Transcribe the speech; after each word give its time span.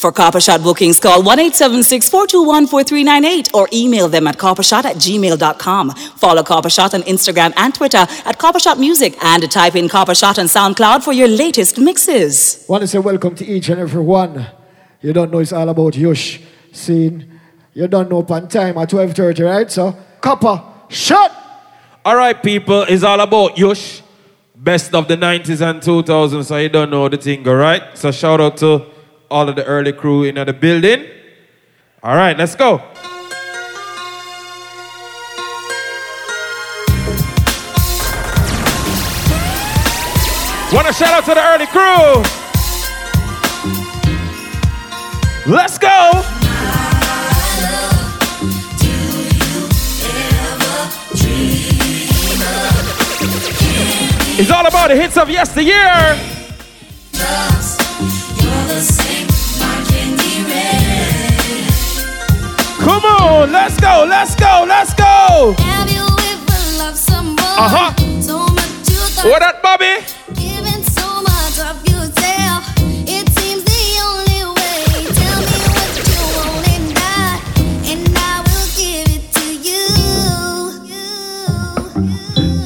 For 0.00 0.10
Copper 0.10 0.40
Shot 0.40 0.62
bookings, 0.62 0.98
call 0.98 1.22
1 1.22 1.36
421 1.52 2.66
4398 2.68 3.50
or 3.52 3.68
email 3.70 4.08
them 4.08 4.26
at 4.28 4.38
coppershot 4.38 4.86
at 4.86 4.96
gmail.com. 4.96 5.90
Follow 5.90 6.42
Copper 6.42 6.70
Shot 6.70 6.94
on 6.94 7.02
Instagram 7.02 7.52
and 7.58 7.74
Twitter 7.74 8.06
at 8.24 8.38
Copper 8.38 8.58
Shot 8.58 8.78
Music 8.78 9.22
and 9.22 9.50
type 9.50 9.76
in 9.76 9.90
Copper 9.90 10.14
Shot 10.14 10.38
on 10.38 10.46
SoundCloud 10.46 11.04
for 11.04 11.12
your 11.12 11.28
latest 11.28 11.78
mixes. 11.78 12.64
Want 12.66 12.80
to 12.80 12.86
say 12.86 12.98
welcome 12.98 13.34
to 13.34 13.44
each 13.44 13.68
and 13.68 13.78
every 13.78 14.00
one. 14.00 14.46
You 15.02 15.12
don't 15.12 15.30
know 15.30 15.40
it's 15.40 15.52
all 15.52 15.68
about 15.68 15.92
Yush 15.92 16.42
scene. 16.72 17.38
You 17.74 17.86
don't 17.86 18.08
know 18.08 18.22
pan 18.22 18.48
time 18.48 18.78
at 18.78 18.88
12.30, 18.88 19.44
right? 19.44 19.70
So, 19.70 19.94
Copper 20.22 20.64
Shot! 20.88 21.30
All 22.06 22.16
right, 22.16 22.42
people, 22.42 22.86
it's 22.88 23.02
all 23.02 23.20
about 23.20 23.56
Yush. 23.56 24.00
Best 24.56 24.94
of 24.94 25.08
the 25.08 25.16
90s 25.18 25.60
and 25.60 25.82
2000s, 25.82 26.46
so 26.46 26.56
you 26.56 26.70
don't 26.70 26.88
know 26.88 27.06
the 27.10 27.18
thing, 27.18 27.46
all 27.46 27.54
right? 27.56 27.82
So 27.98 28.10
shout 28.10 28.40
out 28.40 28.56
to 28.58 28.89
all 29.30 29.48
of 29.48 29.56
the 29.56 29.64
early 29.64 29.92
crew 29.92 30.24
in 30.24 30.34
the 30.34 30.52
building. 30.52 31.06
All 32.02 32.16
right, 32.16 32.36
let's 32.36 32.54
go. 32.54 32.82
Want 40.72 40.86
to 40.86 40.92
shout 40.92 41.12
out 41.12 41.24
to 41.24 41.34
the 41.34 41.42
early 41.42 41.66
crew. 41.66 42.22
Let's 45.52 45.78
go. 45.78 46.10
It's 54.38 54.50
all 54.50 54.66
about 54.66 54.88
the 54.88 54.96
hits 54.96 55.18
of 55.18 55.28
yesteryear. 55.28 56.18
Come 62.80 63.04
on, 63.04 63.52
let's 63.52 63.78
go, 63.78 64.06
let's 64.08 64.34
go, 64.34 64.64
let's 64.66 64.94
go. 64.94 65.54
Uh 67.58 67.68
huh. 67.68 67.92
What 69.28 69.40
that, 69.40 69.60
Bobby? 69.62 70.00
Giving 70.32 70.82
so 70.96 71.20
much 71.20 71.60
of 71.60 71.76
yourself. 71.86 72.64
It 73.06 73.28
seems 73.36 73.64
the 73.64 74.00
only 74.00 74.44
way. 74.56 74.84
Tell 75.12 75.40
me 75.44 75.60
what 75.76 75.92
you 76.00 76.24
want 76.40 76.64
and 76.72 76.96
I, 76.96 77.36
and 77.84 78.08
I 78.16 78.40
will 78.40 78.68
give 78.80 79.12
it 79.12 79.24
to 79.36 79.44
you. 79.60 79.84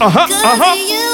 Uh 0.00 0.08
huh, 0.08 0.28
uh 0.30 0.56
huh. 0.62 1.13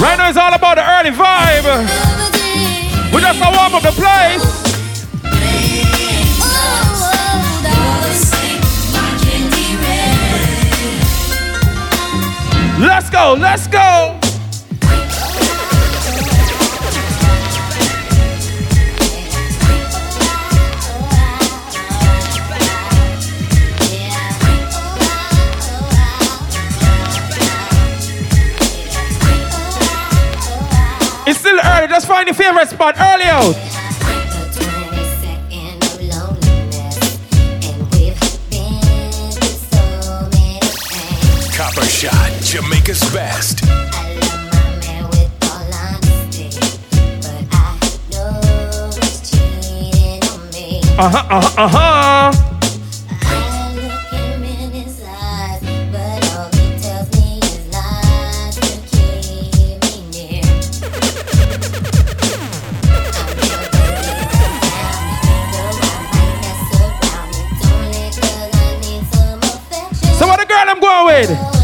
Right 0.00 0.16
now 0.16 0.30
it's 0.30 0.38
all 0.38 0.54
about 0.54 0.76
the 0.76 0.90
early 0.90 1.10
vibe. 1.10 1.66
We 3.12 3.20
just 3.20 3.38
gonna 3.38 3.54
warm 3.54 3.74
up 3.74 3.82
the 3.82 3.92
place. 3.92 4.60
Let's 12.80 13.10
go, 13.10 13.36
let's 13.38 13.66
go. 13.66 14.19
Early, 31.80 31.88
just 31.88 32.06
find 32.06 32.26
your 32.26 32.34
favorite 32.34 32.68
spot 32.68 32.94
early 33.00 33.24
out. 33.24 33.54
Copper 41.56 41.86
Shot, 41.86 42.42
Jamaica's 42.42 43.00
best. 43.14 43.64
Uh 50.98 51.08
huh, 51.08 51.26
uh 51.30 51.40
huh, 51.40 51.62
uh 51.62 51.68
huh. 51.68 52.49
I'm 71.20 71.26
going 71.26 71.36
with? 71.36 71.60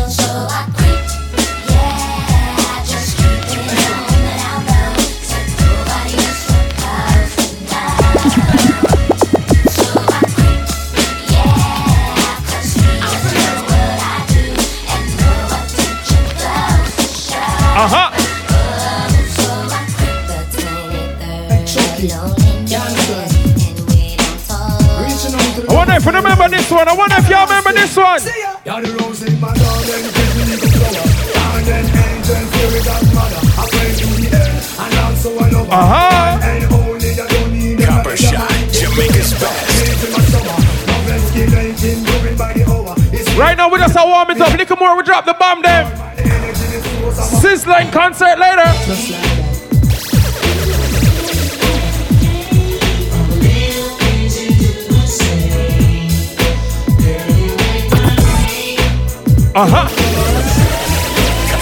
Uh 17.78 17.88
huh. 17.88 18.12
I 25.58 25.74
wonder 25.74 25.94
if 25.94 26.04
you 26.04 26.12
remember 26.12 26.48
this 26.48 26.70
one. 26.70 26.88
I 26.88 26.92
wonder 26.94 27.16
if 27.18 27.28
y'all 27.28 27.46
remember 27.46 27.72
this 27.72 27.96
one. 27.96 28.20
Uh 35.68 35.84
huh. 35.86 36.38
Copper 37.84 38.16
Shot, 38.16 38.48
Jamaica's 38.72 39.32
best. 39.34 39.76
Right 43.36 43.56
now 43.56 43.68
we 43.70 43.78
just 43.78 43.96
a 43.96 44.04
warm 44.04 44.30
it 44.30 44.40
up. 44.40 44.56
Little 44.56 44.76
more, 44.76 44.96
we 44.96 45.02
drop 45.02 45.24
the 45.24 45.34
bomb 45.34 45.62
them. 45.62 45.86
Sizzling 47.12 47.90
concert 47.90 48.38
later. 48.38 49.25
Uh 59.56 59.64
huh. 59.64 59.88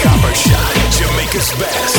Copper 0.03 0.35
Shot, 0.35 0.75
Jamaica's 0.91 1.47
best. 1.55 1.95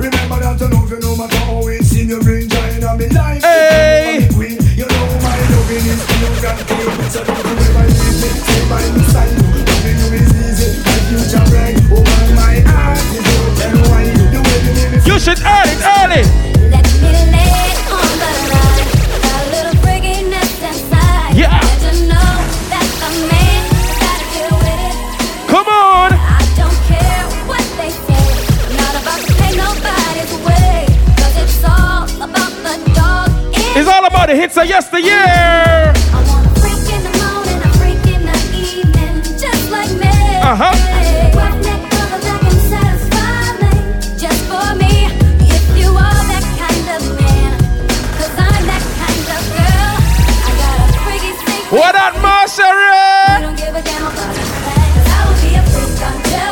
Remember 0.00 0.40
that 0.40 0.56
to 0.56 0.68
love 0.72 0.88
you 0.88 1.00
no 1.00 1.16
matter 1.16 1.36
how 1.36 1.68
it 1.68 1.84
seem 1.84 2.08
you 2.08 2.18
bring 2.20 2.48
joy 2.48 2.64
in 2.64 2.80
my 2.80 2.96
life. 3.12 3.42
Hey. 3.44 4.26
Queen, 4.32 4.56
you 4.72 4.88
know 4.88 5.04
my 5.20 5.36
loving 5.52 5.84
is 5.84 6.00
pure 6.08 6.48
and 6.48 6.64
pure. 6.64 6.96
So 7.12 7.20
don't 7.20 7.36
you 7.36 7.52
ever 7.52 7.84
leave 7.84 8.16
me, 8.16 8.32
stay 8.40 8.64
by 8.72 8.88
my 8.96 9.04
side. 9.12 9.36
Loving 9.36 10.00
you 10.00 10.16
is 10.16 10.32
easy, 10.32 10.80
my 10.80 10.96
future 11.12 11.44
bright. 11.52 11.76
Oh 11.92 12.00
my, 12.00 12.24
my 12.40 12.56
heart 12.64 13.04
is 13.12 13.20
open 13.36 13.84
wide. 13.92 14.16
The 14.32 14.40
way 14.40 14.64
you 14.64 14.72
make 14.80 14.96
me 14.96 15.12
You 15.12 15.20
should 15.20 15.44
earn 15.44 15.68
it 15.68 15.84
early. 15.84 16.45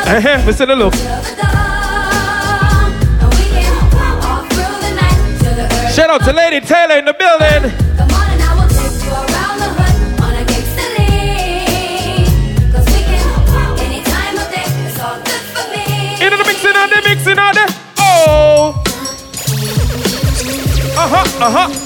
Uh-huh, 0.07 0.43
to 0.67 0.75
look. 0.75 0.93
till 0.93 1.03
the 1.03 1.35
dawn. 1.41 2.93
And 3.21 3.31
we 3.35 3.45
can 3.50 3.73
all 4.23 4.43
through 4.50 4.77
the 4.83 4.95
night 4.95 5.39
till 5.41 5.55
the 5.55 5.65
early 5.65 5.93
Shout 5.93 6.11
out 6.11 6.25
to 6.25 6.33
Lady 6.33 6.61
Taylor 6.61 6.99
in 6.99 7.05
the 7.05 7.15
building. 7.15 7.84
Uh-huh. 21.44 21.84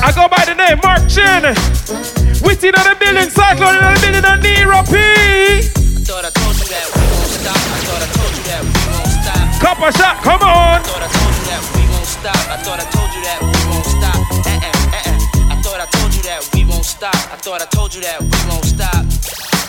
I 0.03 0.13
go 0.15 0.29
by 0.29 0.45
the 0.45 0.55
name 0.55 0.79
Mark 0.83 1.09
Chin. 1.09 1.55
Witty 2.43 2.69
in 2.69 2.75
the 2.75 2.97
building, 2.99 3.31
Cyclone 3.31 3.77
in 3.77 3.83
the 3.83 4.01
building, 4.01 4.25
and 4.25 4.43
Nero 4.43 4.83
P. 4.85 4.93
We 5.97 6.05
we. 6.05 6.87
Copper 9.61 9.91
shot, 9.93 10.23
come 10.23 10.43
on. 10.43 11.36
Thought 11.47 11.61
I 11.61 11.63
told 11.63 11.63
you 11.63 11.63
that 11.63 11.79
we 11.79 11.87
won't 11.95 12.07
stop. 12.07 12.35
I 12.51 12.57
thought 12.59 12.81
I 12.83 12.87
told 12.91 13.11
you 13.15 13.23
that 13.23 13.39
we 13.39 13.63
won't 13.71 13.87
stop. 13.87 14.19
Eh 14.51 14.59
eh 14.59 14.99
eh 14.99 15.07
eh. 15.07 15.55
I 15.55 15.63
thought 15.63 15.79
I 15.79 15.87
told 15.87 16.11
you 16.11 16.23
that 16.27 16.43
we 16.53 16.65
won't 16.67 16.85
stop. 16.85 17.15
I 17.31 17.37
thought 17.39 17.63
I 17.63 17.67
told 17.71 17.95
you 17.95 18.01
that 18.03 18.19
we 18.19 18.39
won't 18.51 18.67
stop. 18.67 19.07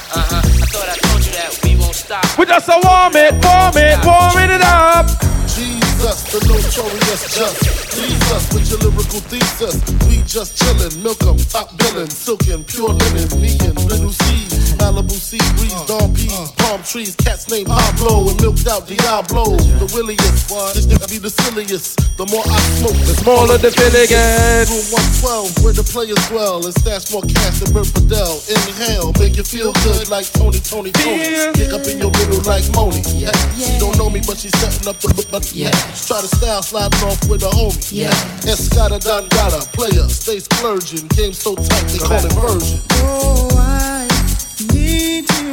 Uh 0.10 0.26
huh. 0.26 0.42
I 0.42 0.66
thought 0.74 0.90
I 0.90 0.98
told 1.06 1.22
you 1.22 1.32
that 1.38 1.54
we 1.62 1.78
won't 1.78 1.94
stop. 1.94 2.26
We 2.40 2.46
just 2.50 2.68
a 2.70 2.82
warm 2.82 3.14
it, 3.14 3.38
warm 3.46 3.78
it, 3.78 4.02
warming 4.02 4.50
it 4.50 4.66
up. 4.66 5.06
Jesus, 5.54 6.18
the 6.34 6.42
notorious 6.50 7.22
just. 7.38 7.62
Please 7.94 8.26
us 8.34 8.50
with 8.50 8.66
your 8.74 8.80
lyrical 8.82 9.22
thesis. 9.30 9.78
We 10.10 10.26
just 10.26 10.58
chillin', 10.58 10.98
milk 11.06 11.22
'em, 11.22 11.38
top 11.38 11.78
billin', 11.78 12.10
silkin', 12.10 12.64
pure 12.66 12.90
linen, 12.90 13.30
me 13.38 13.54
and 13.62 13.78
little 13.86 14.12
C. 14.12 14.47
Malibu 14.78 15.18
sea 15.18 15.42
breeze, 15.58 15.74
dawn 15.86 16.14
peas, 16.14 16.52
palm 16.58 16.82
trees, 16.84 17.16
cats 17.16 17.50
named 17.50 17.68
Pablo 17.68 18.30
and 18.30 18.40
milked 18.42 18.68
out 18.68 18.88
Diablo. 18.88 19.58
The 19.82 19.90
williest, 19.94 20.50
this 20.74 20.86
nigga 20.86 21.10
be 21.10 21.18
the 21.18 21.30
silliest. 21.30 21.98
The 22.18 22.26
more 22.34 22.42
I 22.46 22.58
smoke, 22.82 22.98
the 23.06 23.14
Smaller 23.14 23.58
the 23.58 23.70
feeling 23.70 24.10
gets. 24.10 24.74
Room 24.74 24.86
112, 25.22 25.64
where 25.64 25.74
the 25.74 25.86
players 25.86 26.18
dwell, 26.30 26.66
and 26.66 26.74
stash 26.74 27.14
more 27.14 27.22
cash 27.26 27.62
than 27.62 27.74
Bert 27.74 27.86
Fidel. 27.94 28.42
Inhale, 28.50 29.14
make 29.22 29.38
you 29.38 29.46
feel 29.46 29.74
good 29.86 30.10
like 30.10 30.26
Tony, 30.34 30.58
Tony, 30.58 30.92
Tony. 30.92 31.22
Feel 31.22 31.54
Kick 31.54 31.74
up 31.74 31.86
in 31.86 32.02
your 32.02 32.10
middle 32.10 32.42
like 32.46 32.66
Moni. 32.74 33.02
Yeah. 33.14 33.34
She 33.54 33.78
don't 33.78 33.98
know 33.98 34.10
me, 34.10 34.22
but 34.26 34.38
she's 34.38 34.54
setting 34.58 34.88
up 34.88 34.98
the 34.98 35.14
but 35.32 35.46
yeah. 35.54 35.74
Try 35.94 36.22
to 36.22 36.30
style 36.30 36.64
sliding 36.64 37.02
off 37.06 37.22
with 37.30 37.44
a 37.44 37.52
homie. 37.54 37.78
Yeah. 37.92 38.14
Escada 38.46 38.98
Dangada, 38.98 39.62
player, 39.74 40.08
stay 40.10 40.40
splurging. 40.40 41.08
Game 41.14 41.34
so 41.34 41.56
tight, 41.56 41.86
they 41.90 42.00
call 42.00 42.22
it 42.22 42.34
version. 42.34 42.80
Oh, 43.06 43.50
I 43.58 43.97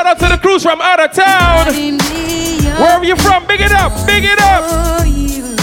Shout 0.00 0.06
out 0.06 0.18
to 0.20 0.28
the 0.34 0.38
crews 0.38 0.62
from 0.62 0.80
out 0.80 0.98
of 0.98 1.12
town. 1.12 1.74
Me 1.74 1.92
Wherever 2.80 3.04
you 3.04 3.16
from, 3.16 3.46
big 3.46 3.60
it 3.60 3.70
up, 3.70 4.06
big 4.06 4.24
it 4.24 4.40
up. 4.40 5.59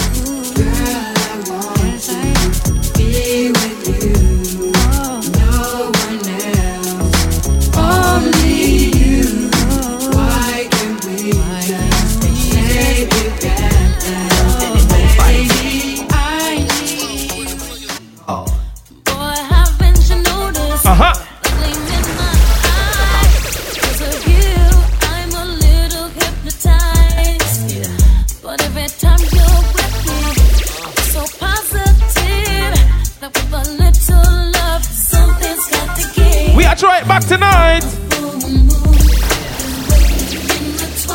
Are 36.78 37.00
trying 37.02 37.08
back 37.08 37.24
tonight. 37.24 37.84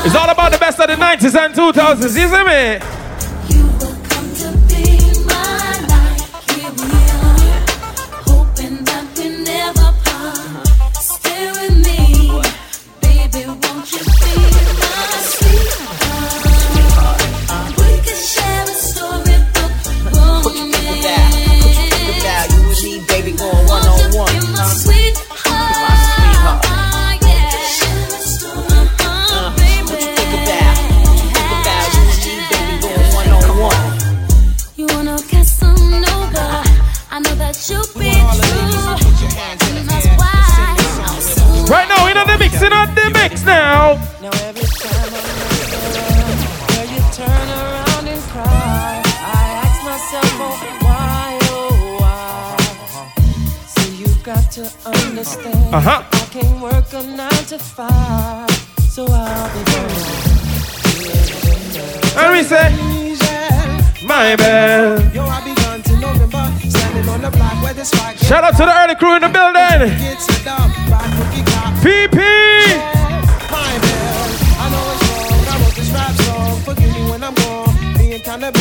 It's 0.06 0.16
all 0.16 0.30
about 0.30 0.52
the 0.52 0.58
best 0.60 0.80
of 0.80 0.88
the 0.88 0.96
90s 0.96 1.36
and 1.36 1.54
2000s, 1.54 2.04
isn't 2.04 2.46
see 2.46 3.03
kinda. 78.24 78.52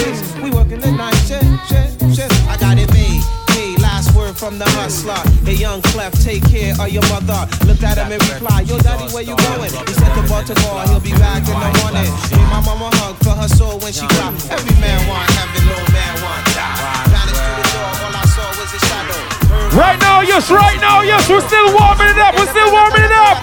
We 0.43 0.51
working 0.51 0.81
the 0.81 0.91
shit, 1.27 1.45
shit. 2.15 2.31
I 2.49 2.57
got 2.59 2.79
it 2.79 2.93
made. 2.93 3.23
Hey, 3.51 3.77
last 3.81 4.15
word 4.15 4.37
from 4.37 4.59
the 4.59 4.69
hustler. 4.77 5.19
Hey, 5.45 5.55
young 5.55 5.81
Clef, 5.93 6.13
take 6.23 6.45
care 6.49 6.75
of 6.79 6.89
your 6.91 7.03
mother. 7.09 7.49
Looked 7.67 7.83
at 7.83 7.99
him 7.99 8.13
and 8.13 8.23
replied, 8.29 8.69
Yo, 8.69 8.79
daddy, 8.79 9.09
where 9.15 9.23
you 9.23 9.37
going? 9.37 9.71
He 9.71 9.95
said 9.95 10.13
to 10.15 10.23
Baltimore, 10.29 10.83
he'll 10.89 11.01
be 11.01 11.13
back 11.13 11.43
in 11.47 11.57
the 11.57 11.71
yes, 20.33 20.49
right 20.51 20.81
now, 20.81 21.03
yes, 21.03 21.29
we're 21.29 21.45
still 21.45 21.69
warming 21.77 22.09
it 22.09 22.17
up. 22.17 22.33
We're 22.33 22.49
still 22.49 22.73
warming 22.73 23.05
it 23.05 23.13
up. 23.13 23.37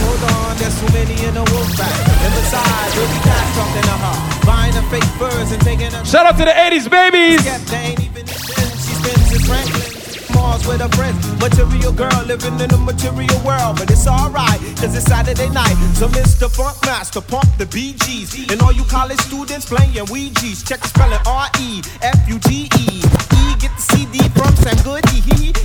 Hold 0.00 0.58
there's 0.58 0.78
too 0.78 0.86
many 0.94 1.18
in 1.26 1.34
the 1.34 1.42
wolf 1.50 1.70
pack. 1.74 1.90
Other 2.22 2.46
side, 2.46 2.90
we'll 2.94 3.10
be 3.10 3.18
back 3.26 3.46
talking 3.58 3.82
to 3.82 3.96
her. 4.06 4.46
Buying 4.46 4.74
her 4.74 4.86
fake 4.90 5.10
furs 5.18 5.50
and 5.50 5.60
taking 5.62 5.90
her. 5.90 6.04
Shout 6.04 6.26
out 6.26 6.38
to 6.38 6.44
the 6.44 6.54
80s 6.54 6.88
babies. 6.88 7.42
She 7.42 8.94
spends 8.94 9.32
in 9.34 9.40
Franklin. 9.42 10.00
Mars 10.34 10.66
with 10.66 10.80
her 10.80 10.88
friends. 10.90 11.26
Material 11.40 11.92
girl 11.92 12.22
living 12.26 12.58
in 12.60 12.70
a 12.72 12.78
material 12.78 13.40
world. 13.44 13.78
But 13.78 13.90
it's 13.90 14.06
alright, 14.06 14.60
cause 14.78 14.94
it's 14.94 15.06
Saturday 15.06 15.48
night. 15.50 15.74
So 15.94 16.08
Mr. 16.08 16.48
Funk 16.50 16.76
Master, 16.84 17.20
pump 17.20 17.50
the 17.58 17.66
BGs. 17.66 18.52
And 18.52 18.62
all 18.62 18.72
you 18.72 18.84
college 18.84 19.20
students 19.20 19.66
playing 19.66 20.06
Ouija's. 20.06 20.62
Check 20.62 20.80
the 20.80 20.88
spelling 20.88 21.20
R-E-F-U-G-E. 21.26 22.66
E, 22.78 23.00
get 23.02 23.28
the 23.30 23.39
CD 24.12 24.28
from 24.30 24.54
Sam 24.56 24.76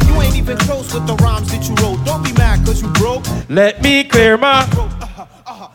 You 0.08 0.22
ain't 0.22 0.36
even 0.36 0.58
close 0.58 0.94
with 0.94 1.08
the 1.08 1.16
rhymes 1.16 1.52
that 1.52 1.68
you 1.68 1.76
wrote. 1.84 2.04
Don't 2.06 2.24
be 2.24 2.34
mad 2.34 2.66
cause 2.66 2.82
you 2.82 2.90
broke. 2.94 3.26
Let 3.50 3.82
me 3.82 4.04
clear 4.04 4.38
my. 4.38 4.62
Uh-huh, 4.62 5.26
uh-huh. 5.48 5.68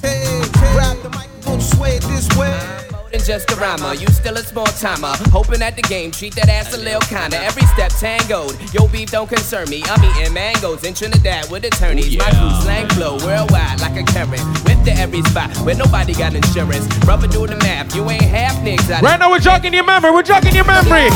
Hey, 0.00 0.42
grab 0.52 1.00
the 1.02 1.10
mic, 1.10 1.28
don't 1.42 1.60
sway 1.60 1.96
it 1.96 2.02
this 2.02 2.28
way. 2.36 2.50
More 2.90 3.08
than 3.10 3.20
just 3.20 3.50
a 3.52 3.56
rhymer, 3.56 3.94
you 3.94 4.06
still 4.08 4.36
a 4.36 4.42
small 4.42 4.66
timer. 4.66 5.12
Hoping 5.30 5.62
at 5.62 5.76
the 5.76 5.82
game, 5.82 6.10
treat 6.10 6.34
that 6.34 6.48
ass 6.48 6.74
a 6.74 6.78
little 6.78 7.00
kinda. 7.02 7.38
Every 7.38 7.62
step 7.66 7.92
tangoed, 7.92 8.56
yo 8.72 8.88
beef 8.88 9.10
don't 9.10 9.28
concern 9.28 9.68
me. 9.68 9.82
I'm 9.86 10.02
eating 10.04 10.32
mangoes 10.34 10.84
in 10.84 10.94
Trinidad 10.94 11.50
with 11.50 11.64
attorneys. 11.64 12.16
My 12.16 12.30
crew 12.30 12.50
slang 12.62 12.88
flow 12.90 13.18
worldwide 13.24 13.80
like 13.80 13.96
a 13.96 14.04
current. 14.04 14.42
Went 14.64 14.84
to 14.86 14.92
every 14.92 15.22
spot 15.22 15.54
where 15.58 15.76
nobody 15.76 16.14
got 16.14 16.34
insurance. 16.34 16.86
Brother 17.00 17.28
do 17.28 17.46
the 17.46 17.56
math, 17.56 17.94
you 17.94 18.08
ain't 18.10 18.22
half 18.22 18.56
niggas 18.64 19.02
Right 19.02 19.20
now 19.20 19.30
we're 19.30 19.38
jogging 19.38 19.74
your 19.74 19.84
memory. 19.84 20.10
We're 20.10 20.22
jogging 20.22 20.54
your 20.54 20.64
memory. 20.64 21.10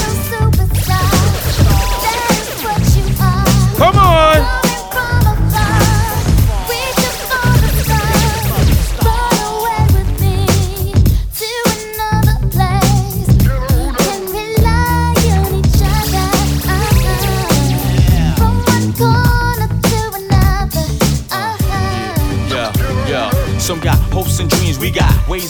Come 3.78 3.94
on. 3.98 4.55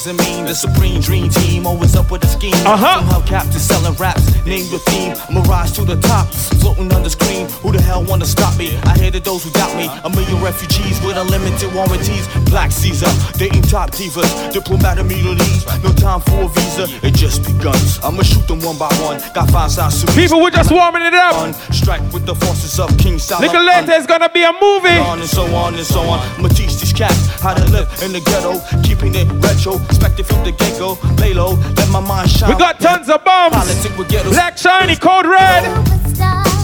And 0.07 0.19
mean. 0.19 0.45
The 0.45 0.55
supreme 0.55 1.01
dream 1.01 1.29
team 1.29 1.67
always 1.67 1.97
up 1.97 2.11
with 2.11 2.23
a 2.25 2.29
scheme. 2.29 2.55
Uh-huh. 2.67 3.01
Somehow 3.01 3.21
captain 3.27 3.61
selling 3.61 3.95
raps, 3.95 4.25
named 4.45 4.71
the 4.71 4.79
theme. 4.91 5.15
Rise 5.47 5.73
to 5.73 5.85
the 5.85 5.97
top, 5.97 6.27
floating 6.61 6.93
on 6.93 7.03
the 7.03 7.11
screen. 7.11 7.49
Who 7.63 7.73
the 7.73 7.81
hell 7.81 8.03
wanna 8.03 8.27
stop 8.27 8.57
me? 8.59 8.77
I 8.85 8.99
hated 8.99 9.25
those 9.25 9.45
who 9.45 9.51
doubt 9.51 9.75
me. 9.77 9.87
A 10.05 10.11
million 10.11 10.43
refugees 10.43 11.01
with 11.03 11.17
unlimited 11.17 11.73
warranties. 11.75 12.27
Black 12.51 12.73
Caesar, 12.73 13.11
dating 13.39 13.63
top 13.63 13.91
divas, 13.91 14.53
diplomat 14.53 14.99
immunities. 14.99 15.67
No 15.83 15.93
time 15.93 16.21
for 16.21 16.45
a 16.45 16.49
visa, 16.49 16.87
it 17.07 17.15
just 17.15 17.45
begun. 17.47 17.79
I'ma 18.03 18.23
shoot 18.23 18.47
them 18.49 18.61
one 18.61 18.79
by 18.79 18.91
one. 19.03 19.21
Got 19.35 19.51
five 19.51 19.71
size 19.71 20.01
suits. 20.01 20.15
People, 20.15 20.41
we're 20.41 20.51
just 20.51 20.73
warming 20.73 21.03
it 21.03 21.15
up. 21.15 21.55
Strike 21.73 22.03
with 22.13 22.27
the 22.27 22.35
forces 22.35 22.79
of 22.81 22.91
King 22.99 23.19
Solomon. 23.19 23.53
Nicolette 23.53 23.89
is 23.91 24.07
gonna 24.07 24.31
be 24.31 24.43
a 24.43 24.53
movie. 24.53 24.99
On 24.99 25.21
and 25.21 25.29
so 25.29 25.47
on 25.55 25.75
and 25.75 25.87
so 25.87 26.01
on. 26.01 26.19
I'ma 26.39 26.49
teach 26.49 26.77
these 26.79 26.93
cats 26.93 27.27
how 27.41 27.55
to 27.55 27.65
live 27.71 27.87
in 28.03 28.13
the 28.13 28.21
ghetto, 28.21 28.59
keeping 28.83 29.15
it 29.15 29.29
retro. 29.45 29.79
Expected 29.97 30.27
from 30.27 30.45
the 30.45 30.53
get 30.53 30.79
go. 30.79 30.99
Lay 31.17 31.33
low, 31.33 31.55
let 31.77 31.89
my 31.91 32.01
mind 32.01 32.29
shine. 32.31 32.51
We 32.51 32.59
got 32.59 32.79
tons 32.79 33.09
of 33.09 33.25
bombs. 33.25 33.55
Politic 33.55 33.97
with 33.97 34.11
ghettos. 34.11 34.31
Black 34.31 34.59
shiny, 34.59 34.95
code 34.95 35.25
red. 35.25 35.65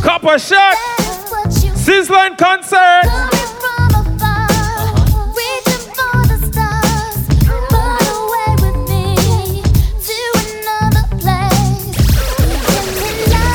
Copper 0.03 0.39
shot. 0.39 0.77
Sizzling 1.75 2.37
concert. 2.37 3.09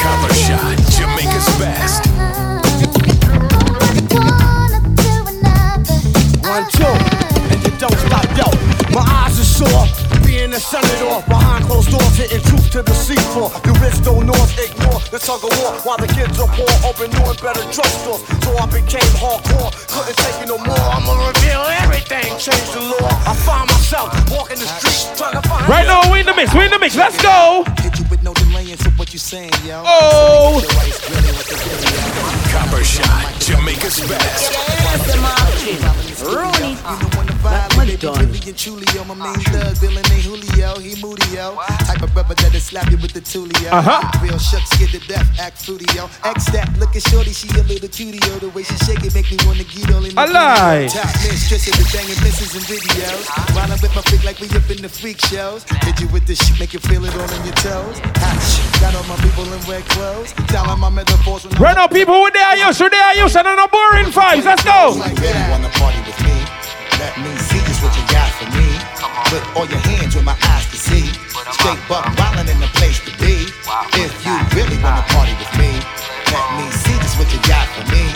Copper 0.02 0.34
Shot, 0.34 0.78
Jamaica's 0.90 1.48
best. 1.60 2.08
One, 6.42 6.66
two, 6.72 6.84
and 7.52 7.60
you 7.64 7.72
don't 7.78 7.98
stop, 8.08 8.26
yo. 8.36 8.46
My 8.94 9.02
eyes 9.02 9.26
are 9.26 9.27
sore, 9.58 9.90
being 10.22 10.54
a 10.54 10.62
senator 10.62 11.18
behind 11.26 11.66
closed 11.66 11.90
doors, 11.90 12.16
hitting 12.16 12.42
truth 12.46 12.70
to 12.70 12.82
the 12.86 12.94
seafloor. 12.94 13.50
The 13.66 13.74
rich 13.82 13.98
go 14.06 14.22
north, 14.22 14.54
ignore 14.62 15.02
the 15.10 15.18
tug 15.18 15.42
of 15.42 15.52
war 15.58 15.74
while 15.82 15.98
the 15.98 16.08
kids 16.08 16.38
are 16.38 16.50
poor, 16.54 16.70
open 16.86 17.10
new 17.10 17.26
and 17.26 17.40
better 17.42 17.66
drugstores. 17.74 18.22
So 18.46 18.54
I 18.54 18.66
became 18.70 19.12
hardcore, 19.18 19.74
couldn't 19.90 20.18
take 20.22 20.38
it 20.46 20.48
no 20.48 20.58
more. 20.62 20.88
I'ma 20.94 21.14
reveal 21.34 21.66
everything, 21.82 22.38
change 22.38 22.70
the 22.70 22.86
law. 22.86 23.10
I 23.26 23.34
find 23.42 23.66
myself 23.74 24.14
walking 24.30 24.62
the 24.62 24.70
streets 24.78 25.10
trying 25.18 25.42
to 25.42 25.44
find. 25.50 25.66
Right 25.68 25.88
now, 25.90 26.06
we 26.12 26.22
in 26.22 26.26
the 26.26 26.36
mix. 26.36 26.54
We 26.54 26.66
in 26.66 26.72
the 26.72 26.80
mix. 26.80 26.96
Let's 26.96 27.18
go. 27.22 27.66
Hit 27.82 27.98
you 27.98 28.06
with 28.12 28.22
no 28.22 28.34
delay 28.34 28.70
into 28.70 28.90
what 28.92 29.12
you 29.14 29.20
saying, 29.20 29.52
yo. 29.66 29.82
Oh. 29.86 30.62
Copper 32.54 32.84
Shot, 32.84 33.37
Jamaica's 33.48 34.01
best. 34.10 34.51
Rooney. 36.22 36.75
Like 37.44 37.77
money 37.77 37.96
done. 37.96 38.25
Billy 38.27 38.44
and 38.44 38.58
Chulio, 38.60 39.08
my 39.08 39.16
main 39.16 39.39
thug, 39.56 39.77
villain 39.77 40.04
named 40.10 40.24
Julio, 40.27 40.75
he 40.80 41.00
moody, 41.01 41.24
yo. 41.32 41.56
Type 41.88 42.01
of 42.01 42.12
brother 42.13 42.36
that'll 42.36 42.60
slap 42.60 42.92
you 42.92 42.98
with 42.98 43.13
the 43.13 43.22
tulio. 43.22 43.72
Uh-huh. 43.72 44.04
Real 44.22 44.38
shook, 44.38 44.60
scared 44.75 44.92
to 44.92 45.00
death, 45.08 45.27
act 45.39 45.63
fruity, 45.63 45.86
yo. 45.96 46.10
X 46.25 46.51
that, 46.51 46.68
look 46.77 46.96
at 46.96 47.04
shorty, 47.08 47.32
she 47.32 47.48
a 47.56 47.63
little 47.63 47.88
cutie, 47.88 48.20
yo. 48.27 48.36
The 48.39 48.50
way 48.50 48.63
she 48.63 48.75
shake 48.84 49.04
it 49.06 49.16
make 49.16 49.32
me 49.32 49.38
wanna 49.48 49.63
get 49.63 49.88
all 49.96 50.04
in 50.04 50.16
the 50.16 50.20
I 50.20 50.25
lie. 50.25 50.88
Top 50.92 51.08
mistress 51.24 51.72
of 51.72 51.80
the 51.80 51.88
banging 51.96 52.20
misses 52.20 52.51
and 52.51 52.66
videos. 52.68 53.24
Riding 53.56 53.80
with 53.80 53.96
my 53.96 54.04
freak 54.12 54.24
like 54.27 54.39
we 54.44 54.51
up 54.51 54.68
in 54.68 54.82
the 54.84 54.89
freak 54.89 55.22
shows. 55.24 55.63
Hit 55.88 56.01
you 56.01 56.08
with 56.10 56.27
the 56.27 56.36
shit, 56.36 56.60
make 56.60 56.74
you 56.74 56.80
feel 56.84 57.06
it 57.06 57.16
all 57.16 57.32
on 57.32 57.44
your 57.48 57.56
toes. 57.63 58.00
Hot 58.20 58.38
shit, 58.44 58.68
got 58.84 58.92
all 58.92 59.08
my 59.08 59.16
people 59.24 59.48
in 59.48 59.62
red 59.72 59.88
clothes. 59.96 60.36
Telling 60.51 60.80
my 60.80 60.89
metaphors 60.89 61.48
when 61.48 61.56
Right 61.62 61.75
now, 61.75 61.88
people, 61.88 62.16
who 62.16 62.32
they 62.32 62.44
are 62.44 62.58
you? 62.58 62.75
Who 62.75 62.89
they 62.89 63.00
are 63.00 63.16
you? 63.16 63.30
And 63.38 63.46
no 63.46 63.67
boring 63.67 64.10
vibes. 64.10 64.46
Let's 64.46 64.63
go. 64.63 64.98
really 64.98 65.46
wanna 65.53 65.70
party 65.77 66.01
with 66.10 66.17
me? 66.25 66.41
Let 66.98 67.13
me 67.22 67.29
see 67.38 67.62
just 67.70 67.84
what 67.86 67.94
you 67.94 68.01
got 68.10 68.34
for 68.34 68.50
me. 68.50 68.65
Put 69.29 69.46
all 69.53 69.67
your 69.70 69.77
hands 69.77 70.15
where 70.15 70.24
my 70.24 70.34
eyes 70.34 70.65
can 70.65 70.82
see. 70.82 71.06
Straight 71.53 71.77
buck 71.88 72.01
wildin' 72.17 72.50
in 72.50 72.60
the 72.60 72.65
place 72.74 72.98
to 73.06 73.13
be. 73.22 73.46
If 73.94 74.10
you 74.25 74.34
really 74.58 74.82
wanna 74.82 75.06
party 75.13 75.38
with 75.38 75.53
me, 75.53 75.70
let 76.34 76.48
me 76.58 76.65
see 76.82 76.98
just 76.98 77.13
what 77.22 77.29
you 77.29 77.38
got 77.46 77.70
for 77.77 77.86
me. 77.94 78.10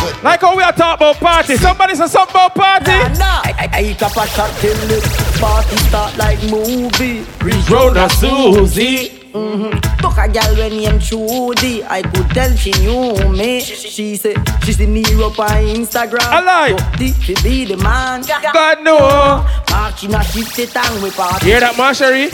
Put 0.00 0.24
Like 0.24 0.40
how 0.40 0.56
we 0.56 0.62
are 0.62 0.72
talking 0.72 1.04
about 1.04 1.16
party. 1.20 1.56
Somebody 1.56 1.94
say 1.94 2.06
something 2.06 2.32
about 2.32 2.54
party. 2.54 2.96
I, 2.96 3.68
I, 3.74 3.78
I 3.78 3.92
cap 4.00 4.16
a 4.16 4.26
shot 4.26 4.56
till 4.60 4.72
the 4.88 5.04
party 5.38 5.76
start 5.84 6.16
like 6.16 6.40
movie. 6.48 7.28
Rona 7.68 8.08
Susie. 8.08 9.21
Mm-hmm. 9.32 9.78
Fuck 10.02 10.18
a 10.18 10.28
girl 10.30 10.56
when 10.56 10.76
named 10.76 11.02
Trudy. 11.02 11.82
I 11.84 12.02
could 12.02 12.28
tell 12.30 12.54
she 12.54 12.70
knew 12.80 13.32
me. 13.32 13.60
She 13.60 14.16
say 14.16 14.34
she 14.64 14.72
see 14.72 14.86
me 14.86 15.02
up 15.22 15.38
on 15.38 15.64
Instagram. 15.72 16.20
I 16.20 16.40
lie. 16.40 16.76
So 16.76 17.08
fi 17.20 17.34
be 17.42 17.64
the 17.64 17.76
man. 17.78 18.22
God 18.52 18.82
no. 18.82 18.98
March 19.70 20.04
in 20.04 20.14
a 20.14 20.22
shit 20.22 20.76
and 20.76 21.02
we 21.02 21.10
party. 21.10 21.46
Hear 21.46 21.60
that, 21.60 21.74
Marshari? 21.74 22.30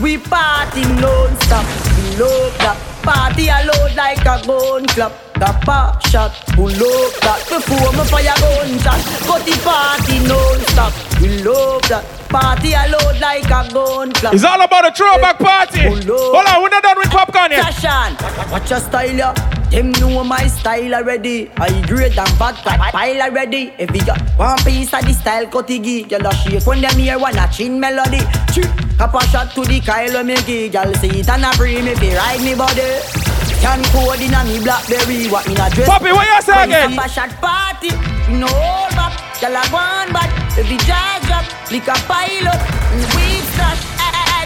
We 0.00 0.18
party 0.18 0.82
non-stop. 1.00 1.64
We 1.96 2.16
love 2.18 2.58
that. 2.58 2.76
Party 3.02 3.48
a 3.48 3.62
load 3.66 3.94
like 3.94 4.20
a 4.20 4.44
gun 4.46 4.86
clap. 4.86 5.12
The 5.34 5.46
pop 5.64 6.06
shot, 6.06 6.32
pull 6.54 6.68
up 6.70 7.14
that 7.22 7.42
before 7.48 7.92
me 7.92 8.04
fire 8.06 8.34
gun 8.38 8.78
shot. 8.78 9.00
Cut 9.26 9.44
the 9.46 9.58
party 9.62 10.18
non-stop. 10.26 10.92
We 11.20 11.42
love 11.42 11.82
that. 11.88 12.21
Party 12.32 12.72
a 12.72 12.88
load 12.88 13.20
like 13.20 13.44
a 13.44 13.68
gun 13.68 14.10
clap. 14.12 14.32
It's 14.32 14.42
all 14.42 14.62
about 14.62 14.88
a 14.88 14.92
throwback 14.96 15.38
party. 15.38 15.82
Hold 15.82 16.46
on, 16.48 16.62
we're 16.62 16.70
not 16.70 16.82
done 16.82 16.96
with 16.96 17.10
popcorn 17.10 17.50
yet. 17.50 17.74
Fashion. 17.74 18.50
Watch 18.50 18.70
your 18.70 18.80
style, 18.80 19.14
yeah. 19.14 19.68
Them 19.70 19.92
know 19.92 20.24
my 20.24 20.46
style 20.46 20.94
already. 20.94 21.50
I 21.58 21.68
great 21.86 22.16
and 22.16 22.38
bad 22.38 22.56
pile 22.56 23.20
already. 23.20 23.74
If 23.78 23.94
you 23.94 24.04
got 24.06 24.20
one 24.38 24.56
piece 24.64 24.94
of 24.94 25.04
the 25.04 25.12
style, 25.12 25.46
cutty 25.46 26.04
Girl, 26.04 26.26
a 26.26 26.34
shake 26.34 26.66
when 26.66 26.80
them 26.80 26.98
hear 26.98 27.18
one 27.18 27.36
a 27.36 27.46
chin 27.52 27.78
melody. 27.78 28.20
Choo, 28.52 28.64
Cap 28.96 29.14
a 29.14 29.20
shot 29.28 29.50
to 29.54 29.64
the 29.64 30.24
me 30.24 30.34
give. 30.46 30.72
Girl, 30.72 30.94
see 30.94 31.20
it 31.20 31.28
and 31.28 31.44
a 31.44 31.52
free 31.52 31.82
me 31.82 31.94
fi 31.96 32.16
ride 32.16 32.40
me 32.40 32.54
body. 32.54 33.00
Can 33.60 33.84
code 33.92 34.20
in 34.20 34.32
a 34.32 34.42
me 34.44 34.58
blackberry. 34.64 35.28
What 35.28 35.46
in 35.48 35.52
a 35.52 35.68
dress? 35.68 35.86
Poppy, 35.86 36.12
what 36.12 36.26
you 36.26 36.42
say 36.42 36.64
again? 36.64 36.94
Cap 36.94 37.04
a 37.04 37.08
shot 37.08 37.30
party. 37.40 37.90
No 38.32 38.48
hold 39.42 39.54
back. 39.54 39.54
Girl, 39.54 39.56
a 39.56 39.62
one 39.72 40.12
back. 40.12 40.58
If 40.58 40.68
jazz 40.86 41.30
up, 41.30 41.70
lick 41.70 41.88
a 41.88 41.94
pilot. 42.06 42.60
We 43.14 43.40
start. 43.52 43.78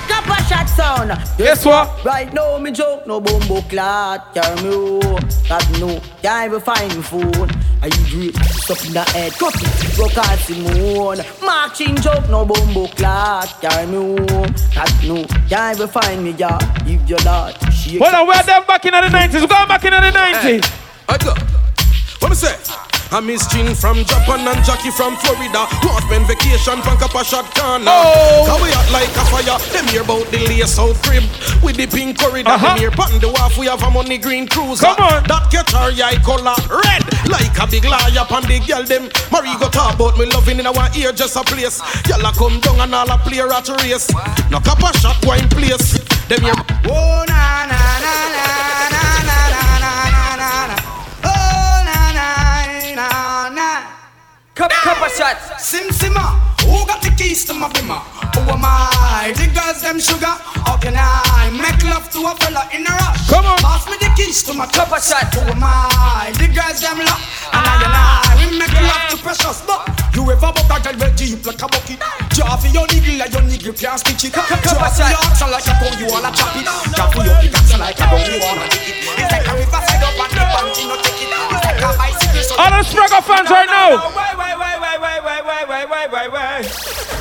Cap 0.07 0.25
a 0.29 0.43
shot 0.45 0.69
sound. 0.69 1.11
Guess 1.37 1.65
what? 1.65 2.05
Right 2.05 2.33
now, 2.33 2.59
me 2.59 2.71
joke, 2.71 3.09
no 3.09 3.21
bumbo 3.21 3.61
clot, 3.63 4.33
carry 4.33 4.63
me 4.63 4.71
home. 4.71 5.19
God 5.49 5.81
no, 5.81 6.01
can't 6.23 6.49
even 6.49 6.61
find 6.61 6.95
me 6.95 7.03
phone. 7.03 7.51
I 7.83 7.89
great, 8.11 8.37
stuff 8.37 8.87
in 8.87 8.93
the 8.93 9.03
head, 9.11 9.33
cut 9.33 9.55
it, 9.57 9.99
rock 9.99 10.17
out 10.17 10.39
Simone. 10.39 11.19
Marching 11.43 11.97
joke, 11.97 12.29
no 12.31 12.45
bumbo 12.45 12.87
clot, 12.87 13.61
carry 13.61 13.87
me 13.87 13.97
home. 13.97 14.55
God 14.77 15.05
no, 15.09 15.25
can't 15.49 15.77
even 15.77 15.89
find 15.89 16.23
me, 16.23 16.31
yeah. 16.39 16.59
If 16.87 17.09
your 17.09 17.19
lot, 17.25 17.59
shake. 17.73 18.01
Hold 18.01 18.15
on, 18.15 18.29
we're 18.29 18.43
them 18.45 18.65
back 18.65 18.85
in 18.85 18.93
the 18.93 18.99
90s. 18.99 19.41
We're 19.41 19.49
going 19.49 19.67
back 19.67 19.85
in 19.85 19.91
the 19.91 19.99
90s. 19.99 20.73
I 21.09 21.19
go. 21.19 21.35
What 22.21 22.29
me 22.29 22.37
say? 22.37 22.96
I 23.13 23.21
miss 23.21 23.47
Chin 23.47 23.75
from 23.75 24.05
Japan 24.05 24.47
and 24.47 24.65
Jackie 24.65 24.91
from 24.91 25.17
Florida. 25.23 25.67
Northman 25.85 26.27
vacation 26.27 26.83
from 26.83 26.99
Copper 26.99 27.23
Shot 27.23 27.47
Corner. 27.55 27.87
Oh. 27.87 28.45
How 28.51 28.59
we 28.59 28.71
act 28.75 28.91
like 28.91 29.11
a 29.15 29.25
fire. 29.31 29.59
Them 29.71 29.87
hear 29.89 30.03
about 30.03 30.27
the 30.35 30.43
lace 30.51 30.79
out 30.79 30.97
crib 31.07 31.23
with 31.63 31.77
the 31.77 31.87
pink 31.87 32.19
corridor. 32.19 32.51
Uh-huh. 32.51 32.75
Them 32.75 32.79
hear 32.79 32.91
pattern 32.91 33.21
the 33.21 33.29
wharf. 33.31 33.57
We 33.59 33.67
have 33.67 33.83
a 33.83 33.91
money 33.91 34.19
green 34.19 34.49
cruiser. 34.49 34.87
Come 34.87 35.07
on. 35.07 35.23
That 35.31 35.49
catch 35.51 35.75
our 35.75 35.95
eye 35.95 36.19
color 36.27 36.57
red 36.67 37.05
like 37.31 37.55
a 37.59 37.67
big 37.71 37.85
liar 37.85 38.11
upon 38.21 38.43
the 38.45 38.59
girl 38.67 38.83
them. 38.83 39.07
Marie 39.31 39.55
go 39.59 39.69
talk 39.71 39.95
about 39.95 40.19
me 40.19 40.27
loving 40.27 40.59
in 40.59 40.67
our 40.67 40.89
ear 40.99 41.13
just 41.13 41.37
a 41.37 41.43
place. 41.43 41.79
Y'all 42.09 42.25
a 42.27 42.33
come 42.35 42.59
down 42.61 42.81
and 42.81 42.95
all 42.95 43.11
a 43.11 43.19
play 43.19 43.41
rat 43.41 43.69
race. 43.83 44.11
No 44.51 44.59
Copper 44.59 44.93
Shot 44.99 45.19
wine 45.25 45.49
place. 45.49 45.99
Them 46.27 46.43
hear. 46.43 46.59
Oh 46.91 47.25
na 47.29 47.71
na 47.71 47.79
na 48.03 48.15
na 48.35 48.56
Cup 54.57 54.73
cup 54.73 55.05
a 55.05 55.11
shot. 55.13 55.61
Sim 55.61 55.91
Simma, 55.91 56.41
who 56.65 56.87
got 56.87 57.03
the 57.03 57.11
keys 57.11 57.45
to 57.45 57.53
my 57.53 57.69
bimmer? 57.69 58.01
Who 58.33 58.41
am 58.49 58.65
I? 58.65 59.35
The 59.37 59.53
girls 59.53 59.83
them 59.83 60.01
sugar. 60.01 60.33
How 60.65 60.79
can 60.79 60.95
I 60.97 61.53
make 61.53 61.85
love 61.85 62.09
to 62.13 62.25
a 62.25 62.35
fella 62.41 62.65
in 62.73 62.87
a 62.87 62.91
rush? 62.91 63.29
Come 63.29 63.45
on. 63.45 63.59
Pass 63.59 63.85
me 63.85 64.01
the 64.01 64.09
keys 64.17 64.43
to 64.45 64.55
my 64.55 64.65
cup 64.65 64.89
a 64.89 64.99
shot. 64.99 65.29
Who 65.35 65.41
am 65.53 65.61
I? 65.61 66.33
The 66.41 66.49
girls 66.49 66.81
them 66.81 66.97
love. 67.05 67.21
And 67.53 67.67
I 67.69 67.85
and 67.85 67.93
I 67.93 68.49
we 68.49 68.59
make 68.59 68.73
love 68.81 69.05
to 69.13 69.17
precious, 69.21 69.61
but 69.61 70.06
you 70.17 70.25
ever 70.33 70.49
buck 70.49 70.65
a 70.73 70.81
girl 70.81 70.97
with 70.97 71.13
deep 71.17 71.45
like 71.45 71.61
a 71.61 71.69
bucket? 71.69 72.01
Draw 72.33 72.57
for 72.57 72.69
your 72.73 72.89
niggle 72.89 73.21
like 73.21 73.33
your 73.37 73.45
niggle 73.45 73.77
can't 73.77 74.01
stitch 74.01 74.25
it. 74.25 74.33
Draw 74.33 74.49
for 74.49 75.05
your 75.05 75.21
oxen 75.21 75.53
like 75.53 75.69
a 75.69 75.77
cow 75.77 75.93
you 76.01 76.09
wanna 76.09 76.33
chop 76.33 76.57
it. 76.57 76.65
Draw 76.65 77.07
for 77.13 77.21
your 77.21 77.37
pickaxe 77.45 77.77
like 77.77 78.01
a 78.01 78.07
bone 78.09 78.25
you 78.25 78.41
wanna 78.41 78.65
dig 78.73 78.97
it. 78.97 79.05
It's 79.13 79.29
like 79.29 79.45
a 79.45 79.53
river 79.53 79.81
side 79.85 80.01
up 80.01 80.17
and 80.17 80.33
the 80.33 80.45
panty 80.57 80.89
no 80.89 80.97
take 81.05 81.21
it. 81.21 81.29
It's 81.29 81.65
like 81.69 81.85
a 81.85 81.91
bicycle 82.01 82.43
so. 82.49 82.57
All 82.57 82.73
the 82.73 82.81
Spragger 82.81 83.21
fans 83.29 83.51
right 83.53 83.69
now. 83.69 84.09
Wait, 84.09 84.41
wait, 84.41 84.57
wait, 84.57 84.81
wait, 84.81 84.97
wait, 85.05 85.21
wait, 85.21 85.45
wait, 85.45 85.69
wait, 85.69 85.85
wait, 85.93 86.09
wait, 86.09 86.29
wait. 86.33 86.65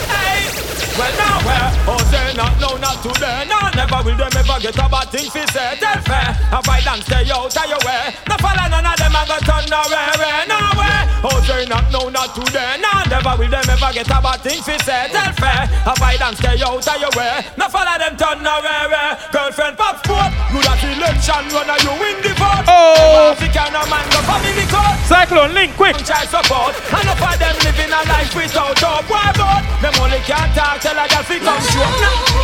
Hey, 0.08 0.75
well 0.98 1.14
now 1.20 1.38
where? 1.44 1.70
Oh, 1.92 2.02
say 2.10 2.34
not, 2.36 2.56
no, 2.60 2.78
not 2.78 3.04
today. 3.04 3.46
No, 3.48 3.60
never 3.75 4.00
will 4.04 4.18
them 4.18 4.32
ever 4.32 4.58
get 4.60 4.80
a 4.80 4.88
bad 4.88 5.08
thing 5.12 5.30
fi 5.30 5.46
say. 5.52 5.78
Tell 5.80 6.00
fair, 6.02 6.32
avoid 6.52 6.88
and 6.88 7.04
stay 7.04 7.28
out 7.32 7.52
of 7.52 7.68
your 7.68 7.82
way. 7.84 8.16
No 8.28 8.36
follow 8.40 8.68
none 8.72 8.88
of 8.88 8.96
them 8.96 9.16
and 9.16 9.28
go 9.28 9.38
turn 9.44 9.66
nowhere, 9.68 10.44
nowhere. 10.48 11.02
Oh, 11.25 11.38
say 11.44 11.66
not, 11.68 11.92
no, 11.92 12.10
not 12.10 12.32
today. 12.34 12.80
No, 12.80 12.92
never 13.12 13.34
will 13.36 13.52
them 13.52 13.68
ever 13.68 13.92
get 13.92 14.08
a 14.08 14.20
bad 14.24 14.40
thing 14.42 14.62
fi 14.64 14.78
say. 14.80 15.12
Tell 15.12 15.34
fair, 15.36 15.68
avoid 15.84 16.22
and 16.22 16.36
stay 16.38 16.58
out 16.64 16.80
of 16.80 16.98
your 17.02 17.14
way. 17.20 17.44
No 17.58 17.68
follow 17.68 17.98
them 18.00 18.16
turn 18.16 18.40
nowhere. 18.40 19.20
Girlfriend 19.32 19.75
pop 19.78 20.00
sport, 20.00 20.32
good 20.52 20.66
at 20.66 20.80
election, 20.80 21.44
run 21.52 21.70
and 21.70 21.82
you 21.84 21.94
win 22.00 22.18
the 22.24 22.32
vote. 22.40 22.66
Oh. 22.72 23.36
African 23.36 23.74
man 23.74 24.06
go 24.10 24.20
family 24.24 24.68
court. 24.72 24.96
Cyclone, 25.06 25.54
link, 25.54 25.75
quick. 25.75 25.98
Child 26.06 26.30
support, 26.30 26.74
and 26.94 27.10
of 27.10 27.20
them 27.20 27.56
living 27.66 27.92
a 27.92 28.02
life 28.08 28.32
without 28.36 28.80
hope. 28.80 29.10
Why 29.10 29.32
about 29.34 29.64
them 29.82 29.94
only 30.00 30.22
can't 30.24 30.54
talk 30.56 30.85
Tell 30.86 30.94
girl 30.94 31.25
fi 31.25 31.42
come. 31.42 31.58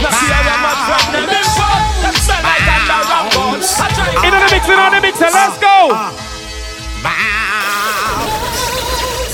Now 0.01 0.09
see 0.17 0.33
I'm 0.33 0.65
a 0.65 0.73
them 1.13 2.17
smell 2.25 2.41
like 2.41 2.65
a 2.65 2.81
the 4.33 4.49
mixer, 4.49 4.73
in 4.73 4.89
the 4.89 5.01
mixer, 5.01 5.29
let's 5.29 5.61
go. 5.61 5.93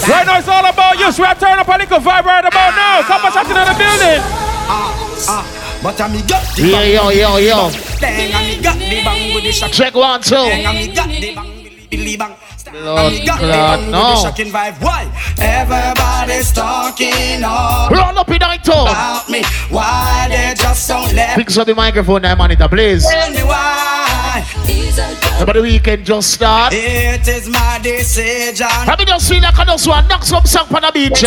Right 0.10 0.26
now 0.28 0.38
it's 0.38 0.50
all 0.50 0.66
about 0.66 1.00
you. 1.00 1.10
So 1.14 1.24
turn 1.40 1.58
up 1.58 1.68
a 1.70 1.78
little 1.78 2.00
vibe 2.00 2.26
right 2.26 2.44
about 2.44 2.76
now. 2.76 3.02
Come 3.08 3.26
on, 3.26 3.32
chat 3.32 3.48
in 3.48 3.56
the 3.56 3.76
building. 3.80 4.22
But 5.82 6.02
I'm 6.02 6.12
got 6.28 6.44
the 6.58 6.68
yo 6.68 6.82
yo 6.84 7.10
yo 7.10 7.38
yo. 7.38 7.72
Check 9.72 9.96
one 9.96 10.22
two. 10.22 10.52
Blood 12.72 13.14
clot. 13.26 13.80
Everybody's 15.40 16.52
talking 16.52 17.44
up. 17.44 17.92
Roll 17.92 18.20
up 18.20 18.30
in 18.30 18.38
night 18.40 18.64
About 18.90 19.30
me. 19.30 19.44
Why 19.70 20.28
they 20.30 20.54
just 20.56 20.88
don't 20.88 21.14
let 21.14 21.36
Fix 21.36 21.58
up 21.58 21.68
the 21.68 21.76
microphone 21.76 22.22
now, 22.22 22.36
monitor, 22.36 22.68
please. 22.68 23.08
Tell 23.08 23.32
me 23.32 23.44
why. 23.44 24.46
But 25.46 25.54
the 25.54 25.62
just 26.04 26.32
start. 26.32 26.74
It 26.74 27.28
is 27.28 27.48
my 27.48 27.80
decision. 27.82 28.68
Have 28.68 29.00
you 29.00 29.06
just 29.06 29.28
seen 29.28 29.44
like 29.44 29.58
a 29.58 29.66
those 29.66 29.88
one 29.88 30.08
knock 30.08 30.24
some 30.24 30.46
song 30.46 30.68
on 30.74 30.82
the 30.82 30.92
beach? 30.92 31.24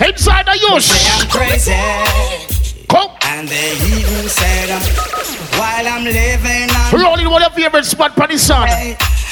Inside 0.00 0.46
the 0.46 0.58
youth. 0.58 0.90
I'm 1.20 1.28
crazy. 1.28 2.63
Come. 2.94 3.10
And 3.22 3.48
they 3.48 3.72
even 3.90 4.28
said 4.28 4.70
um, 4.70 4.82
while 5.58 5.86
I'm 5.86 6.04
living 6.04 6.70
on 6.70 7.02
Rolling 7.02 7.28
one 7.28 7.42
of 7.42 7.58
your 7.58 7.70
favorite 7.70 7.86
spot 7.86 8.18
on 8.20 8.28
the 8.28 8.38
sun. 8.38 8.68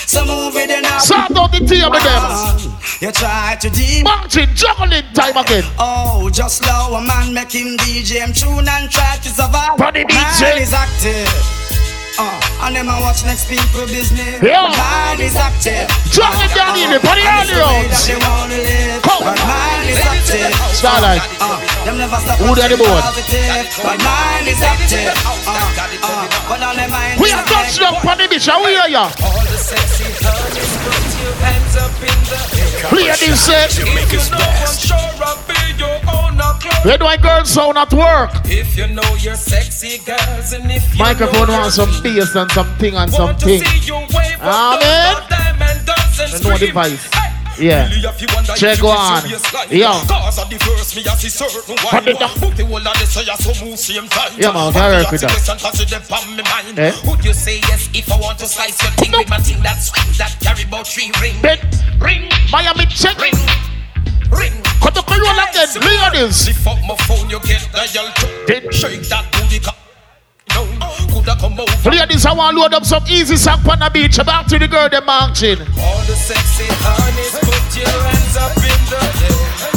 so 0.06 0.26
move 0.26 0.56
it 0.56 0.70
in 0.70 0.82
Sort 0.98 1.30
out 1.36 1.52
the 1.52 1.60
table 1.62 1.94
them. 1.94 2.72
You 3.00 3.12
try 3.12 3.56
to 3.60 3.70
deep 3.70 4.04
Mountain 4.04 4.50
juggling 4.54 5.06
time 5.14 5.36
again. 5.36 5.64
Oh, 5.78 6.28
just 6.32 6.58
slow 6.58 6.94
a 6.98 7.02
man 7.06 7.32
make 7.32 7.52
him 7.52 7.76
DJ 7.78 8.18
him 8.18 8.32
tune 8.32 8.66
and 8.66 8.90
try 8.90 9.16
to 9.22 9.28
survive. 9.28 9.78
Man 9.78 9.96
it. 9.96 10.62
is 10.62 10.72
active. 10.74 11.30
Uh, 12.18 12.51
and 12.62 12.76
them 12.76 12.88
a 12.88 12.96
watch 13.02 13.24
next 13.24 13.48
people 13.50 13.86
business. 13.86 14.38
Yeah. 14.42 14.70
Man 14.70 15.18
is 15.20 15.34
active. 15.34 15.90
Juggle 16.14 16.46
down 16.54 16.78
in 16.78 16.94
the 16.94 17.00
body 17.02 17.26
on 17.26 17.46
the 17.50 17.58
roads. 17.58 18.06
They 18.06 18.14
wanna 18.14 18.54
live. 18.54 19.02
Come. 19.02 19.26
But 19.26 19.38
man 19.42 19.82
is 19.90 19.98
active. 19.98 20.54
Starlight. 20.70 21.22
Uh, 21.42 21.58
them 21.84 21.98
never 21.98 22.16
stop 22.22 22.38
Who 22.38 22.54
and 22.54 22.56
the 22.56 22.78
think 22.78 22.86
board? 22.86 23.02
But 23.82 23.98
man 23.98 24.46
is 24.46 24.62
active. 24.62 25.10
Uh, 25.26 25.66
uh, 26.02 26.26
but 26.48 26.62
on 26.62 26.76
their 26.76 26.88
mind 26.88 27.18
We 27.20 27.32
are 27.32 27.42
touching 27.44 27.84
up 27.84 28.04
on 28.04 28.18
the 28.18 28.28
beach. 28.30 28.46
How 28.46 28.62
we 28.64 28.78
hear 28.78 28.86
ya? 28.88 29.10
All 29.22 29.42
the 29.42 29.58
sexy 29.58 30.06
honeys, 30.22 30.72
put 30.86 31.02
your 31.18 31.34
hands 31.42 31.74
up 31.76 31.94
in 31.98 32.18
the 32.30 32.38
air. 32.62 32.88
Play 32.94 33.10
this 33.18 33.42
set. 33.42 33.70
Jamaica's 33.74 34.30
best. 34.30 34.86
Sure, 34.86 34.96
I'll 34.96 35.38
be 35.50 35.58
your 35.78 35.98
own 36.14 36.38
clothes. 36.62 36.84
Where 36.84 36.98
do 36.98 37.06
I 37.06 37.16
girls 37.16 37.50
sound 37.50 37.78
at 37.78 37.92
work? 37.92 38.30
If 38.44 38.76
you 38.76 38.86
know 38.88 39.08
you're 39.18 39.34
sexy 39.34 39.98
girls 39.98 40.52
and 40.52 40.70
if 40.70 40.94
you 40.94 40.98
Microphone 40.98 41.48
know 41.48 41.58
wants 41.58 41.76
some 41.76 41.90
bass 42.02 42.34
and 42.34 42.50
something 42.52 42.94
and 42.94 43.10
something. 43.10 43.62
Amen. 44.40 45.16
Know 46.42 46.58
the 46.58 46.66
device. 46.66 47.08
Yeah. 47.58 47.88
Check 48.56 48.82
one. 48.82 49.22
Yo. 49.70 49.92
Put 51.90 52.08
it 52.08 52.18
down. 52.18 52.30
Yeah, 54.38 54.52
man, 54.52 54.72
I 54.74 55.02
work 55.02 55.12
with 55.12 55.20
that? 55.20 56.78
Eh? 56.78 56.92
Would 57.06 57.24
you 57.24 57.34
say 57.34 57.58
yes 57.60 57.88
if 57.94 58.10
I 58.10 58.18
want 58.18 58.38
to 58.38 58.46
slice 58.46 58.82
your 58.82 58.92
thing 58.92 59.12
with 59.12 59.28
my 59.28 59.38
thing 59.38 59.62
that 59.62 59.76
swings 59.76 60.18
that 60.18 60.36
carry 60.40 60.64
about 60.64 60.86
three 60.86 61.10
ring? 61.20 61.40
Bet. 61.42 61.60
Ring. 62.00 62.28
Miami 62.50 62.86
check. 62.86 63.18
Ring. 63.18 63.34
Ring. 64.30 64.52
Cut 64.80 64.94
the 64.94 65.02
roll 65.08 65.38
again. 65.38 65.68
Ladies. 66.12 66.46
Lift 66.46 66.66
up 66.66 66.78
my 66.88 66.96
phone, 67.06 67.30
you 67.30 67.40
get 67.40 67.68
dial 67.72 68.12
to 68.12 68.72
Shake 68.72 69.08
that 69.08 69.30
booty 69.32 69.60
No, 69.60 69.81
coulda 71.12 71.36
come 71.36 71.60
over 71.60 71.90
Ladies, 71.90 72.24
I 72.26 72.32
want 72.32 72.56
to 72.56 72.60
load 72.62 72.74
up 72.74 72.84
some 72.84 73.04
easy 73.08 73.36
sack 73.36 73.64
on 73.68 73.78
the 73.78 73.90
beach. 73.92 74.16
Back 74.24 74.46
to 74.46 74.58
the 74.58 74.66
girl 74.66 74.88
them 74.88 75.04
marching. 75.04 75.60
All 75.60 76.00
the 76.08 76.16
sexy 76.16 76.66
honeys, 76.80 77.36
put 77.44 77.64
your 77.76 77.98
hands 78.08 78.36
up 78.40 78.56
in 78.56 78.80
the 78.88 79.02
air 79.28 79.76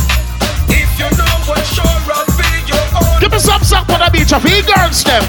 If 0.71 0.89
you 0.99 1.09
know 1.19 1.35
what 1.45 1.63
sure 1.67 1.85
I'll 1.85 2.25
be 2.39 2.49
your 2.71 2.85
own 2.95 3.19
Give 3.19 3.31
me 3.31 3.39
some 3.39 3.63
sack 3.63 3.89
on 3.89 3.99
the 3.99 4.09
beach 4.11 4.31
of 4.31 4.43
you 4.47 4.63
girls 4.63 5.03
them. 5.03 5.23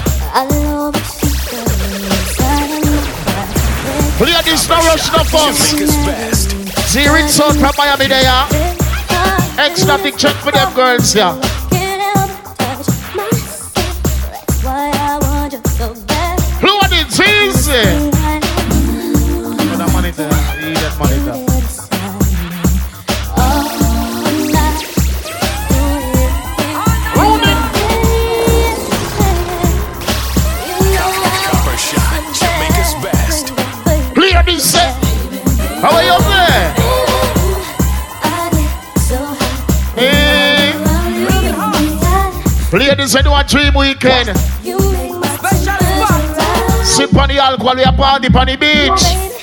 Ladies, 4.19 4.67
no 4.69 4.75
rush, 4.87 5.11
no 5.13 5.23
fuss. 5.23 5.71
Jamaica's 5.71 5.95
best. 6.05 6.49
Zero 6.89 7.27
sound 7.27 7.59
from 7.59 7.73
Miami 7.77 8.07
there. 8.07 8.23
yeah. 8.23 9.65
Exotic 9.65 10.17
check 10.17 10.35
for 10.37 10.51
them 10.51 10.73
girls, 10.73 11.15
yeah. 11.15 11.35
Say, 34.59 34.91
how 35.81 35.93
are 35.93 36.03
you 36.03 36.17
there? 36.27 36.73
Hey. 39.95 40.73
Ladies, 42.77 43.15
I 43.15 43.21
do 43.21 43.33
a 43.33 43.43
dream 43.43 43.73
weekend. 43.75 44.37
Sip 46.85 47.15
on 47.15 47.29
the 47.29 47.37
alcohol, 47.39 47.75
we 47.75 47.83
are 47.83 47.93
party 47.93 48.27
on 48.33 48.47
the 48.47 48.55
beach. 48.55 49.36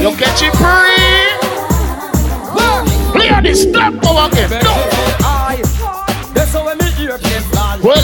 You 0.00 0.14
catch 0.16 0.42
it 0.42 0.52
free. 0.56 1.16
Ladies, 3.18 3.62
step 3.62 3.94
over 4.06 4.28
again. 4.28 4.50
No. 4.62 4.74
That's 6.34 6.52
how 6.52 6.74
me 6.74 6.84
hear 6.92 7.16
them 7.16 7.42
Well, 7.82 7.96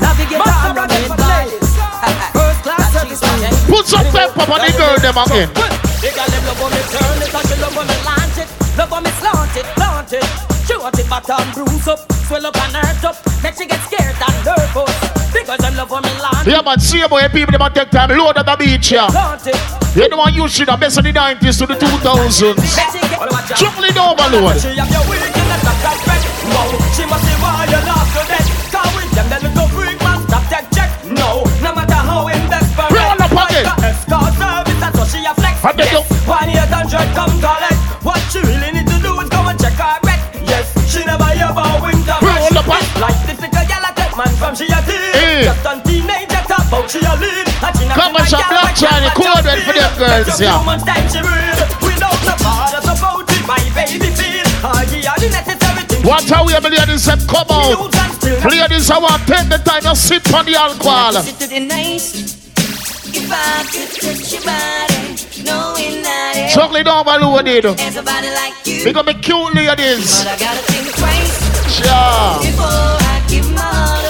Navigate 0.00 0.42
on 0.42 0.74
the 0.74 0.86
main 0.90 1.10
flight 1.16 1.50
First 2.34 2.62
class 2.62 2.92
service 2.92 3.20
put 3.70 3.86
some 3.86 4.04
pepper 4.10 4.42
on 4.52 4.60
the 4.60 4.74
girl 4.76 4.98
them 4.98 5.16
again. 5.16 5.48
The 6.02 6.10
girl 6.10 6.26
them 6.26 6.44
love 6.46 6.60
when 6.60 6.70
me 6.74 6.82
turn 6.90 7.22
it 7.22 7.34
and 7.34 7.46
she 7.48 7.56
love 7.62 7.76
when 7.76 7.86
me 7.86 7.96
launch 8.04 8.38
it. 8.42 8.48
Love 8.76 9.02
me 9.02 9.10
slant 9.22 9.56
it, 9.56 9.66
plant 9.78 10.12
it. 10.12 10.26
She 10.66 10.76
want 10.76 10.98
it 10.98 11.08
bottom 11.08 11.46
bruise 11.54 11.88
up, 11.88 12.12
swell 12.26 12.46
up 12.46 12.56
and 12.56 12.74
hurt 12.74 13.04
up. 13.04 13.16
Make 13.42 13.54
she 13.54 13.66
get 13.66 13.80
scared 13.86 14.16
and 14.18 14.44
nervous. 14.44 15.19
Because 15.32 15.58
them 15.58 15.74
love 15.76 15.90
when 15.90 16.02
me 16.02 16.10
launch. 16.20 16.46
Yeah, 16.46 16.62
man, 16.62 16.78
see 16.80 17.06
boy, 17.08 17.28
people 17.28 17.56
them 17.56 17.72
take 17.72 17.90
time 17.90 18.10
load 18.10 18.36
at 18.38 18.46
the 18.46 18.56
beach, 18.56 18.92
yeah. 18.92 19.08
You 19.94 20.08
know 20.08 20.18
what 20.18 20.34
you 20.34 20.46
should 20.48 20.68
have 20.68 20.80
best 20.80 20.98
of 20.98 21.04
the 21.04 21.12
90s 21.12 21.58
to 21.58 21.66
the 21.66 21.74
2000s. 21.74 22.54
Juggling 23.58 23.98
overload. 23.98 24.60
She 24.62 24.70
have 24.78 24.90
your 24.90 25.02
weak 25.10 25.22
in 25.26 25.46
the 25.50 25.58
top 25.66 25.78
right 25.82 26.02
back. 26.06 26.22
No, 26.46 26.62
she 26.94 27.02
must 27.10 27.26
be 27.26 27.34
why 27.42 27.66
you 27.66 27.80
lost 27.86 28.14
to 28.14 28.22
death. 28.30 28.46
Cause 28.70 28.90
with 28.94 29.10
them, 29.10 29.26
they 29.26 29.40
little 29.42 29.66
freak 29.74 29.98
man, 30.02 30.22
stop 30.30 30.46
that 30.54 30.70
check. 30.70 30.90
No, 31.10 31.42
no 31.58 31.74
matter 31.74 31.98
how 31.98 32.30
in 32.30 32.38
desperate. 32.46 32.94
Roll 32.94 33.18
up 33.18 33.30
pocket. 33.34 33.66
Escort 33.82 34.30
service, 34.38 34.78
that's 34.78 34.94
what 34.94 35.08
she 35.10 35.18
a 35.26 35.34
flex. 35.34 35.58
What 35.58 35.74
they 35.74 35.90
do? 35.90 35.98
Yes, 36.06 36.26
one 36.30 36.50
eight 36.54 36.70
hundred 36.70 37.08
come 37.18 37.34
collect. 37.42 37.78
What 38.06 38.22
she 38.30 38.38
really 38.46 38.70
need 38.70 38.86
to 38.86 38.98
do 39.02 39.10
is 39.18 39.28
go 39.28 39.42
and 39.42 39.58
check 39.58 39.74
her 39.74 39.98
wreck. 40.06 40.22
Yes, 40.46 40.70
she 40.86 41.02
never 41.02 41.26
hear 41.34 41.50
about 41.50 41.82
winter. 41.82 42.14
Roll 42.22 42.54
up 42.54 42.66
pocket. 42.70 42.94
Like 43.02 43.18
this 43.26 43.42
little 43.42 43.66
girl 43.66 43.86
a 43.86 43.90
take 43.98 44.14
man 44.14 44.30
from 44.38 44.54
she 44.54 44.70
a 44.70 44.78
teen. 45.40 45.66
On 45.66 45.78
teenager 45.82 46.42
top 46.48 46.72
out 46.72 46.90
she 46.90 46.98
a 47.00 47.12
lead. 47.16 47.46
And 47.48 47.72
she 47.76 47.84
not 47.88 47.96
Come 47.96 48.12
my 48.12 48.24
shop 48.24 48.44
black 48.48 48.74
that, 48.76 49.10
code 49.16 49.44
red 49.44 49.60
for 49.64 49.72
them 49.72 49.92
girls, 49.98 50.40
yeah. 50.40 50.56
few 50.58 50.66
months 50.66 50.84
time 50.84 51.06
she 51.08 51.20
real. 51.20 51.60
Without 51.84 52.20
no 52.28 52.34
father 52.44 52.80
support 52.84 53.28
it, 53.30 53.44
my 53.48 53.60
baby 53.74 54.10
feel. 54.12 54.46
I 54.64 54.84
give 54.88 55.04
her 55.04 55.16
the 55.20 55.28
necessary 55.32 55.82
things. 55.88 56.04
Watch 56.04 56.28
how 56.28 56.44
we 56.44 56.52
them 56.52 57.20
come 57.26 57.48
out. 57.50 57.90
Ladies, 58.44 58.90
I 58.90 58.98
want 58.98 59.22
take 59.26 59.48
the 59.48 59.58
time 59.58 59.82
to 59.82 59.94
sip 59.96 60.24
on 60.32 60.44
the 60.46 60.54
alcohol. 60.56 61.12
Sit 61.20 61.38
to 61.40 61.46
the 61.48 61.60
nice. 61.60 62.38
If 63.12 63.26
I 63.28 63.64
could 63.66 63.90
touch 63.90 64.32
your 64.32 64.42
body, 64.46 65.18
knowing 65.42 66.02
that 66.02 66.52
Juggling 66.54 66.86
overloaded. 66.86 67.64
everybody 67.80 68.28
like 68.30 68.54
you. 68.66 68.84
Because 68.84 69.04
me 69.04 69.14
cute 69.14 69.54
ladies. 69.54 70.22
But 70.22 70.28
I 70.30 70.38
gotta 70.38 70.62
think 70.70 70.94
twice 70.94 71.82
Yeah. 71.82 72.38
before 72.38 72.66
I 72.70 73.22
give 73.28 73.50
my 73.50 73.60
heart 73.60 74.04
away. 74.04 74.09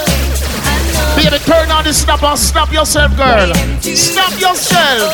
Baby, 1.15 1.37
turn 1.45 1.69
on 1.71 1.83
the 1.83 1.93
snap 1.93 2.23
and 2.23 2.39
snap 2.39 2.71
yourself, 2.71 3.15
girl. 3.17 3.53
Snap 3.81 4.33
yourself. 4.39 5.13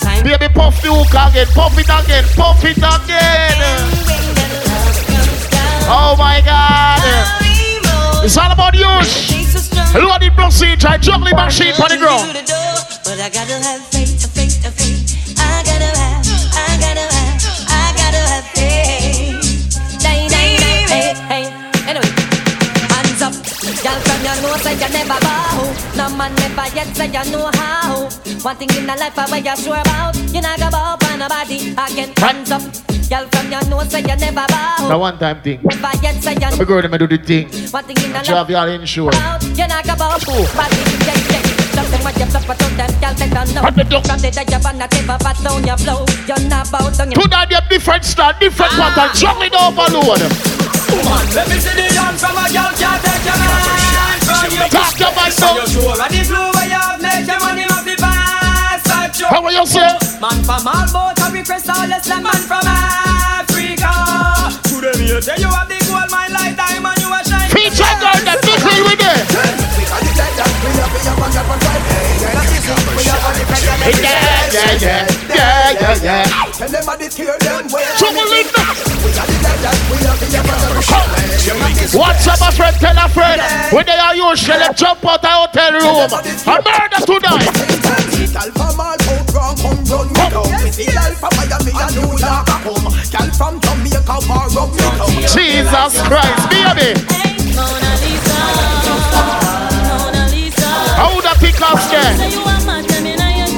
Time 0.00 0.24
Baby, 0.24 0.48
puff 0.52 0.80
the 0.82 0.88
hook 0.92 1.14
again. 1.14 1.46
Puff 1.54 1.78
it 1.78 1.88
again. 1.88 2.24
Puff 2.36 2.64
it 2.64 2.76
again. 2.76 3.58
Oh 5.86 6.14
my 6.18 6.40
God. 6.44 7.00
It's 8.24 8.36
all 8.38 8.50
about 8.50 8.74
you. 8.74 8.88
Loaded 10.00 10.32
procedure. 10.32 10.96
Juggling 10.98 11.36
machine 11.36 11.74
on 11.74 11.88
the 11.90 11.98
ground. 11.98 12.32
But 13.04 13.20
I 13.20 13.28
gotta 13.28 13.60
have 13.62 13.84
faith, 13.88 14.26
faith, 14.34 14.64
faith. 14.74 15.36
I 15.38 15.62
gotta 15.62 15.90
have, 15.98 16.13
say 24.74 24.86
you 24.86 24.92
never 24.92 25.20
bow. 25.20 25.74
No 25.96 26.16
man 26.16 26.34
never 26.36 26.74
yet 26.74 26.88
say 26.96 27.06
you 27.06 27.30
know 27.32 27.50
how. 27.54 28.08
One 28.42 28.56
thing 28.56 28.70
in 28.76 28.86
the 28.86 28.94
life 28.96 29.18
I 29.18 29.30
what 29.30 29.44
you 29.44 29.56
sure 29.56 29.80
about. 29.80 30.16
You 30.32 30.40
not 30.40 30.58
go 30.58 30.70
bow 30.70 30.96
for 31.00 31.16
nobody 31.16 31.72
again. 31.72 32.12
Hands 32.16 32.50
up. 32.50 32.62
Girl 33.08 33.26
from 33.32 33.52
you 33.52 33.60
know 33.70 33.80
say 33.84 34.00
you 34.00 34.16
never 34.16 34.46
bow. 34.48 34.88
The 34.88 34.98
one 34.98 35.18
time 35.18 35.40
thing. 35.42 35.60
Never 35.62 35.92
yet 36.02 36.22
say 36.22 36.34
you 36.34 36.46
I'm 36.46 36.64
going 36.64 36.90
to 36.90 36.98
do 36.98 37.06
the 37.06 37.18
thing. 37.18 37.48
One 37.70 37.84
thing 37.84 37.96
in 38.04 38.12
the 38.12 38.18
life 38.18 38.26
Drive 38.26 38.50
y'all 38.50 38.68
insured. 38.68 39.14
you 39.14 39.66
not 39.66 39.84
go 39.84 39.94
bow. 39.96 40.18
Body, 40.18 40.76
yeah, 41.06 41.18
yeah. 41.30 41.42
Something 41.74 42.02
what 42.06 42.16
you 42.18 42.26
flip 42.26 42.44
but 42.46 42.58
them 42.58 42.76
girl 42.78 43.14
they 43.14 43.28
don't 43.30 43.54
know. 43.54 43.62
From 43.62 43.74
the 43.74 44.30
day 44.30 44.44
you 44.46 44.58
wanna 44.62 44.88
give 44.88 45.10
up 45.10 45.22
a 45.22 45.32
down 45.42 45.64
your 45.66 45.76
blow. 45.78 46.04
You're 46.26 46.48
not 46.48 46.70
bow 46.70 46.90
down 46.90 47.10
your 47.10 47.22
Tonight, 47.22 47.50
you 47.50 47.56
have 47.56 47.68
different 47.68 48.04
style, 48.04 48.34
different 48.38 48.72
ah. 48.74 48.94
pattern. 48.94 49.14
Juggling 49.14 49.54
overload. 49.54 50.22
Woman, 50.94 51.26
let 51.34 51.48
me 51.48 51.58
see 51.58 51.74
the 51.74 51.86
hand 51.98 52.18
from 52.18 52.38
a 52.38 52.46
girl 52.52 52.70
can't 52.78 53.02
take 53.02 53.24
your 53.26 53.38
man 53.38 53.60
from 53.66 53.78
you. 53.78 53.93
Talk 54.24 54.98
your 54.98 55.12
mind 55.14 55.32
So 55.32 55.52
you 55.54 55.66
sure 55.68 55.92
of 55.92 56.08
the 56.08 56.22
flow 56.24 56.50
where 56.56 56.68
you 56.68 56.80
have 56.80 57.00
make 57.00 57.26
your 57.28 57.38
money 57.40 57.64
off 57.68 57.84
the 57.84 57.94
fast 58.00 58.86
type 58.86 59.14
show. 59.14 59.28
How 59.28 59.44
are 59.44 59.52
you, 59.52 59.66
sir? 59.66 59.88
Man 60.20 60.40
from 60.44 60.66
all 60.66 60.86
boat 60.92 61.20
a 61.20 61.26
request 61.32 61.68
all 61.68 61.86
less 61.86 62.08
than 62.08 62.22
man 62.22 62.40
from 62.48 62.64
Africa. 62.64 63.92
To 64.68 64.80
them 64.80 64.98
you 65.04 65.20
say 65.20 65.36
you 65.38 65.48
have 65.52 65.68
the 65.68 65.76
gold 65.84 66.08
mine 66.10 66.32
like 66.32 66.56
diamond 66.56 66.98
you 67.00 67.12
a 67.12 67.20
shine. 67.24 67.50
Feature 67.52 67.94
girl, 68.00 68.18
that 68.24 68.40
nickel 68.48 68.80
with 68.88 69.04
it. 69.04 69.28
Yeah, 73.84 74.48
yeah, 74.52 74.72
yeah, 74.80 75.06
yeah, 75.28 75.53
yeah, 75.74 76.02
yeah. 76.02 76.52
Tell 76.52 76.68
them 76.68 76.88
I 76.88 76.96
did 76.96 77.12
hear 77.14 77.36
them 77.38 77.66
well. 77.72 77.96
Trouble 77.98 78.32
in 78.32 78.46
What's 81.94 82.24
What's 82.24 82.26
up, 82.28 82.40
my 82.40 82.50
friend? 82.50 82.76
Tell 82.76 82.96
a 82.96 83.08
friend. 83.08 83.40
When 83.72 83.86
they 83.86 83.98
are 83.98 84.14
you, 84.14 84.36
shall 84.36 84.72
jump 84.74 85.04
out 85.04 85.22
the 85.22 85.28
hotel 85.28 85.72
room. 85.72 86.08
A 86.08 86.62
murder 86.62 87.00
tonight. 87.04 87.50
Girl 88.34 88.50
from 88.50 88.80
all 88.80 88.98
out 88.98 89.56
come 89.62 89.84
run 89.86 90.08
me 90.08 90.26
down. 90.26 90.50
Me 90.64 90.70
see 90.70 90.90
girl 90.90 91.14
from 91.14 91.32
Miami 91.38 91.70
and 91.70 91.94
New 91.94 92.18
York 92.18 92.48
a 92.48 92.56
come. 92.64 92.90
From 93.34 93.54
Jamaica 93.60 94.16
war 94.26 94.50
up 94.58 94.70
me 94.74 94.82
come. 94.98 95.22
Jesus 95.30 95.94
Christ, 96.02 96.44
baby. 96.50 96.98
Mona 97.54 97.92
Lisa, 98.02 98.38
Mona 99.86 100.24
Lisa. 100.30 100.70
How 100.98 101.14
the 101.20 101.32
pick 101.38 101.60
up 101.62 101.78
Say 101.78 101.94
there? 101.94 102.44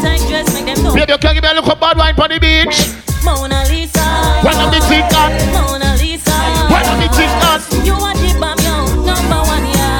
Tight 0.06 0.22
dress, 0.30 0.46
make 0.54 0.66
them 0.70 0.78
know. 0.84 0.94
Baby, 0.94 1.12
you 1.12 1.18
can 1.18 1.34
give 1.34 1.42
me 1.42 1.50
a 1.50 1.54
look 1.58 1.66
of 1.66 1.80
bad 1.80 1.98
wine 1.98 2.14
on 2.14 2.30
the 2.30 2.38
beach. 2.38 2.94
Mona 3.26 3.66
Lisa. 3.66 4.06
When 4.46 4.54
I'm 4.54 4.70
the 4.70 4.80
thing 4.86 5.02
on. 5.18 5.30
Mona 5.50 5.90
Lisa. 5.98 6.36
When 6.70 6.84
I'm 6.86 6.98
the 7.02 7.08
thing 7.10 7.34
on. 7.50 7.58
You 7.82 7.94
are 7.98 8.14
the 8.14 8.30
bomb, 8.38 8.60
yo, 8.62 8.76
number 9.02 9.40
one, 9.50 9.66
yo. 9.66 9.90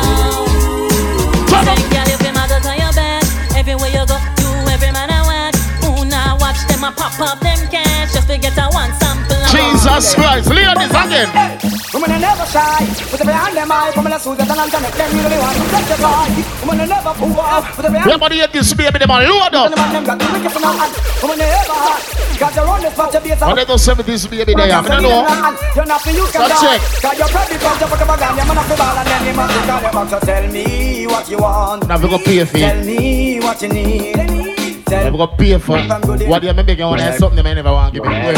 Say, 1.66 1.82
girl, 1.90 2.06
you 2.06 2.18
feel 2.22 2.34
mad 2.38 2.52
out 2.54 2.62
of 2.62 2.76
your 2.78 2.92
bed. 2.94 3.26
Everywhere 3.58 3.90
you 3.90 4.04
go, 4.06 4.16
you 4.38 4.48
every 4.70 4.92
man 4.94 5.10
I 5.10 5.22
want. 5.26 5.56
Who 5.82 6.06
now 6.06 6.38
watch 6.38 6.62
them 6.70 6.84
a 6.86 6.92
pop 6.94 7.18
up 7.18 7.40
them 7.40 7.58
cash 7.68 8.14
just 8.14 8.28
to 8.28 8.38
get 8.38 8.56
a 8.58 8.70
one 8.70 8.92
sample. 9.02 9.42
Jesus 9.50 10.14
Christ, 10.14 10.50
Leon 10.54 10.76
ladies 10.78 10.94
again. 10.94 11.75
Woman 11.94 12.10
are 12.12 12.18
never 12.18 12.46
shy, 12.46 12.82
with 13.10 13.20
every 13.20 13.32
hand 13.32 13.56
them 13.56 13.70
eye, 13.72 13.92
woman 13.94 14.12
are 14.12 14.18
Susan 14.18 14.42
and 14.42 14.60
I'm 14.60 14.68
gonna 14.68 14.90
them 14.90 15.10
really 15.16 15.38
want 15.38 15.56
to 15.56 15.64
testify. 15.70 16.26
Woman 16.66 16.80
are 16.82 16.90
never 16.90 17.12
poor, 17.14 17.30
with 17.30 17.86
every 17.86 17.98
hand 17.98 18.10
Everybody 18.10 18.36
hate 18.42 18.52
this 18.52 18.74
baby, 18.74 18.98
them 18.98 19.10
a 19.10 19.22
load 19.22 19.54
up. 19.54 19.70
them 19.70 20.04
got 20.04 20.18
the 20.18 20.26
wicked 20.34 20.52
from 20.52 20.64
our 20.66 20.74
hand. 20.76 20.92
Woman 21.22 21.40
are 21.40 21.56
ever 21.56 21.78
hot, 21.78 22.02
got 22.36 22.54
your 22.58 22.68
own 22.68 22.82
spot 22.90 23.12
to 23.12 23.20
be 23.22 23.30
a 23.30 23.36
they 23.36 23.64
go 23.64 23.76
70s 23.78 24.28
baby 24.28 24.52
there, 24.54 24.66
I 24.66 24.82
don't 24.82 25.02
know. 25.02 25.24
You're 25.76 25.86
not 25.86 26.00
for 26.02 26.10
you 26.10 26.26
can 26.26 26.50
it. 26.50 26.82
Got 27.00 27.16
your 27.16 27.28
probably 27.30 27.56
from 27.56 27.78
the 27.78 27.86
fucking 27.86 28.06
bag, 28.06 28.36
you're 28.36 28.54
not 28.54 28.66
for 28.66 28.76
ball 28.76 28.98
and 28.98 29.06
then 29.06 29.22
you 29.24 29.34
must 29.38 29.54
call 29.66 29.80
them 29.80 29.96
up. 29.96 30.08
So 30.10 30.18
tell 30.20 30.44
me 30.50 31.06
what 31.06 31.30
you 31.30 31.38
want. 31.38 31.86
Now 31.88 32.02
we 32.02 32.08
go 32.10 32.18
pay 32.18 32.44
for 32.44 32.58
Tell 32.58 32.84
me 32.84 33.38
what 33.40 33.62
you 33.62 33.68
need. 33.68 34.16
Now 34.90 35.10
we 35.10 35.16
go 35.16 35.26
pay 35.28 35.58
for 35.58 35.78
it. 35.78 36.28
What 36.28 36.42
do 36.42 36.48
you 36.48 36.54
mean 36.54 36.66
make 36.66 36.78
you 36.78 36.84
want 36.84 36.98
to 36.98 37.04
have 37.04 37.16
something 37.16 37.42
they 37.42 37.54
never 37.54 37.72
want 37.72 37.94
to 37.94 38.00
give 38.00 38.10
me? 38.10 38.34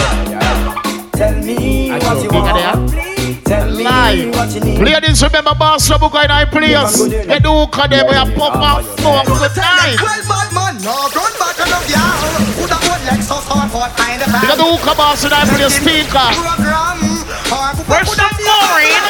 Tell 1.16 1.34
me 1.42 1.90
what 1.90 2.22
you 2.22 2.30
want. 2.30 3.07
There. 3.48 3.60
Tell 3.64 3.70
me 3.74 3.84
Live. 3.84 4.34
what 4.36 4.54
you 4.54 4.60
need. 4.60 4.78
Ladies, 4.78 5.22
remember 5.22 5.54
boss 5.54 5.90
Robo 5.90 6.08
going 6.08 6.30
on 6.30 6.46
players. 6.48 7.08
They 7.08 7.38
do 7.40 7.50
hook 7.64 7.78
on 7.78 7.90
them, 7.90 8.06
we 8.06 8.14
have 8.14 8.32
pop 8.36 8.54
up 8.60 8.84
phone 9.00 9.24
good 9.24 9.56
night. 9.56 9.96
Well, 9.96 10.20
bad 10.28 10.48
man, 10.52 10.74
no 10.84 10.94
run 11.16 11.32
back 11.40 11.56
on 11.56 11.68
the 11.72 11.80
yard. 11.88 12.68
A 12.68 12.78
one 12.84 13.02
Lexus 13.08 13.48
on 13.48 13.68
for 13.72 13.88
find 13.96 14.20
a 14.20 14.26
You 14.28 14.48
got 14.52 14.58
the 14.60 14.68
hook 14.68 14.86
on 14.86 14.96
boss 14.96 15.24
and 15.24 15.32
I 15.32 15.48
play 15.48 15.68
speaker. 15.72 16.28
program. 16.36 17.00
Or 17.48 17.72
Where's 17.88 18.12
the 18.12 18.20
a 18.20 18.30
foreign? 18.36 19.04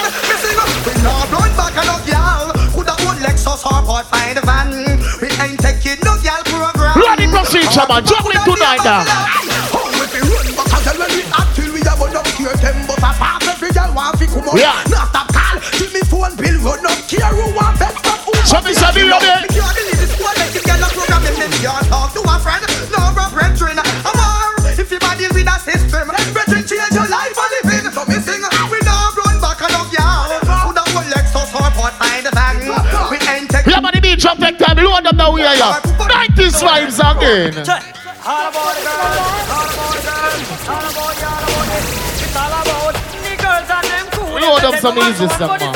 We 0.86 0.92
no 1.02 1.14
run 1.34 1.50
back 1.58 1.74
on 1.74 1.86
the 1.90 1.96
yard. 2.06 2.54
Put 2.70 2.86
a 2.86 2.94
one 3.02 3.18
Lexus 3.18 3.66
on 3.66 3.82
for 3.82 4.02
find 4.06 4.38
a 4.38 4.42
van. 4.46 4.70
We 5.18 5.28
ain't 5.42 5.58
taking 5.58 5.98
no 6.06 6.14
y'all 6.22 6.46
program. 6.46 6.94
Bloody 6.94 7.26
procedure, 7.26 7.86
man. 7.90 8.06
Juggling 8.06 8.44
tonight, 8.46 8.86
ah. 8.86 9.02
now. 9.02 9.74
Oh, 9.74 9.90
if 9.98 10.14
we 10.14 10.22
run 10.22 10.46
back 10.54 10.70
and 10.70 10.82
tell 10.86 10.98
when 11.02 11.10
we 11.10 11.22
act 11.26 11.50
till 11.58 11.72
we 11.74 11.80
have 11.82 11.98
enough 11.98 12.30
care 12.38 12.54
them, 12.62 12.86
but 12.86 12.98
a 14.48 14.56
pass 14.56 14.56
every 14.56 14.56
girl 14.56 14.56
want 14.56 14.56
fi. 14.56 14.60
Yeah. 14.60 14.84
Not 14.88 15.08
stop 15.08 15.28
call, 15.28 15.56
give 15.78 15.92
me 15.92 16.00
phone 16.00 16.36
bill, 16.36 16.56
run 16.64 16.86
up 16.86 16.98
care 17.08 17.32
who 17.34 17.54
want 17.54 17.78
best 17.78 18.00
of 18.06 18.18
who. 18.24 18.32
So 18.46 18.60
me 18.62 18.72
say 18.74 18.90
me 18.96 19.02
ready. 19.08 19.44
Me 19.44 19.48
can't 19.52 19.74
believe 19.76 20.00
this 20.00 20.14
one 20.20 20.36
make 20.38 20.54
you 20.54 20.62
get 20.64 20.80
a 20.80 20.88
program 20.88 21.22
and 21.26 21.36
then 21.36 21.52
you 21.60 21.74
talk 21.88 22.12
to 22.14 22.20
a 22.24 22.34
friend. 22.40 22.64
No, 22.92 23.12
bro, 23.12 23.28
brethren. 23.32 23.78
I'm 23.78 24.14
more. 24.16 24.72
If 24.78 24.90
you 24.92 24.98
body 24.98 25.26
with 25.34 25.48
a 25.48 25.56
system, 25.60 26.08
brethren 26.32 26.64
change 26.64 26.94
your 26.94 27.08
life 27.08 27.36
and 27.36 27.50
live 27.52 27.70
in. 27.76 27.92
So 27.92 28.04
me 28.06 28.16
sing, 28.22 28.42
we 28.70 28.78
no 28.84 28.96
run 29.20 29.36
back 29.42 29.60
and 29.60 29.74
up, 29.76 29.90
y'all. 29.92 30.32
Put 30.64 30.78
a 30.78 30.84
one 30.94 31.08
Lexus 31.10 31.52
or 31.52 31.70
port 31.76 31.94
find 31.98 32.24
a 32.24 32.32
van. 32.32 32.62
We 33.10 33.18
ain't 33.28 33.50
take 33.50 33.66
Yeah, 33.66 33.80
man, 33.80 33.92
the 33.94 34.00
beach 34.00 34.24
up 34.24 34.38
take 34.38 34.58
time. 34.58 34.78
Load 34.78 35.04
them 35.04 35.16
now 35.16 35.34
here, 35.34 35.48
90s 35.48 36.62
vibes 36.62 36.98
again. 37.02 37.58
All 38.24 38.48
about 38.48 38.77
Show 44.48 44.56
them 44.60 44.80
some 44.80 44.96
easy 44.96 45.28
stuff, 45.28 45.60
man. 45.60 45.74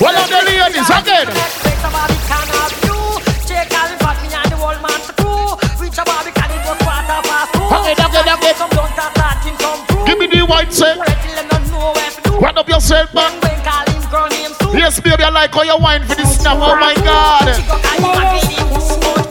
Well, 0.00 0.16
I'm 0.16 0.30
the 0.32 0.40
ladies 0.48 0.88
again. 0.88 1.28
Give 10.06 10.18
me 10.18 10.26
the 10.26 10.40
white 10.48 10.72
set. 10.72 10.96
Run 12.40 12.56
up 12.56 12.68
yourself, 12.70 13.12
man. 13.12 13.30
Yes, 14.72 15.00
baby, 15.00 15.22
I 15.22 15.28
like 15.28 15.54
all 15.54 15.66
your 15.66 15.78
wine 15.78 16.02
for 16.04 16.14
this 16.14 16.42
now. 16.42 16.56
Oh 16.56 16.76
my 16.76 16.94
God. 17.04 17.52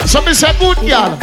So, 0.08 0.21
Miss, 0.21 0.43
a 0.43 0.53
good 0.60 0.77
y'all 0.84 1.17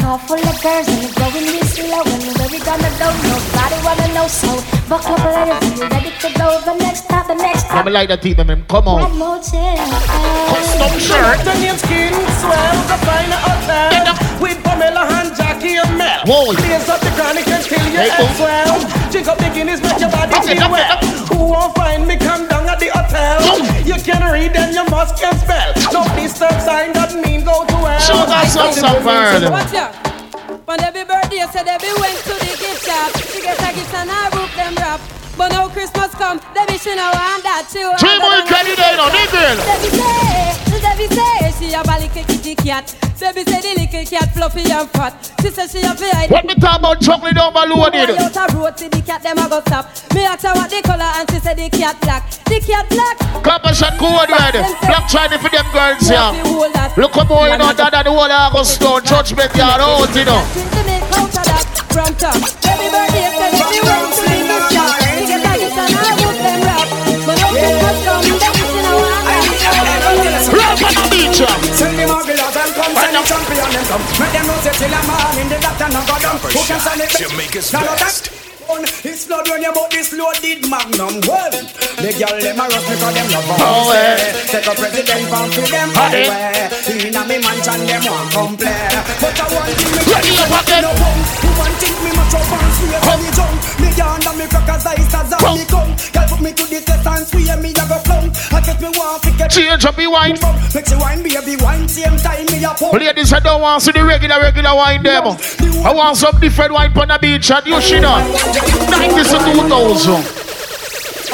wanna 4.40 4.56
know 4.56 4.60
so. 4.60 4.88
Buckle 4.88 5.14
up 5.14 5.24
later 5.24 5.58
when 5.60 5.76
you 5.76 5.88
ready 5.88 6.10
to 6.20 6.28
go. 6.38 6.60
The 6.64 6.74
next 6.78 7.04
stop, 7.04 7.26
the 7.26 7.34
next 7.34 7.68
Come 7.68 7.82
stop. 7.84 7.92
like 7.92 8.08
that 8.08 8.22
team, 8.22 8.36
man. 8.36 8.64
Come 8.68 8.84
Red 8.86 9.04
on. 9.04 9.18
motel. 9.18 9.76
Custom 10.48 10.98
shirt. 11.00 11.38
The 11.44 11.54
name 11.60 11.76
skin 11.76 12.12
swell, 12.40 12.76
the 12.88 12.98
fine 13.04 13.32
hotel. 13.32 14.16
With 14.40 14.58
Pamela 14.64 15.06
and 15.20 15.36
Jackie 15.36 15.76
and 15.76 15.96
Mel. 15.98 16.22
Whoa. 16.26 16.52
Blaze 16.54 16.88
up 16.88 17.00
the 17.00 17.10
chronic 17.16 17.46
and 17.48 17.64
till 17.64 17.78
your 17.92 18.02
Hey, 18.02 18.08
head 18.10 18.18
boom. 18.20 18.32
swell. 18.36 19.10
Drink 19.10 19.28
up 19.28 19.38
the 19.38 19.48
Guinness, 19.52 19.80
make 19.82 20.00
your 20.00 20.10
body 20.10 20.34
Up 20.34 20.44
feel 20.44 20.62
up 20.62 20.70
well. 20.70 20.96
Who 21.32 21.44
won't 21.52 21.74
find 21.74 22.06
me, 22.06 22.16
come 22.16 22.48
down 22.48 22.68
at 22.68 22.80
the 22.80 22.88
hotel. 22.88 23.40
You 23.84 23.94
can 24.02 24.22
read 24.32 24.56
and 24.56 24.74
you 24.74 24.84
must 24.86 25.16
can 25.20 25.36
spell. 25.38 25.72
No 25.92 26.02
disturb 26.16 26.58
sign, 26.60 26.92
that 26.94 27.12
mean 27.14 27.44
go 27.44 27.64
to 27.64 27.76
hell. 27.76 28.00
Show 28.00 28.24
that 28.26 28.48
some 28.48 28.72
some 28.72 29.02
bird. 29.04 29.50
Watch 29.50 29.74
out. 29.74 30.11
On 30.68 30.80
every 30.80 31.04
birthday, 31.04 31.40
I 31.40 31.50
said 31.50 31.66
they 31.66 31.92
went 32.00 32.18
to 32.22 32.34
the 32.34 32.56
gift 32.56 32.86
shop 32.86 33.12
to 33.12 33.42
get 33.42 33.58
a 33.58 33.74
gift 33.74 33.94
and 33.94 34.10
I 34.10 34.30
rope 34.30 34.54
them 34.54 34.74
rap. 34.76 35.11
But 35.36 35.48
now 35.48 35.68
Christmas 35.68 36.14
come, 36.14 36.40
they 36.54 36.66
be 36.66 36.78
she 36.78 36.94
know 36.94 37.10
want 37.12 37.42
that 37.42 37.64
too. 37.72 37.88
Three 37.98 38.18
more 38.20 38.44
candidate 38.44 38.98
on 39.00 39.12
it, 39.16 39.28
girl. 39.32 39.56
Baby 39.64 39.88
say, 39.96 40.52
baby 40.82 41.06
say, 41.08 41.52
she 41.56 41.72
a 41.72 41.80
little 41.82 42.24
kitty 42.24 42.54
cat. 42.54 42.94
Baby 43.22 43.44
say 43.46 43.60
the 43.62 43.72
little 43.80 44.04
cat 44.04 44.34
fluffy 44.34 44.66
and 44.70 44.90
fat. 44.90 45.14
She 45.40 45.48
say 45.48 45.66
she 45.68 45.78
a 45.80 45.94
hide. 45.94 46.30
What 46.30 46.44
me 46.44 46.54
talk 46.54 46.80
about 46.80 47.00
chocolate 47.00 47.38
overloaded? 47.38 48.18
Out 48.18 48.36
a 48.36 48.44
road, 48.56 48.78
see 48.78 48.88
the 48.88 49.00
cat 49.00 49.22
them 49.22 49.38
a 49.38 49.48
go 49.48 49.60
stop. 49.62 49.86
Me 50.12 50.24
ask 50.26 50.42
her 50.42 50.52
what 50.52 50.68
the 50.68 50.82
color 50.82 51.10
and 51.16 51.30
she 51.30 51.38
say 51.38 51.54
the 51.54 51.70
cat 51.70 51.96
black. 52.02 52.28
The 52.44 52.60
cat 52.60 52.88
black. 52.90 53.16
Copper 53.42 53.74
shot 53.74 53.96
good 53.98 54.28
right 54.28 54.52
Black 54.84 55.08
Chiney 55.08 55.38
for 55.38 55.48
them 55.48 55.66
girls 55.72 56.08
here. 56.10 56.34
Look 56.98 57.14
how 57.14 57.24
boy 57.24 57.52
you 57.52 57.58
know 57.58 57.72
that 57.72 58.04
the 58.04 58.10
whole 58.10 58.30
August 58.30 58.74
stone 58.74 59.04
judgment 59.04 59.54
yard 59.56 59.80
out, 59.80 60.10
you 60.14 60.26
know. 60.26 60.42
To 60.42 60.80
make 60.84 61.06
out 61.14 61.30
that 61.46 61.64
from 61.88 62.12
top. 62.18 62.34
Baby 62.60 62.90
birthday, 62.90 63.30
say 63.38 63.54
they 63.70 63.80
went 63.86 64.12
to 64.12 64.22
the 64.26 64.38
gift 64.50 64.72
shop. 64.74 65.01
On 71.46 71.60
the 71.60 71.66
beach, 71.66 71.78
yeah. 71.78 71.88
Send 71.88 71.98
the 71.98 72.04
Margulas 72.06 72.56
and 72.56 72.72
come 72.74 72.94
send 72.94 73.14
the 73.16 73.22
champion 73.26 73.70
and 73.72 73.86
come. 73.90 74.04
Make 74.20 74.32
them 74.32 74.46
know 74.46 74.58
say 74.62 74.74
till 74.78 74.94
a 74.94 75.00
man 75.06 75.34
in 75.40 75.48
the 75.50 75.58
doctor 75.58 75.88
no 75.90 76.00
go 76.06 76.16
down. 76.22 76.36
Who 76.38 76.60
can 76.62 76.78
stand 76.80 77.00
it? 77.02 77.10
Jamaica's 77.10 77.72
Now 77.72 77.82
no 77.82 77.94
best. 77.98 78.51
That- 78.80 79.04
It's 79.04 79.24
blood 79.26 79.46
you 79.48 79.72
bought 79.72 79.90
this 79.90 80.12
loaded 80.12 80.68
magnum. 80.68 81.20
Well, 81.26 81.50
the 81.50 82.10
girl 82.16 82.36
them 82.40 82.60
a 82.60 82.64
rush 82.70 82.86
because 82.88 83.14
them 83.14 83.28
love 83.32 83.50
Oh, 83.60 83.90
us. 83.90 83.96
eh. 83.96 84.32
Take 84.52 84.66
a 84.66 84.74
president 84.74 85.22
from 85.28 85.50
for 85.52 85.66
them 85.68 85.90
highway. 85.94 86.70
Inna 87.06 87.22
me 87.26 87.36
mansion 87.42 87.80
them 87.86 88.02
want 88.06 88.30
complain. 88.32 88.92
But 89.20 89.40
I 89.40 89.46
want 89.52 89.70
thing 89.76 89.90
me 89.92 90.00
Ready 90.12 90.30
your 90.32 90.46
pocket. 90.48 90.80
no 90.82 90.92
bum. 90.96 91.18
Who 91.42 91.48
want 91.58 91.74
think 91.82 91.98
me 92.02 92.10
much 92.16 92.34
up 92.34 92.52
and 92.52 92.72
swear 92.76 93.00
when 93.06 93.18
me 93.22 93.30
jump. 93.36 93.56
Me 93.82 93.88
yonder 93.98 94.32
me 94.38 94.46
crackers 94.46 94.86
ice 94.86 95.14
as 95.14 95.34
Come. 95.36 95.58
me 95.58 95.64
come. 95.66 95.90
Girl 96.12 96.26
put 96.30 96.40
me 96.40 96.50
to 96.52 96.64
the 96.66 96.80
test 96.80 97.06
and 97.06 97.24
swear 97.26 97.56
me 97.58 97.70
a 97.70 97.84
go 97.90 97.98
flum. 98.06 98.24
I 98.52 98.60
guess 98.62 98.78
me 98.80 98.88
want 98.96 99.22
to 99.22 99.30
get 99.36 99.50
Change 99.50 99.84
up 99.84 99.96
the 99.96 100.06
wine. 100.08 100.38
Make 100.74 100.86
she 100.88 100.96
wine, 100.96 101.22
baby, 101.22 101.56
wine, 101.62 101.88
same 101.88 102.16
time 102.18 102.46
me 102.50 102.64
a 102.64 102.70
pump. 102.72 102.92
Ladies, 102.94 103.32
I 103.32 103.40
don't 103.40 103.60
want 103.60 103.80
to 103.80 103.86
see 103.86 103.92
the 103.92 104.04
regular, 104.04 104.40
regular 104.40 104.74
wine 104.74 105.02
them. 105.02 105.36
I 105.84 105.92
want 105.92 106.16
some 106.16 106.38
different 106.40 106.72
wine 106.72 106.96
on 106.96 107.08
the 107.08 107.18
beach 107.20 107.50
and 107.50 107.66
you 107.66 107.80
should 107.80 108.02
know. 108.70 108.86
90s 108.86 109.30
to 109.30 109.38
2000. 109.62 110.42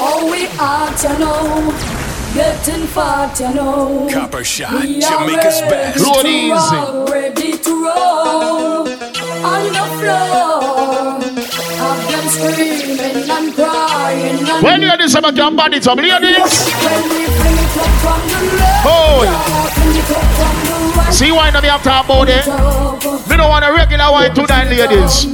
Oh, 0.01 0.29
we 0.31 0.47
are 0.59 0.91
to 0.97 1.19
know. 1.19 1.99
Getting 2.33 2.85
far 2.87 3.31
you 3.39 3.53
know. 3.55 4.07
Copper 4.11 4.43
shot, 4.43 4.71
We 4.83 5.03
are 5.03 5.09
Jamaica's 5.09 5.61
best. 5.61 5.99
Roll 6.05 6.25
easy. 6.25 7.11
Ready 7.11 7.57
to 7.57 7.71
roll 7.83 8.87
on 9.45 9.63
the 9.73 9.85
floor. 9.99 11.18
Have 12.39 12.55
them 12.55 12.79
screaming 12.79 13.29
and 13.29 13.55
crying 13.55 14.47
and 14.49 14.63
When 14.63 14.81
ladies, 14.81 15.15
I'm 15.15 15.23
going 15.23 15.55
body 15.55 15.77
it 15.77 15.87
up. 15.87 15.97
Ladies. 15.97 16.69
when 16.79 17.03
we 17.09 17.25
fling 17.27 17.59
it 17.59 17.77
up 17.77 17.93
from 17.99 18.19
the 18.29 18.39
Oh. 18.85 19.21
fling 19.75 19.97
it 19.97 20.11
up 20.11 20.23
the 20.65 20.97
right. 20.97 21.13
See 21.13 21.31
why 21.31 21.49
not 21.51 21.63
me 21.63 21.69
have 21.69 21.83
to 21.83 21.99
about 21.99 22.29
it? 22.29 22.47
Up. 22.47 23.27
Me 23.29 23.37
don't 23.37 23.49
want 23.49 23.65
a 23.65 23.71
regular 23.73 24.11
wine 24.11 24.33
tonight, 24.33 24.69
ladies. 24.69 25.25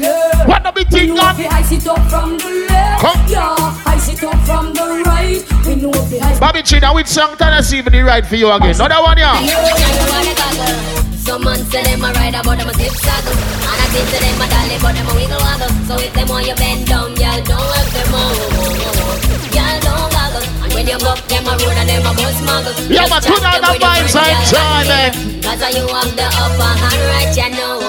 What 0.46 0.64
the 0.64 0.72
big 0.74 0.88
We 0.92 1.00
thing 1.00 1.14
know 1.16 1.24
on? 1.24 1.38
the 1.38 1.48
ice 1.54 1.72
it 1.72 1.88
up 1.88 2.00
from 2.10 2.38
the 2.38 2.50
left, 2.70 3.02
Come. 3.02 3.26
yeah. 3.28 3.84
Ice 3.88 4.10
it 4.10 4.24
up 4.24 4.40
from 4.46 4.74
the 4.74 5.04
right. 5.06 5.44
We 5.66 5.76
know 5.76 5.92
the. 5.92 6.38
Bobby 6.40 6.62
China, 6.64 6.94
which 6.94 7.08
song 7.08 7.36
can 7.38 7.54
I 7.54 7.62
see 7.62 7.80
if 7.80 7.86
the 7.86 8.02
right 8.02 8.26
for 8.26 8.36
you 8.36 8.52
again? 8.52 8.76
Another 8.80 9.02
one, 9.04 9.18
yeah. 9.18 11.05
Some 11.26 11.42
man 11.42 11.58
say 11.74 11.82
them 11.82 12.06
a 12.06 12.14
ride 12.14 12.38
about 12.38 12.54
them 12.54 12.70
a 12.70 12.74
zip 12.78 12.94
saddle. 13.02 13.34
And 13.34 13.80
I 13.82 13.88
think 13.90 14.06
to 14.14 14.18
them 14.22 14.38
a 14.38 14.46
dolly 14.46 14.78
but 14.78 14.94
them 14.94 15.10
a 15.10 15.14
wiggle 15.18 15.42
waggle. 15.42 15.74
So 15.90 15.98
if 15.98 16.14
them 16.14 16.30
want 16.30 16.46
you 16.46 16.54
bend 16.54 16.86
down, 16.86 17.18
y'all 17.18 17.42
don't 17.42 17.66
have 17.66 17.90
them 17.98 18.14
all 18.14 18.38
Y'all 19.50 19.74
don't 19.82 20.06
goggle. 20.14 20.46
And 20.62 20.70
when 20.78 20.86
you 20.86 21.02
buck 21.02 21.18
them 21.26 21.50
a 21.50 21.58
road 21.58 21.82
and 21.82 21.90
them 21.90 22.06
a 22.06 22.14
bus 22.14 22.38
muggle 22.46 22.78
Yeah, 22.94 23.10
but 23.10 23.26
chat 23.26 23.42
them 23.42 23.58
the 23.58 23.74
vibes 23.74 24.14
y'all 24.14 24.38
time, 24.54 24.86
eh? 24.86 25.10
Cause 25.42 25.66
you 25.74 25.90
have 25.90 26.14
the 26.14 26.30
upper 26.30 26.74
hand 26.78 27.02
right, 27.10 27.34
you 27.34 27.50
know. 27.58 27.82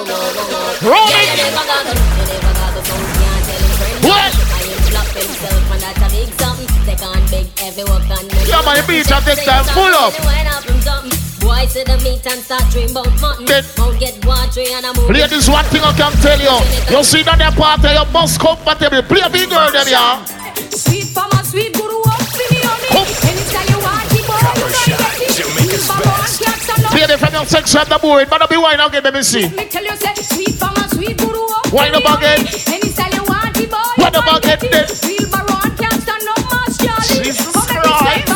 Roll 0.81 1.13
it. 1.13 1.29
you 1.29 1.37
never 1.37 1.65
goggle. 1.69 1.93
You 1.93 2.25
never 2.33 2.53
goggle 2.57 2.85
so 2.89 2.95
you 2.97 3.11
can't 3.21 3.43
tell 3.45 3.61
him 3.61 3.73
friend 3.77 4.01
What? 4.17 4.33
I 4.33 4.65
ain't 4.65 4.81
flop 4.89 5.09
himself 5.13 5.61
and 5.77 5.81
that's 5.85 6.01
a 6.01 6.09
big 6.09 6.31
something. 6.41 6.69
They 6.89 6.97
can't 6.97 7.25
big 7.29 7.47
every 7.69 7.85
work 7.85 8.01
Yeah, 8.49 8.65
man, 8.65 8.81
the 8.81 8.85
beach 8.89 9.13
I 9.13 9.21
take 9.21 9.45
time 9.45 9.69
full 9.77 9.93
up. 9.93 11.26
Boy, 11.41 11.67
see 11.69 11.85
the 11.85 11.97
meat 12.03 12.25
and 12.27 12.41
start 12.43 12.65
dream 12.71 12.91
about 12.91 13.13
mutton. 13.21 13.45
Then- 13.47 13.65
Mount 13.79 13.99
get 14.01 14.25
watery 14.25 14.73
and 14.73 14.87
I'm 14.87 14.97
Ladies, 15.09 15.49
one 15.49 15.65
thing 15.67 15.83
I 15.83 15.93
can 15.93 16.13
tell 16.25 16.41
you. 16.41 16.57
You 16.91 17.05
see 17.05 17.23
that 17.23 17.39
the 17.39 17.51
party, 17.55 17.93
you 17.95 18.05
must 18.13 18.41
compatible. 18.41 19.03
Play 19.03 19.21
a 19.23 19.31
big 19.31 19.49
girl, 19.51 19.71
them, 19.71 19.87
yeah. 19.89 20.25
Sweet 20.73 21.15
mama, 21.15 21.45
sweet 21.45 21.73
guru, 21.75 22.01
up 22.03 22.21
for 22.23 22.47
me 22.51 22.59
honey. 22.65 22.91
Anytime 23.31 23.69
you 23.71 23.79
want 23.81 24.11
it, 24.13 24.25
boy, 24.27 24.41
you 24.59 24.67
can 24.75 24.89
get 24.97 25.21
it. 25.23 25.33
Jamaica's 25.37 25.87
Mama, 25.89 26.03
best. 26.03 26.43
can't 26.43 26.61
stand 26.61 26.85
up. 26.85 26.91
Play 26.93 27.07
the 27.07 27.17
from 27.19 27.33
your 27.35 27.45
sex 27.47 27.65
from 27.73 27.89
the 27.89 27.99
board. 27.99 28.27
But 28.31 28.49
be 28.51 28.57
wine 28.57 28.81
again, 28.81 29.05
let 29.05 29.15
me 29.15 29.23
see. 29.23 29.49
Me 29.49 29.65
tell 29.69 29.85
you, 29.85 29.97
say, 29.97 30.15
sweet 30.17 30.57
mama, 30.61 30.89
sweet 30.91 31.17
guru, 31.19 31.45
up 31.53 31.71
Wine 31.73 31.93
for 31.93 32.01
me 32.01 32.05
up 32.07 32.19
again. 32.19 32.41
honey. 32.47 32.81
Anytime 32.81 33.13
you 33.15 33.25
want 33.29 33.57
it, 33.57 33.71
boy, 33.71 33.77
you 33.97 34.03
Wine 34.03 34.17
up 34.17 34.25
can 34.25 34.37
again, 34.41 34.59
get 34.59 34.71
then. 34.73 34.85
it. 34.89 35.05
Real 35.05 35.27
baron 35.31 35.71
can't 35.77 36.01
stand 36.03 36.27
up, 36.33 36.41
much 36.51 36.75
Charlie. 36.81 37.25
Jesus 37.25 37.53
But 37.55 37.69
make 37.69 37.85
me 37.85 37.93
Christ. 37.93 38.29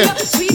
Rock 0.00 0.49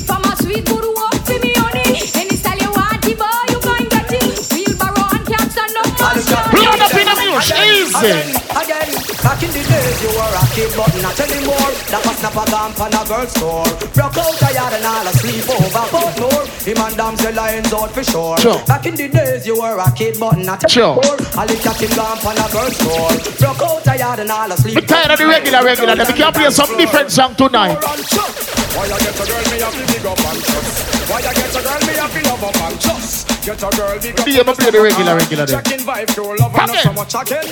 Again, 7.95 8.27
again, 8.51 8.91
back 9.23 9.39
in 9.39 9.51
the 9.55 9.63
days 9.63 9.97
you 10.03 10.11
were 10.11 10.35
a 10.35 10.45
kid, 10.51 10.71
but 10.75 10.91
not 10.99 11.15
anymore. 11.15 11.69
That 11.87 12.01
was 12.03 12.15
snap 12.19 12.35
a 12.35 12.43
lamp 12.51 12.75
on 12.81 12.91
a 12.91 13.01
girl's 13.07 13.31
store. 13.31 13.63
Broke 13.95 14.17
out 14.19 14.35
a 14.35 14.49
yard 14.51 14.73
and 14.75 14.85
all 14.85 15.07
asleep 15.07 15.47
over 15.47 15.85
Portmore. 15.87 16.43
Him 16.67 16.77
and 16.83 16.95
damn 16.97 17.15
the 17.15 17.31
lions 17.31 17.71
out 17.71 17.91
for 17.95 18.03
sure. 18.03 18.37
Sure. 18.39 18.59
Back 18.67 18.85
in 18.85 18.95
the 18.95 19.07
days 19.07 19.47
you 19.47 19.55
were 19.55 19.79
a 19.79 19.89
kid, 19.95 20.19
but 20.19 20.37
not 20.43 20.69
Sure. 20.69 20.99
anymore. 20.99 21.23
I 21.39 21.45
lift 21.45 21.65
up 21.67 21.77
him 21.79 21.91
lamp 21.95 22.25
on 22.25 22.35
a 22.35 22.47
girl's 22.51 22.75
store. 22.75 23.11
Broke 23.39 23.63
out 23.63 23.87
a 23.87 23.95
yard 23.97 24.19
and 24.19 24.31
all 24.31 24.51
asleep. 24.51 24.75
Me 24.75 24.81
tired 24.81 25.11
of 25.11 25.17
the 25.17 25.27
regular, 25.27 25.63
regular. 25.63 25.95
Let 25.95 26.07
me 26.09 26.15
can 26.19 26.33
play 26.33 26.49
some 26.51 26.75
different 26.77 27.11
song 27.11 27.35
tonight. 27.35 27.79
Why 27.79 28.91
you 28.91 28.97
get 28.99 29.15
a 29.15 29.23
girl 29.23 29.45
me 29.55 29.57
have 29.63 29.71
to 29.71 29.85
big 29.93 30.05
up 30.05 30.19
and 30.19 30.39
trust? 30.43 30.73
Why 31.07 31.19
you 31.23 31.31
get 31.31 31.55
a 31.55 31.61
girl 31.63 31.79
me 31.87 31.93
have 31.95 32.11
to 32.11 32.21
love 32.27 32.43
up 32.43 32.57
and 32.59 32.81
trust? 32.81 33.34
Get 33.45 33.61
a 33.61 33.77
girl 33.77 33.99
big 34.01 34.39
up. 34.39 34.45
But 34.47 34.57
play 34.57 34.71
the 34.71 34.81
regular, 34.81 35.15
regular. 35.15 35.45
Checking 35.45 35.85
vibe 35.85 36.07
to 36.15 36.23
love 36.23 36.55
and 36.55 36.67
not 36.67 36.77
so 36.79 36.93
much 36.93 37.13
again. 37.13 37.45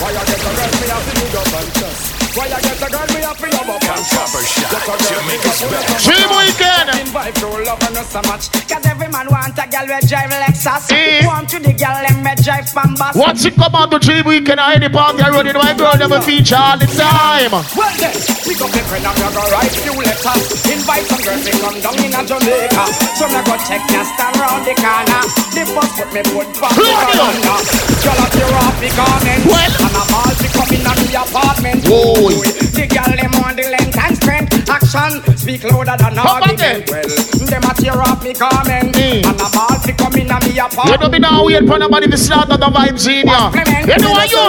Why 0.00 0.10
you 0.10 0.24
get 0.24 0.40
a 0.40 0.52
girl 0.56 0.80
me 0.80 0.88
have 0.88 1.04
to 1.04 1.58
and 1.58 1.74
trust? 1.74 2.17
Why 2.36 2.44
you 2.46 2.60
get 2.60 2.82
a 2.82 2.88
girl 2.92 3.06
me 3.14 3.20
have 3.24 3.38
to 3.40 3.48
love 3.56 3.70
up 3.72 3.82
and 3.82 4.04
trust? 4.04 4.12
Copper 4.12 4.44
shot, 4.44 4.68
Get 4.68 4.82
a 4.82 4.86
girl 4.86 5.00
Jamaica's 5.00 5.58
big 5.64 5.72
up 5.72 5.80
and 5.80 5.96
best. 5.96 6.04
Dream 6.04 6.28
weekend. 6.36 6.86
Checking 6.92 7.12
vibe 7.14 7.36
to 7.40 7.46
love 7.64 7.82
and 7.82 7.94
not 7.96 8.06
so 8.06 8.20
much. 8.28 8.44
Cause 8.68 8.84
every 8.84 9.08
man 9.08 9.26
want 9.32 9.56
a 9.56 9.64
girl 9.66 9.86
with 9.88 10.04
drive 10.08 10.30
Lexus. 10.30 10.84
Eh. 10.92 11.24
Want 11.24 11.48
to 11.48 11.58
the 11.58 11.72
girl 11.72 11.96
them 12.04 12.18
me 12.22 12.32
drive 12.44 12.68
Pambas. 12.68 13.16
Once 13.16 13.44
it 13.48 13.54
come 13.56 13.74
on 13.74 13.88
to 13.90 13.98
dream 13.98 14.24
weekend 14.28 14.60
or 14.60 14.68
any 14.70 14.88
party 14.92 15.22
I 15.24 15.30
run 15.32 15.48
in, 15.48 15.56
my 15.56 15.72
girl 15.72 15.96
never 15.96 16.20
feature 16.20 16.60
all 16.60 16.76
the 16.76 16.86
time. 16.92 17.52
Well 17.72 17.94
then, 17.96 18.12
pick 18.44 18.60
up 18.60 18.70
the 18.76 18.82
pen 18.92 19.02
and 19.08 19.16
we 19.16 19.28
go 19.32 19.42
write 19.48 19.72
few 19.72 19.96
letters. 19.96 20.44
Invite 20.68 21.06
some 21.08 21.22
girls 21.24 21.42
to 21.48 21.52
come 21.64 21.78
down 21.80 21.96
in 22.04 22.12
a 22.12 22.20
Jamaica. 22.28 22.84
So 23.16 23.24
me 23.32 23.40
go 23.48 23.54
check 23.64 23.82
and 23.88 24.04
stand 24.04 24.36
round 24.36 24.62
the 24.68 24.74
corner. 24.76 25.22
The 25.56 25.62
bus 25.72 25.90
put 25.96 26.08
me 26.12 26.22
foot 26.28 26.48
back 26.60 26.76
to 26.76 26.84
the 26.84 27.14
corner. 27.16 27.56
Girl 28.04 28.20
up 28.20 28.32
your 28.36 28.52
off 28.52 28.76
the 28.78 28.88
garment. 28.92 29.42
Well. 29.48 29.72
And 29.78 29.96
a 29.96 30.02
ball 30.12 30.30
to 30.30 30.46
come 30.52 30.70
in 30.76 30.84
on 30.86 30.98
the 31.02 31.16
apartment. 31.16 31.80
Whoa. 31.88 32.17
Boy. 32.18 32.34
The 32.74 32.84
girl 32.90 33.12
them 33.14 33.32
want 33.38 33.56
the 33.56 33.66
length 33.70 33.96
and 33.98 34.14
strength. 34.18 34.50
Action 34.68 35.22
speak 35.38 35.62
louder 35.64 35.96
than 35.96 36.18
argument. 36.18 36.90
Well, 36.90 37.46
them 37.48 37.62
a 37.64 37.72
tear 37.78 37.98
off 38.02 38.20
me 38.22 38.34
garment. 38.34 38.94
Mm. 38.98 39.24
And 39.24 39.38
a 39.40 39.48
ball 39.54 39.78
fi 39.80 39.92
come 39.94 40.14
in 40.18 40.30
a 40.30 40.36
me 40.44 40.52
You 40.58 40.66
apartment. 40.66 41.00
know 41.00 41.08
me 41.08 41.18
now 41.18 41.44
wait 41.46 41.64
for 41.66 41.78
nobody 41.78 42.06
to 42.10 42.18
start 42.18 42.50
on 42.50 42.60
the 42.60 42.66
vibes 42.68 43.06
in 43.08 43.26
ya. 43.26 43.50
You 43.88 43.96
know 44.02 44.12
what 44.12 44.28
you 44.28 44.42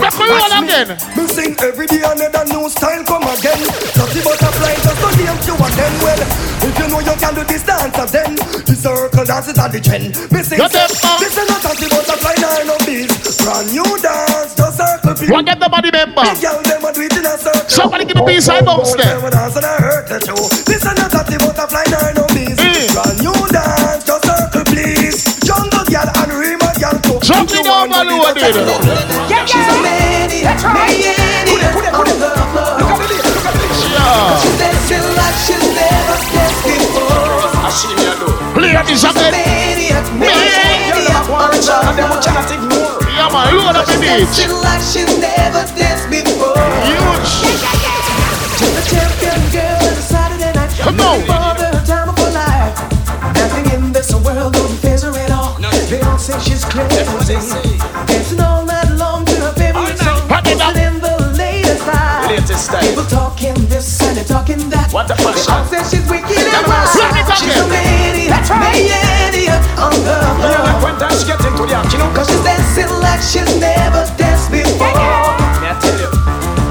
Make 0.00 0.16
we 0.18 0.26
roll 0.26 0.52
again. 0.56 0.88
Me 1.16 1.24
sing 1.28 1.52
every 1.60 1.86
day 1.86 2.02
another 2.02 2.44
new 2.50 2.66
style 2.68 3.04
come 3.04 3.28
again. 3.28 3.60
Dirty 3.94 4.20
butterfly 4.24 4.74
just 4.82 4.98
to 4.98 5.08
name 5.20 5.38
you 5.46 5.54
and 5.54 5.74
then 5.78 5.94
well. 6.02 6.22
If 6.62 6.74
you 6.78 6.86
know 6.88 7.00
you 7.00 7.14
can 7.18 7.32
do 7.34 7.42
this 7.44 7.62
dance 7.62 7.94
then 8.10 8.34
the 8.66 8.74
circle 8.74 9.24
dance 9.24 9.48
is 9.48 9.58
at 9.58 9.70
the 9.70 9.80
trend. 9.80 10.14
Me 10.32 10.40
sing 10.42 10.58
Get 10.58 10.72
them 10.72 10.90
up. 11.06 11.18
this 11.20 11.36
is 11.36 11.46
not 11.46 11.60
dirty 11.62 11.86
butterfly 11.90 12.34
nine 12.42 12.66
no 12.66 12.76
beats. 12.82 13.38
Brand 13.42 13.70
new 13.70 13.86
dance 14.02 14.54
just 14.58 14.76
circle 14.78 15.14
people. 15.14 15.34
What 15.38 15.46
get 15.46 15.58
the 15.60 15.68
body 15.70 15.90
member? 15.94 16.22
Big 16.26 16.42
girl 16.42 16.58
them 16.66 16.82
a 16.82 16.90
do 16.92 17.01
it 17.02 17.16
in 17.16 17.26
a 17.26 17.36
circle. 17.38 17.68
Somebody 17.68 18.04
give 18.06 18.16
me 18.16 18.24
peace, 18.26 18.48
I 18.48 18.62
bounce 18.62 18.94
there. 18.94 19.18
Them 19.18 19.24
a 19.26 19.30
dance 19.30 19.56
and 19.56 19.66
I 19.66 19.76
hurt 19.82 20.06
the 20.08 20.18
show. 20.22 20.38
This 20.64 20.82
is 20.82 20.94
not 20.94 21.10
dirty 21.10 21.36
butterfly 21.42 21.84
nine 21.90 22.14
no 22.14 22.26
beats. 22.30 22.62
Brand 22.94 23.18
new 23.18 23.34
dance 23.50 24.04
just 24.06 24.22
circle 24.22 24.64
please. 24.70 25.24
Jungle 25.42 25.84
girl 25.90 26.06
and 26.06 26.32
Rima 26.32 26.70
girl 26.78 26.96
too. 27.02 27.18
Jump 27.26 27.50
me 27.50 27.62
down, 27.62 27.90
my 27.90 28.02
lord. 28.06 28.36
Yeah, 28.38 29.42
she's 29.46 29.66
a 29.66 29.76
maniac, 29.82 30.62
maniac 30.62 31.50
on 31.92 32.06
the 32.06 32.14
floor. 32.54 32.78
Yeah. 33.92 34.38
She's 34.38 34.56
dancing 34.58 35.06
like 35.18 35.36
she's 35.42 35.66
never 35.74 36.18
danced 36.30 36.62
before. 36.62 37.50
Play 38.54 38.76
this 38.86 39.04
again. 39.04 39.32
Maniac, 39.32 40.06
maniac 40.20 41.26
on 41.30 41.50
the 41.50 41.62
floor. 41.62 41.82
Yeah, 41.96 42.91
man, 43.32 43.56
load 43.56 43.76
up 43.76 43.86
the 43.86 43.92
She's 43.92 44.00
beat. 44.00 44.08
dancing 44.08 44.52
like 44.60 44.82
she's 44.84 45.12
never 45.18 45.62
danced 45.76 46.06
before. 46.12 46.56
She's 47.24 48.76
a 48.76 48.84
champion 48.86 49.40
girl 49.50 49.80
on 49.88 49.94
a 49.96 50.04
Saturday 50.04 50.52
night. 50.52 50.70
Come 50.78 51.00
on. 51.00 51.20
For 51.24 51.54
the 51.58 51.82
time 51.86 52.08
of 52.08 52.18
her 52.18 52.30
life. 52.30 52.76
Nothing 53.34 53.66
in 53.74 53.92
this 53.92 54.12
world 54.14 54.52
don't 54.52 54.76
phase 54.78 55.02
her 55.02 55.10
at 55.16 55.30
all. 55.30 55.56
They 55.88 55.98
don't 56.00 56.20
say 56.20 56.38
she's 56.40 56.64
crazy. 56.64 57.34
Dancing 58.06 58.40
all 58.40 58.64
night 58.64 58.90
long 58.96 59.24
to 59.26 59.34
her 59.40 59.52
favorite 59.54 59.98
song. 59.98 60.28
Dancing 60.28 60.82
in 60.84 61.00
the 61.00 61.16
latest 61.36 61.82
style. 61.82 62.28
Latest 62.28 62.64
style. 62.64 62.82
People 62.88 63.04
talking 63.04 63.54
this 63.68 64.00
and 64.02 64.16
they 64.16 64.24
talking 64.24 64.68
that. 64.70 64.92
What 64.92 65.08
the 65.08 65.16
fuck? 65.16 65.34
They 65.34 65.52
all 65.52 65.64
say 65.64 65.82
she's 65.90 66.08
wicked 66.08 66.36
and 66.38 66.66
wild. 66.66 67.01
Run 67.32 67.40
it 67.40 67.48
She's 67.48 67.56
a 67.56 67.64
again. 67.64 68.28
maniac, 68.28 68.44
maniac 68.60 69.62
on 69.80 69.92
the 70.04 70.16
floor. 70.36 70.84
When 70.84 70.94
time 71.00 71.16
she 71.16 71.24
get 71.24 71.40
into 71.40 71.64
the 71.64 71.74
action, 71.80 72.00
Cause 72.12 72.28
she's 72.28 72.44
dancing 72.44 72.92
like 73.00 73.22
she's 73.24 73.48
never 73.56 74.04
danced 74.20 74.50
before. 74.52 74.92
me 74.92 75.64
I 75.64 75.78
tell 75.80 75.96
you. 75.96 76.10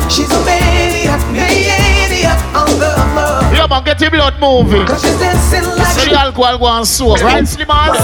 She's 0.09 0.29
a 0.29 0.39
maniac, 0.45 1.21
maniac 1.33 2.37
on 2.53 2.69
the 2.77 2.93
floor. 2.93 3.41
Yeah, 3.57 3.65
man, 3.67 3.83
get 3.83 3.99
your 4.01 4.11
blood 4.11 4.37
moving. 4.39 4.85
Cause 4.85 5.01
she's 5.01 5.17
dancing 5.17 5.65
like 5.65 5.97
So 5.97 6.05
the 6.05 6.19
alcohol 6.19 6.57
go 6.59 6.67
and 6.67 6.87
soak, 6.87 7.21
right, 7.23 7.43
Sliman? 7.43 7.95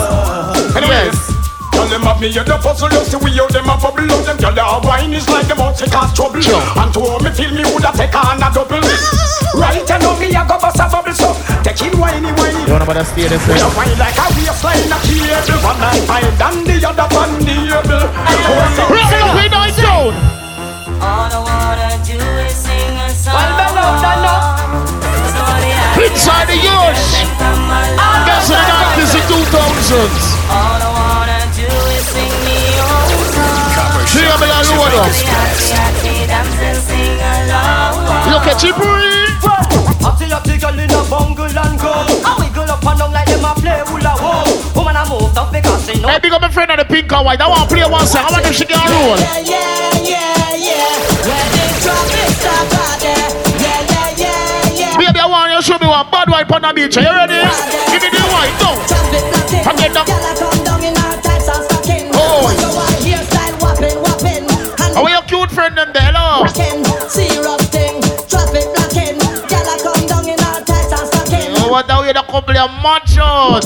Yes. 0.82 1.47
Tell 1.78 1.86
them 1.86 2.02
have 2.10 2.18
me 2.18 2.34
hear 2.34 2.42
the 2.44 2.58
puzzle, 2.58 2.90
you 2.90 3.06
see 3.06 3.22
we 3.22 3.38
hear 3.38 3.46
them 3.54 3.70
a 3.70 3.78
bubble 3.78 4.10
out 4.10 4.26
them 4.26 4.38
Girl, 4.42 4.50
their 4.58 4.66
wine 4.82 5.14
is 5.14 5.30
like 5.30 5.46
them 5.46 5.62
out 5.62 5.78
to 5.78 5.86
cause 5.86 6.10
trouble 6.18 6.42
And 6.42 6.90
to 6.94 7.00
hold 7.06 7.22
me 7.22 7.30
feel 7.30 7.54
me 7.54 7.62
woulda 7.70 7.94
take 7.94 8.18
on 8.18 8.42
a 8.42 8.50
double 8.50 8.82
Right, 9.54 9.86
you 9.86 9.98
know 10.02 10.18
me 10.18 10.34
a 10.34 10.42
go 10.42 10.58
bust 10.58 10.82
a 10.82 10.90
bubble 10.90 11.14
so 11.14 11.38
Take 11.62 11.86
it 11.86 11.94
whiny 11.94 12.34
whiny 12.34 12.66
You 12.66 12.74
wanna 12.74 12.90
better 12.90 13.06
stay 13.06 13.30
this 13.30 13.46
We 13.46 13.54
way? 13.54 13.62
a 13.62 13.70
wine 13.78 13.94
like 14.02 14.18
a 14.18 14.26
waistline 14.34 14.90
a 14.90 14.98
cable 15.06 15.62
One 15.62 15.78
I 15.78 16.02
find 16.10 16.34
and 16.34 16.66
the 16.66 16.82
other 16.82 17.06
on 17.14 17.46
the 17.46 17.56
able 17.78 18.10
Rock 18.90 19.14
it 19.14 19.22
up, 19.22 19.38
we 19.38 19.46
know 19.54 19.64
it's 19.70 19.78
down. 19.78 20.18
All 20.98 21.30
I 21.30 21.38
wanna 21.46 21.94
do 22.02 22.18
is 22.42 22.58
sing 22.58 22.98
a 22.98 23.10
song. 23.14 23.38
Well, 23.38 23.54
uh, 23.54 23.70
no, 23.78 24.02
no, 24.02 24.18
no, 24.26 24.34
Inside 26.02 26.48
the 26.50 26.58
years. 26.58 26.98
That's 28.26 28.50
the 28.50 28.58
90s 28.58 29.14
and 29.14 29.26
2000s. 29.30 30.26
All 30.50 30.82
I 30.82 30.90
wanna 30.90 31.22
do 31.22 31.24
is 31.24 31.27
Look 38.28 38.46
at 38.48 38.64
you, 38.64 38.74
breathe. 38.74 39.28
Girl 40.58 40.80
in 40.80 40.90
a 40.90 41.04
bungle 41.06 41.46
and 41.46 41.78
go 41.78 41.94
I 42.26 42.34
wiggle 42.42 42.66
up 42.66 42.82
and 42.82 42.98
down 42.98 43.12
like 43.14 43.30
them 43.30 43.46
a 43.46 43.54
play 43.54 43.78
hula 43.86 44.18
hoop 44.18 44.76
Woman 44.76 44.98
I 44.98 45.06
move 45.06 45.38
up 45.38 45.54
because 45.54 45.86
she 45.86 46.02
know 46.02 46.10
Hey, 46.10 46.18
big 46.18 46.34
up 46.34 46.42
my 46.42 46.50
friend 46.50 46.72
on 46.72 46.80
the 46.80 46.86
pink 46.86 47.12
and 47.14 47.24
white. 47.24 47.40
I 47.40 47.48
want 47.48 47.70
to 47.70 47.76
play 47.76 47.86
one 47.86 48.08
song. 48.08 48.26
I 48.26 48.32
want 48.32 48.44
them 48.44 48.54
she 48.54 48.66
can 48.66 48.82
roll. 48.90 49.18
Yeah, 49.22 49.38
yeah, 49.46 50.02
yeah. 50.02 50.98
They 51.22 51.78
drop. 51.86 52.10
Yeah, 53.62 53.86
yeah, 53.86 54.18
yeah, 54.18 54.98
yeah. 54.98 55.58
You 55.58 55.62
show 55.62 55.78
me 55.78 55.88
one 55.88 56.10
bad 56.10 56.30
white 56.30 56.50
on 56.52 56.62
the 56.62 56.74
beach. 56.74 56.98
Are 56.98 57.06
you 57.06 57.14
ready? 57.14 57.38
Give 57.94 58.02
me 58.02 58.10
the 58.10 58.22
white. 58.34 58.54
Go. 58.58 58.74
Drop 58.90 59.14
it, 59.14 59.30
drop 59.30 59.54
it. 59.54 59.64
Come 59.64 59.78
get 59.78 60.57
friend 65.58 65.76
them 65.76 65.90
there? 65.92 66.14
Hello. 66.14 66.46
rocking, 66.46 66.86
serious 67.10 67.64
thing. 67.74 67.98
Drop 68.30 68.54
it, 68.54 68.70
rocking. 68.78 69.18
Come 69.50 70.06
down 70.06 70.30
in 70.30 70.38
her 70.38 70.62
tights 70.62 70.94
and 70.94 71.08
stocking. 71.10 71.50
Oh, 71.58 71.72
what 71.74 71.88
now 71.88 72.04
you 72.06 72.14
the 72.14 72.22
couple 72.30 72.54
of 72.56 72.70
machos? 72.86 73.66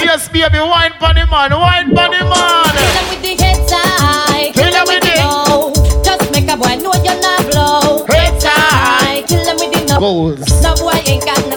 Yes, 0.00 0.28
baby, 0.32 0.58
wine 0.64 0.96
the 0.96 1.26
man, 1.28 1.52
wine 1.52 1.92
the 1.92 2.24
man. 2.24 2.72
Kill 2.72 2.96
'em 2.96 3.06
with 3.12 3.20
the 3.20 3.32
head 3.36 3.60
tie. 3.68 4.48
Kill 4.56 4.74
'em 4.74 4.86
with 4.88 5.04
the- 5.04 5.20
low. 5.20 5.72
Just 6.02 6.24
make 6.32 6.48
a 6.48 6.56
boy 6.56 6.74
know 6.80 6.94
you're 7.04 7.20
not 7.20 7.44
blow. 7.52 8.06
Head 8.08 8.40
tie. 8.40 9.22
Kill 9.28 9.44
'em 9.46 9.56
with 9.60 9.72
the 9.76 9.82
no. 9.92 10.00
Goals. 10.00 10.48
No 10.64 10.72
boy 10.76 10.96
ain't 11.04 11.24
got 11.26 11.40
no 11.52 11.56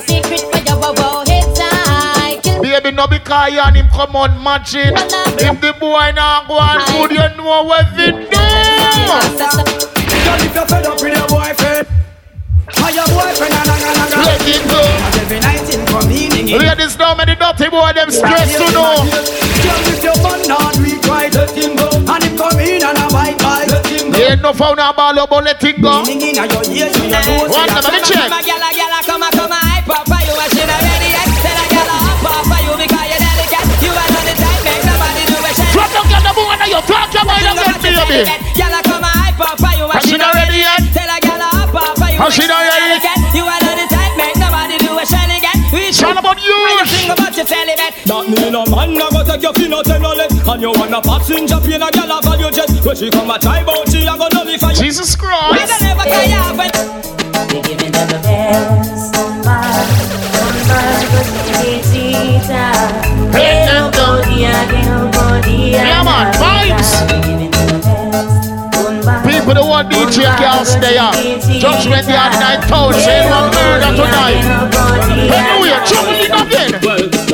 Baby, 2.83 2.95
no 2.97 3.07
because 3.07 3.53
you 3.53 3.59
and 3.63 3.75
him 3.77 3.87
come 3.95 4.13
on 4.15 4.43
matching. 4.43 4.91
If 5.39 5.61
the 5.63 5.71
boy 5.79 6.11
not 6.11 6.47
go 6.51 6.59
on 6.59 6.83
good, 6.91 7.11
you 7.15 7.23
know 7.39 7.63
what 7.63 7.87
we 7.95 8.11
do. 8.11 8.11
Girl 8.11 8.27
if 10.43 10.51
you're 10.51 10.67
fed 10.67 10.83
up 10.85 10.99
with 10.99 11.15
your 11.15 11.23
boyfriend 11.31 11.87
How 12.75 12.89
your 12.91 13.07
boyfriend 13.07 13.55
and 13.55 13.69
and 13.71 13.83
and 13.87 14.03
and 14.03 14.19
Let 14.23 14.43
it 14.43 14.63
go. 14.67 14.83
And 14.83 15.15
every 15.15 15.39
night 15.39 15.63
in 15.71 15.79
convening 15.87 16.51
it 16.51 16.59
Ladies, 16.59 16.99
now 16.99 17.15
me 17.15 17.23
the 17.23 17.39
dirty 17.39 17.71
boy, 17.71 17.93
them 17.95 18.11
stress 18.11 18.51
to 18.59 18.67
know. 18.75 18.99
Girl 19.63 19.79
if 19.87 20.03
your 20.03 20.19
man 20.19 20.43
not 20.47 20.75
weak 20.83 20.99
right 21.07 21.31
let 21.33 21.51
him 21.55 21.75
go 21.79 21.87
And 21.87 22.19
him 22.23 22.35
come 22.35 22.59
in 22.59 22.83
and 22.83 22.99
a 22.99 23.07
bite 23.11 23.39
bite 23.39 23.67
let 23.71 23.87
him 23.87 24.11
go 24.11 24.19
Ain't 24.19 24.41
no 24.43 24.51
found 24.51 24.79
a 24.83 24.91
ball 24.91 25.15
about 25.15 25.39
let 25.43 25.63
it 25.63 25.79
go. 25.79 26.03
Meaning 26.03 26.35
in 26.35 26.39
a 26.39 26.43
your 26.51 26.63
ear 26.67 26.91
you 26.91 27.07
know 27.07 27.47
One 27.47 27.63
let 27.67 27.87
me 27.95 27.99
check. 28.03 28.27
Come 28.27 28.35
a 28.35 28.43
gyal 28.43 28.59
a 28.59 28.67
come 29.07 29.23
a 29.23 29.31
come 29.31 29.55
a 29.55 29.59
hype 29.71 29.87
up 29.87 30.03
for 30.03 30.19
you 30.19 30.35
And 30.35 30.51
she 30.51 30.67
not 30.67 30.83
ready 30.83 31.15
yet 31.15 31.31
Tell 31.43 31.59
a 31.59 31.63
gyal 31.71 31.87
a 31.87 31.95
hop 32.27 32.62
Drop 36.33 36.33
down, 36.33 36.33
get 36.33 36.33
the 36.33 36.41
boy, 36.41 36.55
now 36.57 36.65
you 36.65 36.81
talk 36.83 37.13
about 37.13 37.39
them, 37.41 37.55
baby. 37.81 38.25
Gyal 38.57 38.75
come 38.83 39.03
a 39.05 39.11
hype 39.13 39.39
up 39.41 39.57
for 39.59 39.73
you 39.77 39.85
And 39.85 40.01
she 40.05 40.17
not 40.17 40.33
ready 40.33 40.57
yet. 40.65 40.81
Tell 40.93 41.09
a 41.09 41.17
gyal 41.21 41.41
a 41.41 41.49
up 41.49 41.97
for 41.97 42.09
you 42.09 42.19
And 42.21 42.33
she 42.33 42.45
not 42.47 42.61
ready. 42.65 43.01
yet. 43.01 43.17
You 43.33 43.43
are 43.45 43.61
on 43.61 43.75
the 43.77 43.85
time 43.89 44.13
Make 44.17 44.37
nobody 44.37 44.77
do 44.81 44.91
a 44.97 45.05
shit 45.05 45.29
again 45.29 45.57
It's 45.73 46.01
all 46.03 46.17
about 46.17 46.37
you. 46.41 46.53
And 46.53 46.79
you 46.81 46.85
sing 46.89 47.09
about 47.13 47.33
your 47.37 47.45
celibate 47.45 47.93
That 48.05 48.23
mean 48.29 48.53
a 48.53 48.61
man 48.69 48.97
a 48.97 49.05
go 49.13 49.21
take 49.25 49.41
your 49.45 49.53
fin 49.53 49.73
out 49.73 49.87
and 49.89 50.05
all 50.05 50.19
it 50.19 50.31
And 50.33 50.61
you 50.61 50.71
want 50.73 50.93
a 50.93 51.01
passenger 51.01 51.59
plane 51.61 51.81
a 51.81 51.89
gyal 51.93 52.13
a 52.13 52.17
value 52.21 52.51
jet 52.53 52.69
When 52.85 52.95
she 52.97 53.09
come 53.09 53.29
a 53.29 53.37
try 53.39 53.61
bout 53.65 53.89
she 53.89 54.05
a 54.05 54.13
go 54.17 54.27
nullify 54.33 54.71
you 54.73 54.81
Jesus 54.89 55.15
Christ. 55.15 55.53
We 55.53 55.57
Christ. 55.57 55.69
don't 55.81 55.89
ever 55.97 56.05
care 56.09 56.29
happen 56.29 56.69
We 57.53 57.61
giving 57.61 57.91
them 57.93 58.07
the 58.09 58.19
best. 58.21 59.13
Somebody, 59.13 59.93
somebody, 60.33 61.05
but 61.13 61.27
it's 61.65 62.49
uh, 62.49 63.33
Hey, 63.33 63.65
nobody 63.65 64.45
Yeah, 65.47 66.03
man, 66.03 66.31
vibes. 66.39 67.03
People 69.27 69.53
that 69.53 69.65
want 69.65 69.91
DJ 69.91 70.23
can't 70.37 70.65
stay 70.65 70.97
up. 70.97 71.13
Judgment 71.59 72.07
the 72.07 72.15
other 72.15 72.39
night 72.39 72.63
told 72.67 72.95
say 72.95 73.19
one 73.27 73.51
murder 73.51 73.91
tonight. 73.91 74.39
Anyway, 75.27 75.75
trouble 75.83 76.15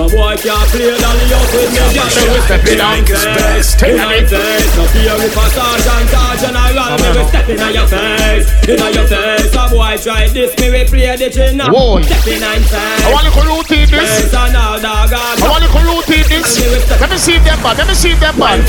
boy 0.10 0.36
can't 0.38 0.70
play 0.74 0.94
dolly 0.98 1.26
with 1.30 1.72
me. 1.74 1.84
Me 1.90 2.24
we 2.34 2.40
step 2.46 2.66
in 2.66 2.82
on 2.82 3.06
face, 3.06 3.78
in 3.82 3.96
your 3.98 4.26
face. 4.28 4.72
No 4.76 4.84
fear 4.90 5.16
if 5.22 5.38
a 5.38 5.46
sergeant, 5.54 6.56
I 6.58 6.74
run 6.74 6.98
me 6.98 7.10
we 7.16 7.24
step 7.30 7.50
in 7.50 7.60
on 7.62 7.74
your 7.74 7.88
face, 7.88 8.48
in 8.68 8.80
your 8.80 9.08
face. 9.08 9.54
A 9.56 9.64
boy 9.70 9.96
try 10.02 10.28
this, 10.30 10.52
me 10.60 10.68
we 10.72 10.84
play 10.86 11.16
the 11.16 11.30
chin. 11.30 11.60
Whoa. 11.60 12.02
Step 12.02 12.28
in 12.28 12.44
on 12.44 12.62
face. 12.66 13.06
I 13.06 13.14
want 13.14 13.26
to 13.70 13.76
this. 13.76 13.90
Face 13.90 14.34
and 14.34 14.56
all 14.58 14.80
dog, 14.82 15.14
I 15.14 15.48
want 15.48 15.64
to 15.64 15.70
this. 15.70 17.00
Let 17.00 17.10
me 17.10 17.18
see 17.18 17.38
them 17.40 17.62
bad. 17.62 17.78
Let 17.78 17.88
me 17.88 17.94
see 17.94 18.14
them 18.14 18.36
bad. 18.38 18.60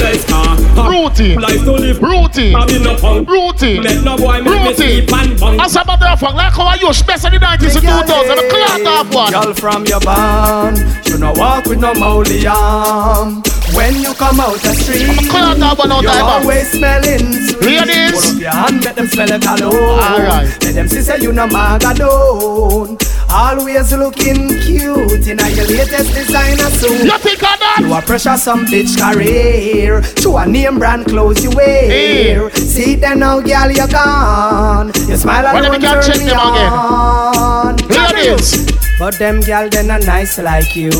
Routine. 0.76 1.40
Life 1.40 1.58
uh, 1.58 1.60
uh, 1.60 1.64
to 1.64 1.72
live. 1.72 2.02
Routine. 2.02 2.54
I 2.54 2.66
mean 2.66 2.82
no 2.82 2.96
punk. 2.96 3.28
Routine. 3.28 3.82
Make 3.82 4.04
no 4.04 4.16
boy 4.16 4.42
make 4.42 4.44
me 4.44 4.68
Routine. 4.68 4.74
sleep 4.76 5.12
and 5.12 5.40
bunk. 5.40 5.60
As 5.60 5.76
a 5.76 5.84
matter 5.84 6.06
of 6.06 6.20
fact, 6.20 6.34
like 6.34 6.52
how 6.52 6.64
I 6.64 6.74
used 6.76 7.06
best 7.06 7.24
in 7.24 7.32
the 7.32 7.38
90s 7.38 7.76
and 7.76 7.86
2000s, 7.86 8.38
a 8.38 8.48
clock 8.48 8.86
off 8.86 9.14
one. 9.14 9.32
Girl 9.32 9.54
from 9.54 9.86
your 9.86 10.00
band, 10.00 10.78
you 11.06 11.18
know 11.18 11.29
walk 11.36 11.66
with 11.66 11.80
no 11.80 11.94
molly 11.94 12.46
arm. 12.46 13.42
When 13.74 13.94
you 14.02 14.12
come 14.14 14.40
out 14.40 14.58
the 14.62 14.74
street, 14.74 15.30
Come 15.30 15.42
on, 15.52 15.60
now, 15.60 15.74
one 15.76 15.92
out 15.92 16.02
you're 16.02 16.10
always 16.12 16.68
smelling 16.72 17.32
sweet. 17.46 17.62
Ladies. 17.86 18.10
Put 18.12 18.34
up 18.34 18.40
your 18.40 18.50
hand, 18.50 18.84
let 18.84 18.96
them 18.96 19.06
smell 19.06 19.30
it 19.30 19.46
alone. 19.46 20.00
Alright. 20.00 20.48
Let 20.64 20.74
them 20.74 20.88
see 20.88 21.02
say 21.02 21.18
you 21.20 21.32
no 21.32 21.46
magadone. 21.46 22.98
Always 23.32 23.92
looking 23.92 24.48
cute 24.48 25.28
in 25.28 25.38
your 25.38 25.66
latest 25.70 26.12
designer 26.14 26.68
suit. 26.70 27.04
You 27.04 27.16
think 27.18 27.38
of 27.44 27.58
that? 27.60 27.78
You 27.80 27.94
a 27.94 28.02
pressure 28.02 28.36
some 28.36 28.66
bitch 28.66 28.98
career. 28.98 30.02
To 30.22 30.36
a 30.38 30.46
name 30.46 30.80
brand 30.80 31.06
clothes 31.06 31.44
you 31.44 31.50
wear. 31.50 32.50
See 32.50 32.96
them 32.96 33.20
now, 33.20 33.40
girl, 33.40 33.70
you 33.70 33.86
gone. 33.86 34.88
You 35.06 35.16
smile 35.16 35.44
Well, 35.44 35.62
let 35.62 35.70
me 35.70 35.78
alone, 35.78 35.80
go 35.80 36.02
check 36.02 36.16
turn 36.16 36.24
me 36.24 36.30
them 36.30 36.40
again. 36.40 36.72
on. 36.72 37.76
Ladies. 37.86 38.89
But 39.00 39.18
them 39.18 39.40
gal 39.40 39.70
they 39.70 39.82
not 39.82 40.04
nice 40.04 40.36
like 40.38 40.76
you. 40.76 40.90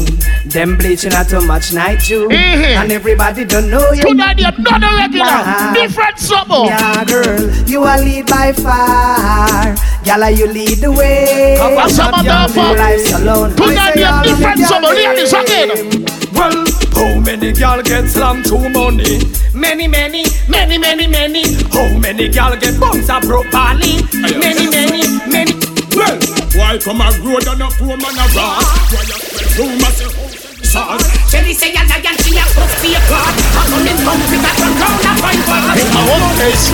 Them 0.46 0.78
bleaching 0.78 1.12
out 1.12 1.28
too 1.28 1.42
much 1.42 1.74
night 1.74 2.08
you. 2.08 2.28
Mhm. 2.30 2.80
And 2.80 2.92
everybody 2.92 3.44
don't 3.44 3.68
know 3.70 3.92
you. 3.92 4.00
Tonight 4.00 4.38
you're 4.38 4.56
not 4.58 4.82
a 4.82 4.96
regular. 4.96 5.26
Nah. 5.26 5.74
Different 5.74 6.18
something. 6.18 6.64
Yeah, 6.64 7.04
girl, 7.04 7.50
you 7.68 7.84
a 7.84 7.94
lead 8.00 8.26
by 8.26 8.52
far. 8.52 9.76
Gala, 10.02 10.30
you 10.30 10.46
lead 10.46 10.78
the 10.80 10.90
way. 10.90 11.56
Come 11.58 11.76
on, 11.76 11.90
some 11.90 12.14
of 12.14 12.24
You 12.24 12.30
them 12.32 12.54
live 12.56 12.78
life 12.78 13.14
alone. 13.20 13.54
Tonight 13.54 13.78
I 13.78 13.92
say 13.92 14.00
you're 14.00 14.08
of 14.08 14.22
different 14.24 14.58
gal 14.60 14.68
something. 14.68 14.96
them. 14.96 15.16
Ladies 15.16 15.32
again. 15.36 16.06
Well, 16.32 16.64
how 16.96 17.20
many 17.20 17.52
gal 17.52 17.82
get 17.82 18.08
slammed 18.08 18.46
to 18.46 18.56
money? 18.70 19.20
Many, 19.52 19.88
many, 19.88 20.24
many, 20.48 20.78
many, 20.78 21.06
many. 21.06 21.44
How 21.70 21.86
many 21.98 22.28
gal 22.30 22.56
get 22.56 22.80
bumps 22.80 23.10
up 23.10 23.22
properly? 23.24 24.00
Many, 24.14 24.70
many, 24.70 25.04
many. 25.28 25.59
Well, 26.54 26.66
why 26.66 26.78
come 26.78 27.00
a 27.00 27.08
road 27.22 27.46
and 27.46 27.62
a 27.62 27.68
poor 27.78 27.96
man 27.96 28.16
a 28.18 28.26
rock? 28.34 28.64
Why 28.90 29.02
you 29.06 29.14
spread 29.14 29.50
rumors 29.58 29.94
say 29.96 30.10
sauce? 30.66 31.30
Jenny 31.30 31.54
say 31.54 31.70
a 31.74 31.82
lion, 31.86 32.16
she 32.22 32.34
a 32.38 32.44
cook 32.54 32.70
for 32.78 32.86
your 32.90 33.02
God. 33.06 33.34
I 33.54 33.62
come 33.70 33.86
in 33.86 33.98
come 34.02 34.18
with 34.18 34.42
a 34.42 34.52
front 34.58 34.76
round 34.82 35.02
a 35.02 35.12
fine 35.18 35.42
bar. 35.46 35.78
In 35.78 35.88
my 35.94 36.02
own 36.10 36.26
place. 36.34 36.66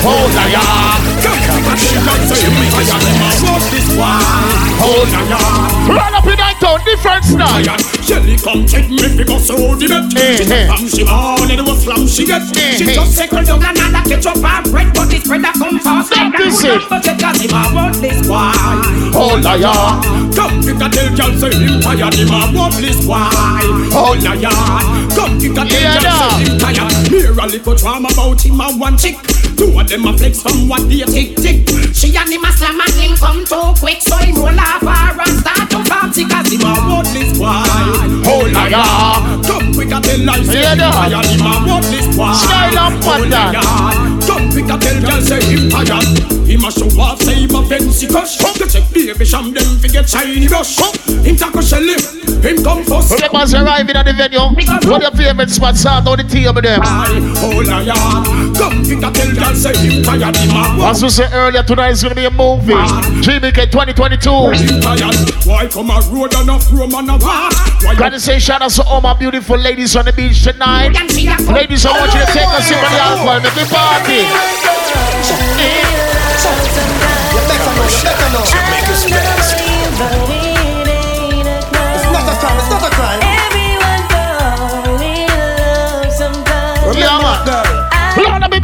Hold 0.00 0.36
on, 0.36 0.48
yeah. 0.48 0.96
Come 1.24 1.40
to 1.44 1.60
a 1.60 1.74
shit 1.76 2.04
and 2.04 2.22
say 2.28 2.48
me 2.48 2.66
tired. 2.72 3.02
Them 3.04 3.20
a 3.20 3.28
walk 3.44 3.64
this 3.70 3.88
one. 3.96 4.65
Hold 4.78 5.08
on, 5.08 5.24
yeah. 5.28 5.88
Run 5.88 6.14
up 6.14 6.26
in 6.26 6.36
that 6.36 6.58
town, 6.60 6.80
different 6.84 7.24
style. 7.24 7.78
Shelly 8.04 8.36
come 8.36 8.66
take 8.66 8.90
me 8.90 9.24
go 9.24 9.38
so 9.38 9.74
the 9.74 9.88
bet. 9.88 10.14
Eh, 10.14 10.36
She 10.36 10.52
eh. 10.52 10.66
come 10.68 10.86
she 10.86 11.02
all 11.08 11.42
in 11.50 11.58
the 11.64 11.74
slam 11.74 12.06
she 12.06 12.24
get. 12.26 12.42
Eh, 12.56 12.76
She 12.78 12.84
just 12.94 13.16
circle 13.16 13.42
down 13.42 13.62
another 13.64 14.02
ketchup 14.06 14.38
and 14.38 14.64
bread, 14.70 14.92
but 14.94 15.08
the 15.10 15.18
spread 15.18 15.42
a 15.42 15.50
come 15.56 15.78
fast. 15.80 16.10
That 16.10 16.38
is 16.40 16.62
it. 16.62 16.82
But 16.88 17.02
you 17.06 17.14
cause 17.18 17.40
him 17.40 17.54
a 17.56 17.62
want 17.74 17.96
this 17.98 18.18
boy. 18.26 18.52
Hold 19.16 19.46
on, 19.46 19.58
yeah. 19.58 19.98
Come 20.36 20.60
pick 20.62 20.78
a 20.78 20.86
tell 20.92 21.08
girl 21.16 21.32
say 21.40 21.52
him 21.56 21.80
tired, 21.80 22.14
him 22.14 22.30
a 22.30 22.38
want 22.52 22.74
this 22.78 23.00
boy. 23.06 23.26
Hold 23.96 24.26
on, 24.26 24.38
yeah. 24.38 25.10
Come 25.16 25.34
pick 25.40 25.56
a 25.56 25.64
tell 25.66 25.86
girl 25.98 26.30
say 26.36 26.44
him 26.46 26.58
tired. 26.60 26.92
Hear 27.08 27.32
a 27.32 27.44
little 27.46 27.74
drama 27.74 28.08
about 28.12 28.38
him 28.44 28.60
and 28.60 28.78
one 28.78 28.98
chick. 28.98 29.16
Two 29.56 29.72
of 29.72 29.88
them 29.88 30.04
a 30.04 30.12
flex 30.18 30.42
from 30.42 30.68
what 30.68 30.84
they 30.86 31.00
tick 31.08 31.34
tick. 31.40 31.64
She 31.96 32.12
and 32.14 32.28
him 32.28 32.44
a 32.44 32.52
slam 32.52 32.78
and 32.78 32.92
him 33.00 33.16
come 33.16 33.40
too 33.48 33.72
quick, 33.80 34.02
so 34.02 34.16
him 34.20 34.36
roll 34.36 34.52
her 34.82 35.20
and 35.22 35.34
start 35.40 35.70
to 35.70 35.78
party 35.88 36.24
cause 36.24 36.50
him 36.50 36.62
a 36.62 36.72
this 37.14 37.38
boy. 37.38 37.46
On, 37.46 38.50
yeah. 38.70 39.42
Come 39.46 39.72
quick 39.74 39.92
a 39.92 40.00
tell 40.00 40.18
her 40.18 40.44
say 40.44 40.62
Yeah, 40.62 40.72
him 40.72 40.78
yeah. 40.78 40.90
tired, 40.90 41.26
him 41.26 41.46
a 41.46 41.52
want 41.66 41.84
this 41.86 42.06
boy. 42.16 42.32
Style 42.32 42.78
up, 42.78 42.94
what 43.04 44.15
yeah. 44.56 44.66
Quick 44.66 44.70
a 44.70 44.78
tell 44.78 45.00
girl 45.00 45.20
say 45.20 45.40
him 45.44 45.70
tired. 45.70 46.36
Him 46.46 46.64
a 46.64 46.70
show 46.70 47.00
off 47.00 47.20
say 47.20 47.34
him 47.34 47.54
a 47.54 47.66
fancy 47.66 48.06
cush. 48.06 48.40
You 48.58 48.66
check 48.68 48.92
baby 48.92 49.24
sham 49.24 49.52
them 49.52 49.78
fi 49.78 49.88
get 49.88 50.08
shiny 50.08 50.48
brush. 50.48 50.78
Him 51.24 51.36
tackle 51.36 51.62
Shelly, 51.62 51.98
him 52.40 52.62
come 52.62 52.84
first. 52.84 53.12
Remember 53.12 53.38
us 53.38 53.54
arriving 53.54 53.96
at 53.96 54.06
the 54.06 54.12
venue. 54.12 54.38
What 54.88 55.02
your 55.02 55.10
favorite 55.10 55.50
spots 55.50 55.84
are 55.86 55.98
on 55.98 56.18
the 56.18 56.24
table 56.24 56.62
them. 56.62 56.80
Hold 56.82 57.68
on, 57.68 57.72
oh, 57.72 57.80
yeah. 57.82 58.54
Come 58.56 58.84
quick 58.84 59.02
a 59.02 59.10
tell 59.10 59.34
girl 59.34 59.54
say 59.54 59.74
him 59.76 60.02
tired, 60.04 60.36
him 60.36 60.50
a 60.50 60.78
want 60.78 60.96
As 60.96 61.02
we 61.02 61.08
said 61.10 61.32
earlier, 61.32 61.62
tonight 61.62 61.90
is 61.90 62.02
gonna 62.02 62.14
be 62.14 62.24
a 62.24 62.30
movie. 62.30 62.72
Ah. 62.74 63.02
GBK 63.22 63.70
2022. 63.70 64.30
him 64.54 64.80
tired. 64.80 65.36
Why 65.44 65.66
come 65.68 65.90
a 65.90 66.00
road 66.10 66.34
and 66.34 66.50
a 66.50 66.58
room 66.72 66.94
and 66.94 67.10
a 67.10 67.16
walk? 67.18 67.52
You 67.82 67.96
Gotta 67.96 68.20
say 68.20 68.38
shout 68.38 68.62
out 68.62 68.70
to 68.72 68.84
all 68.84 69.00
my 69.00 69.14
beautiful 69.14 69.58
ladies 69.58 69.96
on 69.96 70.04
the 70.04 70.12
beach 70.12 70.42
tonight. 70.42 70.94
Ladies, 71.50 71.86
I 71.86 71.92
want 71.92 72.14
you 72.14 72.20
to 72.20 72.26
take 72.32 72.46
a 72.46 72.62
sip 72.62 72.82
of 72.82 72.90
the 72.90 72.98
alcohol, 72.98 73.40
make 73.40 73.56
me 73.56 73.64
party. 73.66 74.45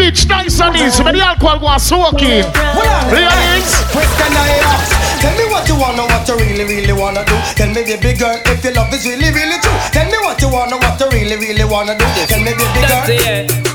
Beach, 0.03 0.27
nice 0.27 0.61
and 0.61 0.75
easy. 0.75 1.03
Alcohol 1.21 1.61
go 1.61 1.69
and 1.69 1.81
soak 1.81 2.23
in. 2.23 2.43
Ladies, 3.13 3.75
Question 3.93 4.33
I 4.35 4.59
ask. 4.65 5.21
Tell 5.21 5.37
me 5.37 5.45
what 5.53 5.69
you 5.69 5.77
wanna, 5.77 6.03
what 6.07 6.27
you 6.27 6.37
really, 6.37 6.65
really 6.65 6.93
wanna 6.93 7.25
do. 7.25 7.37
Tell 7.55 7.69
me, 7.69 7.85
baby 7.85 8.19
girl, 8.19 8.41
if 8.47 8.65
your 8.65 8.73
love 8.73 8.93
is 8.93 9.07
really, 9.07 9.31
really 9.31 9.61
true. 9.61 9.79
Tell 9.93 10.07
me 10.07 10.19
what 10.25 10.41
you 10.41 10.49
wanna, 10.49 10.79
what 10.79 10.99
you 10.99 11.09
really, 11.11 11.37
really 11.37 11.65
wanna 11.65 11.97
do. 11.97 12.05
Tell 12.27 12.41
me, 12.41 12.53
baby 12.55 13.59
girl. 13.61 13.72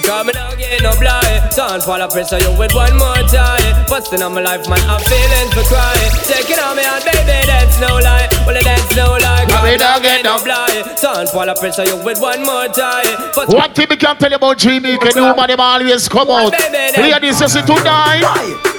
Because 0.00 0.26
me 0.26 0.32
now 0.32 0.54
get 0.54 0.80
no 0.80 0.92
blind. 1.00 1.50
Don't 1.56 1.82
fall 1.82 2.00
a 2.00 2.06
pressure 2.08 2.38
you 2.38 2.56
with 2.56 2.72
one 2.72 2.96
more 2.96 3.18
time. 3.26 3.84
Busting 3.88 4.22
on 4.22 4.32
my 4.32 4.42
life 4.42 4.68
man 4.68 4.78
I'm 4.86 5.00
feeling 5.02 5.50
for 5.50 5.66
crying. 5.66 6.12
Taking 6.22 6.60
on 6.62 6.76
me 6.76 6.84
and 6.84 7.02
baby 7.02 7.46
that's 7.46 7.80
no 7.80 7.98
lie 7.98 8.37
Well 8.48 8.56
that's 8.64 8.96
no 8.96 9.12
lie 9.20 9.44
Cause 9.44 9.60
me 9.60 9.76
now 9.76 10.00
get 10.00 10.24
no 10.24 10.40
blind 10.40 10.88
Don't 11.02 11.28
fall 11.28 11.44
a 11.44 11.54
pressure 11.54 11.84
you 11.84 12.00
with 12.00 12.16
one 12.16 12.40
more 12.48 12.64
time. 12.72 13.04
Busting 13.36 13.52
one 13.52 13.72
thing 13.76 13.86
we 13.90 13.96
can 14.00 14.16
tell 14.16 14.30
you 14.30 14.40
about 14.40 14.56
GBK, 14.56 15.12
the 15.12 15.20
woman 15.20 15.52
them 15.52 15.60
always 15.60 16.08
come 16.08 16.32
out. 16.32 16.56
Ladies, 16.96 17.40
you 17.44 17.48
see 17.48 17.60
tonight. 17.60 18.24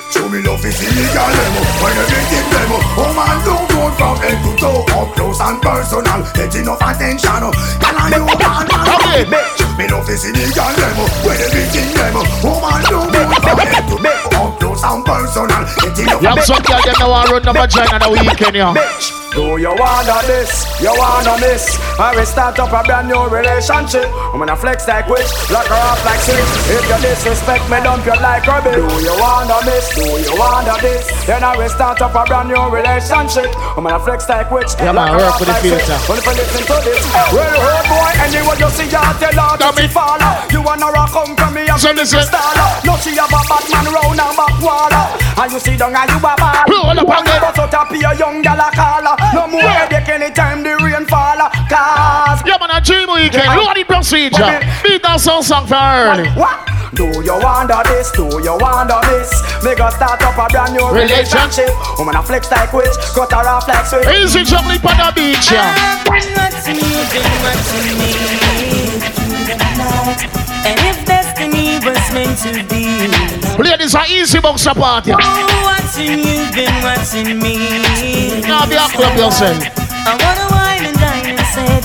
Show 0.09 0.25
me 0.25 0.41
love 0.41 0.65
is 0.65 0.73
illegal 0.81 1.29
demo 1.29 1.61
When 1.85 1.93
everything 2.01 2.49
demo 2.49 2.81
Oh 2.97 3.13
man 3.13 3.37
don't 3.45 3.69
go 3.69 3.93
from 3.93 4.17
head 4.17 4.41
to 4.41 4.51
toe. 4.57 4.81
Up 4.97 5.13
close 5.13 5.37
and 5.37 5.61
personal. 5.61 6.25
Get 6.33 6.55
enough 6.57 6.81
attention. 6.81 7.29
Girl 7.29 7.93
and 7.93 8.17
you 8.17 8.25
man 8.25 8.65
Okay. 8.73 9.29
Bitch. 9.29 9.61
Me 9.77 9.85
love 9.85 10.09
is 10.09 10.25
illegal 10.25 10.73
demo 10.81 11.05
When 11.21 11.37
everything 11.37 11.93
demo 11.93 12.25
Oh 12.41 12.57
man 12.57 12.81
don't 12.89 13.05
go 13.13 13.21
from 13.37 13.57
head 13.61 13.85
to 13.85 13.95
toe. 14.01 14.33
Up 14.33 14.57
close 14.57 14.81
and 14.81 15.05
personal. 15.05 15.61
Get 15.77 15.93
enough 16.01 16.17
attention. 16.17 16.25
You 16.25 16.29
have 16.33 16.41
some 16.41 16.63
girl 16.65 16.81
them 16.81 16.95
now 16.97 17.09
want 17.13 17.29
run 17.29 17.43
the 17.45 17.53
vagina 17.53 17.93
on 17.93 18.01
the 18.01 18.09
weekend, 18.09 18.55
yeah. 18.57 18.73
Bitch 18.73 19.18
Do 19.29 19.55
you 19.61 19.71
wanna 19.77 20.19
this? 20.25 20.65
You 20.81 20.89
wanna 20.97 21.37
miss? 21.39 21.77
I 22.01 22.15
will 22.15 22.25
start 22.25 22.57
up 22.59 22.73
a 22.73 22.81
brand 22.83 23.07
new 23.07 23.23
relationship. 23.29 24.09
I'm 24.33 24.39
gonna 24.41 24.55
flex 24.57 24.87
like 24.87 25.07
witch, 25.07 25.29
lock 25.53 25.69
her 25.69 25.79
up 25.79 26.01
like 26.03 26.19
six. 26.19 26.41
If 26.67 26.81
you 26.89 26.97
disrespect 26.99 27.69
me, 27.69 27.77
dump 27.79 28.03
you 28.09 28.17
like 28.19 28.43
rubbish. 28.49 28.75
Do 28.75 28.89
you 29.05 29.15
wanna 29.21 29.61
miss? 29.69 29.85
Do 29.95 30.03
you 30.17 30.33
wanna 30.33 30.75
this? 30.81 31.05
Then 31.29 31.43
I 31.43 31.55
will 31.55 31.69
start 31.69 32.01
up 32.01 32.15
a 32.17 32.25
brand 32.25 32.49
new 32.49 32.59
relationship. 32.73 33.47
I'm 33.77 33.85
gonna 33.85 34.01
flex 34.01 34.27
like 34.27 34.49
witch, 34.51 34.73
Yeah, 34.81 34.91
lock 34.97 35.13
her 35.13 35.21
up 35.23 35.37
the 35.39 35.45
like 35.45 35.61
filter. 35.61 35.97
Well, 36.09 36.17
if 36.17 36.25
you 36.25 36.33
listen 36.33 36.63
to 36.65 36.77
this, 36.83 37.03
well, 37.31 37.59
her 37.63 37.81
boy, 37.85 38.11
anyway 38.25 38.57
you 38.59 38.69
see 38.75 38.89
her, 38.89 39.13
tell 39.21 39.37
her 39.39 39.55
to 39.61 39.69
be 39.77 39.85
faller. 39.87 40.33
You 40.51 40.61
wanna 40.65 40.89
rock 40.89 41.13
come 41.13 41.37
from 41.37 41.53
me, 41.53 41.69
I'm 41.69 41.77
So 41.77 41.93
listen. 41.93 42.25
staller. 42.25 42.81
No, 42.83 42.97
she 42.97 43.13
have 43.15 43.29
a 43.29 43.39
bad 43.45 43.65
man 43.69 43.85
round 43.93 44.19
her 44.19 44.33
back 44.35 44.55
waller. 44.59 45.05
And 45.39 45.53
you 45.53 45.59
see 45.59 45.77
down 45.77 45.95
and 45.95 46.09
you 46.09 46.17
a 46.17 46.33
ball. 46.35 46.65
Roll 46.67 46.99
up 46.99 47.07
One 47.07 47.23
again. 47.23 47.39
bust 47.39 47.59
out 47.59 47.71
a 47.71 48.07
a 48.09 48.11
young 48.17 48.41
gal 48.41 48.59
a 48.59 48.67
caller. 48.75 49.15
No 49.33 49.47
more 49.47 49.61
headache 49.61 50.09
anytime 50.09 50.63
the 50.63 50.75
rain 50.83 51.05
fall. 51.05 51.39
Uh, 51.39 51.49
cause 51.69 52.41
Yeah, 52.45 52.57
man, 52.59 52.69
a 52.71 52.81
dream 52.81 53.09
weekend. 53.11 53.43
Yeah. 53.45 53.55
Look 53.55 53.69
at 53.69 53.75
the 53.77 53.83
procedure. 53.83 54.59
Beat 54.83 55.03
that 55.03 55.19
song 55.19 55.43
song 55.43 55.67
for 55.67 55.75
early. 55.77 56.29
What? 56.33 56.57
Do 56.95 57.05
you 57.21 57.37
wonder 57.37 57.79
this? 57.85 58.09
Do 58.11 58.25
you 58.41 58.57
wonder 58.57 58.97
this? 59.13 59.29
Me 59.63 59.75
go 59.75 59.89
start 59.93 60.21
up 60.23 60.35
a 60.37 60.47
brand 60.51 60.73
new 60.73 60.89
Relationship. 60.89 61.69
relationship. 61.69 61.97
Woman 61.99 62.15
a 62.15 62.23
flex 62.23 62.49
like 62.51 62.73
witch, 62.73 62.95
cut 63.13 63.31
her 63.31 63.45
off 63.47 63.67
like 63.67 63.85
switch. 63.85 64.07
Easy 64.09 64.43
juggling 64.43 64.81
on 64.81 64.97
the 64.97 65.11
beach, 65.15 65.51
yeah. 65.51 65.69
And 69.49 70.77
if 70.85 71.05
destiny 71.05 71.38
was 71.83 72.11
meant 72.13 72.37
to 72.43 72.51
be, 72.67 73.07
Ladies, 73.61 73.95
a 73.95 74.03
easy 74.09 74.39
boxer 74.39 74.73
party. 74.73 75.11
oh, 75.13 75.17
watching 75.65 76.19
you've 76.19 76.53
been 76.53 76.73
watching 76.83 77.39
me. 77.39 78.41
Now 78.41 78.65
be 78.67 78.75
a 78.75 78.87
club 78.89 79.15
yourself. 79.17 79.59
I 80.05 80.15
wanna 80.21 80.47
wine 80.51 80.85
and 80.85 80.97
dine 80.97 81.37
and 81.37 81.47
said, 81.53 81.83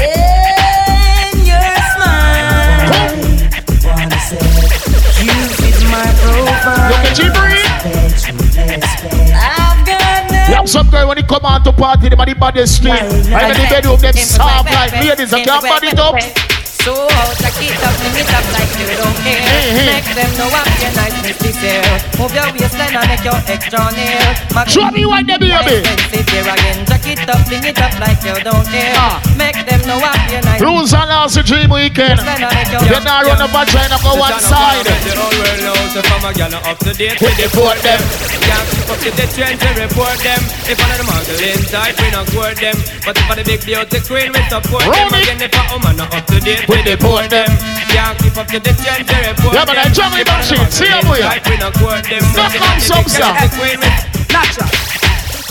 In 0.00 1.44
your 1.44 1.74
smile, 1.92 3.14
you 5.22 5.36
fit 5.58 5.78
my 5.90 6.08
profile. 6.22 6.90
Look 6.90 7.04
at 7.06 7.18
you 7.18 7.49
You 10.50 10.66
some 10.66 10.90
girl 10.90 11.08
when 11.08 11.16
they 11.16 11.22
come 11.22 11.44
out 11.44 11.64
to 11.64 11.72
party, 11.72 12.08
them 12.08 12.20
are 12.20 12.26
the 12.26 12.34
baddest 12.34 12.76
street. 12.76 12.92
And 12.92 13.12
in 13.22 13.62
the 13.62 13.68
bedroom, 13.70 14.00
them 14.00 14.14
soft 14.14 14.66
like 14.70 14.92
ladies, 14.92 15.32
I 15.32 15.44
can't 15.44 15.62
body 15.62 15.88
up. 15.96 16.14
So 16.80 16.96
jack 17.36 17.60
it 17.60 17.76
up, 17.84 17.92
mm-hmm. 17.92 18.08
bring 18.08 18.24
it 18.24 18.32
up 18.32 18.46
like 18.56 18.72
you 18.80 18.88
don't 18.96 19.18
care. 19.20 19.36
Ah. 19.36 19.84
Make 19.84 20.08
them 20.16 20.30
know 20.40 20.48
I'm 20.48 20.64
your 20.80 20.92
nice 20.96 21.18
Missy 21.20 21.52
Sale. 21.52 21.84
Move 22.16 22.32
your 22.32 22.48
waistline 22.56 22.96
and 22.96 23.04
make 23.04 23.20
your 23.20 23.36
extra 23.44 23.84
nail. 23.92 24.32
Show 24.64 24.88
me 24.88 25.04
what 25.04 25.28
they 25.28 25.36
be, 25.36 25.52
baby. 25.52 25.84
Expensive 25.84 26.28
here 26.32 26.48
again. 26.48 26.78
Jack 26.88 27.04
it 27.04 27.28
up, 27.28 27.40
bring 27.44 27.64
it 27.68 27.76
up 27.76 27.92
like 28.00 28.20
you 28.24 28.32
don't 28.40 28.64
care. 28.72 28.96
Make 29.36 29.60
them 29.68 29.80
know 29.84 30.00
I'm 30.00 30.24
your 30.32 30.40
nice. 30.40 30.60
Rules 30.64 30.96
and 30.96 31.08
laws 31.12 31.36
of 31.36 31.44
dream 31.44 31.68
weekend. 31.68 32.16
You're 32.16 33.04
not 33.04 33.28
run 33.28 33.44
up 33.44 33.52
a 33.52 33.62
China 33.68 34.00
go 34.00 34.16
one 34.16 34.40
side. 34.40 34.88
The 34.88 35.12
whole 35.12 35.36
world 35.36 35.60
knows 35.60 35.92
if 36.00 36.08
I'm 36.08 36.24
a 36.24 36.32
gal 36.32 36.54
up 36.64 36.78
to 36.80 36.92
date, 36.96 37.20
we 37.20 37.28
deport 37.36 37.76
them. 37.84 38.00
Can't 38.40 38.66
keep 38.72 38.88
up 38.88 38.98
to 39.04 39.10
the 39.12 39.26
trends 39.36 39.60
and 39.60 39.76
report 39.76 40.16
them. 40.24 40.40
If 40.64 40.80
one 40.80 40.90
of 40.92 40.96
the 40.96 41.06
muggle 41.12 41.44
inside, 41.44 41.92
we 42.00 42.08
not 42.08 42.24
court 42.32 42.56
them. 42.56 42.76
But 43.04 43.20
if 43.20 43.28
I'm 43.28 43.36
the 43.36 43.44
big 43.44 43.60
beauty 43.68 44.00
queen, 44.00 44.32
we 44.32 44.40
support 44.48 44.88
them. 44.88 45.12
Again, 45.12 45.44
if 45.44 45.52
a 45.52 45.62
woman 45.76 46.00
not 46.00 46.08
up 46.14 46.24
to 46.32 46.40
date, 46.40 46.69
we 46.70 46.78
deport 46.86 47.26
them. 47.28 47.50
Can't 47.90 48.14
keep 48.22 48.36
up 48.38 48.46
to 48.46 48.58
the 48.62 48.70
trends 48.78 49.10
report 49.10 49.54
Yeah, 49.54 49.66
but. 49.66 49.74
I 49.74 49.90
jungle 49.90 50.22
If 50.22 50.30
one 50.30 50.38
of 50.38 50.46
the 50.46 50.54
machine, 50.54 50.70
see 50.70 50.86
muggle 50.86 51.02
how 51.02 51.10
we 51.10 51.18
are. 51.26 51.34
not. 51.58 51.74
Knock 52.38 52.54
on 52.62 52.78
some 52.78 53.02
big 53.02 53.10
sound. 53.10 53.34
beauty 53.34 53.50
queen, 53.58 53.78
we 53.82 53.90
Natural. 54.30 54.70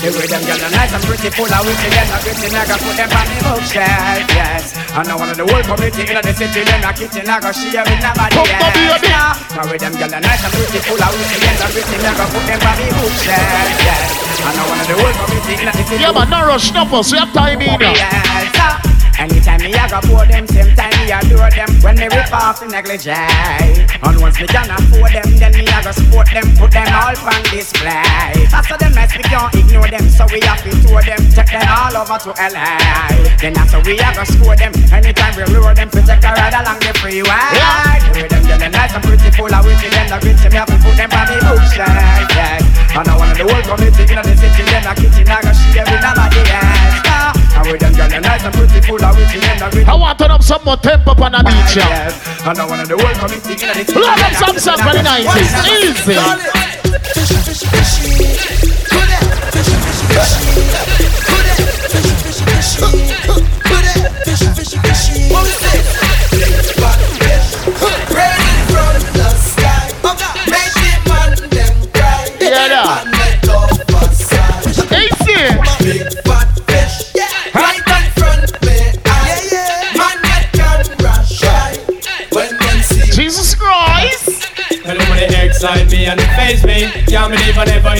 The 0.00 0.08
way 0.16 0.24
them 0.24 0.40
gyal 0.48 0.64
are 0.64 0.72
nice 0.72 0.96
and 0.96 1.04
pretty, 1.04 1.28
full 1.28 1.44
of 1.44 1.60
witty, 1.60 1.88
them 1.92 2.08
a 2.08 2.16
gritty, 2.24 2.48
I 2.56 2.64
got 2.64 2.80
put 2.80 2.96
them 2.96 3.12
on 3.12 3.26
the 3.28 3.36
bookshelf, 3.44 4.32
yes. 4.32 4.72
And 4.96 5.04
now 5.04 5.20
one 5.20 5.28
of 5.28 5.36
the 5.36 5.44
whole 5.44 5.60
community 5.60 6.08
in 6.08 6.16
the 6.16 6.32
city, 6.32 6.64
them 6.64 6.80
a 6.80 6.90
kitchen, 6.96 7.28
I 7.28 7.36
got 7.36 7.52
share 7.52 7.84
with 7.84 8.00
nobody 8.00 8.40
else. 8.40 8.72
baby. 8.80 9.12
Now 9.12 9.68
with 9.68 9.76
them 9.84 9.92
gyal 10.00 10.08
are 10.16 10.24
nice 10.24 10.40
and 10.40 10.52
pretty, 10.56 10.80
full 10.88 10.96
of 11.04 11.12
witty, 11.12 11.36
them 11.44 11.60
a 11.60 11.66
gritty, 11.68 11.96
I 12.00 12.12
got 12.16 12.28
put 12.32 12.44
them 12.48 12.60
on 12.64 12.76
the 12.80 12.86
bookshelf, 12.96 13.76
yes. 13.84 14.08
And 14.40 14.54
now 14.56 14.64
one 14.72 14.80
of 14.80 14.86
the 14.88 14.96
whole 14.96 15.12
community 15.20 15.52
in 15.60 15.66
the 15.68 15.72
city. 15.76 15.94
Yeah, 16.00 16.16
but 16.16 16.32
no 16.32 16.48
rush, 16.48 16.72
no 16.72 16.88
fuss. 16.88 17.12
We 17.12 17.20
have 17.20 17.32
time 17.36 17.60
in 17.60 17.76
here. 17.76 17.92
Yes, 17.92 18.56
sir. 18.56 18.99
Anytime 19.20 19.60
me 19.60 19.68
I 19.76 19.84
go 19.84 20.00
pour 20.08 20.24
them, 20.24 20.48
same 20.48 20.72
time 20.72 20.96
me 20.96 21.12
adore 21.12 21.52
them. 21.52 21.68
When 21.84 22.00
me 22.00 22.08
rip 22.08 22.32
off 22.32 22.64
the 22.64 22.72
negligee 22.72 23.12
And 23.12 24.16
once 24.16 24.40
me 24.40 24.48
can 24.48 24.72
afford 24.72 25.12
them, 25.12 25.28
then 25.36 25.52
me 25.52 25.68
I 25.68 25.84
go 25.84 25.92
support 25.92 26.32
them 26.32 26.48
Put 26.56 26.72
them 26.72 26.88
all 26.88 27.12
on 27.28 27.42
display. 27.52 28.00
After 28.48 28.80
them 28.80 28.96
mess, 28.96 29.12
we 29.12 29.20
can't 29.28 29.52
ignore 29.52 29.92
them 29.92 30.08
So 30.08 30.24
we 30.32 30.40
have 30.48 30.64
to 30.64 30.72
tour 30.88 31.04
them, 31.04 31.20
take 31.36 31.52
them 31.52 31.68
all 31.68 31.92
over 32.00 32.16
to 32.16 32.32
LA 32.32 33.12
Then 33.36 33.60
after 33.60 33.84
we 33.84 34.00
I 34.00 34.08
go 34.16 34.24
score 34.24 34.56
them. 34.56 34.72
Anytime 34.88 35.36
we 35.36 35.44
lure 35.52 35.76
them, 35.76 35.92
we 35.92 36.00
take 36.00 36.24
a 36.24 36.32
ride 36.32 36.56
along 36.56 36.80
the 36.80 36.96
freeway. 36.96 37.28
The 37.28 38.24
way 38.24 38.28
them 38.32 38.42
get 38.48 38.72
nice 38.72 38.96
and 38.96 39.04
pretty 39.04 39.28
full 39.36 39.52
of 39.52 39.68
witty 39.68 39.92
Then 39.92 40.08
the 40.08 40.16
gritty, 40.16 40.48
me 40.48 40.56
have 40.56 40.72
to 40.72 40.80
put 40.80 40.96
them 40.96 41.12
on 41.12 41.28
the 41.28 41.36
bookshelf 41.44 42.24
yeah. 42.32 42.89
And 42.90 43.06
I 43.06 43.14
want 43.14 43.38
the 43.38 43.44
whole 43.46 43.62
community 43.62 44.02
in 44.02 44.18
the 44.18 44.34
city 44.34 44.62
Then 44.66 44.82
the 44.82 44.92
kitchen 44.98 45.30
I 45.30 45.38
go 45.42 45.52
share 45.54 45.86
with 45.86 46.02
nobody 46.02 46.42
else 46.50 46.98
yeah. 47.06 47.58
And 47.60 47.66
with 47.70 47.80
them 47.80 47.94
girl, 47.94 48.20
nice 48.20 48.42
and 48.42 48.54
pretty 48.54 48.80
full 48.82 49.04
of 49.04 49.14
witty 49.14 49.38
Then 49.38 49.58
the 49.62 49.84
I 49.86 49.94
want 49.94 50.18
to 50.18 50.24
turn 50.24 50.32
up 50.32 50.42
some 50.42 50.64
more 50.64 50.76
tempo 50.76 51.14
on 51.14 51.32
the 51.32 51.42
beach. 51.46 51.76
Yeah. 51.78 52.10
And 52.50 52.58
I 52.58 52.64
want 52.66 52.88
the 52.88 52.98
whole 52.98 53.14
community 53.14 53.54
in 53.62 53.70
the 53.70 53.86
city 53.86 53.94
Blow 53.94 54.10
up 54.10 54.34
some 54.34 54.58
song 54.58 54.78
for 54.82 54.90
the 54.90 55.02
90s. 55.06 55.54
Easy. 55.70 56.18
Yeah, 56.18 56.70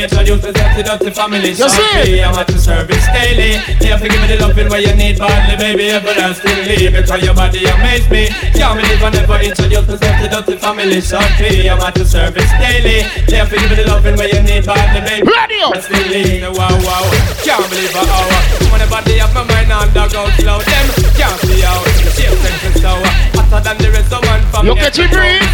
believe 0.01 0.17
I 0.17 0.25
never 0.25 0.41
introduced 0.41 0.43
myself 0.43 0.77
to 0.77 1.05
the 1.05 1.11
family. 1.11 1.51
You 1.51 1.69
see? 1.69 2.21
I'm 2.21 2.35
at 2.35 2.47
the 2.47 2.59
service 2.59 3.05
daily. 3.13 3.61
You 3.85 3.93
have 3.93 4.01
to 4.01 4.09
give 4.09 4.21
me 4.21 4.29
the 4.29 4.39
loving 4.41 4.69
where 4.69 4.81
you 4.81 4.95
need 4.97 5.19
badly, 5.19 5.57
baby. 5.57 5.91
Everlastingly, 5.91 6.89
because 6.89 7.23
your 7.23 7.35
body 7.35 7.65
amaze 7.67 8.09
me. 8.09 8.29
Can't 8.57 8.81
believe 8.81 9.03
I 9.03 9.11
never 9.11 9.39
introduced 9.41 9.89
myself 9.89 10.17
to 10.21 10.29
the 10.47 10.57
family. 10.57 11.01
Shorty, 11.01 11.69
I'm 11.69 11.81
at 11.81 11.95
the 11.95 12.05
service 12.05 12.51
daily. 12.57 13.05
You 13.29 13.37
have 13.45 13.51
to 13.51 13.57
give 13.57 13.69
me 13.69 13.77
the 13.77 13.87
loving 13.89 14.17
where 14.17 14.31
you 14.31 14.41
need 14.43 14.65
badly, 14.65 15.01
baby. 15.05 15.29
Radio. 15.29 15.69
Everlastingly, 15.77 16.49
wow, 16.57 16.73
wow. 16.81 17.05
Can't 17.45 17.65
believe 17.69 17.93
I 17.93 18.09
hour. 18.09 18.41
When 18.73 18.81
the 18.81 18.89
body 18.89 19.21
of 19.21 19.33
my 19.35 19.45
mind 19.45 19.73
out 19.73 19.93
slow, 20.41 20.61
them 20.65 20.87
can't 21.17 21.41
see 22.81 22.87
out. 22.87 23.05
Shape 23.05 23.05
sense 23.05 23.05
and 23.05 23.05
sour. 23.05 23.05
Hotter 23.37 23.61
than 23.64 23.76
the 23.78 23.89
rest 23.93 24.12
of 24.12 24.24
one 24.24 24.43
from 24.51 24.66
You 24.66 24.74
get 24.74 24.99
it, 24.99 25.11
breathe? 25.11 25.45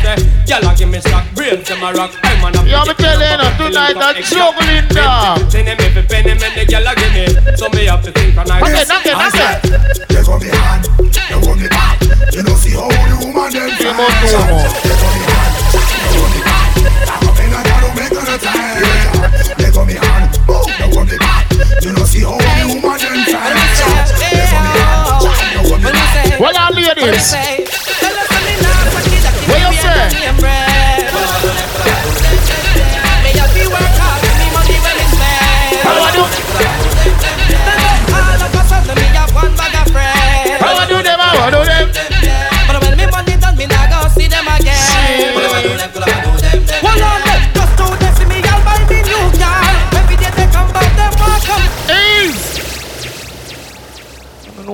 Y'all 0.46 0.74
give 0.76 0.88
me 0.88 1.00
shock, 1.00 1.24
brains 1.34 1.66
to 1.66 1.76
my 1.76 1.92
rock. 1.92 2.14
I'm 2.22 2.44
on 2.44 2.54
a 2.54 2.62
Yeah, 2.66 2.84
me 2.86 2.94
tell 2.94 3.18
you, 3.18 3.36
no, 3.36 3.50
tonight 3.58 3.96
I'm 3.98 4.22
juggling 4.22 4.88
down. 4.94 5.50
Penny 5.50 5.74
me 5.74 5.86
for 5.90 6.02
penny 6.06 6.34
me, 6.34 6.48
the 6.54 6.62
gyal 6.66 6.86
a 6.86 6.94
give 6.94 7.12
me. 7.14 7.26
So 7.56 7.68
me 7.74 7.86
have 7.86 8.02
to 8.04 8.10
synchronize. 8.14 8.62
Okay, 8.62 8.84
knock 8.86 9.06
it, 9.06 9.16
knock 9.16 9.34
it. 9.34 9.66
You 10.10 10.22
hold 10.22 10.42
me 10.42 10.48
hand, 10.48 10.86
you 11.02 11.38
hold 11.42 11.58
me 11.58 11.68
back. 11.68 11.98
You 12.32 12.42
know 12.42 12.54
see 12.54 12.74
how 12.78 12.86
the 12.86 13.16
woman 13.26 13.50
them 13.50 13.70
Come 13.74 14.00
on, 14.00 14.10
come 14.30 14.54
on. 14.54 14.70
You 14.86 14.94
hold 14.94 15.14
me 15.16 15.22
hand, 15.26 15.54
you 15.66 16.22
hold 16.22 16.30
me 16.30 16.40
back. 16.46 16.70
I'm 17.10 17.26
in 17.42 17.50
a 17.50 17.60
ghetto, 17.66 17.88
make 17.96 18.14
no 18.14 18.34
time. 18.38 18.86
You 19.58 19.72
hold 19.74 19.86
me 19.86 19.96
hand, 19.98 20.30
you 20.46 20.86
hold 20.94 21.08
me 21.10 21.18
back. 21.18 21.44
You 21.82 21.90
know 21.92 22.06
see 22.06 22.22
how 22.22 22.38
back. 26.94 26.96
Well, 26.96 27.75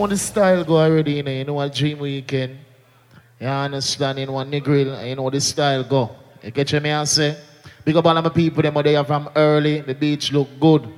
Know 0.02 0.08
the 0.08 0.16
style 0.16 0.64
go 0.64 0.78
already, 0.78 1.12
you 1.12 1.22
know, 1.22 1.30
you 1.30 1.44
know 1.44 1.52
what 1.52 1.72
dream 1.72 2.00
weekend. 2.00 2.58
You 3.38 3.46
understand, 3.46 4.18
you 4.18 4.26
know 4.26 4.32
what 4.32 4.52
you 4.52 5.14
know 5.14 5.30
the 5.30 5.40
style 5.40 5.84
go. 5.84 6.10
You 6.42 6.50
get 6.50 6.72
me 6.82 6.90
and 6.90 7.08
say? 7.08 7.36
Big 7.84 7.94
up 7.94 8.04
all 8.04 8.18
of 8.18 8.24
my 8.24 8.30
people, 8.30 8.64
them 8.64 8.76
are 8.76 8.82
there 8.82 9.04
from 9.04 9.30
early, 9.36 9.80
the 9.80 9.94
beach 9.94 10.32
look 10.32 10.48
good. 10.58 10.88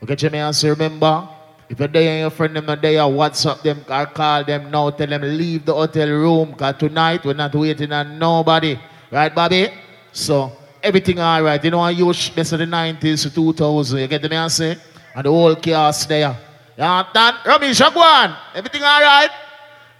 You 0.00 0.06
get 0.06 0.32
me 0.32 0.38
and 0.38 0.56
say, 0.56 0.70
remember? 0.70 1.28
If 1.68 1.78
you're 1.78 1.88
there 1.88 2.10
and 2.10 2.20
your 2.20 2.30
friend 2.30 2.56
them 2.56 2.70
are 2.70 2.76
there, 2.76 3.00
WhatsApp 3.00 3.60
them 3.60 3.84
or 3.86 4.06
call 4.06 4.44
them 4.44 4.70
now, 4.70 4.88
tell 4.88 5.06
them 5.06 5.20
leave 5.20 5.66
the 5.66 5.74
hotel 5.74 6.08
room, 6.08 6.52
because 6.52 6.76
tonight 6.78 7.26
we're 7.26 7.34
not 7.34 7.54
waiting 7.54 7.92
on 7.92 8.18
nobody. 8.18 8.80
Right, 9.10 9.34
Bobby? 9.34 9.68
So, 10.12 10.52
everything 10.82 11.20
all 11.20 11.42
right. 11.42 11.62
You 11.62 11.70
know, 11.70 11.80
I 11.80 11.90
use 11.90 12.30
best 12.30 12.54
of 12.54 12.60
the 12.60 12.64
90s 12.64 13.24
to 13.24 13.30
2000. 13.30 13.98
You 13.98 14.06
get 14.06 14.22
me 14.22 14.36
and 14.36 14.50
say? 14.50 14.78
And 15.14 15.26
the 15.26 15.30
whole 15.30 15.54
chaos 15.54 16.06
there. 16.06 16.34
You 16.78 16.84
understand? 16.84 17.36
Rami, 17.44 17.66
Shagwan, 17.70 18.36
everything 18.54 18.84
all 18.84 19.00
right? 19.00 19.30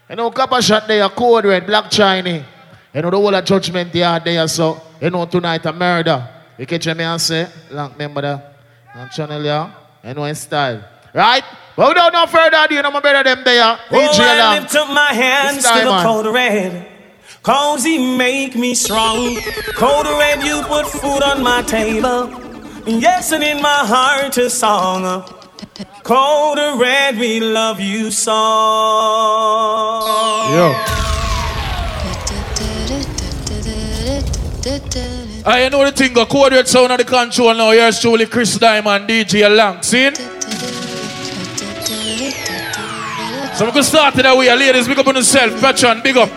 You 0.09 0.15
know, 0.15 0.31
copper 0.31 0.63
shot 0.63 0.87
there, 0.87 1.09
code 1.09 1.45
red, 1.45 1.67
Black 1.67 1.91
Chiney. 1.91 2.45
You 2.95 3.03
know, 3.03 3.11
the 3.11 3.17
whole 3.17 3.35
of 3.35 3.45
judgment 3.45 3.93
they 3.93 4.05
are 4.05 4.21
there, 4.21 4.47
so, 4.47 4.81
you 5.01 5.11
know, 5.11 5.27
tonight 5.27 5.67
a 5.67 5.73
murder. 5.73 6.27
You 6.57 6.67
catch 6.67 6.87
me 6.87 7.03
and 7.03 7.21
say, 7.21 7.49
long 7.73 7.93
remember 7.93 8.21
that, 8.23 8.55
on 8.95 9.11
channel, 9.11 9.45
yeah? 9.45 9.73
You 10.05 10.15
know, 10.15 10.25
in 10.25 10.37
style. 10.37 10.85
Right? 11.13 11.43
But 11.75 11.89
without 11.89 12.13
no 12.13 12.27
further 12.27 12.57
ado, 12.65 12.77
you 12.77 12.83
know, 12.83 12.93
my 12.93 13.01
brother 13.01 13.25
them 13.25 13.43
there. 13.45 13.79
Oh, 13.91 14.11
I 14.21 14.61
lift 14.61 14.75
up 14.77 14.89
my 14.89 15.13
hands 15.13 15.65
to 15.65 15.79
the 15.81 15.85
man. 15.85 16.05
Code 16.05 16.33
Red. 16.33 16.89
Cause 17.43 17.85
he 17.85 18.17
make 18.17 18.55
me 18.55 18.75
strong. 18.75 19.37
Code 19.75 20.07
Red, 20.07 20.45
you 20.45 20.63
put 20.63 20.87
food 20.87 21.23
on 21.25 21.43
my 21.43 21.63
table. 21.63 22.31
Yes, 22.87 23.33
and 23.33 23.43
in 23.43 23.61
my 23.61 23.85
heart 23.85 24.37
a 24.39 24.49
song. 24.49 25.25
Cold 26.09 26.59
and 26.59 26.81
red, 26.81 27.19
we 27.19 27.39
love 27.39 27.81
you 27.81 28.11
song. 28.11 28.33
Yo. 30.55 30.73
I 35.45 35.65
you 35.65 35.69
know 35.69 35.85
the 35.85 35.93
thing, 35.95 36.15
go 36.15 36.25
code 36.25 36.53
red 36.53 36.67
sound 36.67 36.93
of 36.93 36.97
the 36.97 37.05
control 37.05 37.53
now. 37.53 37.73
Here's 37.73 38.01
truly 38.01 38.25
Chris 38.25 38.57
Diamond, 38.57 39.07
DJ 39.07 39.55
Lang. 39.55 39.83
See? 39.83 40.15
So 43.55 43.67
we 43.67 43.73
can 43.73 43.83
start 43.83 44.17
it 44.17 44.23
that 44.23 44.35
way. 44.35 44.49
Ladies, 44.57 44.89
big 44.89 44.99
up 44.99 45.07
on 45.07 45.15
yourself. 45.15 45.61
Patron, 45.61 46.01
big 46.03 46.17
up. 46.17 46.31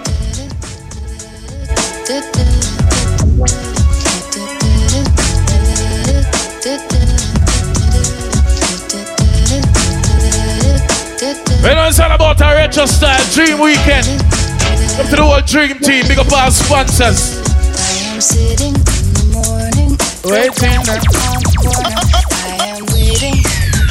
We 11.61 11.69
know 11.75 11.85
it's 11.85 11.99
all 11.99 12.09
about 12.09 12.41
a 12.41 12.57
retro 12.57 12.87
style 12.87 13.21
dream 13.37 13.59
weekend. 13.61 14.09
Up 14.97 15.05
to 15.13 15.15
the 15.15 15.21
whole 15.21 15.45
dream 15.45 15.77
team, 15.77 16.09
big 16.09 16.17
up 16.17 16.31
our 16.33 16.49
sponsors. 16.49 17.37
I 17.37 18.09
am 18.09 18.17
sitting 18.17 18.73
in 18.73 19.05
the 19.13 19.25
morning. 19.29 19.93
Waiting. 20.25 20.73
on 20.73 20.89
the. 20.89 20.97
I 22.49 22.65
am 22.65 22.81
waiting. 22.89 23.37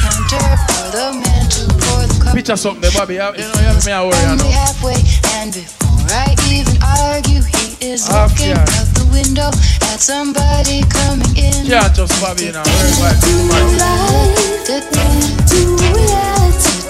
Counter 0.03 0.51
for 0.67 0.87
the 0.91 1.15
man 1.15 1.47
to 1.47 1.63
pour 1.79 2.03
the 2.11 2.19
cup. 2.19 2.35
Picture 2.35 2.59
something 2.59 2.83
there, 2.83 2.91
Bobby. 2.91 3.15
You 3.15 3.23
know, 3.23 3.39
you 3.39 3.71
have 3.71 3.79
me 3.87 3.95
a 3.95 4.03
worry, 4.03 4.19
know. 4.19 4.51
halfway, 4.51 4.99
and 5.39 5.55
before 5.55 6.11
I 6.11 6.35
even 6.51 6.75
argue, 6.83 7.39
he 7.39 7.79
is 7.79 8.03
Half 8.03 8.35
looking 8.35 8.51
out 8.51 8.67
the 8.99 9.07
window 9.15 9.47
at 9.95 10.03
somebody 10.03 10.83
coming 10.91 11.39
in. 11.39 11.63
Yeah, 11.63 11.87
just 11.87 12.19
Bobby, 12.19 12.51
you 12.51 12.51
know. 12.51 12.67
Very 12.67 12.91
bad. 12.99 13.15
What 13.15 13.23
you 13.31 13.91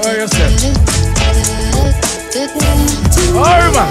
say? 0.04 0.50
Oh, 3.34 3.72
man. 3.74 3.90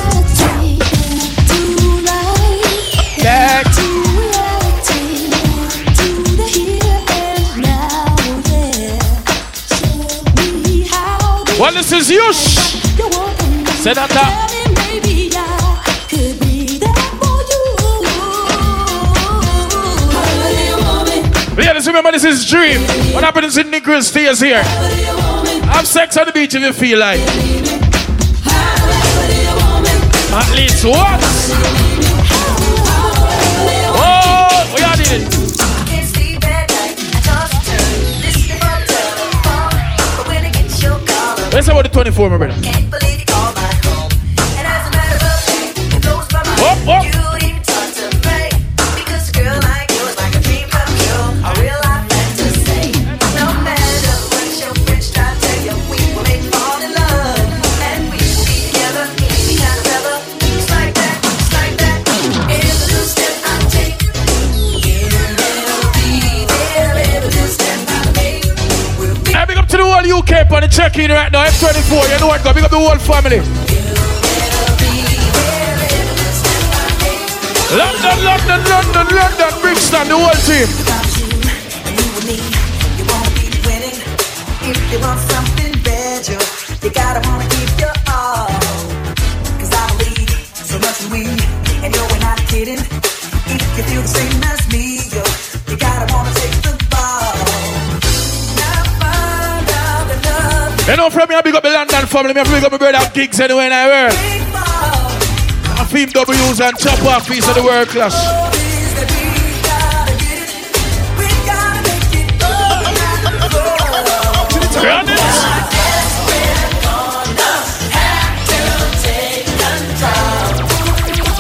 Back. 3.22 3.66
Well, 11.58 11.74
this 11.74 11.92
is 11.92 12.08
Yush. 12.10 12.80
Say 13.82 13.94
that 13.94 14.10
now. 14.14 14.46
Ladies, 21.56 21.86
remember 21.86 22.12
this 22.12 22.24
is 22.24 22.48
Dream. 22.48 22.80
What 23.12 23.24
happens 23.24 23.58
in 23.58 23.70
Negril 23.70 24.02
stays 24.02 24.40
here. 24.40 25.29
Have 25.80 25.88
sex 25.88 26.14
on 26.18 26.26
the 26.26 26.32
beach 26.32 26.54
if 26.54 26.60
you 26.60 26.72
feel 26.74 26.98
like. 26.98 27.18
At 30.30 30.54
least 30.54 30.84
once. 30.84 31.48
Oh, 33.96 34.74
we 34.76 34.82
are 34.82 34.96
doing 34.96 35.22
it. 35.22 35.28
Let's 41.50 41.68
about 41.68 41.84
the 41.84 41.90
24, 41.90 42.28
my 42.28 42.36
brother. 42.36 42.52
Up, 46.62 46.88
up. 47.06 47.09
UK 70.10 70.50
on 70.50 70.62
the 70.62 70.68
check-in 70.68 71.10
right 71.10 71.30
now. 71.30 71.44
F24, 71.44 72.12
you 72.12 72.20
know 72.20 72.26
what? 72.26 72.42
Go 72.42 72.52
big 72.52 72.64
up 72.64 72.70
the 72.70 72.78
whole 72.78 72.98
family. 72.98 73.38
London, 77.70 78.18
London, 78.24 78.60
London, 78.66 79.06
London, 79.14 79.60
Brixton, 79.62 80.08
the 80.08 80.18
whole 80.18 80.34
team. 80.46 80.66
You 84.90 84.98
want 84.98 85.20
something 85.20 85.72
better, 85.84 86.38
you 86.82 86.90
gotta 86.90 87.20
wanna 87.28 87.48
give 87.48 87.78
your 87.78 87.94
all. 88.10 88.48
Cause 89.58 89.72
I 89.72 89.86
believe 89.98 90.30
so 90.52 90.78
much 90.80 91.04
in 91.04 91.10
we, 91.12 91.22
and 91.84 91.94
yo, 91.94 92.02
we're 92.10 92.18
not 92.18 92.38
kidding. 92.48 92.80
If 92.80 93.76
you 93.76 93.82
feel 93.84 94.02
the 94.02 94.08
same 94.08 94.42
as 94.42 94.68
me, 94.72 94.89
You 100.90 100.96
know, 100.96 101.08
from 101.08 101.28
me, 101.28 101.36
I 101.36 101.40
big 101.40 101.54
up 101.54 101.62
the 101.62 101.70
London 101.70 102.04
family. 102.06 102.34
Me, 102.34 102.40
I 102.40 102.44
big 102.50 102.64
up 102.64 102.72
my 102.72 102.78
brother 102.78 102.98
gigs 103.14 103.38
anywhere 103.38 103.66
in 103.66 103.70
the 103.70 103.86
world. 103.86 104.12
I 105.78 105.86
film 105.86 106.10
W's 106.10 106.60
and 106.60 106.76
chop 106.76 106.98
off 107.06 107.28
piece 107.28 107.46
of 107.48 107.54
the 107.54 107.62
world 107.62 107.86
class. 107.86 108.10
Run 114.82 115.06
it. 115.06 115.20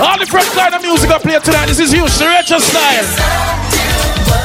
All 0.00 0.16
the 0.16 0.26
fresh 0.26 0.48
kind 0.50 0.74
of 0.76 0.82
music 0.82 1.10
I 1.10 1.18
play 1.18 1.40
tonight. 1.40 1.66
This 1.66 1.80
is 1.80 1.90
the 1.90 1.98
retro 2.24 2.60
style. 2.60 4.39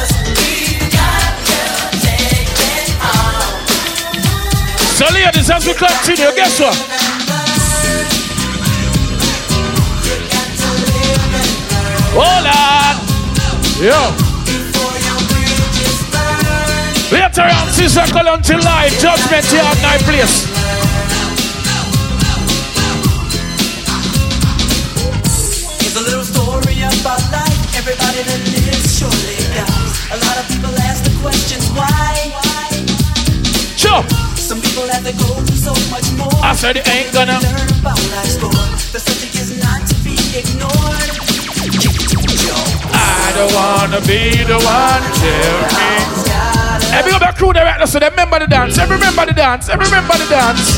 So, 4.96 5.04
ladies, 5.14 5.50
as 5.50 5.66
we 5.68 5.74
continue, 5.74 6.32
guess 6.36 6.58
what? 6.58 6.72
Hold 12.16 12.48
on. 12.48 12.96
Yo. 13.84 13.92
Later 17.12 17.44
on, 17.44 17.68
Sizzla 17.76 18.06
Kalonji 18.08 18.56
Live, 18.64 18.98
Judgment 18.98 19.46
here 19.52 19.60
at 19.68 19.82
night 19.82 20.00
place. 20.08 20.48
A 25.92 26.02
little 26.08 26.24
story 26.24 26.84
about 26.84 27.20
life. 27.36 27.76
Everybody 27.76 28.24
that 28.24 28.42
lives 28.48 28.98
surely 28.98 29.44
dies. 29.52 29.96
A 30.12 30.18
lot 30.24 30.38
of 30.40 30.48
people 30.48 30.74
ask 30.88 31.04
the 31.04 31.20
questions 31.22 31.70
why. 31.72 32.45
I 34.78 36.54
said 36.54 36.76
it 36.76 36.88
ain't 36.90 37.14
gonna. 37.14 37.40
Learn 37.40 37.70
about 37.80 37.96
life's 38.12 38.36
score. 38.36 38.52
The 38.92 39.00
subject 39.00 39.36
is 39.36 39.56
not 39.64 39.88
to 39.88 39.96
be 40.04 40.20
ignored. 40.36 41.16
I 42.92 43.32
don't 43.36 43.54
wanna 43.56 44.02
be 44.02 44.44
the 44.44 44.60
one 44.60 45.04
to. 45.24 45.32
Hey, 46.92 47.04
big 47.04 47.14
up 47.14 47.22
that 47.22 47.36
crew 47.38 47.54
now, 47.54 47.86
so 47.86 48.00
they 48.00 48.10
remember 48.10 48.40
the 48.40 48.48
dance. 48.48 48.78
Every 48.78 48.98
remember 48.98 49.26
the 49.26 49.34
dance. 49.34 49.70
Every 49.70 49.86
remember 49.86 50.18
the 50.18 50.28
dance. 50.28 50.76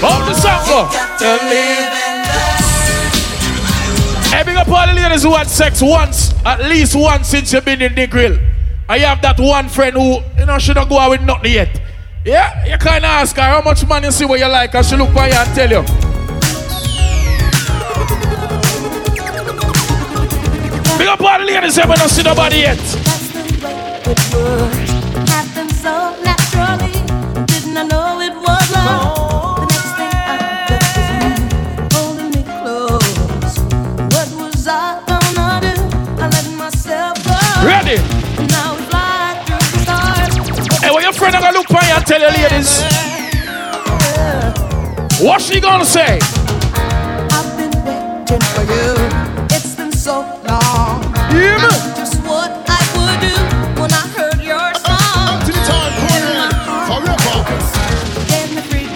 How 0.00 0.24
the 0.24 0.34
song 0.34 0.64
go? 0.66 1.99
Hey, 4.30 4.44
big 4.44 4.56
up 4.56 4.68
all 4.68 4.86
the 4.86 4.92
ladies 4.92 5.24
who 5.24 5.34
had 5.34 5.48
sex 5.48 5.82
once, 5.82 6.32
at 6.46 6.60
least 6.60 6.94
once 6.94 7.28
since 7.28 7.52
you've 7.52 7.64
been 7.64 7.82
in 7.82 7.96
the 7.96 8.06
grill. 8.06 8.38
I 8.88 8.98
have 8.98 9.20
that 9.22 9.40
one 9.40 9.68
friend 9.68 9.96
who, 9.96 10.20
you 10.38 10.46
know, 10.46 10.56
should 10.58 10.76
not 10.76 10.88
go 10.88 10.98
out 10.98 11.10
with 11.10 11.22
nothing 11.22 11.52
yet. 11.52 11.80
Yeah, 12.24 12.64
you 12.64 12.78
kind 12.78 13.04
of 13.04 13.10
ask 13.10 13.34
her 13.34 13.42
how 13.42 13.60
much 13.60 13.84
money 13.88 14.06
you 14.06 14.12
see 14.12 14.24
what 14.24 14.38
you 14.38 14.46
like, 14.46 14.72
and 14.72 14.86
she 14.86 14.94
look 14.94 15.12
by 15.12 15.28
you 15.28 15.34
and 15.34 15.54
tell 15.54 15.68
you. 15.68 15.82
Big 20.96 21.08
up 21.08 21.20
all 21.20 21.38
the 21.38 21.44
ladies 21.44 21.74
who 21.74 21.80
haven't 21.80 22.08
seen 22.08 22.24
nobody 22.24 22.56
yet. 22.58 23.10
Hey, 41.20 41.26
what 41.26 41.42
gonna 41.42 41.58
look 41.58 41.68
by 41.68 41.86
you 41.86 41.92
and 41.92 42.06
tell 42.06 42.18
you 42.18 42.28
ladies? 42.28 42.80
What 45.20 45.42
she 45.42 45.60
gonna 45.60 45.84
say? 45.84 46.18
I've 47.30 47.56
been 47.58 47.70
waiting 47.84 48.40
for 48.40 48.62
you. 48.64 48.94
It's 49.50 49.74
been 49.76 49.92
so 49.92 50.20
long. 50.48 51.02
Yeah, 51.36 51.60
I 51.60 51.92
just 51.94 52.16
what 52.24 52.50
I 52.66 52.80
would 52.96 53.20
do 53.20 53.36
when 53.82 53.92
I 53.92 54.08
heard 54.16 54.40
your 54.40 54.74
song. 54.76 55.40
To 55.44 55.52
the 55.52 55.60
time, 55.68 55.90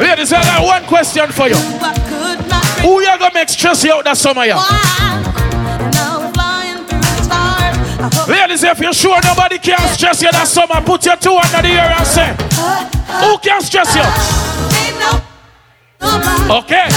Ladies, 0.01 0.33
I 0.33 0.43
got 0.43 0.65
one 0.65 0.85
question 0.87 1.31
for 1.31 1.49
you. 1.49 1.57
I 1.57 1.95
could 2.09 2.49
not 2.49 2.65
Who 2.81 3.03
you 3.03 3.19
gonna 3.19 3.35
make 3.35 3.51
stress 3.51 3.85
you 3.85 3.93
out 3.93 4.05
that 4.05 4.17
summer, 4.17 4.45
yeah? 4.47 5.04
Ladies, 8.29 8.65
if 8.65 8.81
you're 8.81 8.95
sure 8.95 9.21
nobody 9.23 9.59
can 9.59 9.79
stress 9.93 10.23
you 10.23 10.31
that 10.33 10.49
summer, 10.49 10.81
put 10.81 11.05
your 11.05 11.17
two 11.17 11.37
under 11.37 11.61
the 11.61 11.69
ear 11.69 11.93
and 11.93 12.07
say, 12.09 12.33
Who 13.21 13.37
can 13.45 13.61
stress 13.61 13.93
you? 13.93 14.01
Okay. 16.49 16.89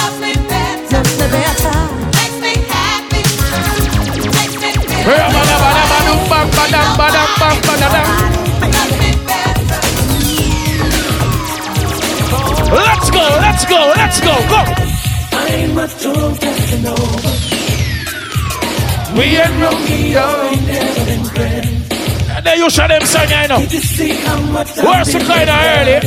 Let's 12.72 13.12
go, 13.12 13.20
let's 13.44 13.66
go, 13.66 13.94
let's 13.96 14.20
go, 14.22 14.34
go. 14.48 14.64
We 19.18 19.24
ain't 19.24 19.50
Romeo. 19.60 20.26
And 22.36 22.46
then 22.46 22.58
you 22.60 22.70
show 22.70 22.88
them 22.88 23.02
song, 23.02 23.34
I 23.34 23.48
know. 23.48 23.58
Where's 23.58 25.12
the 25.12 25.20
kind 25.26 25.50
of 25.50 25.58
early? 25.74 26.00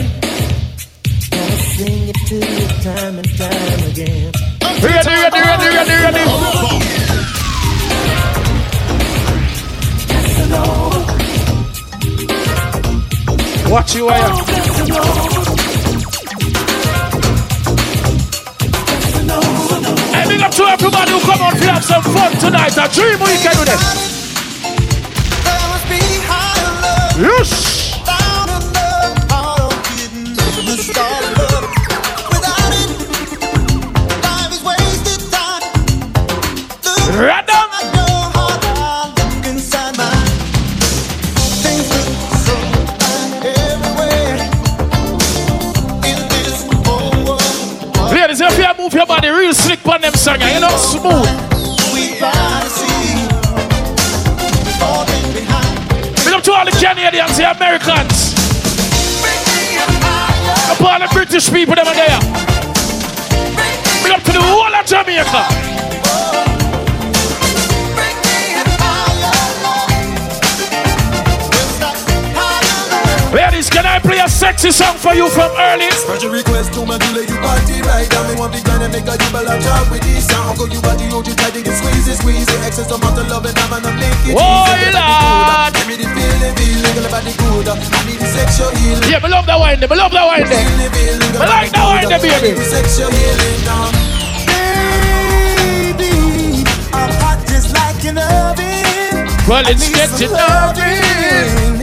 Sing 1.74 2.08
it 2.08 2.16
to 2.28 2.36
you 2.36 2.68
time 2.84 3.18
and 3.18 3.28
time 3.36 3.82
again. 3.90 4.32
Ready, 4.80 5.11
ready, 5.11 5.40
ready, 5.40 5.68
ready, 5.74 5.96
ready. 6.04 6.24
Watch 13.72 13.94
you, 13.96 14.06
wire. 14.06 15.49
Big 20.41 20.47
up 20.47 20.53
to 20.53 20.64
everybody 20.64 21.11
who 21.12 21.20
come 21.20 21.41
out 21.41 21.57
to 21.59 21.66
have 21.70 21.84
some 21.84 22.03
fun 22.03 22.32
tonight. 22.38 22.76
A 22.76 22.88
dream 22.88 23.18
we 23.20 23.36
can 23.38 23.55
do 23.57 23.64
this. 23.64 24.11
Yes. 27.18 27.80
Them 50.11 50.18
song, 50.18 50.40
you 50.40 50.61
know, 50.61 50.76
smooth. 50.76 51.28
Big 56.24 56.34
up 56.34 56.42
to 56.42 56.52
all 56.52 56.64
the 56.64 56.70
Canadians, 56.72 57.36
the 57.36 57.50
Americans. 57.50 58.34
Up 60.70 60.80
all 60.80 60.98
the 60.98 61.08
British 61.12 61.50
people, 61.50 61.74
them 61.74 61.86
are 61.86 61.94
there. 61.94 62.20
Big 64.02 64.12
up 64.12 64.22
to 64.22 64.32
the 64.32 64.40
whole 64.40 64.74
of 64.74 64.86
Jamaica. 64.86 65.99
Ladies, 73.31 73.70
can 73.70 73.87
I 73.87 74.03
play 74.03 74.18
a 74.18 74.26
sexy 74.28 74.72
song 74.74 74.99
for 74.99 75.14
you 75.14 75.31
from 75.31 75.55
early? 75.55 75.87
Special 76.03 76.35
request 76.35 76.74
to 76.74 76.83
my 76.83 76.99
girl, 76.99 77.22
you 77.22 77.39
party 77.39 77.78
right 77.87 78.11
now. 78.11 78.26
Me 78.26 78.35
want 78.35 78.51
the 78.51 78.59
kind 78.59 78.83
of 78.83 78.91
make 78.91 79.07
a 79.07 79.14
you 79.14 79.31
ball 79.31 79.47
talk 79.47 79.87
with 79.87 80.03
this 80.03 80.26
song. 80.26 80.51
Uncle, 80.51 80.66
you 80.66 80.83
body, 80.83 81.07
you 81.07 81.22
try 81.39 81.55
to 81.55 81.62
get 81.62 81.78
squeezy, 81.78 82.18
squeezy. 82.18 82.51
Excess 82.66 82.91
amount 82.91 83.22
of 83.22 83.31
love 83.31 83.47
and 83.47 83.55
I'm 83.55 83.70
gonna 83.70 83.95
make 83.95 84.26
it 84.26 84.35
Oh. 84.35 84.66
Uh. 84.66 84.74
Lord. 84.99 85.70
Give 85.78 85.87
me 85.87 85.95
the 86.03 86.11
feeling, 86.11 86.59
feeling, 86.59 86.91
girl, 86.99 87.07
body 87.07 87.31
good. 87.39 87.70
Uh. 87.70 87.78
I 87.78 88.03
need 88.03 88.18
the 88.18 88.26
sexual 88.35 88.74
healing. 88.74 89.07
Yeah, 89.07 89.22
me 89.22 89.31
love 89.31 89.47
that 89.47 89.62
wine 89.62 89.78
there, 89.78 89.87
me 89.87 89.95
love 89.95 90.11
that 90.11 90.26
wine 90.26 90.51
there. 90.51 90.66
Me 90.66 90.91
like 91.39 91.70
that 91.70 91.87
wine 91.87 92.11
there, 92.11 92.18
uh. 92.18 92.26
baby. 92.26 92.59
Sexual 92.66 93.14
healing 93.14 93.62
now. 93.62 93.95
Baby, 94.51 96.66
I'm 96.91 97.14
hot 97.22 97.39
just 97.47 97.70
like 97.78 98.03
an 98.11 98.18
oven. 98.18 99.31
Well, 99.47 99.62
it's 99.70 99.78
I 99.78 99.87
need 99.87 99.95
getting 99.95 100.18
some 100.18 100.35
loving. 100.35 101.80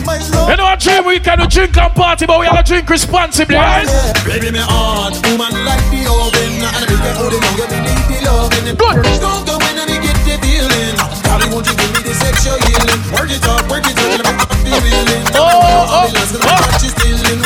You 0.00 0.56
know, 0.56 0.72
a 0.72 0.76
dream 0.80 1.04
we 1.04 1.20
can 1.20 1.44
drink 1.48 1.76
and 1.76 1.94
party, 1.94 2.24
but 2.24 2.40
we 2.40 2.46
gotta 2.46 2.64
drink 2.64 2.88
responsibly, 2.88 3.56
right? 3.56 3.84
Baby, 4.24 4.50
me 4.50 4.60
on, 4.64 5.12
woman 5.28 5.52
like 5.68 5.84
the 5.92 6.08
oven, 6.08 6.64
and 6.64 6.72
I 6.72 6.88
it 6.88 7.16
hold 7.20 7.36
it 7.36 7.42
longer, 7.44 7.68
me 7.68 7.84
need 7.84 8.00
the 8.08 8.24
loving. 8.24 8.64
Good. 8.80 8.96
When 8.96 9.76
I 9.76 10.00
get 10.00 10.16
the 10.24 10.40
feeling. 10.40 10.96
Daddy, 11.20 11.52
won't 11.52 11.68
you 11.68 11.76
give 11.76 11.92
me 11.92 12.00
the 12.00 12.14
sexual 12.16 12.56
healing? 12.64 12.96
Work 13.12 13.28
it 13.28 13.44
up, 13.44 13.68
work 13.68 13.84
it 13.84 13.92
up, 14.00 14.24
let 14.24 14.64
me 14.64 14.72
feeling. 14.88 15.20
Oh, 15.36 15.44
oh, 15.44 16.00
oh. 16.00 16.08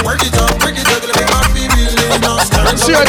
Work 0.06 0.22
it 0.22 0.38
up, 0.38 0.54
work 0.62 0.78
it 0.78 0.86
up, 0.86 1.02
let 1.10 1.26
me 1.50 1.66
feeling. 1.74 2.14
See 2.78 2.94
on 2.94 3.06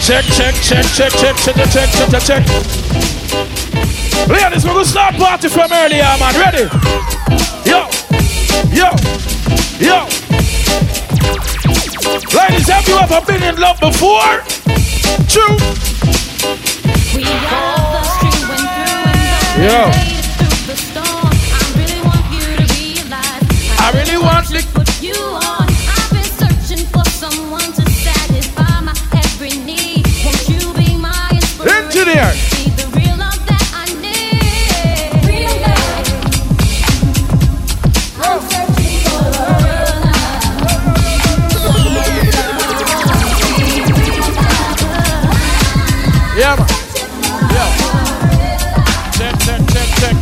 Check, 0.00 0.24
check, 0.30 0.54
check, 0.62 0.86
check, 0.94 1.12
check, 1.12 1.34
check, 1.36 1.56
check, 1.68 1.90
check, 1.90 2.08
check, 2.08 2.22
check. 2.22 3.67
Ladies, 4.26 4.64
we're 4.64 4.72
gonna 4.72 4.84
start 4.84 5.14
party 5.14 5.48
from 5.48 5.72
earlier, 5.72 6.02
man. 6.18 6.34
Ready? 6.34 6.68
Yo, 7.64 7.88
yo, 8.72 8.90
yo. 9.78 10.04
Ladies, 12.34 12.68
have 12.68 12.88
you 12.88 12.98
ever 12.98 13.20
been 13.26 13.42
in 13.42 13.56
love 13.60 13.78
before? 13.80 14.42
True. 15.28 15.56
Yo. 19.62 19.90
I 23.80 23.92
really 23.94 24.18
want 24.18 24.46
to 24.48 24.62
put 24.74 25.02
you 25.02 25.14
on. 25.14 25.66
I've 25.68 26.10
been 26.10 26.24
searching 26.24 26.86
for 26.86 27.04
someone 27.04 27.60
to 27.60 27.90
satisfy 27.90 28.80
my 28.80 28.92
every 29.14 29.50
need. 29.64 30.06
Won't 30.24 30.48
you 30.48 30.74
be 30.74 30.96
my 30.96 31.30
inspiration? 31.32 31.84
Engineer. 31.84 32.47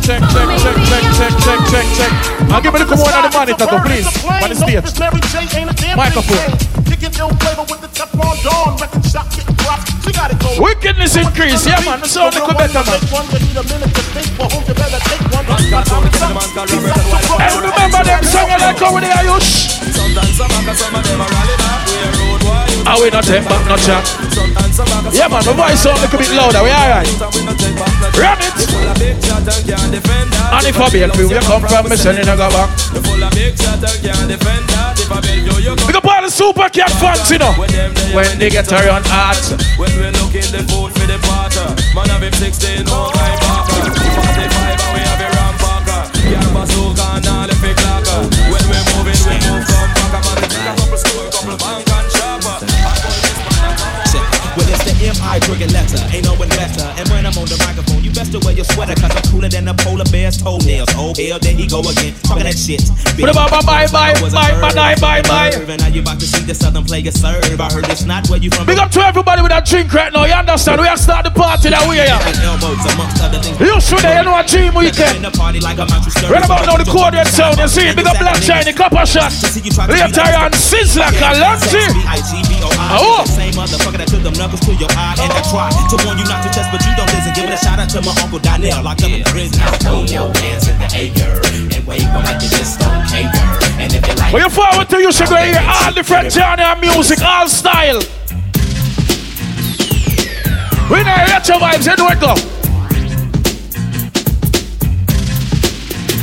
check, 0.07 0.23
check, 0.31 0.47
check, 0.63 0.77
check, 0.87 1.03
check, 1.19 1.33
check, 1.43 1.59
check, 1.67 1.85
check. 1.99 2.11
I'll 2.47 2.61
give 2.63 2.73
it 2.75 2.79
the 2.79 2.85
command 2.87 3.11
on 3.11 3.23
the 3.27 3.31
monitor, 3.35 3.67
though, 3.67 3.83
please. 3.83 4.07
On 4.23 4.47
the 4.47 4.55
stage. 4.55 4.87
Microphone. 5.99 6.47
Wickedness 10.63 11.15
increase, 11.17 11.67
yeah 11.67 11.83
man, 11.85 12.03
so 12.05 12.31
make 12.31 12.39
it 12.39 12.57
better 12.57 12.83
man. 12.87 12.99
Hey, 17.37 17.51
remember 17.59 18.03
them 18.03 18.23
song 18.23 18.49
like 18.49 18.81
over 18.81 19.01
there, 19.01 19.11
Ayush? 19.11 19.75
Sometimes 19.91 20.37
some 20.37 20.95
of 20.95 21.03
them 21.03 21.21
are 21.21 21.27
rallying 21.27 21.61
up, 21.61 21.87
we're 21.87 22.26
I 22.87 22.95
will 22.95 23.11
not 23.11 23.27
take 23.27 23.43
back 23.43 23.67
no 23.67 23.75
chat. 23.75 23.99
Yeah, 25.11 25.27
man, 25.27 25.43
my 25.43 25.51
voice 25.51 25.83
sound 25.83 25.99
a 25.99 26.07
little 26.07 26.19
bit 26.23 26.31
louder. 26.31 26.63
We 26.63 26.71
alright. 26.71 27.03
Run 28.15 28.39
it. 28.39 28.55
And 30.47 30.63
if 30.63 30.79
I 30.79 30.87
bail 30.87 31.11
you, 31.19 31.27
you 31.27 31.43
come 31.43 31.67
from 31.67 31.89
me, 31.89 31.97
sending 31.97 32.23
a 32.23 32.35
go 32.39 32.47
back. 32.47 32.71
We 32.95 33.51
can 35.91 35.99
all 35.99 36.23
the 36.23 36.31
super 36.31 36.69
cat 36.69 36.91
fans, 36.95 37.29
you 37.29 37.39
know. 37.39 37.51
When 38.15 38.39
they 38.39 38.49
get 38.49 38.71
around 38.71 39.03
hot. 39.05 39.35
When 39.75 39.91
we 39.99 40.07
look 40.23 40.33
in 40.33 40.47
the 40.55 40.63
food 40.71 40.95
for 40.95 41.05
the 41.05 41.19
potter 41.21 41.69
Man 41.93 42.09
have 42.09 42.23
him 42.23 42.33
16, 42.33 42.85
no 42.85 43.11
my 43.13 43.29
parker 43.45 43.93
45 43.93 44.79
and 44.79 44.93
we 44.93 44.99
have 45.05 45.21
a 45.21 45.29
ram 45.37 45.53
parker 45.61 46.01
Yeah, 46.25 46.41
bazooka 46.49 47.05
and 47.13 47.27
all 47.27 47.45
the 47.47 47.55
fake 47.61 47.77
locker 47.85 48.25
When 48.49 48.63
we 48.65 48.79
move 48.89 49.07
in, 49.11 49.19
we 49.29 49.35
move 49.45 49.76
M.I. 55.37 55.45
friggin' 55.45 55.71
letter, 55.73 56.01
ain't 56.09 56.25
no 56.25 56.33
one 56.33 56.49
better. 56.49 56.81
And 56.97 57.05
when 57.09 57.25
I'm 57.25 57.37
on 57.37 57.45
the 57.45 57.57
microphone, 57.61 58.01
you 58.03 58.11
best 58.11 58.31
to 58.33 58.39
wear 58.41 58.57
your 58.57 58.65
sweater, 58.65 58.95
cause 58.97 59.13
I'm 59.13 59.21
cooler 59.29 59.49
than 59.49 59.67
a 59.67 59.73
polar 59.73 60.05
bear's 60.09 60.37
toenails. 60.41 60.89
Oh, 60.97 61.13
hell, 61.13 61.37
there 61.37 61.53
he 61.53 61.67
go 61.67 61.85
again, 61.85 62.17
talking 62.25 62.49
that 62.49 62.57
shit. 62.57 62.81
Bye, 63.21 63.29
bye, 63.33 63.45
bye, 63.61 63.85
bye, 63.87 64.17
bye, 64.17 64.73
bye, 64.73 64.95
bye, 64.97 65.21
bye. 65.21 65.77
Now 65.77 65.93
you 65.93 66.01
about 66.01 66.19
to 66.19 66.25
see 66.25 66.41
the 66.41 66.55
southern 66.55 66.85
player 66.85 67.11
serve. 67.11 67.45
I 67.61 67.69
heard 67.69 67.85
it's 67.89 68.03
not 68.03 68.25
where 68.29 68.41
you 68.41 68.49
from. 68.49 68.65
Big 68.65 68.81
up 68.81 68.89
to 68.97 69.01
everybody 69.05 69.41
with 69.45 69.53
a 69.53 69.61
drink 69.61 69.93
right 69.93 70.11
now. 70.11 70.25
You 70.25 70.33
understand? 70.33 70.81
We 70.81 70.87
are 70.87 70.97
start 70.97 71.25
the 71.25 71.31
party 71.31 71.69
that 71.69 71.85
way, 71.85 72.01
yeah. 72.01 72.17
elbows 72.41 72.81
amongst 72.93 73.21
other 73.21 73.37
things. 73.37 73.59
You 73.61 73.77
should 73.77 74.01
have, 74.01 74.25
you 74.25 74.31
know, 74.31 74.37
a 74.37 74.43
dream 74.43 74.73
weekend. 74.73 75.21
Right 75.21 76.41
about 76.41 76.65
now, 76.65 76.81
the 76.81 76.87
red 77.13 77.27
sound, 77.27 77.57
you 77.61 77.67
see? 77.67 77.93
Big 77.93 78.07
up 78.07 78.17
Black 78.17 78.41
Chiney, 78.41 78.73
Copper 78.73 79.05
Shot. 79.05 79.31
Later 79.85 80.25
on, 80.33 80.51
Sizzla, 80.57 81.13
Kalonji. 81.13 81.85
Oh. 82.89 83.25
Same 83.27 83.53
motherfucker 83.53 83.97
that 83.97 84.07
took 84.07 84.23
them 84.23 84.33
knuckles 84.33 84.61
to 84.61 84.73
your 84.75 84.89
eye 84.95 85.26
and 85.27 85.35
I 85.35 85.43
try 85.51 85.67
to 85.67 85.95
warn 86.07 86.17
you 86.17 86.25
not 86.25 86.41
to 86.43 86.49
test, 86.49 86.71
but 86.71 86.79
you 86.87 86.95
don't 86.95 87.11
listen. 87.11 87.35
Give 87.35 87.51
it 87.51 87.53
a 87.53 87.59
shout 87.59 87.79
out 87.79 87.89
to 87.91 88.01
my 88.01 88.15
uncle 88.23 88.39
Donnell, 88.39 88.83
locked 88.83 89.03
up 89.03 89.11
in 89.11 89.23
prison. 89.27 89.59
Throw 89.83 90.07
your 90.07 90.31
hands 90.39 90.67
in 90.71 90.79
the 90.79 90.87
air 90.87 91.43
and 91.43 91.83
wave 91.83 92.07
them 92.07 92.23
like 92.23 92.39
you 92.41 92.49
just 92.49 92.79
don't 92.79 93.03
care. 93.11 93.27
And 93.75 93.91
if 93.91 94.07
you 94.07 94.15
like, 94.15 94.31
When 94.31 94.43
you 94.43 94.49
forward 94.49 94.87
to 94.89 94.97
you 94.97 95.11
should 95.11 95.27
go 95.27 95.35
hear 95.35 95.59
all 95.59 95.91
different 95.91 96.31
genre 96.31 96.71
of 96.71 96.79
music, 96.79 97.19
all 97.21 97.47
style. 97.47 97.99
We 100.87 101.03
know 101.03 101.19
retro 101.27 101.59
vibes, 101.59 101.83
you 101.83 101.95
know 101.99 102.15
go. 102.15 102.33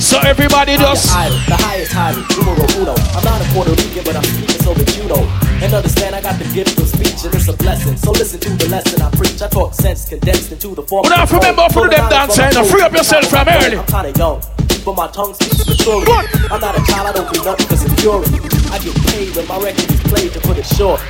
So 0.00 0.18
everybody 0.20 0.76
just. 0.76 1.12
Idol, 1.12 1.36
the 1.48 1.56
highest 1.60 1.92
hiding, 1.92 2.24
numero 2.36 2.64
uno. 2.80 2.94
I'm 3.12 3.24
not 3.24 3.40
a 3.40 3.44
Puerto 3.52 3.70
Rican, 3.72 4.04
but 4.04 4.16
I'm 4.16 4.24
speaking 4.24 4.60
so 4.62 4.72
that 4.72 4.96
you 4.96 5.08
know. 5.08 5.53
And 5.62 5.72
understand 5.72 6.14
I 6.14 6.20
got 6.20 6.38
the 6.38 6.44
gift 6.52 6.78
of 6.78 6.88
speech, 6.88 7.24
and 7.24 7.34
it's 7.34 7.48
a 7.48 7.56
blessing. 7.56 7.96
So 7.96 8.10
listen 8.12 8.40
to 8.40 8.50
the 8.50 8.68
lesson 8.68 9.02
I 9.02 9.10
preach. 9.10 9.40
I 9.42 9.48
talk 9.48 9.74
sense 9.74 10.08
condensed 10.08 10.52
into 10.52 10.74
the 10.74 10.82
form. 10.82 11.02
We 11.04 11.08
don't 11.10 11.18
have 11.18 11.30
to 11.30 11.36
remember 11.36 11.68
for 11.72 11.88
them 11.88 12.08
dance? 12.10 12.36
Now 12.36 12.64
free 12.64 12.82
up 12.82 12.92
yourself 12.92 13.26
from 13.26 13.48
early. 13.48 13.78
I'm 13.78 13.86
kinda 13.86 14.12
young, 14.18 14.42
but 14.84 14.94
my 14.94 15.08
tongue 15.08 15.34
speaks 15.34 15.66
maturity. 15.66 16.12
I'm 16.50 16.60
not 16.60 16.78
a 16.78 16.82
child, 16.84 17.08
I 17.08 17.12
don't 17.12 17.32
do 17.32 17.42
nothing 17.44 17.66
cause 17.66 17.84
it's 17.84 17.94
purity. 18.00 18.38
I 18.70 18.78
get 18.78 18.94
paid 19.08 19.34
when 19.36 19.46
my 19.48 19.58
record 19.58 19.90
is 19.90 20.02
played 20.02 20.32
to 20.32 20.40
put 20.40 20.58
it 20.58 20.66
short. 20.66 21.00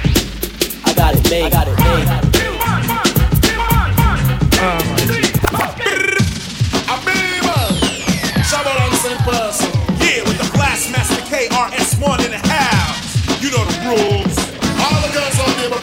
I 0.85 0.93
got 0.95 1.15
it 1.15 1.31
made. 1.31 1.45
I 1.45 1.51
got 1.51 1.67
it 1.67 1.79
made. 1.79 2.09
Shabalance 8.45 9.05
in 9.11 9.19
person. 9.25 9.71
Yeah, 9.99 10.23
with 10.29 10.39
the 10.39 10.49
Blastmaster 10.55 11.23
KRS1 11.27 12.25
in 12.27 12.31
the 12.31 12.43
house. 12.47 13.43
You 13.43 13.51
know 13.51 13.65
the 13.65 13.77
rules. 13.89 14.24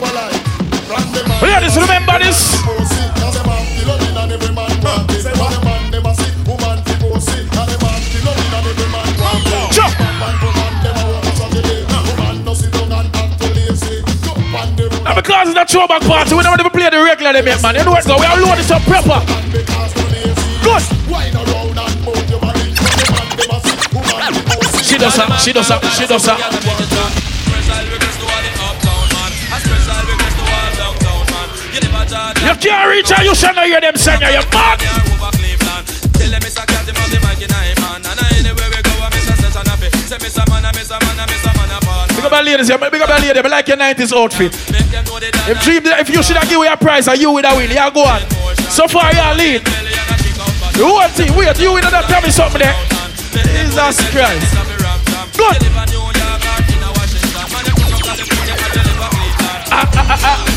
Oh, 0.04 1.40
Ladies, 1.44 1.78
remember 1.78 2.18
this. 2.18 2.58
Now 15.04 15.16
because 15.16 15.50
it's 15.50 15.58
a 15.58 15.66
throwback 15.66 16.02
party, 16.02 16.34
we 16.36 16.42
don't 16.42 16.60
even 16.60 16.72
play 16.72 16.90
the 16.90 17.04
regular 17.04 17.34
they 17.34 17.44
man. 17.62 17.76
You 17.76 17.84
know 17.86 17.92
what? 17.92 18.04
So 18.04 18.18
we 18.20 18.26
are 18.26 18.38
load 18.42 18.58
this 18.58 18.72
up 18.72 18.82
proper. 18.84 19.22
Good. 19.52 20.82
She 24.84 24.98
does 24.98 25.16
that, 25.16 25.40
she 25.44 25.54
does 25.54 25.68
that, 25.68 25.82
she 25.96 26.08
does 26.08 26.26
that. 26.26 27.21
You 32.52 32.58
can't 32.58 32.90
reach 32.92 33.10
her, 33.10 33.24
you 33.24 33.32
hear 33.32 33.80
them 33.80 33.96
sing, 33.96 34.20
you 34.20 34.44
mad. 34.52 34.76
Big 42.12 42.26
up 42.26 42.34
our 42.34 42.44
ladies, 42.44 42.68
yeah, 42.68 42.76
big 42.76 43.02
up 43.02 43.10
our 43.10 43.20
lady, 43.22 43.42
like 43.48 43.68
your 43.70 43.78
90s 43.78 44.12
outfit. 44.12 44.52
If, 45.48 45.64
dream, 45.64 45.84
if 45.86 46.10
you 46.10 46.22
should 46.22 46.36
have 46.36 46.50
give 46.50 46.60
you 46.60 46.68
a 46.68 46.76
prize 46.76 47.08
and 47.08 47.22
you 47.22 47.32
would 47.32 47.46
have 47.46 47.56
win, 47.56 47.72
yeah, 47.72 47.90
go 47.90 48.04
on. 48.04 48.20
So 48.70 48.86
far, 48.86 49.14
you 49.14 49.20
are 49.22 49.34
lead. 49.34 49.64
The 49.64 50.84
whole 50.84 51.08
thing, 51.08 51.34
wait, 51.38 51.58
you 51.58 51.72
would 51.72 51.86
have 51.86 52.06
tell 52.06 52.22
me 52.22 52.32
something 52.32 52.60
there. 52.60 52.76
Jesus 53.32 54.12
Christ. 54.12 54.52
Good. 55.38 55.58
Ah, 59.74 59.90
ah, 59.94 59.96
ah, 59.96 60.20
ah. 60.24 60.51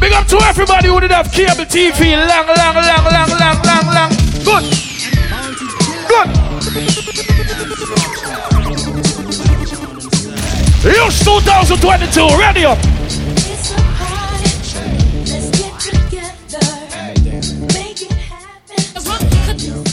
Big 0.00 0.12
up 0.14 0.26
to 0.28 0.38
everybody 0.38 0.88
who 0.88 0.98
did 0.98 1.10
have 1.10 1.30
cable 1.30 1.66
TV 1.66 2.16
long, 2.16 2.46
long, 2.46 2.74
long, 2.74 3.04
long, 3.04 3.28
long, 3.38 3.62
long, 3.62 3.86
long. 3.94 4.10
Good. 4.42 4.64
Good. 6.08 6.28
Youth 10.82 11.22
2022, 11.22 12.38
ready 12.38 12.64
up. 12.64 12.78
Cause 18.94 19.89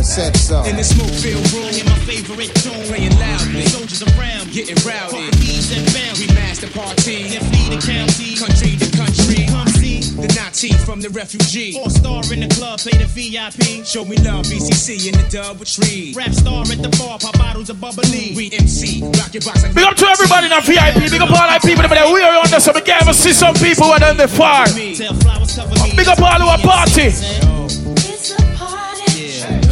the 0.00 0.06
killer 0.06 0.32
said 0.32 0.36
so. 0.36 0.62
In 0.64 0.76
the 0.76 0.84
smoke 0.84 1.12
filled 1.20 1.44
room, 1.52 1.72
in 1.76 1.86
my 1.86 1.98
favorite 2.08 2.52
tune, 2.62 2.80
playing 2.88 3.16
loudly. 3.18 3.66
Soldiers 3.66 4.02
around, 4.16 4.52
getting 4.52 4.76
rowdy. 4.86 5.30
Bees 5.40 5.72
and 5.76 5.84
bound, 5.92 6.18
we 6.18 6.26
master 6.34 6.68
party. 6.72 7.28
Then 7.28 7.44
flee 7.52 7.76
the 7.76 7.80
county, 7.80 8.36
country 8.36 8.76
to 8.80 8.88
country. 8.96 9.46
Come 9.48 9.68
see 9.68 10.00
the 10.00 10.28
Nazi 10.36 10.72
from 10.84 11.00
the 11.00 11.10
refugee. 11.10 11.76
All 11.76 11.90
star 11.90 12.24
in 12.32 12.40
the 12.40 12.48
club, 12.54 12.80
play 12.80 12.96
the 12.96 13.08
VIP. 13.08 13.84
Show 13.84 14.04
me 14.04 14.16
love, 14.24 14.46
BCC 14.46 15.08
in 15.08 15.14
the 15.20 15.26
dub 15.28 15.58
with 15.60 15.68
tree. 15.68 16.12
Rap 16.16 16.32
star 16.32 16.62
at 16.64 16.80
the 16.80 16.90
bar, 16.96 17.18
pop 17.18 17.36
bottles 17.38 17.70
of 17.70 17.80
bubbly. 17.80 18.32
We 18.36 18.50
MC, 18.52 19.02
rock 19.20 19.32
your 19.34 19.44
box. 19.44 19.64
Big 19.68 19.84
up 19.84 19.96
to 19.96 20.06
everybody 20.06 20.48
in 20.48 20.52
the 20.52 20.62
VIP. 20.64 21.10
Big 21.10 21.20
up 21.20 21.30
all 21.30 21.48
our 21.48 21.60
people 21.60 21.84
over 21.84 21.94
there. 21.94 22.08
We 22.12 22.22
are 22.22 22.40
on 22.40 22.48
there, 22.48 22.60
so 22.60 22.72
we 22.72 22.80
can't 22.80 23.02
even 23.02 23.14
see 23.14 23.32
some 23.32 23.54
people 23.54 23.86
who 23.86 23.92
are 23.92 24.04
on 24.04 24.16
the 24.16 24.28
far. 24.28 24.64
Big 24.72 26.08
up 26.08 26.20
all 26.20 26.40
our 26.40 26.58
party. 26.58 27.59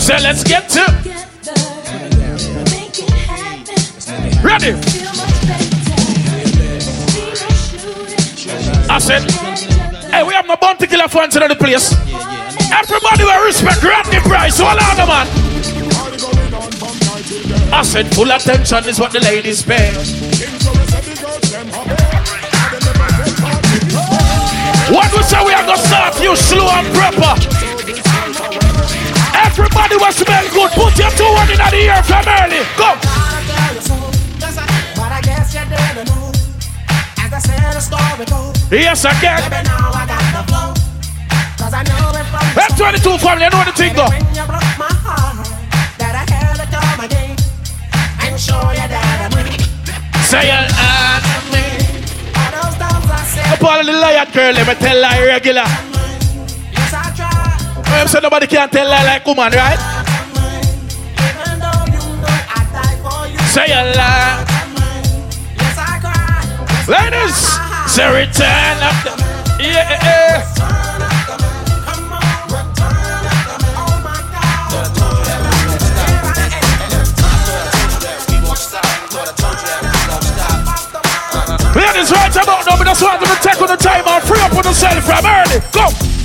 So 0.09 0.17
let's 0.23 0.43
get 0.43 0.71
to. 0.71 0.81
Ready? 4.43 4.73
I 8.89 8.99
said, 8.99 9.31
hey, 10.11 10.23
we 10.23 10.33
have 10.33 10.47
no 10.47 10.57
bounty 10.57 10.87
killer 10.87 11.09
fans 11.09 11.37
in 11.37 11.47
the 11.47 11.55
place. 11.55 11.93
Everybody 12.73 13.25
will 13.25 13.45
respect 13.45 13.83
Rodney 13.83 14.21
Price. 14.21 14.59
Hold 14.59 14.81
on, 14.81 15.09
man. 15.09 15.29
I 17.75 17.83
said, 17.83 18.07
full 18.15 18.31
attention 18.31 18.89
is 18.89 18.99
what 18.99 19.13
the 19.13 19.21
ladies 19.21 19.63
pay. 19.63 19.93
What 24.91 25.13
we 25.13 25.23
say 25.23 25.45
we 25.45 25.53
are 25.53 25.67
gonna 25.67 25.77
start 25.77 26.19
you 26.23 26.35
slow 26.35 26.67
and 26.71 26.95
proper. 26.97 27.58
Everybody 29.49 29.97
will 29.97 30.13
smell 30.13 30.47
good. 30.53 30.71
Put 30.73 30.99
your 30.99 31.11
two 31.17 31.25
one 31.33 31.51
in 31.51 31.57
the 31.59 31.77
ear 31.89 32.03
from 32.05 32.25
early. 32.29 32.61
Go. 32.77 32.89
Yes, 38.71 39.05
again. 39.05 39.41
F22 42.69 43.19
family, 43.21 43.45
you 43.45 43.51
know 43.51 43.65
the 43.65 43.73
thing 43.73 43.95
go. 43.95 44.07
Say 50.29 50.45
it, 50.45 50.73
uh, 50.77 51.21
Up 53.53 53.65
all 53.65 53.83
the 53.85 53.93
lion 53.93 54.27
girl, 54.35 54.53
let 54.53 54.67
me 54.69 54.75
tell 54.75 55.01
lie 55.01 55.25
regular. 55.25 55.88
I'm 57.91 58.09
saying 58.09 58.23
nobody 58.23 58.47
can 58.47 58.69
tell 58.71 58.89
lie 58.89 59.05
like 59.05 59.27
woman, 59.27 59.53
right? 59.53 59.79
Say 63.49 63.73
a 63.73 63.95
lie. 63.97 64.45
Ladies, 66.89 67.37
say 67.87 68.09
return 68.09 68.79
of 68.83 68.97
the 69.05 69.19
yeah. 69.61 69.91
Yeah. 69.91 70.59
Ladies, 81.75 82.11
right 82.13 82.31
about 82.35 82.67
now, 82.67 82.77
that's 82.77 83.03
why 83.03 83.15
I'm 83.15 83.21
gonna 83.21 83.41
take 83.43 83.61
on 83.61 83.69
the 83.69 83.77
time 83.77 84.05
and 84.07 84.23
free 84.25 84.41
up 84.41 84.55
on 84.55 84.65
yourself 84.65 85.05
from 85.05 85.27
early. 85.27 85.61
Go! 85.73 86.18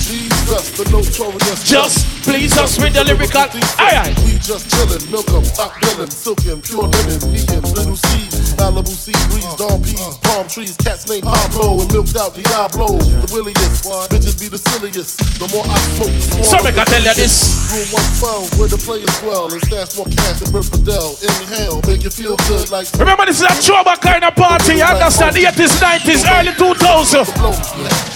The 0.43 0.83
notorious. 0.91 1.63
Just 1.63 2.05
please 2.23 2.57
us 2.57 2.77
with 2.77 2.93
the 2.93 3.03
lyrical. 3.03 3.47
Aye. 3.79 4.13
We 4.25 4.33
just 4.39 4.67
chillin', 4.69 5.09
milk 5.09 5.29
'em, 5.31 5.43
top 5.55 5.71
billin', 5.81 6.11
silkin', 6.11 6.61
pure 6.61 6.83
linen, 6.83 7.19
vegan, 7.31 7.61
little 7.73 7.95
C, 7.95 8.27
Malibu 8.57 8.93
sea 8.93 9.15
breeze, 9.29 9.45
uh, 9.45 9.55
dawn 9.55 9.81
peas, 9.81 9.99
uh. 9.99 10.13
palm 10.23 10.47
trees, 10.47 10.75
cats 10.77 11.07
named 11.09 11.25
uh, 11.25 11.33
Pablo, 11.33 11.81
and 11.81 11.91
milked 11.91 12.15
out 12.15 12.33
Diablo. 12.35 12.97
The 12.97 13.29
williest, 13.33 13.85
bitches 14.09 14.37
be 14.39 14.47
the 14.49 14.57
silliest. 14.57 15.17
The 15.39 15.47
more 15.53 15.65
I 15.65 15.77
smoke, 15.95 16.13
the 16.13 16.35
more 16.37 16.45
So 16.45 16.57
make 16.63 16.77
I 16.77 16.85
tell 16.85 17.03
you 17.03 17.13
this. 17.13 17.69
Room 17.73 17.89
112, 18.21 18.59
where 18.59 18.69
the 18.69 18.79
players 18.79 19.13
dwell, 19.21 19.51
and 19.51 19.61
stash 19.65 19.97
more 19.97 20.09
cash 20.09 20.39
than 20.41 20.51
Bert 20.53 20.65
Fidel. 20.65 21.17
Inhale, 21.21 21.81
make 21.87 22.03
you 22.03 22.13
feel 22.13 22.37
good 22.49 22.69
like. 22.69 22.87
Remember, 22.97 23.25
this 23.25 23.41
is 23.41 23.47
a 23.47 23.53
throwback 23.57 24.01
kind 24.01 24.23
of 24.23 24.35
party. 24.35 24.81
You 24.81 24.87
understand? 24.87 25.35
The 25.35 25.49
80s, 25.49 25.77
90s, 25.81 26.23
early 26.25 26.53
2000s. 26.53 27.29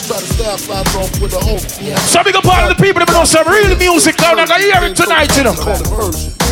Try 0.07 0.17
to 0.17 0.27
style 0.33 0.57
slides 0.57 0.95
off 0.95 1.11
with 1.19 1.33
a 1.33 1.41
hope. 1.41 1.65
So 2.07 2.23
big 2.23 2.35
up 2.35 2.45
all 2.45 2.69
of 2.69 2.77
the 2.77 2.79
people 2.81 3.03
that 3.03 3.11
know 3.11 3.25
some 3.25 3.47
real 3.47 3.75
music 3.75 4.15
now. 4.19 4.35
They're 4.35 4.47
gonna 4.47 4.63
hear 4.63 4.83
it 4.83 4.95
tonight, 4.95 5.35
you 5.35 5.43
know. 5.43 6.46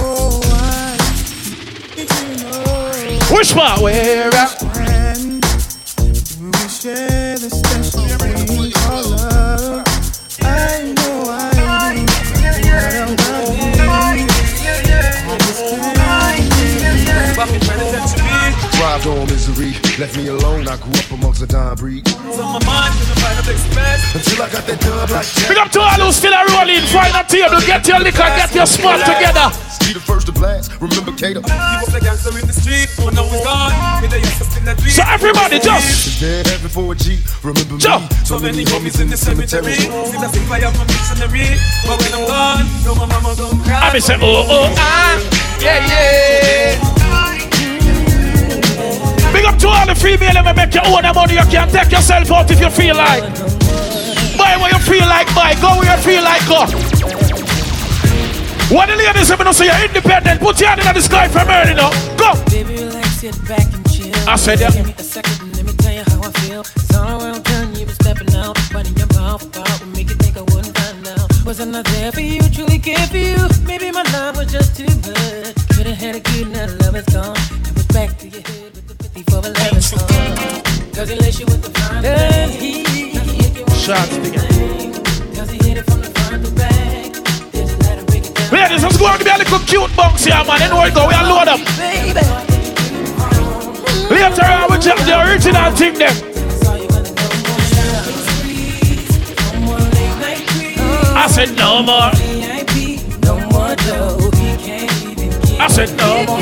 Which 3.36 3.54
part? 3.54 3.82
Where? 3.82 4.30
uh, 4.34 4.48
We 6.40 6.70
share 6.70 7.25
Left 19.96 20.18
me 20.18 20.28
alone, 20.28 20.68
I 20.68 20.76
grew 20.76 20.92
up 20.92 21.08
amongst 21.16 21.42
a 21.42 21.48
dime 21.48 21.74
breed. 21.80 22.04
On 22.12 22.36
my 22.36 22.60
mind, 22.68 22.92
gonna 23.00 23.16
find 23.24 23.40
a 23.40 23.44
big 23.48 23.56
splash. 23.56 24.04
Until 24.12 24.44
I 24.44 24.52
got 24.52 24.68
that 24.68 24.80
dub 24.84 25.08
like 25.08 25.24
Big 25.48 25.56
up 25.56 25.72
to 25.72 25.80
all 25.80 26.00
who 26.04 26.12
still 26.12 26.36
are 26.36 26.44
rolling. 26.52 26.84
Find 26.92 27.16
a 27.16 27.24
table, 27.24 27.64
get 27.64 27.88
your 27.88 28.04
liquor, 28.04 28.28
get 28.36 28.52
your 28.52 28.68
spot 28.68 29.00
together. 29.08 29.56
Be 29.88 29.96
the 29.96 30.04
first 30.04 30.28
to 30.28 30.36
blast. 30.36 30.76
Remember 30.84 31.16
Kato? 31.16 31.40
He 31.40 31.48
was 31.48 31.96
the 31.96 32.04
gangster 32.04 32.36
in 32.36 32.44
the 32.44 32.52
street, 32.52 32.92
but 33.00 33.16
now 33.16 33.24
he's 33.24 33.40
gone. 33.40 33.72
Me, 34.04 34.12
they 34.12 34.20
used 34.20 34.36
to 34.36 34.46
still 34.52 34.68
a 34.68 34.76
dream. 34.76 34.92
So 34.92 35.04
everybody 35.08 35.64
just 35.64 35.88
Is 36.12 36.20
dead 36.20 36.44
heaven 36.44 36.68
for 36.68 36.92
a 36.92 36.96
G. 37.00 37.24
Remember 37.40 37.80
Jump. 37.80 38.12
me? 38.12 38.20
So 38.28 38.36
many 38.36 38.68
homies 38.68 39.00
in 39.00 39.08
the 39.08 39.16
cemetery. 39.16 39.80
See 39.80 40.20
the 40.20 40.28
thing 40.28 40.44
fire 40.52 40.76
from 40.76 40.92
dictionary. 40.92 41.56
But 41.88 42.04
when 42.04 42.12
I'm 42.12 42.28
gone, 42.28 42.68
no 42.84 43.00
my 43.00 43.08
mama 43.08 43.32
gon' 43.40 43.64
cry. 43.64 43.88
I 43.88 43.96
be 43.96 44.04
say, 44.04 44.20
oh, 44.20 44.44
oh, 44.44 44.76
ah, 44.76 45.16
yeah, 45.64 45.88
yeah. 45.88 47.25
Big 49.36 49.44
up 49.44 49.60
to 49.60 49.68
all 49.68 49.86
the 49.86 49.94
female 49.94 50.40
make 50.56 50.74
your 50.74 50.88
own 50.88 51.04
money. 51.12 51.34
You 51.36 51.44
can 51.52 51.68
take 51.68 51.92
yourself 51.92 52.32
out 52.32 52.50
if 52.50 52.58
you 52.58 52.70
feel 52.70 52.96
like. 52.96 53.20
Buy 54.40 54.56
what 54.56 54.72
you 54.72 54.80
feel 54.80 55.04
like, 55.12 55.28
buy. 55.36 55.52
Go 55.60 55.76
where 55.76 55.92
you 55.92 56.00
feel 56.00 56.24
like, 56.24 56.40
go. 56.48 56.64
What 58.72 58.88
the 58.88 58.96
ladies 58.96 59.28
no 59.36 59.52
say 59.52 59.66
you're 59.66 59.86
independent. 59.86 60.40
Put 60.40 60.62
your 60.62 60.70
hand 60.70 60.88
in 60.88 60.94
the 60.96 61.02
sky 61.02 61.28
for 61.28 61.44
you 61.68 61.76
know. 61.76 61.92
Go. 62.16 62.32
Baby, 62.48 62.80
relax, 62.86 63.10
sit 63.20 63.36
back 63.44 63.68
and 63.76 63.84
chill. 63.92 64.16
I 64.24 64.38
said 64.38 64.60
that. 64.60 64.72
Give 64.72 64.88
me 64.88 64.96
a 64.98 65.04
second 65.04 65.52
let 65.52 65.66
me 65.66 65.74
tell 65.84 65.94
you 65.94 66.04
how 66.08 66.24
I 66.24 66.32
feel. 66.40 66.62
It's 66.62 66.96
all 66.96 67.20
around 67.20 67.44
done, 67.44 67.76
you 67.76 67.90
stepping 67.90 68.34
out. 68.36 68.58
But 68.72 68.88
in 68.88 68.96
your 68.96 69.12
mouth, 69.20 69.44
about 69.44 69.80
would 69.82 69.92
make 69.92 70.08
you 70.08 70.16
think 70.16 70.38
I 70.38 70.44
wouldn't 70.48 70.78
find 70.78 71.08
out. 71.20 71.28
Was 71.44 71.60
I 71.60 71.66
not 71.66 71.84
there 71.92 72.14
for 72.14 72.22
you, 72.22 72.40
truly 72.56 72.80
care 72.80 73.06
for 73.08 73.18
you? 73.18 73.36
Maybe 73.68 73.92
my 73.92 74.04
love 74.16 74.38
was 74.38 74.50
just 74.50 74.78
too 74.78 74.88
much. 75.04 75.60
Could've 75.76 75.98
had 76.00 76.16
a 76.16 76.22
good 76.22 76.48
love 76.80 76.96
is 76.96 77.06
gone. 77.12 77.36
It 77.68 77.76
was 77.76 77.88
back 77.92 78.18
to 78.20 78.30
your 78.30 78.42
head 78.42 78.85
with 79.16 79.26
the 79.26 79.32
54 79.32 79.46
11 79.46 79.82
song. 79.82 80.00
Cause 80.94 81.10
he 81.10 81.16
lace 81.16 81.40
you 81.40 81.46
with 81.46 81.62
the 81.64 81.70
fine 81.80 82.04
Does 82.04 82.56
he? 82.56 82.84
Shots 83.76 84.16
together. 84.16 84.48
Cause 85.36 85.50
he 85.52 85.58
hit 85.58 85.78
it 85.78 85.86
from 85.86 86.02
the 86.02 86.10
front 86.12 86.46
to 86.46 86.52
back. 86.52 87.16
Ladies, 88.52 88.84
let's 88.84 88.98
go 88.98 89.08
and 89.08 89.18
give 89.20 89.28
me 89.28 89.34
a 89.34 89.38
little 89.38 89.60
cute 89.60 89.96
bounce 89.96 90.26
here, 90.26 90.44
man. 90.46 90.62
You 90.62 90.70
know 90.70 90.78
where 90.78 90.88
it 90.90 90.94
go. 90.94 91.08
We 91.08 91.14
are 91.14 91.24
load 91.24 91.48
up. 91.48 91.60
Later 94.10 94.46
on, 94.46 94.72
we 94.72 94.78
check 94.80 94.98
the 95.06 95.16
original 95.28 95.72
thing 95.72 95.94
there. 95.96 96.16
I 101.18 101.28
said 101.28 101.56
no 101.56 101.82
more. 101.82 102.12
I 103.98 104.15
said 105.76 105.92
no 105.98 106.24
more. 106.24 106.40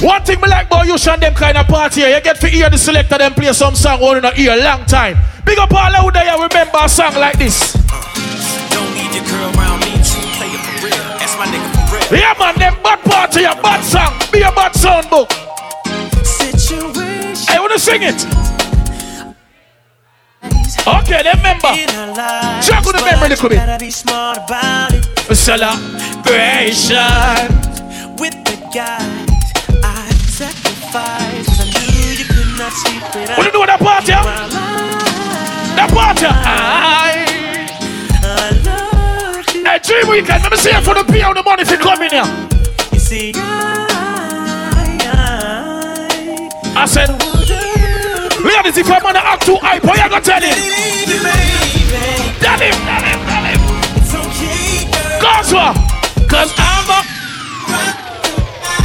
One 0.00 0.22
thing 0.24 0.40
me 0.40 0.48
like 0.48 0.66
about 0.68 0.86
you 0.86 0.96
and 0.96 1.22
them 1.22 1.34
kind 1.34 1.58
of 1.58 1.68
party 1.68 2.00
here, 2.00 2.16
you 2.16 2.22
get 2.22 2.40
to 2.40 2.48
hear 2.48 2.70
the 2.70 2.78
selector 2.78 3.18
them 3.18 3.34
play 3.34 3.52
some 3.52 3.74
song 3.74 4.00
one 4.00 4.16
in 4.16 4.24
a 4.24 4.32
ear 4.38 4.56
long 4.56 4.86
time. 4.86 5.18
Big 5.44 5.58
up 5.58 5.70
all 5.72 5.94
out 5.94 6.14
there, 6.14 6.32
remember 6.32 6.78
a 6.80 6.88
song 6.88 7.14
like 7.16 7.36
this. 7.38 7.74
Don't 8.72 8.94
need 8.96 9.12
your 9.14 9.24
girl 9.28 9.52
around 9.52 9.80
me, 9.80 9.92
true 10.00 10.24
player 10.40 10.56
for 10.56 10.86
real. 10.86 10.96
That's 11.20 11.36
my 11.36 11.44
nigga 11.52 11.68
for 11.88 12.00
real. 12.14 12.20
Yeah 12.20 12.34
man, 12.38 12.54
them 12.58 12.74
bad 12.82 13.00
party, 13.04 13.44
a 13.44 13.54
bad 13.60 13.84
song, 13.84 14.16
be 14.32 14.40
a 14.40 14.50
bad 14.50 14.74
sound 14.74 15.10
book. 15.10 15.30
Situation. 16.24 17.52
Hey, 17.52 17.58
wanna 17.60 17.78
sing 17.78 18.02
it? 18.02 18.24
Okay, 20.86 21.22
then 21.22 21.36
remember. 21.36 21.74
Check 22.64 22.84
with 22.86 22.96
the 22.96 23.02
memory 23.04 23.28
little 23.28 23.48
bit. 23.50 23.58
Gotta 23.58 23.78
be 23.84 23.90
smart 23.90 24.38
about 24.38 24.94
it. 24.94 25.04
Celebration. 25.34 26.96
With 28.18 28.32
the 28.44 28.56
guys, 28.72 29.28
I 29.84 30.08
sacrificed. 30.24 31.48
Cause 31.48 31.60
I 31.60 31.64
knew 31.68 32.16
you 32.16 32.24
could 32.24 32.56
not 32.56 32.72
sleep 32.72 33.02
without 33.14 33.36
What 33.36 33.44
you 33.46 33.52
do 33.52 33.60
with 33.60 33.68
that 33.68 33.80
party? 33.80 34.12
That 35.76 35.90
party. 35.92 36.26
Aye. 36.26 37.26
Hey, 39.66 39.78
dream 39.84 40.08
weekend. 40.08 40.42
Let 40.44 40.50
me 40.52 40.56
see 40.56 40.72
you 40.72 40.80
for 40.80 40.94
the 40.94 41.04
pay 41.04 41.22
on 41.22 41.34
the 41.34 41.42
money 41.42 41.62
if 41.62 41.70
you 41.70 41.76
come 41.76 42.00
in 42.02 42.10
here. 42.10 42.24
You 42.92 42.98
see, 42.98 43.32
I 46.74 46.86
said, 46.88 47.08
ladies, 48.40 48.78
if 48.78 48.90
I'm 48.90 49.02
gonna 49.02 49.18
act 49.20 49.44
too 49.44 49.56
hype, 49.60 49.84
what 49.84 49.98
you 49.98 50.08
gonna 50.08 50.24
tell 50.24 50.40
him? 50.40 50.56
Tell 52.40 52.60
him, 52.60 52.72
tell 52.72 53.04
him, 53.04 53.20
tell 53.28 53.44
him. 53.44 53.60
Cause 55.20 55.52
what? 55.52 55.76
Cause 56.30 56.54
I'm 56.56 56.90
a. 56.90 57.15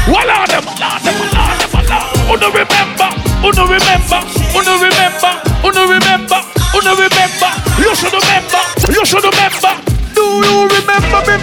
What 0.10 0.26
are 0.30 0.48
them? 0.48 0.66
Are 0.82 0.98
them? 0.98 1.14
Are 1.14 1.54
them? 1.62 1.70
Are 1.78 1.86
them? 1.86 2.02
Who 2.26 2.34
do 2.38 2.48
remember? 2.50 3.10
Who 3.46 3.52
do 3.54 3.64
remember? 3.70 4.20
Who 4.50 4.64
do 4.66 4.74
remember? 4.82 5.32
Who 5.62 5.70
do 5.72 5.82
remember? 5.86 6.42
Who 6.74 6.82
do 6.82 6.92
remember? 6.98 7.52
You 7.78 7.94
should 7.94 8.14
remember. 8.14 8.62
You 8.90 9.06
should 9.06 9.24
remember. 9.24 9.78
Do 10.16 10.24
you 10.42 10.68
remember 10.74 11.22
me? 11.30 11.38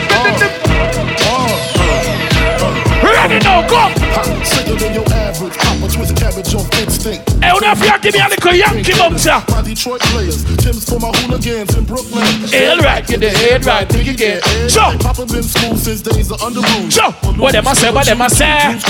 Ready 3.03 3.39
now, 3.45 3.63
go! 3.69 3.95
Sicker 4.43 4.75
than 4.75 4.95
your 4.95 5.05
average. 5.29 5.57
Pop 5.59 5.77
a 5.85 5.89
twist 5.93 6.17
cabbage 6.17 6.55
on 6.57 6.65
instinct. 6.81 7.29
Hey, 7.45 7.53
what 7.53 7.63
if 7.63 7.81
you 7.85 7.99
give 8.01 8.15
me 8.15 8.21
a 8.21 8.29
little 8.29 8.55
Yankee 8.55 8.93
bounce 8.97 9.25
here? 9.25 9.43
My 9.49 9.63
Detroit 9.63 10.01
players. 10.09 10.45
Tim's 10.57 10.89
for 10.89 10.99
my 10.99 11.13
hooligans 11.21 11.77
in 11.77 11.85
Brooklyn. 11.85 12.25
Head 12.49 12.81
right, 12.81 13.07
get 13.07 13.21
the 13.21 13.31
head 13.31 13.65
right, 13.67 13.89
think 13.89 14.09
again. 14.09 14.41
Sure. 14.69 14.97
Papa 14.99 15.27
been 15.27 15.43
school 15.43 15.77
since 15.77 16.01
days 16.01 16.33
of 16.33 16.41
under 16.41 16.61
rules. 16.61 16.95
Sure. 16.95 17.13
What 17.37 17.53
them 17.53 17.69
I 17.69 17.75
say, 17.75 17.93
what 17.93 18.07
them 18.07 18.23
I 18.23 18.29
say? 18.29 18.81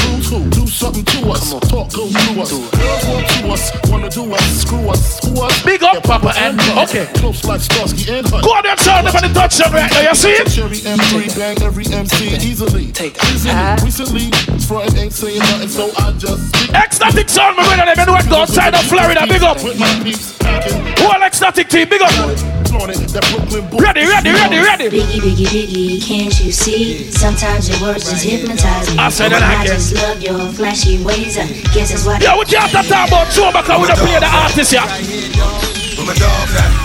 Do 0.54 0.66
something 0.66 1.04
to 1.04 1.30
us. 1.30 1.50
Talk 1.68 1.92
goes 1.92 2.14
through 2.14 2.42
us. 2.42 2.52
Girls 2.52 3.04
want 3.10 3.26
to 3.26 3.48
us. 3.50 3.90
Wanna 3.90 4.10
do 4.10 4.22
us. 4.32 4.62
Screw 4.62 4.88
us. 4.88 5.18
Who 5.26 5.42
us? 5.42 5.64
Big 5.64 5.82
up, 5.82 6.02
Papa, 6.04 6.32
and 6.38 6.60
okay. 6.86 7.06
Close 7.18 7.44
like 7.44 7.60
Starsky 7.60 8.10
and 8.12 8.26
Hutch. 8.28 8.44
Go 8.44 8.54
on 8.54 8.66
and 8.66 8.78
sound 8.78 9.06
up 9.08 9.14
on 9.14 9.22
the 9.26 9.34
touch 9.34 9.58
them 9.58 9.72
right 9.72 9.90
now, 9.90 10.08
you 10.08 10.14
see 10.14 10.30
it? 10.30 10.48
Cherry 10.48 10.78
M3 10.86 11.36
bang 11.36 11.62
every 11.62 11.86
MC 11.86 12.36
easily. 12.46 12.92
Take 12.92 13.16
easily. 13.24 13.54
Recently, 13.82 14.30
frontin' 14.66 14.96
ain't 14.98 15.12
saying 15.12 15.38
nothing, 15.38 15.68
so 15.68 15.90
I 15.98 16.12
just. 16.12 16.27
Ecstatic 16.74 17.28
sound, 17.28 17.56
my 17.56 17.64
brother, 17.64 17.94
them 17.94 18.06
know 18.06 18.12
what 18.12 18.28
go 18.28 18.42
outside 18.42 18.74
of 18.74 18.84
Florida, 18.84 19.26
big 19.26 19.42
up. 19.42 19.62
With 19.62 19.78
my 19.78 19.88
peeps 20.02 20.36
packing. 20.38 20.78
Whole 20.98 21.22
ecstatic 21.22 21.68
team, 21.68 21.88
big 21.88 22.02
up. 22.02 22.10
Flaunt 22.68 22.92
it, 22.92 23.08
that 23.16 23.24
Brooklyn 23.32 23.64
boy. 23.70 23.78
Ready, 23.78 24.04
ready, 24.04 24.30
ready, 24.30 24.58
ready. 24.58 24.88
Biggie, 24.88 25.20
biggie, 25.24 25.48
biggie, 25.48 26.02
can't 26.04 26.38
you 26.40 26.52
see? 26.52 27.10
Sometimes 27.10 27.68
your 27.68 27.80
words 27.80 28.10
just 28.10 28.24
hypnotize 28.24 28.90
me. 28.90 28.98
I 28.98 29.08
said 29.08 29.32
that 29.32 29.42
I 29.42 29.64
again. 29.64 29.74
just 29.74 29.94
love 29.94 30.20
your 30.20 30.38
flashy 30.52 31.02
ways. 31.02 31.38
I 31.38 31.46
guess 31.72 31.90
that's 31.90 32.04
why. 32.04 32.18
Yeah, 32.20 32.38
we 32.38 32.44
can't 32.44 32.70
talk 32.70 32.84
about 32.86 33.32
Joe 33.32 33.48
because 33.48 33.80
we 33.80 33.86
don't 33.88 33.98
play 33.98 34.20
the 34.20 34.28
artist 34.28 34.72
here. 34.72 34.84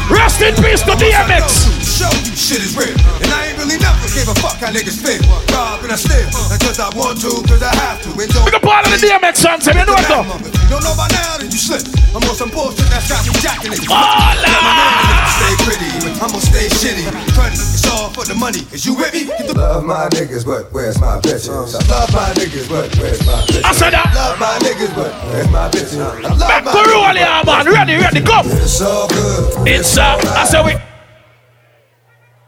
Rest 0.10 0.42
in 0.42 0.56
peace 0.56 0.82
to 0.84 0.96
DMX. 0.96 2.33
Show 2.44 2.60
you 2.60 2.60
shit 2.60 2.68
is 2.68 2.76
real. 2.76 2.92
And 3.24 3.32
I 3.32 3.48
ain't 3.48 3.58
really 3.58 3.80
never 3.80 4.04
give 4.12 4.28
a 4.28 4.36
fuck 4.36 4.60
how 4.60 4.68
niggas 4.68 5.00
feel. 5.00 5.24
Rob 5.56 5.80
and 5.80 5.96
I 5.96 5.96
steal. 5.96 6.28
Not 6.28 6.60
cause 6.60 6.76
I 6.76 6.92
want 6.92 7.16
to, 7.24 7.40
cause 7.48 7.64
I 7.64 7.72
have 7.72 8.04
to. 8.04 8.12
It 8.20 8.36
don't 8.36 8.44
Big 8.44 8.60
up 8.60 8.68
all 8.68 8.84
of 8.84 8.92
the 8.92 9.00
DMX 9.00 9.40
fans, 9.40 9.64
you 9.64 9.80
know 9.80 9.96
what 9.96 10.04
though? 10.12 10.28
You 10.44 10.68
don't 10.68 10.84
know 10.84 10.92
by 11.00 11.08
now, 11.16 11.40
then 11.40 11.48
you 11.48 11.56
slip. 11.56 11.88
I'm 12.12 12.20
on 12.28 12.36
some 12.36 12.52
bullshit 12.52 12.84
that's 12.92 13.08
got 13.08 13.24
me 13.24 13.32
jacking 13.40 13.72
niggas. 13.72 13.88
Hola! 13.88 14.36
Let 14.44 14.60
my 14.60 14.76
niggas 14.76 15.32
Stay 15.40 15.54
pretty, 15.64 15.90
I'ma 16.20 16.40
stay 16.44 16.68
shitty. 16.68 17.08
Cruddy, 17.32 17.56
it's 17.56 17.88
all 17.88 18.12
for 18.12 18.28
the 18.28 18.36
money. 18.36 18.68
Is 18.76 18.84
you 18.84 19.00
with 19.00 19.16
me? 19.16 19.24
Get 19.24 19.48
the 19.48 19.56
Love 19.56 19.88
my 19.88 20.12
niggas, 20.12 20.44
but 20.44 20.68
where's 20.76 21.00
my 21.00 21.24
bitches? 21.24 21.48
I 21.48 21.80
love 21.88 22.12
my 22.12 22.28
niggas, 22.36 22.68
but 22.68 22.92
where's 23.00 23.24
my 23.24 23.40
bitches? 23.48 23.64
I 23.64 23.72
said 23.72 23.96
that. 23.96 24.12
Love 24.12 24.36
my 24.44 24.60
niggas, 24.60 24.92
but 24.92 25.16
where's 25.32 25.48
my 25.48 25.72
bitches? 25.72 25.96
I 25.96 26.36
love 26.36 26.40
Back 26.44 26.68
my 26.68 26.76
to 26.76 26.92
roll 26.92 27.08
man. 27.08 27.66
Ready, 27.72 27.96
ready, 27.96 28.20
go. 28.20 28.44
It's 28.44 28.76
so 28.76 29.08
good. 29.08 29.64
It's 29.64 29.96
up. 29.96 30.20
I 30.36 30.44
said 30.44 30.68
we. 30.68 30.93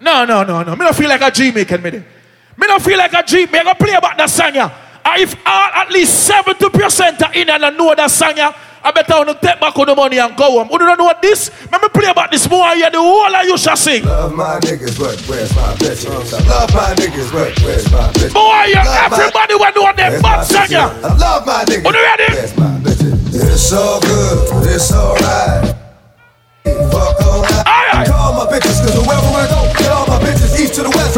No, 0.05 0.23
no, 0.23 0.43
no, 0.43 0.61
no. 0.61 0.75
Me 0.75 0.85
don't 0.85 0.95
feel 0.95 1.09
like 1.09 1.21
a 1.21 1.31
G 1.31 1.51
making 1.51 1.81
me. 1.81 1.89
there. 1.89 2.05
Me 2.57 2.67
don't 2.67 2.81
feel 2.81 2.97
like 2.97 3.11
a 3.13 3.23
G. 3.23 3.47
Me 3.47 3.51
gonna 3.63 3.73
play 3.73 3.93
about 3.93 4.15
that 4.17 4.29
song 4.29 4.53
yeah. 4.53 4.69
And 5.03 5.21
if 5.21 5.35
all 5.45 5.69
at 5.81 5.89
least 5.91 6.29
70% 6.29 7.21
are 7.25 7.33
in 7.33 7.49
and 7.49 7.65
I 7.65 7.69
know 7.71 7.93
that 7.95 8.09
song 8.11 8.33
yeah, 8.37 8.53
I 8.83 8.91
better 8.91 9.13
want 9.17 9.29
to 9.29 9.47
take 9.47 9.59
back 9.59 9.75
all 9.77 9.85
the 9.85 9.95
money 9.95 10.19
and 10.19 10.37
go 10.37 10.51
home. 10.61 10.67
Who 10.67 10.77
don't 10.77 10.97
know 10.97 11.05
what 11.05 11.21
this? 11.23 11.49
Let 11.71 11.81
me 11.81 11.89
play 11.89 12.09
about 12.09 12.29
this 12.31 12.47
more 12.47 12.69
here. 12.75 12.89
The 12.91 12.99
whole 12.99 13.35
of 13.35 13.45
you 13.45 13.57
shall 13.57 13.75
sing. 13.75 14.05
Love 14.05 14.33
my 14.35 14.59
niggas, 14.61 14.97
but 14.99 15.17
where's 15.27 15.55
my 15.55 15.73
bitches? 15.81 16.33
I 16.33 16.47
love 16.47 16.73
my 16.73 16.93
niggas, 17.01 17.31
but 17.33 17.57
where's 17.65 17.91
my 17.91 18.07
bitches? 18.13 18.33
Boy, 18.33 18.73
my- 18.77 19.09
everybody 19.09 19.55
will 19.55 19.73
know 19.73 19.93
Where's 19.97 20.21
bad 20.21 20.43
song 20.43 20.67
yeah. 20.69 21.01
I 21.03 21.13
love 21.17 21.45
my 21.47 21.65
niggas. 21.65 21.83
You 21.83 22.03
ready? 22.03 22.33
Where's 22.33 22.57
my 22.57 22.77
bitches? 22.85 23.33
It's 23.33 23.69
so 23.69 23.99
good. 24.01 24.69
It's 24.69 24.93
alright. 24.93 25.84
Fuck 26.65 27.21
all 27.21 27.41
that. 27.45 27.61
Aye, 27.67 27.89
aye. 27.93 28.05
Call 28.09 28.33
my 28.33 28.45
bitches, 28.49 28.81
cause 28.81 28.97
wherever 28.97 29.29
I 29.37 29.45
go, 29.45 29.69
get 29.77 29.91
all 29.91 30.07
my 30.07 30.17
bitches 30.17 30.57
east 30.59 30.73
to 30.75 30.81
the 30.83 30.89
west. 30.89 31.15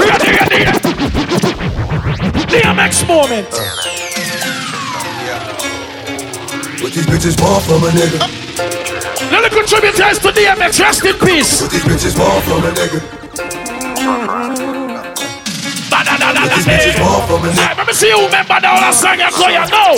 DMX 2.52 3.08
moment. 3.08 3.48
What 6.82 6.92
these 6.94 7.06
bitches 7.08 7.40
want 7.42 7.64
from 7.64 7.84
a 7.84 7.90
nigga? 7.96 8.20
Let 9.32 9.44
me 9.44 9.50
contribute 9.50 9.96
to 9.96 10.04
DMX. 10.04 10.80
Rest 10.80 11.06
in 11.06 11.16
peace. 11.16 11.62
What 11.62 11.72
these 11.72 11.84
bitches 11.84 12.18
want 12.20 12.44
from 12.44 12.64
a 12.64 12.72
nigga? 12.72 13.02
What 15.90 16.50
these 16.56 16.66
bitches 16.66 17.00
want 17.00 17.26
from 17.28 17.46
a 17.46 17.48
nigga? 17.52 17.78
Let 17.78 17.88
me 17.88 17.94
see 17.94 18.10
you 18.10 18.26
remember 18.26 18.60
that 18.60 18.84
whole 18.84 18.94
song 18.94 19.20
you 19.20 19.32
go, 19.32 19.48
you 19.48 19.66
know. 19.72 19.96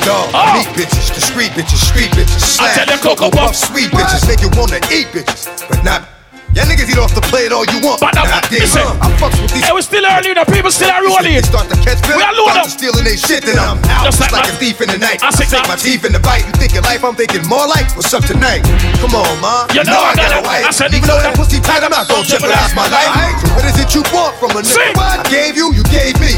Dog, 0.00 0.32
oh. 0.32 0.56
meat 0.56 0.68
bitches, 0.72 1.12
discreet 1.12 1.52
bitches, 1.52 1.78
street 1.84 2.10
bitches, 2.16 2.40
I 2.58 2.72
slap, 2.72 2.74
tell 2.74 2.88
you, 2.96 3.00
Cocoa 3.04 3.30
Puffs. 3.30 3.68
sweet 3.68 3.92
bitches, 3.92 4.24
make 4.26 4.40
you 4.40 4.48
wanna 4.56 4.80
eat 4.88 5.06
bitches, 5.12 5.44
but 5.68 5.84
not. 5.84 6.08
Y'all 6.56 6.68
niggas 6.68 6.84
eat 6.88 7.00
off 7.00 7.12
the 7.16 7.24
plate 7.32 7.48
all 7.48 7.64
you 7.72 7.80
want. 7.80 7.96
But 8.00 8.12
now, 8.12 8.28
Nah, 8.28 8.40
listen. 8.52 8.84
I 9.00 9.08
fucks 9.16 9.40
with 9.40 9.52
these. 9.56 9.64
Hey, 9.64 9.72
we 9.72 9.80
still 9.80 10.04
early, 10.04 10.36
the 10.36 10.44
people 10.52 10.68
still 10.68 10.92
are 10.92 11.00
rolling. 11.00 11.32
They 11.32 11.40
start 11.40 11.64
to 11.72 11.76
catch 11.80 11.96
We 12.04 12.20
are 12.20 12.28
feelings, 12.28 12.56
up. 12.60 12.64
to 12.68 12.72
stealing 12.76 13.04
they 13.08 13.16
shit, 13.16 13.40
then 13.44 13.56
I'm 13.56 13.80
out. 13.88 14.04
Just 14.04 14.20
Just 14.20 14.32
like 14.36 14.44
like, 14.44 14.52
a 14.52 14.56
thief 14.60 14.80
in 14.84 14.88
the 14.92 15.00
night. 15.00 15.24
I 15.24 15.32
I 15.32 15.32
that. 15.32 15.64
my 15.68 15.76
teeth 15.80 16.04
in 16.04 16.12
the 16.12 16.20
bite. 16.20 16.44
You 16.44 16.52
thinking 16.60 16.84
life, 16.84 17.00
I'm 17.08 17.16
thinking 17.16 17.40
more 17.48 17.64
life. 17.64 17.96
what's 17.96 18.12
up 18.12 18.24
tonight. 18.28 18.60
Come 19.00 19.16
on, 19.16 19.32
ma. 19.40 19.64
You 19.72 19.80
know 19.88 19.96
I 19.96 20.12
I 20.12 20.16
got 20.16 20.32
a 20.36 20.40
it. 20.40 20.44
wife. 20.44 20.64
I 20.68 20.72
said 20.76 20.92
Even 20.92 21.08
it. 21.08 21.08
though 21.08 21.24
that 21.24 21.32
pussy 21.40 21.56
tight, 21.64 21.80
I'm 21.84 21.88
not 21.92 22.04
gonna 22.04 22.20
jeopardize 22.28 22.76
my 22.76 22.84
life. 22.92 23.12
So 23.40 23.48
what 23.56 23.64
is 23.64 23.76
it 23.80 23.88
you 23.96 24.04
want 24.12 24.36
from 24.36 24.52
a 24.52 24.60
nigga? 24.60 24.76
Sing. 24.76 24.92
I 25.00 25.24
gave 25.32 25.56
you, 25.56 25.72
you 25.72 25.84
gave 25.88 26.20
me. 26.20 26.36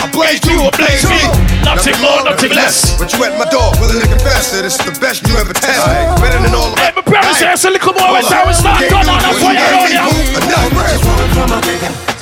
I 0.00 0.08
blazed 0.10 0.46
you, 0.48 0.56
You 0.64 0.70
blazed 0.72 1.08
me. 1.12 1.20
Nothing 1.60 2.00
more, 2.00 2.24
nothing 2.24 2.56
less. 2.56 2.96
But 2.96 3.12
you 3.12 3.20
at 3.24 3.36
my 3.36 3.44
door, 3.52 3.68
willing 3.76 4.00
to 4.00 4.08
confess 4.08 4.56
that 4.56 4.64
it's 4.64 4.80
the 4.80 4.96
best 4.96 5.28
you 5.28 5.36
ever 5.36 5.52
tested. 5.52 5.92
Better 6.16 6.40
than 6.40 6.56
all 6.56 6.72
the 6.72 6.80
Hey, 6.80 6.92
my 6.96 7.04
parents 7.04 7.44
it's 7.44 7.64
a 7.64 7.70
little 7.70 7.92
more 7.92 8.16
when 8.16 8.24
time 8.24 8.48
we 8.48 8.54
start 8.56 8.80
turn 8.88 9.04
on 9.04 9.20
the 9.20 9.36
fire 9.36 9.60
around 9.60 9.92
here. 9.92 10.00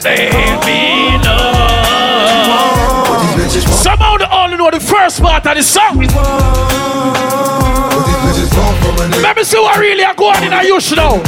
Let 0.02 0.66
me 0.66 1.22
know. 1.22 1.54
Somehow 3.70 4.18
they 4.18 4.26
only 4.26 4.56
know 4.56 4.70
the 4.70 4.80
first 4.80 5.22
part 5.22 5.46
of 5.46 5.54
the 5.54 5.62
song. 5.62 6.02
Let 9.22 9.36
me 9.36 9.44
see 9.44 9.58
what 9.58 9.78
really 9.78 10.02
are 10.04 10.14
going 10.14 10.42
in 10.42 10.52
a 10.52 10.64
use 10.64 10.92
now. 10.92 11.22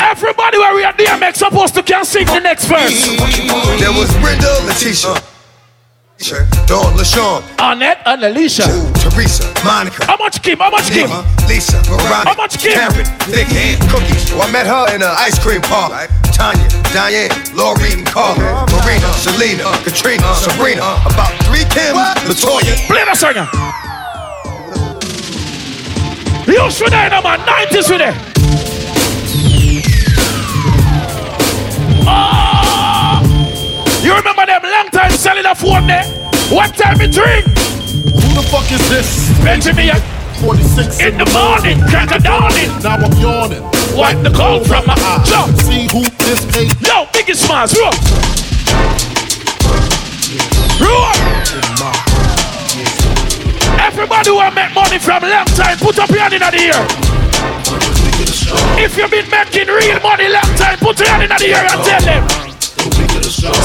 Everybody 0.00 0.58
where 0.58 0.74
we 0.74 0.84
are 0.84 1.18
make 1.18 1.36
supposed 1.36 1.74
to 1.74 1.82
can 1.82 2.04
sing 2.04 2.26
the 2.26 2.40
next 2.40 2.66
verse. 2.66 3.06
There 3.78 3.92
was 3.92 4.10
Brenda, 4.18 4.50
Letitia, 4.66 5.14
Dawn, 6.66 6.94
LaShawn, 6.98 7.44
Annette 7.58 8.02
and 8.06 8.24
Alicia. 8.24 8.64
Teresa, 8.98 9.44
Monica. 9.64 10.04
How 10.06 10.16
much 10.16 10.42
Kim? 10.42 10.58
How 10.58 10.70
much 10.70 10.90
Kim? 10.90 11.08
Lisa, 11.46 11.78
Veronica, 11.82 12.28
How 12.28 12.34
much 12.34 12.58
Kim? 12.58 12.74
Karen, 12.74 13.04
Thick 13.30 13.48
Hand, 13.48 13.80
Cookies. 13.90 14.32
Oh, 14.32 14.40
I 14.40 14.50
met 14.50 14.66
her 14.66 14.94
in 14.94 15.02
an 15.02 15.14
ice 15.14 15.38
cream 15.38 15.60
parlor. 15.62 16.08
Tanya, 16.32 16.66
Diane, 16.92 17.30
Laurie, 17.54 17.92
and 17.92 18.06
Carla, 18.06 18.66
Marina, 18.72 19.12
Selena, 19.22 19.70
Katrina, 19.84 20.34
Sabrina. 20.34 20.98
About 21.06 21.30
three 21.44 21.64
Kims, 21.70 22.02
Latoya. 22.26 22.74
Play 22.88 23.04
the 23.04 23.14
singer. 23.14 23.83
You 26.46 26.70
should 26.70 26.92
have 26.92 27.24
man, 27.24 27.40
90s 27.40 27.88
with 27.88 28.02
it. 28.02 28.14
Ah! 32.06 33.22
You 34.02 34.14
remember 34.14 34.44
them 34.44 34.60
long 34.62 34.88
time 34.90 35.10
selling 35.12 35.46
a 35.46 35.54
phone 35.54 35.86
there? 35.86 36.04
What 36.52 36.74
time 36.76 37.00
it 37.00 37.12
drink? 37.12 37.46
Who 37.46 38.28
the 38.36 38.46
fuck 38.50 38.70
is 38.70 38.86
this? 38.90 39.30
Benjamin. 39.42 39.96
46 40.44 41.00
In 41.00 41.16
the 41.16 41.24
morning, 41.32 41.80
crack 41.88 42.10
a 42.10 42.18
dawning. 42.18 42.68
Now 42.82 42.96
I'm 42.96 43.12
yawning. 43.18 43.62
Wipe 43.96 44.22
the 44.22 44.30
cold 44.36 44.66
from 44.66 44.84
my 44.86 44.94
eye. 44.94 45.24
Jump. 45.24 45.56
See 45.62 45.88
who 45.92 46.02
this 46.26 46.44
case. 46.52 46.74
Yo, 46.82 47.06
Biggie 47.12 47.34
Smalls, 47.34 47.74
roll. 47.78 47.92
Roll. 50.78 52.13
Everybody 53.84 54.30
who 54.30 54.40
make 54.56 54.74
money 54.74 54.98
from 54.98 55.22
long 55.22 55.44
time, 55.44 55.76
put 55.76 55.98
up 55.98 56.08
your 56.08 56.20
hand 56.20 56.32
in 56.32 56.40
the 56.40 56.56
air. 56.56 56.80
If 58.80 58.96
you've 58.96 59.10
been 59.10 59.28
making 59.28 59.68
real 59.68 60.00
money 60.00 60.28
long 60.28 60.48
time, 60.56 60.78
put 60.78 60.98
your 60.98 61.08
hand 61.08 61.24
in 61.24 61.28
the 61.28 61.52
air 61.52 61.68
and 61.68 61.84
tell 61.84 62.00
them. 62.00 62.44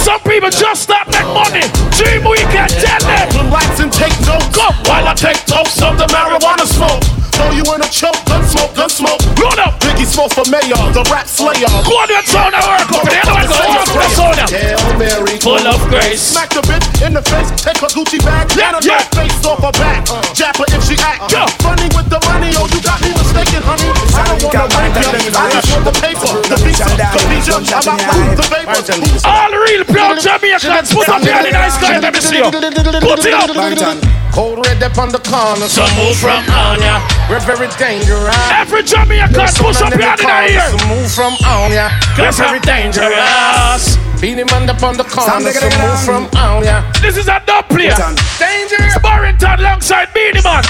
Some 0.04 0.20
people 0.28 0.50
just 0.50 0.84
start 0.84 1.08
make 1.08 1.24
money. 1.32 1.64
Dream 1.96 2.28
weekend, 2.28 2.70
tell 2.84 3.00
them. 3.00 3.48
Relax 3.48 3.80
and 3.80 3.94
take 3.94 4.12
no 4.28 4.36
Come 4.52 4.76
while 4.92 5.08
I 5.08 5.14
take 5.16 5.40
toast 5.46 5.82
of 5.82 5.98
the 5.98 6.06
marijuana 6.08 6.68
smoke. 6.68 7.19
Throw 7.40 7.56
you 7.56 7.64
in 7.72 7.80
a 7.80 7.88
choke, 7.88 8.20
gun 8.28 8.44
smoke, 8.44 8.76
gun 8.76 8.92
smoke. 8.92 9.24
Roll 9.40 9.56
up. 9.64 9.80
Biggie 9.80 10.04
smoke 10.04 10.36
for 10.36 10.44
mayor, 10.52 10.76
the 10.92 11.08
rap 11.08 11.24
slayer. 11.24 11.72
Go 11.88 11.96
on 11.96 12.12
your 12.12 12.20
sound 12.28 12.52
and 12.52 12.68
work 12.68 12.92
over 12.92 13.08
there. 13.08 13.24
Don't 13.24 13.48
go 13.48 13.56
over 13.56 13.80
to 13.88 13.96
the 13.96 14.10
sound. 14.12 14.52
Hail 14.52 14.84
Mary. 15.00 15.40
Full 15.40 15.64
of 15.64 15.80
grace. 15.88 16.20
Smack 16.20 16.52
the 16.52 16.60
bitch 16.68 16.84
in 17.00 17.16
the 17.16 17.24
face, 17.24 17.48
take 17.64 17.80
her 17.80 17.88
Gucci 17.96 18.20
bag, 18.28 18.52
Yeah, 18.60 18.76
and 18.76 18.84
yeah. 18.84 19.00
knife 19.00 19.16
face 19.16 19.40
off 19.48 19.64
her 19.64 19.72
back. 19.80 20.04
Uh-huh. 20.12 20.36
Jap 20.36 20.60
her 20.60 20.68
if 20.68 20.84
she 20.84 21.00
act. 21.00 21.32
Yeah. 21.32 21.48
Funny 21.64 21.88
with 21.96 22.12
the 22.12 22.20
money, 22.28 22.52
oh, 22.60 22.68
you 22.76 22.84
got 22.84 23.00
me 23.00 23.16
mistaken, 23.16 23.64
honey. 23.64 23.88
I 23.88 24.36
don't 24.36 24.44
wanna 24.44 24.68
rape 24.76 25.00
you, 25.00 25.32
I 25.32 25.48
just 25.56 25.72
want 25.72 25.88
the 25.88 25.96
paper, 25.96 26.32
the 26.44 26.58
visa, 26.60 26.84
the 26.92 27.22
visa, 27.32 27.56
I'm 27.56 27.88
about 27.88 28.36
the 28.36 28.46
vapors. 28.52 29.24
All 29.24 29.52
real 29.56 29.88
proud 29.88 30.20
Jamaicans, 30.20 30.92
put 30.92 31.08
up 31.08 31.24
your 31.24 31.40
hand 31.40 31.48
in 31.48 31.56
the 31.56 31.72
sky. 31.72 32.04
Let 32.04 32.12
me 32.12 32.20
see 32.20 32.44
you. 32.44 32.52
Put 32.52 33.24
it 33.24 33.32
up. 33.32 34.20
Cold 34.40 34.64
red 34.64 34.80
up 34.80 34.96
on 34.96 35.12
the 35.12 35.20
corner, 35.20 35.68
Some 35.68 35.92
move 36.00 36.16
from 36.16 36.40
Anya. 36.48 37.04
we're 37.28 37.44
very 37.44 37.68
dangerous. 37.76 38.32
Every 38.48 38.88
Jamaican, 38.88 39.36
push 39.36 39.84
up 39.84 39.92
your 39.92 40.00
hand 40.00 40.24
in 40.24 40.32
the 40.32 40.56
air. 40.56 40.72
Some 40.72 40.88
move 40.88 41.12
from 41.12 41.36
on 41.44 41.76
ya. 41.76 41.92
We're 42.16 42.32
very 42.32 42.64
dangerous. 42.64 44.00
Beat 44.24 44.40
him 44.40 44.48
on 44.56 44.64
up 44.64 44.80
on 44.80 44.96
the 44.96 45.04
corner, 45.04 45.52
some 45.52 45.76
move 45.84 46.00
from 46.08 46.24
on 46.40 46.64
ya. 46.64 46.88
This 47.04 47.20
is 47.20 47.28
a 47.28 47.44
dub 47.44 47.68
player. 47.68 47.92
Dangerous. 48.40 48.96
Barrington 49.04 49.60
alongside 49.60 50.08
Beenie 50.16 50.40
Man. 50.40 50.64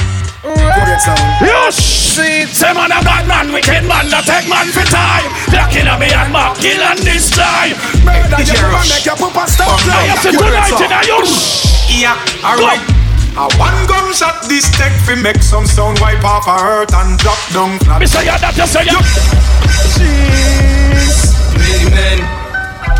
You 1.45 1.69
see, 1.69 2.49
say 2.49 2.73
man 2.73 2.89
a 2.89 3.05
bad 3.05 3.29
man, 3.29 3.53
wicked 3.53 3.85
man, 3.85 4.09
that 4.09 4.25
take 4.25 4.49
man 4.49 4.65
for 4.73 4.81
time. 4.89 5.29
Locking 5.53 5.85
on 5.85 6.01
me 6.01 6.09
and 6.09 6.33
mark, 6.33 6.57
kill 6.57 6.81
on 6.81 6.97
this 7.05 7.29
time. 7.29 7.77
I 8.01 8.17
have 10.09 10.25
to 10.25 10.33
tonight 10.33 10.73
in 10.73 10.89
a 10.89 11.05
you. 11.05 11.21
Yeah, 12.01 12.17
alright. 12.41 12.98
A 13.39 13.47
one 13.55 13.87
gun 13.87 14.11
shot 14.11 14.43
this 14.51 14.67
tech 14.75 14.91
fi 15.07 15.15
make 15.15 15.41
some 15.41 15.65
sound 15.65 15.97
wipe 16.03 16.25
off 16.27 16.43
a 16.43 16.59
hurt 16.59 16.91
and 16.91 17.17
drop 17.17 17.39
down 17.55 17.79
flat. 17.79 18.03
Me 18.03 18.05
say 18.05 18.27
ya 18.27 18.35
that, 18.35 18.51
you 18.51 18.67
say 18.67 18.83
ya. 18.83 18.99
Many 21.55 21.87
men 21.87 22.19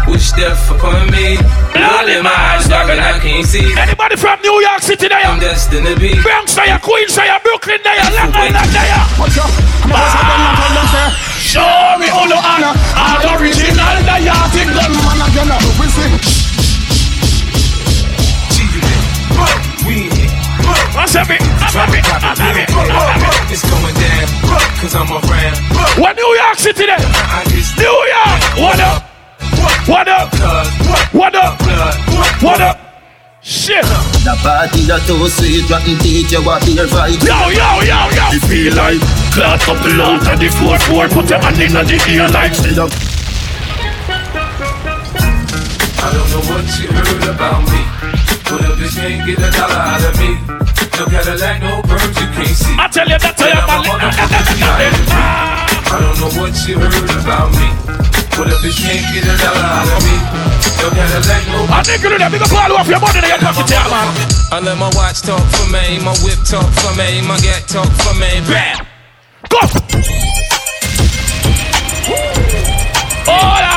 wish 0.08 0.32
death 0.40 0.64
upon 0.72 1.12
me. 1.12 1.36
Blood 1.76 2.08
in 2.08 2.24
my 2.24 2.32
eyes, 2.56 2.72
dark 2.72 2.88
and 2.88 3.04
I 3.04 3.20
can't 3.20 3.44
see. 3.44 3.68
Anybody 3.76 4.16
from 4.16 4.40
New 4.40 4.64
York 4.64 4.80
City 4.80 5.12
there? 5.12 5.28
I'm 5.28 5.44
destined 5.44 5.92
to 5.92 6.00
be. 6.00 6.16
Bronx 6.24 6.56
there, 6.56 6.80
Queens 6.80 7.20
there, 7.20 7.36
Brooklyn 7.44 7.84
there, 7.84 8.00
Long 8.00 8.32
Island 8.32 8.72
there. 8.72 8.96
Show 11.44 12.00
me 12.00 12.08
all 12.16 12.32
the 12.32 12.40
honor, 12.40 12.80
all 12.96 13.44
original 13.44 13.76
there, 14.08 14.48
thing 14.56 14.72
done. 14.72 14.96
What's 15.76 16.39
up, 21.00 21.30
it? 21.32 21.40
I'm 21.40 21.72
happy, 21.72 22.00
I'm 22.04 22.20
happy, 22.20 22.66
I'm 22.68 22.92
happy. 22.92 23.54
It's 23.54 23.64
going 23.64 23.96
down, 23.96 24.28
cause 24.84 24.96
I'm 24.96 25.08
around. 25.08 25.56
What 25.96 26.16
New 26.16 26.28
York 26.36 26.58
City 26.60 26.86
there? 26.86 27.00
New 27.80 27.88
York, 27.88 28.42
what 28.60 28.80
up? 28.80 29.08
What 29.88 30.08
up? 30.08 30.30
What 31.14 31.36
up? 31.36 31.56
What 32.44 32.62
up? 32.62 32.78
Shit. 33.42 33.86
The 34.28 34.36
party 34.44 34.84
that 34.92 35.02
too 35.08 35.24
sweet, 35.32 35.70
rotten 35.72 35.96
teeth, 36.04 36.32
you 36.32 36.44
want 36.44 36.66
beer 36.68 36.88
fight. 36.88 37.16
Yo, 37.24 37.38
yo, 37.56 37.80
yo, 37.88 38.00
yo. 38.12 38.26
You 38.36 38.42
feel 38.44 38.76
like 38.76 39.00
clot 39.32 39.64
up 39.72 39.80
the 39.80 39.96
out 39.96 40.28
of 40.28 40.40
the 40.40 40.50
floor, 40.60 40.78
floor, 40.84 41.08
put 41.08 41.30
your 41.30 41.40
hand 41.40 41.56
in 41.64 41.72
the 41.72 41.96
ear 42.12 42.28
like 42.30 42.54
still 42.54 42.84
up. 42.84 42.92
I 46.00 46.12
don't 46.12 46.28
know 46.32 46.44
what 46.52 46.68
you 46.76 46.92
heard 46.92 47.24
about 47.32 47.64
me. 47.72 47.82
But 48.50 48.62
a 48.62 48.74
bitch 48.76 48.98
can't 48.98 49.26
get 49.26 49.40
a 49.40 49.52
dollar 49.52 49.80
out 49.80 50.04
of 50.04 50.20
me. 50.20 50.79
No 51.00 51.06
Cadillac, 51.08 51.62
no 51.64 51.80
perms, 51.88 52.12
you 52.20 52.28
can't 52.36 52.52
see. 52.52 52.76
I 52.76 52.92
tell 52.92 53.08
you 53.08 53.16
that 53.16 53.32
to 53.40 53.48
And 53.48 53.56
I'm 53.56 53.72
a 53.72 53.88
motherfucking. 53.88 54.60
I 54.60 55.96
don't 55.96 56.20
know 56.20 56.28
what 56.36 56.52
you 56.68 56.76
heard 56.76 57.08
about 57.16 57.56
me. 57.56 57.72
But 58.36 58.52
a 58.52 58.60
bitch 58.60 58.84
can't 58.84 59.00
get 59.16 59.24
dollar 59.40 59.64
out 59.64 59.88
of 59.96 60.04
me. 60.04 60.12
No 60.84 60.92
Cadillac, 60.92 61.44
no 61.56 61.72
I 61.72 61.88
think 61.88 62.04
you 62.04 62.12
do 62.12 62.20
that, 62.20 62.28
because 62.28 62.52
all 62.52 62.76
off 62.76 62.92
your 62.92 63.00
money 63.00 63.24
in 63.24 63.32
your 63.32 63.40
pocket, 63.40 63.72
yeah, 63.72 63.88
man. 63.88 64.12
I 64.52 64.60
let 64.60 64.76
my 64.76 64.92
watch 64.92 65.24
talk 65.24 65.40
for 65.56 65.72
me, 65.72 66.04
my 66.04 66.12
whip 66.20 66.44
talk 66.44 66.68
for 66.68 66.92
me, 67.00 67.24
my 67.24 67.40
gat 67.40 67.64
talk 67.72 67.88
for 68.04 68.12
me. 68.20 68.44
Bam! 68.44 68.84
Go! 69.48 69.64
Hold 73.24 73.69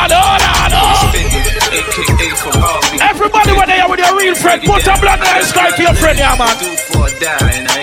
Everybody 1.73 3.53
when 3.57 3.67
they 3.67 3.81
are 3.81 3.89
with 3.89 4.01
your 4.01 4.13
real 4.15 4.35
friend, 4.35 4.61
put 4.61 4.87
a 4.87 4.93
in 4.93 5.01
the 5.01 5.45
sky 5.45 5.71
for 5.73 5.83
your 5.83 5.95
friend, 5.95 6.19
yeah, 6.19 6.37
man. 6.37 6.53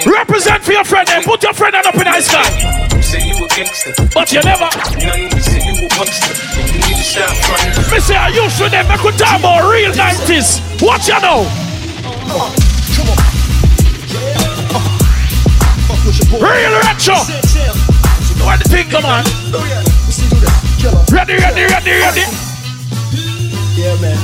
Represent 0.05 0.63
for 0.63 0.73
your 0.73 0.83
friend, 0.83 1.07
then 1.07 1.23
put 1.23 1.41
your 1.41 1.53
friend 1.53 1.73
up 1.73 1.95
in 1.95 2.05
the 2.05 2.21
sky. 2.21 3.01
Say 3.01 3.25
you 3.25 3.43
a 3.43 3.47
gangster, 3.49 3.93
But 4.13 4.31
you 4.31 4.41
never. 4.45 4.69
Young, 5.01 5.25
you 5.25 5.41
say 5.41 5.57
you 5.65 5.73
a 5.73 5.89
and 5.89 6.69
you 6.69 6.79
need 6.85 6.97
to 6.97 7.03
stop 7.03 7.33
running. 7.49 7.91
Me 7.91 7.99
say 7.99 8.15
I 8.15 8.29
used 8.29 8.57
to 8.59 8.69
them, 8.69 8.85
I 8.85 8.97
could 8.97 9.17
talk 9.17 9.39
about 9.39 9.65
real 9.65 9.91
90s. 9.91 10.61
What 10.85 11.07
you 11.07 11.17
know? 11.25 11.49
Real 16.37 16.73
retro. 16.85 17.17
What 18.45 18.61
the 18.61 18.69
thing, 18.69 18.87
come 18.89 19.05
on? 19.05 19.25
Ready, 21.11 21.33
ready, 21.41 21.63
ready, 21.63 21.91
ready. 21.91 22.48
Yeah, 23.79 23.95
man. 24.01 24.17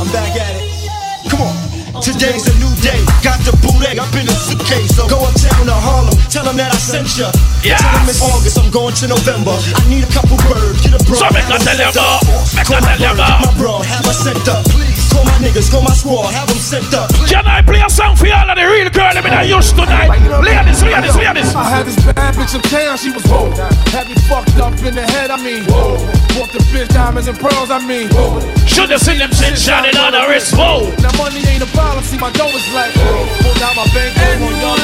I'm 0.00 0.06
back 0.12 0.40
at 0.40 0.54
it. 0.54 1.30
Come 1.30 1.40
on. 1.40 1.69
Today's 2.00 2.48
a 2.48 2.54
new 2.56 2.72
day. 2.80 2.96
Got 3.20 3.44
the 3.44 3.52
booty 3.60 4.00
up 4.00 4.08
in 4.16 4.24
a 4.24 4.32
suitcase. 4.32 4.96
So 4.96 5.04
go 5.04 5.20
uptown 5.20 5.68
to 5.68 5.76
Harlem. 5.76 6.16
Tell 6.32 6.44
them 6.48 6.56
that 6.56 6.72
I 6.72 6.80
sent 6.80 7.12
ya. 7.20 7.28
Yes. 7.60 7.76
Tell 7.84 7.92
them 7.92 8.08
it's 8.08 8.24
August. 8.24 8.56
I'm 8.56 8.72
going 8.72 8.96
to 9.04 9.06
November. 9.12 9.52
I 9.52 9.84
need 9.84 10.08
a 10.08 10.10
couple 10.10 10.40
birds. 10.48 10.80
Get 10.80 10.96
a 10.96 11.00
bro. 11.04 11.20
So 11.20 11.28
make 11.28 11.44
have 11.44 11.60
a 11.60 11.60
them 11.60 11.76
tell 11.76 11.76
you 11.76 11.92
sent 11.92 12.00
up. 12.00 12.24
go. 12.24 12.40
Make 12.56 12.68
a 12.68 12.72
my 12.72 12.80
tell 12.80 12.96
you 12.96 13.12
brother, 13.12 13.28
go. 13.28 13.44
my 13.44 13.52
bro. 13.60 13.72
Have 13.84 14.04
her 14.08 14.16
sent 14.16 14.48
up. 14.48 14.64
Please. 14.72 14.96
Call 15.12 15.24
my 15.28 15.36
niggas. 15.44 15.68
Call 15.68 15.84
my 15.84 15.92
squad. 15.92 16.32
Have 16.32 16.48
them 16.48 16.56
sent 16.56 16.88
up. 16.96 17.08
Can 17.28 17.44
I 17.44 17.60
play 17.60 17.84
a 17.84 17.90
song 17.92 18.16
for 18.16 18.24
y'all 18.24 18.48
of 18.48 18.56
the 18.56 18.64
real 18.64 18.88
girl 18.88 19.12
them 19.12 19.26
in 19.28 19.32
the 19.36 19.44
used 19.44 19.76
tonight? 19.76 20.08
Ladies, 20.40 20.80
ladies, 20.80 21.16
ladies. 21.20 21.52
I 21.52 21.68
had 21.68 21.84
this 21.84 22.00
bad 22.00 22.32
bitch 22.32 22.56
in 22.56 22.62
town, 22.72 22.96
she 22.96 23.12
was 23.12 23.24
whoa. 23.28 23.52
Had 23.92 24.08
me 24.08 24.16
fucked 24.24 24.56
up 24.56 24.72
in 24.80 24.96
the 24.96 25.04
head, 25.04 25.28
I 25.28 25.36
mean. 25.36 25.68
Whoa. 25.68 26.00
Bought 26.32 26.48
the 26.56 26.64
bitch 26.72 26.88
diamonds 26.96 27.28
and 27.28 27.36
pearls, 27.36 27.68
I 27.70 27.84
mean. 27.84 28.08
Whoa. 28.16 28.40
Should've 28.64 29.00
seen 29.04 29.18
them 29.20 29.30
shit 29.36 29.58
shining 29.58 29.96
on 30.00 30.16
the 30.16 30.24
wrist, 30.30 30.56
whoa. 30.56 30.88
Now 31.04 31.12
money 31.20 31.42
ain't 31.44 31.60
a 31.62 31.70
problem, 31.90 32.04
see 32.04 32.18
my 32.18 32.30
dough 32.32 32.54
is 32.54 32.72
like. 32.72 32.94
Pulled 33.42 33.62
out 33.62 33.74
my 33.74 33.86
bank, 33.90 34.14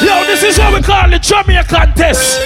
Yo, 0.03 0.25
this 0.27 0.43
is 0.43 0.59
what 0.59 0.73
we 0.73 0.81
call 0.81 1.09
the 1.09 1.19
Jamaican 1.19 1.93
test. 1.95 2.41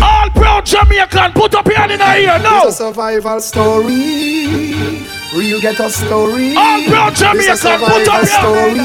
All 0.00 0.30
proud 0.30 0.64
Jamaican, 0.64 1.32
put 1.32 1.54
up 1.54 1.66
your 1.66 1.76
hand 1.76 1.92
in 1.92 1.98
the 1.98 2.16
ear 2.16 2.38
now. 2.38 2.64
It's 2.66 2.80
a 2.80 2.84
survival 2.84 3.40
story. 3.40 5.04
Real 5.36 5.60
ghetto 5.60 5.88
story. 5.88 6.56
All 6.56 6.82
proud 6.88 7.14
Jamaican, 7.14 7.56
put 7.60 8.08
up 8.08 8.24
your 8.24 8.40
story. 8.40 8.80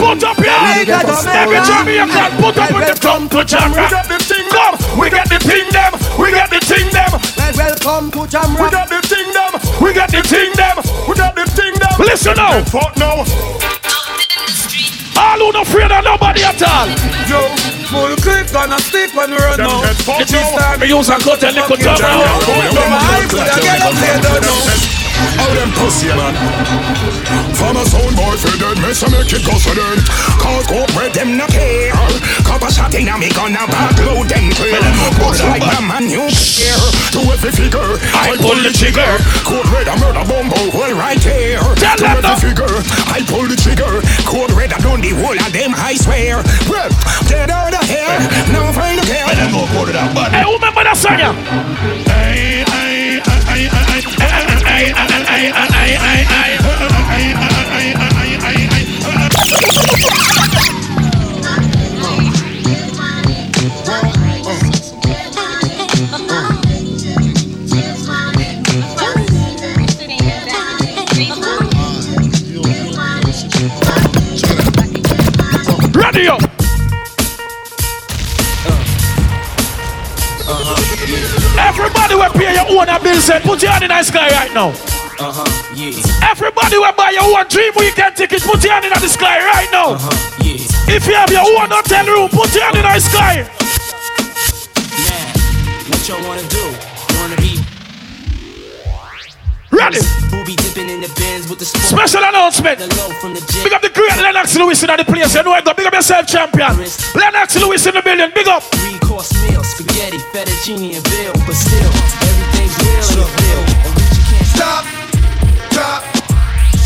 Put 0.00 0.24
up 0.24 0.38
your 0.38 0.56
hand. 0.56 0.88
Every. 0.88 1.60
Jamaican, 1.60 2.30
put 2.40 2.56
up 2.56 2.72
with 2.72 2.88
the 2.88 2.96
come 2.96 3.28
to 3.28 3.44
Jamaica. 3.44 3.76
We 3.76 3.90
got 3.92 4.08
the 4.08 4.18
thing 4.24 4.48
them. 4.48 4.72
We 4.96 5.10
got 5.10 5.28
the 5.28 5.38
thing 5.38 5.68
them. 5.68 5.92
We 6.16 6.30
got 6.32 6.48
the 6.48 6.60
thing 6.64 6.88
them. 6.96 7.12
Welcome 7.60 8.10
to 8.12 8.24
Jamrock. 8.24 8.64
We 8.64 8.70
got 8.72 8.88
the 8.88 9.00
thing 9.04 9.28
them. 9.36 9.52
We 9.84 9.92
got 9.92 10.10
the 10.10 10.22
thing 10.24 10.52
them. 10.56 10.76
We 11.08 11.14
got 11.14 11.34
the 11.36 11.44
thing 11.44 11.74
them. 11.74 12.00
Listen 12.00 12.34
now. 12.36 12.64
Fuck 12.64 12.96
now. 12.96 13.79
All 15.16 15.38
who 15.38 15.52
not 15.52 15.66
afraid 15.66 15.90
of 15.92 16.04
nobody 16.04 16.42
at 16.44 16.62
all. 16.62 16.88
Yo, 17.28 17.40
full 17.90 18.16
clip 18.22 18.52
gonna 18.52 18.78
stick 18.80 19.14
when 19.14 19.30
we 19.30 19.36
run 19.36 19.58
now. 19.58 19.80
The 19.82 20.24
G-Star, 20.26 20.78
me 20.78 20.88
use 20.88 21.08
a 21.08 21.18
cut 21.18 21.42
and 21.44 21.56
little 21.56 21.76
tongue 21.76 21.98
How 25.40 25.52
them 25.54 25.70
pussy 25.76 26.08
man 26.08 26.34
From 27.54 27.76
a 27.76 27.84
sound 27.84 28.16
boy 28.16 28.36
for 28.36 28.54
dead 28.56 28.78
Me 28.80 28.92
say 28.92 29.08
make 29.12 29.32
it 29.32 29.44
go 29.44 29.56
so 29.60 29.72
then 29.74 29.98
Cause 30.40 30.66
go 30.66 30.84
where 30.96 31.10
them 31.10 31.36
no 31.36 31.46
care 31.48 31.92
Couple 32.44 32.68
shot 32.72 32.94
in 32.94 33.08
a 33.08 33.16
me 33.18 33.28
gonna 33.32 33.64
backload 33.68 34.28
them 34.28 34.50
clear 34.56 34.80
Bust 35.20 35.44
like 35.44 35.62
a 35.64 35.80
man 35.82 36.08
you 36.08 36.24
care 36.32 36.80
To 37.14 37.20
every 37.30 37.52
figure 37.52 37.98
I 38.16 38.36
pull 38.40 38.56
the 38.60 38.72
trigger 38.72 39.18
Code 39.44 39.68
red 39.70 39.88
a 39.88 39.94
murder 40.00 40.24
bomb 40.24 40.48
hole 40.50 40.94
right 40.96 41.20
here 41.20 41.60
To 41.60 41.86
every 41.86 42.36
figure 42.40 42.80
I 43.10 43.22
pull 43.28 43.46
the 43.46 43.56
trigger 43.56 44.00
Code 44.24 44.52
red 44.56 44.72
I 44.72 44.78
done 44.80 45.00
the 45.00 45.10
whole 45.16 45.36
of 45.36 45.52
them 45.52 45.74
I 45.76 45.94
swear 46.00 46.42
Well, 46.68 46.88
dead 47.28 47.50
out 47.50 47.74
of 47.74 47.84
here 47.84 48.18
Now 48.52 48.72
find 48.72 48.98
a 48.98 49.02
care 49.04 49.26
Then 49.36 49.52
go 49.52 49.66
put 49.76 49.88
it 49.90 49.96
out 49.96 50.14
buddy 50.14 50.36
Hey, 50.36 50.42
who 50.44 50.54
remember 50.56 50.84
that 50.84 50.96
song? 50.96 51.18
yeah? 51.18 51.34
Ready 52.08 53.20
up. 54.44 54.49
Everybody 81.62 82.14
will 82.14 82.30
pay 82.30 82.54
your 82.54 82.80
own 82.80 82.88
bills 83.10 83.30
and 83.30 83.44
put 83.44 83.62
your 83.62 83.70
hand 83.70 83.84
in 83.84 83.90
the 83.90 84.02
sky 84.02 84.28
right 84.30 84.52
now. 84.54 84.68
Uh 85.18 85.32
huh, 85.34 85.74
yeah. 85.74 86.30
Everybody 86.30 86.78
will 86.78 86.92
buy 86.92 87.10
your 87.10 87.24
own 87.24 87.46
dream 87.48 87.72
weekend 87.76 88.16
ticket. 88.16 88.42
Put 88.42 88.62
your 88.64 88.72
hand 88.72 88.84
in 88.84 88.92
the 88.92 89.08
sky 89.08 89.38
right 89.44 89.68
now. 89.72 89.94
Uh-huh, 89.94 90.10
yeah. 90.42 90.96
If 90.96 91.06
you 91.06 91.14
have 91.14 91.30
your 91.30 91.44
own 91.44 91.70
hotel 91.70 92.06
room, 92.06 92.28
put 92.30 92.54
your 92.54 92.64
hand 92.64 92.76
in 92.78 92.86
the 92.86 93.00
sky. 93.00 93.44
Now, 95.06 95.26
what 95.90 96.08
y'all 96.08 96.22
wanna 96.26 96.46
do? 96.48 96.64
Wanna 97.18 97.36
be 97.36 97.60
Ready? 99.70 100.29
Who 100.70 100.82
in 100.86 101.00
the 101.00 101.10
bins 101.18 101.50
with 101.50 101.58
the 101.58 101.64
sport? 101.64 101.82
Special 101.82 102.22
announcement. 102.22 102.78
The 102.78 102.86
low 102.94 103.10
from 103.18 103.34
the 103.34 103.40
jet. 103.42 103.64
Big 103.66 103.72
up 103.72 103.82
the 103.82 103.90
great 103.90 104.14
Lennox 104.22 104.54
Lewis 104.54 104.78
in 104.82 104.86
the 104.86 105.04
place. 105.04 105.34
You 105.34 105.42
know 105.42 105.56
it. 105.58 105.64
go. 105.64 105.74
Big 105.74 105.86
up 105.86 105.94
yourself, 105.94 106.26
champion. 106.30 106.70
Lennox 107.18 107.58
Lewis 107.58 107.86
in 107.86 107.94
the 107.94 108.02
building. 108.02 108.30
Big 108.30 108.46
up. 108.46 108.62
Three 108.78 108.98
course 109.02 109.34
meal, 109.42 109.64
spaghetti, 109.64 110.18
fettuccine, 110.30 110.94
and 110.94 111.02
veal. 111.10 111.34
But 111.42 111.58
still, 111.58 111.90
everything's 112.22 112.76
real 112.86 113.02
in 113.18 113.30
Bill. 113.34 113.62
And 113.82 113.94
Richie 113.98 114.22
can't 114.30 114.46
stop. 114.46 114.82
Drop. 115.74 116.00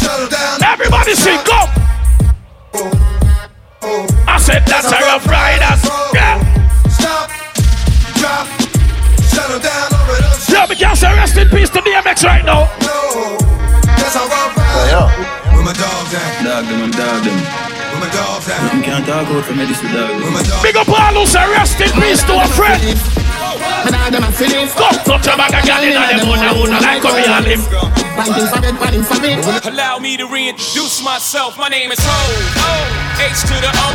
Settle 0.00 0.28
down. 0.32 0.64
Everybody 0.64 1.12
sing. 1.12 1.40
Go. 1.44 1.60
Oh, 2.72 2.88
oh. 3.84 4.24
I 4.26 4.40
said 4.40 4.64
that's 4.64 4.88
a 4.88 4.96
rough 5.12 5.28
riders. 5.28 5.84
Yeah. 6.16 6.40
Stop. 6.88 7.28
Drop. 8.16 8.48
Settle 9.28 9.60
down. 9.60 9.92
Already 9.92 10.24
done. 10.24 10.40
Yo, 10.48 10.72
we 10.72 10.76
can 10.76 10.96
say 10.96 11.12
rest 11.12 11.36
in 11.36 11.48
peace 11.52 11.68
to 11.68 11.84
DMX 11.84 12.24
right 12.24 12.44
now. 12.44 12.72
No. 12.80 13.53
That's 14.14 14.30
how 14.30 14.30
I 14.30 14.54
ride. 14.54 15.54
Where 15.54 15.64
my 15.64 15.72
dogs 15.72 16.14
at? 16.14 16.44
Dog 16.46 16.70
them, 16.70 16.90
dog 16.92 17.24
them. 17.26 17.34
Where 17.34 17.98
my 17.98 18.10
dogs 18.14 18.46
at? 18.46 18.74
You 18.74 18.82
can't 18.82 19.04
talk 19.04 19.26
out 19.26 19.44
for 19.44 19.54
me, 19.54 19.66
this 19.66 19.82
is 19.82 19.90
dog 19.90 20.22
them. 20.22 20.62
Big 20.62 20.76
up 20.76 20.88
all 20.88 21.18
who 21.18 21.26
say 21.26 21.42
rest 21.50 21.78
peace 21.78 22.22
to 22.22 22.38
a 22.38 22.46
friend. 22.46 22.94
Come 24.78 24.94
touch 25.02 25.26
a 25.26 25.34
bag 25.36 25.54
of 25.54 25.66
gal 25.66 25.82
in 25.82 26.18
the 26.18 26.26
moon, 26.26 26.38
who 26.38 26.70
no 26.70 26.78
like 26.78 27.02
come 27.02 27.18
here 27.18 27.28
and 27.28 27.44
live. 27.44 28.03
Allow 29.66 29.98
me 29.98 30.16
to 30.16 30.26
reintroduce 30.26 31.02
myself. 31.02 31.58
My 31.58 31.68
name 31.68 31.90
is 31.90 31.98
Ho. 31.98 32.22
O. 32.62 32.70
H 33.18 33.42
to 33.42 33.56
the 33.58 33.74
O. 33.74 33.86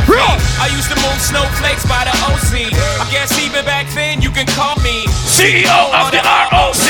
I 0.60 0.68
used 0.76 0.92
to 0.92 0.96
move 1.00 1.16
snowflakes 1.24 1.88
by 1.88 2.04
the 2.04 2.12
OC. 2.28 2.68
I 3.00 3.08
guess 3.10 3.32
even 3.40 3.64
back 3.64 3.88
then 3.94 4.20
you 4.20 4.30
can 4.30 4.44
call 4.52 4.76
me 4.84 5.08
CEO 5.24 5.72
of 5.96 6.12
the 6.12 6.20
ROC. 6.20 6.84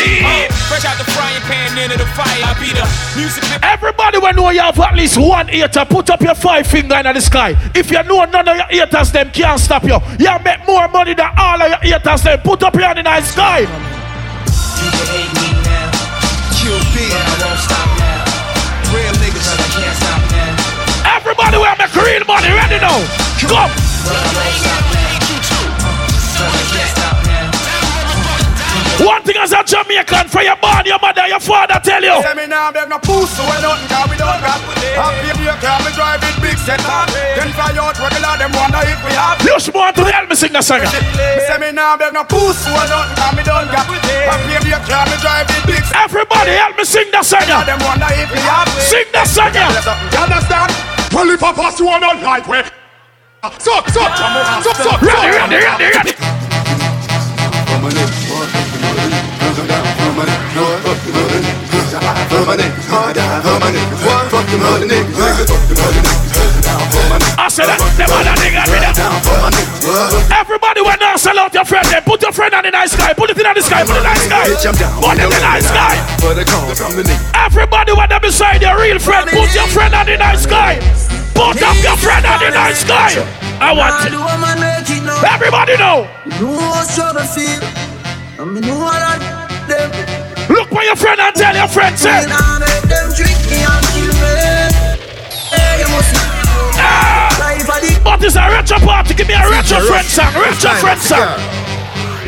Fresh 0.66 0.84
out 0.84 0.98
the 0.98 1.06
frying 1.14 1.40
pan 1.46 1.78
into 1.78 1.98
the 1.98 2.06
fire. 2.18 2.42
I 2.42 2.58
be 2.58 2.74
the 2.74 2.82
music. 3.14 3.44
Everybody 3.62 4.18
will 4.18 4.34
know 4.34 4.50
you 4.50 4.60
have 4.60 4.78
at 4.80 4.96
least 4.96 5.16
one 5.16 5.46
hater. 5.46 5.84
Put 5.84 6.10
up 6.10 6.22
your 6.22 6.34
five 6.34 6.66
finger 6.66 6.96
in 6.96 7.14
the 7.14 7.20
sky. 7.20 7.54
If 7.76 7.92
you 7.92 8.02
know 8.02 8.24
none 8.24 8.48
of 8.48 8.56
your 8.56 8.66
haters, 8.66 9.12
them 9.12 9.30
can't 9.30 9.60
stop 9.60 9.84
you. 9.84 10.00
You 10.18 10.36
make 10.44 10.66
more 10.66 10.88
money 10.88 11.14
than 11.14 11.30
all 11.38 11.62
of 11.62 11.68
your 11.68 11.78
haters. 11.78 12.22
Them 12.22 12.40
put 12.40 12.64
up 12.64 12.74
your 12.74 12.82
hand 12.82 12.98
in 12.98 13.04
the 13.04 13.22
sky. 13.22 13.68
You 17.00 17.08
can 17.08 17.16
hate 17.16 17.16
me 17.16 17.16
now. 17.16 17.24
But 17.32 17.40
I 17.40 17.48
won't 17.48 17.60
stop 17.60 17.88
now. 17.96 18.92
Real 18.92 19.14
niggas. 19.24 19.40
Cause 19.40 19.56
I 19.56 19.68
can't 19.72 19.96
stop 19.96 20.20
now. 20.32 21.16
Everybody 21.16 21.56
will 21.56 21.76
make 21.78 21.94
real 21.96 22.24
money. 22.26 22.52
Ready 22.52 22.78
now? 22.78 23.00
Come. 23.48 24.89
One 29.00 29.22
thing 29.24 29.36
as 29.40 29.52
a 29.52 29.64
Jamaican 29.64 30.28
for 30.28 30.44
your 30.44 30.56
born, 30.60 30.84
your 30.84 31.00
mother, 31.00 31.24
your 31.24 31.40
father 31.40 31.80
tell 31.80 32.04
you. 32.04 32.20
Say 32.20 32.34
me 32.36 32.46
now 32.46 32.68
beg 32.70 32.88
no 32.88 32.98
pussy 33.00 33.40
when 33.48 33.60
nothing 33.64 33.88
can 33.88 34.04
we 34.12 34.16
done 34.20 34.40
got 34.44 34.60
Happy 34.60 35.40
your 35.40 35.56
car 35.56 35.80
me 35.80 35.90
drive 35.96 36.20
it 36.20 36.36
big 36.44 36.58
set 36.60 36.84
up 36.84 37.08
Then 37.08 37.48
fly 37.56 37.72
out 37.80 37.96
regular 37.96 38.36
them 38.36 38.52
wonder 38.52 38.84
if 38.84 39.00
we 39.00 39.12
have 39.16 39.40
You 39.40 39.56
should 39.56 39.72
want 39.72 39.96
to 39.96 40.04
help 40.04 40.28
me 40.28 40.36
sing 40.36 40.52
the 40.52 40.60
song. 40.60 40.84
Say 40.84 41.56
me 41.56 41.72
now 41.72 41.96
beg 41.96 42.12
no 42.12 42.24
pussy 42.28 42.68
when 42.68 42.84
nothing 42.92 43.16
can 43.16 43.32
we 43.36 43.42
done 43.42 43.68
got 43.72 43.88
Happy 43.88 44.68
your 44.68 44.84
car 44.84 45.08
me 45.08 45.16
drive 45.24 45.48
it 45.48 45.64
big 45.64 45.80
set 45.80 45.96
Everybody 45.96 46.52
help 46.60 46.76
me 46.76 46.84
sing 46.84 47.08
the 47.08 47.22
song. 47.24 47.48
Them 47.48 47.80
wonder 47.80 48.12
if 48.12 48.28
we 48.28 48.40
have 48.44 48.68
Sing 48.84 49.08
the 49.16 49.24
song. 49.24 49.54
You 49.56 50.20
understand? 50.20 50.70
Well 51.16 51.30
if 51.32 51.42
I 51.42 51.52
pass 51.56 51.80
you 51.80 51.88
on 51.88 52.04
a 52.04 52.20
light 52.20 52.46
way 52.46 52.64
suck 53.58 53.86
Ready, 55.00 55.36
ready, 55.36 55.56
ready, 55.56 55.84
ready. 55.96 56.39
I 67.38 67.48
said 67.48 67.66
that 67.70 67.78
them 67.94 68.10
other 68.10 68.34
nigga 68.42 68.66
with 68.66 68.82
it. 68.82 68.98
Everybody 70.34 70.82
when 70.82 70.98
now 70.98 71.14
sell 71.16 71.38
out 71.38 71.54
your 71.54 71.64
friend, 71.64 71.86
then 71.86 72.02
put 72.02 72.22
your 72.22 72.32
friend 72.32 72.54
on 72.54 72.64
the 72.64 72.70
nice 72.70 72.90
sky, 72.92 73.12
put 73.14 73.30
it 73.30 73.38
in 73.38 73.42
the 73.42 73.62
sky, 73.62 73.82
put 73.86 73.96
it 73.96 74.02
in 74.02 74.10
the 74.10 74.18
sky, 74.18 74.74
put 74.98 75.14
it 75.14 75.22
in 75.22 75.30
the 75.30 75.40
nice 75.40 75.66
sky. 75.70 75.94
Everybody 77.34 77.92
when 77.92 78.08
them 78.08 78.20
beside 78.20 78.62
your 78.62 78.74
real 78.80 78.98
friend, 78.98 79.30
put 79.30 79.54
your 79.54 79.66
friend 79.70 79.94
on 79.94 80.06
the 80.06 80.16
nice 80.16 80.42
sky. 80.42 80.78
Put 81.34 81.62
up 81.62 81.76
your 81.82 81.96
friend 81.96 82.26
on 82.26 82.40
the 82.40 82.50
nice 82.50 82.80
sky. 82.82 83.14
I 83.60 83.72
want 83.72 83.94
it. 84.06 84.12
Everybody 85.22 85.76
know. 85.78 86.06
Look 90.60 90.68
for 90.68 90.82
your 90.82 90.94
friend 90.94 91.18
and 91.18 91.34
tell 91.34 91.56
your 91.56 91.68
friend, 91.68 91.98
say. 91.98 92.20
for 92.20 92.28
the. 92.28 92.36
Ah! 96.76 98.02
What 98.04 98.22
is 98.22 98.36
a 98.36 98.40
retro 98.40 98.78
party? 98.80 99.14
Give 99.14 99.26
me 99.26 99.32
a 99.32 99.48
retro 99.48 99.80
friend 99.80 100.06
song. 100.06 100.34
Retro 100.34 100.70
friend 100.72 101.00
song. 101.00 101.40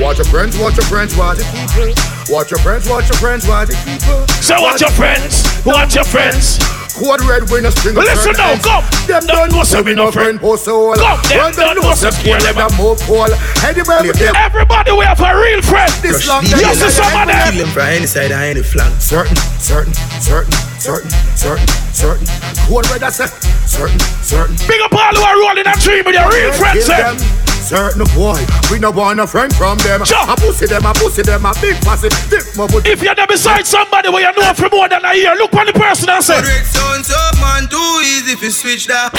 Watch 0.01 0.17
your 0.17 0.25
friends, 0.25 0.57
watch 0.57 0.77
your 0.79 0.87
friends, 0.87 1.15
watch 1.15 1.37
the 1.37 1.45
people. 1.45 2.35
Watch 2.35 2.51
your 2.51 2.61
friends, 2.61 2.89
watch 2.89 3.07
your 3.11 3.19
friends, 3.19 3.47
watch 3.47 3.69
the 3.69 3.77
people. 3.85 4.27
So 4.41 4.63
watch 4.63 4.81
your 4.81 4.89
friends, 4.93 5.45
watch 5.67 5.95
your 5.95 6.05
friends. 6.05 6.82
Code 7.03 7.23
red 7.27 7.51
winner 7.51 7.71
string 7.73 7.97
of 7.97 8.05
Listen 8.05 8.33
now, 8.39 8.55
friends. 8.55 8.65
come. 8.65 8.85
Them 9.11 9.27
don't 9.27 9.51
know 9.51 9.65
say 9.65 9.83
we 9.83 9.95
no 9.95 10.13
friend 10.13 10.39
post 10.39 10.69
all. 10.69 10.95
Come, 10.95 11.19
them 11.27 11.39
Well, 11.39 11.53
don't 11.53 11.83
know 11.83 11.95
say 11.95 12.11
kill 12.23 12.39
them 12.39 12.59
a 12.59 12.71
move 12.79 13.03
all. 13.11 13.27
Anywhere 13.67 14.07
with 14.07 14.19
them. 14.19 14.35
Everybody 14.37 14.93
we 14.93 15.05
have 15.05 15.21
a 15.21 15.35
real 15.35 15.63
friend. 15.63 15.91
This 15.99 16.29
long 16.29 16.45
You 16.45 16.63
see 16.79 16.91
some 16.91 17.11
of 17.11 17.27
them. 17.27 17.53
Kill 17.53 17.67
them 17.67 17.75
from 17.75 17.83
any 17.91 18.07
side 18.07 18.31
or 18.31 18.35
any 18.35 18.63
flank. 18.63 18.95
Certain, 19.01 19.37
certain, 19.59 19.93
certain, 20.23 20.55
certain, 20.83 21.11
certain, 21.39 21.67
certain. 21.95 22.27
Code 22.67 22.91
red 22.91 23.07
I 23.07 23.11
say. 23.11 23.31
Certain, 23.71 23.99
certain. 24.19 24.59
Big 24.67 24.83
up 24.83 24.91
all 24.91 25.15
who 25.15 25.23
are 25.23 25.39
rolling 25.39 25.63
a 25.63 25.75
tree 25.79 26.03
with 26.03 26.19
your 26.19 26.27
real 26.27 26.51
friends. 26.59 26.91
Kill 26.91 26.99
eh? 26.99 27.15
them. 27.15 27.19
Certain 27.63 28.03
boy, 28.19 28.35
we 28.67 28.83
no 28.83 28.91
want 28.91 29.21
a 29.21 29.27
friend 29.27 29.55
from 29.55 29.79
them. 29.79 30.05
Sure. 30.05 30.19
A 30.27 30.35
pussy 30.35 30.67
them, 30.67 30.85
a 30.85 30.93
pussy 30.93 31.23
them, 31.23 31.47
a 31.47 31.55
big 31.63 31.79
pussy. 31.87 32.11
Thick 32.27 32.57
my 32.59 32.67
booty. 32.67 32.91
If 32.91 33.01
you're 33.01 33.15
there 33.15 33.29
beside 33.29 33.65
somebody 33.65 34.11
where 34.11 34.27
you 34.27 34.35
know 34.35 34.53
for 34.55 34.69
more 34.75 34.89
than 34.89 35.05
a 35.05 35.15
year, 35.15 35.35
look 35.37 35.55
on 35.55 35.67
the 35.67 35.73
person 35.73 36.11
and 36.11 36.25
say, 36.25 36.43
Correct 36.43 36.67
sound 36.67 37.07
up, 37.15 37.39
man, 37.39 37.71
too 37.71 37.79
easy 38.03 38.33
if 38.35 38.43
you 38.43 38.51
switch 38.51 38.89
that. 38.89 39.15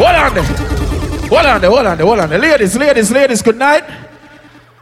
Hold 0.00 0.16
on 0.16 0.34
there. 0.34 0.48
Hold 1.28 1.46
on 1.46 1.60
there, 1.60 1.70
hold 1.70 1.86
on 1.86 1.96
there, 1.98 2.06
hold 2.06 2.18
on 2.20 2.30
there. 2.30 2.38
Ladies, 2.38 2.76
ladies, 2.76 3.10
ladies, 3.12 3.42
good 3.42 3.58
night. 3.58 3.84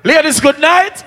Ladies, 0.05 0.39
good 0.39 0.61
night. 0.61 1.05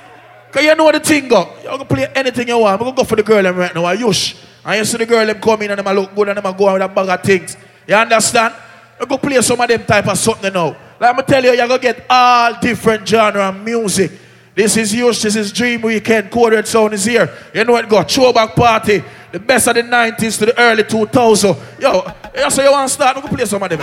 Cause 0.54 0.64
you 0.64 0.76
know 0.76 0.92
the 0.92 1.00
thing 1.00 1.28
go. 1.28 1.52
You 1.64 1.78
can 1.80 1.88
play 1.88 2.08
anything 2.14 2.48
you 2.48 2.60
want. 2.60 2.80
I'm 2.80 2.86
gonna 2.86 2.96
go 2.96 3.04
for 3.04 3.16
the 3.16 3.24
girl 3.24 3.42
them 3.42 3.58
right 3.58 3.74
now. 3.74 3.86
I 3.86 3.98
yush. 3.98 4.38
And 4.64 4.78
you 4.78 4.86
see 4.86 4.98
the 4.98 5.06
girl 5.08 5.26
them 5.26 5.42
come 5.42 5.64
in 5.64 5.72
and 5.72 5.80
them 5.80 5.96
look 5.96 6.14
good 6.14 6.30
and 6.30 6.38
them 6.38 6.56
go 6.56 6.70
out 6.70 6.74
with 6.74 6.82
a 6.84 6.88
bag 6.88 7.10
of 7.10 7.24
things. 7.24 7.58
You 7.88 7.96
understand? 7.96 8.54
You 9.00 9.08
go 9.08 9.18
play 9.18 9.42
some 9.42 9.60
of 9.60 9.68
them 9.68 9.84
type 9.84 10.08
of 10.08 10.16
something 10.16 10.54
now. 10.54 10.78
Like 11.00 11.18
I'm 11.18 11.26
tell 11.26 11.44
you, 11.44 11.54
you're 11.54 11.68
gonna 11.68 11.82
get 11.82 12.06
all 12.08 12.54
different 12.62 13.08
genre 13.08 13.50
of 13.50 13.64
music. 13.64 14.12
This 14.54 14.78
is 14.78 14.94
Yush, 14.94 15.24
this 15.24 15.36
is 15.36 15.52
Dream 15.52 15.82
Weekend, 15.82 16.30
Coded 16.30 16.68
Sound 16.68 16.94
is 16.94 17.06
here. 17.06 17.28
You 17.56 17.64
know 17.64 17.74
what 17.74 17.90
go? 17.90 18.04
Throwback 18.04 18.56
party. 18.56 19.04
The 19.32 19.40
best 19.40 19.68
of 19.68 19.74
the 19.74 19.82
90s 19.82 20.38
to 20.38 20.46
the 20.46 20.60
early 20.60 20.84
2000s. 20.84 21.82
Yo, 21.82 22.06
you 22.36 22.52
say 22.52 22.66
you 22.66 22.72
want 22.72 22.88
to 22.88 22.94
start? 22.94 23.16
We 23.16 23.24
can 23.24 23.36
play 23.36 23.46
some 23.46 23.64
of 23.64 23.70
them. 23.70 23.80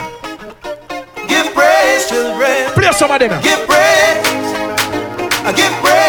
Give 1.27 1.53
praise, 1.53 2.09
children. 2.09 2.71
Play 2.75 2.93
some 2.93 3.11
of 3.11 3.19
them. 3.19 3.43
Give 3.43 3.67
praise. 3.67 4.27
I 5.43 5.53
give 5.57 5.73
praise. 5.83 6.00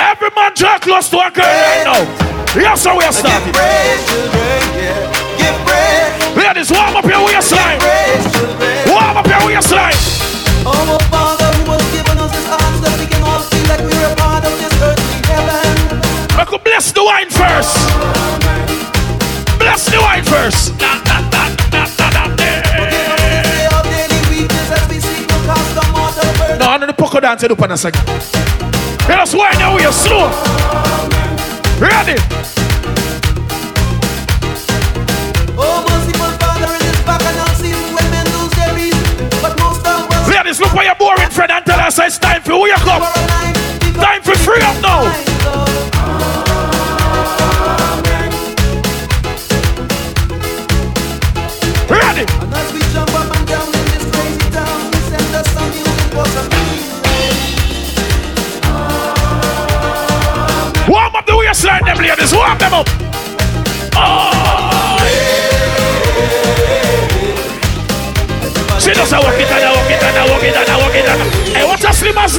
Every 0.00 0.30
man 0.34 0.52
draw 0.54 0.78
close 0.78 1.08
to 1.10 1.18
a 1.18 1.30
girl 1.30 1.44
right 1.46 1.84
now. 1.84 2.02
Yes, 2.54 2.84
how 2.84 2.98
we 2.98 3.04
are 3.04 3.12
starting. 3.12 3.52
Give 3.52 3.54
praise, 3.54 4.02
children. 4.06 4.60
Yeah. 4.76 5.38
Give 5.38 5.56
praise. 5.66 6.36
Ladies, 6.36 6.70
warm 6.70 6.96
up 6.96 7.04
your 7.06 7.24
waistline. 7.24 7.78
Warm 8.90 9.16
up 9.16 9.26
your 9.26 9.46
waistline. 9.46 9.94
Oh, 10.64 10.98
Father 11.10 11.50
who 11.62 11.72
has 11.72 11.86
given 11.94 12.18
us 12.18 12.32
His 12.34 12.46
arms 12.46 12.80
that 12.82 12.94
we 12.98 13.06
can 13.06 13.22
all 13.22 13.40
feel 13.40 13.66
like 13.70 13.80
we're 13.80 14.06
a 14.06 14.14
part 14.16 14.44
of 14.44 14.52
this 14.58 14.74
earthly 14.82 15.18
heaven. 15.30 15.74
I 16.38 16.44
could 16.44 16.62
bless 16.64 16.92
the 16.92 17.02
wine 17.04 17.30
first. 17.30 17.74
Bless 19.58 19.86
the 19.86 19.98
wine 20.00 20.24
first. 20.24 20.72
We 24.88 25.00
seek 25.00 25.26
to 25.26 25.38
cast 25.46 25.74
the 25.74 25.84
mortal 25.92 26.32
burden. 26.38 26.58
No, 26.58 26.66
I'm 26.66 26.80
the 26.86 26.92
poker 26.92 27.20
dance 27.20 27.44
up 27.44 27.62
on 27.62 27.70
a 27.72 27.76
second. 27.76 28.02
Us 29.10 29.34
wind 29.34 29.58
your 29.60 29.74
way 29.76 29.90
slow. 29.92 30.30
Ready? 31.78 32.16
Ladies, 40.28 40.60
look 40.60 40.70
for 40.70 40.82
your 40.82 40.94
boring 40.96 41.30
friend 41.30 41.52
and 41.52 41.64
tell 41.64 41.80
us 41.80 41.98
it's 41.98 42.18
time 42.18 42.31
Does 69.12 69.20
a 69.20 69.26
walk 69.26 69.36
it 69.36 69.44
and 69.44 69.60
a 69.60 69.68
walk 69.76 69.90
it 69.90 70.02
and 70.02 70.16
a 70.16 70.32
walk 70.32 70.42
it 70.42 70.56
and 70.56 70.68
a 70.70 70.76
walk 70.80 70.96
it 70.96 71.04
and 71.04 71.20
a 71.20 71.24
Hey, 71.52 71.68
a 71.68 71.92
slim 71.92 72.16
as? 72.16 72.38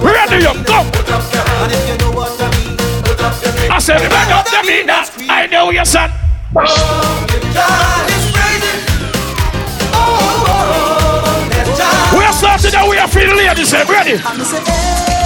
Ready 0.00 0.46
up, 0.46 0.56
go. 0.64 0.88
I 3.68 3.78
said, 3.78 3.98
bring 3.98 4.32
up 4.32 4.46
the 4.46 4.62
mean 4.66 4.86
that. 4.86 5.12
I 5.28 5.46
know 5.48 5.68
your 5.70 5.84
son. 5.84 6.10
We 12.16 12.24
are 12.24 12.32
starting 12.32 12.74
and 12.74 12.88
we 12.88 12.96
are 12.96 13.06
feeling 13.08 13.36
ladies. 13.36 13.74
Ready? 13.74 15.19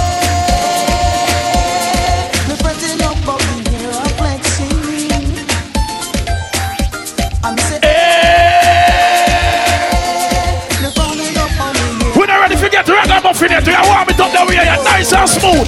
Ragamuffin 13.35 13.51
yet. 13.51 13.67
We 13.67 13.73
are 13.73 13.85
warm 13.85 14.09
it 14.09 14.19
up 14.19 14.31
that 14.31 14.47
way. 14.47 14.55
You're 14.55 14.83
nice 14.83 15.13
and 15.13 15.29
smooth. 15.29 15.67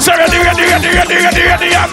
So 0.00 0.12
ready, 0.16 0.38
ready, 0.38 0.62
ready, 0.62 0.88
ready, 0.88 1.14
ready, 1.14 1.42
ready, 1.42 1.66
yeah. 1.66 1.86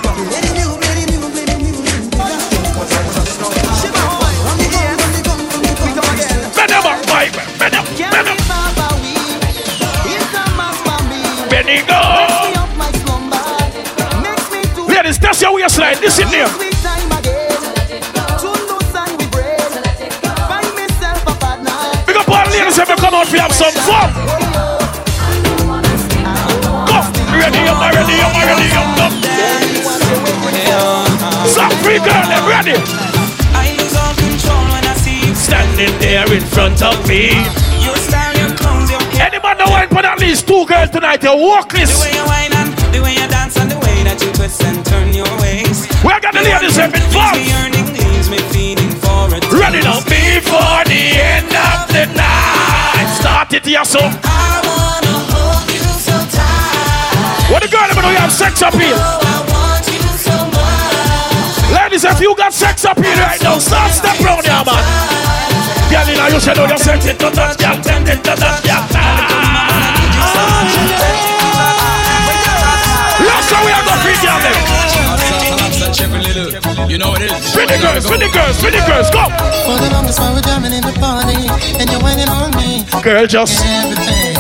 Bend 6.56 6.70
them 6.72 6.86
up, 6.86 7.06
boy. 7.08 7.30
Bend 7.60 7.74
them, 7.74 7.86
bend 8.12 8.28
them. 8.28 8.38
Benny 11.50 11.84
go. 11.88 12.02
Ladies, 14.88 15.20
that's 15.20 15.42
your 15.42 15.54
waistline. 15.54 16.00
Listen 16.02 16.30
there. 16.30 16.66
If 23.28 23.34
you 23.34 23.40
we 23.40 23.41
have 23.44 23.52
some 23.52 23.76
fun. 23.84 24.08
Go. 26.88 26.99
Ready 27.36 27.60
up, 27.68 27.76
ready 27.91 28.16
up, 28.24 28.32
ready 28.40 28.72
up, 28.72 28.88
go. 28.95 29.08
Some 31.48 31.72
free 31.84 31.99
girl, 31.99 32.24
them 32.24 32.48
ready. 32.48 32.80
I 33.52 33.76
lose 33.76 33.95
all 33.95 34.16
control 34.16 34.64
when 34.72 34.86
I 34.86 34.94
see 34.95 35.28
you 35.28 35.36
Standing 35.36 35.91
there 35.99 36.32
in 36.32 36.41
front 36.41 36.82
of 36.82 36.95
me. 37.08 37.44
Your 37.84 37.95
style, 37.98 38.36
your 38.40 38.56
clothes, 38.56 38.91
your. 38.91 39.02
Any 39.20 39.40
man 39.44 39.58
that 39.58 39.68
wine 39.68 39.90
for 39.90 40.06
at 40.06 40.20
least 40.20 40.48
two 40.48 40.66
girls 40.66 40.90
tonight, 40.90 41.24
you 41.24 41.36
walk 41.36 41.72
The 41.72 41.84
way 41.84 42.14
you 42.16 42.24
and 42.32 42.72
the 42.94 43.02
way 43.04 43.14
you 43.14 43.28
dance 43.28 43.58
and 43.58 43.70
the 43.70 43.80
way 43.80 44.04
that 44.08 44.22
you 44.24 44.32
twist 44.32 44.64
and 44.64 44.86
turn 44.86 45.12
your 45.12 45.28
waist. 45.44 45.91
We 46.04 46.16
got 46.22 46.32
the 46.32 46.44
ladies 46.44 46.78
have 46.78 46.91
been 46.94 47.04
Leaves 47.04 47.12
involved. 47.12 47.38
me 47.38 47.49
yearning, 47.52 47.88
leaves 47.91 48.30
me 48.30 48.40
feeling 48.56 48.94
for 49.04 49.28
Ready 49.60 49.82
now 49.84 49.99
before 50.08 50.87
It 53.68 53.72
here, 53.72 53.84
so. 53.84 53.99
I 53.99 54.64
wanna 54.64 55.11
hold 55.27 55.68
you 55.68 55.84
so 55.99 56.15
tight. 56.31 57.52
What 57.52 57.60
the 57.64 57.68
girl 57.68 57.84
when 57.99 58.15
you 58.15 58.19
have 58.23 58.31
sex 58.31 58.61
appeal? 58.64 58.95
So. 58.95 60.31
Ladies, 61.76 62.06
if 62.06 62.22
you 62.22 62.34
got 62.38 62.53
sex 62.53 62.85
appeal 62.85 63.11
right 63.19 63.41
now, 63.44 63.60
start 63.60 63.91
step 63.91 64.18
round 64.23 64.48
here, 64.48 64.64
man. 64.64 64.84
Girl, 65.91 66.07
you 66.07 66.15
know 66.15 66.27
you 66.31 66.39
should 66.39 66.56
know 66.56 66.65
you're 66.65 66.77
sexy 66.80 67.11
to 67.11 67.27
touch, 67.27 67.60
girl, 67.60 67.76
tempted 67.84 68.23
to 68.23 68.35
touch, 68.39 68.64
girl. 68.64 68.88
Last 73.19 73.49
time 73.52 73.65
we 73.68 73.72
are 73.76 73.84
going 73.84 73.99
to 73.99 74.07
feed. 74.15 75.47
You 75.98 76.98
know 77.02 77.10
what 77.10 77.22
it 77.26 77.32
is. 77.34 77.41
Spin 77.41 77.65
the 77.65 77.78
girls, 77.82 78.06
spin 78.06 78.19
the 78.22 78.30
girls, 78.30 78.53
spin 78.61 78.69
the 78.69 78.86
girls, 78.86 79.10
go. 79.10 79.26
For 79.65 79.82
the 79.82 79.90
longest 79.90 80.19
while 80.22 80.30
we're 80.38 80.45
jamming 80.45 80.74
in 80.78 80.86
the 80.86 80.94
party, 81.02 81.49
and 81.82 81.90
you're 81.90 82.03
waiting 82.06 82.30
on 82.30 82.53
me. 82.53 82.86
Girl, 83.02 83.26
just. 83.26 83.65
Everything, 83.65 84.38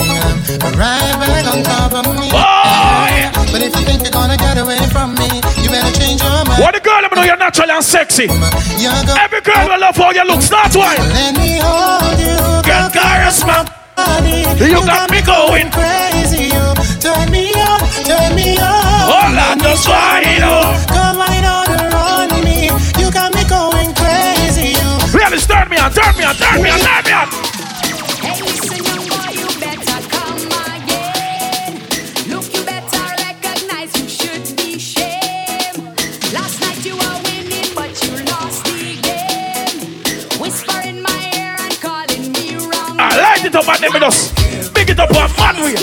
right 0.77 1.17
back 1.17 1.49
on 1.49 1.65
top 1.65 1.97
of 1.97 2.13
me. 2.13 2.29
Boy! 2.29 3.09
But 3.49 3.65
if 3.65 3.73
you 3.73 3.83
think 3.89 4.05
you're 4.05 4.13
gonna 4.13 4.37
get 4.37 4.61
away 4.61 4.77
from 4.93 5.17
me, 5.17 5.25
you 5.57 5.73
better 5.73 5.89
change 5.97 6.21
your 6.21 6.45
mind. 6.45 6.61
What 6.61 6.77
the 6.77 6.81
girl, 6.85 7.01
let 7.01 7.09
me 7.09 7.15
know 7.17 7.25
you're 7.25 7.41
natural 7.41 7.71
and 7.71 7.83
sexy. 7.83 8.29
You're 8.77 8.93
gonna 8.93 9.17
Every 9.17 9.41
girl 9.41 9.65
will 9.65 9.81
love 9.81 9.97
how 9.97 10.13
you 10.13 10.29
look. 10.29 10.45
Start 10.45 10.75
wine. 10.77 11.01
let 11.09 11.33
me 11.41 11.57
hold 11.57 12.21
you. 12.21 12.37
Girl, 12.69 12.87
Yes, 12.93 13.41
ma'am. 13.43 13.65
You 14.61 14.85
got 14.85 15.09
me 15.09 15.25
going 15.25 15.69
crazy. 15.73 16.53
You 16.53 16.65
turn 17.01 17.31
me 17.33 17.49
on, 17.53 17.79
turn 18.05 18.35
me 18.35 18.57
on. 18.61 18.86
Hold 19.07 19.37
on, 19.39 19.59
just 19.59 19.87
wind 19.87 20.43
up. 20.43 20.87
Come 20.89 21.21
on 21.23 21.45
on 21.45 21.69
around 21.79 22.43
me. 22.43 22.67
You 22.99 23.07
got 23.11 23.33
me 23.33 23.43
going 23.47 23.95
crazy. 23.95 24.75
You 24.75 24.89
Really, 25.15 25.39
turn 25.39 25.69
me 25.69 25.77
on, 25.77 25.91
turn 25.93 26.11
me 26.17 26.23
on, 26.25 26.35
turn 26.35 26.61
me 26.61 26.69
on, 26.69 26.79
turn 26.79 27.03
me 27.07 27.11
on. 27.15 27.27
Hey, 28.19 28.41
listen, 28.43 28.83
young 28.83 29.07
boy, 29.07 29.31
you 29.31 29.47
better 29.63 29.99
come 30.11 30.43
again. 30.75 31.79
Look, 32.27 32.51
you 32.53 32.61
better 32.67 33.05
recognize 33.23 33.95
you 33.95 34.07
should 34.09 34.43
be 34.57 34.77
shamed. 34.77 35.79
Last 36.35 36.59
night 36.59 36.83
you 36.83 36.95
were 36.99 37.17
winning, 37.23 37.71
but 37.73 37.95
you 38.03 38.11
lost 38.27 38.65
the 38.67 38.99
game. 39.07 40.03
Whisper 40.41 40.81
in 40.83 41.01
my 41.01 41.31
ear 41.31 41.55
and 41.63 41.75
calling 41.79 42.31
me 42.35 42.55
wrong. 42.67 42.99
I 42.99 43.15
light 43.15 43.45
it 43.45 43.55
up 43.55 43.67
and 43.69 43.79
then 43.83 43.93
we 43.93 43.99
just 43.99 44.35
big 44.73 44.89
it 44.89 44.99
up 44.99 45.15
on 45.15 45.31
man 45.39 45.63
way. 45.63 45.75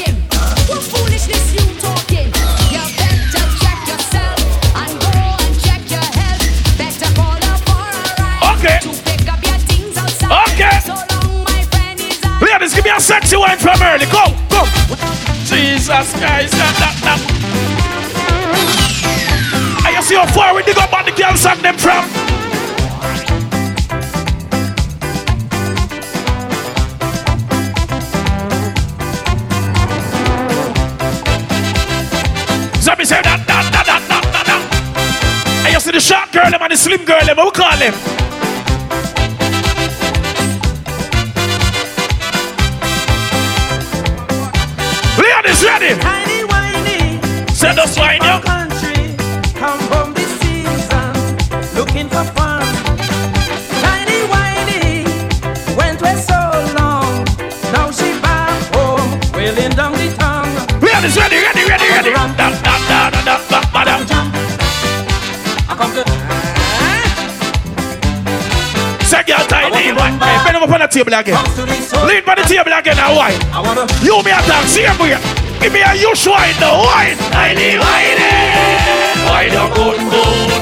What 0.69 0.83
foolishness 0.83 1.55
you 1.55 1.74
is. 12.65 12.73
Ladies, 12.73 12.75
give 12.75 12.85
me 12.85 12.91
a 12.97 13.01
sexy 13.01 13.37
wine 13.37 13.59
from 13.59 13.81
early. 13.83 14.07
Go, 14.07 14.25
go. 14.49 14.65
Jesus 15.45 16.13
Christ, 16.17 16.53
that, 16.57 16.75
that, 16.81 16.97
that. 17.05 17.21
And 19.87 19.95
you 19.95 20.03
see 20.03 20.15
how 20.15 20.27
far 20.27 20.55
we 20.55 20.63
dig 20.63 20.79
up 20.79 20.93
on 20.93 21.05
the 21.05 21.13
girls 21.13 21.45
and 21.47 21.61
them 21.61 21.77
from? 21.77 22.05
So 32.81 32.95
me 32.97 33.05
say 33.05 33.21
that, 33.23 33.45
that, 33.47 33.73
that, 33.73 33.87
that, 33.87 34.03
that, 34.09 34.25
that, 34.33 34.47
that. 34.47 35.65
And 35.65 35.73
you 35.73 35.81
see 35.81 35.93
the 35.93 36.01
short 36.01 36.33
girl 36.33 36.51
them 36.51 36.63
and 36.63 36.73
the 36.73 36.77
slim 36.77 37.05
girl 37.05 37.25
them, 37.25 37.37
what 37.37 37.47
we 37.47 37.51
call 37.61 37.77
them? 37.77 38.24
Ready? 45.65 45.95
Send 47.55 47.79
us 47.79 47.97
wine, 47.99 48.21
yo. 48.23 48.41
Country, 48.41 49.17
come 49.57 49.79
from 49.89 50.13
the 50.13 50.25
season, 50.39 51.15
looking 51.75 52.09
for 52.09 52.25
fun. 52.37 52.63
Tiny 53.81 54.21
whiny, 54.29 55.05
went 55.77 56.01
away 56.03 56.17
so 56.17 56.37
long. 56.77 57.25
Now 57.73 57.91
she 57.91 58.13
back 58.21 58.53
home, 58.75 59.09
wailing 59.33 59.73
down 59.73 59.93
the 59.93 60.13
tongue. 60.19 60.53
Ladies, 60.83 61.17
ready, 61.17 61.37
ready, 61.41 61.65
ready, 61.65 61.89
ready. 61.89 62.11
Da, 62.13 62.29
da, 62.37 62.51
da, 62.63 62.75
da, 62.89 63.11
da, 63.25 63.39
da, 63.49 63.61
da, 63.73 64.05
da. 64.05 64.19
I 65.67 65.75
come 65.79 65.93
to. 65.95 66.03
Eh? 66.85 67.05
Say 69.05 69.23
girl 69.25 69.47
tiny 69.49 69.93
wine. 69.93 70.19
Hey, 70.21 70.37
bend 70.45 70.57
over 70.57 70.75
on 70.75 70.81
the 70.81 70.87
table 70.89 71.15
again. 71.15 71.39
Lean 72.07 72.23
by 72.27 72.35
the 72.35 72.43
table 72.43 72.73
again 72.73 72.97
now 72.97 73.17
wine. 73.17 73.41
You 74.03 74.23
me 74.23 74.31
attack, 74.31 74.67
see 74.67 74.83
him 74.83 74.97
here. 74.99 75.44
Give 75.65 75.73
me 75.73 75.81
a 75.81 75.97
huge 75.97 76.27
wine 76.27 76.53
now, 76.61 76.77
wine. 76.77 77.17
Tiny 77.33 77.79
wine. 77.81 78.21
Wine 79.25 79.57
up 79.57 79.73
good, 79.75 79.97
good. 79.97 80.61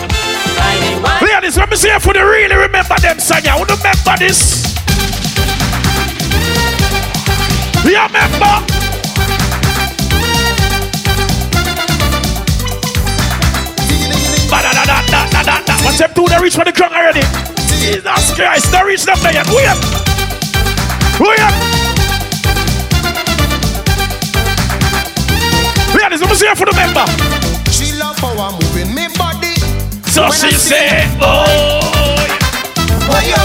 Ladies, 1.21 1.57
let 1.59 1.69
me 1.69 1.75
see 1.75 1.89
if 1.89 2.07
you 2.07 2.13
really 2.13 2.55
remember 2.55 2.95
them 3.01 3.19
song. 3.19 3.43
You 3.43 3.51
remember 3.51 4.15
this? 4.21 4.77
You 7.83 7.99
remember? 7.99 8.63
What's 15.83 15.99
them 15.99 16.15
two? 16.15 16.29
They 16.29 16.39
reach 16.41 16.55
for 16.55 16.65
the 16.65 16.71
ground 16.71 16.95
already. 16.95 17.27
Jesus 17.83 18.35
Christ, 18.37 18.71
they 18.71 18.85
reach 18.85 19.03
them 19.03 19.19
there 19.21 19.33
yet. 19.33 19.49
Wait. 19.51 19.67
Wait. 21.19 21.82
Ladies, 26.13 26.29
let 26.29 26.29
me 26.29 26.37
see 26.37 26.45
if 26.47 26.61
you 26.61 26.67
remember. 26.69 27.05
She 27.73 27.97
love 27.97 28.19
how 28.21 28.37
I'm 28.37 28.53
moving 28.61 28.93
me 28.93 29.09
body. 29.17 29.57
So 30.13 30.29
When 30.29 30.33
she 30.37 30.53
say- 30.53 31.09
said, 31.09 31.09
boy. 31.17 31.25
Oh. 31.25 32.21
Boy, 33.09 33.33
yo. 33.33 33.41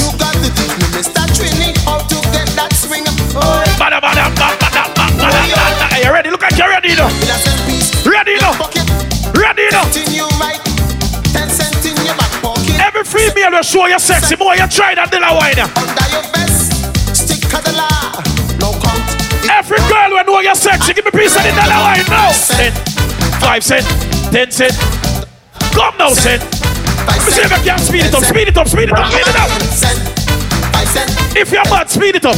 You 0.00 0.08
got 0.16 0.32
to 0.32 0.48
teach 0.56 0.72
me, 0.80 0.86
Mr. 0.96 1.28
Trini, 1.36 1.76
how 1.84 1.98
to 2.00 2.16
get 2.32 2.48
that 2.56 2.72
swing. 2.72 3.04
Boy. 3.36 3.68
Bada, 3.76 4.00
bada, 4.00 4.32
bada, 4.32 4.56
bada, 4.56 4.82
bada, 4.96 5.20
bada, 5.20 5.44
bada. 5.52 5.92
Hey, 5.92 6.06
you 6.06 6.10
ready? 6.10 6.30
Look 6.30 6.40
like 6.40 6.56
you're 6.56 6.70
ready 6.70 6.96
now. 6.96 7.08
Ready 8.08 8.36
now. 8.40 8.56
Ready 9.36 9.68
now. 9.76 9.84
In 9.92 10.14
your 10.16 10.28
right, 10.40 10.56
ten 11.36 11.50
cent 11.50 11.84
in 11.84 11.96
your 12.06 12.16
back 12.16 12.32
pocket. 12.40 12.80
Every 12.80 13.04
female 13.04 13.50
will 13.50 13.62
show 13.62 13.84
you 13.88 13.98
sexy. 13.98 14.36
Boy, 14.36 14.54
you 14.54 14.66
try 14.68 14.94
that 14.94 15.12
Dilla 15.12 15.36
wine. 15.36 15.60
Under 15.60 16.08
your 16.08 16.24
vest, 16.32 16.72
stick 17.12 17.40
to 17.52 17.60
the 17.60 17.72
law. 17.76 18.31
Every 19.52 19.78
girl 19.88 20.10
will 20.10 20.24
know 20.24 20.40
you're 20.40 20.54
sexy. 20.54 20.94
Give 20.94 21.04
me 21.04 21.10
piece 21.12 21.36
of 21.36 21.42
the 21.42 21.52
dollar 21.52 21.78
wine 21.84 22.08
now. 22.08 22.32
Cent, 22.32 22.74
five 23.38 23.62
cent, 23.62 23.84
ten 24.32 24.50
cent. 24.50 24.72
Come 25.76 25.96
now, 25.98 26.14
cent. 26.14 26.42
Let 27.06 27.20
me 27.24 27.30
see 27.30 27.42
if 27.42 27.52
I 27.52 27.58
can 27.62 27.78
speed 27.78 28.06
it 28.06 28.14
up, 28.14 28.24
speed 28.24 28.48
it 28.48 28.56
up, 28.56 28.66
speed 28.68 28.88
it 28.88 28.96
up, 28.96 29.10
speed 29.12 29.28
it 29.28 29.36
up. 29.36 29.50
If 31.36 31.52
you're 31.52 31.64
bad, 31.64 31.90
speed 31.90 32.16
it 32.16 32.24
up. 32.24 32.36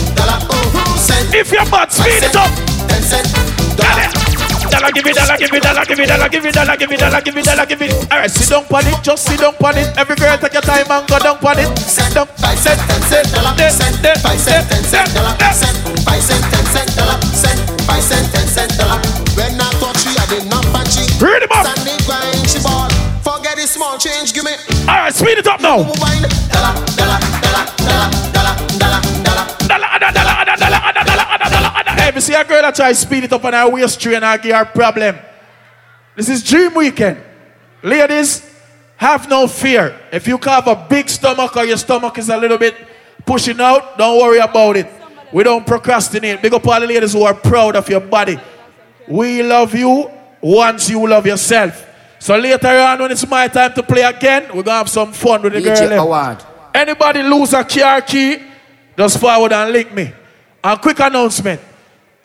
If 1.32 1.52
you're 1.52 1.70
bad, 1.70 1.92
speed 1.92 2.22
it 2.24 2.34
up. 2.34 2.50
Dollar, 4.70 4.90
give 4.92 5.06
it, 5.06 5.14
dollar, 5.14 5.36
give 5.36 5.52
it, 5.52 5.62
dollar, 5.62 5.84
give 5.84 5.98
it, 6.00 6.08
dollar, 6.08 6.28
give 6.28 6.44
it, 6.44 6.54
dollar, 6.54 6.76
give 6.76 6.92
it, 6.92 6.98
dollar, 7.00 7.20
give 7.20 7.36
it, 7.36 7.44
dollar, 7.44 7.66
give 7.66 7.82
it. 7.82 7.92
All 8.12 8.18
right, 8.18 8.30
sit 8.30 8.48
down 8.48 8.64
on 8.64 8.86
it, 8.86 8.98
just 9.02 9.24
sit 9.26 9.40
down 9.40 9.54
on 9.60 9.76
it. 9.76 9.88
Every 9.96 10.16
girl 10.16 10.36
take 10.38 10.52
your 10.52 10.62
time 10.62 10.86
and 10.90 11.06
go 11.08 11.18
down 11.18 11.36
on 11.38 11.58
it. 11.58 11.68
Sit 11.78 12.14
down, 12.14 12.26
five 12.40 12.58
cent, 12.58 12.80
ten 12.88 13.00
cent, 13.08 13.26
dollar, 13.32 13.54
cent, 13.70 13.96
five 14.22 14.40
cent, 14.40 14.64
ten 14.68 14.82
cent, 14.84 15.08
dollar, 15.14 15.34
cent, 15.52 15.76
five 16.04 16.22
cent, 16.22 16.44
ten 16.48 16.64
cent, 16.72 16.88
dollar, 16.96 17.18
cent, 17.32 17.58
five 17.86 18.02
cent, 18.02 18.26
ten 18.32 18.46
cent, 18.48 18.70
dollar. 18.78 18.98
When 19.36 19.60
I 19.60 19.68
thought 19.82 19.96
she 19.98 20.10
had 20.14 20.32
enough 20.32 20.68
and 20.74 20.88
she 20.88 21.04
Read 21.18 21.42
him 21.42 21.50
up. 21.52 21.66
Standing 21.66 22.00
grind, 22.06 22.44
she 22.48 22.58
ball. 22.62 22.90
Forget 23.24 23.56
the 23.56 23.66
small 23.66 23.98
change, 23.98 24.32
give 24.34 24.44
me. 24.44 24.54
All 24.88 25.08
right, 25.08 25.14
speed 25.14 25.38
it 25.38 25.46
up 25.46 25.60
now. 25.60 25.82
Dollar, 25.82 26.28
dollar, 26.52 27.18
dollar, 27.40 27.64
dollar, 27.82 28.08
dollar. 28.32 28.54
Dollar, 28.78 29.00
dollar, 29.14 29.48
dollar, 29.66 29.98
dollar, 29.98 30.12
dollar, 30.12 30.33
if 32.14 32.28
you 32.28 32.32
see 32.32 32.40
a 32.40 32.44
girl 32.44 32.62
that 32.62 32.76
try 32.76 32.90
to 32.90 32.94
speed 32.94 33.24
it 33.24 33.32
up 33.32 33.44
on 33.44 33.52
her 33.52 33.68
waist 33.68 34.00
train 34.00 34.22
and 34.22 34.40
give 34.40 34.54
her 34.54 34.64
problem. 34.64 35.18
This 36.14 36.28
is 36.28 36.44
dream 36.44 36.72
weekend. 36.74 37.20
Ladies, 37.82 38.48
have 38.96 39.28
no 39.28 39.48
fear. 39.48 39.98
If 40.12 40.28
you 40.28 40.38
have 40.38 40.68
a 40.68 40.86
big 40.88 41.08
stomach 41.08 41.56
or 41.56 41.64
your 41.64 41.76
stomach 41.76 42.16
is 42.18 42.28
a 42.28 42.36
little 42.36 42.56
bit 42.56 42.76
pushing 43.26 43.60
out, 43.60 43.98
don't 43.98 44.20
worry 44.20 44.38
about 44.38 44.76
it. 44.76 44.86
We 45.32 45.42
don't 45.42 45.66
procrastinate. 45.66 46.40
Big 46.40 46.54
up 46.54 46.64
all 46.64 46.78
the 46.78 46.86
ladies 46.86 47.14
who 47.14 47.24
are 47.24 47.34
proud 47.34 47.74
of 47.74 47.88
your 47.88 47.98
body. 47.98 48.38
We 49.08 49.42
love 49.42 49.74
you 49.74 50.08
once 50.40 50.88
you 50.88 51.04
love 51.08 51.26
yourself. 51.26 51.84
So 52.20 52.38
later 52.38 52.68
on, 52.68 53.00
when 53.00 53.10
it's 53.10 53.26
my 53.26 53.48
time 53.48 53.74
to 53.74 53.82
play 53.82 54.02
again, 54.02 54.54
we're 54.54 54.62
gonna 54.62 54.78
have 54.78 54.88
some 54.88 55.12
fun 55.12 55.42
with 55.42 55.54
the 55.54 55.58
DJ 55.58 55.80
girl. 55.80 55.92
Eh? 55.92 55.96
Award. 55.96 56.44
Anybody 56.72 57.24
lose 57.24 57.52
a 57.54 57.64
car 57.64 58.00
key, 58.02 58.40
just 58.96 59.18
forward 59.18 59.52
and 59.52 59.72
link 59.72 59.92
me. 59.92 60.12
And 60.62 60.80
quick 60.80 61.00
announcement. 61.00 61.60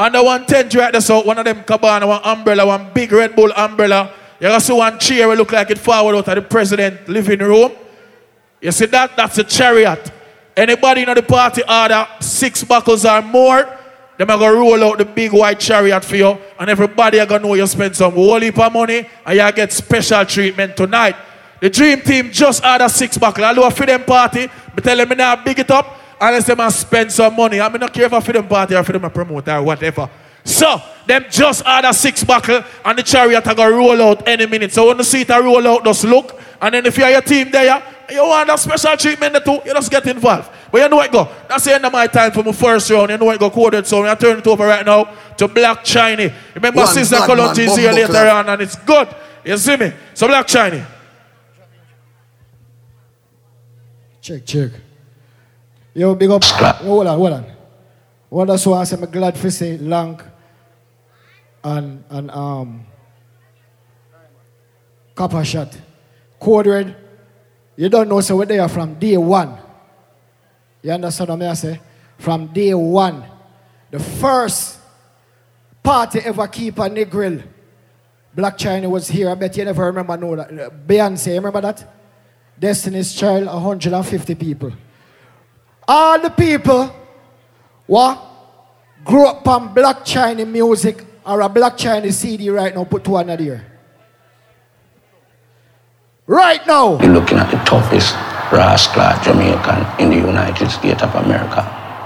Under 0.02 0.24
110 0.24 0.80
right 0.80 0.94
there, 0.94 1.02
so 1.02 1.22
one 1.24 1.38
of 1.38 1.44
them 1.44 1.62
cabana, 1.64 2.08
one 2.08 2.22
umbrella, 2.24 2.66
one 2.66 2.90
big 2.94 3.12
Red 3.12 3.36
Bull 3.36 3.52
umbrella. 3.52 4.14
You 4.40 4.48
gonna 4.48 4.62
see 4.62 4.72
one 4.72 4.98
chair 4.98 5.28
will 5.28 5.36
look 5.36 5.52
like 5.52 5.70
it 5.72 5.78
forward 5.78 6.16
out 6.16 6.30
of 6.30 6.36
the 6.36 6.42
president 6.42 7.10
living 7.10 7.40
room. 7.40 7.74
You 8.62 8.72
see 8.72 8.86
that? 8.86 9.18
That's 9.18 9.38
a 9.40 9.44
chariot. 9.44 10.10
Anybody 10.56 11.04
in 11.04 11.14
the 11.14 11.22
party 11.22 11.64
order 11.68 12.08
six 12.22 12.64
buckles 12.64 13.04
or 13.06 13.22
more, 13.22 13.78
them 14.18 14.30
are 14.30 14.38
gonna 14.38 14.54
roll 14.54 14.82
out 14.86 15.00
the 15.00 15.06
big 15.06 15.34
white 15.34 15.60
chariot 15.60 16.06
for 16.06 16.16
you, 16.16 16.38
and 16.58 16.70
everybody 16.70 17.20
are 17.20 17.26
gonna 17.26 17.46
know 17.46 17.56
you 17.56 17.68
spend 17.68 17.94
some 17.94 18.14
whole 18.14 18.40
heap 18.40 18.58
of 18.58 18.72
money, 18.72 19.06
and 19.26 19.38
you 19.38 19.52
get 19.52 19.74
special 19.74 20.24
treatment 20.24 20.78
tonight. 20.78 21.18
The 21.60 21.70
dream 21.70 22.00
team 22.00 22.32
just 22.32 22.64
order 22.64 22.88
six 22.88 23.18
buckles. 23.18 23.44
I 23.44 23.54
do 23.54 23.64
a 23.64 23.72
freedom 23.72 24.06
party, 24.06 24.50
but 24.74 24.82
tell 24.82 24.96
them 24.96 25.10
now 25.18 25.36
big 25.44 25.60
it 25.60 25.70
up, 25.70 25.99
unless 26.20 26.46
them 26.48 26.60
a 26.60 26.72
spend 26.72 27.12
some 27.12 27.36
money. 27.36 27.60
I 27.60 27.70
mean, 27.70 27.80
not 27.80 27.94
care 27.94 28.06
if 28.06 28.14
a 28.14 28.22
freedom 28.22 28.48
party 28.48 28.76
or 28.76 28.84
freedom 28.84 29.06
a 29.06 29.10
promote 29.10 29.48
or 29.48 29.64
whatever. 29.64 30.10
So, 30.44 30.82
them 31.06 31.26
just 31.30 31.66
order 31.68 31.94
six 31.94 32.24
buckle 32.24 32.64
and 32.86 32.98
the 32.98 33.04
chariot 33.04 33.46
are 33.46 33.56
gonna 33.56 33.76
roll 33.76 34.02
out 34.02 34.28
any 34.28 34.46
minute. 34.46 34.72
So 34.72 34.88
when 34.88 34.98
you 34.98 35.04
see 35.04 35.22
it 35.22 35.30
a 35.30 35.42
roll 35.42 35.68
out, 35.68 35.84
just 35.84 36.04
look. 36.04 36.40
And 36.62 36.74
then 36.74 36.86
if 36.86 36.98
you're 36.98 37.10
your 37.10 37.22
team 37.22 37.52
there, 37.52 37.84
you 38.10 38.22
want 38.22 38.48
that 38.48 38.60
special 38.60 38.98
treatment 38.98 39.34
there 39.34 39.42
too, 39.42 39.62
you 39.66 39.74
just 39.74 39.92
get 39.92 40.06
involved. 40.08 40.50
But 40.72 40.82
you 40.82 40.90
know 40.90 40.98
what 40.98 41.12
go? 41.12 41.28
That's 41.48 41.66
the 41.66 41.76
end 41.76 41.86
of 41.86 41.92
my 41.92 42.08
time 42.08 42.32
for 42.32 42.44
my 42.44 42.52
first 42.52 42.90
round. 42.90 43.10
You 43.12 43.18
know 43.18 43.26
what 43.26 43.40
go 43.40 43.50
coded 43.50 43.86
so 43.88 44.06
I 44.06 44.16
turn 44.16 44.40
it 44.40 44.48
over 44.48 44.66
right 44.66 44.86
now 44.86 45.14
to 45.38 45.48
Black 45.48 45.84
Chiney. 45.84 46.32
Remember 46.56 46.78
One 46.80 46.88
Sister 46.88 47.18
bad 47.18 47.30
Kalonji 47.30 47.58
man, 47.58 47.70
is 47.70 47.76
here 47.76 47.92
later 47.92 48.08
clap. 48.08 48.46
on 48.46 48.50
and 48.54 48.62
it's 48.62 48.76
good. 48.76 49.08
You 49.46 49.58
see 49.58 49.78
me? 49.78 49.94
So 50.14 50.28
Black 50.28 50.48
Chiney. 50.48 50.84
Check, 54.22 54.46
check. 54.46 54.72
Yo, 56.00 56.16
big 56.16 56.30
up. 56.30 56.42
Hold 56.46 57.08
on, 57.08 57.18
hold 57.18 57.34
on. 57.34 57.46
What 58.30 58.46
that's 58.46 58.66
why 58.66 58.80
I 58.80 58.84
say 58.86 58.96
I'm 58.96 59.12
glad 59.12 59.38
for 59.38 59.52
say 59.52 59.78
Lang 59.78 60.18
and 61.62 62.06
and 62.10 62.32
um 62.32 62.86
Copper 65.14 65.44
Shot. 65.44 65.78
Code 66.40 66.68
Red. 66.68 66.96
You 67.76 67.90
don't 67.90 68.08
know 68.08 68.22
so 68.22 68.38
where 68.38 68.46
they 68.46 68.60
are 68.60 68.70
from 68.70 68.94
day 68.94 69.18
one. 69.18 69.58
You 70.82 70.92
understand 70.94 71.32
what 71.32 71.42
I 71.42 71.54
say? 71.54 71.82
From 72.18 72.48
day 72.48 72.74
one. 72.74 73.26
The 73.92 74.00
first 74.00 74.80
party 75.84 76.20
ever 76.20 76.48
keep 76.48 76.78
a 76.78 76.90
Negril. 76.90 77.44
Black 78.34 78.58
Chiney 78.58 78.88
was 78.88 79.10
here. 79.10 79.30
I 79.30 79.36
bet 79.36 79.58
you 79.58 79.66
never 79.66 79.84
remember 79.84 80.16
know 80.16 80.38
that. 80.38 80.88
Beyonce, 80.88 81.28
you 81.28 81.36
remember 81.36 81.60
that? 81.60 81.94
Destiny's 82.58 83.14
Child, 83.14 83.48
150 83.48 84.36
people. 84.36 84.72
All 85.90 86.22
the 86.22 86.30
people 86.30 86.96
what 87.88 88.22
grew 89.04 89.26
up 89.26 89.48
on 89.48 89.74
Black 89.74 90.06
Chiney 90.06 90.46
music 90.46 91.04
or 91.26 91.42
a 91.42 91.50
Black 91.50 91.78
Chiney 91.78 92.12
CD 92.12 92.52
right 92.52 92.76
now, 92.76 92.84
put 92.84 93.08
one 93.08 93.28
of 93.28 93.40
there. 93.40 93.66
Right 96.28 96.62
now. 96.68 97.02
You're 97.02 97.14
looking 97.14 97.40
at 97.40 97.50
the 97.50 97.58
toughest 97.66 98.14
rascal 98.54 99.02
Jamaican 99.24 100.00
in 100.00 100.12
the 100.12 100.28
United 100.28 100.70
States 100.70 101.02
of 101.02 101.16
America. 101.16 101.62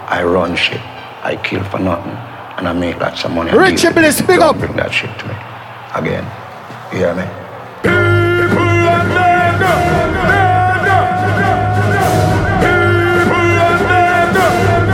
I 0.08 0.24
run 0.24 0.56
shit. 0.56 0.80
I 1.22 1.38
kill 1.44 1.66
for 1.66 1.80
nothing. 1.80 2.14
And 2.56 2.70
I 2.70 2.72
make 2.72 2.98
lots 3.02 3.26
of 3.26 3.32
money. 3.32 3.52
I 3.52 3.56
Richie 3.56 3.76
deal 3.76 3.88
with 3.88 3.96
Bliss, 3.96 4.22
big 4.22 4.40
Don't 4.40 4.56
up. 4.56 4.60
Bring 4.60 4.78
that 4.78 4.94
shit 4.94 5.12
to 5.20 5.28
me. 5.28 5.36
Again. 5.94 6.24
You 6.94 7.00
hear 7.00 7.16
me? 7.16 7.44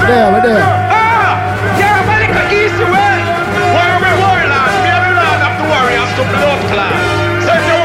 There, 0.09 0.31
we're 0.33 0.41
there. 0.41 0.89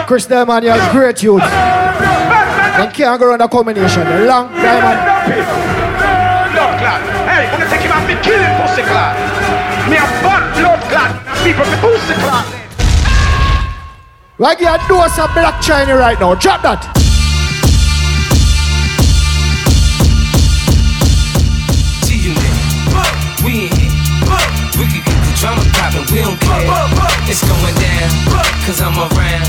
Chris 0.06 0.24
Diamond, 0.24 0.64
you're 0.64 0.74
a 0.74 0.92
great 0.92 1.22
youth. 1.22 1.42
Them 1.42 2.90
can't 2.92 3.20
go 3.20 3.28
around 3.28 3.40
the 3.40 3.48
combination. 3.48 4.08
Long 4.26 4.48
diamond. 4.54 5.00
Blood 6.54 6.78
clot. 6.80 7.02
Hey, 7.28 7.44
wanna 7.52 7.68
take 7.68 7.82
him 7.82 7.92
out 7.92 8.08
me 8.08 8.14
kill 8.24 8.40
him 8.40 8.56
pussy 8.56 8.82
clot. 8.88 9.16
Me 9.90 9.96
a 9.96 10.08
bad 10.24 10.48
blood 10.56 10.80
clot. 10.88 11.12
People 11.44 11.66
me 11.66 11.76
pussy 11.76 12.14
clot. 12.24 12.46
Like 14.38 14.60
you 14.60 14.74
do 14.88 14.96
us 14.96 15.18
a 15.18 15.28
Black 15.34 15.60
Chiney 15.60 15.92
right 15.92 16.18
now. 16.18 16.34
Drop 16.34 16.62
that. 16.62 17.03
Drama 25.44 25.60
poppin', 25.76 26.08
we 26.08 26.24
don't 26.24 26.40
care. 26.40 26.64
It's 27.28 27.44
going 27.44 27.76
down, 27.76 28.08
cause 28.64 28.80
I'm 28.80 28.96
around. 28.96 29.44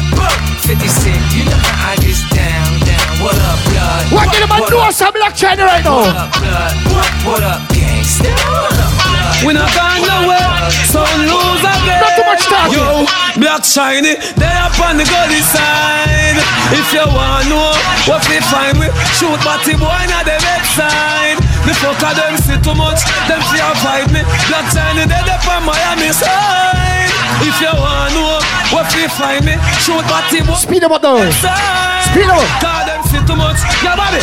50 0.67 0.91
Cent, 0.91 1.23
you 1.31 1.47
know 1.47 1.55
how 1.55 1.95
I 1.95 2.03
get 2.03 2.19
down, 2.35 2.67
down. 2.83 3.23
What 3.23 3.39
up, 3.39 3.55
blood? 3.71 4.03
What 4.11 4.27
man 4.27 4.59
do 4.67 4.75
us 4.83 4.99
a 4.99 5.07
Black 5.15 5.39
Chiney 5.39 5.63
right 5.63 5.79
now? 5.87 6.03
What 6.03 6.19
up, 6.19 6.35
blood? 6.35 6.75
What 7.23 7.43
up, 7.47 7.63
gangsta? 7.71 8.27
What 8.27 8.75
up, 8.75 8.91
blood? 9.07 9.47
We 9.47 9.55
not 9.55 9.71
gone 9.71 10.03
nowhere, 10.03 10.67
so 10.91 10.99
lose 11.31 11.63
again. 11.63 12.03
Not 12.03 12.11
too 12.19 12.27
much 12.27 12.43
talking. 12.43 12.75
Yo, 12.75 13.07
Black 13.39 13.63
Chiney, 13.63 14.19
they 14.35 14.51
up 14.51 14.75
on 14.83 14.99
the 14.99 15.07
gully 15.07 15.39
side. 15.47 16.35
If 16.75 16.91
you 16.91 17.07
want 17.07 17.47
to 17.47 17.55
know 17.55 17.71
what 18.03 18.19
we 18.27 18.43
find, 18.51 18.75
we 18.83 18.91
shoot 19.15 19.39
batty 19.47 19.79
boy 19.79 20.03
na 20.11 20.27
the 20.27 20.35
bed 20.43 20.63
side. 20.75 21.44
The 21.65 21.73
fucker 21.81 22.13
them 22.13 22.37
see 22.37 22.59
too 22.61 22.77
much, 22.77 23.01
them 23.25 23.41
fear 23.49 23.73
fight 23.81 24.07
me. 24.13 24.21
Black 24.49 24.65
Chiney, 24.69 25.09
they 25.09 25.21
up 25.25 25.45
on 25.49 25.65
Miami 25.65 26.13
side. 26.13 27.09
If 27.41 27.57
you 27.59 27.73
want 27.73 28.13
to 28.13 28.21
know 28.21 28.39
what 28.69 28.87
we 28.93 29.09
find 29.17 29.43
me, 29.45 29.57
shoot 29.81 30.05
batty 30.05 30.45
boy. 30.45 30.55
Speed 30.55 30.81
them 30.85 30.93
up 30.93 31.01
now. 31.01 31.17
Speed 31.33 32.29
them 32.29 32.37
up. 32.37 32.49
Cause 32.61 32.85
them 32.85 33.01
see 33.09 33.21
too 33.25 33.35
much, 33.35 33.57
yeah, 33.81 33.97
Bobby. 33.97 34.21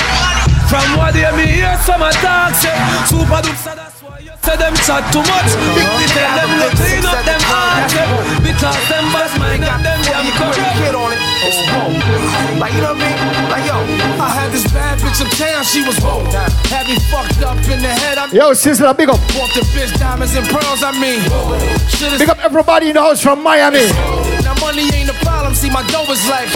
From 0.73 0.97
what 0.97 1.12
they 1.12 1.28
me 1.36 1.44
hear 1.60 1.77
some 1.85 2.01
attack 2.01 2.56
say 2.56 2.73
Super 3.05 3.44
duper 3.44 3.60
so 3.60 3.77
that's 3.77 4.01
why 4.01 4.16
you 4.24 4.32
say 4.40 4.56
them 4.56 4.73
chat 4.89 5.05
too 5.12 5.20
much 5.20 5.52
Big 5.77 5.85
they 5.85 6.09
tell 6.16 6.32
them 6.32 6.48
to 6.48 6.69
clean 6.81 7.05
up 7.05 7.20
them 7.28 7.43
hearts 7.44 7.93
yeah. 7.93 8.09
Because 8.40 8.81
them 8.89 9.05
boss 9.12 9.36
mind 9.36 9.69
and 9.69 9.85
them 9.85 10.01
damn 10.01 10.24
corrupt 10.32 10.73
Kid 10.81 10.97
on 10.97 11.12
it. 11.12 11.20
It's 11.44 11.60
bold. 11.69 12.01
Like, 12.56 12.73
you 12.73 12.81
know 12.81 12.97
what 12.97 13.11
had 14.34 14.52
this 14.52 14.64
bad 14.72 14.98
bitch 14.98 15.20
uptown, 15.24 15.64
she 15.64 15.82
was 15.84 15.98
bold. 16.00 16.32
Had 16.72 16.88
me 16.88 16.96
fucked 17.10 17.42
up 17.42 17.56
in 17.68 17.80
the 17.80 17.92
head. 17.92 18.18
I 18.18 18.26
Yo, 18.32 18.52
Sizzla, 18.52 18.96
big 18.96 19.09
up. 19.09 19.20
bought 19.36 19.52
the 19.54 19.62
bitch 19.74 19.92
diamonds 19.98 20.34
and 20.36 20.46
pearls, 20.48 20.82
I 20.82 20.92
mean. 20.98 21.20
Big 22.18 22.28
up 22.28 22.38
everybody 22.44 22.88
in 22.88 22.94
the 22.94 23.02
house 23.02 23.22
from 23.22 23.42
Miami. 23.42 23.86
Now 24.42 24.54
money 24.60 24.88
ain't 24.94 25.10
a 25.10 25.14
problem, 25.24 25.54
see 25.54 25.70
my 25.70 25.86
dough 25.88 26.10
is 26.10 26.26
like 26.28 26.48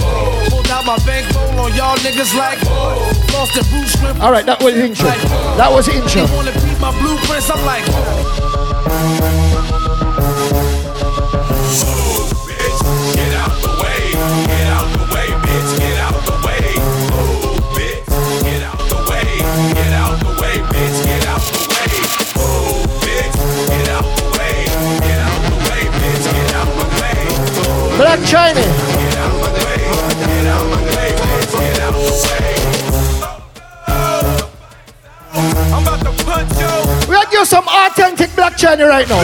Pulled 0.50 0.68
out 0.68 0.84
my 0.84 0.98
bankroll 1.06 1.60
on 1.60 1.74
y'all 1.74 1.96
niggas 1.98 2.34
like 2.34 2.60
Lost 3.32 3.54
the 3.54 3.64
Bruce 3.70 3.92
Shrimp 3.98 4.20
All 4.20 4.32
right, 4.32 4.44
that 4.46 4.62
was 4.62 4.74
intro. 4.74 5.08
That 5.56 5.70
was 5.70 5.88
intro. 5.88 6.26
Punch 36.26 36.58
you. 36.60 37.08
We 37.08 37.14
are 37.16 37.24
give 37.30 37.46
some 37.46 37.66
authentic 37.68 38.34
Black 38.36 38.56
Chiney 38.56 38.82
right 38.82 39.08
now. 39.08 39.22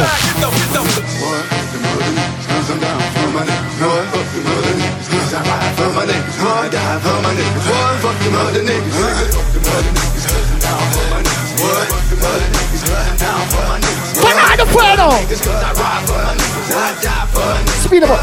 Banana 14.23 14.65
Fuego. 14.67 16.62
Speed 16.73 18.05
up. 18.05 18.17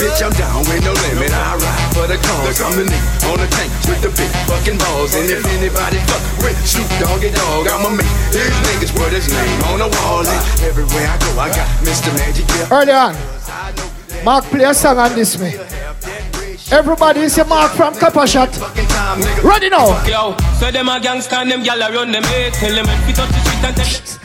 Bitch, 0.00 0.22
I'm 0.24 0.32
down 0.32 0.64
with 0.64 0.80
no 0.80 0.92
limit. 0.96 1.28
I 1.28 1.56
ride 1.60 1.92
for 1.92 2.06
the 2.08 2.16
cause. 2.16 2.60
I'm 2.64 2.72
the 2.72 2.88
nigga 2.88 3.32
on 3.32 3.38
the 3.38 3.46
tank 3.52 3.70
with 3.84 4.00
the 4.00 4.08
big 4.16 4.32
fucking 4.48 4.78
balls. 4.78 5.14
And 5.14 5.28
if 5.28 5.44
anybody 5.52 5.98
fuck 6.08 6.24
with 6.40 6.56
Snoop 6.64 6.88
Doggy 6.98 7.30
Dogg, 7.36 7.68
I'ma 7.68 7.90
make 7.90 8.08
these 8.32 8.48
niggas 8.64 8.96
put 8.96 9.12
his 9.12 9.28
name 9.28 9.60
on 9.68 9.78
the 9.78 9.88
wall. 10.00 10.24
And 10.24 10.62
everywhere 10.64 11.04
I 11.04 11.18
go, 11.20 11.30
I 11.38 11.48
got 11.52 11.68
Mr. 11.84 12.08
Magic. 12.16 12.48
Yeah. 12.48 12.72
Early 12.72 12.92
on, 12.92 13.14
Mark 14.24 14.44
play 14.44 14.64
a 14.64 14.72
song 14.72 14.96
on 14.96 15.14
this 15.14 15.38
me. 15.38 15.52
Everybody 16.72 17.20
is 17.20 17.36
a 17.36 17.44
Mark 17.44 17.72
from 17.72 17.94
Copper 17.94 18.26
Shot. 18.26 18.56
Ready 19.44 19.68
now. 19.68 20.02
Yo, 20.08 20.34
so 20.58 20.70
them 20.70 20.88
a 20.88 20.98
gangsta 20.98 21.42
and 21.42 21.50
them 21.50 21.62
gyal 21.62 21.86
a 21.86 21.92
run 21.92 22.10
them 22.10 22.22
head 22.24 22.54
Tell 22.54 22.74
them 22.74 22.86
if 22.88 23.08
you 23.08 23.14
touch 23.14 23.28
the 23.28 23.40
street 23.44 23.64
and 23.64 23.76
take 23.76 23.86
head, 23.86 24.23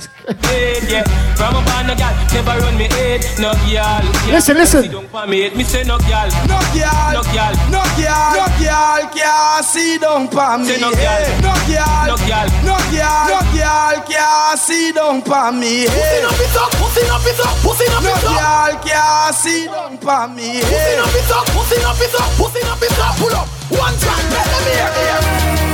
yeah 0.90 1.04
From 1.36 1.56
a 1.56 1.62
band, 1.66 1.88
no 1.88 1.94
gyal, 1.96 2.14
never 2.34 2.60
run 2.62 2.78
me 2.78 2.86
head 2.92 3.22
No 3.40 3.52
gyal, 3.66 4.04
yeah. 4.28 4.34
Listen, 4.34 4.58
listen. 4.58 4.84
See 4.84 4.90
down 4.90 5.08
for 5.08 5.26
me 5.28 5.42
head, 5.42 5.56
me 5.56 5.64
say 5.64 5.84
no 5.84 5.98
gyal 6.06 6.30
No 6.48 6.58
gyal, 6.76 7.14
No 7.14 7.22
gyal, 7.34 7.54
no 7.72 7.82
gyal, 7.98 8.36
no 8.38 8.46
gyal 8.62 9.02
can't 9.16 9.66
see 9.66 9.98
down 9.98 10.28
pa 10.28 10.58
me. 10.58 10.66
Say 10.68 10.80
no 10.80 10.92
gyal. 10.92 11.20
eh. 11.20 11.42
No 11.42 11.54
gyal, 11.68 12.08
No 12.08 12.16
gyal. 12.28 12.48
no 12.64 12.76
gyal, 12.94 13.28
no 13.30 13.40
gyal 13.56 13.96
can't 14.08 14.60
see 14.60 14.92
down 14.92 15.22
pa 15.22 15.52
me. 15.52 15.86
Pussy 15.88 16.22
no 16.24 16.30
fit 16.38 16.56
up, 16.56 16.72
pussy 16.80 17.04
no 17.08 17.18
fit 17.20 17.40
up, 17.40 17.56
pussy 17.64 17.86
no 17.90 18.00
fit 18.00 18.14
up. 18.14 18.24
No 18.24 18.30
gyal 18.38 18.74
can't 18.86 19.36
see 19.36 19.66
down 19.66 19.98
pa 19.98 20.28
me. 20.28 20.62
Pussy 20.62 20.94
no 20.96 21.06
fit 21.14 21.32
up, 21.32 21.46
pussy 21.52 21.78
no 21.82 21.92
fit 22.00 22.16
up, 22.16 22.30
pussy 22.38 22.62
no 22.64 22.74
fit 22.80 23.00
up. 23.00 23.16
Pull 23.20 23.36
up 23.36 23.48
one 23.76 23.96
time, 24.00 24.26
let 24.32 24.46
them 24.48 24.64
hear, 24.70 25.69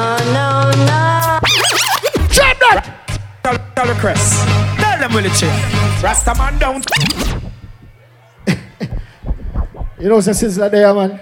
No, 0.00 0.16
no, 0.32 0.70
no. 0.88 1.40
Drop 2.32 2.56
that. 2.64 3.20
Tell, 3.42 3.58
tell 3.74 3.86
the 3.86 3.94
Chris. 4.00 4.42
Tell 4.80 4.98
them 4.98 5.12
will 5.12 5.26
it 5.26 5.34
chill. 5.34 5.50
Rasta 6.02 6.34
man 6.38 6.58
down. 6.58 6.82
You 10.00 10.08
know, 10.08 10.18
so 10.22 10.30
Sizzla 10.30 10.70
there, 10.70 10.94
man. 10.94 11.20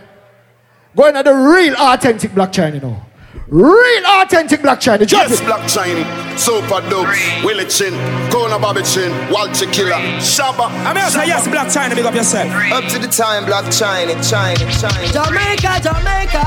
Going 0.94 1.16
at 1.16 1.24
the 1.24 1.34
real 1.34 1.74
authentic 1.74 2.32
Black 2.32 2.52
you 2.52 2.78
now. 2.80 3.07
Real 3.50 4.04
authentic 4.20 4.60
Black 4.60 4.78
Chiney. 4.78 5.06
Drop 5.06 5.28
yes, 5.28 5.40
it. 5.40 5.46
Black 5.46 5.66
Chiney, 5.66 6.04
Super 6.36 6.84
Dubs, 6.90 7.16
Willie 7.42 7.64
Chin, 7.64 7.94
Kona 8.30 8.58
Bobby 8.58 8.82
Chin, 8.82 9.10
Walter 9.32 9.64
Killer, 9.72 9.96
Shabba. 10.20 10.68
I'm 10.84 10.94
gonna 10.94 11.10
say 11.10 11.26
yes, 11.26 11.48
Black 11.48 11.72
Chiney, 11.72 11.94
big 11.94 12.04
up 12.04 12.14
yourself. 12.14 12.52
Up 12.70 12.84
to 12.92 12.98
the 12.98 13.08
time, 13.08 13.46
Black 13.46 13.64
Chiney, 13.72 14.12
China, 14.20 14.60
China. 14.76 15.08
Jamaica, 15.08 15.80
Jamaica, 15.80 16.44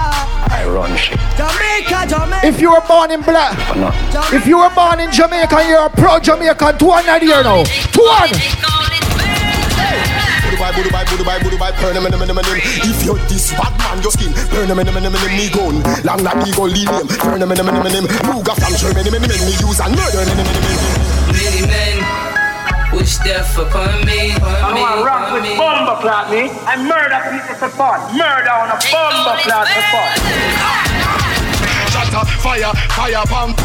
I 0.53 0.64
run 0.69 0.95
shit. 0.95 1.18
Jamaica, 1.38 2.06
Jamaica. 2.07 2.45
If 2.45 2.61
you 2.61 2.69
were 2.72 2.86
born 2.88 3.10
in 3.10 3.22
black, 3.23 3.57
For 3.68 3.80
nothing. 3.80 4.38
if 4.38 4.45
you 4.45 4.60
were 4.60 4.69
born 4.76 4.99
in 4.99 5.11
Jamaica, 5.11 5.65
you're 5.68 5.86
a 5.86 5.90
pro 5.90 6.19
Jamaican. 6.19 6.78
To 6.78 6.86
one 6.86 7.10
idea 7.10 7.41
now. 7.41 7.64
To 7.64 8.02
one. 8.02 8.30
Budubai, 10.61 10.77
Budubai, 10.77 11.05
Budubai, 11.09 11.38
Budubai, 11.41 11.71
burn 11.81 11.97
him, 11.97 12.05
him, 12.05 12.21
him, 12.21 12.29
him, 12.29 12.38
him. 12.38 12.57
If 12.85 13.01
you're 13.01 13.17
this 13.25 13.49
bad 13.57 13.73
man, 13.81 13.97
your 14.05 14.13
skin, 14.13 14.29
burn 14.53 14.69
him, 14.69 14.77
him, 14.77 14.93
him, 14.93 15.09
him, 15.09 15.15
him, 15.17 15.33
me 15.33 15.49
gun. 15.49 15.81
Long 16.05 16.21
like 16.21 16.38
me 16.45 16.53
go 16.53 16.69
lean 16.69 16.85
him, 16.85 17.07
burn 17.17 17.41
him, 17.41 17.49
him, 17.49 17.65
him, 17.65 17.81
him, 17.81 17.89
him. 17.89 18.05
Luger 18.29 18.53
from 18.53 18.73
Germany, 18.77 19.09
me, 19.09 19.17
me, 19.17 19.25
me, 19.25 19.38
me 19.41 19.53
use 19.57 19.81
and 19.81 19.97
murder 19.97 20.21
him, 20.21 20.29
him, 20.29 20.38
him, 20.38 20.53
him, 20.53 20.61
him. 20.61 20.77
Many 21.33 21.61
men 21.65 21.97
wish 22.93 23.17
death 23.25 23.57
upon 23.57 24.05
me. 24.05 24.38
Upon 24.38 24.53
I 24.53 24.69
me, 24.77 24.81
want 24.85 25.01
to 25.01 25.05
rock 25.09 25.33
with 25.33 25.43
me. 25.49 25.57
bomber 25.57 25.97
clock 25.97 26.29
me. 26.29 26.53
I 26.69 26.77
murder 26.77 27.19
people 27.33 27.57
for 27.57 27.71
fun. 27.73 27.97
Murder 28.13 28.53
on 28.53 28.69
a 28.69 28.77
bomber 28.93 29.41
clock 29.41 29.65
for 29.65 29.85
fun. 29.89 30.09
Shut 31.89 32.13
up, 32.13 32.29
fire, 32.38 32.69
fire 32.93 33.25
pump. 33.25 33.57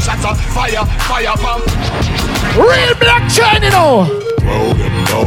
Shut 0.00 0.24
up, 0.24 0.40
fire, 0.56 0.80
fire 1.04 1.36
pump. 1.36 1.68
Real 2.56 2.94
Black 2.96 3.28
Chiney 3.28 3.68
now. 3.68 4.08
Roll 4.40 4.74
them 4.74 4.89
low. 5.12 5.24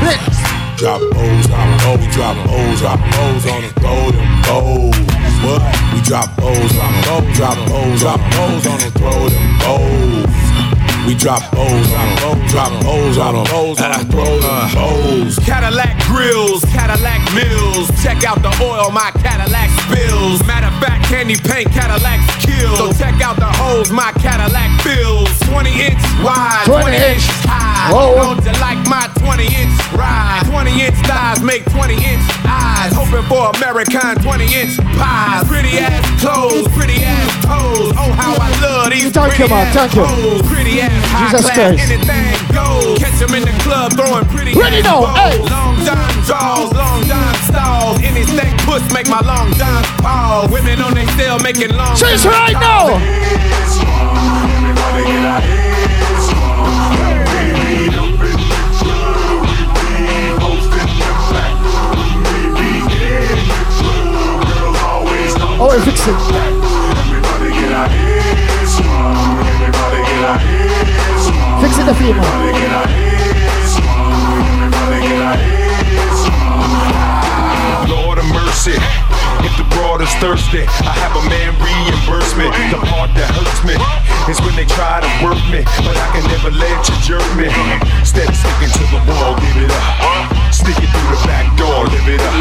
Blitz. 0.00 0.38
Drop 0.76 1.00
O's, 1.00 1.46
drop 1.46 1.86
O's, 1.86 2.14
drop 2.14 2.36
O's, 2.50 2.80
drop 2.80 3.00
O's 3.00 3.46
on 3.46 3.62
the 3.62 3.70
them 3.80 4.30
O's. 4.50 4.96
What? 5.44 5.62
We 5.92 6.00
drop 6.02 6.30
O's, 6.42 6.72
drop 6.72 7.06
O's, 7.10 7.38
drop 7.38 7.58
O's, 7.70 8.00
drop 8.00 8.20
O's 8.20 8.66
on 8.66 8.80
the 8.80 8.90
them 9.32 9.58
O's. 9.62 10.43
We 11.06 11.14
drop 11.14 11.42
O's, 11.52 11.86
drop 11.88 12.24
O's, 12.24 12.50
drop 12.50 12.72
O's, 12.86 13.16
drop 13.16 13.52
O's 13.52 13.78
on 13.78 13.92
the 13.92 14.10
throw 14.10 14.40
them 14.40 14.72
O's. 14.72 15.36
Cadillac 15.44 16.00
grills, 16.08 16.64
Cadillac 16.72 17.20
mills. 17.36 17.92
Check 18.02 18.24
out 18.24 18.40
the 18.40 18.48
oil 18.64 18.90
my 18.90 19.12
Cadillac 19.20 19.68
spills. 19.84 20.40
Matter 20.46 20.72
of 20.72 20.80
fact, 20.80 21.04
candy 21.04 21.36
paint 21.36 21.68
Cadillacs 21.76 22.24
kill. 22.40 22.76
So 22.76 22.92
check 22.96 23.20
out 23.20 23.36
the 23.36 23.52
holes 23.60 23.92
my 23.92 24.12
Cadillac 24.16 24.80
fills. 24.80 25.28
20 25.44 25.92
inch 25.92 26.00
wide, 26.24 26.64
20 26.64 26.88
20, 26.88 26.96
inch. 26.96 27.04
inch 27.20 27.26
high. 27.44 27.92
Whoa. 27.92 28.16
Don't 28.16 28.40
you 28.40 28.56
like 28.64 28.80
my 28.88 29.04
20 29.20 29.44
inch 29.44 29.76
ride? 29.92 30.40
20 30.48 30.88
inch 30.88 30.96
thighs 31.04 31.44
make 31.44 31.68
20 31.68 32.00
inch 32.00 32.24
eyes. 32.48 32.96
Hoping 32.96 33.28
for 33.28 33.52
American 33.60 34.16
20 34.24 34.44
inch 34.56 34.80
pies. 34.96 35.44
Pretty 35.44 35.76
ass 35.76 36.00
clothes, 36.16 36.64
pretty 36.72 37.04
ass 37.04 37.28
toes. 37.44 37.92
Oh, 37.92 38.08
how 38.16 38.40
I 38.40 38.48
love 38.64 38.88
these 38.88 39.12
Thank 39.12 39.36
you, 39.36 39.44
pretty 39.44 39.52
man. 39.52 39.68
ass 39.68 39.92
Thank 39.92 39.92
you. 40.00 40.42
Pretty 40.48 40.80
ass 40.80 40.92
high 40.92 40.93
Jesus 41.02 41.50
Christ. 41.50 41.90
anything. 41.90 42.34
Catch 42.98 43.22
'em 43.22 43.34
in 43.34 43.42
the 43.44 43.54
club 43.62 43.92
throwing 43.94 44.24
pretty 44.26 44.52
Ready 44.54 44.82
balls. 44.82 45.16
hey. 45.18 45.38
Long 45.38 45.76
John 45.84 46.12
draws, 46.26 46.72
long 46.72 47.04
John 47.06 47.34
stalls. 47.48 47.98
Any 48.02 48.24
stack 48.24 48.56
push 48.66 48.82
make 48.92 49.08
my 49.08 49.20
long 49.20 49.52
John 49.54 49.82
pause. 50.02 50.50
Women 50.50 50.80
on 50.82 50.94
they 50.94 51.06
still 51.16 51.38
making 51.40 51.74
long 51.76 51.96
John 51.96 52.24
right 52.26 52.54
now. 52.54 53.00
Oh, 65.66 65.80
fix 65.84 66.06
it. 66.08 66.53
Fix 71.64 71.78
it 71.78 71.86
the 71.86 71.94
female. 71.94 72.20
Lord 77.88 78.18
of 78.18 78.26
mercy. 78.36 78.76
If 79.40 79.56
the 79.56 79.64
broad 79.72 80.02
is 80.02 80.12
thirsty, 80.20 80.68
I 80.84 80.92
have 80.92 81.16
a 81.16 81.24
man 81.30 81.56
reimburse 81.64 82.36
me. 82.36 82.44
The 82.68 82.84
part 82.84 83.16
that 83.16 83.32
hurts 83.32 83.64
me 83.64 83.80
is 84.30 84.38
when 84.44 84.54
they 84.56 84.66
try 84.76 85.00
to 85.00 85.08
work 85.24 85.40
me, 85.48 85.64
but 85.80 85.96
I 85.96 86.12
can 86.12 86.28
never 86.28 86.50
let 86.50 86.86
you 86.86 86.96
jerk 87.00 87.24
me. 87.32 87.48
Of 87.48 88.06
sticking 88.36 88.68
to 88.68 88.84
the 88.92 89.00
wall, 89.08 89.32
give 89.40 89.64
it 89.64 89.70
up. 89.72 90.43
Stick 90.64 90.80
it 90.80 90.88
through 90.88 91.12
the 91.12 91.20
back 91.28 91.44
door, 91.60 91.84
live 91.92 92.08
it 92.08 92.24
up. 92.24 92.32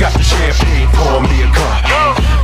Got 0.00 0.16
the 0.16 0.24
champagne, 0.24 0.88
pour 0.96 1.20
me 1.20 1.44
a 1.44 1.52
cup. 1.52 1.84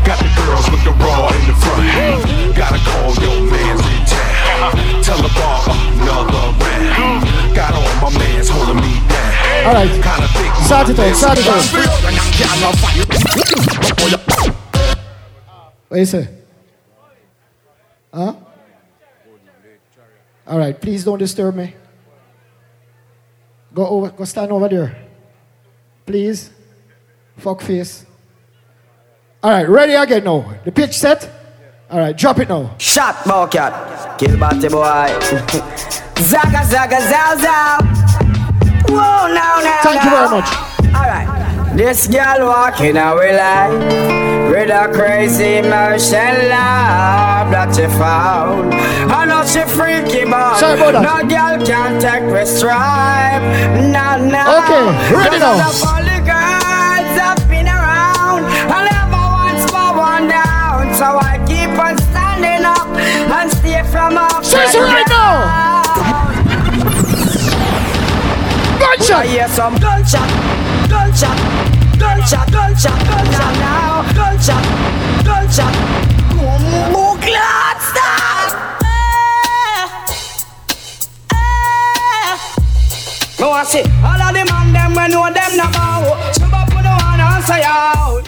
Got 0.04 0.20
the 0.20 0.28
girls 0.36 0.68
with 0.68 0.84
the 0.84 0.92
raw 1.00 1.32
in 1.32 1.48
the 1.48 1.56
front. 1.56 2.52
Gotta 2.54 2.76
call 2.84 3.16
your 3.16 3.40
man's 3.48 3.80
in 3.88 4.04
town. 4.04 4.76
Tell 5.00 5.16
the 5.16 5.32
bar 5.32 5.64
another 5.64 6.52
round. 6.60 7.24
Got 7.56 7.72
all 7.72 7.88
my 8.04 8.18
mans 8.18 8.50
holding 8.50 8.84
me 8.84 9.00
down. 9.08 9.64
All 9.64 9.72
right. 9.80 9.88
Kinda 9.88 10.28
thick, 10.28 10.52
Start 10.68 10.90
it 10.90 10.98
out, 10.98 11.16
start 11.16 11.38
it 11.38 11.48
out. 11.48 11.64
What 15.88 16.00
you 16.00 16.04
say? 16.04 16.28
Huh? 18.12 18.34
All 20.46 20.58
right, 20.58 20.78
please 20.78 21.02
don't 21.02 21.18
disturb 21.18 21.54
me. 21.54 21.72
Go 23.78 23.86
over, 23.86 24.10
go 24.10 24.24
stand 24.24 24.50
over 24.50 24.68
there. 24.68 24.96
Please. 26.04 26.50
Fuck 27.36 27.60
face. 27.60 28.04
All 29.40 29.52
right, 29.52 29.68
ready 29.68 29.92
again 29.92 30.24
now. 30.24 30.52
The 30.64 30.72
pitch 30.72 30.98
set. 30.98 31.30
All 31.88 32.00
right, 32.00 32.16
drop 32.16 32.40
it 32.40 32.48
now. 32.48 32.74
Shot, 32.78 33.14
Bowcat. 33.22 34.18
Kill 34.18 34.36
Batty 34.36 34.68
boy. 34.68 34.82
zaga, 36.18 36.64
zaga, 36.66 36.98
zow, 37.06 37.36
zow. 37.38 37.78
Whoa, 38.90 39.32
now, 39.32 39.60
now, 39.62 39.80
Thank 39.84 40.02
you 40.02 40.10
very 40.10 40.28
much. 40.28 40.48
Alright. 40.96 41.37
This 41.78 42.08
girl 42.08 42.46
walking 42.48 42.96
our 42.96 43.14
life 43.32 44.50
with 44.50 44.68
a 44.70 44.90
crazy 44.92 45.62
motion 45.62 46.50
love 46.50 47.46
that 47.54 47.70
she 47.76 47.86
found. 47.94 48.74
I 48.74 49.24
know 49.24 49.46
she 49.46 49.62
freaky, 49.62 50.24
but 50.28 50.58
Sorry 50.58 50.74
about 50.74 50.98
that. 50.98 51.06
no 51.06 51.16
girl 51.22 51.54
can 51.64 52.00
take 52.02 52.26
the 52.34 52.44
stripe. 52.50 53.42
No, 53.94 54.18
no. 54.18 54.42
Okay, 54.58 54.84
ready 55.14 55.38
now. 55.38 55.54
All 55.86 56.02
the 56.02 56.18
girls 56.26 57.14
have 57.14 57.38
been 57.46 57.70
around. 57.70 58.42
I 58.74 58.78
never 58.90 59.22
once 59.46 59.62
for 59.70 59.88
one 59.94 60.26
down. 60.26 60.90
So 60.98 61.06
I 61.14 61.38
keep 61.46 61.70
on 61.78 61.94
standing 62.10 62.66
up 62.66 62.90
and 63.38 63.46
stay 63.54 63.86
from 63.86 64.18
up. 64.18 64.42
Say 64.44 64.66
it 64.66 64.82
right 64.82 65.06
now. 65.06 65.46
Gunshot. 68.82 69.22
I 69.22 69.26
hear 69.30 69.48
some 69.48 69.74
gunshot, 69.78 70.28
gunshot, 70.90 71.36
gunshot, 71.98 72.50
gunshot, 72.52 72.98
gunshot 73.06 73.54
now, 73.58 74.02
gunshot, 74.14 74.64
gunshot. 75.24 75.74
Glad 77.28 77.78
stop. 77.82 78.48
No, 83.38 83.50
I 83.50 83.64
see 83.64 83.82
all 84.02 84.20
of 84.20 84.32
the 84.32 84.44
man 84.48 84.72
them 84.72 84.90
we 84.96 85.08
know 85.12 85.28
them 85.28 85.52
no 85.56 85.66
bow. 85.70 86.32
Some 86.32 86.54
up 86.54 86.74
on 86.74 86.82
the 86.82 86.94
one 87.04 87.20
answer 87.20 87.60
out. 87.62 88.24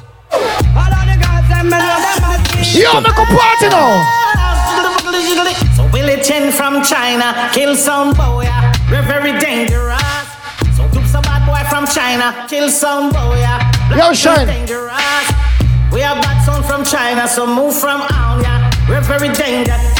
All 0.76 0.92
of 0.92 1.04
the 1.08 1.16
girls 1.16 1.46
them 1.48 1.64
we 1.64 1.78
know 1.80 1.98
them 2.04 2.18
must 2.20 2.44
be. 2.52 2.82
Yo, 2.82 3.00
make 3.00 3.16
a 3.16 3.24
party 3.24 3.68
now. 3.72 4.04
So 5.76 5.82
Willie 5.92 6.22
Chin 6.22 6.52
from 6.52 6.82
China, 6.82 7.50
kill 7.52 7.74
some 7.74 8.12
boy. 8.12 8.46
We're 8.90 9.02
very 9.02 9.38
dangerous. 9.38 10.09
From 11.70 11.86
China, 11.86 12.46
kill 12.48 12.68
some 12.68 13.10
boy, 13.10 13.38
yeah. 13.38 13.96
Yo, 13.96 14.12
Shine. 14.12 14.46
dangerous. 14.46 14.90
We 15.92 16.00
have 16.00 16.20
bad 16.22 16.44
son 16.44 16.62
from 16.64 16.84
China, 16.84 17.26
so 17.28 17.46
move 17.46 17.74
from 17.74 18.02
out, 18.02 18.42
yeah. 18.42 18.70
We're 18.88 19.00
very. 19.00 19.28
Dangerous. 19.32 19.99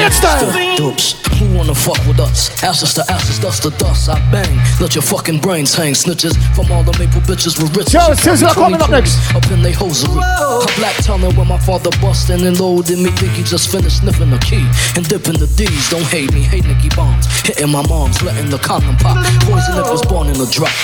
No 0.00 0.08
style. 0.10 0.76
Dopes. 0.76 1.14
Who 1.38 1.56
wanna 1.56 1.74
fuck 1.74 1.98
with 2.06 2.18
us? 2.20 2.50
Ashes 2.62 2.94
to 2.94 3.02
ashes, 3.10 3.38
dust 3.38 3.62
to 3.62 3.70
dust. 3.70 4.08
I 4.08 4.18
bang. 4.30 4.58
Let 4.80 4.94
your 4.94 5.02
fucking 5.02 5.40
brains 5.40 5.74
hang. 5.74 5.94
Snitches 5.94 6.34
from 6.54 6.70
all 6.72 6.82
the 6.82 6.96
maple 6.98 7.20
bitches 7.22 7.60
with 7.62 7.76
riches. 7.76 7.94
Yo, 7.94 8.00
Sizzla 8.14 8.54
coming 8.54 8.80
up 8.82 8.90
next. 8.90 9.18
Up 9.34 9.46
in 9.50 9.62
they 9.62 9.72
hosiery. 9.72 10.14
A 10.14 10.66
black 10.76 10.96
tunnel 11.04 11.32
where 11.32 11.46
my 11.46 11.58
father 11.58 11.90
bustin' 12.00 12.44
and 12.46 12.58
loaded 12.58 12.98
me. 12.98 13.10
Think 13.10 13.32
he 13.32 13.42
just 13.42 13.70
finished 13.70 13.98
sniffing 13.98 14.30
the 14.30 14.38
key 14.38 14.66
and 14.96 15.08
dipping 15.08 15.38
the 15.38 15.46
D's. 15.46 15.90
Don't 15.90 16.06
hate 16.06 16.32
me, 16.32 16.40
hate 16.40 16.66
Nicky 16.66 16.88
Bombs. 16.96 17.26
Hitting 17.42 17.70
my 17.70 17.86
mom's, 17.86 18.22
letting 18.22 18.50
the 18.50 18.58
condom 18.58 18.96
pop. 18.96 19.16
Poison 19.46 19.78
if 19.78 19.90
was 19.90 20.02
born 20.06 20.28
in 20.28 20.40
a 20.40 20.46
drop. 20.50 20.74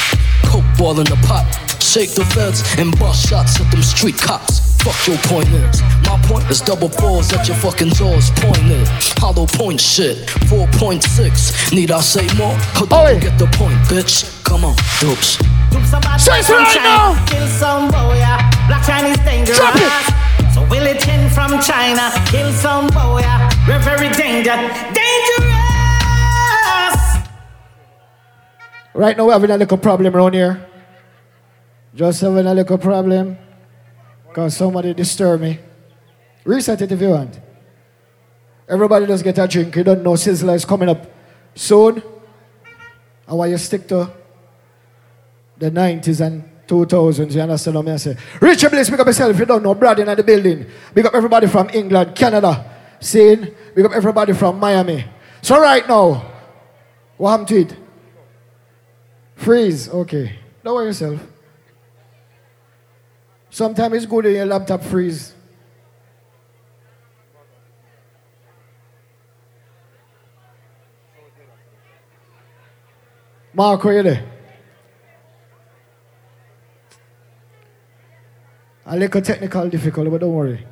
Coke 0.44 0.64
ball 0.78 0.98
in 0.98 1.06
the 1.06 1.18
pot. 1.26 1.46
Shake 1.82 2.14
the 2.14 2.24
feds 2.26 2.62
and 2.78 2.96
bust 2.98 3.28
shots 3.28 3.60
at 3.60 3.70
them 3.70 3.82
street 3.82 4.16
cops. 4.18 4.69
Fuck 4.80 5.06
your 5.08 5.18
point 5.28 5.48
is. 5.48 5.82
My 6.08 6.16
point 6.24 6.48
is 6.50 6.60
double 6.62 6.88
balls 6.88 7.32
at 7.34 7.46
your 7.46 7.56
fucking 7.58 7.90
jaws 7.90 8.30
pointed. 8.36 8.88
Hollow 9.20 9.46
point 9.46 9.80
shit. 9.80 10.16
4.6. 10.48 11.72
Need 11.74 11.90
I 11.90 12.00
say 12.00 12.26
more? 12.38 12.56
Or 12.80 12.86
do 12.88 13.14
you 13.14 13.20
get 13.20 13.38
the 13.38 13.46
point, 13.52 13.76
bitch? 13.92 14.24
Come 14.44 14.64
on, 14.64 14.74
dopes. 15.00 15.36
some 15.88 16.00
bad 16.00 16.16
Say 16.16 16.32
boy 16.32 16.38
it 16.38 16.44
from 16.46 16.56
right 16.64 16.74
China. 16.74 16.88
now. 16.88 17.26
Kill 17.26 17.46
some 17.48 17.88
boy, 17.90 18.14
yeah. 18.16 18.66
Black 18.68 18.82
Chiney 18.86 19.14
dangerous. 19.24 19.58
Drop 19.58 19.76
it. 19.76 20.54
So 20.54 20.66
Willie 20.70 20.98
Chin 20.98 21.28
from 21.30 21.60
China. 21.60 22.10
Kill 22.32 22.50
some 22.54 22.88
boy, 22.88 23.20
yeah. 23.20 23.50
We're 23.68 23.78
very 23.84 24.08
danger, 24.16 24.56
dangerous. 24.96 25.60
Right 28.94 29.16
now 29.16 29.26
we're 29.26 29.32
having 29.34 29.50
a 29.50 29.56
little 29.58 29.78
problem 29.78 30.16
around 30.16 30.32
here. 30.34 30.66
Just 31.94 32.22
having 32.22 32.46
a 32.46 32.54
little 32.54 32.78
problem. 32.78 33.36
Because 34.30 34.56
somebody 34.56 34.94
disturbed 34.94 35.42
me. 35.42 35.58
Reset 36.44 36.80
it 36.80 36.92
if 36.92 37.00
you 37.00 37.10
want. 37.10 37.38
Everybody 38.68 39.06
just 39.06 39.24
get 39.24 39.38
a 39.38 39.48
drink. 39.48 39.74
You 39.74 39.82
don't 39.82 40.02
know 40.02 40.12
Sizzla 40.12 40.54
is 40.54 40.64
coming 40.64 40.88
up 40.88 41.04
soon. 41.54 42.02
I 43.26 43.34
want 43.34 43.50
you 43.50 43.58
stick 43.58 43.86
to 43.88 44.10
the 45.58 45.70
90s 45.70 46.24
and 46.24 46.44
2000s. 46.68 47.34
You 47.34 47.40
understand 47.40 47.76
what 47.76 47.88
I'm 47.88 47.98
saying? 47.98 48.16
Richard 48.40 48.70
Bliss, 48.70 48.88
pick 48.88 49.00
up 49.00 49.06
yourself. 49.06 49.34
If 49.34 49.40
you 49.40 49.46
don't 49.46 49.64
know, 49.64 49.74
Brad 49.74 49.98
in 49.98 50.06
the 50.06 50.22
building. 50.22 50.66
Pick 50.94 51.04
up 51.04 51.14
everybody 51.14 51.48
from 51.48 51.68
England, 51.70 52.14
Canada. 52.14 52.64
Seeing? 53.00 53.46
Pick 53.74 53.84
up 53.84 53.92
everybody 53.92 54.32
from 54.32 54.60
Miami. 54.60 55.04
So 55.42 55.60
right 55.60 55.86
now, 55.88 56.30
what 57.16 57.30
happened 57.30 57.48
to 57.48 57.60
it? 57.62 57.76
Freeze. 59.34 59.88
Okay. 59.88 60.38
Don't 60.62 60.74
worry 60.74 60.86
yourself. 60.86 61.20
Sometimes 63.50 63.94
it's 63.96 64.06
good 64.06 64.26
in 64.26 64.34
your 64.36 64.46
laptop 64.46 64.82
freeze. 64.82 65.34
Mark, 73.52 73.82
where 73.82 73.96
you 73.96 74.02
there? 74.04 74.24
A 78.86 78.96
little 78.96 79.20
technical 79.20 79.68
difficulty, 79.68 80.10
but 80.10 80.20
don't 80.20 80.32
worry. 80.32 80.66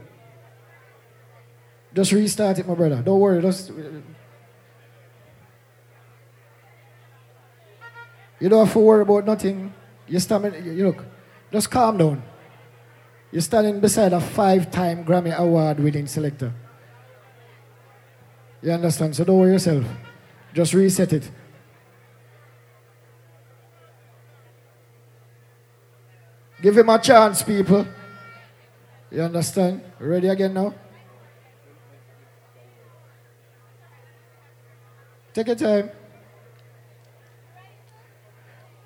Just 1.93 2.13
restart 2.13 2.59
it, 2.59 2.67
my 2.67 2.75
brother. 2.75 3.03
Don't 3.03 3.19
worry. 3.19 3.43
Just 3.43 3.71
you 8.41 8.49
don't 8.49 8.65
have 8.65 8.73
to 8.73 8.79
worry 8.79 9.03
about 9.03 9.27
nothing. 9.27 9.73
You 10.07 10.21
stand, 10.21 10.65
you 10.65 10.87
look, 10.87 11.05
just 11.53 11.71
calm 11.71 11.99
down. 11.99 12.23
You're 13.31 13.43
standing 13.43 13.79
beside 13.81 14.13
a 14.13 14.21
five-time 14.21 15.05
Grammy 15.05 15.35
Award-winning 15.35 16.07
selector. 16.07 16.53
You 18.63 18.73
understand? 18.73 19.15
So 19.15 19.25
don't 19.25 19.39
worry 19.39 19.53
yourself. 19.53 19.85
Just 20.55 20.73
reset 20.75 21.13
it. 21.13 21.31
Give 26.61 26.77
him 26.77 26.89
a 26.89 26.99
chance, 26.99 27.43
people. 27.43 27.87
You 29.11 29.23
understand? 29.23 29.83
Ready 29.99 30.29
again 30.29 30.55
now? 30.55 30.75
Take 35.33 35.47
your 35.47 35.57
time. 35.57 35.91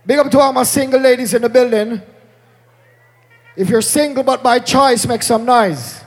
Big 0.04 0.18
up 0.18 0.30
to 0.30 0.38
all 0.40 0.52
my 0.52 0.64
single 0.64 1.00
ladies 1.00 1.32
in 1.32 1.42
the 1.42 1.48
building. 1.48 2.02
If 3.56 3.68
you're 3.68 3.82
single 3.82 4.24
but 4.24 4.42
by 4.42 4.58
choice, 4.58 5.06
make 5.06 5.22
some 5.22 5.44
noise. 5.44 6.02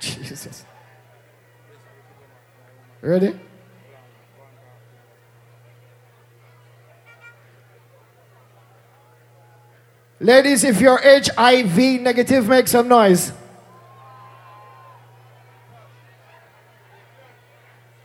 Jesus. 0.00 0.64
Ready? 3.00 3.38
Ladies, 10.20 10.64
if 10.64 10.80
you're 10.80 11.00
HIV 11.02 12.00
negative, 12.00 12.48
make 12.48 12.68
some 12.68 12.88
noise. 12.88 13.32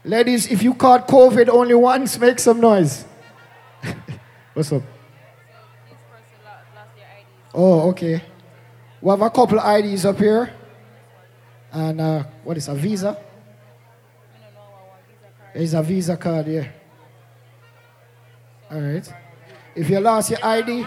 Ladies, 0.04 0.50
if 0.50 0.62
you 0.62 0.74
caught 0.74 1.06
COVID 1.06 1.48
only 1.48 1.74
once, 1.74 2.18
make 2.18 2.38
some 2.38 2.60
noise. 2.60 3.04
What's 4.54 4.72
up? 4.72 4.82
Oh, 7.54 7.90
okay. 7.90 8.22
We 9.00 9.10
have 9.10 9.22
a 9.22 9.30
couple 9.30 9.58
IDs 9.58 10.04
up 10.04 10.18
here. 10.18 10.54
And 11.72 12.00
uh, 12.00 12.24
what 12.44 12.56
is 12.56 12.68
a 12.68 12.74
visa? 12.74 13.18
It's 15.54 15.72
a 15.72 15.82
visa 15.82 16.16
card 16.16 16.46
here. 16.46 16.72
All 18.70 18.80
right. 18.80 19.12
If 19.74 19.90
you 19.90 19.98
lost 20.00 20.30
your 20.30 20.44
ID, 20.44 20.86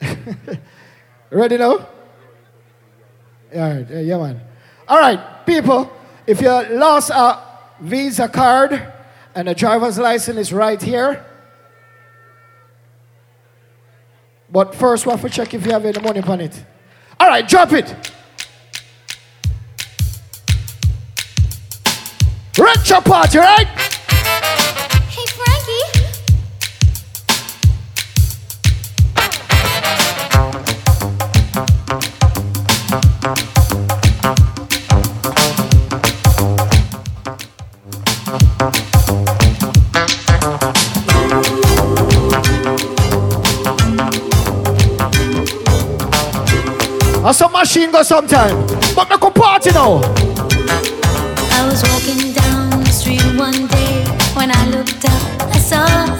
ready 1.30 1.58
now? 1.58 1.72
All 1.72 1.88
right, 3.52 3.86
yeah, 3.90 4.00
yeah, 4.00 4.16
man. 4.16 4.40
All 4.88 4.98
right, 4.98 5.44
people. 5.44 5.90
If 6.26 6.40
you 6.40 6.48
lost 6.48 7.10
a 7.10 7.38
visa 7.80 8.28
card 8.28 8.92
and 9.34 9.48
a 9.48 9.54
driver's 9.54 9.98
license 9.98 10.38
is 10.38 10.52
right 10.52 10.80
here. 10.80 11.24
But 14.52 14.74
first, 14.74 15.06
we 15.06 15.12
have 15.12 15.20
to 15.22 15.28
check 15.28 15.54
if 15.54 15.64
you 15.64 15.72
have 15.72 15.84
any 15.84 16.00
money 16.00 16.20
on 16.20 16.40
it. 16.40 16.64
All 17.18 17.28
right, 17.28 17.46
drop 17.46 17.72
it. 17.72 17.94
Retro 22.58 23.00
party, 23.00 23.38
right? 23.38 23.99
And 47.22 47.36
some 47.36 47.52
machine 47.52 47.90
go 47.92 48.02
sometime. 48.02 48.66
But 48.94 49.08
make 49.10 49.22
a 49.22 49.30
party 49.30 49.70
now. 49.72 50.00
I 51.52 51.66
was 51.68 51.82
walking 51.82 52.32
down 52.32 52.70
the 52.82 52.90
street 52.90 53.22
one 53.38 53.66
day 53.66 54.04
when 54.34 54.50
I 54.50 54.66
looked 54.70 55.04
up, 55.04 55.22
I 55.54 55.58
saw 55.58 56.19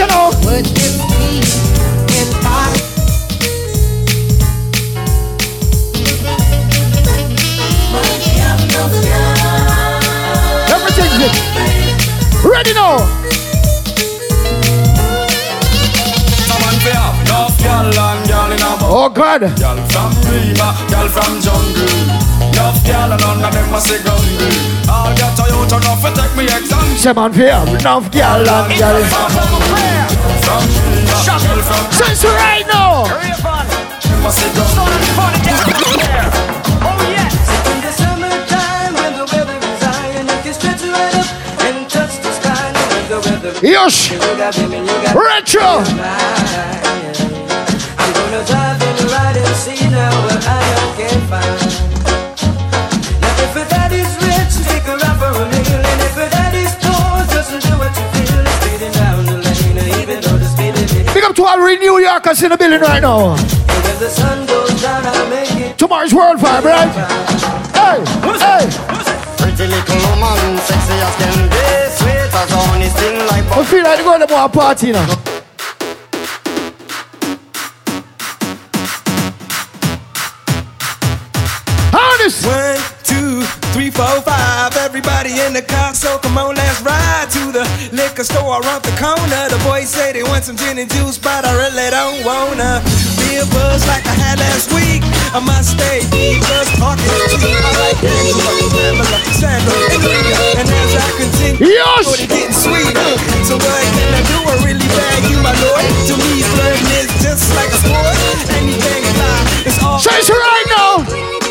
All 0.00 0.30
right, 0.46 0.81
Oh 19.22 19.38
Girl 19.38 19.78
from 19.86 20.10
Riva, 20.26 20.74
girl 20.90 21.06
from 21.06 21.38
jungle. 21.38 21.86
Enough 22.42 22.82
girl 22.84 23.12
and 23.14 23.22
none 23.22 23.44
of 23.44 23.54
them 23.54 23.72
a 23.72 23.78
say 23.80 24.02
gungle. 24.02 24.90
All 24.90 25.14
get 25.14 25.38
a 25.38 25.46
youth 25.46 25.70
enough 25.70 26.02
to 26.02 26.10
take 26.10 26.34
me 26.34 26.42
example. 26.50 26.98
Say 26.98 27.12
man 27.14 27.32
fear. 27.32 27.62
Enough 27.78 28.10
girl 28.10 28.42
and 28.42 28.74
girl. 28.82 28.98
From 29.06 29.30
Riva, 29.70 31.38
girl 31.38 31.62
from 31.62 31.84
Sense 31.94 32.24
right 32.34 32.66
now. 32.66 33.06
them 33.06 34.26
a 34.26 34.30
say 34.34 34.50
gungle. 34.58 34.90
Oh, 36.82 36.98
In 37.70 37.78
the 37.78 37.90
summertime 37.94 38.94
when 38.98 39.14
Big 61.72 61.80
up 61.80 61.84
to 61.84 61.88
all 61.88 61.96
the 61.96 61.98
New 61.98 61.98
Yorkers 62.00 62.42
in 62.42 62.50
the 62.50 62.56
building 62.56 62.80
right 62.80 63.00
now. 63.00 63.36
The 63.98 64.08
sun 64.08 64.46
goes 64.46 64.82
down, 64.82 65.06
I'll 65.06 65.30
make 65.30 65.50
it. 65.52 65.78
Tomorrow's 65.78 66.12
World 66.12 66.38
Vibe, 66.38 66.64
right? 66.64 66.88
Hey, 67.72 68.04
hey. 68.40 68.68
Pretty 69.38 69.66
little 69.66 69.96
woman, 70.10 70.58
sexy 70.58 70.92
as 70.92 71.16
can 71.16 71.48
be, 71.48 71.56
sweet 71.96 72.34
as 72.34 72.50
honey, 72.50 72.88
sting 72.88 73.18
like 73.26 73.44
I 73.50 73.64
feel 73.64 73.84
like 73.84 74.04
going 74.04 74.20
to 74.20 74.26
more 74.28 74.48
party 74.48 74.92
now. 74.92 75.06
Honest. 81.92 82.46
One, 82.46 82.80
two, 83.02 83.42
three, 83.72 83.90
four, 83.90 84.20
five. 84.22 84.76
Everybody 84.76 85.40
in 85.40 85.52
the 85.52 85.62
car, 85.62 85.94
so 85.94 86.18
come 86.18 86.38
on, 86.38 86.54
let's 86.54 86.80
ride 86.82 87.30
to 87.30 87.31
the 87.31 87.31
liquor 88.12 88.28
store 88.28 88.60
around 88.60 88.84
the 88.84 88.92
corner. 89.00 89.48
The 89.48 89.56
boys 89.64 89.88
say 89.88 90.12
they 90.12 90.22
want 90.22 90.44
some 90.44 90.56
gin 90.56 90.76
and 90.76 90.90
juice, 90.92 91.16
but 91.16 91.48
I 91.48 91.52
really 91.56 91.88
don't 91.88 92.20
wanna 92.28 92.84
be 93.16 93.40
a 93.40 93.46
buzz 93.48 93.88
like 93.88 94.04
I 94.04 94.12
had 94.12 94.36
last 94.36 94.68
week. 94.68 95.00
I 95.32 95.40
must 95.40 95.72
stay 95.72 96.04
just 96.12 96.76
talking 96.76 97.08
to 97.08 97.36
you. 97.40 97.56
I 97.56 97.72
like 97.80 97.96
Angela, 98.04 98.52
Pamela, 98.68 99.18
Sandra, 99.40 99.72
and 99.96 100.04
Rita. 100.04 100.60
And 100.60 100.68
as 100.68 100.92
I 100.92 101.08
continue, 101.16 101.72
yes. 101.72 102.04
oh, 102.04 102.12
getting 102.28 102.52
sweeter. 102.52 103.12
So 103.48 103.56
what 103.56 103.80
can 103.96 104.12
I 104.12 104.20
do? 104.28 104.36
I 104.44 104.54
really 104.60 104.88
bag 104.92 105.32
you, 105.32 105.40
my 105.40 105.56
lord. 105.64 105.80
To 105.80 106.14
me, 106.20 106.44
flirting 106.52 106.92
is 107.00 107.08
just 107.24 107.48
like 107.56 107.72
a 107.72 107.78
sport. 107.80 108.12
Anything 108.60 109.08
fly, 109.16 109.64
it's 109.64 109.80
all. 109.80 109.96
Right 109.96 110.68
now. 110.68 111.41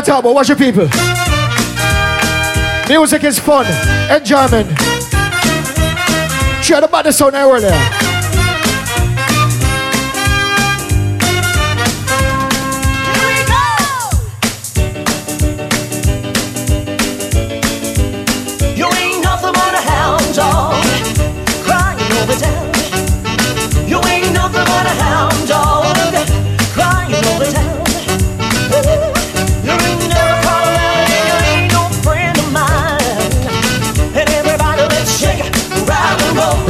I 0.00 0.02
talk 0.02 0.20
about, 0.20 0.34
watch 0.34 0.48
your 0.48 0.56
people. 0.56 0.88
Music 2.88 3.22
is 3.22 3.38
fun, 3.38 3.66
enjoyment. 4.10 4.66
Share 6.64 6.80
the 6.80 6.88
body 6.90 7.12
sound 7.12 7.34
everywhere 7.34 7.99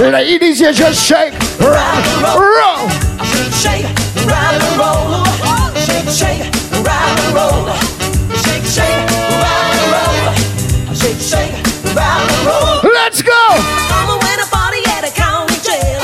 rock 0.00 0.06
and 0.06 0.06
roll. 0.06 0.06
You're 0.06 0.12
like, 0.12 0.28
it 0.28 0.42
is 0.42 0.58
just 0.58 1.04
shake, 1.04 1.34
rock, 1.60 2.04
roll. 2.24 2.88
Shake, 3.60 3.84
rock 4.26 4.56
roll. 4.80 5.24
Shake, 5.76 6.08
shake, 6.08 6.48
rock 6.84 7.18
and 7.20 7.34
roll. 7.36 7.68
Shake, 8.40 8.64
shake, 8.64 9.10
rock 9.44 9.76
roll. 9.92 10.94
Shake, 10.94 11.20
shake, 11.20 11.54
rock 11.94 12.24
roll. 12.46 12.90
Let's 12.92 13.20
go. 13.22 13.42
Mama 13.90 14.18
went 14.22 14.40
a 14.40 14.46
party 14.50 14.82
at 14.86 15.04
a 15.04 15.12
county 15.12 15.56
jail. 15.62 16.00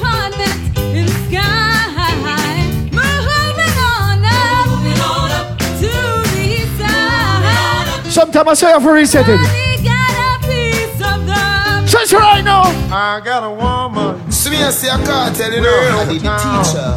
Sometimes 8.12 8.48
I 8.48 8.54
say 8.54 8.68
I 8.68 8.72
have 8.72 8.84
to 8.84 8.92
reset 8.92 9.26
it. 9.28 9.40
We 9.40 9.84
got 9.84 10.42
a 10.42 10.48
piece 10.48 11.02
of 11.02 11.26
the 11.28 11.88
Say 11.88 12.16
it 12.16 12.20
right 12.20 12.44
now. 12.44 12.64
I 12.94 13.22
got 13.24 13.44
a 13.44 13.52
woman. 13.52 14.32
See 14.32 14.50
me, 14.52 14.58
I 14.64 14.70
see 14.70 14.88
a 14.88 14.98
cartel, 14.98 15.52
you 15.54 15.62
know. 15.62 15.70
I 15.70 16.06
did 16.06 16.22
the 16.22 16.36
teacher. 16.46 16.92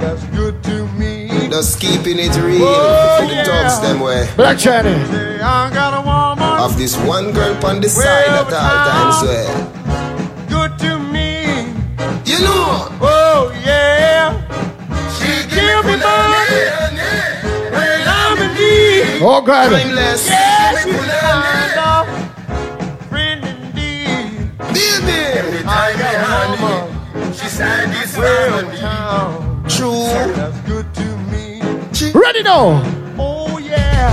That's 0.00 0.24
good 0.36 0.62
to 0.64 0.86
me. 0.98 1.28
Just 1.50 1.80
keeping 1.80 2.18
it 2.18 2.34
real 2.36 2.62
Oh, 2.64 3.18
for 3.20 3.26
the 3.28 3.34
yeah. 3.34 3.44
thugs 3.44 3.80
them 3.80 4.00
way. 4.00 4.28
Black 4.36 4.56
Johnny. 4.58 4.90
I 4.90 5.70
got 5.72 5.92
a 5.94 6.00
woman. 6.00 6.64
Of 6.64 6.78
this 6.78 6.96
one 7.04 7.32
girl 7.32 7.54
on 7.66 7.80
the 7.80 7.88
side 7.88 8.28
at 8.28 8.38
all 8.38 8.50
times 8.50 9.22
way. 9.28 9.81
Oh, 19.24 19.40
God. 19.40 19.70
Timeless. 19.70 20.28
Yeah, 20.28 20.82
she's 20.82 20.96
kind 20.96 21.78
of 21.78 23.08
friend 23.08 23.44
indeed. 23.44 24.50
Baby. 24.58 25.62
I 25.64 25.94
got 25.96 26.58
a. 26.58 27.32
She 27.32 27.46
said 27.46 27.86
this 27.90 28.18
Well, 28.18 28.76
town. 28.78 29.64
True. 29.68 30.10
That's 30.34 30.58
good 30.62 30.92
to 30.94 31.16
me. 31.30 31.60
Ready 32.12 32.42
now. 32.42 32.82
Oh, 33.16 33.58
yeah. 33.58 34.10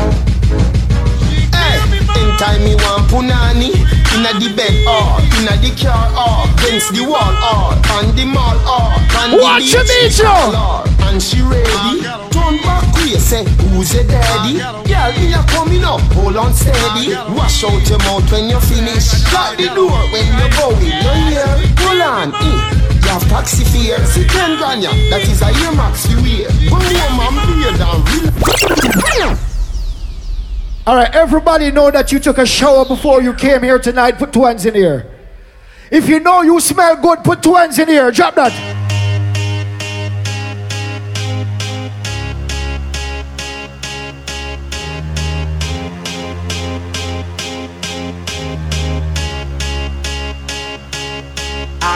Hey, 1.57 1.81
in 1.98 2.38
time 2.38 2.64
me 2.64 2.76
want 2.76 3.10
punani 3.10 3.73
Inna 4.14 4.38
the 4.38 4.53
bed 4.56 4.86
oh. 4.86 5.18
or 5.18 5.41
inna 5.41 5.57
the 5.57 5.73
car 5.73 6.06
or 6.14 6.45
Against 6.53 6.94
the 6.94 7.02
wall 7.02 7.34
or 7.34 7.73
on 7.98 8.15
the 8.15 8.26
mall 8.26 8.57
or 8.61 8.94
on 9.18 9.31
the 9.31 9.38
Watch 9.41 9.73
your 9.73 9.84
beach, 9.86 10.22
And 11.07 11.21
she 11.21 11.41
ready 11.41 12.01
Turn 12.31 12.57
back 12.63 12.84
way 12.95 13.15
say 13.19 13.43
who's 13.69 13.93
your 13.93 14.03
daddy 14.03 14.59
Girl 14.59 15.11
me 15.15 15.34
a 15.34 15.43
coming 15.47 15.84
up 15.84 16.01
hold 16.13 16.38
on 16.38 16.53
steady 16.53 17.15
Wash 17.35 17.63
out 17.63 17.88
your 17.89 17.99
mouth 17.99 18.31
when 18.31 18.49
you 18.49 18.59
finish 18.59 19.23
Lock 19.34 19.57
the 19.57 19.67
door 19.76 19.99
when 20.11 20.26
you 20.26 20.47
go 20.57 20.69
in 20.80 20.95
No 21.03 21.13
hear 21.30 21.47
Hold 21.80 22.01
on 22.01 22.34
eh. 22.35 22.80
You 23.09 24.26
Tanya, 24.59 24.89
that 25.09 25.21
is 25.23 25.41
a 25.41 25.49
ear 25.49 25.71
max 25.76 26.07
you 26.11 26.17
hear. 26.17 26.47
Go 26.69 26.76
home 26.77 27.38
and 27.39 27.49
play 27.57 27.73
down. 27.77 29.38
All 30.85 30.95
right, 30.95 31.13
everybody 31.15 31.71
know 31.71 31.89
that 31.89 32.11
you 32.11 32.19
took 32.19 32.38
a 32.38 32.45
shower 32.45 32.85
before 32.85 33.23
you 33.23 33.34
came 33.34 33.63
here 33.63 33.80
tonight. 33.80 34.19
Put 34.19 34.31
two 34.31 34.45
hands 34.45 34.65
in 34.65 34.76
here. 34.76 35.09
If 35.89 36.07
you 36.07 36.19
know 36.19 36.43
you 36.43 36.59
smell 36.59 36.97
good, 36.97 37.23
put 37.23 37.41
two 37.41 37.55
hands 37.55 37.80
in 37.80 37.88
here. 37.88 38.11
Drop 38.11 38.35
that. 38.35 38.78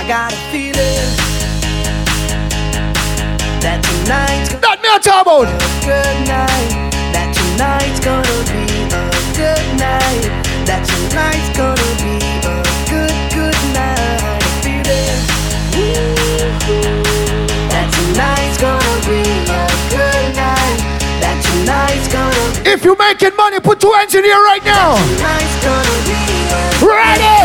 I 0.04 0.06
got 0.06 0.34
a 0.34 0.40
feeling 0.52 0.76
that 3.64 3.80
tonight's 3.80 4.52
gonna 4.52 4.68
That 4.68 4.84
me 4.84 4.92
a 4.92 5.00
talk 5.00 5.24
about. 5.24 5.48
be 5.48 5.56
a 5.56 5.80
good 5.88 6.20
night. 6.28 6.92
That 7.16 7.32
tonight's 7.32 8.04
gonna 8.04 8.28
be 8.52 8.68
a 8.92 9.08
good 9.32 9.64
night. 9.80 10.28
That 10.68 10.84
tonight's 10.84 11.56
gonna 11.56 11.80
be 12.04 12.20
a 12.20 12.60
good, 12.92 13.16
good 13.32 13.56
night. 13.72 14.44
Feeling 14.60 15.24
that 17.72 17.88
tonight's 17.96 18.60
gonna 18.60 19.08
be 19.08 19.24
a 19.24 19.64
good 19.88 20.28
night. 20.36 20.84
That 21.24 21.40
tonight's 21.40 22.12
gonna 22.12 22.68
If 22.68 22.84
you're 22.84 23.00
making 23.00 23.40
money, 23.40 23.64
put 23.64 23.80
two 23.80 23.96
hands 23.96 24.12
in 24.12 24.28
air 24.28 24.44
right 24.44 24.66
now. 24.68 25.00
tonight's 25.00 25.64
gonna 25.64 25.96
be 26.04 26.20
a 26.52 26.92
Ready? 26.92 27.43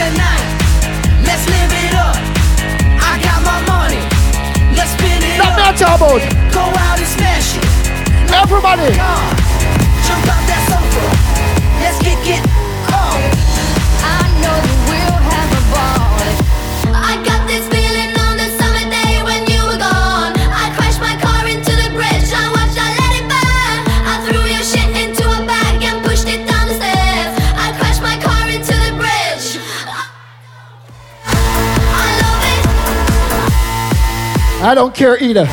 Good 0.00 0.16
night. 0.16 0.48
Tonight's 0.80 0.80
the 0.80 1.10
night. 1.12 1.26
Let's 1.28 1.44
live 1.48 1.72
it 1.84 1.94
up. 1.94 2.16
I 3.04 3.20
got 3.20 3.40
my 3.44 3.60
money. 3.68 4.00
Let's 4.76 4.92
spin 4.96 5.20
it 5.22 5.38
That 5.38 5.54
me 5.56 5.62
a 5.62 5.72
up. 5.72 5.98
talk. 5.98 6.22
Go 6.52 6.64
out 6.86 6.98
and 6.98 7.08
smash 7.08 7.56
it. 7.56 7.64
Everybody. 8.32 9.39
I 34.62 34.74
don't 34.74 34.94
care 34.94 35.16
either. 35.16 35.46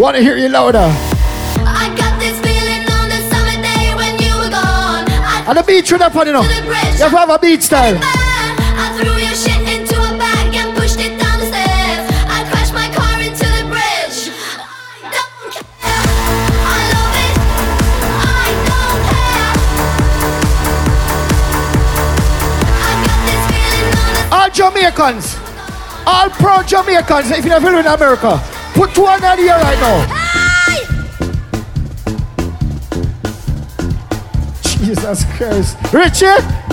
Want 0.00 0.14
to 0.16 0.22
hear 0.22 0.36
you 0.36 0.48
louder. 0.48 0.78
I 0.78 1.92
got 1.98 2.20
this 2.20 2.38
feeling 2.38 2.86
on 2.88 3.08
the 3.08 3.18
summer 3.26 3.60
day 3.60 3.92
when 3.96 4.14
you 4.22 4.30
were 4.38 4.48
gone. 4.48 5.10
I 5.10 5.44
And 5.48 5.58
the 5.58 5.64
beach 5.64 5.90
with 5.90 5.98
that 6.02 6.12
funny 6.12 6.30
no. 6.30 6.42
You 6.42 6.48
have 7.02 7.10
have 7.10 7.30
a 7.30 7.38
beach 7.40 7.62
style. 7.62 7.98
I 7.98 8.94
threw 8.94 9.10
your 9.18 9.34
shit 9.34 9.58
into 9.66 9.98
a 9.98 10.16
bag 10.16 10.54
and 10.54 10.70
pushed 10.78 11.00
it 11.00 11.18
down 11.18 11.40
the 11.40 11.46
stairs. 11.50 12.06
I 12.30 12.46
crashed 12.46 12.72
my 12.72 12.86
car 12.94 13.18
into 13.18 13.42
the 13.42 13.66
bridge. 13.66 14.30
I 14.62 15.18
don't 15.18 15.50
care. 15.50 15.66
I 16.62 16.78
love 16.94 17.10
it. 17.26 17.34
I 18.22 18.54
don't 18.70 19.02
care. 24.22 24.38
All 24.38 24.46
Jamaicans. 24.48 25.35
All 26.06 26.30
pro 26.30 26.62
Jamaicans. 26.62 27.30
If 27.32 27.44
you're 27.44 27.58
living 27.58 27.80
in 27.80 27.86
America, 27.86 28.40
put 28.74 28.94
two 28.94 29.06
in 29.06 29.20
the 29.20 29.26
right 29.26 29.80
now. 29.80 30.26
Jesus 34.62 35.24
Christ. 35.36 35.76
Richie? 35.92 36.65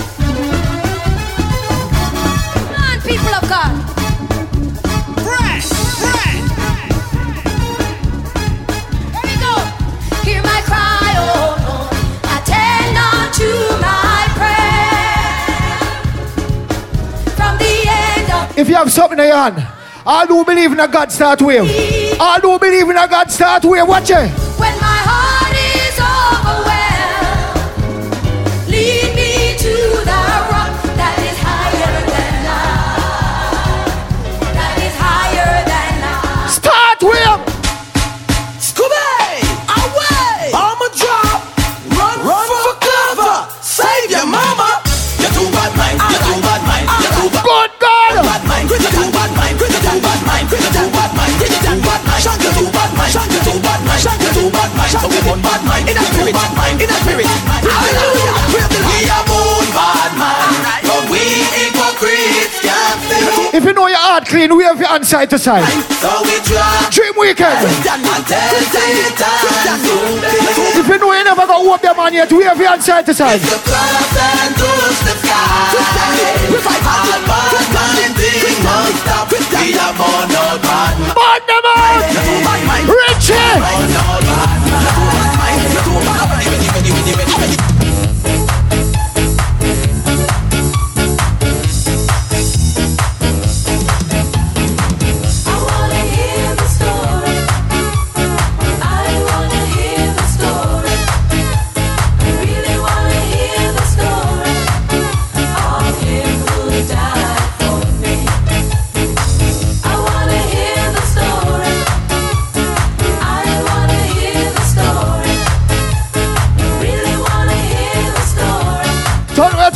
Your 19.18 19.26
hand, 19.34 19.66
all 20.06 20.26
who 20.26 20.44
believe 20.44 20.72
in 20.72 20.80
a 20.80 20.88
God 20.88 21.10
start 21.12 21.40
wave. 21.42 21.68
All 22.20 22.40
who 22.40 22.58
believe 22.58 22.88
in 22.88 22.96
a 22.96 23.08
God 23.08 23.30
start 23.30 23.64
wave. 23.64 23.86
Watch 23.86 24.10
it. 24.10 24.30
when 24.58 24.74
my 24.80 25.00
heart 25.08 25.33
So 55.00 55.08
we 55.08 55.20
born 55.22 55.42
bad 55.42 55.64
mind. 55.66 55.88
In 55.88 55.96
a 55.96 56.02
spirit. 56.02 56.34
In 56.80 56.90
a 56.90 56.94
spirit. 57.02 58.13
You 63.74 63.80
know 63.80 63.88
your 63.88 63.98
heart 63.98 64.24
clean, 64.26 64.56
wave 64.56 64.78
your 64.78 64.86
hand 64.86 65.04
side 65.04 65.28
to 65.30 65.38
side. 65.38 65.66
So 65.98 66.22
we 66.22 66.38
try. 66.46 66.86
Dream 66.94 67.14
weekend. 67.18 67.58
And 67.58 68.26
tell 68.30 68.54
Satan 68.70 69.18
to 69.18 69.26
If 70.78 70.86
you 70.86 70.98
know 70.98 71.12
you 71.12 71.24
never 71.24 71.46
got 71.46 71.64
whoop 71.64 71.82
them 71.82 71.98
on 71.98 72.14
yet, 72.14 72.30
wave 72.30 72.56
your 72.56 72.68
hand 72.68 72.82
side 72.84 73.04
to 73.06 73.14
side. 73.14 73.40
cross 73.40 74.14
and 74.14 74.54
touch 74.54 74.98
the 75.06 75.14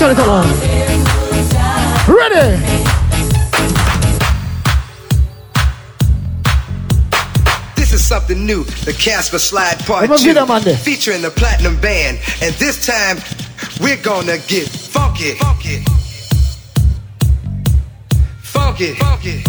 Turn 0.09 0.17
it, 0.17 0.25
turn 0.25 0.47
it. 0.47 2.09
Ready. 2.09 2.57
This 7.77 7.93
is 7.93 8.03
something 8.03 8.47
new, 8.47 8.65
the 8.65 8.97
Casper 8.99 9.39
Slide 9.39 9.79
Part 9.81 10.07
Vamos 10.07 10.23
2, 10.23 10.33
ver, 10.33 10.77
featuring 10.77 11.21
the 11.21 11.29
Platinum 11.29 11.79
Band. 11.83 12.19
And 12.41 12.55
this 12.55 12.87
time, 12.87 13.19
we're 13.83 14.01
gonna 14.01 14.39
get 14.49 14.69
funky. 14.71 15.35
Funky. 15.35 15.85
Funky. 18.41 18.95
Funky. 18.95 19.45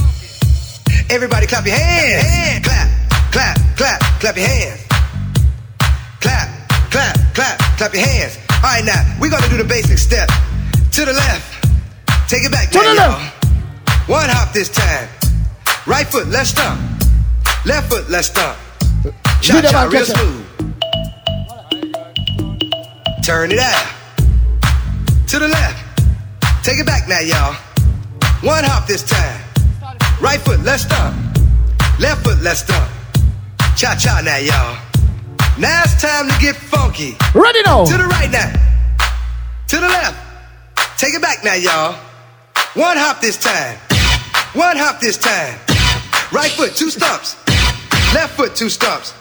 Everybody 1.10 1.48
clap 1.48 1.66
your 1.66 1.76
hands. 1.78 2.68
Clap, 2.68 3.32
clap, 3.32 3.58
clap, 3.78 4.02
clap 4.20 4.36
your 4.36 4.46
hands. 4.46 4.82
Clap, 6.20 6.70
clap, 6.92 7.18
clap, 7.34 7.60
clap 7.78 7.94
your 7.94 8.06
hands. 8.06 8.38
All 8.62 8.64
right, 8.64 8.84
now, 8.84 9.16
we're 9.22 9.30
gonna 9.30 9.48
do 9.48 9.56
the 9.56 9.64
basic 9.64 9.98
step. 9.98 10.30
To 11.00 11.06
the 11.06 11.14
left. 11.14 11.64
Take 12.28 12.44
it 12.44 12.52
back 12.52 12.72
To 12.72 12.78
now, 12.78 12.84
the 12.84 12.96
y'all. 12.96 13.08
left. 13.08 14.10
One 14.10 14.28
hop 14.28 14.52
this 14.52 14.68
time. 14.68 15.08
Right 15.88 16.06
foot, 16.06 16.28
let's 16.28 16.50
stomp. 16.50 16.78
Left 17.66 17.90
foot, 17.90 18.10
let's 18.10 18.28
stomp. 18.28 18.58
Cha 19.40 19.54
Video 19.54 19.72
cha, 19.72 19.84
real 19.84 20.04
smooth. 20.04 20.46
Turn 23.24 23.54
it 23.54 23.60
out. 23.60 23.88
To 25.28 25.40
the 25.40 25.48
left. 25.48 26.04
Take 26.66 26.80
it 26.80 26.86
back 26.86 27.08
now, 27.08 27.22
y'all. 27.22 27.54
One 28.44 28.66
hop 28.66 28.86
this 28.86 29.04
time. 29.08 29.40
Right 30.20 30.42
foot, 30.42 30.60
let's 30.66 30.84
stop. 30.84 31.14
Left 31.98 32.26
foot, 32.26 32.42
let's 32.42 32.60
stop. 32.60 32.90
Cha 33.78 33.96
cha 33.96 34.20
now, 34.20 34.36
y'all. 34.36 34.76
Now 35.58 35.84
it's 35.86 35.96
time 36.02 36.28
to 36.28 36.38
get 36.42 36.58
funky. 36.58 37.16
Ready 37.34 37.62
now. 37.62 37.86
To 37.86 37.96
the 37.96 38.04
right 38.04 38.30
now. 38.30 38.52
To 39.70 39.78
the 39.78 39.88
left. 39.88 40.29
Take 41.00 41.14
it 41.14 41.22
back 41.22 41.44
now, 41.44 41.54
y'all. 41.56 41.94
One 42.74 42.98
hop 42.98 43.22
this 43.22 43.38
time. 43.38 43.78
One 44.54 44.76
hop 44.76 45.00
this 45.00 45.18
time. 45.18 45.58
Right 46.32 46.52
foot, 46.52 46.76
two 46.76 46.90
stumps. 46.90 47.38
Left 48.14 48.36
foot, 48.36 48.54
two 48.56 48.70
stumps. 48.70 49.14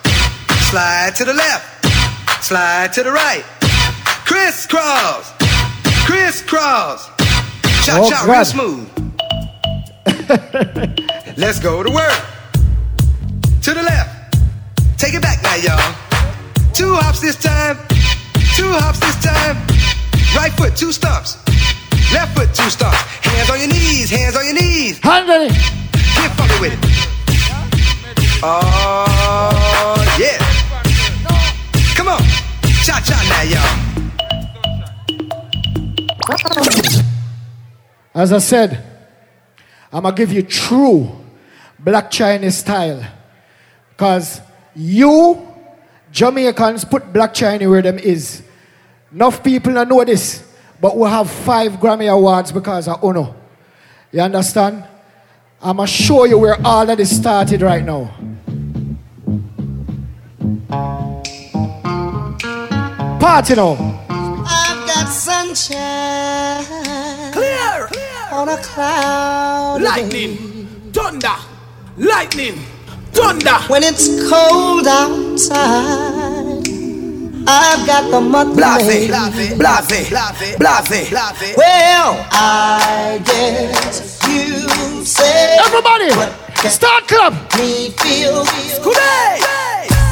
Slide 0.70 1.12
to 1.16 1.24
the 1.24 1.34
left. 1.34 1.86
Slide 2.44 2.92
to 2.94 3.02
the 3.04 3.12
right. 3.12 3.44
Crisscross. 4.26 5.32
Crisscross. 6.04 7.06
Cha 7.86 7.98
Oh, 8.00 8.10
cha, 8.10 8.26
God. 8.26 8.28
real 8.28 8.44
smooth. 8.44 8.88
Let's 11.38 11.60
go 11.60 11.82
to 11.84 11.90
work. 11.90 12.20
To 13.62 13.74
the 13.74 13.82
left. 13.82 14.34
Take 14.98 15.14
it 15.14 15.22
back 15.22 15.42
now, 15.44 15.54
y'all. 15.54 15.94
Two 16.74 16.92
hops 16.94 17.20
this 17.20 17.36
time. 17.40 17.76
Two 18.56 18.72
hops 18.72 18.98
this 18.98 19.16
time. 19.22 19.56
Right 20.36 20.52
foot, 20.52 20.76
two 20.76 20.90
stumps. 20.92 21.38
Left 22.12 22.36
foot, 22.36 22.48
two 22.54 22.70
stumps. 22.70 22.96
Hands 23.22 23.50
on 23.50 23.58
your 23.58 23.68
knees, 23.68 24.10
hands 24.10 24.36
on 24.36 24.44
your 24.44 24.54
knees. 24.54 24.98
Hand 24.98 25.30
on 25.30 25.42
it. 25.42 25.52
Get 25.92 26.30
funky 26.36 26.60
with 26.60 26.72
it. 26.72 26.78
Oh, 28.42 30.16
yeah. 30.18 30.38
Come 31.94 32.08
on. 32.08 32.22
Cha 32.84 33.00
cha 33.04 33.18
now, 33.28 33.42
y'all. 33.42 33.88
As 38.14 38.32
I 38.32 38.38
said, 38.38 38.84
I'm 39.92 40.02
gonna 40.02 40.16
give 40.16 40.32
you 40.32 40.42
true 40.42 41.10
Black 41.78 42.10
Chiney 42.10 42.50
style. 42.50 43.04
Because 43.90 44.40
you 44.74 45.46
Jamaicans 46.10 46.84
put 46.84 47.12
Black 47.12 47.34
Chiney 47.34 47.66
where 47.66 47.82
them 47.82 47.98
is. 47.98 48.42
Enough 49.12 49.42
people 49.42 49.72
don't 49.72 49.88
know 49.88 50.04
this, 50.04 50.42
but 50.80 50.96
we 50.96 51.08
have 51.08 51.30
five 51.30 51.72
Grammy 51.72 52.12
Awards 52.12 52.52
because 52.52 52.88
of 52.88 53.02
Uno. 53.02 53.34
You 54.12 54.20
understand? 54.20 54.84
I'm 55.60 55.76
gonna 55.76 55.88
show 55.88 56.24
you 56.24 56.38
where 56.38 56.56
all 56.64 56.88
of 56.88 56.96
this 56.96 57.16
started 57.16 57.62
right 57.62 57.84
now. 57.84 58.10
Party 63.18 63.54
now. 63.56 63.76
I've 64.08 64.86
got 64.86 65.08
sunshine. 65.08 66.64
Clear. 67.32 67.88
On 68.30 68.48
a 68.48 68.56
cloud. 68.58 69.82
Lightning, 69.82 70.66
thunder, 70.92 71.36
lightning, 71.96 72.54
thunder. 73.12 73.58
When 73.66 73.82
it's 73.82 74.06
cold 74.30 74.86
outside, 74.86 76.47
I've 77.50 77.86
got 77.86 78.10
the 78.10 78.20
month 78.20 78.56
Blase, 78.56 79.08
blase, 79.08 79.56
blase, 79.56 80.58
blase. 80.58 81.56
Well, 81.56 82.26
I 82.30 83.22
guess 83.24 84.20
you 84.28 84.68
say. 85.02 85.56
Everybody, 85.64 86.10
start 86.68 87.08
club. 87.08 87.32
Me 87.56 87.88
feel. 88.04 88.44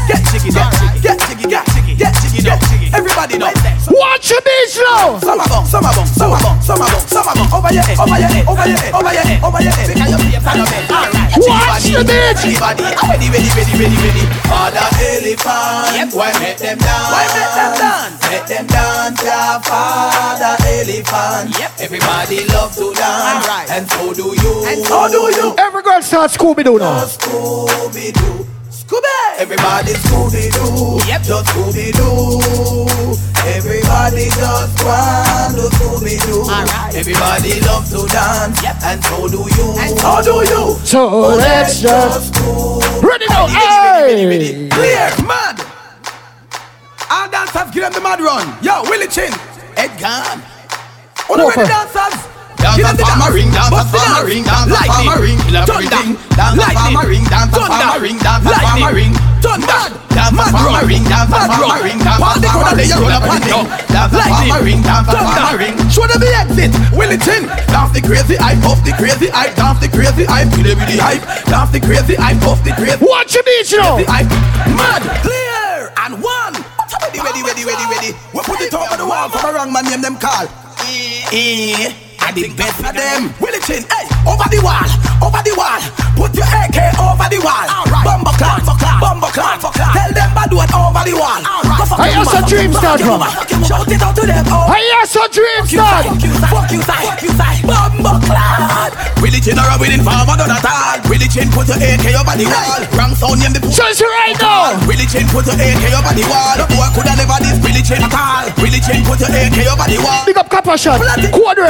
Get 0.09 0.23
jiggy, 0.33 0.49
get 0.51 0.73
jiggy, 0.81 1.01
get 1.03 1.19
jiggy, 1.29 1.45
get 1.51 1.67
jiggy, 1.75 1.95
get 1.95 2.15
jiggy, 2.23 2.43
get 2.43 2.61
jiggy. 2.63 2.76
Everybody 2.93 3.39
know. 3.39 3.51
Watch 3.91 4.31
your 4.31 4.41
beach 4.43 4.79
now. 4.79 5.19
Some 5.19 5.41
of 5.41 5.49
them, 5.49 5.65
some 5.65 5.85
of 5.85 5.95
them, 5.95 6.07
some 6.07 6.33
of 6.33 6.43
them, 6.43 6.61
some 6.61 6.81
of 6.81 6.91
them, 6.91 7.03
some 7.09 7.27
of 7.27 7.35
them. 7.35 7.49
Over 7.53 7.73
your 7.73 7.83
head, 7.83 7.99
over 7.99 8.19
your 8.19 8.29
head, 8.29 8.47
over 8.47 8.67
your 8.67 8.79
head, 8.79 8.95
over 8.95 9.13
your 9.13 9.23
head, 9.23 9.45
over 9.45 9.63
your 9.63 9.73
head. 9.73 9.87
Because 9.89 10.11
your 10.11 10.19
face 10.19 10.47
on 10.47 10.57
your 10.57 10.69
bed. 10.69 10.87
Watch 11.37 11.85
the 11.85 12.03
beach. 12.05 12.43
Everybody, 12.47 12.83
ready, 12.85 13.29
ready, 13.31 13.51
ready, 13.51 13.75
ready, 13.77 13.97
ready. 13.97 14.25
Father 14.49 14.89
elephant, 15.03 15.97
yep. 15.97 16.09
why 16.15 16.33
make 16.41 16.59
them 16.59 16.79
dance? 16.79 17.11
Why 17.13 17.25
make 17.35 17.53
them 17.57 17.73
dance? 17.77 18.17
Make 18.31 18.47
them 18.47 18.67
dance, 18.67 19.23
yeah. 19.23 19.61
Father 19.61 20.55
elephant. 20.65 21.59
Yep. 21.59 21.71
Everybody 21.81 22.47
love 22.53 22.75
to 22.77 22.93
dance, 22.95 23.47
right. 23.47 23.67
and 23.71 23.91
so 23.91 24.15
do 24.15 24.35
you. 24.35 24.53
And 24.67 24.85
so 24.85 25.09
do 25.09 25.23
you. 25.37 25.55
Every 25.59 25.83
girl 25.83 26.03
start 26.03 26.31
Scooby 26.31 26.65
Doo 26.65 26.79
now. 26.79 27.05
Scooby 27.05 28.13
Doo. 28.13 28.56
Scooby! 28.87 29.39
Everybody 29.39 29.93
Scooby 29.95 30.47
Doo. 30.55 30.99
Yep. 31.09 31.23
Just 31.23 31.47
Scooby 31.51 31.91
Doo. 31.93 32.39
Everybody 33.47 34.27
just 34.31 34.85
want 34.85 35.55
to 35.59 35.67
Scooby 35.75 36.15
Doo. 36.27 36.43
Alright. 36.47 36.95
Everybody 36.95 37.61
love 37.67 37.89
to 37.91 38.07
dance. 38.07 38.63
Yep. 38.63 38.77
And 38.85 39.05
so 39.05 39.29
do 39.29 39.43
you. 39.43 39.75
And 39.79 39.99
so 39.99 40.23
do 40.23 40.37
you. 40.49 40.77
So 40.85 41.19
let's 41.35 41.81
just 41.81 42.35
ready 43.03 43.27
now. 43.29 43.47
Hey. 43.49 44.69
Clear, 44.71 45.11
mad. 45.27 45.65
All 47.11 47.29
dancers 47.31 47.71
give 47.75 47.83
them 47.83 47.93
the 47.93 48.01
mad 48.01 48.21
run. 48.21 48.47
Yo, 48.63 48.83
Willie 48.91 49.09
Chin, 49.09 49.33
Ed 49.77 49.99
Gun. 49.99 50.43
All 51.29 51.37
the 51.37 51.43
Go 51.43 51.49
ready 51.49 51.53
for 51.55 51.63
it. 51.63 51.67
dancers. 51.67 52.36
Dance 52.57 52.77
Give 52.77 52.87
a 52.89 52.97
farmer 52.99 53.31
ring, 53.37 53.51
dance 53.53 53.69
a 53.69 53.71
Bust 53.71 53.95
farmer 53.95 54.25
ring, 54.27 54.43
dance 54.45 54.71
a 54.71 54.75
Lightning. 54.75 55.07
farmer 55.07 55.19
ring, 55.23 55.39
kill 55.47 55.57
everything. 55.57 56.09
Dance 56.35 56.57
a 56.57 56.61
Lightning. 56.61 56.97
farmer 56.97 57.07
ring, 57.09 57.25
dance 57.31 57.53
a 57.53 57.57
Thunder. 57.57 57.77
farmer 57.77 58.01
ring, 58.03 58.17
dance 58.19 58.45
a 58.45 58.51
Lightning. 58.51 58.83
farmer 58.83 58.93
ring. 58.97 59.13
Thunder. 59.45 59.83
Dance 60.17 60.33
a 60.33 60.37
Mad 60.37 60.51
farmer 60.57 60.73
run. 60.81 60.89
ring, 60.89 61.05
dance 61.05 61.29
a 61.29 61.37
Mad 61.37 61.49
farmer 61.53 61.81
ring, 61.85 61.99
dance 62.01 62.17
a 62.17 62.25
Party 62.27 62.47
farmer 62.49 62.65
gonna 62.65 62.77
ring, 62.77 62.81
lay 62.81 62.89
you 62.89 63.01
roll 63.01 63.13
up 63.13 63.23
up 63.23 63.29
on 63.29 63.37
and 63.37 63.45
it. 63.45 63.51
down. 63.53 63.65
Dance 63.93 64.13
a 64.17 64.21
farmer 64.27 64.61
ring, 64.65 64.81
dance 64.83 65.07
a 65.07 65.13
Thunder. 65.13 65.35
farmer 65.37 65.59
ring. 65.61 65.75
Show 65.93 66.07
them 66.09 66.21
the 66.25 66.31
exit. 66.33 66.73
Willie 66.97 67.21
Chin. 67.21 67.43
Dance 67.71 67.93
the 67.93 68.01
crazy 68.03 68.37
hype, 68.41 68.61
puff 68.65 68.81
the 68.83 68.93
crazy 68.97 69.29
hype, 69.29 69.55
dance 69.55 69.79
the 69.85 69.89
crazy 69.93 70.25
hype, 70.25 70.49
feel 70.57 70.67
it 70.67 70.77
with 70.81 70.89
the 70.91 70.97
hype. 70.99 71.23
Dance 71.47 71.71
the 71.71 71.81
crazy 71.81 72.15
hype, 72.17 72.41
puff 72.41 72.59
the 72.65 72.73
crazy 72.73 72.99
Watch 73.05 73.35
your 73.37 73.45
beach 73.45 73.73
now. 73.77 73.97
the. 74.01 74.05
Mad. 74.75 75.03
Clear. 75.23 75.93
And 76.09 76.19
one. 76.25 76.55
Ready, 77.05 77.21
ready, 77.21 77.43
ready, 77.45 77.63
ready, 77.69 77.87
ready. 77.93 78.11
We 78.35 78.41
put 78.43 78.61
it 78.61 78.73
over 78.75 78.97
the 78.97 79.07
wall 79.07 79.29
for 79.29 79.45
a 79.47 79.53
wrong 79.55 79.73
man 79.73 79.85
name 79.85 80.01
them 80.03 80.17
call. 80.19 80.49
Eh. 81.33 82.06
And 82.27 82.35
the 82.35 82.51
best 82.59 82.83
of 82.83 82.91
them. 82.91 83.31
Willie 83.39 83.63
Chin. 83.63 83.87
Hey. 83.87 84.11
Over 84.27 84.51
the 84.51 84.59
wall. 84.59 84.83
Over 85.23 85.39
the 85.47 85.55
wall. 85.55 85.79
Put 86.19 86.35
your 86.35 86.43
AK 86.43 86.99
over 86.99 87.29
the 87.31 87.39
wall. 87.39 87.67
Bumbo 88.03 88.35
clan. 88.35 88.59
Bumbo 88.99 89.31
clan. 89.31 89.63
Tell 89.63 90.11
them 90.11 90.31
bad 90.35 90.51
word 90.51 90.67
over 90.75 91.07
the 91.07 91.15
wall. 91.15 91.39
Go 91.79 91.85
fuck 91.87 92.03
I 92.03 92.11
your 92.11 92.19
hear 92.19 92.27
some 92.27 92.43
mother. 92.43 92.51
dream 92.51 92.71
start 92.75 92.99
your 92.99 93.15
from. 93.15 93.63
Shout 93.63 93.87
it 93.87 94.03
out 94.03 94.19
to 94.19 94.27
them. 94.27 94.43
Oh. 94.51 94.67
I 94.67 94.83
hear 94.83 95.07
some 95.07 95.31
dream 95.31 95.63
Fuck 95.63 95.71
start. 95.71 96.05
Fuck 96.11 96.23
you, 96.27 96.35
side. 96.35 96.51
Fuck 96.51 96.71
you, 96.75 96.83
side. 96.83 97.07
Fuck 97.07 97.23
you, 97.23 97.33
side. 97.39 97.63
Bumbo 97.63 98.13
clan. 98.27 98.91
Willie 99.23 99.39
Chin 99.39 99.59
or 99.63 99.71
a 99.71 99.79
winning 99.79 100.03
farmer, 100.03 100.35
not 100.35 100.51
at 100.51 100.67
all. 100.67 100.99
Willie 101.07 101.31
Chin 101.31 101.47
put 101.55 101.71
your 101.71 101.79
AK 101.79 102.11
over 102.11 102.35
the 102.35 102.47
wall. 102.51 102.83
Wrong 102.99 103.15
sound, 103.15 103.39
name 103.39 103.55
the 103.55 103.63
Just 103.71 104.03
right 104.03 104.35
now. 104.43 104.75
Willie 104.91 105.07
Chin 105.07 105.31
put 105.31 105.47
your 105.47 105.55
AK 105.55 105.85
over 105.95 106.11
the 106.11 106.27
wall. 106.27 106.59
Boy 106.75 106.91
coulda 106.91 107.15
never 107.15 107.39
this 107.39 107.57
Willie 107.63 107.87
Chin 107.87 108.03
at 108.03 108.11
all. 108.11 108.51
Willie 108.59 108.83
Chin 108.83 109.07
put 109.07 109.23
your 109.23 109.31
AK 109.31 109.59
over 109.71 109.87
the 109.87 109.99
wall. 110.03 110.27
Big 110.27 110.37
up 110.37 110.51
Copper 110.51 110.75
Shot. 110.75 110.99
Code 111.31 111.63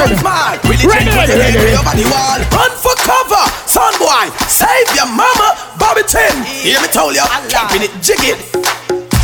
red. 0.46 0.60
Smart. 0.60 0.68
Willie 0.68 0.86
Ready, 0.86 1.10
ready, 1.10 1.32
ready, 1.34 1.58
ready. 1.58 1.76
over 1.76 1.94
the 1.96 2.06
wall. 2.06 2.38
Run 2.54 2.72
for 2.78 2.94
cover, 3.02 3.44
son 3.66 3.92
boy. 3.98 4.30
Save 4.46 4.88
your 4.94 5.06
mama, 5.10 5.58
Bobby 5.78 6.02
Chin. 6.06 6.34
Hear 6.46 6.80
me 6.80 6.88
tell 6.88 7.12
ya, 7.12 7.26
keeping 7.50 7.82
it 7.82 7.92
jiggy. 8.02 8.34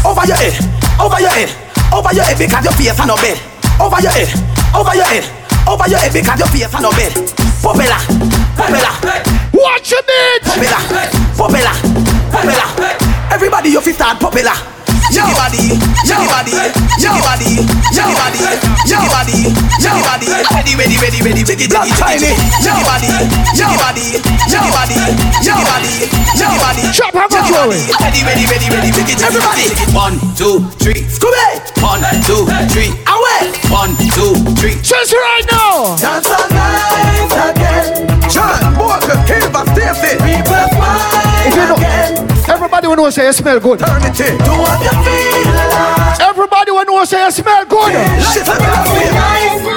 Over 0.02 0.26
your 0.26 0.36
head, 0.36 0.54
over 0.98 1.20
your 1.20 1.30
head, 1.30 1.50
over 1.94 2.10
your 2.14 2.24
head 2.24 2.38
because 2.38 2.64
your 2.64 2.74
face 2.74 2.98
on 2.98 3.06
no 3.06 3.16
bed. 3.16 3.38
Over 3.78 4.00
your 4.02 4.10
head, 4.10 4.30
over 4.74 4.94
your 4.94 5.06
head, 5.06 5.24
over 5.68 5.86
your 5.88 5.98
head 5.98 6.12
because 6.12 6.38
your 6.38 6.48
face 6.50 6.74
on 6.74 6.82
no 6.82 6.90
bed. 6.90 7.12
Popela, 7.62 7.98
popela. 8.58 8.90
Watch 9.54 9.90
your 9.92 10.02
beach. 10.02 10.42
Popela, 10.42 10.78
popela, 11.38 11.72
popela. 12.34 12.66
Everybody, 13.30 13.70
you 13.70 13.80
fi 13.80 13.92
start 13.92 14.18
popela. 14.18 14.71
Jiggy 15.12 15.28
body, 15.36 15.76
jiggy 16.09 16.24
body, 16.24 16.56
jiggy 16.97 17.20
body, 17.20 17.60
jiggy 17.93 18.14
body, 18.16 18.40
jiggy 18.89 19.09
body, 19.12 19.39
jiggy 19.76 20.01
body. 20.09 20.28
Ready, 20.56 20.72
ready, 20.72 20.97
ready, 21.05 21.20
ready, 21.20 21.43
jiggy, 21.44 21.68
jiggy, 21.68 21.93
jiggy, 21.93 22.32
jiggy 22.64 22.80
body, 22.89 23.12
jiggy 23.52 23.76
body, 23.76 24.06
jiggy 24.48 24.72
body, 24.72 24.97
jiggy 25.44 25.64
body, 25.68 25.93
jiggy 26.32 26.59
body. 26.64 26.84
Chop 26.97 27.12
how 27.12 27.28
much 27.28 27.44
jiggy 27.44 27.52
are 27.52 27.68
body. 27.68 27.76
we? 27.76 27.93
Ready, 28.01 28.20
ready, 28.24 28.44
ready, 28.48 28.68
ready, 28.72 28.89
jiggy, 28.89 29.12
jiggy, 29.12 29.28
everybody. 29.28 29.68
One, 29.93 30.16
two, 30.32 30.64
three, 30.80 31.05
Scooby. 31.12 31.60
One, 31.84 32.01
two, 32.24 32.48
three, 32.72 32.89
away. 33.05 33.52
One, 33.68 33.93
two, 34.16 34.32
three. 34.56 34.80
Just 34.80 35.12
right 35.12 35.44
now. 35.52 35.93
Dance 36.01 36.24
all 36.32 36.48
night 36.48 37.52
again. 37.52 38.09
John 38.32 38.80
Walker, 38.80 39.20
Kilba, 39.82 39.94
Stacy. 39.94 40.16
People 40.22 40.54
If 41.46 41.54
you 41.56 41.66
know, 41.66 41.78
everybody 42.54 42.86
will 42.86 42.96
know 42.96 43.10
say 43.10 43.26
you 43.26 43.32
smell 43.32 43.60
good. 43.60 43.80
Eternity. 43.80 44.38
Do 44.44 44.52
what 44.54 44.78
you 44.82 44.94
feel 45.02 45.54
like. 45.74 46.20
Everybody 46.20 46.70
will 46.70 46.84
know 46.84 47.04
say 47.04 47.24
you 47.24 47.30
smell 47.30 47.64
good. 47.66 47.92
Shit, 48.22 48.48
I'm 48.48 48.59
gonna 48.59 48.84
feel 48.86 49.12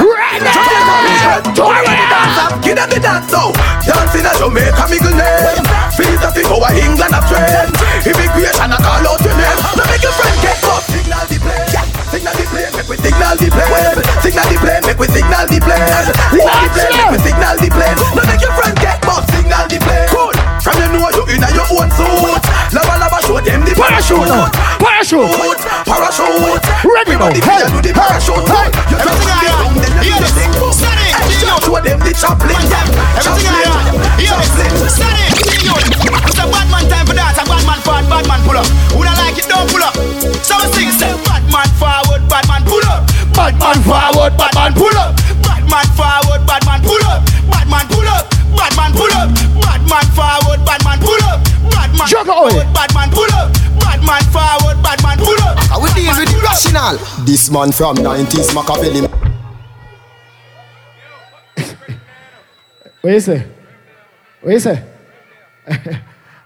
Right 0.05 0.41
now. 0.41 1.41
Do 1.53 1.65
it. 1.65 2.63
Get 2.63 2.79
on 2.79 2.89
the 2.89 2.99
dance 2.99 3.31
now. 3.31 3.51
Dancing 3.81 4.25
at 4.25 4.37
Jamaica, 4.37 4.85
Miguel 4.89 5.13
name. 5.13 5.65
Feel 5.95 6.17
that 6.21 6.37
it 6.37 6.45
over 6.49 6.71
England 6.75 7.13
a 7.13 7.21
trend. 7.25 7.71
Immigration 8.05 8.71
a 8.71 8.77
call 8.77 9.05
out 9.05 9.21
your 9.21 9.33
name. 9.33 9.59
Now 9.77 9.85
make 9.89 10.03
your 10.03 10.13
friend 10.13 10.35
get 10.41 10.63
up. 10.65 10.83
The. 10.85 10.93
Signal 11.05 11.34
we 12.95 13.11
signal 13.11 13.35
the 13.35 13.47
plane. 13.51 13.99
Signal 14.23 14.47
the 14.47 14.55
plane, 14.59 14.83
make 14.87 14.99
we 14.99 15.07
signal 15.11 15.45
the 15.47 15.59
plane. 15.59 15.83
Signal 16.31 16.55
the 16.63 16.69
plane, 16.71 16.95
make 16.95 17.11
we 17.11 17.19
signal 17.19 17.55
the 17.59 17.67
plane. 17.67 17.97
No 18.15 18.21
make 18.23 18.41
your 18.41 18.53
friend 18.55 18.75
get 18.79 19.01
boss, 19.03 19.23
signal 19.31 19.67
the 19.67 19.77
plane. 19.83 20.07
Cool. 20.11 20.31
From 20.63 20.75
you 20.79 20.87
know 20.95 21.09
you 21.11 21.23
in 21.35 21.43
your 21.51 21.67
own 21.75 21.89
suit. 21.91 22.43
Lava 22.71 22.95
lava 22.95 23.19
show 23.27 23.39
them 23.43 23.61
the 23.67 23.73
parachute. 23.75 24.31
Parachute. 24.79 25.59
Parachute. 25.83 26.63
Ready 26.87 27.15
now. 27.19 27.31
Hey. 27.35 27.67
Do 27.67 27.79
the 27.83 27.91
parachute. 27.91 28.47
Hey. 28.47 28.71
You 28.87 28.97
drop 29.03 29.19
it 29.19 29.35
down, 29.43 29.75
then 29.75 29.91
you 29.99 30.15
do 30.15 30.23
the 30.23 30.29
thing. 30.31 30.51
Show 30.55 31.79
them 31.81 31.99
the 31.99 32.11
chaplain. 32.15 32.55
Chaplain. 33.19 33.51
Chaplain. 33.51 33.75
It. 34.15 34.31
It's 36.25 36.39
a 36.39 36.45
bad 36.47 36.67
man 36.71 36.85
time 36.87 37.05
for 37.05 37.15
that. 37.17 37.35
A 37.35 37.43
bad 37.43 37.63
man 37.67 37.79
part. 37.83 38.05
Bad 38.07 38.23
man 38.27 38.39
pull 38.47 38.57
up. 38.57 38.67
Who 38.95 39.03
don't 39.03 39.37
it? 39.37 39.45
Don't 39.49 39.67
pull 39.69 39.83
up. 39.83 39.93
So 40.45 40.55
we 40.77 40.87
bad 41.27 41.43
man 41.51 41.69
forward. 41.75 42.23
Bad. 42.29 42.54
Bad 43.35 43.59
man 43.59 43.83
forward, 43.83 44.37
bad 44.37 44.55
man 44.55 44.73
pull 44.73 44.95
up. 44.95 45.11
Bad 45.43 45.67
man 45.69 45.85
forward, 45.91 46.47
bad 46.47 46.63
man 46.65 46.79
pull 46.81 47.03
up. 47.03 47.19
Bad 47.51 47.67
man 47.67 47.85
pull 47.91 48.07
up. 48.07 48.31
Bad 48.55 48.71
man 48.79 48.91
pull 48.95 49.11
up. 49.11 49.27
Bad 49.59 49.83
man 49.91 50.05
forward, 50.15 50.59
bad 50.63 50.81
man 50.87 50.99
pull 51.03 51.23
up. 51.27 51.43
Bad 51.69 51.91
man 51.99 52.07
forward, 52.23 52.65
bad 52.73 52.93
man 52.95 53.09
pull 53.11 53.33
up. 53.35 53.51
Bad 53.83 53.99
man 54.07 54.23
forward, 54.31 54.81
bad 54.81 55.03
man 55.03 55.17
pull 55.19 55.41
up. 55.43 55.59
How 55.67 55.83
we 55.83 55.91
deal 55.91 56.15
with 56.15 56.31
the 56.31 56.39
rational? 56.41 56.95
This 57.25 57.51
man 57.51 57.73
from 57.73 57.97
90s 57.97 58.55
Machiavelli. 58.55 59.01
What 63.01 63.11
you 63.11 63.19
say? 63.19 63.45
What 64.41 64.51
you 64.53 64.59
say? 64.59 64.83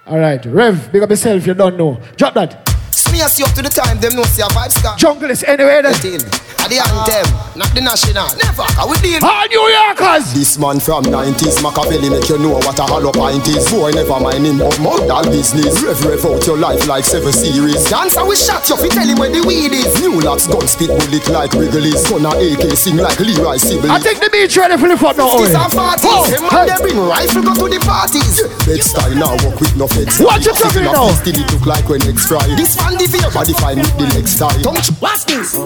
All 0.08 0.18
right, 0.18 0.44
Rev, 0.44 0.92
big 0.92 1.04
up 1.04 1.10
yourself. 1.12 1.46
You 1.46 1.54
don't 1.54 1.78
know. 1.78 2.02
Drop 2.18 2.34
that. 2.34 2.68
Smear 2.92 3.28
you 3.38 3.46
up 3.46 3.54
to 3.54 3.62
the 3.62 3.70
time, 3.70 4.00
them 4.00 4.16
know 4.16 4.24
see 4.24 4.42
a 4.42 4.46
vibe 4.46 4.72
scar. 4.72 4.98
Jungle 4.98 5.30
is 5.30 5.44
anywhere 5.44 5.84
then. 5.84 6.49
At 6.70 6.78
the 6.78 6.86
anthem, 6.86 7.58
not 7.58 7.74
the 7.74 7.82
national. 7.82 8.30
Never. 8.38 8.62
How 8.78 8.86
we 8.86 8.94
deal? 9.02 9.18
All 9.26 9.42
New 9.50 9.66
Yorkers. 9.74 10.38
This 10.38 10.54
man 10.62 10.78
from 10.78 11.02
90s 11.10 11.66
Machiavelli 11.66 12.14
make 12.14 12.30
you 12.30 12.38
know 12.38 12.62
what 12.62 12.78
a 12.78 12.86
hollow 12.86 13.10
pint 13.10 13.42
is. 13.50 13.66
Boy, 13.74 13.90
never 13.90 14.22
mind 14.22 14.46
him 14.46 14.62
of 14.62 14.78
modal 14.78 15.26
business. 15.34 15.82
Rev 15.82 15.98
rev 16.06 16.22
out 16.30 16.46
your 16.46 16.62
life 16.62 16.86
like 16.86 17.10
seven 17.10 17.34
series. 17.34 17.90
Dancer 17.90 18.22
we 18.22 18.38
shot 18.38 18.70
you, 18.70 18.78
fi 18.78 18.86
tell 18.86 19.02
him 19.10 19.18
where 19.18 19.34
the 19.34 19.42
weed 19.50 19.74
is. 19.74 19.98
New 19.98 20.22
locks 20.22 20.46
gun 20.46 20.62
spit 20.70 20.94
bullet 20.94 21.26
like 21.34 21.50
Wrigley's. 21.58 22.06
Gonna 22.06 22.38
AK 22.38 22.70
sing 22.78 23.02
like 23.02 23.18
Leroy 23.18 23.58
Sibbles. 23.58 23.90
I 23.90 23.98
think 23.98 24.22
the 24.22 24.30
beach 24.30 24.54
ready 24.54 24.78
for 24.78 24.86
the 24.86 24.98
front 24.98 25.18
now. 25.18 25.34
This 25.42 25.50
eh? 25.50 25.58
Owen. 25.58 25.74
a 25.74 25.74
parties. 25.74 26.06
Oh, 26.06 26.30
Them 26.30 26.44
man 26.46 26.54
hey. 26.54 26.66
they 26.70 26.78
bring 26.86 27.02
rifle 27.02 27.42
go 27.50 27.66
to 27.66 27.66
the 27.66 27.82
parties. 27.82 28.46
Bed 28.70 28.86
style 28.86 29.16
now 29.18 29.34
work 29.42 29.58
with 29.58 29.74
no 29.74 29.90
feds. 29.90 30.22
What 30.22 30.46
you 30.46 30.54
talking 30.54 30.86
Sigma 30.86 30.94
now? 30.94 31.10
Still 31.18 31.34
it 31.34 31.50
look 31.50 31.66
like 31.66 31.90
when 31.90 32.06
next 32.06 32.30
fry. 32.30 32.46
This 32.54 32.78
man 32.78 32.94
the 32.94 33.10
veer 33.10 33.26
body 33.34 33.58
fine 33.58 33.82
with 33.82 33.98
the 33.98 34.06
next 34.14 34.38
style. 34.38 34.54
Don't 34.62 34.86
you? 34.86 34.94
Watch 35.02 35.26
this. 35.26 35.58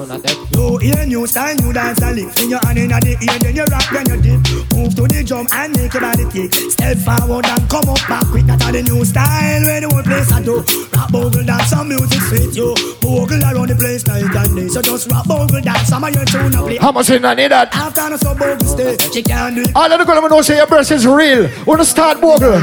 Oh, 0.56 0.80
you 0.80 0.93
hear 0.96 1.06
new 1.06 1.28
style, 1.28 1.56
new 1.56 1.74
dance 1.74 2.02
a 2.02 2.12
lick. 2.12 2.30
In 2.40 2.50
your 2.50 2.60
hand 2.66 2.80
in 2.80 2.90
the 2.90 3.14
ear, 3.22 3.40
then 3.40 3.56
you 3.56 3.66
rock, 3.66 3.88
then 3.92 4.06
you 4.10 4.18
dip. 4.22 4.40
Move 4.74 4.96
to 4.96 5.04
the 5.10 5.24
drum 5.26 5.48
and 5.52 5.76
make 5.78 5.94
your 5.94 6.02
body 6.02 6.26
kick. 6.30 6.54
Step 6.72 6.98
forward 7.02 7.46
and 7.46 7.64
come 7.70 7.90
up 7.90 8.02
back 8.08 8.26
quick. 8.28 8.46
That's 8.46 8.66
the 8.72 8.82
new 8.84 9.04
style 9.06 9.62
where 9.64 9.82
the 9.82 9.90
whole 9.90 10.04
place 10.04 10.32
I 10.32 10.42
do. 10.42 10.64
Rap 10.94 11.12
bogle 11.12 11.44
dance, 11.44 11.70
some 11.70 11.90
music 11.90 12.22
fit 12.30 12.56
you. 12.56 12.76
Bogle 13.02 13.42
around 13.42 13.70
the 13.70 13.76
place 13.76 14.06
night 14.08 14.24
and 14.24 14.56
day. 14.56 14.68
So 14.68 14.82
just 14.82 15.10
rap 15.12 15.26
bogle 15.28 15.62
dance, 15.62 15.88
some 15.88 16.04
of 16.04 16.14
your 16.14 16.26
tune 16.26 16.56
up 16.56 16.66
play. 16.66 16.78
How 16.78 16.92
much 16.92 17.10
in 17.10 17.26
I 17.26 17.34
need 17.34 17.52
that? 17.52 17.74
After 17.76 18.10
no 18.10 18.18
so 18.18 18.34
bogle 18.36 18.68
stay, 18.68 18.98
she 19.12 19.24
can't 19.24 19.56
do 19.56 19.62
it. 19.64 19.72
All 19.76 19.92
of 19.92 20.00
the 20.00 20.06
girls 20.06 20.30
know 20.30 20.42
say 20.42 20.58
your 20.58 20.68
breast 20.68 20.92
is 20.92 21.06
real. 21.06 21.50
Wanna 21.66 21.86
start 21.86 22.22
bogle? 22.22 22.60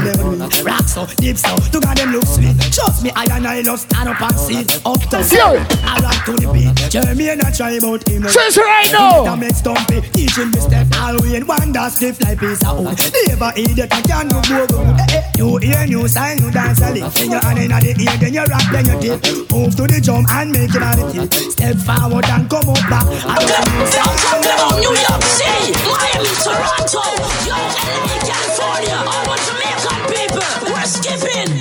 Rock 0.63 0.87
so, 0.87 1.05
deep 1.17 1.37
so, 1.37 1.55
look 1.73 1.85
at 1.85 1.97
them 1.97 2.11
look 2.11 2.25
sweet. 2.25 2.55
Trust 2.71 3.03
me, 3.03 3.11
I 3.15 3.25
and 3.31 3.47
I 3.47 3.61
love 3.61 3.79
stand 3.79 4.09
up 4.09 4.21
and 4.21 4.37
see. 4.39 4.61
Up 4.85 5.01
to 5.11 5.21
Yo. 5.35 5.57
I 5.83 5.99
rock 6.03 6.25
to 6.25 6.33
the 6.33 6.51
beat. 6.53 6.91
Jeremy 6.91 7.29
and 7.29 7.41
I 7.41 7.51
try 7.51 7.71
about 7.71 8.07
him. 8.07 8.20
Says 8.29 8.57
right 8.57 8.89
now. 8.91 9.23
That 9.23 9.39
makes 9.39 9.57
stumpy. 9.59 10.01
Teaching 10.13 10.51
me 10.51 10.59
step 10.59 10.87
all 10.99 11.17
way 11.21 11.35
in 11.35 11.47
one 11.47 11.71
that 11.71 11.91
stiff 11.91 12.21
like 12.21 12.39
piece 12.39 12.61
of 12.65 12.77
wood. 12.77 12.97
Never 13.27 13.51
idiot, 13.57 13.89
I 13.91 14.01
can't 14.01 14.29
do 14.29 14.37
bogle. 14.45 14.85
Eh, 14.99 15.17
eh. 15.17 15.23
You 15.37 15.57
hear 15.57 15.85
new 15.87 16.07
style, 16.07 16.37
you 16.37 16.51
dance 16.51 16.81
a 16.81 16.91
lick. 16.91 17.09
Then 17.13 17.31
your 17.31 17.41
hand 17.41 17.59
in 17.59 17.69
the 17.71 17.91
ear, 17.97 18.17
then 18.21 18.33
you 18.33 18.43
rock, 18.45 18.65
then 18.71 18.85
you 18.85 18.97
dip. 19.01 19.51
Move 19.51 19.73
to 19.75 19.83
the 19.89 19.99
drum 20.01 20.25
and 20.29 20.51
make 20.51 20.71
your 20.73 20.81
body 20.85 21.03
tip. 21.13 21.33
Step 21.33 21.77
forward 21.81 22.25
and 22.29 22.45
come 22.49 22.69
up 22.69 22.83
back. 22.89 23.05
I 23.25 23.41
Don't 23.41 23.89
talk 23.89 24.45
about 24.45 24.77
New 24.77 24.93
York 24.93 25.23
City, 25.25 25.73
Miami, 25.89 26.31
Toronto, 26.45 27.01
yo, 27.47 27.57
LA, 27.57 28.15
California, 28.21 28.97
all 29.01 29.23
the 29.25 29.35
Jamaican 29.49 29.99
people. 30.13 30.45
We're 30.69 30.85
skipping. 30.85 31.60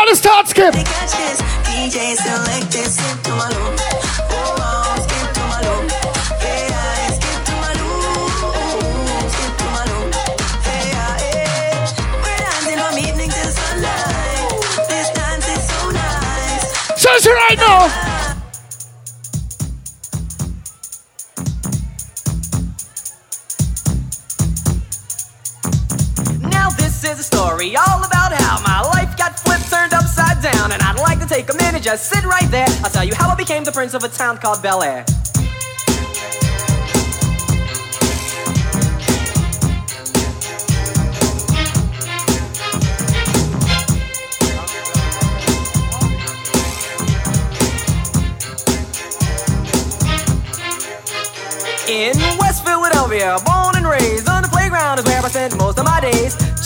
Everybody 0.00 0.16
start 0.16 0.48
skip. 0.48 0.72
They 0.72 0.82
catch. 0.82 1.12
DJ 1.68 2.16
select. 2.16 2.72
Skip 2.72 3.22
to 3.22 3.32
my 3.36 3.48
loop. 3.50 3.80
Oh, 4.32 4.96
skip 5.04 5.28
to 5.36 5.42
my 5.44 5.60
loop. 5.60 5.92
Hey, 6.40 6.72
I 6.72 7.12
skip 7.12 7.44
to 7.44 7.52
my 7.60 7.72
loop. 7.76 8.32
Skip 9.28 9.52
to 9.60 9.66
my 9.76 9.84
loop. 9.92 10.14
Hey, 10.64 10.96
I, 10.96 11.20
hey. 11.20 11.84
We're 12.16 12.38
dancing 12.40 12.78
from 12.80 12.96
evening 12.96 13.28
till 13.28 13.52
sunlight. 13.52 14.88
This 14.88 15.10
dance 15.12 15.46
is 15.52 15.68
so 15.68 15.90
nice. 15.90 16.72
Right 17.26 17.58
now. 17.58 17.80
Now 26.48 26.70
this 26.70 27.04
is 27.04 27.20
a 27.20 27.22
story 27.22 27.76
all 27.76 28.02
about 28.02 28.32
how 28.32 28.60
my 28.62 28.80
life 28.80 28.99
take 31.30 31.48
a 31.48 31.54
minute, 31.54 31.80
just 31.80 32.10
sit 32.10 32.24
right 32.24 32.50
there. 32.50 32.66
I'll 32.82 32.90
tell 32.90 33.04
you 33.04 33.14
how 33.14 33.28
I 33.28 33.36
became 33.36 33.62
the 33.62 33.70
prince 33.70 33.94
of 33.94 34.02
a 34.02 34.08
town 34.08 34.38
called 34.38 34.60
Bel 34.64 34.82
Air. 34.82 35.04
In 51.88 52.16
West 52.38 52.64
Philadelphia, 52.64 53.38
born 53.46 53.76
and 53.76 53.86
raised 53.86 54.28
on 54.28 54.42
the 54.42 54.48
playground 54.48 54.98
is 54.98 55.04
where 55.04 55.24
I 55.24 55.28
spent 55.28 55.56
most 55.56 55.78
of 55.78 55.84
my 55.84 56.00
days. 56.00 56.59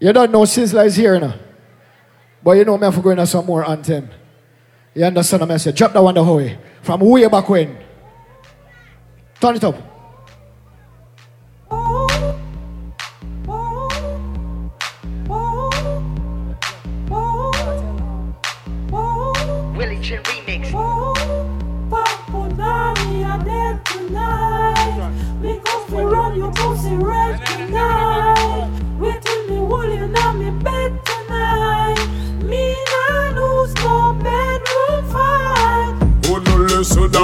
You 0.00 0.12
don't 0.12 0.32
know 0.32 0.40
Sizzla 0.42 0.86
is 0.86 0.96
here 0.96 1.20
now. 1.20 1.34
But 2.42 2.52
you 2.52 2.64
know 2.64 2.76
me 2.76 2.86
have 2.86 3.00
to 3.00 3.26
some 3.26 3.46
more 3.46 3.64
anthem. 3.68 4.10
You 4.94 5.04
understand 5.04 5.44
I 5.44 5.56
say? 5.58 5.70
Drop 5.70 5.92
that 5.92 6.02
one 6.02 6.14
the 6.14 6.24
way. 6.24 6.50
Eh? 6.50 6.56
From 6.82 7.00
way 7.00 7.28
back 7.28 7.48
when. 7.48 7.78
Turn 9.40 9.56
it 9.56 9.64
up. 9.64 9.91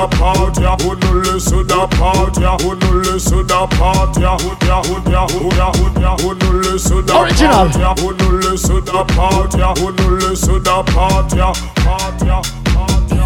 part. 0.07 0.57
Who 0.83 0.95
no 0.95 1.13
listen 1.27 1.67
part. 1.67 2.37
Who 2.63 2.75
no 2.77 2.91
listen 3.03 3.47
part. 3.47 4.17
Who 4.17 4.29
who 4.29 4.69
who 4.69 5.01
who 5.09 5.89
who 6.17 6.35
no 6.35 6.51
listen 6.61 7.05
Original. 7.11 7.69
part. 7.71 7.99
Who 7.99 8.13
no 8.15 8.29
listen 8.29 8.83
part. 8.85 9.55
Who 9.79 9.93
no 9.93 10.09
listen 10.09 10.63
part. 10.63 10.85
Part, 10.95 11.31
part. 11.85 12.47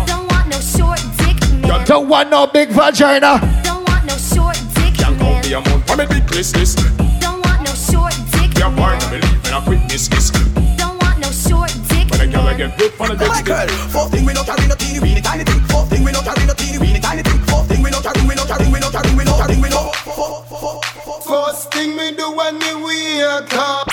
Don't 0.06 0.26
want 0.30 0.48
no 0.48 0.60
short 0.60 1.00
dick, 1.18 1.40
man. 1.60 1.80
You 1.80 1.86
don't 1.86 2.08
want 2.08 2.30
no 2.30 2.46
big 2.46 2.70
vagina. 2.70 3.40
Don't 3.62 3.86
want 3.88 4.04
no 4.06 4.16
short 4.16 4.56
dick, 4.74 4.96
man. 4.98 5.18
Can't 5.18 5.18
call 5.18 5.34
me 5.40 5.50
man 5.52 5.82
for 5.82 5.96
me 5.96 6.06
big 6.06 6.26
business. 6.30 6.74
Don't 7.20 7.44
want 7.44 7.60
no 7.62 7.72
short 7.74 8.14
dick, 8.32 8.56
yeah, 8.58 8.68
man. 8.70 9.00
Yeah, 9.00 9.08
boy, 9.10 9.20
believe 9.20 9.46
in 9.46 9.54
a 9.54 9.60
quick 9.62 9.80
miss. 9.90 10.08
Don't 10.76 11.02
want 11.02 11.18
no 11.18 11.30
short 11.30 11.72
dick, 11.88 12.08
man. 12.10 12.18
When 12.18 12.28
a 12.28 12.32
girl 12.32 12.56
get 12.56 12.78
good 12.78 12.92
for 12.92 13.08
the 13.08 13.16
dick, 13.16 13.70
fuck 13.90 14.10
thing 14.10 14.24
we 14.24 14.32
no 14.32 14.42
carry 14.44 14.66
no 14.68 14.74
teeny 14.74 15.00
weeny 15.00 15.20
tiny 15.20 15.44
thing 15.44 15.71
thing 18.58 18.72
we 18.72 18.80
know, 18.80 18.90
thing 18.90 19.60
we. 19.60 19.68
First 21.26 21.72
thing 21.72 21.96
me 21.96 22.12
do 22.12 22.30
when 22.36 22.58
me 22.58 22.74
wake 22.84 23.54
up. 23.54 23.88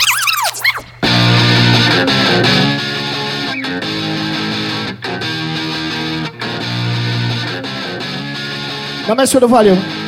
Não 9.07 9.15
mexe 9.15 9.39
the 9.39 9.47
volume. 9.47 9.98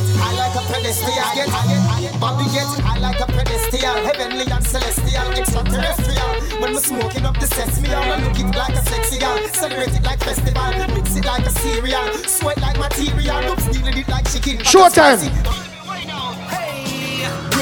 get 0.00 0.16
high 0.16 0.36
like 0.36 0.54
a 0.54 0.62
pedestal. 0.72 1.14
Get 1.34 2.20
Bobby 2.20 2.44
get 2.52 2.66
high 2.84 2.98
like 2.98 3.20
a 3.20 3.26
pedestal. 3.26 3.96
Heavenly 4.04 4.46
and 4.50 4.64
celestial, 4.64 5.30
extraterrestrial. 5.32 6.60
When 6.60 6.72
we 6.72 6.78
smoking 6.78 7.24
up 7.24 7.38
the 7.38 7.46
sesame, 7.46 7.88
I'ma 7.88 8.24
look 8.24 8.38
it 8.38 8.54
like 8.56 8.74
a 8.74 8.84
sexy 8.86 9.18
girl. 9.18 9.38
Celebrate 9.52 9.94
it 9.94 10.04
like 10.04 10.20
festival, 10.20 10.94
mix 10.94 11.16
it 11.16 11.24
like 11.24 11.46
a 11.46 11.50
cereal. 11.50 12.12
Sweat 12.24 12.60
like 12.60 12.78
material, 12.78 13.36
I'm 13.36 13.58
stealing 13.58 13.98
it 13.98 14.08
like 14.08 14.30
chicken. 14.30 14.64
Short 14.64 14.92
time 14.92 15.65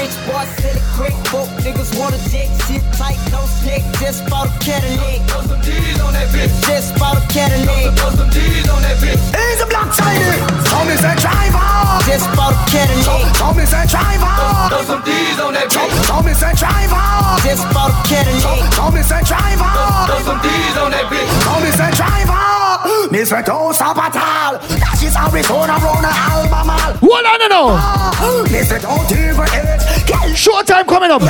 rich 0.05 1.15
boy. 1.31 1.45
Niggas 1.65 1.97
wanna 1.97 2.17
dick, 2.29 2.49
sit 2.67 2.83
tight, 2.93 3.17
no. 3.31 3.41
Just 3.99 4.29
bought 4.29 4.45
a 4.45 4.53
Cadillac. 4.61 5.25
Throw 5.25 5.41
some 5.41 5.61
D's 5.61 5.99
on 5.99 6.13
that 6.13 6.29
bitch. 6.29 6.53
Just 6.67 6.93
bought 6.99 7.17
a 7.17 7.25
Cadillac. 7.33 7.97
Throw 7.97 8.13
some 8.13 8.29
D's 8.29 8.69
on 8.69 8.81
that 8.85 8.97
bitch. 9.01 9.17
He's 9.33 9.61
a 9.61 9.65
block 9.65 9.89
shiny. 9.89 10.37
Tony's 10.69 11.01
a 11.01 11.17
driver. 11.17 11.65
Just 12.05 12.29
bought 12.37 12.53
a 12.53 12.61
Cadillac. 12.69 13.33
Tony's 13.33 13.73
a 13.73 13.81
driver. 13.89 14.35
Throw 14.69 14.83
some 14.85 15.01
D's 15.01 15.39
on 15.41 15.53
that 15.57 15.73
bitch. 15.73 15.89
Tony's 16.05 16.43
a 16.45 16.53
driver. 16.53 17.01
Just 17.41 17.65
bought 17.73 17.89
a 17.89 17.97
Cadillac. 18.05 18.61
Tony's 18.77 19.09
a 19.09 19.19
driver. 19.25 19.73
Throw 20.05 20.21
some 20.21 20.39
D's 20.45 20.77
on 20.77 20.91
that 20.93 21.09
bitch. 21.09 21.29
Tony's 21.41 21.79
a 21.81 21.89
driver. 21.97 22.45
Mr. 23.09 23.43
Don't 23.43 23.73
stop 23.73 23.97
at 23.97 24.13
all. 24.13 24.85
Arizona, 25.35 25.79
Rona, 25.81 26.11
Albemarle. 26.13 26.93
What 27.01 27.25
I 27.25 27.37
don't 27.37 27.49
know. 27.49 27.77
Mr. 28.45 28.81
Don't 28.81 29.11
even. 29.11 29.94
Short 30.35 30.67
time 30.67 30.85
coming 30.85 31.11
up. 31.11 31.21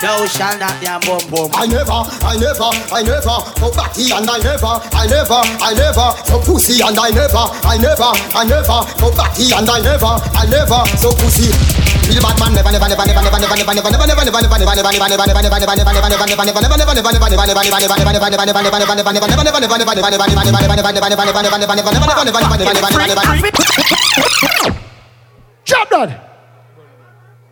Thou 0.00 0.26
shalt 0.26 0.60
not 0.60 0.78
be 0.80 0.86
a 0.86 1.00
bum 1.00 1.18
bum. 1.30 1.50
I 1.54 1.66
never, 1.66 2.04
I 2.22 2.36
never, 2.36 2.70
I 2.92 3.02
never 3.02 3.40
for 3.56 3.70
body 3.72 4.12
and 4.12 4.28
I 4.28 4.38
never, 4.38 4.76
I 4.92 5.06
never, 5.06 5.40
I 5.64 5.72
never 5.74 6.12
for 6.28 6.40
pussy 6.44 6.82
and 6.82 6.98
I 6.98 7.10
never, 7.10 7.44
I 7.64 7.78
never, 7.78 8.12
I 8.36 8.44
never 8.44 8.84
for 9.00 9.10
body 9.16 9.52
and 9.54 9.68
I 9.68 9.80
never, 9.80 10.20
I 10.36 10.46
never 10.46 10.84
so 10.98 11.10
pussy. 11.12 11.93
Real 12.08 12.20
bad 12.20 12.36
man. 12.40 12.52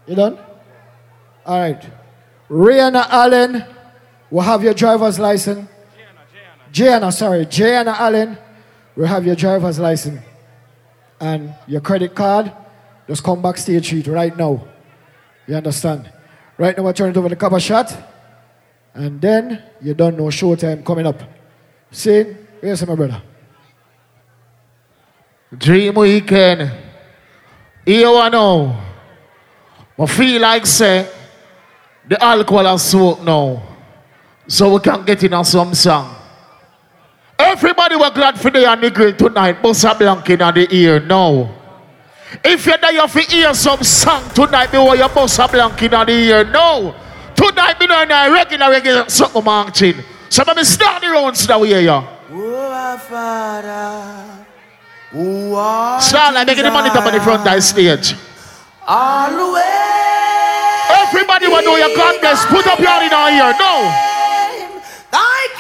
You 0.07 0.15
done? 0.17 0.39
All 1.47 1.59
right. 1.59 1.83
Rihanna 2.51 3.07
Allen 3.09 3.65
will 4.31 4.43
have 4.43 4.63
your 4.63 4.75
driver's 4.75 5.19
license. 5.19 5.69
Jana, 6.73 7.13
sorry, 7.13 7.47
Jana 7.47 7.95
Allen 7.99 8.37
will 8.97 9.07
have 9.07 9.25
your 9.25 9.37
driver's 9.37 9.79
license 9.79 10.21
and 11.21 11.55
your 11.67 11.81
credit 11.81 12.15
card 12.15 12.53
just 13.13 13.25
come 13.25 13.43
backstage 13.43 13.85
street 13.85 14.07
right 14.07 14.35
now. 14.35 14.67
You 15.47 15.57
understand? 15.57 16.11
Right 16.57 16.75
now, 16.75 16.85
we're 16.85 16.93
it 16.93 17.15
over 17.15 17.29
the 17.29 17.37
cover 17.37 17.61
shot, 17.61 17.95
and 18.95 19.21
then 19.21 19.63
you 19.83 19.93
don't 19.93 20.17
know 20.17 20.29
showtime 20.33 20.83
coming 20.83 21.07
up. 21.07 21.21
See, 21.91 22.25
here's 22.63 22.87
my 22.87 22.95
brother. 22.95 23.21
Dream 25.55 25.93
weekend. 25.93 26.73
Here 27.85 28.09
I 28.09 28.31
know. 28.31 28.81
I 29.99 30.07
feel 30.07 30.41
like 30.41 30.65
say 30.65 31.07
the 32.09 32.25
alcohol 32.25 32.67
and 32.67 32.81
smoke 32.81 33.23
now. 33.23 33.63
So 34.47 34.73
we 34.73 34.81
can 34.81 35.05
get 35.05 35.23
in 35.23 35.35
on 35.35 35.45
some 35.45 35.75
song. 35.75 36.17
Everybody 37.39 37.95
were 37.95 38.11
glad 38.11 38.41
for 38.41 38.51
the 38.51 38.91
grill 38.95 39.15
tonight. 39.15 39.61
Bossa 39.61 39.99
Blanc 39.99 40.31
in 40.31 40.39
the 40.39 40.67
ear 40.71 40.99
now. 40.99 41.62
If 42.45 42.67
you're 42.67 42.79
there, 42.79 42.93
you 42.93 43.01
have 43.01 43.13
to 43.13 43.21
hear 43.21 43.55
some 43.55 43.83
song 43.83 44.23
tonight 44.35 44.71
before 44.71 44.97
you 44.97 45.05
Bossa 45.05 45.51
Blanc 45.51 45.81
in 45.83 45.91
the 45.91 46.11
ear 46.11 46.45
now. 46.45 46.95
Tonight, 47.35 47.79
me 47.81 47.87
know 47.87 48.03
a 48.03 48.31
regular, 48.31 48.71
regular 48.71 49.09
something 49.09 49.45
marching. 49.45 49.97
So 50.29 50.43
let 50.47 50.57
me 50.57 50.65
start 50.65 51.03
the 51.03 51.09
rounds 51.09 51.47
now 51.49 51.63
here, 51.63 51.81
yeah. 51.81 52.07
Oh, 52.31 52.71
our 52.71 52.99
Father, 52.99 54.47
who 55.11 55.53
like 55.53 56.47
making 56.47 56.65
the 56.65 56.71
money 56.71 56.89
up 56.89 57.05
on 57.05 57.13
the 57.13 57.21
front 57.21 57.47
of 57.47 57.55
the 57.55 57.61
stage. 57.61 58.15
all 58.87 59.31
the 59.31 59.53
way. 59.53 59.63
Everybody 60.91 61.49
will 61.49 61.63
know 61.63 61.77
your 61.77 61.95
God 61.95 62.21
bless. 62.21 62.45
Put 62.47 62.67
up 62.67 62.79
your 62.79 62.89
hand 62.89 63.07
in 63.07 63.13
our 63.13 63.31
ear. 63.31 63.55
No. 63.59 64.09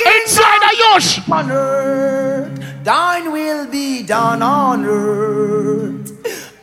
Inside 0.05 0.61
the 0.61 0.77
yosh. 0.79 1.29
On 1.31 1.51
earth, 1.51 2.51
thine 2.83 3.31
will 3.31 3.67
be 3.71 4.03
done 4.03 4.43
on 4.43 4.85
earth. 4.85 5.82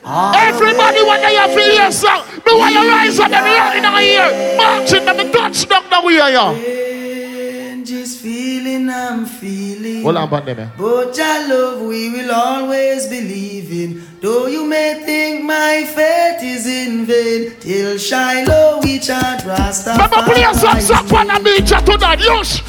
Everybody 0.10 1.00
the 1.00 1.06
when 1.06 1.22
they 1.22 1.36
have 1.36 1.54
to 1.54 1.62
hear 1.62 1.92
song. 1.92 2.26
Me 2.46 2.54
want 2.58 2.74
you 2.74 2.90
rise 2.90 3.20
up 3.20 3.32
and 3.32 3.46
hand 3.46 3.78
in 3.78 3.86
our 3.86 4.02
ear. 4.02 4.58
Marching 4.58 5.06
them 5.06 5.20
and 5.20 5.32
touch 5.32 5.70
down 5.70 5.88
the 5.88 6.02
way, 6.02 6.16
yeah. 6.16 6.52
way. 6.52 7.84
Just 7.86 8.20
feeling 8.20 8.90
I'm 8.90 9.28
feeling. 9.28 10.02
Hold 10.02 10.18
on, 10.18 10.30
band 10.30 10.48
them, 10.48 10.60
eh? 10.60 10.70
But 10.78 11.16
your 11.16 11.48
love 11.48 11.82
we 11.82 12.10
will 12.10 12.32
always 12.32 13.06
believe 13.08 13.72
in. 13.72 14.04
Though 14.20 14.48
you 14.48 14.66
may 14.66 15.02
think 15.06 15.44
my 15.44 15.86
faith 15.86 16.42
is 16.42 16.66
in 16.66 17.06
vain, 17.06 17.56
till 17.60 17.98
Shiloh 18.00 18.80
we 18.82 18.98
chant 18.98 19.42
Rastafari. 19.42 20.10
Remember, 20.10 20.34
play 20.34 20.54
some 20.54 20.82
song 20.82 21.14
on 21.16 21.28
the 21.28 21.40
beach 21.44 21.70
tonight. 21.86 22.20
Yosh. 22.20 22.62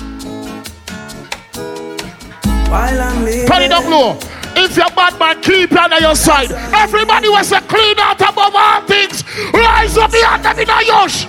While 2.68 3.00
I'm 3.00 3.24
living. 3.24 3.48
Turn 3.48 3.62
it 3.62 3.72
up 3.72 3.84
low. 3.88 4.18
If 4.62 4.76
you're 4.76 4.90
bad 4.90 5.18
man, 5.18 5.40
keep 5.42 5.72
it 5.72 5.78
on 5.78 5.90
your 6.00 6.14
side. 6.14 6.52
Everybody 6.52 7.28
was 7.28 7.50
a 7.52 7.60
clean 7.62 7.98
out 7.98 8.20
above 8.20 8.54
all 8.54 8.80
things. 8.82 9.24
Rise 9.52 9.96
up 9.96 10.10
behind 10.12 10.44
them 10.44 10.58
in 10.58 10.68
a 10.68 10.82
yosh. 10.86 11.26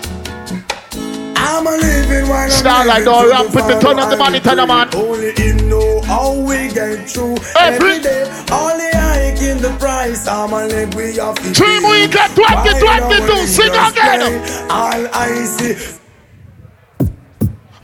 I'm 1.44 1.66
a 1.66 1.72
living 1.72 2.28
while 2.30 2.44
I'm 2.44 2.50
Starlight, 2.52 3.00
living 3.00 3.06
don't 3.14 3.30
ramp 3.30 3.56
with 3.56 3.68
the 3.68 3.74
fall 3.74 3.82
turn 3.82 4.00
of 4.00 4.10
the 4.10 4.18
while 4.18 4.30
money, 4.30 4.38
I'm 4.38 4.44
turn 4.44 4.58
the 4.58 4.68
man. 4.68 4.88
Only 4.96 5.32
him 5.32 5.70
know 5.70 6.02
how 6.02 6.34
we 6.34 6.68
get 6.74 7.10
through 7.10 7.36
Every- 7.58 7.96
every 7.98 8.00
day. 8.04 8.24
Only 8.52 8.90
hike 8.94 9.42
in 9.42 9.58
the 9.62 9.72
price. 9.80 10.28
I'm 10.28 10.52
a 10.54 10.68
live 10.68 10.94
we 10.94 11.16
have 11.16 11.36
to 11.36 11.52
Dream 11.54 11.82
pay. 11.84 11.92
weekend 12.06 12.36
2022, 12.36 12.86
Right 12.86 13.28
now, 13.28 13.46
sing 13.46 13.72
we 13.72 13.78
just 13.78 13.92
again. 13.98 14.20
play. 14.20 14.68
All 14.70 15.08
I 15.14 15.46
see. 15.46 15.78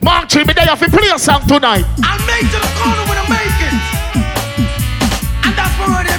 Mark 0.00 0.28
Jimmy, 0.28 0.52
they 0.52 0.60
have 0.62 0.78
to 0.78 0.90
play 0.90 1.08
a 1.12 1.18
song 1.18 1.42
tonight. 1.48 1.84
I'll 2.04 2.26
make 2.26 2.46
to 2.52 2.58
the 2.60 2.70
corner 2.78 3.04
when 3.08 3.18
I 3.18 3.26
make 3.28 3.47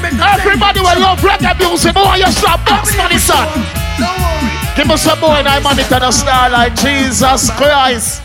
Everybody 0.04 0.80
will 0.80 1.00
love 1.00 1.20
reggae 1.20 1.58
music. 1.60 1.94
Boy, 1.94 2.16
you 2.16 2.32
stop 2.32 2.66
box 2.66 2.96
money, 2.98 3.18
son. 3.18 3.48
Give 4.76 4.90
us 4.92 5.02
some 5.04 5.20
more 5.20 5.32
and 5.32 5.48
I 5.48 5.60
monitor 5.60 6.00
the 6.00 6.12
starlight. 6.12 6.76
Jesus 6.76 7.52
Christ. 7.52 8.22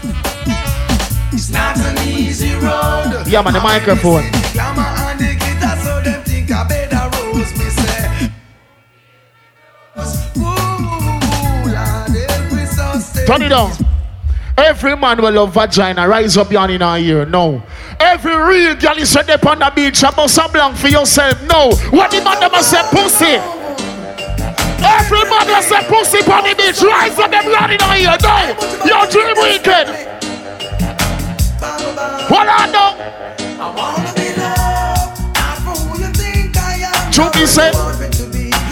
It's 1.33 1.51
not 1.51 1.77
an 1.79 1.99
easy 2.09 2.55
road. 2.55 3.27
Yeah, 3.27 3.43
man, 3.43 3.55
the 3.55 3.61
microphone. 3.61 4.31
Glamour 4.53 4.83
and 4.83 5.19
the 5.19 5.35
guitar, 5.35 5.77
so 5.79 6.01
them 6.01 6.23
think 6.23 6.51
I 6.53 6.63
better 6.69 7.11
rose, 7.19 7.53
me 7.59 7.69
say. 7.71 8.31
Ooh, 10.39 10.43
Lord, 11.67 11.75
help 11.75 12.53
me 12.53 12.67
so 12.67 13.01
stay. 13.01 13.27
Turn 13.27 13.43
it 13.43 13.49
down. 13.49 13.73
Every 14.57 14.97
man 14.97 15.21
will 15.21 15.33
love 15.33 15.53
vagina. 15.53 16.09
Rise 16.09 16.37
up 16.37 16.51
yon 16.53 16.71
in 16.71 16.83
our 16.83 16.99
ear. 16.99 17.27
No. 17.27 17.63
Every 17.99 18.37
real 18.37 18.75
girl 18.77 18.97
is 18.99 19.15
right 19.15 19.29
up 19.31 19.45
on 19.47 19.59
the 19.59 19.73
beach. 19.75 20.05
I 20.05 20.15
must 20.15 20.37
have 20.39 20.53
blank 20.53 20.77
for 20.77 20.89
yourself. 20.89 21.43
No. 21.49 21.71
What 21.91 22.11
the 22.11 22.23
man 22.23 22.41
never 22.41 22.63
say 22.63 22.83
pussy. 22.91 23.41
Everybody 24.87 25.47
that's 25.47 25.71
a 25.71 25.83
pussy 25.89 26.19
on 26.31 26.45
the 26.45 26.55
beach, 26.55 26.83
rise 26.83 27.19
up 27.19 27.31
them 27.31 27.47
running 27.47 27.83
on 27.83 27.97
here. 27.97 28.17
No, 28.23 28.55
your 28.85 29.07
dream 29.11 29.35
weekend. 29.43 29.89
What 32.29 32.49
I 32.49 32.71
know? 32.71 32.91
Chucky 37.11 37.47
said, 37.47 37.75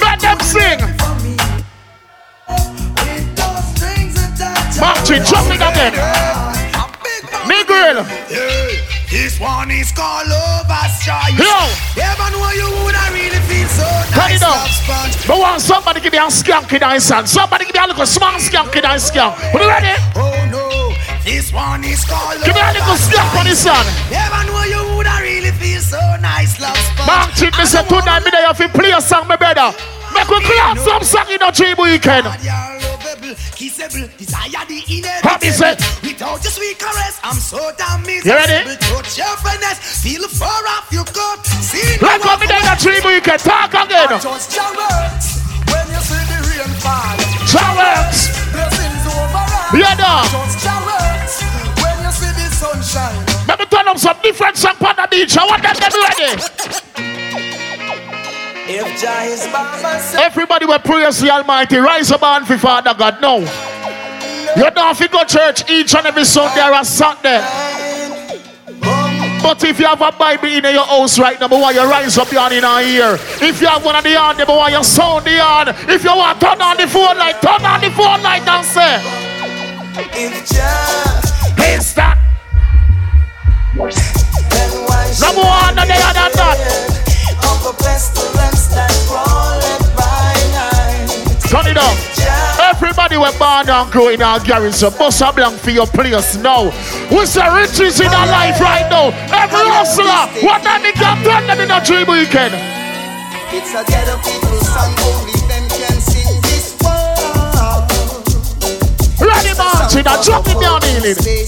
let 0.00 0.20
them 0.20 0.38
sing. 0.40 1.11
Martin, 4.82 5.22
jump 5.22 5.46
it 5.54 5.62
again. 5.62 5.94
Me 7.46 7.62
girl. 7.70 8.02
This 9.06 9.38
one 9.38 9.70
is 9.70 9.92
called 9.92 10.26
Choice. 10.98 11.38
Yo. 11.38 11.54
Man, 11.98 12.30
know 12.34 12.50
you 12.50 12.66
would 12.82 12.94
I 12.94 13.10
really 13.14 13.38
feel 13.46 13.68
so 13.70 13.86
Cut 14.10 14.30
nice. 14.30 14.42
down. 14.42 14.58
But 15.26 15.38
want 15.38 15.62
somebody 15.62 16.00
give 16.00 16.10
me 16.12 16.18
a 16.18 16.26
skank 16.26 16.66
in 16.74 16.82
his 16.94 17.08
hand. 17.08 17.28
Somebody 17.28 17.66
give 17.66 17.74
me 17.74 17.80
a 17.82 17.86
little 17.86 18.06
small 18.06 18.34
skank 18.42 18.74
in 18.74 18.82
his 18.90 19.10
skank. 19.10 19.38
Are 19.54 19.62
you 19.62 19.68
ready? 19.70 19.94
Oh 20.18 20.34
no, 20.50 20.66
this 21.22 21.52
one 21.52 21.82
is 21.84 22.02
called 22.04 22.42
Give 22.42 22.54
me 22.54 22.62
a 22.62 22.72
little 22.74 22.98
skank 22.98 23.38
on 23.38 23.46
his 23.46 23.62
hand. 23.62 23.86
Yeah, 24.10 24.30
man, 24.30 24.46
know 24.46 24.62
you 24.66 24.96
would 24.96 25.06
I 25.06 25.22
really 25.22 25.50
feel 25.62 25.80
so 25.80 25.98
nice, 26.18 26.58
love 26.58 26.74
sponge. 26.74 27.06
Martin, 27.06 27.50
me 27.54 27.64
say 27.66 27.86
tonight 27.86 28.22
me 28.24 28.30
there 28.30 28.46
have 28.46 28.58
to 28.58 28.68
play 28.70 28.90
a 28.90 29.00
song, 29.00 29.26
my 29.28 29.36
brother. 29.36 29.70
Make 30.14 30.28
we 30.28 30.38
clap 30.42 30.78
some 30.78 31.02
song 31.02 31.30
in 31.30 31.42
a 31.42 31.50
dream 31.50 31.76
weekend. 31.78 32.26
Kissable, 33.56 34.08
desire 34.18 34.64
the 34.68 34.78
How 35.22 35.38
me 35.38 35.50
say? 35.50 35.72
inevitable. 35.72 36.08
Without 36.08 36.42
your 36.42 36.52
sweet 36.52 36.78
caress, 36.78 37.20
I'm 37.22 37.36
so 37.36 37.58
damn 37.78 38.02
miserable. 38.02 38.32
You 38.32 38.36
ready? 38.36 38.76
Touch 38.76 39.18
your 39.18 39.34
finesse, 39.42 39.80
feel 40.02 40.22
the 40.22 40.28
fur 40.28 40.46
off 40.46 40.88
your 40.92 41.04
coat. 41.04 41.44
See 41.62 41.98
Like 42.00 42.22
how 42.22 42.36
me 42.38 42.46
there 42.46 42.60
in 42.60 42.68
a 42.68 42.76
dream 42.76 43.02
weekend. 43.04 43.40
Talk 43.40 43.72
again. 43.74 44.08
Just 44.20 44.54
your 44.54 44.70
words 44.76 45.26
when 45.70 45.86
you 45.90 46.00
see 46.02 46.22
the 46.28 46.38
rain 46.48 46.72
fall. 46.82 47.16
Blessings 48.52 49.04
over 49.08 49.44
us. 49.44 49.72
Yeah, 49.74 49.94
dog. 49.96 50.24
Just 50.28 50.64
words 50.84 51.34
when 51.80 51.96
you 52.04 52.12
see 52.12 52.32
the 52.36 52.46
sunshine. 52.52 53.20
Let 53.48 53.58
me 53.58 53.66
turn 53.66 53.88
up 53.88 53.98
some 53.98 54.16
different 54.22 54.56
song 54.56 54.76
on 54.80 54.96
the 54.96 55.06
beach. 55.10 55.36
I 55.36 55.44
want 55.46 55.62
them 55.62 55.74
to 55.74 55.88
be 55.90 55.98
ready. 56.04 57.08
Everybody 60.18 60.66
will 60.66 60.78
praise 60.78 61.20
the 61.20 61.30
Almighty. 61.30 61.76
Rise 61.78 62.10
up 62.12 62.22
on 62.22 62.44
for 62.44 62.56
Father 62.58 62.94
God. 62.94 63.20
No. 63.20 63.38
You 63.40 64.70
don't 64.70 64.78
have 64.78 64.98
to 64.98 65.08
go 65.08 65.24
church 65.24 65.68
each 65.70 65.94
and 65.94 66.06
every 66.06 66.24
Sunday 66.24 66.62
or 66.62 66.84
Sunday. 66.84 67.40
But 69.42 69.64
if 69.64 69.80
you 69.80 69.86
have 69.86 70.00
a 70.00 70.12
Bible 70.12 70.46
in 70.46 70.62
your 70.62 70.84
house 70.84 71.18
right 71.18 71.38
now, 71.40 71.48
why 71.48 71.72
you 71.72 71.82
rise 71.82 72.16
up 72.16 72.30
yard 72.30 72.52
in 72.52 72.62
our 72.62 72.80
ear? 72.80 73.18
If 73.40 73.60
you 73.60 73.66
have 73.66 73.84
one 73.84 73.96
on 73.96 74.04
the 74.04 74.10
yard, 74.10 74.36
but 74.38 74.48
why 74.48 74.68
you 74.68 74.84
sound 74.84 75.24
the 75.24 75.32
yard? 75.32 75.68
If 75.88 76.04
you 76.04 76.14
want 76.14 76.40
turn 76.40 76.62
on 76.62 76.76
the 76.76 76.86
phone 76.86 77.18
light, 77.18 77.42
turn 77.42 77.64
on 77.66 77.80
the 77.80 77.90
phone 77.90 78.22
light 78.22 78.46
and 78.46 78.64
say, 78.64 79.00
if 80.14 80.48
Jah 80.48 81.22
Hey, 81.60 81.78
stop. 81.78 82.16
then 83.74 84.70
why 84.86 85.12
No 85.20 85.32
more 85.34 85.74
the 85.74 85.94
other 86.06 86.30
that. 86.36 86.91
Turn 91.48 91.66
it 91.66 91.76
up. 91.76 91.96
Everybody 92.58 93.16
were 93.16 93.38
born 93.38 93.68
and 93.68 93.92
grow 93.92 94.08
in 94.08 94.22
our 94.22 94.40
garrison. 94.40 94.92
Bust 94.98 95.20
a 95.20 95.32
blank 95.32 95.60
for 95.60 95.70
your 95.70 95.86
place 95.86 96.34
now. 96.36 96.70
What's 97.10 97.34
the 97.34 97.44
riches 97.54 98.00
in 98.00 98.08
our 98.08 98.26
life 98.26 98.58
right 98.58 98.88
now? 98.90 99.10
Every 99.30 99.68
hustler, 99.68 100.26
what 100.42 100.64
you 100.82 100.92
can 100.92 101.22
turn 101.22 101.46
them 101.46 101.60
in 101.60 101.70
a 101.70 101.84
dream 101.84 102.08
weekend? 102.08 102.54
It's 103.54 103.74
a 103.74 103.84
ghetto 103.84 104.16
people 104.24 104.58
song, 104.64 104.94
only 105.06 105.38
them 105.46 105.68
can 105.68 106.00
sing 106.00 106.40
this 106.42 106.74
world. 106.82 107.86
Ready, 109.20 109.54
marching 109.56 110.02
drop 110.02 110.48
it 110.48 110.58
down, 110.58 110.80
healing. 110.82 111.42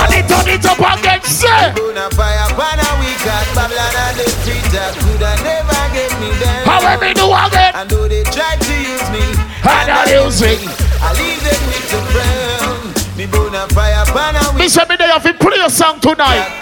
Separation. 0.00 0.20
Everybody 0.20 0.20
turn 0.28 0.48
it 0.48 0.66
up 0.66 0.78
again, 0.80 1.22
say. 1.22 1.72
Gonna 1.74 2.10
fire 2.10 2.48
banner 2.56 2.92
we 3.00 3.10
got 3.24 3.46
Babylon 3.54 3.94
and 3.96 4.16
the 4.16 4.26
preacher 4.44 4.88
coulda 5.00 5.32
never 5.42 5.82
get 5.92 6.12
me 6.20 6.30
down. 6.40 6.64
How 6.64 7.00
me 7.00 7.14
do 7.14 7.26
again? 7.28 7.72
And 7.74 7.90
though 7.90 8.08
they 8.08 8.22
tried 8.24 8.60
to 8.60 8.74
use 8.74 9.08
me, 9.10 9.24
I 9.64 10.08
use 10.08 10.42
it. 10.42 10.60
I 11.02 11.12
leave 11.16 11.42
them 11.44 11.60
with 11.68 11.86
the 11.90 12.00
brown. 12.12 13.16
Me 13.16 13.26
gonna 13.26 13.68
fire 13.68 14.04
banner 14.14 14.58
Me 14.58 14.68
say 14.68 14.84
me 14.88 14.96
there 14.96 15.08
have 15.08 15.22
to 15.22 15.34
play 15.34 15.58
a 15.60 15.70
song 15.70 16.00
tonight. 16.00 16.56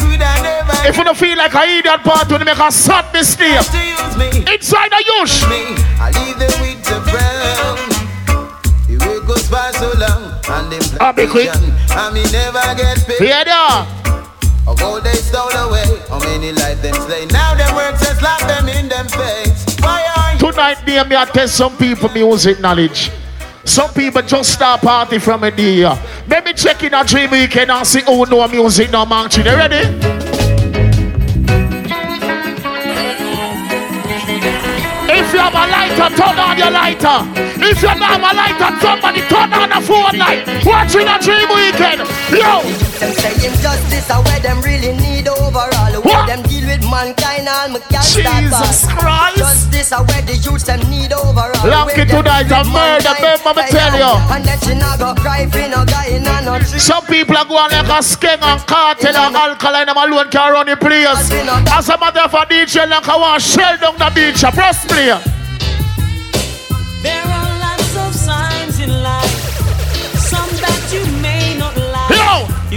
If 0.85 0.97
you 0.97 1.05
don't 1.05 1.16
feel 1.16 1.36
like 1.36 1.55
I 1.55 1.78
idiot 1.78 2.02
part 2.02 2.31
when 2.31 2.40
you 2.40 2.47
make 2.47 2.59
a 2.59 2.73
sad 2.73 3.12
mistake. 3.12 3.60
me. 4.19 4.28
Inside 4.52 4.90
the 4.90 5.05
yush. 5.06 5.44
I 6.01 6.10
leave 6.10 6.39
them 6.39 6.60
with 6.60 6.82
the. 6.85 6.98
The 8.89 8.97
way 9.05 9.20
goes 9.27 9.48
by 9.51 9.70
so 9.73 9.93
long, 9.98 10.27
and 10.51 10.73
them 10.73 10.99
I'll 11.01 11.12
be 11.12 11.27
quick. 11.27 11.49
and 11.55 12.15
me 12.15 12.23
never 12.33 12.62
get 12.77 13.05
paid. 13.07 13.19
Hear 13.19 13.45
that? 13.45 13.87
A 14.66 14.75
gold 14.75 15.03
they 15.05 15.15
stole 15.15 15.49
away, 15.51 15.85
how 16.09 16.19
many 16.20 16.53
life 16.53 16.81
them 16.83 16.95
slay? 16.95 17.27
Now 17.27 17.55
them 17.55 17.75
words 17.75 18.01
just 18.01 18.19
slap 18.20 18.41
them 18.41 18.69
in 18.69 18.89
them 18.89 19.09
face. 19.09 19.65
Why 19.81 20.05
are 20.16 20.33
you? 20.35 20.39
Tonight, 20.39 20.85
dear, 20.85 21.05
me 21.05 21.16
I 21.16 21.25
test 21.25 21.57
some 21.57 21.77
people 21.77 22.11
music 22.11 22.61
knowledge. 22.61 23.11
Some 23.65 23.93
people 23.93 24.23
just 24.23 24.53
start 24.53 24.81
party 24.81 25.19
from 25.19 25.45
a 25.45 25.51
day. 25.51 25.85
Let 26.27 26.45
me 26.45 26.53
check 26.55 26.83
in 26.83 26.95
a 26.95 27.05
dream 27.05 27.31
weekend 27.31 27.70
and 27.70 27.87
see 27.87 28.01
who 28.01 28.25
know 28.27 28.47
music 28.49 28.91
now, 28.91 29.05
man. 29.05 29.29
You 29.31 29.45
ready? 29.45 29.77
If 35.11 35.33
you 35.33 35.39
have 35.41 35.53
a 35.53 35.66
lighter, 35.70 36.16
turn 36.16 36.39
on 36.39 36.59
your 36.59 36.70
lighter. 36.70 37.48
If 37.69 37.82
you 37.82 37.89
don't 37.89 38.01
have 38.01 38.24
a 38.24 38.32
lighter, 38.32 38.73
somebody 38.81 39.20
turn 39.28 39.53
on 39.53 39.73
a 39.73 39.81
phone 39.85 40.16
light. 40.16 40.49
Watching 40.65 41.05
a 41.05 41.20
dream 41.20 41.49
weekend. 41.53 42.01
Yo, 42.32 42.65
Them 42.97 43.12
saying 43.12 43.57
justice 43.61 44.09
are 44.11 44.23
where 44.24 44.40
them 44.40 44.61
really 44.62 44.97
need 44.97 45.28
overall. 45.28 45.93
Where 45.93 46.01
What? 46.01 46.27
them 46.28 46.43
deal 46.49 46.65
with 46.65 46.81
mankind, 46.89 47.45
all 47.47 47.69
me 47.69 47.81
can't 47.93 48.05
Jesus 48.09 48.89
Christ. 48.89 49.36
Justice 49.36 49.93
are 49.93 50.05
where 50.05 50.23
the 50.23 50.36
youths 50.36 50.65
them 50.65 50.81
need 50.89 51.12
overall. 51.12 51.89
It 51.93 52.09
tonight, 52.09 52.49
a 52.49 52.65
murder, 52.65 53.12
mankind. 53.20 53.45
babe, 53.45 53.69
tell 53.69 53.95
you. 54.01 54.12
And 54.32 54.45
that 54.49 54.65
she 54.65 54.74
not 54.74 54.99
go 54.99 55.15
cry 55.20 55.45
for 55.47 55.69
no 55.69 55.85
guy 55.85 56.07
in 56.09 56.27
a 56.27 56.40
no 56.40 56.59
tree. 56.59 56.78
Some 56.81 57.05
people 57.05 57.36
are 57.36 57.45
going 57.45 57.69
like 57.70 57.85
a 57.85 58.01
skeng 58.01 58.40
and 58.40 58.61
Kartel 58.65 59.15
and 59.15 59.36
alkaline 59.36 59.86
them 59.86 59.97
alone 59.97 60.31
can 60.31 60.53
run 60.53 60.66
the 60.66 60.77
place. 60.77 61.05
As 61.69 61.89
a 61.90 61.99
matter 62.01 62.20
of 62.20 62.31
fact, 62.32 62.51
DJ 62.51 62.89
like 62.89 63.07
I 63.09 63.16
want 63.16 63.43
shell 63.43 63.77
down 63.77 63.99
the 64.01 64.09
beach. 64.15 64.43
A 64.43 64.51
press 64.51 64.86
play. 64.86 65.12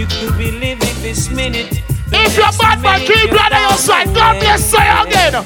You 0.02 0.08
could 0.08 0.36
be 0.36 0.50
living 0.50 0.96
this 1.00 1.30
minute. 1.30 1.80
If 2.10 2.36
you're 2.36 2.46
next 2.46 2.58
bad 2.58 2.82
man, 2.82 2.98
minute 3.02 3.06
keep 3.06 3.30
you're 3.30 3.38
blood 3.38 3.52
on 3.52 3.60
your 3.62 3.78
side. 3.78 4.12
God 4.12 4.40
bless 4.40 4.72
you 4.72 4.80
again. 4.80 5.44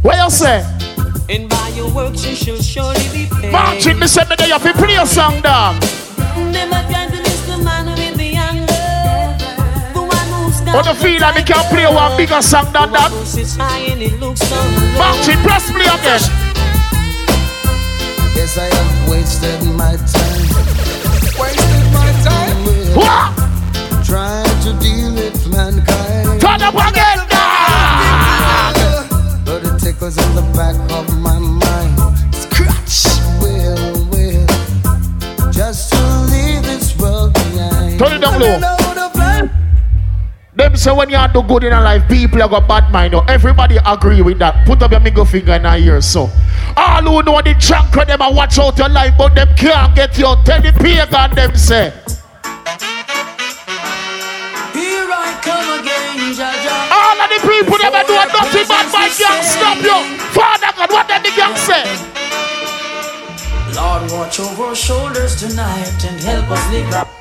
What 0.00 0.16
you 0.16 0.30
say? 0.30 0.64
And 1.28 1.50
by 1.50 1.68
your 1.76 1.92
works 1.92 2.24
you 2.24 2.34
shall 2.34 2.62
surely 2.62 3.04
be 3.12 3.28
paid. 3.30 3.52
Martin, 3.52 3.98
me 3.98 4.06
say 4.06 4.24
me 4.24 4.36
there 4.38 4.46
you 4.46 4.54
have 4.54 4.62
to 4.62 4.72
play 4.72 4.94
a 4.94 5.06
song, 5.06 5.42
dog. 5.42 5.82
Never 6.38 6.80
the 7.46 7.58
man 7.62 7.88
with 7.88 8.16
the 8.16 8.36
anger. 8.36 9.36
The 9.92 10.00
one 10.00 10.28
who's 10.32 10.62
What 10.72 10.86
you 10.86 10.94
feel 10.94 11.20
like 11.20 11.36
me 11.36 11.42
can 11.42 11.62
play 11.68 11.84
one 11.84 12.16
bigger 12.16 12.40
song 12.40 12.72
than 12.72 12.90
that? 12.92 13.10
sits 13.26 13.56
high 13.56 13.80
and 13.80 14.00
it 14.00 14.18
looks 14.18 14.40
so 14.40 14.56
press 15.44 15.70
play 15.70 15.84
again. 15.84 16.50
Yes, 18.40 18.56
I 18.56 18.74
have 18.74 19.10
wasted 19.10 19.62
my 19.76 19.96
time. 20.16 20.48
Wasted 21.38 21.92
my 21.92 22.10
time. 22.24 22.56
What? 22.96 23.36
Trying 24.02 24.62
to 24.62 24.72
deal 24.80 25.12
with 25.12 25.46
mankind. 25.46 26.40
Turn 26.40 26.62
up 26.62 26.72
again, 26.72 27.18
dog. 27.28 28.76
But 29.44 29.62
it 29.62 29.78
tickles 29.78 30.16
in 30.16 30.34
the 30.34 30.42
back 30.56 30.74
of 30.90 31.14
my 31.20 31.38
mind. 31.38 31.94
Scratch. 32.34 33.12
Will, 33.42 34.08
will. 34.08 35.52
Just 35.52 35.92
to 35.92 36.00
leave 36.32 36.62
this 36.62 36.96
world 36.98 37.34
behind. 37.34 37.98
Turn 37.98 38.12
it 38.14 38.20
down 38.22 38.40
low. 38.40 38.79
Them 40.60 40.76
say 40.76 40.92
when 40.92 41.08
you 41.08 41.16
do 41.32 41.42
good 41.42 41.64
in 41.64 41.72
a 41.72 41.80
life, 41.80 42.06
people 42.06 42.38
have 42.40 42.50
got 42.50 42.68
bad 42.68 42.92
mind. 42.92 43.14
Now, 43.14 43.24
everybody 43.24 43.78
agree 43.80 44.20
with 44.20 44.38
that. 44.40 44.66
Put 44.66 44.82
up 44.82 44.90
your 44.90 45.00
middle 45.00 45.24
finger 45.24 45.54
in 45.54 45.64
our 45.64 45.78
ear, 45.78 46.02
so. 46.02 46.28
All 46.76 47.00
who 47.00 47.22
know 47.22 47.40
the 47.40 47.54
junk 47.58 47.96
of 47.96 48.06
them 48.06 48.20
and 48.20 48.36
watch 48.36 48.58
out 48.58 48.76
your 48.76 48.90
life, 48.90 49.14
but 49.16 49.34
them 49.34 49.48
can't 49.56 49.96
get 49.96 50.18
you. 50.18 50.36
Tell 50.44 50.60
the 50.60 50.70
pagan 50.76 51.34
them 51.34 51.56
say. 51.56 51.88
Here 54.76 55.08
I 55.08 55.32
come 55.40 55.80
again, 55.80 56.36
Jaja. 56.36 56.92
All 56.92 57.16
of 57.16 57.28
the 57.32 57.40
people 57.40 57.80
that 57.80 58.04
do 58.04 58.20
nothing 58.20 58.68
bad 58.68 58.92
by 58.92 59.08
can't 59.16 59.40
stop 59.40 59.80
you. 59.80 59.96
Father 60.36 60.76
God, 60.76 60.92
what 60.92 61.08
them 61.08 61.22
the 61.24 61.32
gang 61.40 61.56
say? 61.56 61.88
Lord, 63.72 64.12
watch 64.12 64.38
over 64.38 64.64
our 64.64 64.74
shoulders 64.74 65.40
tonight 65.40 66.04
and 66.04 66.20
help 66.20 66.50
us 66.50 66.70
live 66.70 67.19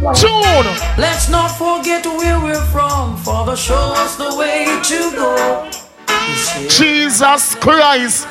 right. 0.00 0.16
Tune. 0.16 0.66
Let's 0.98 1.28
not 1.28 1.48
forget 1.48 2.04
where 2.06 2.40
we're 2.40 2.66
from. 2.66 3.16
Father, 3.18 3.56
show 3.56 3.94
us 3.96 4.16
the 4.16 4.36
way 4.36 4.66
to 4.84 5.10
go. 5.16 5.70
Jesus 6.68 7.54
Christ. 7.56 8.26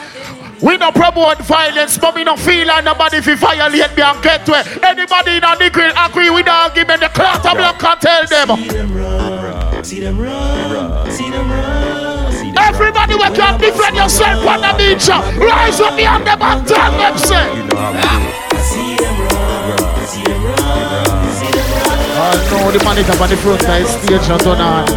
We 0.61 0.77
no 0.77 0.91
promote 0.91 1.39
violence, 1.39 1.97
but 1.97 2.15
we 2.15 2.23
no 2.23 2.37
feel 2.37 2.67
like 2.67 2.85
nobody 2.85 3.19
fi 3.19 3.35
violate 3.35 3.97
me 3.97 4.03
and 4.03 4.23
get 4.23 4.45
to 4.45 4.53
it. 4.53 4.83
Anybody 4.83 5.31
in 5.31 5.41
the 5.41 5.69
green 5.73 5.91
agree 5.97 6.29
with 6.29 6.45
the 6.45 6.51
argument, 6.51 7.01
the 7.01 7.09
clout 7.09 7.45
of 7.45 7.57
block 7.57 7.79
can 7.79 7.97
tell 7.99 8.25
them. 8.27 8.57
See 9.83 9.99
them 9.99 10.17
run, 10.17 11.11
see 11.11 11.29
them 11.29 11.49
run. 11.51 11.93
Everybody 12.55 13.15
we 13.15 13.29
can 13.35 13.59
defend 13.59 13.95
yourself 13.97 14.45
on 14.47 14.61
the 14.61 14.73
beach. 14.77 15.09
Rise 15.37 15.81
up 15.81 15.97
behind 15.97 16.25
them 16.25 16.41
and 16.41 16.67
tell 16.67 16.91
them 16.91 17.17
say. 17.17 19.12
I 22.23 22.31
know 22.49 22.71
the 22.71 22.79
man 22.85 22.97
is 22.97 23.09
on 23.19 23.29
the 23.29 23.35
front 23.35 23.67
of 23.67 23.87
stage 23.87 24.29
not 24.29 24.39
done 24.39 24.61
on. 24.61 24.87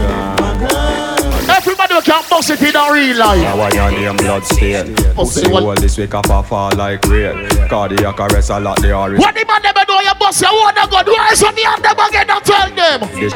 Everybody 1.51 2.01
can 2.03 2.23
bust 2.31 2.51
it 2.51 2.63
in 2.63 2.77
a 2.77 2.93
real 2.93 3.19
life. 3.19 3.43
Now 3.43 3.59
I 3.59 3.71
your 3.75 3.91
name 3.91 4.17
blood 4.17 4.45
stain. 4.45 4.95
Pussy 5.15 5.51
all 5.51 5.75
this 5.75 5.99
week 5.99 6.15
up 6.15 6.31
a 6.31 6.41
fall 6.45 6.71
like 6.77 7.05
rain. 7.07 7.49
Cardiac 7.69 8.21
arrest 8.21 8.51
a 8.51 8.61
lot 8.61 8.81
they 8.81 8.93
are. 8.93 9.11
What 9.17 9.35
the 9.35 9.45
man 9.45 9.61
never 9.61 9.83
know 9.89 10.01
you 10.01 10.15
bust 10.21 10.41
your 10.41 10.51
own 10.51 10.75
God. 10.75 11.09
Rise 11.09 11.43
up 11.43 11.57
behind 11.57 11.83
them 11.83 11.99
again 11.99 12.31
and 12.31 12.45
tell 12.45 12.71
them. 12.71 13.01
This 13.19 13.35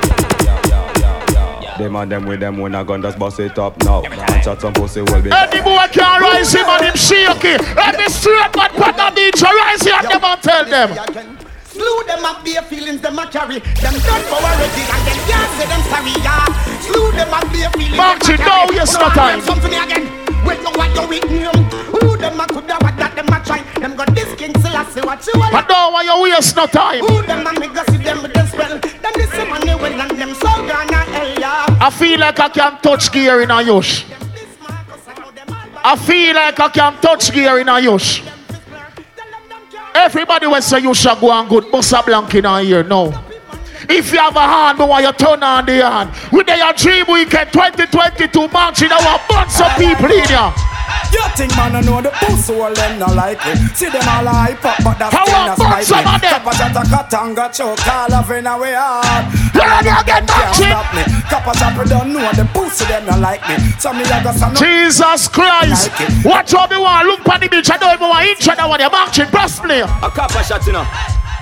them 1.76 1.96
and 1.96 2.12
them 2.12 2.26
with 2.26 2.38
them 2.38 2.58
when 2.58 2.76
I 2.76 2.84
gun 2.84 3.02
just 3.02 3.18
bust 3.18 3.40
it 3.40 3.58
up 3.58 3.76
now. 3.82 4.04
And 4.04 4.44
chat 4.44 4.60
some 4.60 4.72
pussy 4.72 5.00
will 5.00 5.20
be. 5.20 5.32
Any 5.32 5.62
boy 5.62 5.86
can 5.90 6.20
rise 6.20 6.52
him 6.52 6.68
and 6.68 6.84
him 6.84 6.94
shaky. 6.94 7.58
Every 7.76 8.08
straight 8.08 8.54
man 8.54 8.70
the 8.76 9.12
beach, 9.16 9.42
rise 9.42 9.82
him 9.82 9.94
and 9.94 10.08
them 10.10 10.24
and 10.24 10.42
tell 10.42 10.64
them. 10.64 11.39
Slew 11.80 12.04
them 12.04 12.24
up 12.26 12.44
their 12.44 12.60
feelings, 12.60 13.00
them 13.00 13.18
a 13.18 13.26
carry. 13.26 13.58
Them 13.80 13.96
done 14.04 14.24
for 14.28 14.36
already, 14.36 14.84
and 14.84 15.02
them 15.08 15.18
can't 15.24 15.50
say 15.56 15.64
them 15.64 15.82
sorry, 15.88 16.12
yeah. 16.20 16.44
Slew 16.84 17.10
them 17.12 17.32
up 17.32 17.48
their 17.48 17.70
feelings. 17.70 17.96
Martin, 17.96 18.36
them 18.36 18.44
a 18.44 18.52
carry. 18.52 18.66
no, 18.68 18.72
yes, 18.76 18.92
So 18.92 19.00
no 19.00 19.06
I 19.06 19.14
time. 19.14 19.40
Something 19.40 19.72
again. 19.72 20.04
Wait, 20.44 20.60
no, 20.60 20.70
what 20.76 20.92
you 20.92 21.08
with? 21.08 21.24
Who 21.24 22.16
them 22.18 22.38
a 22.38 22.46
coulda 22.46 22.76
what 22.84 22.96
that 23.00 23.16
them 23.16 23.32
a 23.32 23.40
try? 23.40 23.62
Them 23.80 23.96
got 23.96 24.14
this 24.14 24.28
king 24.36 24.52
Selassie, 24.60 25.00
what 25.00 25.26
you 25.26 25.40
want? 25.40 25.52
But 25.52 25.68
no, 25.70 25.88
why 25.92 26.02
you 26.02 26.22
waste 26.22 26.54
no 26.54 26.66
time? 26.66 27.00
Who 27.00 27.22
them 27.22 27.46
a 27.46 27.90
see 27.90 27.96
them 27.96 28.22
with 28.22 28.34
them 28.34 28.46
spell? 28.46 28.78
Them 28.78 29.12
this 29.16 29.32
money 29.48 29.74
well 29.74 30.00
and 30.04 30.20
them 30.20 30.34
so 30.34 30.52
gonna 30.68 31.00
hell, 31.16 31.40
yeah. 31.40 31.78
I 31.80 31.88
feel 31.88 32.20
like 32.20 32.38
I 32.40 32.50
can 32.50 32.76
touch 32.82 33.10
gear 33.10 33.40
in 33.40 33.50
a 33.50 33.64
yush. 33.64 34.04
I 35.82 35.96
feel 35.96 36.34
like 36.34 36.60
I 36.60 36.68
can 36.68 37.00
touch 37.00 37.32
gear 37.32 37.58
in 37.58 37.68
a 37.70 37.80
yush. 37.80 38.20
Everybody 39.94 40.46
will 40.46 40.62
say 40.62 40.80
you 40.80 40.94
shall 40.94 41.18
go 41.18 41.32
and 41.32 41.48
good 41.48 41.70
bust 41.70 41.92
a 41.92 42.02
blank 42.02 42.34
in 42.34 42.46
ear. 42.46 42.82
No. 42.82 43.12
If 43.88 44.12
you 44.12 44.18
have 44.18 44.36
a 44.36 44.40
hand, 44.40 44.78
but 44.78 44.88
why 44.88 45.00
you 45.00 45.12
turn 45.12 45.42
on 45.42 45.66
the 45.66 45.82
hand? 45.82 46.10
With 46.32 46.48
your 46.48 46.72
dream 46.74 47.06
weekend 47.08 47.52
2022 47.52 48.48
March 48.48 48.82
in 48.82 48.92
our 48.92 49.20
bunch 49.28 49.60
of 49.60 49.72
people 49.76 50.10
in 50.12 50.26
here. 50.28 50.52
You 51.12 51.22
think 51.36 51.54
man 51.56 51.76
I 51.76 51.80
know 51.80 52.00
the 52.00 52.10
pussy 52.22 52.54
all 52.54 52.72
them 52.74 52.98
not 52.98 53.14
like 53.14 53.40
it 53.46 53.58
See 53.76 53.88
them 53.90 54.02
all 54.08 54.26
hype 54.26 54.64
up 54.64 54.76
but 54.84 54.98
that's 54.98 55.14
How 55.14 55.24
still 55.26 55.46
not 55.46 55.58
about 55.58 55.84
some 55.84 56.06
of 56.06 56.20
them? 56.20 56.30
Copper 56.30 56.54
Shot 56.56 56.76
a 56.76 56.82
katanga 56.86 57.46
choke 57.52 57.86
all 57.88 58.14
of 58.14 58.30
in 58.30 58.46
a 58.46 58.54
way 58.58 58.74
hard 58.74 59.26
You 59.54 59.60
All 59.60 59.66
of 59.66 59.72
ready 59.80 59.90
them 59.90 60.00
again, 60.02 60.24
can't 60.26 60.54
Maxi? 60.54 60.68
stop 60.70 60.88
me 60.94 61.02
Kappa 61.30 61.52
chopper 61.58 61.84
don't 61.88 62.12
know 62.12 62.30
the 62.32 62.44
pussy 62.54 62.84
them 62.86 63.06
not 63.06 63.20
like 63.20 63.42
me 63.48 63.56
So 63.78 63.92
me 63.92 64.02
a 64.04 64.18
go 64.22 64.32
say 64.32 64.48
no 64.48 64.54
Jesus 64.60 65.28
Christ. 65.28 65.90
Watch 66.24 66.52
how 66.52 66.66
me 66.66 66.76
want 66.78 67.06
look 67.06 67.28
on 67.28 67.40
the 67.40 67.48
beach. 67.48 67.70
I 67.70 67.76
don't 67.78 67.94
even 67.94 68.08
want 68.08 68.26
inch 68.26 68.44
that 68.46 68.68
one. 68.68 68.80
You're 68.80 68.90
marching, 68.90 69.28
breast 69.30 69.64
me. 69.64 69.80
A 69.80 70.10
copper 70.10 70.42
shot 70.42 70.66
you 70.66 70.72
know. 70.72 70.86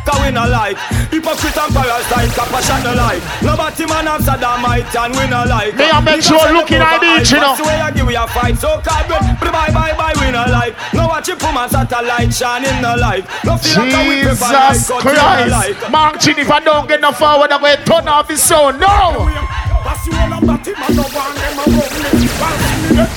Cause 0.09 0.25
we 0.25 0.33
no 0.33 0.49
like 0.49 0.77
Hypocrite 1.13 1.53
and 1.53 1.73
parasite 1.77 2.33
Copper 2.33 2.63
shot 2.65 2.81
no 2.81 2.97
like 2.97 3.21
Nobody 3.45 3.85
man 3.85 4.09
have 4.09 4.25
Saddamite 4.25 4.89
And 4.97 5.13
we 5.13 5.29
no 5.29 5.45
like 5.45 5.77
Me 5.77 5.85
a 5.85 6.01
make 6.01 6.25
sure 6.25 6.41
looking 6.49 6.81
at 6.81 6.97
the 6.97 7.21
beach, 7.21 7.29
you 7.29 7.37
know. 7.37 7.53
Way 7.61 7.77
I 7.77 7.93
give 7.93 8.07
we 8.07 8.17
a 8.17 8.25
fight 8.27 8.57
So 8.57 8.81
called 8.81 9.09
Bye 9.45 9.69
bye 9.69 9.93
bye 9.93 10.17
we 10.17 10.33
no 10.33 10.49
like 10.49 10.73
No 10.95 11.09
watch 11.13 11.29
it 11.29 11.39
from 11.39 11.57
a 11.61 11.69
satellite 11.69 12.33
Shine 12.33 12.65
in 12.65 12.81
the 12.81 12.97
light 12.97 13.29
No 13.45 13.61
feel 13.61 13.85
like 13.85 14.09
we 14.09 14.23
prefer 14.25 14.49
like 14.49 14.73
Jesus 14.73 14.89
Cut 14.89 15.03
Christ. 15.03 15.53
like 15.53 15.91
Marching, 15.91 16.39
if 16.39 16.51
I 16.51 16.61
don't 16.61 16.89
get 16.89 17.01
no 17.01 17.13
forward, 17.13 17.51
I'm 17.53 17.61
going 17.61 17.77
to 17.77 17.85
turn 17.85 18.09
off 18.09 18.29
his 18.29 18.43
sound. 18.43 18.81
No. 18.81 19.29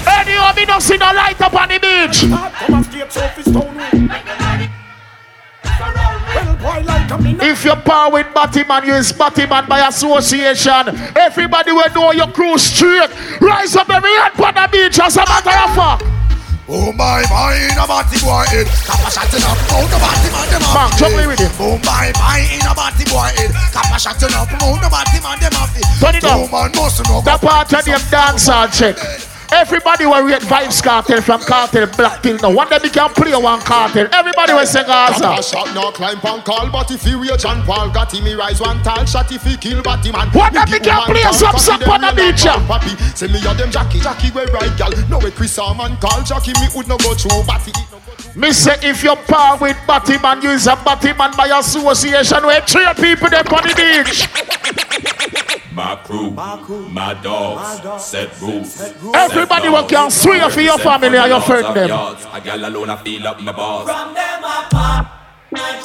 Anyhow, 0.07 0.53
me 0.55 0.65
not 0.65 0.81
see 0.81 0.97
no 0.97 1.11
light 1.13 1.39
up 1.41 1.53
on 1.53 1.69
the 1.69 1.79
beach. 1.79 2.27
If 6.63 7.65
you're 7.65 7.75
power 7.75 8.11
with 8.11 8.27
Batman, 8.33 8.85
you 8.85 8.93
is 8.93 9.11
Batman 9.11 9.67
by 9.67 9.87
association. 9.87 10.89
Everybody 11.17 11.71
will 11.71 11.89
know 11.93 12.11
your 12.11 12.27
crew 12.27 12.57
straight. 12.57 13.09
Rise 13.41 13.75
up 13.75 13.89
every 13.89 14.13
hand 14.13 14.39
on 14.39 14.53
the 14.53 14.69
beach 14.71 14.99
as 14.99 15.17
a 15.17 15.25
matter 15.25 15.49
of 15.49 15.75
fact. 15.75 16.03
Oh 16.73 16.93
my 16.93 17.19
my 17.29 17.55
in 17.57 17.75
a 17.77 17.85
body 17.85 18.15
boy 18.23 18.45
head 18.47 18.65
Kappa 18.87 19.11
shotting 19.11 19.43
up 19.43 19.59
out 19.75 19.89
the 19.91 19.99
body 19.99 20.29
man 20.31 20.47
them 20.47 20.61
Man, 20.61 20.87
off 20.87 20.97
jump 20.97 21.15
with 21.27 21.41
it. 21.41 21.51
Oh 21.59 21.75
my 21.83 22.13
in 22.47 22.63
a 22.63 22.71
body 22.73 23.03
boy 23.11 23.27
head 23.35 23.51
Kappa 23.73 23.99
shotting 23.99 24.31
up 24.31 24.47
out 24.55 24.79
the 24.79 24.87
body 24.87 25.19
man 25.19 25.37
them 25.41 25.51
off 25.59 25.75
Turn 25.99 26.15
it 26.15 26.23
Oh 26.23 26.45
up. 26.45 26.51
man 26.51 26.71
must 26.79 27.03
know 27.09 27.19
That 27.27 27.41
part 27.41 27.73
of 27.73 27.83
them 27.83 27.99
dancehall 28.07 28.71
check. 28.71 28.95
Everybody 29.51 30.05
will 30.05 30.23
rate 30.23 30.41
Vybz 30.41 30.81
Kartel 30.81 31.21
from 31.21 31.41
Cartel 31.41 31.87
Black 31.97 32.21
till 32.23 32.37
now. 32.37 32.53
One 32.53 32.69
day 32.69 32.79
we 32.81 32.89
can 32.89 33.09
play 33.11 33.35
one 33.35 33.59
cartel. 33.61 34.07
Everybody 34.11 34.53
will 34.53 34.65
sing 34.65 34.85
Gaza. 34.85 35.41
shot 35.43 35.73
no 35.75 35.91
climb 35.91 36.19
and 36.23 36.43
call 36.43 36.69
But 36.71 36.89
if 36.91 37.03
he 37.03 37.15
reach 37.15 37.41
John 37.41 37.63
Paul 37.65 37.89
Got 37.91 38.13
him 38.13 38.25
he 38.25 38.33
rise 38.33 38.61
one 38.61 38.81
tall 38.83 39.05
shot 39.05 39.31
If 39.31 39.43
he 39.43 39.57
kill 39.57 39.81
Batty 39.81 40.11
man 40.11 40.29
What 40.29 40.55
if 40.55 40.69
he 40.69 40.79
can 40.79 41.01
play 41.05 41.21
some 41.33 41.57
song 41.57 41.83
on 41.83 42.01
the 42.01 42.13
beach? 42.15 42.43
Papi 42.43 42.95
Say 43.17 43.27
me 43.27 43.39
a 43.39 43.53
them 43.53 43.71
Jackie 43.71 43.99
Jackie 43.99 44.31
we 44.31 44.43
right 44.51 44.75
gal 44.77 44.91
No 45.09 45.19
way 45.19 45.31
Chris 45.31 45.57
man 45.57 45.97
call 45.97 46.23
Jackie 46.23 46.53
Me 46.59 46.67
would 46.75 46.87
no 46.87 46.97
go 46.97 47.13
through 47.13 47.43
Batty 47.45 47.71
Me 48.35 48.51
say 48.51 48.77
if 48.81 49.03
you're 49.03 49.17
par 49.17 49.57
with 49.57 49.77
Batman, 49.85 50.41
you 50.41 50.51
is 50.51 50.67
a 50.67 50.75
Batman 50.77 51.31
by 51.35 51.47
association 51.59 52.45
where 52.45 52.61
three 52.61 52.85
people 52.95 53.29
them 53.29 53.45
on 53.47 53.63
the 53.67 53.73
beach. 53.75 55.57
My 55.73 55.95
crew, 56.03 56.31
my 56.31 57.13
dogs, 57.23 58.03
set 58.03 58.41
rules. 58.41 58.81
Everybody 59.13 59.69
will 59.69 59.85
can 59.85 60.11
swear 60.11 60.49
for 60.49 60.59
your 60.59 60.77
family 60.77 61.17
and 61.17 61.29
your 61.29 61.39
friend 61.41 61.73
them. 61.75 61.89
A 61.89 62.41
gal 62.43 62.67
alone, 62.67 62.89
I 62.89 62.97
feel 62.97 63.25
up 63.25 63.39
my 63.39 63.53
balls. 63.53 63.89
From 63.89 64.13
them 64.13 64.43
apart, 64.43 65.07
man. 65.51 65.81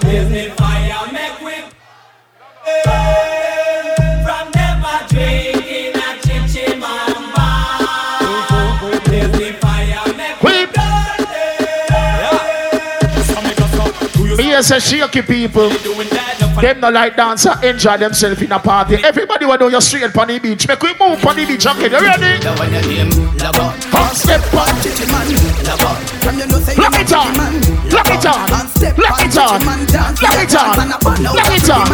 Give 0.00 0.30
me 0.30 0.48
fire, 0.50 1.12
make 1.12 1.40
we 1.40 1.54
burn. 2.84 4.24
From 4.24 4.50
them 4.50 4.84
a 4.84 5.06
drinking 5.08 5.94
a 5.94 6.18
chichi 6.22 6.74
mamba. 6.74 7.48
Give 9.04 9.32
me 9.38 9.52
fire, 9.52 10.12
make 10.16 10.42
we 10.42 10.66
Me 14.36 14.42
here 14.44 14.62
say 14.62 14.80
shaky 14.80 15.22
people. 15.22 15.70
Them 16.60 16.80
no 16.80 16.90
like 16.90 17.16
dance 17.16 17.46
and 17.46 17.62
enjoy 17.64 17.96
themselves 17.98 18.40
in 18.42 18.52
a 18.52 18.58
party. 18.58 18.96
Everybody 19.04 19.44
will 19.46 19.58
know 19.58 19.68
you're 19.68 19.80
straight 19.80 20.16
on 20.16 20.28
the 20.28 20.38
beach. 20.38 20.66
Make 20.68 20.82
we 20.82 20.92
move 20.98 21.24
on 21.24 21.36
the 21.36 21.46
beach. 21.46 21.66
Okay, 21.66 21.90
you 21.90 22.00
ready? 22.00 22.40
Hot 23.92 24.16
step 24.16 24.42
on. 24.54 24.66
Lock 26.76 26.98
it 27.00 27.12
on. 27.12 27.32
Lock 27.90 28.10
it 28.10 28.26
on. 28.26 28.50
Lock 28.96 29.20
it 29.20 29.36
on. 29.36 29.60
Lock 30.22 30.40
it 30.40 30.56
on. 30.56 30.76
Lock 31.22 31.52
it 31.52 31.70
on. 31.70 31.86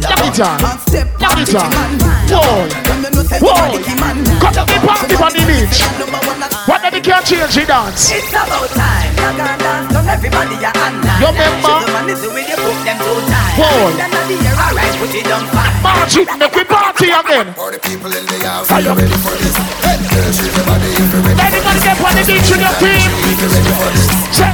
Lock 0.00 0.24
it 0.24 0.40
on. 0.40 0.58
Lock 1.20 1.38
it 1.38 1.54
on. 1.54 1.70
Whoa. 2.28 2.86
Whoa. 3.40 3.78
Come 4.40 4.54
to 4.54 4.64
the 4.64 4.78
party 4.86 5.14
on 5.16 5.32
the 5.32 5.42
beach. 5.46 5.78
What 6.66 6.82
do 6.82 6.88
we 6.92 7.00
can't 7.00 7.24
change 7.24 7.54
the 7.54 7.64
dance? 7.64 8.10
It's 8.10 8.30
about 8.30 8.68
time. 8.70 9.14
You 9.14 9.30
can 9.38 9.58
dance, 9.58 9.92
so 9.92 9.98
everybody 10.02 10.56
a 10.62 10.70
hand 10.74 10.98
You 11.20 11.26
remember? 11.30 11.86
The 12.16 12.26
man 13.92 13.94
is 13.94 13.94
the 13.94 13.94
way 13.94 13.94
you 13.94 13.94
put 13.94 13.94
them 13.94 13.94
two 13.94 13.94
times. 13.94 13.94
Boy. 13.94 13.94
Then 13.94 14.10
at 14.10 14.26
the 14.26 14.36
air, 14.42 14.56
alright, 14.58 14.94
put 14.98 15.14
it 15.14 15.30
on 15.30 15.44
fire. 15.54 15.74
March 15.82 16.16
it, 16.16 16.28
make 16.38 16.54
we 16.54 16.64
party 16.64 17.08
again. 17.14 17.54
Are 17.54 18.80
you 18.80 18.92
ready 18.94 19.18
for 19.22 19.34
this? 19.38 19.56
Hey, 19.84 19.98
girls, 20.10 20.36
shake 20.36 20.56
your 20.56 20.66
body 20.66 20.90
if 20.90 21.12
you're 21.12 21.22
ready 21.22 21.38
Anybody 21.38 21.80
get 21.80 22.00
on 22.02 22.14
the 22.16 22.24
beach 22.26 22.50
with 22.50 22.62
your 22.62 22.74
team? 22.82 23.10
Say, 24.34 24.50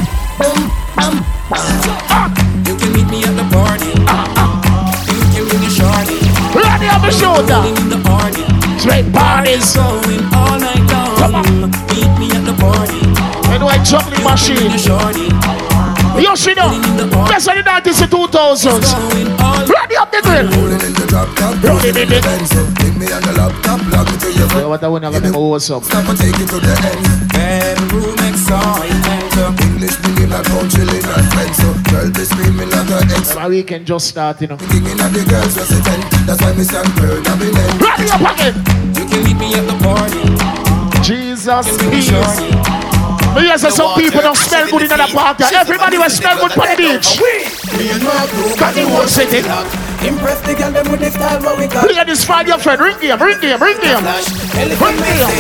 ah. 1.53 2.29
You 2.67 2.75
can 2.77 2.93
meet 2.93 3.09
me 3.09 3.25
at 3.25 3.35
the 3.37 3.47
party. 3.49 3.93
Ah, 4.09 4.29
ah. 4.37 4.93
You 5.09 5.21
can 5.33 5.45
bring 5.49 5.63
your 5.63 5.73
shorty. 5.73 6.19
Ready 6.53 6.89
on 6.89 7.01
the 7.01 7.13
shoulder. 7.13 7.61
In 7.69 7.89
the 7.89 8.01
party. 8.05 8.45
Straight 8.79 9.09
parties. 9.13 9.75
Going 9.77 10.25
all 10.35 10.59
night 10.59 10.85
long. 10.93 11.17
Come 11.17 11.35
on. 11.37 11.71
Meet 11.93 12.13
me 12.19 12.29
at 12.33 12.45
the 12.45 12.55
party. 12.61 13.01
Anyway, 13.53 13.79
juggling 13.85 14.25
machine. 14.25 14.73
Yoshino, 16.21 16.69
best 17.27 17.49
of 17.49 17.55
the 17.57 17.63
90s 17.63 18.03
and 18.03 18.11
2000s. 18.13 18.93
Ready 19.69 19.97
up 19.97 20.11
the 20.11 20.21
grill. 20.23 20.49
Rolling 21.63 21.97
in 21.97 22.13
it. 22.13 22.25
Yeah, 24.57 24.67
what 24.67 24.83
I 24.83 24.89
want 24.89 25.05
to 25.05 25.11
have 25.11 25.37
awesome. 25.37 25.83
Bedroom 27.33 28.19
excitement 28.29 29.13
finish 29.83 30.17
me 30.17 30.25
in 30.25 30.33
a 30.33 30.43
count 30.43 30.71
chilling 30.71 31.05
and 31.05 31.33
friends. 31.33 31.57
So 31.57 31.75
girl 31.91 32.11
be 32.11 32.25
screaming 32.25 32.71
like 32.71 32.91
a 32.91 32.99
ex. 33.17 33.35
My 33.35 33.49
weekend 33.49 33.87
just 33.87 34.09
start, 34.09 34.41
you 34.41 34.49
know. 34.49 34.57
Thinking 34.57 35.01
of 35.01 35.13
the 35.13 35.25
girls 35.29 35.55
just 35.55 35.73
a 35.73 35.83
ten. 35.83 36.01
That's 36.27 36.41
why 36.41 36.53
me 36.55 36.65
stand 36.65 36.89
firm 36.95 37.25
and 37.25 37.41
me 37.41 37.51
then. 37.51 37.79
Ready 37.79 38.11
up 38.11 38.21
again. 38.21 38.55
You 38.95 39.05
can 39.09 39.25
meet 39.25 39.39
me 39.39 39.55
at 39.55 39.67
the 39.67 39.77
party. 39.83 41.03
Jesus 41.03 41.77
peace. 41.91 42.82
But 43.33 43.45
yes, 43.45 43.63
there's 43.63 43.77
some 43.77 43.95
people 43.97 44.21
don't 44.21 44.37
smell 44.37 44.69
good 44.69 44.83
in 44.83 44.89
the 44.89 45.09
party. 45.13 45.45
Everybody 45.55 45.97
will 45.97 46.11
smell 46.11 46.37
good 46.37 46.53
on 46.53 46.69
the 46.69 46.77
beach. 46.77 47.17
Me 47.17 47.89
and 47.89 48.05
my 48.05 48.27
crew 48.29 48.57
Got 48.61 48.75
the 48.75 48.85
whole 48.85 49.09
city. 49.09 49.41
Impress 50.07 50.41
the 50.43 50.55
girl 50.55 50.73
them 50.73 50.91
with 50.91 51.01
the 51.01 51.11
style 51.11 51.41
what 51.41 51.59
we 51.59 51.67
got. 51.67 51.89
Ladies, 51.89 52.25
find 52.25 52.47
your 52.47 52.59
friend. 52.59 52.81
Ring 52.81 53.01
him, 53.01 53.23
ring 53.23 53.41
him, 53.41 53.63
ring 53.63 53.81
him. 53.81 54.05
Ring 54.05 54.69
him, 54.69 55.01
ring 55.01 55.17
him. 55.17 55.31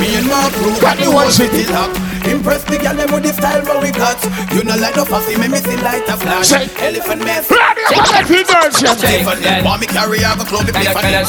Me 0.00 0.16
and 0.16 0.26
my 0.26 0.48
crew 0.54 0.72
Got 0.80 0.96
the 0.96 1.10
whole 1.10 1.28
city. 1.28 1.66
Impress 2.28 2.62
the 2.64 2.76
girl 2.78 2.94
them 2.94 3.08
with 3.12 3.24
the 3.24 3.32
style 3.32 3.62
what 3.64 3.82
we 3.82 3.90
got. 3.90 4.20
You 4.52 4.62
know 4.64 4.76
like 4.76 4.96
no 4.96 5.04
fussy, 5.04 5.36
me 5.40 5.48
me 5.48 5.58
see 5.58 5.76
light 5.80 6.04
a 6.08 6.16
flash. 6.16 6.48
Say. 6.52 6.68
Elephant 6.84 7.24
mess. 7.24 7.48
Ready 7.50 7.82
up 7.88 8.04
again, 8.04 8.24
few 8.28 8.44
girls. 8.44 8.76
yeah. 8.82 8.92
Elephant. 8.92 9.64
Want 9.64 9.80
me 9.80 9.86
carry 9.88 10.20
I 10.24 10.36
go 10.36 10.44
club 10.44 10.66
the 10.68 10.72
place 10.72 10.92
for 10.92 11.00
them. 11.00 11.24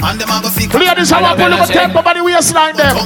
And 0.00 0.16
them 0.20 0.30
I 0.32 0.40
go 0.40 0.48
see. 0.48 0.66
Ladies, 0.70 1.10
how 1.10 1.20
I 1.24 1.36
pull 1.36 1.52
up 1.52 1.68
a 1.68 1.72
tempo 1.72 2.00
by 2.02 2.14
the 2.16 2.24
waistline 2.24 2.76
them. 2.76 2.96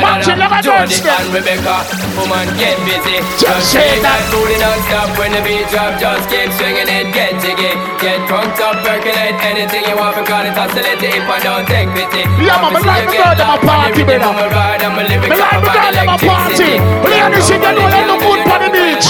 Marching 0.00 0.40
like 0.40 0.52
a 0.52 0.60
girl 0.64 0.88
Jody 0.88 0.96
step. 0.96 1.20
Rebecca, 1.32 1.84
woman 2.16 2.48
get 2.56 2.76
busy. 2.88 3.20
Just 3.36 3.44
Just 3.44 3.72
shake 3.76 4.00
that. 4.00 4.16
that 4.16 4.32
booty 4.32 4.56
non-stop 4.56 5.08
when 5.20 5.30
the 5.36 5.40
beat 5.44 5.66
drop. 5.68 5.92
Just 6.00 6.24
keep 6.32 6.48
swinging 6.56 6.88
it, 6.88 7.12
get 7.12 7.36
jiggy, 7.44 7.72
get 8.00 8.24
drunk 8.24 8.56
up, 8.60 8.80
percolate 8.80 9.36
anything 9.44 9.84
you 9.84 9.96
want. 10.00 10.16
Because 10.16 10.48
it's 10.48 10.56
oscillating 10.56 11.12
if 11.12 11.28
I 11.28 11.38
don't 11.44 11.66
take 11.68 11.88
pity. 11.92 12.24
Yeah, 12.40 12.56
man, 12.62 12.72
me 12.72 12.80
like 12.88 13.04
the 13.04 13.20
girl 13.20 13.34
them 13.36 13.50
a 13.52 13.56
party, 13.60 14.02
brother. 14.04 14.32
Me 14.32 14.46
ride 14.48 14.80
and 14.80 14.92
my 14.96 15.02
lyrics 15.04 15.28
Me 15.28 15.36
like 15.36 15.60
up 15.60 15.64
girl 15.68 15.92
them 15.92 16.08
a 16.08 16.16
party. 16.16 16.69
Electricity. 16.76 17.10
Ladies, 17.10 17.50
if 17.50 17.62
you 17.62 17.72
know 17.74 17.88
you 17.88 18.06
look 18.06 18.20
good 18.20 18.40
on 18.48 18.60
the 18.62 18.70
beach. 18.70 19.08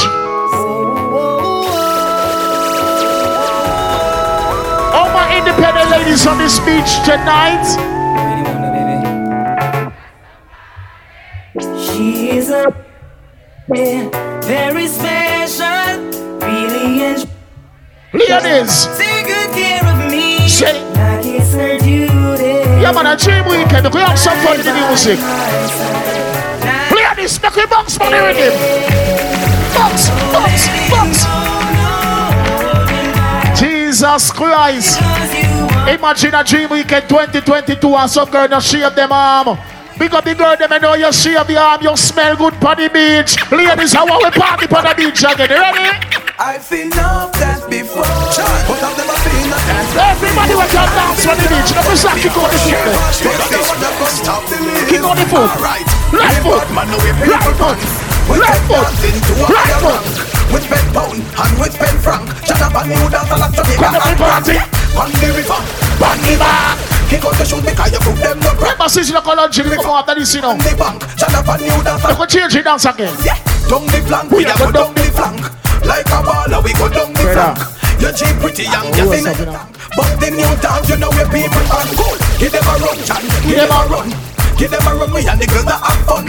All 4.96 5.08
my 5.12 5.36
independent 5.38 5.90
ladies 5.90 6.26
on 6.26 6.38
this 6.38 6.58
beach 6.60 6.92
tonight. 7.04 7.64
She's 11.60 12.50
a 12.50 12.72
very 13.68 14.86
special, 14.86 16.10
really 16.40 17.02
and 17.02 17.28
Ladies, 18.12 18.86
take 18.98 19.26
good 19.26 19.50
care 19.54 19.84
of 19.86 20.10
me. 20.10 20.48
say, 20.48 20.72
Like 20.94 21.24
it's 21.26 21.52
her 21.54 21.78
duty. 21.78 22.80
yeah, 22.82 22.92
man, 22.92 23.06
a 23.06 23.16
dream 23.16 23.44
weekend. 23.46 23.92
We 23.94 24.00
have 24.00 24.18
some 24.18 24.36
fun 24.38 24.58
in 24.60 24.66
the 24.66 24.74
music. 24.74 26.19
Ladies, 27.20 27.42
make 27.42 27.54
we 27.54 27.66
box 27.66 27.98
money 27.98 28.16
with 28.16 28.38
him. 28.38 28.52
Box, 29.74 30.08
box, 30.32 30.68
box. 30.88 31.20
Jesus 33.60 34.30
Christ. 34.32 34.98
Imagine 35.86 36.34
a 36.34 36.42
dream 36.42 36.70
weekend 36.70 37.10
2022 37.10 37.94
and 37.94 38.10
some 38.10 38.30
girl 38.30 38.48
not 38.48 38.62
shave 38.62 38.94
them 38.94 39.12
arm. 39.12 39.48
Up 39.48 40.24
the 40.24 40.34
girl, 40.34 40.56
them 40.56 40.80
know 40.80 40.94
you 40.94 41.12
shave 41.12 41.46
the 41.46 41.58
arm, 41.58 41.82
you 41.82 41.94
smell 41.94 42.36
good 42.36 42.54
on 42.64 42.76
the 42.78 42.88
beach. 42.88 43.36
Ladies, 43.52 43.92
how 43.92 44.06
we 44.06 44.30
party 44.30 44.66
on 44.74 44.84
the 44.84 44.94
beach 44.96 45.22
again? 45.22 45.50
You 45.50 45.60
ready? 45.60 46.09
I've 46.40 46.64
seen 46.64 46.88
enough 46.88 47.36
dance 47.36 47.68
before, 47.68 48.00
but 48.00 48.80
I've 48.80 48.96
never 48.96 49.12
seen 49.12 49.52
a 49.52 49.60
dance. 49.60 49.92
Everybody 49.92 50.56
will 50.56 50.72
come 50.72 50.88
dance 50.88 51.20
on 51.28 51.36
the 51.36 51.44
beach. 51.52 51.68
Now, 51.76 51.84
just 51.84 52.08
kick 52.16 52.32
on 52.32 52.48
the 52.48 52.56
there. 54.48 54.88
Kick 54.88 55.04
on 55.04 55.20
the 55.20 55.28
foot. 55.28 55.52
Right, 55.60 55.84
Right 56.16 56.40
foot. 56.40 56.64
man, 56.72 56.88
no 56.88 56.96
way 56.96 57.12
Right 57.28 57.44
foot. 57.60 57.76
Take 57.76 58.64
foot. 58.72 58.88
dancing 58.88 59.20
to 59.20 59.32
a 59.36 59.44
Right 59.52 59.76
foot. 59.84 60.00
With 60.48 60.64
Ben 60.72 60.88
Pound 60.96 61.20
and 61.20 61.52
with 61.60 61.76
Ben 61.76 62.00
Frank, 62.00 62.24
shut 62.48 62.56
up 62.56 62.72
and 62.72 62.88
new 62.88 63.04
dance 63.12 63.28
a 63.28 63.36
lot 63.36 63.52
to 63.52 63.60
Come 63.76 64.00
on, 64.00 64.16
party. 64.16 64.56
On 64.96 65.12
the 65.12 65.28
river, 65.36 65.60
On 65.60 66.16
the 66.24 66.40
back. 66.40 66.89
Kick 67.10 67.26
out 67.26 67.34
the 67.34 67.44
shoes 67.44 67.64
because 67.66 67.90
you 67.90 67.98
put 67.98 68.16
them 68.22 68.38
no 68.38 68.54
crack. 68.54 68.78
Remember, 68.78 68.88
since 68.88 69.10
call 69.10 69.40
on 69.40 69.50
Jimmy, 69.50 69.74
come 69.74 69.98
you 70.30 70.40
know. 70.40 70.54
The 70.54 70.72
bank, 70.78 71.02
shut 71.18 71.34
up 71.34 71.48
and 71.50 71.60
new 71.66 71.82
dance. 71.82 72.06
You 72.06 72.14
can 72.14 72.28
change 72.30 72.54
it 72.54 72.62
dance 72.62 72.86
again. 72.86 73.14
Yeah, 73.26 73.36
down 73.66 73.84
the 73.90 73.98
flank, 74.06 74.30
we 74.30 74.46
We 74.46 74.54
go 74.54 74.70
down 74.70 74.94
the 74.94 75.06
flank. 75.10 75.42
Like 75.82 76.06
a 76.06 76.18
baller, 76.22 76.62
we 76.62 76.72
go 76.78 76.86
down 76.86 77.10
the 77.10 77.26
Brother. 77.26 77.50
Uh. 77.50 77.54
flank. 77.58 78.00
You're 78.00 78.14
cheap, 78.14 78.34
pretty 78.38 78.64
young, 78.70 78.88
you 78.94 79.10
think 79.10 79.26
know? 79.26 79.58
Uh. 79.58 79.66
But 79.98 80.10
the 80.22 80.28
new 80.30 80.52
dance, 80.62 80.86
you 80.86 80.96
know 80.96 81.10
where 81.10 81.26
people 81.26 81.66
are 81.66 81.86
cool. 81.98 82.16
Give 82.38 82.52
them 82.54 82.64
a 82.64 82.74
run, 82.78 82.98
Chan. 83.02 83.22
Give 83.42 83.58
them 83.58 83.74
a 83.74 83.80
run. 83.90 84.08
Give 84.54 84.70
them 84.70 84.86
a 84.86 84.92
run, 84.94 85.10
we 85.10 85.26
and 85.26 85.40
the 85.40 85.46
girls 85.50 85.66
that 85.66 85.80
have 85.82 86.00
fun. 86.06 86.22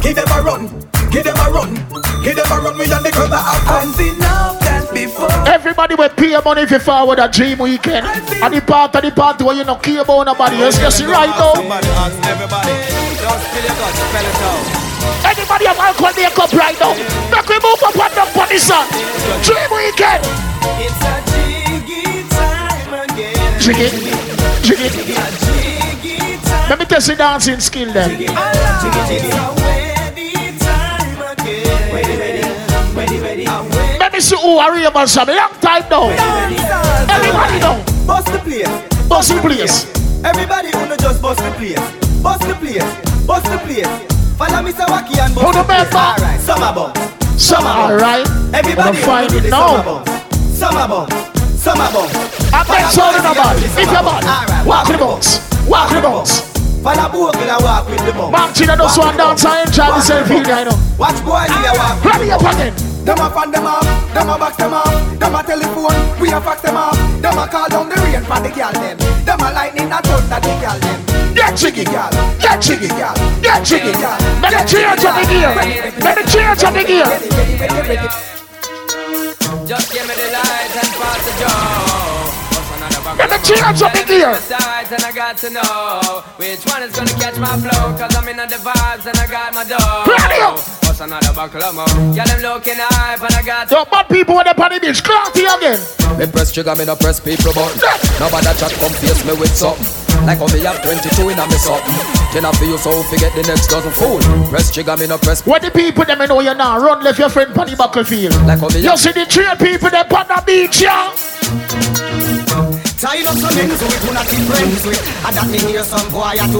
Give 0.00 0.14
them 0.14 0.30
a 0.30 0.38
run. 0.46 0.62
Give 1.10 1.24
them 1.24 1.36
a 1.36 1.50
run. 1.50 1.74
Give 2.22 2.36
them 2.36 2.52
a 2.52 2.56
run, 2.60 2.76
we 2.76 2.84
and 2.84 3.04
the 3.04 3.10
girls 3.10 3.30
that 3.30 3.40
have 3.40 3.62
fun. 3.64 3.88
I've 3.88 3.94
seen 3.96 4.14
enough 4.16 4.60
dance 4.60 4.90
before. 4.92 5.32
Everybody 5.48 5.94
will 5.94 6.08
pay 6.10 6.36
money 6.44 6.62
if 6.62 6.70
you 6.70 6.78
forward 6.78 7.18
a 7.18 7.28
dream 7.28 7.58
weekend. 7.58 8.06
And 8.06 8.52
the 8.52 8.60
part 8.60 8.94
of 8.94 9.02
the 9.02 9.10
party 9.10 9.44
where 9.44 9.56
you 9.56 9.64
not 9.64 9.82
care 9.82 10.02
about 10.02 10.24
nobody 10.26 10.56
else. 10.60 10.78
Just 10.78 11.00
right 11.04 11.28
now. 11.32 11.54
Somebody 11.54 11.88
ask 11.96 12.16
everybody, 12.28 12.76
just 13.16 13.44
feel 13.48 13.64
your 13.64 13.76
guts, 13.80 13.98
spell 13.98 14.26
it 14.28 14.42
out. 14.44 14.88
Anybody 15.24 15.64
have 15.64 15.78
alcohol 15.78 16.12
makeup 16.12 16.52
right 16.52 16.78
now? 16.78 16.92
Make 17.32 17.48
we 17.48 17.56
move 17.56 17.80
up 17.82 17.96
and 17.96 18.14
down 18.14 18.28
for 18.28 18.46
this 18.46 18.68
song. 18.68 18.86
Dream 19.42 19.70
weekend. 19.72 20.22
It's 20.76 21.00
a 21.00 21.14
jiggy 21.32 22.28
time 22.28 22.92
again. 23.08 23.60
Jiggy, 23.60 23.88
jiggy. 24.60 24.92
Jiggy. 24.92 26.28
Let 26.68 26.78
me 26.78 26.84
test 26.84 27.08
the 27.08 27.16
dancing 27.16 27.60
skill 27.60 27.92
then. 27.92 28.20
It's 28.20 28.30
a 28.30 29.77
me 34.18 34.22
see 34.22 34.36
who 34.36 34.58
are 34.58 34.74
real 34.74 34.90
man 34.90 35.06
some 35.06 35.28
long 35.28 35.52
time 35.60 35.84
now. 35.88 36.10
Everybody 36.10 37.58
know. 37.60 37.78
Bust 38.04 38.26
the 38.26 38.38
place. 38.38 38.68
Bust 39.08 39.28
the 39.32 39.40
place. 39.40 39.86
Everybody 40.24 40.70
wanna 40.74 40.96
just 40.96 41.22
bust 41.22 41.38
the 41.38 41.50
place. 41.52 41.78
Bust 42.20 42.42
the 42.48 42.54
place. 42.54 42.82
Bust 43.26 43.46
the 43.46 43.58
place. 43.58 43.86
Follow 44.36 44.62
me, 44.62 44.72
Sawaki 44.72 45.18
and 45.22 45.34
bust 45.34 45.54
the 45.54 45.64
place. 45.64 45.92
member? 45.92 45.96
Alright, 45.96 46.40
summer 46.40 46.72
bumps. 46.74 47.42
Summer, 47.42 47.70
alright. 47.70 48.26
Everybody 48.52 48.98
Wanna 48.98 49.06
find 49.06 49.30
wanna 49.30 49.40
do 49.40 49.46
it 49.46 49.50
now. 49.50 49.68
Summer 49.68 49.84
bumps. 49.86 50.58
Summer 50.58 50.88
bumps. 50.88 51.62
Summer 51.62 51.88
bumps. 51.92 52.52
I'm 52.52 52.66
not 52.66 52.92
telling 52.92 53.22
nobody. 53.22 53.66
If 53.66 53.76
you're 53.78 54.02
Alright, 54.02 54.66
walk 54.66 54.86
the 54.88 54.98
box. 54.98 55.22
Walk 55.68 55.90
the 55.94 56.00
box. 56.00 56.47
Follow 56.82 57.08
Bogle 57.10 57.50
and 57.50 57.62
walk 57.64 57.88
with 57.88 58.04
the 58.06 58.12
bump. 58.12 58.32
Mark 58.32 58.54
Tina 58.54 58.76
does 58.76 58.96
one 58.96 59.16
dance 59.16 59.44
and 59.44 59.68
enjoy 59.68 59.88
myself 59.90 60.28
here, 60.28 60.44
I 60.46 60.64
know. 60.64 60.76
Watch 60.98 61.18
boys 61.24 61.50
here 61.50 61.74
walk. 61.74 62.04
Ready 62.04 62.30
up 62.30 62.42
again. 62.42 62.74
Them 63.08 63.18
a 63.24 63.30
fan 63.30 63.50
them 63.50 63.64
off, 63.64 63.88
them 64.12 64.28
a 64.28 64.36
box 64.36 64.56
them 64.56 64.74
off, 64.74 65.18
them 65.18 65.34
a 65.34 65.42
telephone, 65.42 66.20
we 66.20 66.28
a 66.28 66.38
fax 66.42 66.60
them 66.60 66.76
off, 66.76 66.92
them 67.22 67.38
a 67.38 67.48
call 67.48 67.66
down 67.66 67.88
the 67.88 67.96
rain 68.04 68.20
for 68.20 68.36
the 68.36 68.52
girl 68.52 68.70
them, 68.70 68.98
them 69.24 69.40
a 69.40 69.48
lightning 69.50 69.88
a 69.88 69.96
thunder 70.04 70.36
the 70.36 70.52
girl 70.60 70.76
them. 70.76 71.00
Get 71.34 71.56
jiggy, 71.56 71.84
girl, 71.84 72.10
get 72.36 72.60
jiggy, 72.60 72.88
girl, 72.88 73.16
get 73.40 73.64
jiggy. 73.64 73.96
Let 74.44 74.52
me 74.52 74.60
change 74.68 75.04
up 75.08 75.14
the 75.16 75.24
gear. 75.24 75.56
Let 76.04 76.16
me 76.18 76.22
change 76.28 76.64
up 76.64 76.74
the 76.74 76.84
gear. 76.84 77.08
Just 79.64 79.88
give 79.90 80.04
me 80.06 80.14
the 80.14 80.28
light 80.28 80.76
and 80.76 80.92
pass 81.00 81.24
the 81.24 81.32
joe. 81.40 81.87
Let 83.18 83.30
me 83.30 83.38
change 83.42 83.82
up 83.82 83.92
the 83.92 84.04
gear. 84.06 84.34
Sides 84.38 84.92
and 84.94 85.02
I 85.02 85.10
got 85.10 85.36
to 85.42 85.50
know 85.50 86.22
which 86.38 86.62
one 86.70 86.82
is 86.86 86.94
gonna 86.94 87.10
catch 87.18 87.36
my 87.38 87.50
flow. 87.58 87.90
Cause 87.98 88.14
I'm 88.14 88.28
in 88.28 88.36
the 88.36 88.58
vibes 88.62 89.06
and 89.06 89.18
I 89.18 89.26
got 89.26 89.52
my 89.54 89.64
dough. 89.66 90.06
Ready 90.06 90.40
up. 90.40 90.62
What's 90.86 91.00
another 91.00 91.34
buckle 91.34 91.62
of 91.62 91.74
more? 91.74 92.14
Yeah, 92.14 92.24
them 92.30 92.40
looking 92.42 92.78
hype 92.78 93.20
and 93.20 93.34
I 93.34 93.42
got 93.42 93.70
Yo, 93.70 93.84
bad 93.86 94.08
people 94.08 94.36
with 94.36 94.46
the 94.46 94.54
party 94.54 94.78
beach. 94.78 95.02
Clarty 95.02 95.50
again. 95.50 95.82
Me 96.18 96.30
press 96.30 96.52
trigger, 96.52 96.76
me 96.76 96.84
no 96.84 96.94
press 96.94 97.18
people 97.18 97.52
button. 97.54 97.82
Nobody 98.22 98.54
chat 98.54 98.70
come 98.78 98.94
face 98.94 99.26
me 99.26 99.34
with 99.34 99.50
something. 99.50 99.90
Like 100.22 100.38
how 100.38 100.46
me 100.54 100.62
have 100.62 100.78
22 100.86 101.28
in 101.28 101.38
a 101.38 101.46
me 101.46 101.58
something. 101.58 101.94
Then 102.30 102.46
I 102.46 102.52
feel 102.54 102.78
so 102.78 103.02
forget 103.02 103.34
the 103.34 103.42
next 103.50 103.66
dozen 103.66 103.90
fool. 103.90 104.22
Press 104.46 104.72
trigger, 104.72 104.96
me 104.96 105.06
no 105.06 105.18
press. 105.18 105.44
What 105.46 105.62
the 105.62 105.70
people 105.70 106.04
them 106.04 106.22
know 106.22 106.38
you 106.38 106.54
now 106.54 106.78
run 106.78 107.02
left 107.02 107.18
your 107.18 107.30
friend 107.30 107.54
Paddy 107.54 107.74
Bucklefield. 107.74 108.34
Like 108.46 108.60
how 108.60 108.68
me 108.70 108.78
You 108.78 108.96
see 108.96 109.10
the 109.10 109.26
train 109.26 109.56
people 109.58 109.90
them 109.90 110.06
on 110.06 110.26
the 110.30 110.42
beach, 110.46 110.82
yeah. 110.82 111.14
Tied 112.98 113.22
up 113.30 113.38
some 113.38 113.54
ends 113.54 113.78
with 113.78 113.94
who 114.02 114.10
not 114.12 114.26
be 114.26 114.42
friends 114.42 114.82
with, 114.82 114.98
and 115.22 115.30
that 115.30 115.46
me 115.46 115.62
hear 115.70 115.86
some 115.86 116.02
boy 116.10 116.34
a 116.34 116.50
do. 116.50 116.58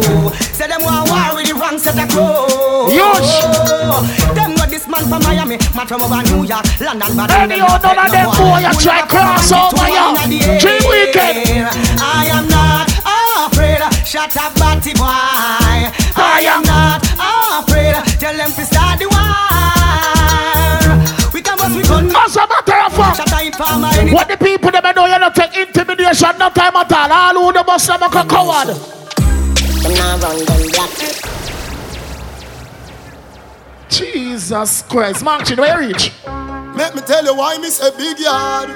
Say 0.55 0.71
them 0.71 0.87
want 0.87 1.11
war 1.11 1.35
with 1.35 1.51
the 1.51 1.55
wrong 1.59 1.83
set 1.83 1.99
of 1.99 2.07
clothes. 2.15 2.95
Yush. 2.95 3.43
Them 4.39 4.55
got 4.55 4.71
this 4.71 4.87
man 4.87 5.03
from 5.11 5.19
Miami, 5.27 5.59
man 5.75 5.87
from 5.91 5.99
over 5.99 6.23
New 6.31 6.47
York, 6.47 6.63
London, 6.79 7.11
but 7.19 7.27
Any 7.35 7.59
of 7.59 7.83
none 7.83 7.99
of 7.99 8.15
them 8.15 8.31
boy 8.39 8.63
you 8.63 8.71
try 8.79 9.03
cross 9.11 9.51
over 9.51 9.83
ya. 9.91 10.15
Dream 10.63 10.79
weekend. 10.87 11.67
I 11.99 12.31
am 12.31 12.47
not 12.47 12.87
afraid. 13.51 13.83
Shut 14.07 14.31
up, 14.39 14.55
batty 14.55 14.95
boy. 14.95 15.11
I 15.11 16.47
am 16.47 16.63
not 16.63 17.03
afraid. 17.67 17.99
Tell 18.23 18.39
them 18.39 18.55
to 18.55 18.63
start 18.63 19.03
the 19.03 19.11
war. 19.11 19.27
We 21.35 21.43
can 21.43 21.59
bust 21.59 21.75
we 21.75 21.83
gun. 21.83 22.07
As 22.89 22.95
a 22.95 23.01
matter 23.01 23.11
of 23.13 23.17
fact, 23.17 23.17
Shut 23.29 23.33
up, 23.33 23.45
informer. 23.47 23.91
any- 23.99 24.13
what 24.13 24.29
the 24.29 24.37
people 24.37 24.71
them 24.71 24.93
know 24.97 25.07
you 25.07 25.19
not 25.19 25.35
take 25.35 25.57
intimidation 25.57 26.39
no 26.39 26.49
time 26.51 26.77
at 26.77 26.93
all. 26.93 27.13
All 27.13 27.45
who 27.47 27.53
the 27.53 27.63
bus 27.65 27.87
them 27.87 28.03
a 28.03 28.09
coward. 28.09 28.69
Them 28.69 29.95
now 29.95 30.17
run 30.19 30.45
them 30.45 30.71
black. 30.71 30.91
Jesus 33.89 34.83
Christ. 34.83 35.23
Martin, 35.25 35.59
where 35.59 35.81
you 35.83 35.89
reach? 35.89 36.13
Let 36.27 36.95
me 36.95 37.01
tell 37.03 37.25
you 37.25 37.35
why 37.35 37.59
miss 37.59 37.81
a 37.81 37.91
big 37.97 38.19
yard. 38.19 38.69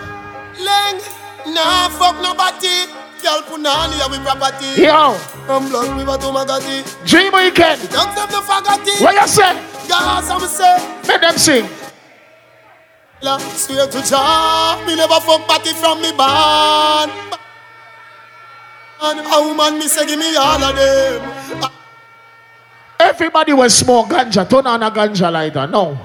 Leng, 0.59 1.55
nah 1.55 1.89
fuck 1.91 2.17
nobody. 2.23 2.87
Girl 3.23 3.41
punani 3.43 3.99
ya 3.99 4.09
we 4.11 4.19
property. 4.19 4.83
Yo. 4.83 5.17
I'm 5.49 5.69
blood 5.69 5.97
river 5.97 6.17
to 6.19 6.27
Magati. 6.33 6.83
Dream 7.07 7.33
weekend. 7.33 7.89
Don't 7.91 8.15
them 8.15 8.29
the 8.29 8.43
fagati. 8.43 9.01
What 9.01 9.15
you 9.15 9.29
say? 9.29 9.55
Gas 9.87 10.29
I'm 10.31 10.41
say. 10.49 10.77
Let 11.07 11.21
them 11.21 11.39
sing. 11.39 11.69
Swear 13.23 13.87
to 13.87 14.03
Jah, 14.03 14.83
me 14.85 14.97
never 14.97 15.21
fuck 15.21 15.47
party 15.47 15.73
from 15.75 16.03
me 16.03 16.11
band. 16.11 17.13
And 19.01 19.21
a 19.21 19.43
woman 19.47 19.79
me 19.79 19.87
say 19.87 20.07
give 20.07 20.19
me 20.19 20.35
all 20.35 20.63
of 20.63 20.75
them. 20.75 21.71
Everybody 22.99 23.53
will 23.53 23.71
smoke 23.71 24.09
ganja. 24.09 24.49
Turn 24.49 24.67
on 24.67 24.83
a 24.83 24.91
ganja 24.91 25.31
lighter. 25.33 25.67
No. 25.69 25.99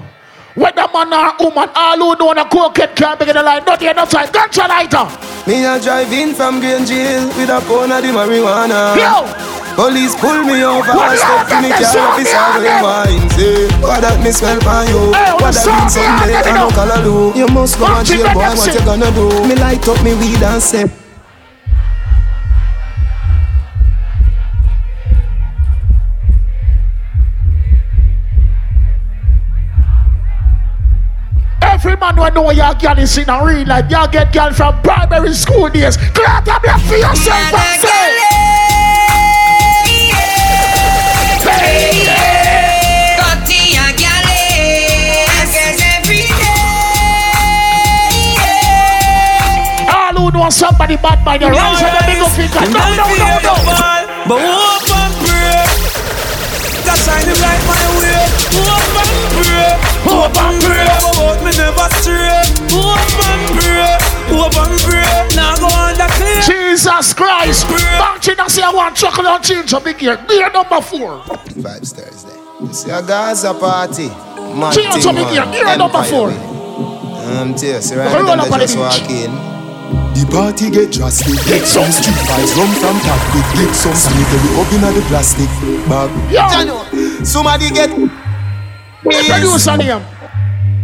Whether 0.58 0.86
man 0.92 1.12
or 1.14 1.30
woman, 1.38 1.70
all 1.74 1.96
who 1.96 2.16
know 2.18 2.32
a 2.34 2.44
cocaine 2.50 2.90
can't 2.96 3.18
begin 3.18 3.36
the 3.36 3.42
light. 3.42 3.64
Not 3.64 3.80
here, 3.80 3.94
no 3.94 4.04
time. 4.06 4.26
Ganja 4.28 4.66
lighter. 4.68 5.06
Me 5.46 5.64
a 5.64 5.78
drive 5.80 6.12
in 6.12 6.34
from 6.34 6.58
Green 6.58 6.84
Jail 6.84 7.28
with 7.38 7.48
a 7.48 7.60
pound 7.62 7.92
of 7.94 8.02
the 8.02 8.10
marijuana. 8.10 8.96
Yo! 8.98 9.22
Police 9.78 10.16
pull 10.18 10.42
me 10.42 10.58
over 10.66 10.90
What 10.90 11.06
and 11.06 11.12
you 11.14 11.18
step 11.22 11.46
to 11.46 11.54
have 11.54 11.62
me 11.62 11.70
to 11.70 11.78
car 11.78 11.92
say? 11.94 12.02
officer 12.02 12.46
with 12.58 12.82
wine. 12.82 13.30
Say, 13.38 13.70
what 13.78 14.00
that 14.02 14.18
me 14.18 14.30
smell 14.34 14.58
for 14.58 14.82
you? 14.90 15.14
Hey, 15.14 15.30
what 15.38 15.54
that 15.54 15.62
up, 15.62 15.78
mean 15.78 15.88
Sunday? 15.94 16.34
yeah, 16.34 16.42
let 16.42 16.44
me 16.44 16.50
I 16.50 16.54
no 16.58 16.66
know. 16.66 16.74
color 16.74 16.98
do. 17.06 17.38
You 17.38 17.46
must 17.54 17.78
go 17.78 17.86
and 17.86 18.02
you 18.10 18.16
jail, 18.18 18.34
boy. 18.34 18.50
What 18.58 18.74
you 18.74 18.82
gonna 18.82 19.10
do? 19.14 19.26
Me 19.46 19.54
light 19.54 19.86
up 19.86 20.02
me 20.02 20.18
weed 20.18 20.42
and 20.42 20.58
say. 20.60 20.82
Every 31.78 31.94
man 31.96 32.16
will 32.16 32.32
know 32.32 32.50
your 32.50 32.74
girl 32.74 32.98
is 32.98 33.16
in 33.18 33.30
a 33.30 33.38
real 33.44 33.64
life. 33.64 33.88
You 33.88 34.08
get 34.10 34.32
girl 34.32 34.52
from 34.52 34.82
primary 34.82 35.32
school 35.32 35.68
days. 35.68 35.96
Clear 35.96 36.26
up 36.26 36.64
your 36.64 36.78
for 36.78 36.96
yourself 36.96 37.54
and 37.54 37.80
say. 37.80 38.18
Who 50.18 50.50
somebody 50.50 50.96
bad 50.96 51.24
by 51.24 51.38
the 51.38 51.46
rise 51.46 51.82
of 51.82 51.90
the 51.90 52.04
big 52.06 52.22
up 52.22 52.28
finger. 52.34 52.72
No, 52.72 52.82
no, 52.96 53.06
no, 53.16 53.38
no. 53.38 54.26
But 54.26 54.38
and. 54.42 54.87
God 56.88 56.96
shine 57.04 57.28
him 57.28 57.36
light 57.44 57.62
my 57.68 57.84
way. 58.00 58.16
Hope 58.56 58.96
and 58.96 59.12
pray. 59.36 59.76
Hope 60.08 60.36
and 60.40 60.56
pray. 60.64 60.88
But 61.20 61.38
me 61.44 61.52
never 61.52 61.86
stray. 62.00 62.48
Hope 62.72 63.12
and 63.28 63.44
pray. 63.52 63.92
Hope 64.32 64.56
and 64.56 64.74
pray. 64.88 65.36
Now 65.36 65.56
go 65.60 65.68
on 65.68 65.92
the 66.00 66.08
clear. 66.16 66.40
Jesus 66.48 67.12
Christ. 67.12 67.68
Mountain, 67.68 68.40
I 68.40 68.48
say 68.48 68.62
I 68.62 68.72
want 68.72 68.96
chocolate 68.96 69.42
change 69.42 69.72
a 69.74 69.80
big 69.80 70.00
year. 70.00 70.16
Beer 70.26 70.50
number 70.50 70.80
four. 70.80 71.20
Vibes 71.60 71.92
Thursday. 71.92 72.32
You 72.60 72.72
see 72.72 72.90
a 72.90 73.02
Gaza 73.02 73.52
party. 73.52 74.08
Man, 74.08 74.72
Change 74.72 75.04
thing, 75.04 75.10
a 75.10 75.12
big 75.12 75.32
year. 75.34 75.44
Beer 75.44 75.76
number 75.76 75.98
Empire 75.98 76.10
four. 76.10 76.28
way. 76.28 76.36
Um, 77.36 77.54
tear, 77.54 77.80
right 77.80 78.14
Roll 78.16 78.24
now, 78.36 78.44
up 78.44 78.48
they 78.48 78.58
just 78.60 78.74
beach. 78.74 78.80
walk 78.80 79.10
in. 79.10 79.57
The 79.88 80.26
party 80.28 80.70
get 80.70 80.92
drastic. 80.92 81.38
Get 81.46 81.64
some 81.64 81.88
street 81.92 82.16
vibes, 82.28 82.52
rum 82.56 82.72
from 82.76 82.96
tactic. 83.00 83.46
Get 83.56 83.72
some 83.74 83.94
sanitary 83.94 84.50
up 84.60 84.68
inna 84.72 84.92
the 84.92 85.02
plastic 85.08 85.48
bag. 85.88 86.10
Yo, 86.28 86.44
Somebody 87.24 87.70
get 87.70 87.90
producer 89.02 89.76
name. 89.76 90.02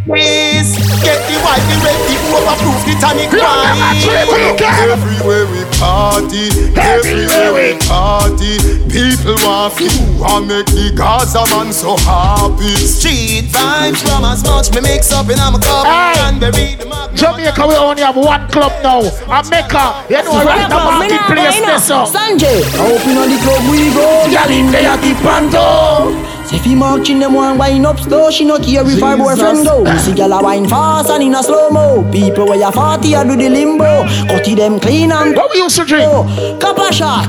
Please 0.05 0.77
get 1.01 1.17
the 1.29 1.37
white, 1.41 1.65
the 1.65 1.77
red, 1.81 1.97
the 2.09 2.17
overproof, 2.37 2.81
the 2.85 2.93
tonic 3.01 3.33
Yo, 3.33 3.41
them 3.41 3.81
a 3.81 3.91
trip 4.05 4.29
weekend. 4.29 4.93
Everywhere 4.93 5.49
we 5.49 5.64
party, 5.79 6.49
everywhere 6.77 7.53
we 7.55 7.79
party. 7.87 8.59
People 8.91 9.35
want 9.43 9.75
to 9.79 9.89
and 10.25 10.47
make 10.49 10.67
the 10.67 10.93
Gaza 10.95 11.45
man 11.51 11.73
so 11.73 11.97
happy. 12.07 12.75
Street 12.77 13.51
vibes 13.51 14.01
from 14.07 14.25
as 14.25 14.43
much 14.45 14.73
me 14.75 14.81
mix 14.81 15.13
up 15.13 15.27
in 15.27 15.39
a 15.39 15.51
cup. 15.59 15.87
Hey. 15.87 16.15
Cranberry, 16.15 16.75
the 16.77 16.87
mag- 16.87 17.15
Jamaica, 17.17 17.67
we 17.67 17.75
only 17.75 18.03
have 18.03 18.17
one 18.17 18.49
club 18.51 18.73
now. 18.83 19.01
America, 19.27 20.05
you 20.11 20.23
know, 20.23 20.45
right 20.45 20.69
now, 20.69 20.99
marketplace 20.99 21.61
this 21.61 21.91
up. 21.91 22.09
Sanjay, 22.09 22.63
I 22.75 22.93
open 22.95 23.17
on 23.19 23.29
the 23.31 23.39
club 23.43 23.63
we 23.71 23.91
go. 23.95 24.07
Girl 24.31 24.51
in 24.51 24.71
there, 24.73 24.97
keep 24.99 25.17
panto. 25.19 26.34
Say 26.47 26.59
fi 26.59 26.75
marching 26.75 27.19
them 27.21 27.33
one 27.35 27.57
wine 27.59 27.87
up 27.87 27.99
slow. 27.99 28.31
She 28.31 28.45
no 28.45 28.59
care 28.59 28.83
if 28.87 29.01
her 29.01 29.17
boyfriend 29.17 29.65
go. 29.67 29.85
See 29.99 30.13
gyal 30.13 30.39
a 30.39 30.43
wine 30.43 30.69
fast 30.69 31.11
and 31.11 31.23
in 31.23 31.35
a 31.35 31.43
slow 31.43 31.71
mo. 31.71 32.11
People 32.13 32.47
where 32.47 32.59
you 32.59 32.71
party 32.71 33.15
a 33.15 33.25
do 33.25 33.37
the 33.37 33.49
limbo. 33.49 34.05
Cutty 34.29 34.55
them 34.55 34.79
clean 34.79 35.11
and 35.13 35.35
What 35.35 35.51
we 35.53 35.59
used 35.61 35.77
to 35.77 35.85
drink? 35.85 36.61
Cup 36.61 36.79
a 36.79 36.93
shot, 36.93 37.25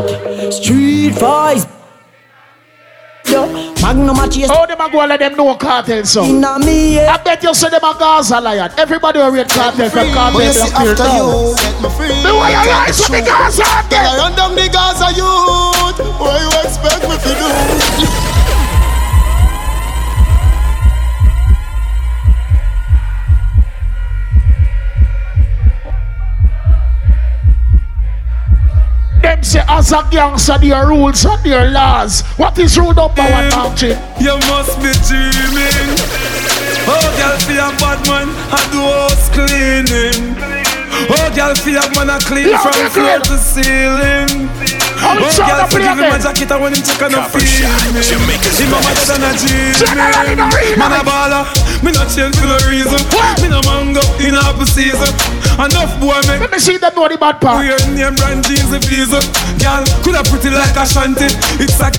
street 0.52 1.14
vibes. 1.14 1.72
Yo, 3.28 3.48
Magnum 3.82 4.20
a 4.20 4.30
chase 4.30 4.48
How 4.48 4.68
them 4.68 4.80
a 4.80 4.88
go 4.92 5.00
and 5.02 5.10
let 5.10 5.20
them 5.20 5.36
know 5.36 5.56
cartel 5.56 6.04
so? 6.06 6.24
inna 6.24 6.60
me. 6.60 6.94
Yeah. 6.96 7.16
I 7.16 7.24
bet 7.24 7.42
you 7.42 7.56
say 7.56 7.70
them 7.70 7.84
a 7.84 7.96
Gaza 7.98 8.40
lion. 8.40 8.70
Everybody 8.78 9.18
will 9.18 9.32
read 9.32 9.50
cartel 9.50 9.90
from 9.90 10.12
cartel 10.14 10.34
But 10.40 10.46
you 10.46 10.54
see 10.54 10.70
black 10.70 10.88
after 11.00 11.10
you 11.18 11.56
get 11.58 11.82
me 11.82 11.90
free. 11.98 12.22
The 12.22 12.34
way 12.38 12.52
you 12.52 12.70
rise 12.70 13.00
with 13.00 13.10
the 13.10 13.22
Gaza 13.26 13.64
Girl, 13.90 14.06
I 14.06 14.18
run 14.20 14.36
down 14.36 14.54
the 14.54 14.70
Gaza 14.70 15.10
youth. 15.18 15.98
What 16.20 16.38
you 16.40 16.52
expect 16.62 17.02
me 17.10 17.16
to 17.18 17.32
do? 17.40 18.35
Them 29.26 29.42
say 29.42 29.64
as 29.68 29.92
a 29.92 30.08
gangster, 30.12 30.60
their 30.60 30.86
rules 30.86 31.26
and 31.26 31.44
their 31.44 31.72
laws. 31.72 32.22
What 32.38 32.60
is 32.60 32.78
rule 32.78 32.94
number 32.94 33.24
one, 33.24 33.50
mountain? 33.50 33.98
You 34.22 34.38
must 34.46 34.78
be 34.78 34.94
dreaming. 35.02 35.98
Oh, 36.86 37.10
girl, 37.18 37.34
for 37.42 37.58
a 37.58 37.74
bad 37.82 38.06
man, 38.06 38.30
I 38.54 38.62
do 38.70 38.86
house 38.86 39.30
cleaning. 39.34 40.38
Oh, 41.10 41.34
girl, 41.34 41.56
for 41.56 41.74
a 41.74 41.86
man, 41.98 42.12
I 42.12 42.20
clean 42.20 42.50
Yeah, 42.50 42.62
from 42.62 42.90
floor 42.92 43.18
to 43.18 43.38
ceiling. 43.42 44.75
How 45.06 45.14
Oh, 45.14 45.22
it's 45.22 45.38
girl, 45.38 45.54
the 45.54 45.66
for 45.70 45.78
give 45.78 45.94
him 45.94 46.10
play 46.10 46.18
a 46.18 46.18
jacket 46.18 46.50
and 46.50 46.62
when 46.66 46.74
him 46.74 46.82
check 46.82 47.02
on 47.06 47.14
the 47.14 47.22
feel 47.30 48.18
me. 48.26 48.36
Him 48.42 48.74
a 48.74 48.78
mother 48.82 49.06
than 49.06 49.22
a 49.22 49.32
General 49.38 50.34
genie. 50.34 50.74
Man 50.82 50.98
a 50.98 51.02
baller, 51.06 51.46
me 51.86 51.94
not 51.94 52.10
change 52.10 52.34
for 52.42 52.50
no 52.50 52.58
reason. 52.66 52.98
Me 53.38 53.48
no 53.54 53.62
mango 53.70 54.02
in 54.18 54.34
apple 54.34 54.66
season. 54.66 55.14
Enough 55.62 55.94
boy 56.02 56.18
make 56.26 56.42
Let 56.42 56.52
me 56.52 56.58
see 56.58 56.78
them 56.82 56.98
know 56.98 57.06
the 57.08 57.22
bad 57.22 57.38
part. 57.38 57.62
wear 57.62 57.78
name 57.94 58.18
brand 58.18 58.42
jeans 58.50 58.74
if 58.74 58.82
please. 58.90 59.14
Girl, 59.62 59.86
coulda 60.02 60.26
pretty 60.26 60.50
like 60.50 60.74
a 60.74 60.84
shanty. 60.90 61.30
It's 61.62 61.78
a 61.78 61.94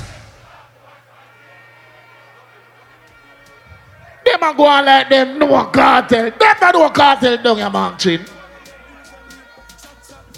Them 4.27 4.43
a 4.43 4.51
go 4.53 4.67
and 4.67 4.85
let 4.85 5.09
them 5.09 5.39
know 5.39 5.63
cartel. 5.71 6.31
Them 6.31 6.55
don't 6.59 6.73
know 6.75 6.89
cartel 6.89 7.41
down 7.41 7.57
your 7.57 7.69
mountain. 7.71 8.25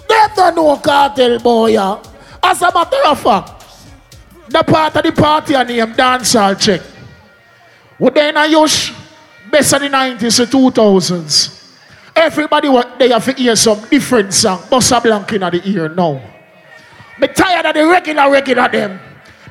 Them 0.07 0.30
don't 0.35 0.56
know 0.56 0.77
cartel, 0.77 1.39
boy. 1.39 1.72
yeah. 1.73 1.98
As 2.42 2.61
a 2.61 2.72
matter 2.74 3.03
of 3.06 3.19
fact, 3.19 3.66
the 4.50 4.64
part 4.64 4.95
of 4.95 5.03
the 5.03 5.11
party 5.11 5.53
and 5.53 5.69
name 5.69 5.93
dancehall 5.93 6.59
check. 6.59 6.82
We 8.00 8.09
then 8.11 8.38
a 8.38 8.48
use 8.48 8.92
best 9.51 9.74
of 9.74 9.82
the 9.82 9.90
90s 9.90 10.40
and 10.40 10.50
2000s. 10.50 11.59
Everybody 12.16 12.69
what 12.69 12.98
they 12.98 13.09
have 13.09 13.26
to 13.26 13.34
hear 13.34 13.56
some 13.56 13.80
different 13.90 14.34
song. 14.34 14.59
Bossa 14.69 15.01
Blanc 15.01 15.32
in 15.32 15.42
the 15.42 15.61
ear 15.66 15.90
now. 15.90 16.22
Me 17.19 17.27
tired 17.27 17.66
of 17.66 17.74
the 17.74 17.85
regular 17.85 18.32
regular 18.32 18.69
them. 18.69 19.00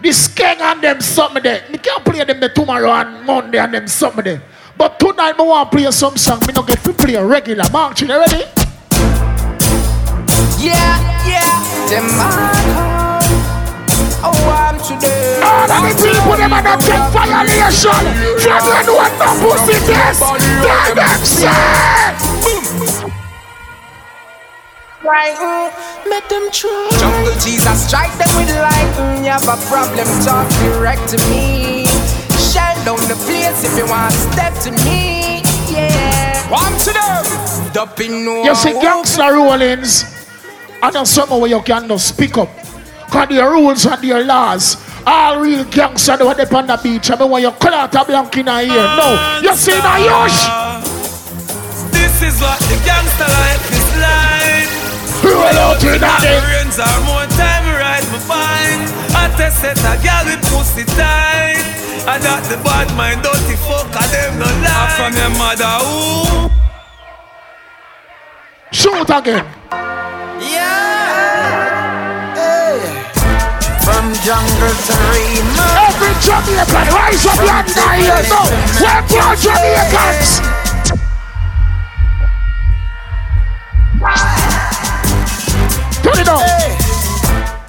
The 0.02 0.10
skeng 0.10 0.60
and 0.60 0.82
them 0.82 1.00
something 1.00 1.42
there. 1.42 1.64
Me 1.70 1.78
can't 1.78 2.04
play 2.04 2.24
them 2.24 2.40
the 2.40 2.48
tomorrow 2.48 2.90
and 2.92 3.24
Monday 3.26 3.58
and 3.58 3.74
them 3.74 3.88
something 3.88 4.24
there. 4.24 4.42
But 4.76 4.98
tonight 4.98 5.36
me 5.36 5.44
want 5.44 5.70
to 5.70 5.76
play 5.76 5.90
some 5.90 6.16
song. 6.16 6.40
Me 6.46 6.52
no 6.54 6.62
get 6.62 6.78
to 6.84 6.92
play 6.92 7.16
regular. 7.16 7.64
Mark, 7.72 8.00
you 8.00 8.08
ready? 8.08 8.44
Yeah, 10.58 11.26
yeah, 11.26 11.47
them 11.90 12.04
man. 12.20 13.24
Oh, 14.20 14.34
I'm 14.52 14.76
today. 14.84 15.40
All 15.40 15.64
of 15.64 15.80
the 15.88 15.96
people 16.04 16.36
them 16.36 16.52
are 16.52 16.60
not 16.60 16.80
take 16.84 17.00
violation. 17.16 18.04
From 18.44 18.60
when 18.68 18.86
one 18.92 19.14
no 19.16 19.28
pussy 19.40 19.78
test. 19.88 20.20
Tell 20.20 20.94
them 20.94 21.20
say. 21.24 21.48
Right, 25.00 25.32
mm, 25.32 26.10
make 26.10 26.28
them 26.28 26.50
try. 26.52 26.90
Jungle 27.00 27.32
Jesus, 27.40 27.88
strike 27.88 28.12
them 28.18 28.28
with 28.36 28.52
lightning. 28.52 29.24
You 29.24 29.30
have 29.32 29.48
a 29.48 29.56
problem, 29.72 30.06
talk 30.20 30.48
direct 30.60 31.08
to 31.10 31.16
me. 31.30 31.86
Shell 32.36 32.76
down 32.84 33.00
the 33.08 33.16
place 33.24 33.64
if 33.64 33.72
you 33.78 33.86
want 33.88 34.12
to 34.12 34.20
step 34.36 34.52
to 34.64 34.70
me. 34.84 35.40
Yeah, 35.72 36.50
one 36.50 36.76
to 36.84 36.92
them. 36.92 37.72
Dup 37.72 37.98
no 37.98 38.42
You 38.44 38.54
see 38.54 38.72
gangster 38.72 39.32
rulings. 39.32 40.17
And 40.82 40.94
then 40.94 41.06
somewhere 41.06 41.40
where 41.40 41.50
you 41.50 41.62
can 41.62 41.88
just 41.88 42.08
speak 42.08 42.38
up. 42.38 42.48
Because 43.06 43.28
their 43.28 43.50
rules 43.50 43.86
and 43.86 44.02
their 44.02 44.24
laws. 44.24 44.76
All 45.06 45.40
real 45.40 45.64
gangster 45.64 46.16
do 46.16 46.32
they 46.34 46.44
on 46.44 46.66
the 46.66 46.78
beach. 46.82 47.10
I 47.10 47.16
mean 47.16 47.30
when 47.30 47.42
you 47.42 47.50
call 47.52 47.72
out 47.72 47.94
a 47.94 48.04
blank 48.04 48.36
in 48.36 48.48
a 48.48 48.60
ear. 48.60 48.68
No, 48.68 49.40
you 49.42 49.54
see 49.56 49.78
now, 49.78 49.96
Yosh. 49.96 50.38
This 51.90 52.22
is 52.22 52.40
what 52.40 52.58
the 52.60 52.76
gangster 52.84 53.24
life 53.24 53.72
is 53.72 53.88
like. 53.96 54.68
Roll 55.24 55.58
out 55.58 55.82
with 55.82 56.00
that 56.00 56.20
thing. 56.20 56.42
Rains 56.46 56.78
are 56.78 57.00
more 57.08 57.26
time 57.34 57.58
ride 57.74 58.06
my 58.12 58.20
bike. 58.28 58.84
I 59.16 59.32
test 59.36 59.60
set 59.62 59.78
a 59.80 59.94
girl 60.04 60.24
with 60.28 60.42
pussy 60.50 60.84
tight. 60.94 61.64
I 62.06 62.18
got 62.20 62.42
the 62.44 62.56
bad 62.64 62.88
mind, 62.96 63.22
dirty 63.22 63.56
fuck, 63.66 63.88
I 63.92 64.06
them 64.12 64.38
no 64.38 64.46
lie. 64.64 64.94
From 64.96 65.12
your 65.16 65.32
mother, 65.40 65.74
ooh. 65.84 66.50
Shoot 68.70 69.10
again. 69.10 69.46
Yeah. 70.40 72.34
Hey. 72.34 72.78
From 73.82 74.14
jungle 74.22 74.74
to 74.86 74.94
Rima. 75.10 75.66
Every 75.88 76.14
Jamaican, 76.22 76.86
rise 76.94 77.26
up 77.26 77.38
your 77.42 77.62
here. 77.98 78.22
No, 78.30 78.42
we're 78.78 79.02
poor 79.08 79.34
Jamaicans. 79.36 80.30
Turn 86.02 86.18
it 86.20 86.28
up. 86.28 86.42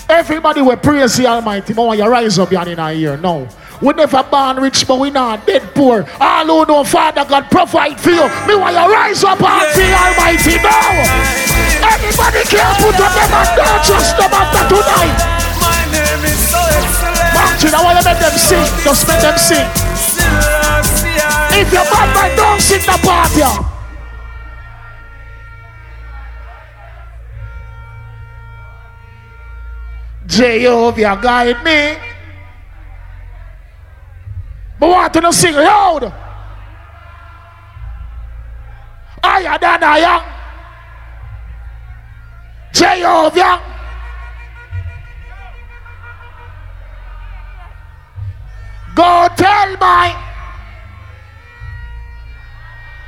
Everybody 0.10 0.62
will 0.62 0.78
praise 0.78 1.16
the 1.18 1.28
Almighty. 1.28 1.74
But 1.74 1.88
when 1.88 1.98
you 1.98 2.06
rise 2.08 2.38
up, 2.40 2.52
you're 2.52 2.68
in 2.68 2.80
our 2.80 2.94
ear. 2.94 3.18
No. 3.18 3.48
We 3.82 3.93
never 3.93 4.24
born 4.24 4.58
rich, 4.58 4.85
but 4.85 4.99
we 4.99 5.09
not 5.09 5.48
dead 5.48 5.64
poor. 5.74 6.06
All 6.19 6.45
who 6.45 6.66
know 6.66 6.83
Father 6.83 7.24
God 7.24 7.49
provide 7.49 7.99
for 7.99 8.11
you. 8.11 8.27
Me 8.43 8.56
want 8.56 8.75
you 8.75 8.91
rise 8.91 9.24
up 9.24 9.40
and 9.40 9.72
see 9.72 9.88
Almighty 9.88 10.59
now. 10.59 11.40
Anybody 11.88 12.43
can 12.43 12.75
put 12.83 12.99
up 12.99 13.14
them 13.16 13.32
and 13.40 13.49
don't 13.56 13.82
trust 13.88 14.17
them 14.19 14.32
after 14.35 14.64
tonight. 14.67 15.16
My 15.64 15.80
name 15.95 16.24
is 16.27 16.40
so 16.51 16.59
excellent. 16.59 17.32
Martin, 17.32 17.72
I 17.72 17.80
want 17.80 17.95
to 17.99 18.03
make 18.03 18.19
them 18.19 18.35
sing. 18.35 18.67
Just 18.83 19.08
make 19.08 19.22
them 19.24 19.38
sing. 19.40 19.67
If 21.56 21.72
you're 21.72 21.88
bad 21.88 22.11
man, 22.14 22.35
don't 22.35 22.59
sing 22.59 22.83
the 22.83 22.99
party. 22.99 23.48
Jehovah 30.27 31.19
guide 31.22 31.64
me. 31.64 32.19
But 34.80 34.90
want 34.90 35.14
to 35.14 35.33
sing 35.33 35.56
loud. 35.56 36.14
Higher 39.22 39.59
than 39.59 39.83
I 39.83 39.99
am. 39.99 40.24
Jehovah. 42.72 43.61
Go 48.95 49.27
tell 49.35 49.77
my. 49.77 50.25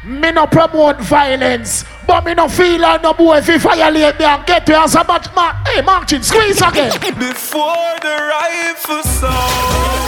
Me 0.03 0.31
no 0.31 0.47
promote 0.47 0.99
violence, 1.01 1.85
but 2.07 2.25
me 2.25 2.33
no 2.33 2.47
feel 2.47 2.81
like 2.81 3.03
no 3.03 3.13
boy 3.13 3.37
if 3.37 3.47
he 3.47 3.57
violate 3.57 4.17
me 4.17 4.25
and 4.25 4.45
get 4.47 4.65
to 4.65 4.79
as 4.79 4.95
a 4.95 5.03
much 5.03 5.27
man. 5.35 5.53
Hey, 5.65 5.81
Martin, 5.81 6.23
squeeze 6.23 6.59
again. 6.59 6.91
Before 7.19 7.95
the 8.01 8.31
rifle 8.31 9.03
sound, 9.03 10.00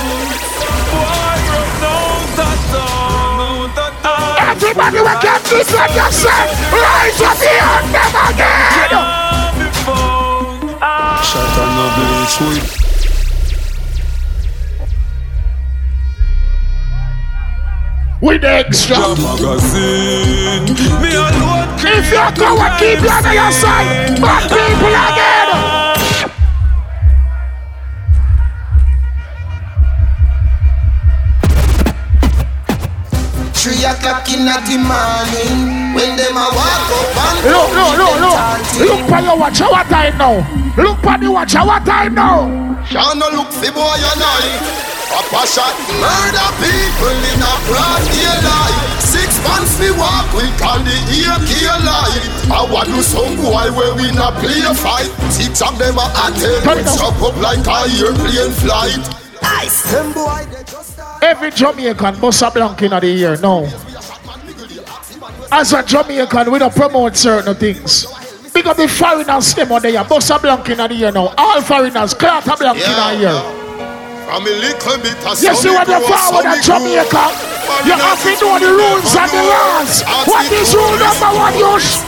Everybody 4.63 4.99
will 4.99 5.19
get 5.21 5.43
this 5.43 5.73
like 5.75 5.93
yourself. 5.93 6.47
Rise 6.71 7.21
up 7.21 7.37
here 7.37 7.67
and 7.67 7.91
never 7.91 8.31
again. 8.31 8.71
Shut. 11.21 11.73
With 18.21 18.45
extra. 18.45 18.95
Magazine. 19.19 20.63
If 21.85 22.07
you 22.09 22.23
go 22.39 22.55
and 22.57 22.79
keep 22.79 23.01
you 23.03 23.09
on 23.09 23.23
your 23.33 23.51
side, 23.51 24.15
bad 24.21 24.43
people 24.47 24.95
again. 24.95 26.22
Three 33.63 33.79
o'clock 33.79 34.27
in 34.27 34.43
the 34.43 34.75
morning 34.75 35.95
when 35.95 36.19
them 36.19 36.35
a 36.35 36.51
walk 36.51 36.91
up 36.99 37.15
and 37.15 37.47
Look, 37.47 37.71
look, 37.71 37.95
look, 37.95 38.15
look. 38.19 38.39
Look 38.83 39.01
for 39.07 39.23
your 39.23 39.39
watch. 39.39 39.63
What 39.63 39.87
time 39.87 40.17
now? 40.19 40.43
Look 40.75 40.99
for 40.99 41.15
the 41.15 41.31
watch. 41.31 41.55
What 41.55 41.85
time 41.87 42.13
now? 42.13 42.83
Shall 42.83 43.15
no 43.15 43.31
look 43.31 43.47
for 43.55 43.71
boy 43.71 43.95
and 44.03 44.19
I. 44.19 44.83
Papa 45.07 45.47
shot 45.47 45.71
murder 45.95 46.49
people 46.59 47.15
in 47.31 47.39
a 47.39 47.53
broad 47.71 48.03
daylight. 48.11 48.99
Six 48.99 49.31
months 49.47 49.79
we 49.79 49.95
walk, 49.95 50.27
we 50.35 50.43
call 50.59 50.83
the 50.83 50.97
AK 51.23 51.53
light. 51.87 52.19
I 52.51 52.67
want 52.67 52.91
to 52.91 52.99
some 52.99 53.39
boy 53.39 53.71
where 53.79 53.95
we 53.95 54.11
not 54.11 54.43
play 54.43 54.59
a 54.59 54.75
fight. 54.75 55.07
Six 55.31 55.63
of 55.63 55.79
them 55.79 55.95
are 55.95 56.11
at 56.11 56.35
it, 56.35 56.67
chop 56.99 57.15
up 57.23 57.39
like 57.39 57.63
a 57.63 57.87
airplane 57.95 58.51
flight. 58.59 58.99
Ice. 59.39 59.87
Them 59.87 60.11
boy 60.11 60.43
they 60.51 60.67
just 60.67 60.82
Every 61.23 61.51
Jamaican 61.51 62.19
bust 62.19 62.41
a 62.41 62.51
blank 62.51 62.81
in 62.81 62.91
the 62.91 63.07
year. 63.07 63.37
No. 63.37 63.63
As 65.49 65.71
a 65.71 65.81
Jamaican, 65.81 66.51
we 66.51 66.59
don't 66.59 66.75
promote 66.75 67.15
certain 67.15 67.55
things. 67.55 68.05
Up 68.65 68.77
the 68.77 68.87
foreigners, 68.87 69.53
them 69.55 69.71
on 69.71 69.81
there. 69.81 70.03
Bust 70.03 70.29
a 70.31 70.39
blank 70.39 70.67
in 70.69 70.77
the 70.77 70.93
year 70.93 71.11
now. 71.13 71.33
All 71.37 71.61
foreigners, 71.61 72.13
clout 72.13 72.45
a 72.45 72.57
blank 72.57 72.77
in 72.77 72.91
the 72.91 73.15
year. 73.23 73.39
From 74.27 74.43
a 74.43 74.49
little 74.49 74.97
bit 74.99 75.25
of 75.25 75.41
You 75.41 75.55
see 75.55 75.71
what 75.71 75.87
you 75.87 75.99
forward 76.03 76.45
at 76.45 76.61
Jamaica? 76.61 77.31
You 77.87 77.95
have 77.95 78.19
to 78.19 78.31
know 78.43 78.59
the 78.59 78.71
rules 78.75 79.15
and 79.15 79.31
the 79.31 79.43
laws. 79.47 80.03
What 80.27 80.51
is 80.51 80.75
rule 80.75 80.97
number 80.99 81.31
one, 81.39 81.53
Yush? 81.53 82.03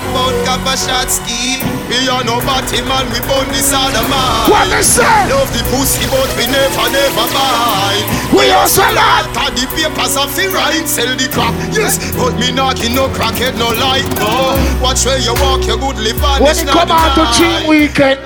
About 1.95 2.03
Kappa. 2.03 2.03
We 2.03 2.09
are 2.09 2.23
no 2.23 2.39
batty 2.43 2.81
man, 2.83 3.07
we 3.11 3.19
born 3.23 3.47
this 3.49 3.71
other 3.73 4.03
man. 4.09 4.49
What 4.51 4.67
they 4.69 4.83
say? 4.83 5.07
Love 5.31 5.47
the 5.55 5.63
pussy, 5.71 6.03
but 6.11 6.27
we 6.35 6.45
never, 6.51 6.87
never 6.91 7.27
buy. 7.31 7.95
We 8.35 8.51
also 8.51 8.83
lot. 8.93 9.31
Cause 9.31 9.55
the 9.55 9.65
papers 9.71 10.17
of 10.17 10.29
the 10.35 10.51
right, 10.51 10.85
sell 10.87 11.15
the 11.15 11.27
crack. 11.31 11.55
Yes, 11.71 11.97
but 12.15 12.35
me 12.37 12.51
knocking 12.51 12.95
no 12.95 13.07
crackhead, 13.09 13.57
no 13.57 13.71
light, 13.79 14.07
no. 14.19 14.55
Watch 14.83 15.05
where 15.05 15.19
you 15.19 15.33
walk, 15.39 15.65
your 15.65 15.77
good 15.77 15.97
live 15.97 16.23
on 16.23 16.43
When 16.43 16.55
you 16.57 16.65
come 16.65 16.91
out 16.91 17.15
to 17.15 17.23
Dream 17.37 17.67
Weekend, 17.67 18.19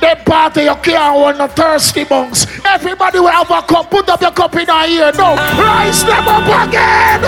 they 0.00 0.14
party 0.26 0.64
you 0.64 0.74
can't 0.82 1.14
want 1.14 1.38
no 1.38 1.46
thirsty 1.46 2.04
bunks. 2.04 2.46
Everybody 2.66 3.20
will 3.20 3.28
have 3.30 3.50
a 3.50 3.62
cup. 3.62 3.90
Put 3.90 4.08
up 4.08 4.20
your 4.20 4.32
cup 4.32 4.54
in 4.56 4.68
our 4.68 4.86
ear. 4.86 5.12
No, 5.14 5.36
rise 5.36 6.02
them 6.02 6.26
up 6.26 6.68
again. 6.68 7.22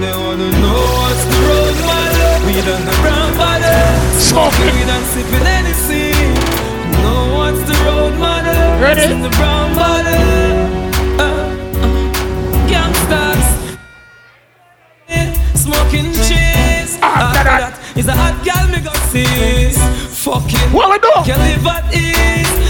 They 0.00 0.10
wanna 0.10 0.50
know 0.50 0.82
what's 0.98 1.24
the 1.24 1.38
road, 1.46 1.76
man. 1.86 2.46
We 2.46 2.52
done 2.60 2.84
the 2.84 2.92
brown 3.00 3.36
body. 3.38 3.55
Smoking. 4.18 4.74
We 4.74 4.84
done 4.84 5.04
sipping 5.04 5.46
anything. 5.46 6.34
Know 7.02 7.36
what's 7.36 7.62
the 7.68 7.76
road, 7.84 8.18
man. 8.18 8.44
Ready? 8.80 9.12
In 9.12 9.22
the 9.22 9.28
brown 9.30 9.74
body. 9.74 10.16
Uh, 11.18 11.22
uh, 11.22 12.68
gangsters. 12.68 13.46
Smoking 15.54 16.12
cheese. 16.26 16.98
After 17.02 17.44
that 17.44 17.78
is 17.96 18.08
a 18.08 18.12
hot 18.12 18.36
girl 18.44 18.66
me 18.72 18.80
go 18.84 18.92
see. 19.12 19.72
Fucking. 20.24 20.72
What 20.72 20.90
we 20.90 20.98
do? 20.98 21.12
Can 21.24 21.38
live 21.38 21.66
at 21.66 21.94
ease. 21.94 22.65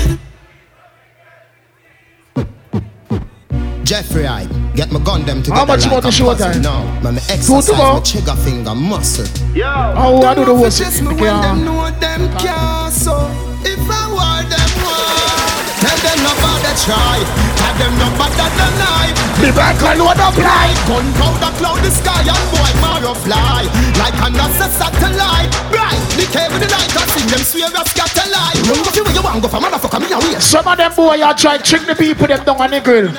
Jeffrey, 3.87 4.27
I 4.27 4.47
get 4.75 4.91
my 4.91 4.99
gun 4.99 5.25
them 5.25 5.45
together. 5.45 5.61
How 5.61 5.65
much 5.65 5.83
like 5.83 5.91
more 5.93 6.01
to 6.03 6.09
a 6.09 6.11
show 6.11 6.27
puzzle. 6.35 6.51
time? 6.51 6.61
No, 6.61 6.83
man, 7.07 7.15
me 7.15 7.21
exercise 7.31 7.71
my 7.71 8.03
trigger 8.03 8.35
finger 8.43 8.75
muscle. 8.75 9.31
Oh, 9.63 10.27
I 10.27 10.35
do 10.35 10.45
the 10.45 10.55
worst. 10.55 10.79
Just 10.83 11.03
me 11.03 11.15
when 11.15 11.41
them 11.41 11.65
know 11.65 11.87
them 12.03 12.27
can't 12.43 12.91
so 12.91 13.15
If 13.63 13.79
I 13.87 14.03
were 14.11 14.43
them 14.43 14.73
one 14.83 15.67
Tell 15.79 15.99
them 16.03 16.19
no 16.19 16.33
bother 16.43 16.75
try 16.83 17.23
Tell 17.63 17.75
them 17.79 17.95
no 18.03 18.09
bother 18.19 18.51
deny 18.59 19.07
The 19.39 19.55
back 19.55 19.79
and 19.79 20.03
load 20.03 20.19
up 20.19 20.35
light 20.35 20.75
Gunpowder 20.91 21.53
cloud 21.63 21.79
the 21.87 21.91
sky 21.95 22.27
and 22.27 22.47
boy 22.51 22.73
Mario 22.83 23.15
fly 23.15 23.71
Like 24.03 24.19
a 24.19 24.29
NASA 24.35 24.67
satellite 24.67 25.53
Bright, 25.71 26.03
the 26.19 26.27
cable 26.35 26.59
the 26.59 26.67
light 26.75 26.91
I 26.91 27.07
sing 27.15 27.29
them 27.31 27.43
swear 27.47 27.71
a 27.71 27.83
scatter 27.87 28.27
light 28.35 28.59
Run 28.67 28.83
go 28.83 28.91
where 28.99 29.15
you 29.15 29.23
want 29.23 29.43
go 29.45 29.49
for 29.49 29.63
motherfucker 29.63 30.01
me 30.03 30.11
a 30.11 30.41
Some 30.41 30.67
of 30.67 30.75
them 30.75 30.91
boy 30.91 31.23
are 31.23 31.35
try 31.39 31.59
trick 31.59 31.87
the 31.87 31.95
people 31.95 32.27
them 32.27 32.43
down 32.43 32.59
on 32.59 32.71
the 32.71 32.81
grill. 32.81 33.15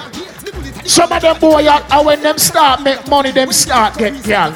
Some 0.88 1.12
of 1.12 1.22
them 1.22 1.38
boy 1.40 1.68
and 1.68 2.06
when 2.06 2.22
them 2.24 2.38
start 2.38 2.82
make 2.82 3.08
money, 3.08 3.32
them 3.32 3.52
start 3.52 3.98
get 3.98 4.24
girl. 4.24 4.52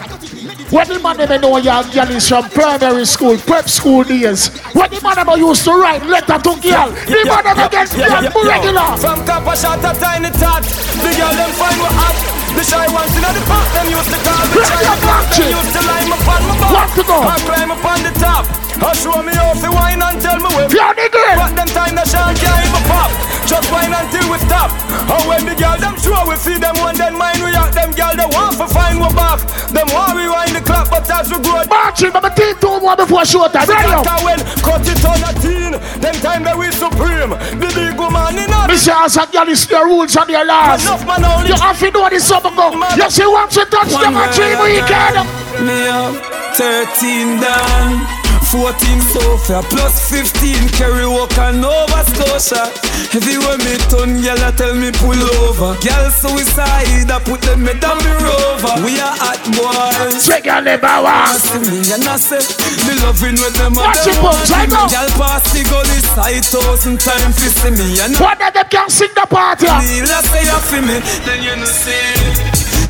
When 0.72 0.88
the 0.88 1.00
man 1.04 1.18
them 1.18 1.42
know 1.42 1.58
your 1.60 1.84
girl 1.92 2.10
is 2.16 2.30
from 2.30 2.48
primary 2.50 3.04
school, 3.06 3.38
prep 3.38 3.68
school 3.68 4.04
days. 4.08 4.48
When 4.72 4.90
the 4.90 5.04
man 5.04 5.20
them 5.20 5.28
used 5.36 5.68
to 5.68 5.76
write 5.76 6.08
letter 6.08 6.40
to 6.40 6.54
girl, 6.64 6.88
the 6.96 7.22
man 7.28 7.44
them 7.44 7.60
get 7.68 7.92
girl 7.92 8.24
regular. 8.48 8.96
From 8.96 9.20
copper 9.28 9.56
shot 9.60 9.84
to 9.84 9.92
tiny 10.00 10.32
tot. 10.40 10.64
The 11.04 11.12
girl 11.20 11.36
them 11.36 11.52
find 11.60 11.78
what 11.84 11.92
hot. 12.00 12.16
The 12.56 12.64
shy 12.64 12.88
ones 12.88 13.12
in 13.16 13.24
the 13.24 13.44
park, 13.48 13.68
them 13.76 13.88
used 13.92 14.12
to 14.12 14.20
call 14.24 14.44
me 14.48 14.64
shy 14.64 14.84
up, 14.88 15.00
Martin. 15.04 15.52
Them 15.52 15.56
used 15.56 15.72
to 15.76 15.82
line 15.88 16.12
up 16.12 16.28
on 16.28 16.42
my 16.48 16.56
back. 16.60 16.72
Want 16.72 16.92
to 16.96 17.04
go? 17.04 17.18
I 17.24 17.38
climb 17.44 17.72
up 17.72 17.84
on 17.84 18.00
the 18.08 18.12
top. 18.20 18.44
I 18.82 18.92
show 18.96 19.20
me 19.24 19.36
how 19.36 19.52
to 19.56 19.70
wine 19.72 20.00
and 20.00 20.20
tell 20.20 20.40
me 20.40 20.48
where. 20.56 20.72
Yeah, 20.72 20.96
nigga. 20.96 21.36
But 21.36 21.52
them 21.60 21.68
time 21.76 21.96
the 21.96 22.04
shark 22.08 22.36
can't 22.40 22.64
even 22.64 22.84
pop. 22.88 23.12
Just 23.52 23.68
wine 23.68 23.92
until 23.92 24.24
we 24.32 24.40
stop. 24.48 24.72
And 25.12 25.24
when 25.28 25.44
the 25.44 25.56
girl 25.60 25.76
them 25.76 26.00
show 26.00 26.16
we 26.24 26.40
feed 26.40 26.64
them 26.64 26.72
one 26.80 26.96
then 26.96 27.20
mind 27.20 27.44
we 27.44 27.52
out 27.52 27.76
them 27.76 27.92
girl 27.92 28.16
they 28.16 28.30
want 28.32 28.56
to 28.56 28.68
find 28.72 28.96
we 28.96 29.12
back. 29.12 29.44
Them 29.76 29.92
want 29.92 30.16
we 30.16 30.24
wind 30.32 30.56
the 30.56 30.64
clock 30.64 30.88
but 30.88 31.04
as 31.12 31.28
we 31.28 31.36
grow. 31.44 31.68
Marching, 31.68 32.16
but 32.16 32.24
my 32.24 32.32
team 32.32 32.56
two 32.64 32.80
more 32.80 32.96
before 32.96 33.28
showtime. 33.28 33.68
Ready 33.68 33.92
up. 33.92 34.08
when 34.24 34.40
cut 34.64 34.88
it 34.88 35.04
on 35.04 35.20
a 35.28 35.32
teen, 35.44 35.76
them 36.00 36.16
time 36.24 36.48
that 36.48 36.56
we 36.56 36.72
supreme. 36.72 37.36
The 37.60 37.68
big 37.76 38.00
woman 38.00 38.40
in 38.40 38.48
a 38.48 38.72
Mr. 38.72 38.96
Asa, 38.96 39.28
girl, 39.28 39.52
it's 39.52 39.68
the 39.68 39.84
rules 39.84 40.16
and 40.16 40.30
your 40.32 40.46
laws. 40.48 40.88
Enough 40.88 41.04
man 41.04 41.26
only. 41.28 41.50
You 41.52 41.60
have 41.60 41.80
to 41.80 41.92
know 41.92 42.08
this 42.08 42.24
summer 42.24 42.56
go. 42.56 42.72
You 42.96 43.10
see, 43.12 43.28
once 43.28 43.56
you 43.60 43.66
touch 43.68 43.92
them, 43.92 44.16
a 44.16 44.32
dream 44.32 44.64
weekend. 44.64 45.28
Me 45.68 45.92
up 45.92 46.16
13 46.56 47.44
down 47.44 48.21
14 48.52 49.00
Sophia 49.00 49.64
plus 49.72 50.12
15 50.12 50.76
Kerry 50.76 51.08
Walker 51.08 51.56
Nova 51.56 52.04
Scotia. 52.04 52.68
Everywhere 53.16 53.56
me 53.64 53.80
turn 53.88 54.20
girl 54.20 54.44
I 54.44 54.52
tell 54.52 54.76
me 54.76 54.92
pull 54.92 55.16
over. 55.40 55.72
Girl 55.80 56.12
suicide 56.12 57.08
I 57.08 57.20
put 57.24 57.40
them 57.48 57.64
me 57.64 57.72
down 57.80 57.96
me 58.04 58.12
rover. 58.12 58.76
We 58.84 59.00
are 59.00 59.16
hot 59.16 59.40
boys. 59.56 60.28
Your 60.44 60.60
never 60.62 61.00
want 61.00 61.40
See 61.40 61.64
me 61.64 61.80
and 61.96 62.04
I 62.04 62.20
say 62.20 62.44
Me 62.90 63.00
loving 63.00 63.40
with 63.40 63.56
them 63.56 63.72
and 63.72 63.88
Watch 63.88 64.04
it, 64.04 64.20
folks, 64.20 64.52
I 64.52 64.68
know. 64.68 64.84
Girl 64.92 65.08
pass 65.16 65.48
the 65.56 65.64
gully 65.72 66.02
side 66.12 66.44
thousand 66.44 67.00
time 67.00 67.32
fi 67.32 67.48
see 67.48 67.72
me 67.72 68.04
and 68.04 68.20
One 68.20 68.36
of 68.36 68.52
them 68.52 68.68
can 68.68 68.90
sing 68.90 69.16
the 69.16 69.24
party. 69.32 69.72
Neil 69.72 70.12
I 70.12 70.20
say 70.28 70.44
you 70.44 70.60
feel 70.68 70.84
me? 70.84 71.00
Then 71.24 71.40
you 71.40 71.56
know 71.56 71.72
see 71.72 72.81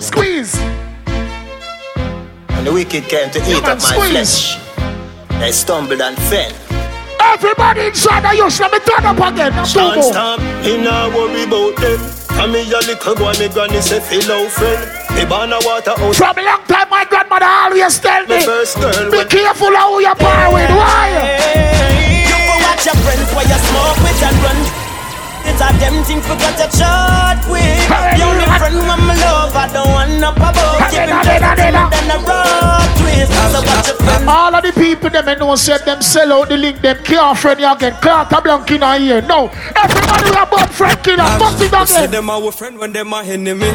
Squeeze. 0.00 0.56
And 2.56 2.66
the 2.66 2.72
wicked 2.72 3.04
came 3.08 3.30
to 3.30 3.38
eat 3.40 3.62
man, 3.62 3.76
up 3.76 3.78
my 3.78 3.94
squeeze. 3.96 4.10
flesh. 4.10 4.58
They 5.40 5.52
stumbled 5.52 6.00
and 6.00 6.16
fell. 6.28 6.52
Everybody 7.20 7.86
inside 7.88 8.22
the 8.22 8.28
house, 8.42 8.60
let 8.60 8.72
me 8.72 8.78
turn 8.80 9.04
up 9.06 9.16
again. 9.16 9.52
Now, 9.52 9.64
Stand 9.64 9.94
Togo. 9.94 10.10
stamp, 10.10 10.42
me 10.64 10.76
nah 10.82 11.08
worry 11.08 11.44
about 11.44 11.76
them. 11.80 12.00
And 12.40 12.52
me 12.52 12.64
a 12.72 12.80
little 12.80 13.14
boy, 13.14 13.32
me 13.38 13.48
granny 13.48 13.80
say 13.80 14.00
feel 14.00 14.24
out 14.32 14.50
friend. 14.50 14.80
Me 15.16 15.24
born 15.24 15.52
a 15.52 15.58
water 15.64 15.94
house. 15.96 16.16
From 16.18 16.36
a 16.38 16.42
long 16.42 16.64
time, 16.64 16.88
my 16.90 17.04
grandmother 17.04 17.44
always 17.46 17.98
tell 18.00 18.24
me, 18.26 18.36
Me 18.40 18.44
first 18.44 18.80
girl 18.80 19.10
be 19.10 19.24
careful 19.24 19.68
of 19.76 19.88
who 19.92 20.00
you 20.00 20.14
par 20.16 20.52
with. 20.52 20.70
Why? 20.72 21.08
You 22.24 22.36
go 22.48 22.54
watch 22.64 22.84
your 22.88 22.96
friends 23.04 23.28
while 23.36 23.44
you 23.48 23.58
smoke 23.68 23.98
with 24.04 24.22
and 24.24 24.36
run. 24.44 24.58
It's 25.50 25.60
a 25.60 25.68
them 25.82 25.96
thing 26.06 26.20
forgot 26.22 26.54
to 26.62 26.66
chart 26.78 27.42
with. 27.50 27.82
The 27.90 28.22
only 28.22 28.46
friend 28.58 28.76
when 28.86 29.00
my 29.06 29.14
love, 29.18 29.50
I 29.54 29.66
don't 29.72 29.90
want 29.90 30.12
no 30.22 30.30
above. 30.30 30.78
Give 30.90 31.10
him 31.10 31.18
just 31.26 31.42
a 31.42 31.52
thing, 31.58 31.74
then 31.74 32.10
a 32.14 32.16
rock 32.22 32.86
twist. 33.02 33.32
So 33.34 33.58
watch 33.66 33.86
your 33.90 33.96
friends. 33.98 34.28
All 34.30 34.54
of 34.54 34.62
the 34.62 34.72
people 34.72 35.10
them 35.10 35.28
I 35.28 35.34
know 35.34 35.56
said 35.56 35.82
them 35.84 36.00
sell 36.02 36.32
out 36.32 36.48
the 36.48 36.56
link 36.56 36.80
them 36.80 36.96
can't 37.02 37.36
friend 37.36 37.58
you 37.60 37.72
again. 37.72 37.94
Carter 38.00 38.40
Blanc 38.40 38.70
in 38.70 38.82
a 38.82 38.96
year. 38.98 39.20
No. 39.22 39.50
Everybody 39.74 40.30
will 40.30 40.42
about 40.42 40.70
friend 40.70 40.98
killer. 41.02 41.26
Bust 41.38 41.60
it 41.62 41.88
Say 41.88 42.04
again. 42.04 42.10
them 42.12 42.30
our 42.30 42.52
friend 42.52 42.78
when 42.78 42.92
them 42.92 43.12
a 43.12 43.22
enemy. 43.22 43.70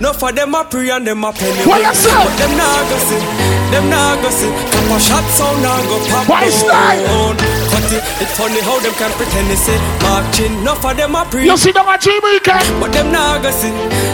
No 0.00 0.12
for 0.12 0.32
them 0.32 0.52
a 0.54 0.64
pray 0.64 0.90
and 0.90 1.06
them 1.06 1.22
a 1.24 1.32
penny. 1.32 1.62
What 1.64 1.80
you 1.80 1.94
say? 1.94 2.10
But 2.10 2.36
them 2.36 2.52
nah 2.58 2.82
go 2.90 2.96
see, 3.06 3.22
them 3.70 3.88
nah 3.88 4.16
go 4.20 4.28
see. 4.30 4.50
Copper 4.50 4.98
Shot 4.98 5.24
sound 5.30 5.62
nah 5.62 5.78
go 5.86 5.96
pop 6.10 6.28
Why 6.28 6.48
style? 6.50 7.06
down. 7.06 7.71
Cut 7.92 8.00
it, 8.00 8.22
it 8.22 8.28
funny 8.28 8.60
how 8.60 8.80
them 8.80 8.94
can 8.94 9.10
pretend 9.12 9.50
they 9.50 9.56
say 9.56 9.76
marching. 10.00 10.64
No 10.64 10.74
for 10.74 10.94
them 10.94 11.14
a 11.14 11.24
pray. 11.24 11.44
You 11.44 11.56
see 11.56 11.72
them 11.72 11.86
a 11.86 11.98
weekend. 12.00 12.60
Eh? 12.60 12.80
But 12.80 12.92
them 12.92 13.12
go 13.12 13.50
see, 13.50 13.70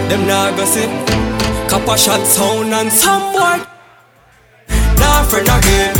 them 0.08 0.26
nah 0.26 0.50
go 0.56 0.64
see. 0.64 0.86
Copper 1.68 1.96
Shot 1.96 2.26
sound 2.26 2.74
and 2.74 2.90
some 2.90 3.32
boy. 3.32 3.62
Nah 4.98 5.22
friend 5.24 5.46
again. 5.46 5.94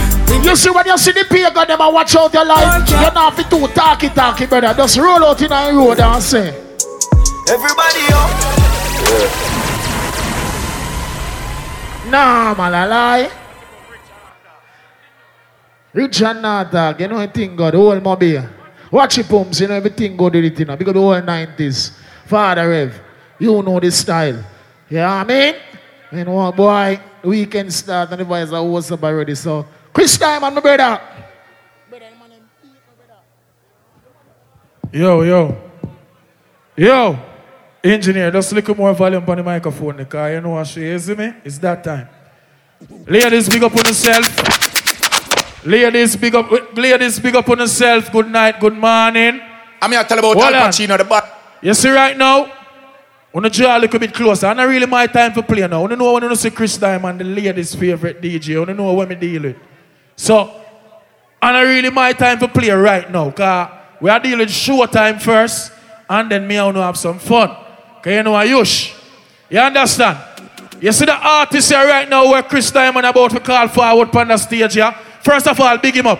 You 0.44 0.56
see 0.56 0.70
when 0.70 0.86
you 0.86 0.98
see 0.98 1.12
the 1.12 1.24
pagan 1.28 1.68
them 1.68 1.80
a 1.80 1.90
watch 1.90 2.16
out 2.16 2.32
your 2.34 2.44
life. 2.44 2.88
You're 2.90 3.12
not 3.12 3.34
fit 3.34 3.50
too 3.50 3.66
talky 3.68 4.08
talky 4.08 4.46
brother. 4.46 4.74
Just 4.74 4.98
roll 4.98 5.24
out 5.24 5.40
in 5.40 5.52
a 5.52 5.72
road 5.72 6.00
and 6.00 6.22
say. 6.22 6.48
Everybody 7.48 8.02
up. 8.10 8.30
Nah, 12.10 12.54
man, 12.54 12.74
I 12.74 12.86
lie. 12.86 13.47
Rich 15.98 16.22
and 16.22 16.40
not 16.40 16.70
dog, 16.70 17.00
you 17.00 17.08
know 17.08 17.18
anything 17.18 17.56
God, 17.56 17.74
the 17.74 17.78
whole 17.78 17.98
mobile. 17.98 18.48
Watch 18.88 19.18
it 19.18 19.28
pumps, 19.28 19.58
you 19.58 19.66
know 19.66 19.74
everything 19.74 20.16
go 20.16 20.30
did 20.30 20.44
it, 20.44 20.60
you 20.60 20.64
know, 20.64 20.76
because 20.76 20.94
the 20.94 21.00
whole 21.00 21.20
90s. 21.20 21.90
Father 22.24 22.68
Rev, 22.68 23.00
you 23.40 23.60
know 23.60 23.80
the 23.80 23.90
style. 23.90 24.44
You 24.88 24.98
know 24.98 25.08
I 25.08 25.24
mean? 25.24 25.54
You 26.12 26.24
know 26.24 26.34
what, 26.34 26.54
boy, 26.54 27.00
weekend 27.24 27.72
start 27.74 28.12
and 28.12 28.20
the 28.20 28.24
boys 28.24 28.52
are 28.52 28.94
up 28.94 29.02
already, 29.02 29.34
so. 29.34 29.66
Chris 29.92 30.16
Diamond, 30.16 30.54
my 30.54 30.60
brother. 30.60 31.00
Yo, 34.92 35.22
yo. 35.22 35.56
Yo. 36.76 37.18
Engineer, 37.82 38.30
just 38.30 38.52
a 38.52 38.54
little 38.54 38.76
more 38.76 38.94
volume 38.94 39.24
on 39.28 39.36
the 39.36 39.42
microphone 39.42 39.96
because 39.96 40.32
you 40.32 40.40
know 40.40 40.50
what 40.50 40.66
she 40.68 40.84
is, 40.84 41.08
me? 41.08 41.32
It's 41.44 41.58
that 41.58 41.82
time. 41.82 42.08
Ladies, 43.04 43.48
big 43.48 43.64
up 43.64 43.72
on 43.72 43.78
yourself. 43.78 44.67
Ladies, 45.68 46.16
big 46.16 46.34
up, 46.34 46.50
ladies, 46.78 47.20
big 47.20 47.36
up 47.36 47.46
on 47.46 47.58
yourself. 47.58 48.10
Good 48.10 48.30
night, 48.30 48.58
good 48.58 48.72
morning. 48.72 49.38
I'm 49.82 49.92
here 49.92 50.02
to 50.02 50.08
tell 50.08 50.18
about 50.18 50.34
Hold 50.40 50.54
Al 50.54 50.62
on. 50.62 50.70
Pacino, 50.70 50.96
the 50.96 51.04
bat. 51.04 51.58
You 51.60 51.74
see 51.74 51.90
right 51.90 52.16
now, 52.16 52.50
when 53.32 53.44
you 53.44 53.50
draw 53.50 53.76
a 53.76 53.78
little 53.78 54.00
bit 54.00 54.14
closer, 54.14 54.46
and 54.46 54.56
not 54.56 54.66
really 54.66 54.86
my 54.86 55.06
time 55.06 55.34
for 55.34 55.42
play 55.42 55.68
now. 55.68 55.86
You 55.86 55.94
know 55.94 56.14
when 56.14 56.22
you 56.22 56.36
see 56.36 56.48
Chris 56.48 56.78
Diamond, 56.78 57.20
the 57.20 57.24
ladies' 57.24 57.74
favorite 57.74 58.22
DJ, 58.22 58.46
you 58.46 58.64
know 58.64 58.94
what 58.94 59.10
me 59.10 59.14
deal 59.14 59.42
with. 59.42 59.56
So, 60.16 60.50
and 61.42 61.52
not 61.52 61.60
really 61.60 61.90
my 61.90 62.14
time 62.14 62.38
for 62.38 62.48
play 62.48 62.70
right 62.70 63.10
now, 63.10 63.28
because 63.28 63.68
we 64.00 64.08
are 64.08 64.20
dealing 64.20 64.38
with 64.38 64.50
show 64.50 64.86
time 64.86 65.18
first, 65.18 65.70
and 66.08 66.30
then 66.32 66.48
me 66.48 66.56
I 66.56 66.64
want 66.64 66.78
to 66.78 66.82
have 66.82 66.96
some 66.96 67.18
fun. 67.18 67.54
Because 67.96 68.14
you 68.14 68.22
know 68.22 68.32
what, 68.32 68.46
Yush. 68.46 68.98
You 69.50 69.58
understand? 69.58 70.16
You 70.80 70.92
see 70.92 71.04
the 71.04 71.12
artist 71.14 71.70
here 71.70 71.86
right 71.86 72.08
now 72.08 72.30
where 72.30 72.42
Chris 72.42 72.70
Diamond 72.70 73.04
about 73.04 73.32
to 73.32 73.40
call 73.40 73.68
forward 73.68 74.16
on 74.16 74.28
the 74.28 74.38
stage 74.38 74.72
here. 74.72 74.94
First 75.28 75.46
of 75.46 75.60
all, 75.60 75.76
big 75.76 75.94
him 75.94 76.06
up. 76.06 76.18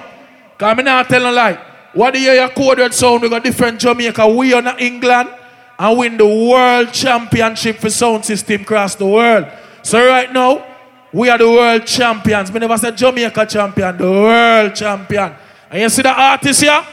Because 0.53 0.78
I'm 0.78 0.85
not 0.85 1.09
telling 1.09 1.35
lie. 1.35 1.59
What 1.95 2.12
the 2.12 2.20
year 2.20 2.35
your 2.35 2.51
coded 2.51 2.93
sound, 2.93 3.23
we 3.23 3.31
got 3.31 3.43
different 3.43 3.81
Jamaica. 3.81 4.28
We 4.28 4.53
are 4.53 4.61
not 4.61 4.83
England 4.83 5.31
and 5.78 5.99
win 5.99 6.19
the 6.19 6.27
world 6.27 6.93
championship 6.93 7.77
for 7.78 7.89
sound 7.89 8.27
system 8.27 8.61
across 8.61 8.97
the 8.97 9.07
world. 9.07 9.47
So 9.83 10.07
right 10.07 10.31
now, 10.31 10.62
we 11.11 11.31
are 11.31 11.39
the 11.39 11.49
world 11.49 11.87
champions. 11.87 12.53
We 12.53 12.61
never 12.61 12.77
said 12.77 12.99
Jamaica 12.99 13.47
champion, 13.47 13.97
the 13.97 14.11
world 14.11 14.75
champion. 14.75 15.33
And 15.70 15.81
you 15.81 15.89
see 15.89 16.03
the 16.03 16.11
artist 16.11 16.61
here? 16.61 16.85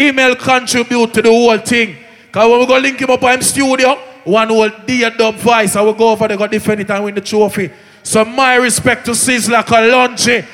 Email 0.00 0.36
contribute 0.36 1.12
to 1.12 1.20
the 1.20 1.28
whole 1.28 1.58
thing. 1.58 1.98
Because 2.28 2.50
when 2.50 2.60
we 2.60 2.66
go 2.66 2.78
link 2.78 2.98
him 2.98 3.10
up 3.10 3.22
in 3.24 3.42
studio, 3.42 3.94
one 4.24 4.48
whole 4.48 4.70
dear 4.86 5.10
dub 5.10 5.34
voice, 5.34 5.76
I 5.76 5.82
will 5.82 5.92
go 5.92 6.12
over 6.12 6.28
there, 6.28 6.38
go 6.38 6.46
defend 6.46 6.80
it 6.80 6.90
and 6.90 7.04
win 7.04 7.14
the 7.14 7.20
trophy. 7.20 7.70
So 8.02 8.24
my 8.24 8.54
respect 8.54 9.04
to 9.04 9.10
Sizzla 9.10 9.62
Kalonji. 9.64 10.46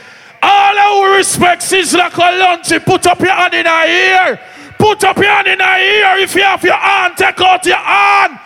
All 0.45 0.79
our 0.79 1.17
respect 1.17 1.63
Sizzla 1.63 2.11
Kalonji. 2.11 2.85
Put 2.85 3.07
up 3.07 3.19
your 3.21 3.31
hand 3.33 3.55
in 3.55 3.67
our 3.67 3.87
ear. 3.87 4.41
Put 4.79 5.03
up 5.05 5.17
your 5.17 5.27
hand 5.27 5.47
in 5.47 5.61
our 5.61 5.79
ear. 5.79 6.17
If 6.19 6.35
you 6.35 6.43
have 6.43 6.63
your 6.63 6.77
hand, 6.77 7.17
take 7.17 7.41
out 7.41 7.65
your 7.65 7.77
hand. 7.77 8.39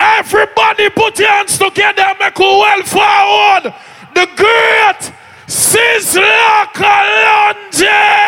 Everybody 0.00 0.88
put 0.88 1.18
your 1.18 1.28
hands 1.28 1.58
together 1.58 2.02
and 2.02 2.18
make 2.18 2.38
a 2.38 2.42
well 2.42 2.82
forward. 2.84 3.74
The 4.14 4.26
great 4.36 5.12
Sizzla 5.46 6.64
Kalonji. 6.72 8.23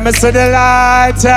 Let 0.00 0.14
me 0.14 0.18
see 0.18 0.30
the 0.30 0.48
lighter. 0.48 1.30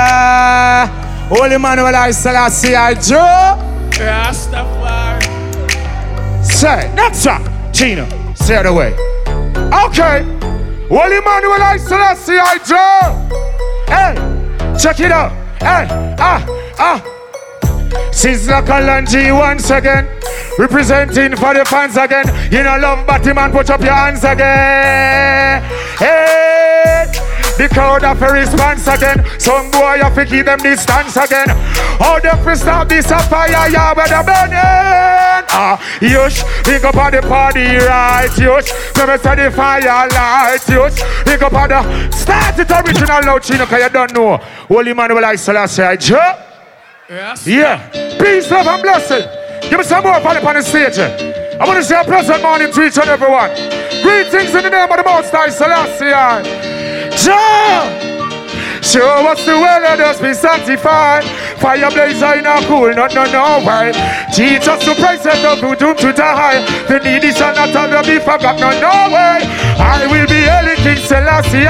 Holy 1.28 1.56
Emmanuel 1.56 1.94
I 1.94 2.12
Selassie 2.12 2.74
I 2.74 2.94
Jah. 2.94 3.58
Rastafari. 3.90 5.22
Say, 6.42 6.90
next 6.94 7.26
up, 7.26 7.42
Gina, 7.74 8.08
stay 8.34 8.56
out 8.56 8.64
of 8.64 8.72
the 8.72 8.78
way. 8.78 8.94
Okay. 9.84 10.24
Holy 10.88 11.18
Emmanuel 11.18 11.62
I 11.62 11.76
Selassie 11.76 12.38
I 12.38 12.56
Jah. 12.64 13.12
Hey, 13.86 14.78
check 14.78 14.98
it 14.98 15.12
out. 15.12 15.30
Hey, 15.60 15.86
ah, 16.18 16.46
ah. 16.78 17.04
Sizzla 18.12 18.62
Kalonji 18.62 19.30
once 19.30 19.68
again. 19.68 20.08
Representing 20.58 21.36
for 21.36 21.52
the 21.52 21.66
fans 21.66 21.98
again. 21.98 22.24
You 22.50 22.62
know, 22.62 22.78
love 22.78 23.06
Batman, 23.06 23.52
put 23.52 23.68
up 23.68 23.82
your 23.82 23.92
hands 23.92 24.24
again. 24.24 25.62
Hey, 25.98 26.53
the 27.56 27.68
crowd 27.68 28.02
have 28.02 28.22
a 28.22 28.32
response 28.32 28.86
again. 28.86 29.24
Some 29.38 29.70
boy 29.70 29.98
have 30.02 30.14
to 30.14 30.24
keep 30.26 30.46
them 30.46 30.58
distance 30.58 31.16
again. 31.16 31.48
How 31.98 32.18
them 32.20 32.42
fi 32.42 32.54
stop 32.54 32.88
this 32.88 33.10
a 33.10 33.18
fire, 33.18 33.70
yeah, 33.70 33.92
where 33.94 34.08
the 34.08 34.22
burning. 34.24 35.44
Ah, 35.56 35.78
yush, 36.00 36.42
pick 36.64 36.84
up 36.84 36.96
on 36.96 37.12
the 37.12 37.22
party 37.22 37.76
right, 37.76 38.30
yush. 38.36 38.70
Let 38.96 39.08
me 39.08 39.18
say 39.22 39.36
the 39.36 39.50
fire 39.50 39.80
light, 39.82 40.60
yush. 40.66 41.24
Pick 41.24 41.42
up 41.42 41.52
on 41.52 41.68
the 41.68 42.10
start 42.10 42.58
it 42.58 42.70
original 42.70 43.24
loud, 43.24 43.42
Chino, 43.42 43.66
cause 43.66 43.82
you 43.82 43.88
don't 43.88 44.12
know. 44.14 44.36
Holy 44.68 44.92
man 44.92 45.14
will 45.14 45.24
I 45.24 45.36
Selassie, 45.36 45.96
Joe. 45.98 46.34
Yes. 47.08 47.46
Yeah. 47.46 47.90
Peace, 48.18 48.50
love, 48.50 48.66
and 48.66 48.82
blessing. 48.82 49.28
Give 49.68 49.78
me 49.78 49.84
some 49.84 50.02
more 50.02 50.20
fun 50.20 50.42
the 50.42 50.62
stage. 50.62 50.98
I 50.98 51.64
want 51.66 51.78
to 51.78 51.84
say 51.84 52.00
a 52.00 52.04
pleasant 52.04 52.42
morning 52.42 52.72
to 52.72 52.82
each 52.84 52.98
and 52.98 53.08
everyone. 53.08 53.50
Greetings 54.02 54.54
in 54.54 54.62
the 54.64 54.70
name 54.70 54.90
of 54.90 54.96
the 54.96 55.04
Most 55.04 55.30
High 55.30 55.50
Selassie. 55.50 56.73
Jah! 57.24 58.13
Show 58.84 59.26
us 59.26 59.44
the 59.46 59.56
way, 59.56 59.80
let 59.80 59.98
us 60.00 60.20
be 60.20 60.34
sanctified. 60.34 61.24
Fire 61.58 61.90
blazer 61.90 62.34
in 62.34 62.46
our 62.46 62.60
cool, 62.68 62.92
no, 62.92 63.06
no, 63.08 63.24
no 63.32 63.64
way. 63.64 63.92
Teach 64.30 64.68
us 64.68 64.84
to 64.84 64.94
praise 64.94 65.24
and 65.24 65.42
love 65.42 65.60
to 65.60 65.74
doom 65.74 65.96
to 65.96 66.12
die. 66.12 66.60
The 66.86 67.00
needy 67.00 67.32
shall 67.32 67.54
not 67.54 67.74
ever 67.74 68.02
be 68.04 68.18
forgotten, 68.18 68.60
no, 68.60 68.70
no 68.84 69.14
way. 69.14 69.40
I 69.80 70.06
will 70.06 70.28
be 70.28 70.44
hailing 70.44 70.76
King 70.84 71.00
Selassie. 71.00 71.64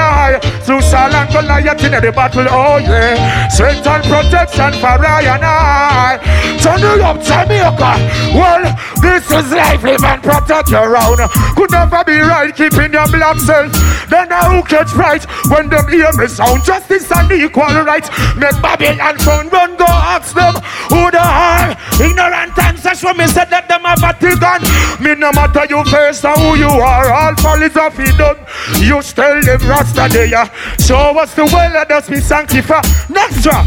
Through 0.65 0.81
Saul 0.81 1.13
and 1.13 1.31
Goliath 1.31 1.83
in 1.83 1.91
the 1.93 2.11
battle, 2.11 2.47
oh 2.49 2.77
yeah. 2.77 3.47
Strength 3.47 3.87
and 3.87 4.03
protection 4.03 4.73
for 4.81 4.99
I 4.99 5.23
and 5.23 5.45
I. 5.45 6.19
Turn 6.59 6.81
it 6.81 7.01
up, 7.01 7.21
Jamaica. 7.21 7.95
Well, 8.33 8.65
this 9.01 9.29
is 9.31 9.51
life, 9.51 9.85
and 9.85 10.21
protect 10.21 10.69
your 10.69 10.97
own. 10.97 11.17
Could 11.55 11.71
never 11.71 12.03
be 12.03 12.17
right, 12.19 12.53
keeping 12.53 12.91
your 12.91 13.07
black 13.07 13.39
self. 13.39 13.71
Then 14.09 14.31
I 14.31 14.55
who 14.55 14.63
catch 14.63 14.93
right 14.93 15.23
when 15.49 15.69
them 15.69 15.87
hear 15.87 16.11
me 16.13 16.27
sound. 16.27 16.63
Justice 16.63 17.04
and 17.11 17.31
equal 17.31 17.83
rights. 17.83 18.09
Make 18.35 18.59
Babylon 18.61 19.17
phone 19.19 19.49
run, 19.49 19.75
go 19.77 19.85
ask 19.87 20.35
them 20.35 20.55
who 20.89 21.11
they 21.11 21.17
are. 21.17 21.75
Ignorant 22.01 22.57
and 22.57 22.79
such 22.79 23.03
when 23.03 23.17
me 23.17 23.27
said 23.27 23.49
that 23.49 23.67
them 23.67 23.81
have 23.81 24.03
a 24.03 24.13
gun. 24.39 24.61
Me 25.01 25.15
no 25.15 25.31
matter 25.31 25.65
you 25.69 25.83
first 25.85 26.25
or 26.25 26.33
who 26.33 26.55
you 26.57 26.69
are. 26.69 27.11
All 27.11 27.35
off 27.77 27.97
he 27.97 28.05
done. 28.17 28.37
You 28.79 29.01
still 29.01 29.39
live 29.39 29.67
Rasta 29.67 30.07
there. 30.11 30.45
Show 30.79 31.17
us 31.19 31.33
the 31.35 31.45
way, 31.45 31.69
let 31.73 31.91
us 31.91 32.09
be 32.09 32.19
sanctified. 32.19 32.85
Next 33.09 33.43
drop. 33.43 33.65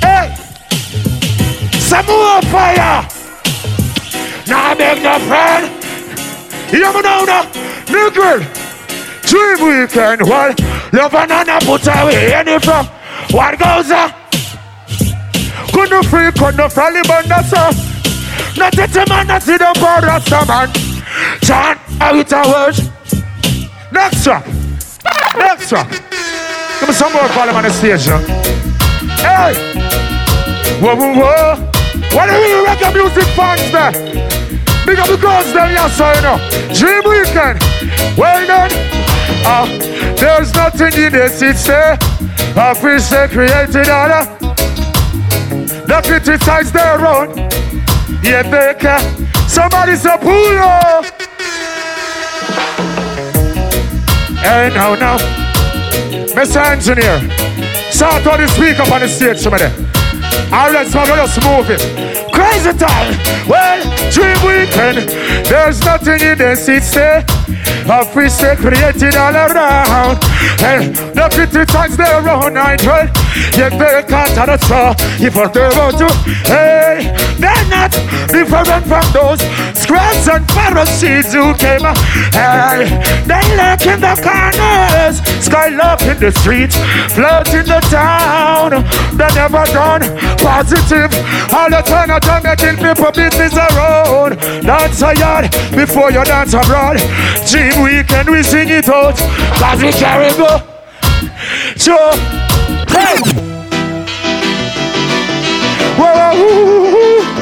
Hey. 0.00 0.34
Some 1.80 2.06
more 2.06 2.42
fire. 2.42 3.08
Now 4.46 4.74
beg 4.74 5.02
no 5.02 5.18
friend. 5.20 5.78
You 6.72 6.92
me 6.92 7.00
know 7.00 7.24
now. 7.24 7.44
Nigga. 7.86 8.67
Dream 9.28 9.60
weekend. 9.60 10.22
Well, 10.22 10.54
love 10.92 11.14
and 11.14 11.32
honor 11.32 11.60
put 11.60 11.86
away 11.86 12.32
any 12.32 12.58
from. 12.58 12.86
What 13.30 13.58
goes 13.58 13.90
on? 13.90 14.10
Couldn't 15.70 16.04
free, 16.04 16.32
couldn't 16.32 16.72
free, 16.72 17.02
but 17.06 17.26
that's 17.28 17.52
all. 17.52 17.72
Not 18.56 18.72
that 18.72 18.96
a 18.96 19.04
man 19.06 19.26
that 19.26 19.42
see 19.42 19.58
the 19.58 19.68
power 19.76 20.00
Rasta 20.00 20.48
man. 20.48 20.72
John, 21.44 21.76
how 22.00 22.16
it 22.16 22.32
a 22.32 22.40
word? 22.48 22.76
Next 23.92 24.26
one. 24.26 24.42
Next 25.36 25.72
one. 25.72 25.88
Give 26.80 26.88
me 26.88 26.94
some 26.94 27.12
more 27.12 27.28
volume 27.36 27.56
on 27.56 27.64
the 27.64 27.70
huh? 27.70 28.24
Hey! 29.20 29.52
Whoa, 30.80 30.96
whoa, 30.96 31.12
whoa! 31.14 31.70
What 32.16 32.30
are 32.30 32.40
you 32.48 32.64
reggae 32.64 32.94
music 32.96 33.28
fans 33.36 33.70
there? 33.70 33.92
Big 34.86 34.98
up 34.98 35.06
the 35.06 35.18
girls 35.20 35.52
down 35.52 35.68
here, 35.68 35.88
so 35.92 36.08
you 36.16 36.22
know. 36.24 36.38
Dream 36.72 37.04
weekend. 37.04 37.60
Well 38.16 38.46
done. 38.46 38.97
Ah, 39.44 39.66
there's 40.18 40.52
nothing 40.54 40.92
in 41.02 41.14
it's 41.14 41.66
there. 41.66 41.98
I 42.56 42.72
wish 42.82 43.08
they 43.08 43.28
created 43.28 43.88
order. 43.88 44.24
They 45.86 46.02
criticize 46.02 46.72
their 46.72 47.06
own. 47.06 47.36
Yet 48.22 48.50
they 48.50 48.74
care. 48.78 49.00
Somebody's 49.48 50.04
a 50.04 50.18
pull 50.18 50.58
up. 50.58 51.04
Hey, 54.40 54.70
now, 54.74 54.94
now. 54.94 55.18
Mr. 56.34 56.64
Engineer, 56.70 57.18
start 57.90 58.26
on 58.26 58.40
the 58.40 58.48
speaker 58.48 58.82
up 58.82 58.92
on 58.92 59.00
the 59.00 59.08
stage, 59.08 59.38
somebody. 59.38 59.64
All 60.52 60.72
right, 60.72 60.86
so 60.86 61.00
let's 61.00 61.36
move 61.44 61.70
it. 61.70 62.27
Crazy 62.38 62.72
time. 62.78 63.18
Well, 63.48 63.82
dream 64.12 64.38
weekend. 64.46 65.08
There's 65.50 65.84
nothing 65.84 66.20
in 66.20 66.38
the 66.38 66.54
there. 66.94 67.24
A 67.90 68.04
fish 68.04 68.34
they 68.36 68.54
created 68.54 69.16
all 69.16 69.34
around. 69.34 70.22
Hey, 70.60 70.92
the 71.16 71.28
criticize 71.34 71.96
their 71.96 72.28
own 72.28 72.54
night, 72.54 72.84
well. 72.84 73.08
Yet 73.56 73.72
they 73.80 74.04
can't 74.06 74.38
understand 74.38 74.96
if 75.18 75.34
what 75.34 75.52
they 75.52 75.68
want 75.74 75.98
to. 75.98 76.08
Hey, 76.46 77.10
they're 77.38 77.68
not 77.72 77.90
different 78.28 78.84
from 78.86 79.06
those 79.12 79.40
scribes 79.72 80.28
and 80.28 80.44
Pharisees 80.52 81.32
who 81.32 81.54
came. 81.54 81.80
Hey, 82.36 82.92
they 83.24 83.44
lurk 83.56 83.80
in 83.88 84.00
the 84.04 84.14
corners, 84.20 85.24
skylark 85.42 86.02
in 86.02 86.20
the 86.20 86.30
streets, 86.30 86.76
flirt 87.16 87.48
in 87.54 87.64
the 87.64 87.80
town. 87.88 88.84
They 89.16 89.32
never 89.34 89.64
done 89.72 90.02
positive. 90.38 91.10
All 91.56 91.70
the 91.70 91.80
time 91.82 92.10
making 92.42 92.76
people 92.76 93.12
business 93.12 93.54
around. 93.54 94.38
Dance 94.62 95.02
a 95.02 95.14
yard 95.14 95.50
before 95.72 96.10
you 96.10 96.24
dance 96.24 96.54
abroad. 96.54 96.98
Dream 97.50 97.82
weekend, 97.82 98.28
we 98.28 98.42
sing 98.42 98.68
it 98.68 98.88
out. 98.88 99.16
Cause 99.58 99.82
we 99.82 99.92
carry 99.92 100.30
go. 100.36 100.60
Joe. 101.76 102.12
Hey! 102.88 103.18
Whoa, 105.98 106.12
whoa, 106.18 106.32
whoa. 106.38 107.38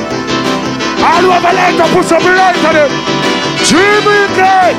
All 1.06 1.26
over 1.32 1.52
like 1.52 1.76
to 1.76 1.86
put 1.94 2.04
some 2.06 2.24
light 2.24 2.56
on 2.64 2.76
it. 2.76 2.90
Dream 3.68 4.02
weekend. 4.06 4.76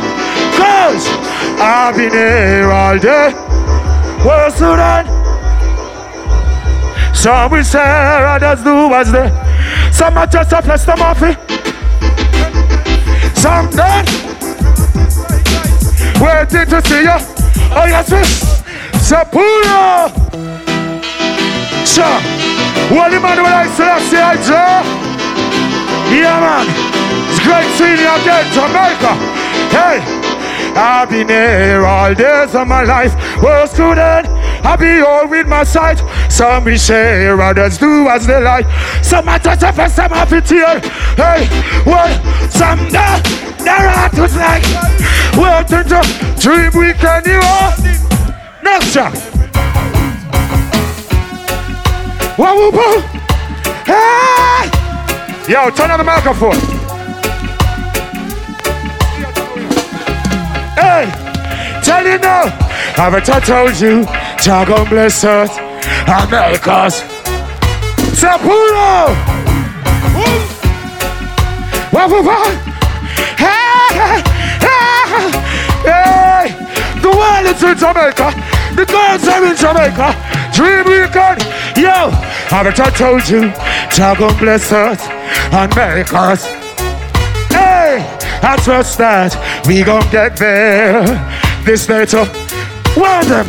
Cause 0.58 1.06
I've 1.60 1.96
been 1.96 2.12
here 2.12 2.72
all 2.72 2.98
day. 2.98 3.32
Where's 4.26 4.54
Sudan? 4.56 5.06
Some 7.14 7.52
will 7.52 7.64
say 7.64 7.80
others 7.80 8.64
do 8.64 8.94
as 8.94 9.12
they. 9.12 9.47
Some 9.98 10.16
are 10.16 10.28
just 10.28 10.52
a 10.54 10.62
plus 10.62 10.86
them 10.86 11.02
off 11.02 11.24
it. 11.24 11.36
Some 13.36 13.68
dead. 13.72 14.06
Waiting 16.22 16.70
to 16.70 16.82
see 16.86 17.02
you. 17.02 17.18
Oh 17.74 17.86
yes, 17.90 18.12
miss. 18.12 18.62
Sapura. 19.02 20.14
Sure. 21.84 22.22
What 22.96 23.10
the 23.10 23.20
man 23.20 23.42
will 23.42 23.48
I 23.48 23.66
say? 23.76 23.90
I 23.90 24.00
say 24.00 24.22
I 24.22 24.36
draw. 24.46 24.84
Yeah 26.14 26.40
man. 26.46 26.68
It's 27.32 27.40
great 27.42 27.66
seeing 27.74 27.98
you 27.98 28.14
again, 28.22 28.46
Jamaica. 28.54 29.14
Hey. 29.74 30.37
I've 30.76 31.10
been 31.10 31.30
here 31.30 31.86
all 31.86 32.14
days 32.14 32.54
of 32.56 32.68
my 32.68 32.84
life. 32.84 33.16
Was 33.42 33.72
student, 33.72 34.28
I 34.66 34.76
be 34.76 34.86
here 34.86 35.28
with 35.28 35.48
my 35.48 35.64
sight. 35.64 36.02
Some 36.32 36.66
be 36.66 36.78
share, 36.78 37.40
others 37.42 37.78
do 37.78 38.08
as 38.08 38.28
they 38.28 38.42
like. 38.42 38.66
Some 39.04 39.28
I 39.30 39.38
touch 39.38 39.64
up 39.64 39.78
and 39.78 39.92
some 39.92 40.12
have 40.12 40.34
it 40.34 40.50
here. 40.50 40.80
Hey, 41.16 41.48
well, 41.86 42.50
some 42.50 42.88
da, 42.90 43.20
their 43.64 43.90
heart 43.90 44.14
was 44.14 44.36
like. 44.36 44.64
Welcome 45.36 45.88
to 45.90 46.02
Dream 46.40 46.72
Weekend, 46.74 47.26
you 47.26 47.40
are. 47.40 47.74
Next 48.64 48.94
time. 48.94 49.14
Whoa, 52.38 52.54
whoa, 52.54 52.72
whoa. 52.72 53.02
Hey! 53.86 54.70
Yo, 55.52 55.70
turn 55.72 55.92
on 55.92 55.98
the 55.98 56.04
microphone. 56.04 56.77
Hey, 60.88 61.12
tell 61.84 62.06
you 62.08 62.18
now, 62.18 62.48
haven't 62.96 63.30
I 63.30 63.42
told 63.42 63.78
you, 63.78 64.06
Jah 64.42 64.64
gon' 64.66 64.88
bless 64.88 65.22
us 65.26 65.52
and 66.08 66.32
make. 66.32 67.04
Sapuro! 68.16 69.12
Wah, 71.92 72.08
wah, 72.08 72.24
wah. 72.24 72.48
Hey, 75.84 76.56
the 77.04 77.12
world 77.20 77.46
is 77.52 77.62
in 77.62 77.78
Jamaica. 77.78 78.32
The 78.78 78.86
girls 78.86 79.28
are 79.28 79.46
in 79.46 79.58
Jamaica. 79.58 80.16
Dream 80.56 80.86
weekend. 80.88 81.44
Yo, 81.76 82.12
haven't 82.48 82.80
I 82.80 82.90
told 82.92 83.28
you? 83.28 83.52
God 83.98 84.18
gon' 84.20 84.38
bless 84.38 84.72
us 84.72 85.06
us. 86.14 86.57
I 88.42 88.58
trust 88.64 88.98
that 88.98 89.36
we 89.68 89.84
gon' 89.84 90.10
get 90.12 90.38
there. 90.38 91.04
This 91.66 91.88
well 92.96 93.24
them, 93.26 93.48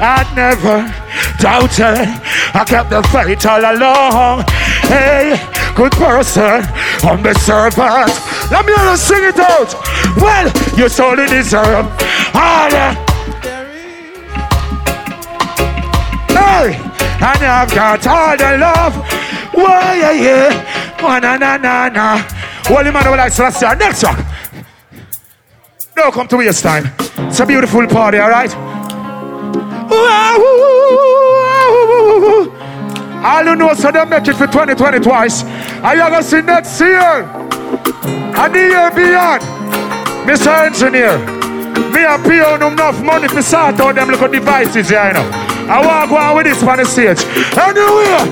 I 0.00 0.24
never 0.34 0.84
doubted. 1.38 2.08
I 2.54 2.64
kept 2.66 2.90
the 2.90 3.02
faith 3.08 3.46
all 3.46 3.60
along. 3.60 4.44
Hey, 4.88 5.40
good 5.74 5.92
person, 5.92 6.64
I'm 7.02 7.22
the 7.22 7.34
servant. 7.34 8.12
Let 8.50 8.66
me 8.66 8.72
you 8.76 8.96
sing 8.96 9.24
it 9.24 9.38
out. 9.38 9.74
Well, 10.16 10.50
you 10.76 10.88
solely 10.88 11.26
deserve 11.26 11.86
all 12.34 12.70
Hey, 16.28 16.76
and 16.76 17.44
I've 17.44 17.70
got 17.74 18.06
all 18.06 18.36
the 18.36 18.58
love. 18.58 18.94
Why, 19.54 19.96
yeah, 19.98 20.12
yeah. 20.12 20.96
Oh, 21.00 21.18
na, 21.18 21.36
na, 21.36 21.56
na, 21.56 21.88
na. 21.88 22.43
Holy 22.66 22.90
man, 22.90 23.06
I 23.06 23.14
like 23.14 23.32
Celestia. 23.32 23.78
Next 23.78 24.02
one. 24.02 24.24
Don't 25.94 26.12
come 26.12 26.26
to 26.28 26.36
waste 26.38 26.62
time. 26.62 26.90
It's 27.28 27.40
a 27.40 27.46
beautiful 27.46 27.86
party, 27.86 28.18
all 28.18 28.30
right? 28.30 28.54
All 33.24 33.44
you 33.44 33.56
know, 33.56 33.74
so 33.74 33.90
they 33.90 34.04
make 34.04 34.26
it 34.28 34.34
for 34.34 34.46
2020 34.46 35.00
twice. 35.00 35.44
Are 35.82 35.94
you 35.94 36.02
gonna 36.02 36.22
see 36.22 36.42
next 36.42 36.80
year? 36.80 37.22
And 38.36 38.54
the 38.54 38.58
year 38.58 38.90
beyond. 38.90 39.42
Mr. 40.26 40.66
Engineer, 40.66 41.18
me 41.92 42.04
and 42.04 42.24
pay 42.24 42.40
on 42.40 42.62
enough 42.62 43.02
money 43.02 43.28
to 43.28 43.42
sort 43.42 43.78
out 43.78 43.94
them 43.94 44.08
little 44.08 44.28
devices 44.28 44.88
here, 44.88 45.06
you 45.08 45.12
know. 45.14 45.30
I 45.70 46.06
go 46.08 46.16
on 46.16 46.36
with 46.36 46.46
this 46.46 46.62
on 46.62 46.78
the 46.78 46.84
stage. 46.84 47.22
Anyway, 47.56 48.24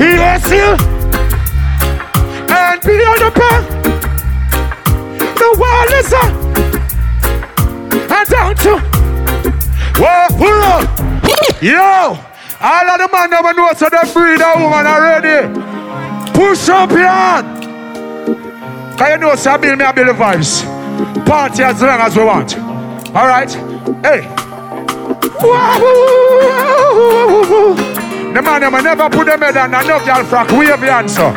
yes, 0.00 0.50
you. 0.50 0.76
And 2.48 2.80
be 2.82 2.94
on 3.04 3.18
the 3.18 3.30
pen. 3.32 3.75
The 5.36 5.48
wall 5.60 5.90
is 6.00 6.12
up. 6.12 6.32
And 8.10 8.28
down 8.28 8.54
to. 8.64 8.78
Whoa, 10.00 10.28
pull 10.36 10.62
up. 10.62 10.86
Yo, 11.62 12.18
all 12.60 12.90
of 12.90 12.98
the 12.98 13.08
man 13.12 13.30
never 13.30 13.52
know 13.54 13.72
so 13.74 13.88
they 13.88 14.12
breed 14.12 14.40
a 14.40 14.54
woman 14.58 14.86
already. 14.86 15.48
Push 16.32 16.68
up 16.68 16.90
your 16.90 17.08
hand. 17.08 17.64
Cause 18.98 19.10
you 19.10 19.18
know, 19.18 19.34
so 19.34 19.50
I 19.52 19.56
build 19.56 19.78
me 19.78 19.84
a 19.84 19.92
build 19.92 20.08
the 20.08 20.12
vibes. 20.12 20.64
Party 21.26 21.62
as 21.62 21.80
long 21.82 22.00
as 22.00 22.16
we 22.16 22.24
want. 22.24 22.58
All 23.14 23.26
right? 23.26 23.52
Hey. 24.02 24.28
The 28.34 28.42
man 28.42 28.60
them 28.60 28.84
never 28.84 29.08
put 29.08 29.26
them 29.26 29.40
head 29.40 29.56
on 29.56 29.74
a 29.74 29.82
no 29.82 29.98
girl 30.04 30.24
frack 30.24 30.58
wave 30.58 30.80
the 30.80 30.92
answer. 30.92 31.32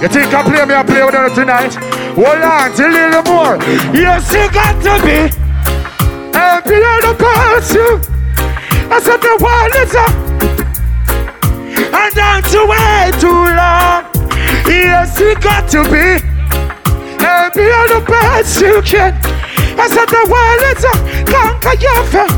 You 0.00 0.08
think 0.08 0.32
I 0.32 0.42
play 0.42 0.64
me 0.64 0.74
a 0.74 0.84
play 0.84 1.02
with 1.02 1.14
them 1.14 1.34
tonight? 1.34 1.95
Hold 2.16 2.40
on 2.40 2.72
a 2.72 2.88
little 2.88 3.22
more. 3.30 3.56
Yes, 3.92 4.32
you 4.32 4.50
got 4.50 4.72
to 4.82 4.96
be. 5.04 5.28
On 6.34 7.00
the 7.02 7.14
person. 7.14 8.00
I 8.90 8.98
said 9.04 9.20
the 9.20 9.36
world 9.44 9.76
is 9.84 9.94
up. 9.94 10.14
And 11.92 12.14
down 12.14 12.42
to 12.42 12.64
wait 12.72 13.20
too 13.20 13.28
long. 13.28 14.08
Yes, 14.64 15.20
you 15.20 15.34
got 15.36 15.68
to 15.72 15.82
be. 15.92 16.24
On 17.20 17.52
the 17.52 18.02
best 18.08 18.60
you 18.62 18.80
can. 18.80 19.12
I 19.78 19.86
said 19.86 20.08
the 20.08 20.24
world 20.32 20.62
is 20.72 20.84
up. 20.88 20.98
Conquer 21.28 21.76
your 21.84 22.02
fear. 22.08 22.28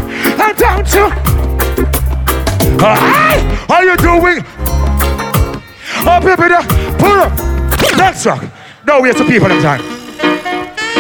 And 0.43 0.59
down 0.59 0.85
to. 0.87 1.03
Hi, 2.81 3.39
how 3.69 3.83
you 3.83 3.97
doing? 3.99 4.45
Oh, 6.05 6.19
there. 6.49 6.67
pull 6.99 7.21
up. 7.21 7.33
Next 7.97 8.27
song. 8.89 8.97
No 8.97 9.03
waste 9.03 9.21
of 9.21 9.27
people 9.27 9.51
in 9.51 9.63
time. 9.63 9.83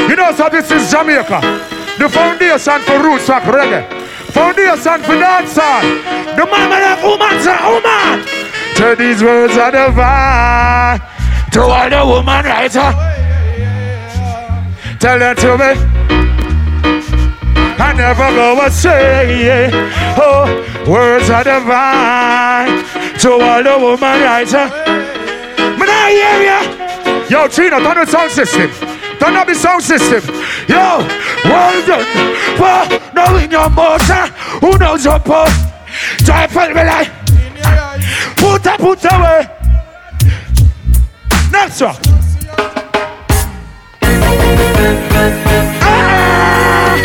You 0.08 0.16
know, 0.16 0.32
so 0.32 0.48
this 0.48 0.70
is 0.70 0.90
Jamaica. 0.90 1.40
The 1.98 2.08
foundation 2.08 2.80
for 2.82 3.02
roots 3.02 3.28
rock 3.28 3.42
reggae. 3.44 3.84
Foundation 4.32 5.02
for 5.02 5.16
dancehall. 5.16 5.82
The 6.36 6.46
mama 6.46 6.78
of 6.92 7.02
woman 7.02 7.34
to 7.42 7.54
woman. 7.66 8.26
To 8.76 8.94
these 8.96 9.22
words 9.22 9.56
are 9.56 9.72
divine. 9.72 11.00
To 11.52 11.62
all 11.62 11.90
the 11.90 12.04
woman 12.06 12.44
writer. 12.44 12.92
Tell 15.00 15.18
them 15.18 15.36
to 15.36 15.58
me. 15.58 15.70
I 17.80 17.92
never 17.96 18.30
go 18.34 18.66
astray. 18.66 19.70
Oh, 20.16 20.46
words 20.86 21.30
are 21.30 21.44
divine. 21.44 22.84
To 23.20 23.32
all 23.32 23.62
the 23.62 23.78
woman 23.78 24.22
writer. 24.22 24.68
Man, 25.78 25.88
I 25.88 26.10
hear 26.10 26.78
ya. 26.78 26.87
Yo, 27.28 27.46
Trina, 27.46 27.78
turn 27.80 27.96
the 27.96 28.06
sound 28.06 28.30
system. 28.30 28.70
Turn 29.18 29.36
up 29.36 29.46
the 29.46 29.54
sound 29.54 29.82
system. 29.82 30.22
Yo, 30.66 31.04
well 31.44 31.86
done. 31.86 32.06
For 32.56 33.14
knowing 33.14 33.50
your 33.50 33.68
motor. 33.68 34.26
Who 34.60 34.78
knows 34.78 35.04
your 35.04 35.18
post? 35.18 35.68
For 36.24 36.68
me 36.68 36.84
like. 36.84 37.10
Put 38.36 38.66
up, 38.66 38.80
put 38.80 39.04
away. 39.04 39.46
Next 41.50 41.80
one. 41.82 41.96
Ah, 45.82 46.96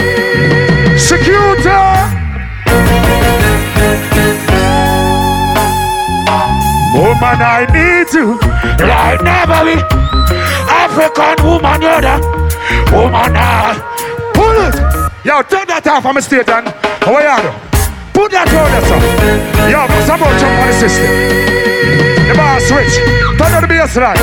Security! 0.98 2.13
Woman, 6.94 7.42
I 7.42 7.66
need 7.74 8.14
you 8.14 8.38
like 8.86 9.18
never 9.26 9.66
be. 9.66 9.82
African 10.70 11.42
woman, 11.42 11.82
you're 11.82 12.02
the 12.06 12.22
woman. 12.94 13.34
I 13.34 13.82
pull 14.38 14.54
it. 14.62 14.78
Yo, 15.26 15.42
turn 15.42 15.66
that 15.74 15.88
off 15.88 16.04
the 16.04 16.22
stage 16.22 16.50
and 16.50 16.70
how 17.02 17.18
are 17.18 17.26
you? 17.26 17.50
Put 18.14 18.30
that 18.30 18.46
on 18.46 18.70
there, 18.70 18.86
sir. 18.86 19.02
Yo, 19.74 19.90
more 19.90 20.38
jump 20.38 20.54
on 20.54 20.68
the 20.70 20.76
system. 20.78 21.10
The 22.30 22.34
bar 22.38 22.62
switch. 22.62 22.94
Turn 23.42 23.52
on 23.58 23.62
the 23.66 23.70
bass 23.74 23.98
line. 23.98 24.22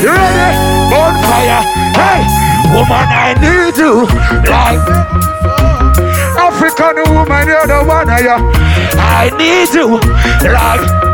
You 0.00 0.16
ready? 0.16 0.48
Bonfire. 0.88 1.60
Hey, 1.92 2.24
woman, 2.72 3.04
I 3.12 3.36
need 3.36 3.76
you 3.76 4.08
like 4.48 4.80
African 6.62 7.14
woman, 7.14 7.48
you're 7.48 7.66
the 7.66 7.82
one 7.84 8.08
I 8.08 8.22
I 8.94 9.30
need 9.36 9.74
you 9.74 9.98
like 10.48 11.12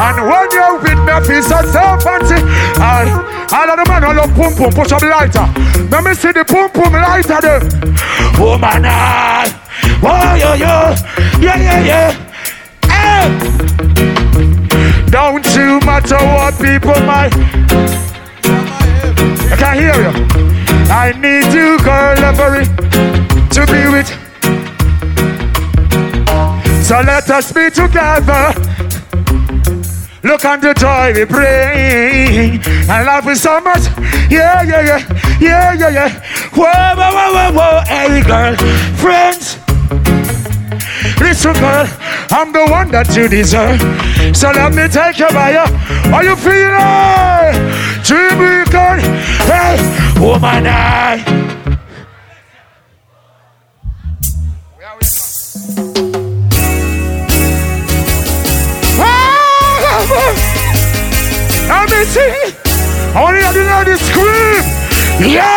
and 0.00 0.24
when 0.24 0.48
you're 0.52 0.78
with 0.78 0.98
me, 1.04 1.12
I 1.12 1.20
feel 1.20 1.42
so, 1.42 1.58
so 1.68 1.98
fancy. 1.98 2.38
And 2.78 3.10
all 3.52 3.68
of 3.68 3.76
the 3.76 3.84
man 3.88 4.02
who 4.04 4.14
love 4.14 4.32
pum 4.32 4.54
pum, 4.54 4.70
push 4.70 4.92
up 4.92 5.02
lighter. 5.02 5.44
Let 5.90 6.04
me 6.04 6.14
see 6.14 6.30
the 6.30 6.44
pum 6.44 6.70
pum 6.70 6.92
lighter 6.92 7.40
there. 7.42 7.60
Woman, 8.38 8.86
I, 8.86 9.50
oh, 10.00 10.34
yo, 10.38 10.54
yo, 10.54 10.94
yeah, 11.42 11.58
yeah, 11.58 11.82
yeah. 11.82 12.12
Hey. 12.86 13.26
Don't 15.10 15.44
you 15.56 15.80
matter 15.80 16.16
what 16.16 16.54
people 16.62 17.00
might. 17.02 17.34
I 19.50 19.56
can't 19.58 19.80
hear 19.80 19.98
you. 19.98 20.12
I 20.90 21.12
need 21.18 21.52
you, 21.52 21.76
girl, 21.82 22.16
every 22.24 22.64
to 23.50 23.66
be 23.66 23.88
with. 23.92 24.27
So 26.82 27.00
let 27.00 27.28
us 27.30 27.52
be 27.52 27.70
together. 27.70 28.54
Look 30.24 30.44
on 30.44 30.60
the 30.60 30.74
joy 30.74 31.12
we 31.14 31.24
bring. 31.24 32.60
I 32.90 33.02
love 33.02 33.24
you 33.26 33.34
so 33.34 33.60
much. 33.60 33.82
Yeah, 34.30 34.62
yeah, 34.62 34.80
yeah. 34.80 35.38
Yeah, 35.40 35.72
yeah, 35.74 35.88
yeah. 35.90 36.08
Whoa, 36.54 36.64
whoa, 36.64 37.12
whoa, 37.14 37.32
whoa, 37.32 37.52
whoa. 37.52 37.80
Hey, 37.86 38.22
girl. 38.22 38.56
Friends. 38.96 39.58
Listen, 41.20 41.52
girl. 41.54 41.86
I'm 42.30 42.52
the 42.52 42.66
one 42.70 42.90
that 42.90 43.14
you 43.14 43.28
deserve. 43.28 43.80
So 44.36 44.50
let 44.50 44.74
me 44.74 44.88
take 44.88 45.18
you 45.18 45.28
by 45.28 45.52
your. 45.52 45.66
How 46.08 46.22
you 46.22 46.36
feeling? 46.36 47.54
Dream 48.02 48.38
weekend. 48.38 49.02
Hey, 49.46 49.76
woman, 50.20 50.66
I. 50.66 51.57
See. 62.08 62.22
I 63.14 63.20
want 63.20 63.36
to 63.36 63.42
hear 63.52 63.84
the 63.84 63.96
scream. 64.00 64.64
Yo! 65.28 65.52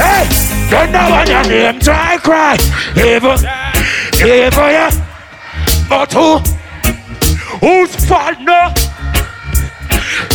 Hey! 0.00 0.24
Don't 0.70 0.90
know 0.92 1.10
when 1.10 1.26
your 1.28 1.44
name 1.44 1.78
try 1.78 2.16
cry. 2.16 2.56
Evil. 2.96 3.36
Evil, 4.16 4.70
yeah. 4.72 4.90
But 5.90 6.12
who? 6.14 6.38
Who's 7.60 7.94
fault 8.06 8.40
no? 8.40 8.72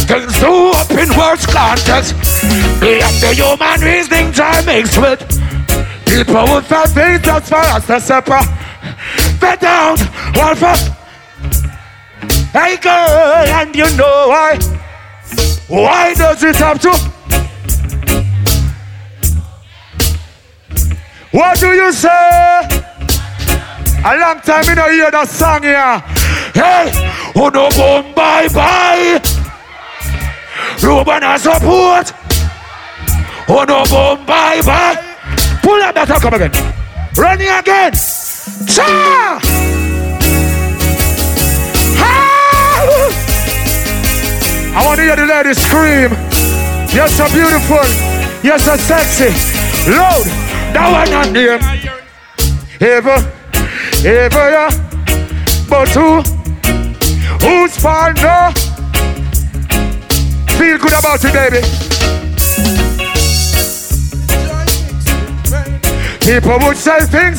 Things 0.06 0.40
do 0.40 0.70
up 0.76 0.92
in 0.92 1.10
words 1.18 1.48
context. 1.48 2.14
Beyond 2.80 3.16
the 3.22 3.34
human 3.34 3.82
reasoning 3.82 4.32
time 4.32 4.66
mixed 4.68 5.00
with 5.00 5.45
people 6.16 6.56
with 6.56 6.66
fat 6.68 6.88
things 6.90 7.22
that's 7.24 7.50
for 7.50 7.56
us 7.56 7.86
to 7.88 8.00
separate. 8.00 8.48
Fed 9.40 9.60
down, 9.60 9.98
one 10.34 10.56
for. 10.56 10.76
Hey 12.58 12.78
girl, 12.78 13.44
and 13.60 13.76
you 13.76 13.86
know 13.98 14.30
why? 14.30 14.58
Why 15.68 16.14
does 16.14 16.42
it 16.44 16.56
have 16.56 16.80
to? 16.82 16.92
What 21.32 21.60
do 21.60 21.68
you 21.68 21.92
say? 21.92 22.62
A 24.06 24.18
long 24.18 24.40
time 24.40 24.64
you 24.70 24.76
don't 24.76 24.92
hear 24.94 25.12
that 25.12 25.28
song 25.28 25.64
here. 25.64 26.00
Hey, 26.54 26.92
oh 27.36 27.50
no 27.50 27.68
boom 27.76 28.14
bye 28.14 28.48
bye. 28.54 29.20
Ruben 30.82 31.24
and 31.24 31.42
support. 31.42 32.14
Oh 33.50 33.66
no 33.68 33.84
boom 33.84 34.26
bye 34.26 34.62
bye. 34.66 35.05
Pull 35.66 35.82
up 35.82 35.96
that 35.96 36.08
come 36.22 36.36
again. 36.36 36.52
Running 37.18 37.50
again. 37.50 37.92
Cha! 38.70 39.42
I 44.78 44.86
want 44.86 44.98
to 45.00 45.04
hear 45.06 45.16
the 45.16 45.26
ladies 45.26 45.58
scream. 45.58 46.12
You're 46.94 47.08
so 47.10 47.26
beautiful. 47.34 47.82
You're 48.46 48.60
so 48.60 48.78
sexy. 48.78 49.34
Loud. 49.90 50.26
That 50.70 50.86
one 50.94 51.12
on 51.18 51.34
name. 51.34 51.58
Ever, 52.80 53.18
ever, 54.06 54.50
yeah. 54.54 54.70
But 55.68 55.90
who? 55.90 56.22
Who's 57.42 57.76
fine 57.76 58.14
now? 58.22 58.52
Feel 60.60 60.78
good 60.78 60.94
about 60.94 61.26
it, 61.26 61.34
baby. 61.34 62.85
People 66.26 66.58
would 66.66 66.76
say 66.76 67.02
things 67.02 67.38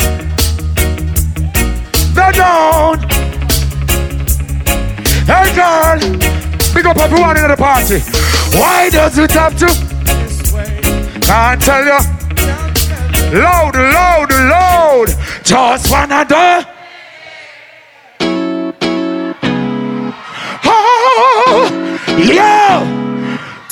they 2.15 2.31
don't. 2.33 3.03
Hey 5.27 5.53
girl, 5.57 5.99
big 6.73 6.87
up 6.87 6.97
everyone 6.97 7.37
in 7.37 7.49
the 7.49 7.57
party. 7.59 7.99
Why 8.57 8.89
does 8.89 9.19
it 9.19 9.33
have 9.33 9.59
to? 9.59 9.67
Can't 11.21 11.61
tell 11.61 11.85
you. 11.85 11.99
Loud, 13.41 13.75
loud, 13.75 14.31
loud. 14.31 15.09
Just 15.43 15.91
wanna 15.91 16.25
do. 16.25 16.67
Oh, 20.65 21.99
yeah. 22.17 22.85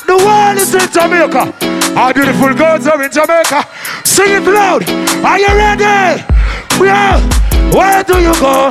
The 0.06 0.16
world 0.16 0.58
is 0.58 0.74
in 0.74 0.90
Jamaica. 0.92 1.54
Our 1.96 2.12
beautiful 2.12 2.52
girls 2.54 2.86
are 2.88 3.00
in 3.00 3.12
Jamaica. 3.12 3.64
Sing 4.04 4.30
it 4.30 4.46
loud. 4.46 4.88
Are 5.24 5.38
you 5.38 5.48
ready? 5.48 6.22
Yeah. 6.80 7.20
Where 7.72 8.04
do 8.04 8.20
you 8.20 8.32
go? 8.40 8.70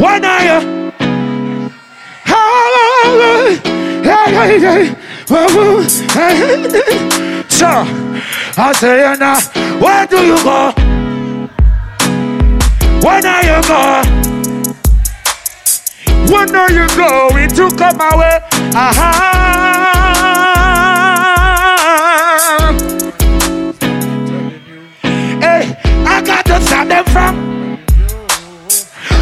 When 0.00 0.24
are 0.24 0.42
you? 0.44 0.74
So, 7.48 7.66
I 8.56 8.72
say 8.74 9.16
now, 9.18 9.40
where 9.80 10.06
do 10.06 10.18
you 10.18 10.36
go? 10.42 10.72
When 13.00 13.24
are 13.26 13.44
you 13.44 13.62
go? 13.68 14.02
When 16.32 16.54
are 16.54 16.72
you 16.72 16.86
going 16.96 17.48
to 17.50 17.70
come 17.76 17.96
my 17.96 18.16
way? 18.16 18.40
Hey, 25.40 25.76
I 26.04 26.20
got 26.26 26.44
to 26.46 26.60
stop 26.60 26.88
them 26.88 27.04
from. 27.04 27.54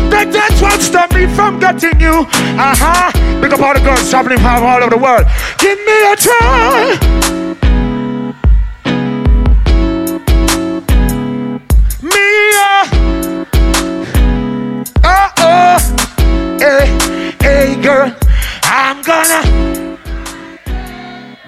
They 0.09 0.25
just 0.31 0.63
won't 0.63 0.81
stop 0.81 1.13
me 1.13 1.27
from 1.27 1.59
getting 1.59 2.01
you. 2.01 2.27
Uh-huh. 2.27 3.41
Big 3.43 3.53
up 3.53 3.61
all 3.61 3.75
the 3.75 3.81
girls 3.81 4.09
traveling 4.09 4.39
from 4.39 4.65
all 4.65 4.83
over 4.83 4.91
the 4.91 4.97
world. 4.97 5.27
Give 5.59 5.79
me 5.85 6.03
a 6.11 6.17
try. 6.17 7.62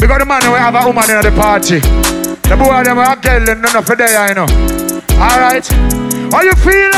Because 0.05 0.19
the 0.19 0.27
man 0.27 0.43
we 0.53 0.59
have 0.59 0.75
a 0.75 0.87
woman 0.87 1.09
in 1.09 1.23
the 1.23 1.31
party. 1.31 1.81
The 1.81 2.57
boy 2.59 2.85
them 2.85 2.99
are 2.99 3.17
getting 3.17 3.63
none 3.63 3.75
of 3.75 3.87
there, 3.87 4.19
I 4.19 4.35
know. 4.35 4.45
Alright. 5.17 5.67
How 6.29 6.43
you 6.43 6.53
feeling? 6.61 6.93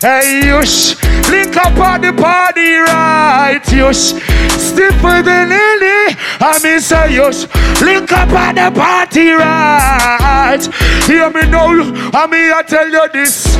Hey, 0.00 0.50
yush, 0.50 1.00
link 1.30 1.56
up 1.56 1.78
on 1.78 2.00
the 2.00 2.12
party, 2.12 2.74
right? 2.74 3.62
Yush, 3.66 4.18
stiffer 4.58 5.22
than 5.22 5.52
any. 5.52 6.16
I 6.42 6.58
mean, 6.64 6.80
say 6.80 7.14
yush, 7.14 7.46
link 7.80 8.10
up 8.10 8.28
on 8.30 8.56
the 8.56 8.72
party, 8.74 9.30
right? 9.30 10.58
Hear 11.06 11.30
me 11.30 11.48
now, 11.48 11.70
I 12.12 12.26
mean, 12.26 12.50
I 12.52 12.64
tell 12.66 12.90
you 12.90 13.08
this. 13.12 13.54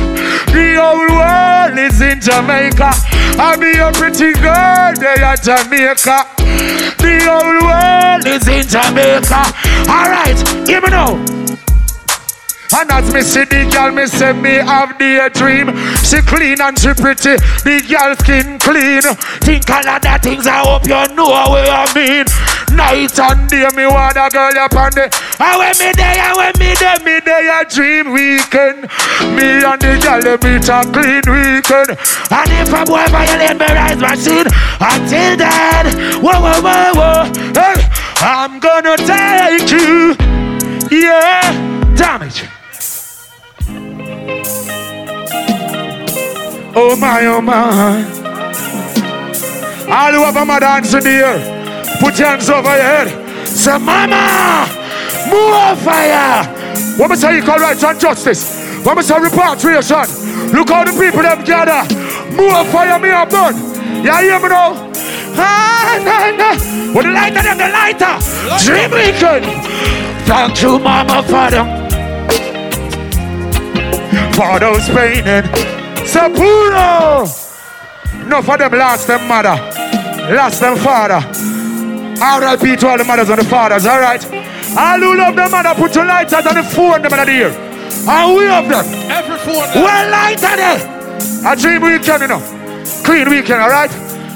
The 0.51 0.75
whole 0.75 1.07
world 1.15 1.79
is 1.79 2.01
in 2.01 2.19
Jamaica. 2.19 3.16
I 3.39 3.55
be 3.55 3.77
a 3.77 3.91
pretty 3.91 4.33
girl, 4.33 4.93
they 4.97 5.21
are 5.21 5.37
Jamaica. 5.37 6.25
The 6.97 7.21
whole 7.29 7.61
world 7.69 8.25
is 8.25 8.47
in 8.47 8.65
Jamaica. 8.65 9.53
Alright, 9.85 10.67
hear 10.67 10.81
me 10.81 10.89
now. 10.89 11.13
And 12.73 12.91
as 12.91 13.13
me 13.13 13.21
see 13.21 13.45
the 13.45 13.69
girl, 13.71 13.91
me 13.91 14.07
say 14.07 14.33
me 14.33 14.55
have 14.59 14.97
the 14.97 15.29
dream. 15.33 15.71
She 16.03 16.21
clean 16.21 16.59
and 16.59 16.77
she 16.77 16.93
pretty, 16.93 17.37
the 17.63 17.79
girl 17.87 18.15
skin 18.17 18.59
clean. 18.59 19.01
Think 19.45 19.69
a 19.69 19.85
lot 19.85 20.05
of 20.05 20.21
things, 20.21 20.45
I 20.47 20.65
hope 20.65 20.83
you 20.83 21.15
know 21.15 21.29
what 21.29 21.69
I 21.69 21.87
mean. 21.95 22.25
Night 22.73 23.17
and 23.19 23.49
day, 23.49 23.67
me 23.75 23.85
want 23.87 24.17
a 24.17 24.29
girl 24.29 24.57
up 24.57 24.75
on 24.75 24.91
the. 24.91 25.09
And 25.39 25.57
when 25.57 25.73
me 25.79 25.93
day, 25.93 26.17
and 26.19 26.37
when 26.37 26.53
me 26.59 26.75
day, 26.75 26.97
me 27.03 27.19
there 27.23 27.61
a 27.61 27.65
dream 27.65 28.11
weekend. 28.11 28.89
Me 29.35 29.63
and 29.63 29.81
the 29.81 29.97
girl, 30.01 30.21
they 30.21 30.37
meet 30.43 30.67
a 30.69 30.83
clean 30.91 31.25
weekend. 31.27 31.97
And 32.29 32.51
if 32.59 32.73
a 32.73 32.85
boy 32.85 33.05
violate 33.09 33.57
me 33.57 33.65
rise 33.65 33.97
machine, 33.97 34.47
until 34.79 35.37
then, 35.37 36.21
whoa, 36.21 36.39
whoa, 36.39 36.61
whoa, 36.61 36.93
whoa, 36.93 37.31
hey, 37.53 37.87
I'm 38.21 38.59
gonna 38.59 38.97
take 38.97 39.71
you, 39.71 40.15
yeah, 40.91 41.51
damage. 41.95 42.45
Oh 46.79 46.95
my, 46.95 47.25
oh 47.25 47.41
my. 47.41 48.03
All 49.89 50.11
who 50.11 50.23
have 50.23 50.35
a 50.35 50.45
mother 50.45 51.56
put 51.99 52.19
your 52.19 52.27
hands 52.29 52.49
over 52.49 52.75
your 52.75 52.83
head. 52.83 53.47
Say, 53.47 53.77
Mama, 53.77 54.67
more 55.29 55.75
fire. 55.83 56.45
What 56.97 57.09
me 57.09 57.15
say 57.15 57.37
you 57.37 57.43
call 57.43 57.57
rights 57.57 57.83
and 57.83 57.99
justice? 57.99 58.57
Me 58.85 59.01
say 59.01 59.19
repatriation? 59.19 60.05
Look 60.53 60.69
how 60.69 60.83
the 60.83 60.91
people 60.91 61.21
them 61.21 61.43
gather. 61.43 61.83
More 62.35 62.63
fire 62.65 62.99
me 62.99 63.09
a 63.09 63.25
burn. 63.25 63.55
You 64.03 64.15
hear 64.15 64.39
me 64.39 64.49
now? 64.49 64.91
Ah, 65.39 65.99
nah, 66.03 66.31
nah. 66.31 66.53
With 66.93 67.05
the 67.05 67.11
lighter 67.11 67.43
than 67.43 67.57
the 67.57 67.69
lighter. 67.69 68.17
Dream 68.63 68.91
weekend. 68.91 69.45
Thank 70.25 70.61
you, 70.61 70.79
Mama, 70.79 71.23
Father. 71.23 71.63
For 74.33 74.59
those 74.59 74.87
painting. 74.89 75.49
Sapuro! 76.07 77.27
No 78.27 78.41
for 78.41 78.57
them 78.57 78.71
lost 78.71 79.07
them 79.07 79.27
mother, 79.27 79.55
lost 80.33 80.61
them 80.61 80.77
father. 80.77 81.19
RLP 82.19 82.79
to 82.79 82.87
all 82.87 82.97
the 82.97 83.03
mothers 83.03 83.29
and 83.29 83.39
the 83.39 83.45
fathers, 83.45 83.85
alright? 83.85 84.23
All 84.77 84.99
who 84.99 85.17
love 85.17 85.35
them 85.35 85.51
mother, 85.51 85.73
put 85.75 85.95
your 85.95 86.05
lights 86.05 86.33
out 86.33 86.47
on 86.47 86.55
the 86.55 86.63
phone 86.63 87.01
them 87.01 87.13
in 87.13 87.25
the 87.25 87.31
ear. 87.31 87.49
And 88.09 88.35
we 88.37 88.43
have 88.45 88.67
them. 88.67 88.85
Every 89.11 89.37
four 89.37 89.65
phone. 89.67 89.83
Well, 89.83 90.11
light 90.11 90.43
on 90.43 90.57
there. 90.57 91.51
A 91.51 91.55
dream 91.55 91.81
weekend, 91.81 92.21
you 92.21 92.27
know. 92.27 92.41
Clean 93.03 93.29
weekend, 93.29 93.61
alright? 93.61 93.89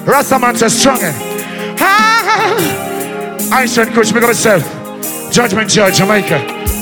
Rastaman 0.05 0.57
says 0.57 0.77
strong. 0.79 0.99
eh? 1.01 1.77
Ah. 1.79 3.53
Einstein 3.53 3.93
Kush, 3.93 4.13
make 4.13 4.23
up 4.23 4.29
yourself. 4.29 4.63
Judgment 5.31 5.69
Judge, 5.69 5.97
Jamaica. 5.97 6.35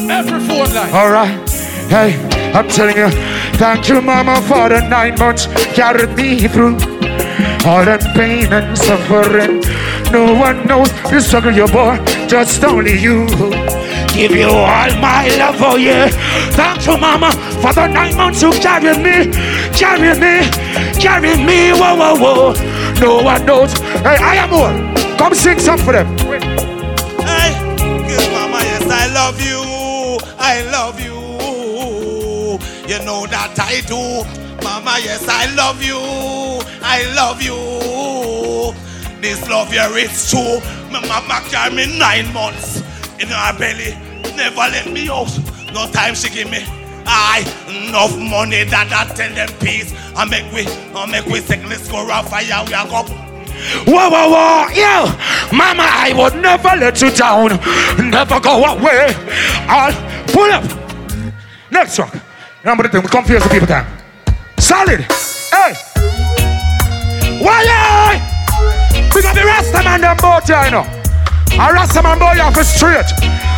Every 0.09 0.39
phone 0.47 0.73
line. 0.73 0.93
All 0.93 1.11
right. 1.11 1.49
Hey, 1.89 2.15
I'm 2.53 2.67
telling 2.67 2.97
you, 2.97 3.09
thank 3.57 3.87
you, 3.89 4.01
Mama, 4.01 4.41
for 4.43 4.69
the 4.69 4.81
nine 4.87 5.17
months 5.17 5.47
carried 5.73 6.15
me 6.15 6.47
through 6.47 6.75
all 7.65 7.83
the 7.85 7.97
pain 8.15 8.51
and 8.53 8.77
suffering. 8.77 9.61
No 10.11 10.33
one 10.33 10.65
knows 10.65 10.91
the 11.11 11.21
struggle 11.21 11.51
you 11.51 11.67
bore, 11.67 11.97
just 12.27 12.63
only 12.63 12.97
you. 12.99 13.27
Give 14.13 14.31
you 14.31 14.49
all 14.49 14.89
my 14.99 15.29
love, 15.37 15.55
oh 15.59 15.75
yeah. 15.77 16.09
Thank 16.57 16.85
you, 16.87 16.93
oh 16.93 16.97
Mama, 16.97 17.31
For 17.61 17.73
the 17.73 17.87
nine 17.87 18.15
months 18.17 18.41
you 18.41 18.51
carry 18.53 18.97
me, 18.97 19.31
carry 19.77 20.17
me, 20.19 20.49
carry 20.99 21.37
me, 21.37 21.71
whoa, 21.71 21.95
whoa, 21.95 22.15
whoa. 22.15 22.53
No 22.99 23.21
one 23.23 23.45
knows. 23.45 23.71
Hey, 24.01 24.17
I 24.17 24.35
am 24.35 24.51
one. 24.51 24.95
Come 25.17 25.35
sing 25.35 25.59
some 25.59 25.77
for 25.77 25.93
them. 25.93 26.07
Hey, 26.17 27.53
kiss 28.07 28.29
mama, 28.31 28.59
yes, 28.63 28.89
I 28.89 29.07
love 29.13 29.39
you. 29.39 29.61
I 30.39 30.63
love 30.71 30.99
you. 30.99 31.19
You 32.91 32.99
know 33.05 33.27
that 33.27 33.55
I 33.59 33.81
do. 33.85 34.25
Mama, 34.63 34.97
yes, 35.03 35.25
I 35.29 35.53
love 35.55 35.81
you. 35.83 35.99
I 36.81 37.05
love 37.15 37.41
you. 37.41 38.73
This 39.21 39.49
love 39.49 39.71
here 39.71 39.89
is 39.97 40.29
true. 40.29 40.59
My 40.91 41.05
mama 41.05 41.41
carry 41.49 41.75
me 41.75 41.99
nine 41.99 42.31
months 42.33 42.77
in 43.19 43.27
her 43.27 43.57
belly. 43.57 43.91
Never 44.35 44.55
let 44.71 44.87
me 44.91 45.09
out. 45.09 45.27
No 45.73 45.91
time 45.91 46.15
she 46.15 46.29
give 46.29 46.49
me. 46.49 46.63
I 47.05 47.41
enough 47.67 48.17
money 48.17 48.63
that 48.63 48.87
I 48.93 49.13
tell 49.13 49.33
them 49.33 49.49
peace. 49.59 49.93
I 50.15 50.23
make 50.23 50.49
we, 50.53 50.65
I 50.95 51.05
make 51.05 51.25
we 51.25 51.41
sickness 51.41 51.91
go 51.91 52.07
around 52.07 52.27
fire. 52.27 52.63
We 52.65 52.73
are 52.73 52.87
go. 52.87 53.03
Whoa, 53.85 54.09
whoa, 54.09 54.29
whoa, 54.29 54.69
yo, 54.71 55.11
mama, 55.51 55.83
I 55.83 56.13
would 56.15 56.41
never 56.41 56.69
let 56.79 57.01
you 57.01 57.11
down, 57.11 57.49
never 58.09 58.39
go 58.39 58.63
away. 58.63 59.13
I'll 59.67 59.93
pull 60.27 60.49
up. 60.49 60.63
Next 61.69 61.95
song. 61.95 62.09
Remember 62.63 62.83
the 62.83 62.89
thing, 62.89 63.01
we 63.01 63.09
confuse 63.09 63.43
the 63.43 63.49
people 63.49 63.67
time. 63.67 63.85
Solid. 64.57 65.01
Hey. 65.51 65.73
Why, 67.43 68.38
We 69.19 69.23
got 69.23 69.35
the 69.35 69.43
Rasta 69.43 69.83
man 69.83 69.99
them 69.99 70.15
boat 70.15 70.47
here, 70.47 70.63
you 70.63 70.71
know. 70.71 70.87
A 71.59 71.73
Rasta 71.73 72.01
man 72.01 72.19
boy 72.19 72.39
off 72.39 72.55
the 72.55 72.63
straight. 72.63 73.03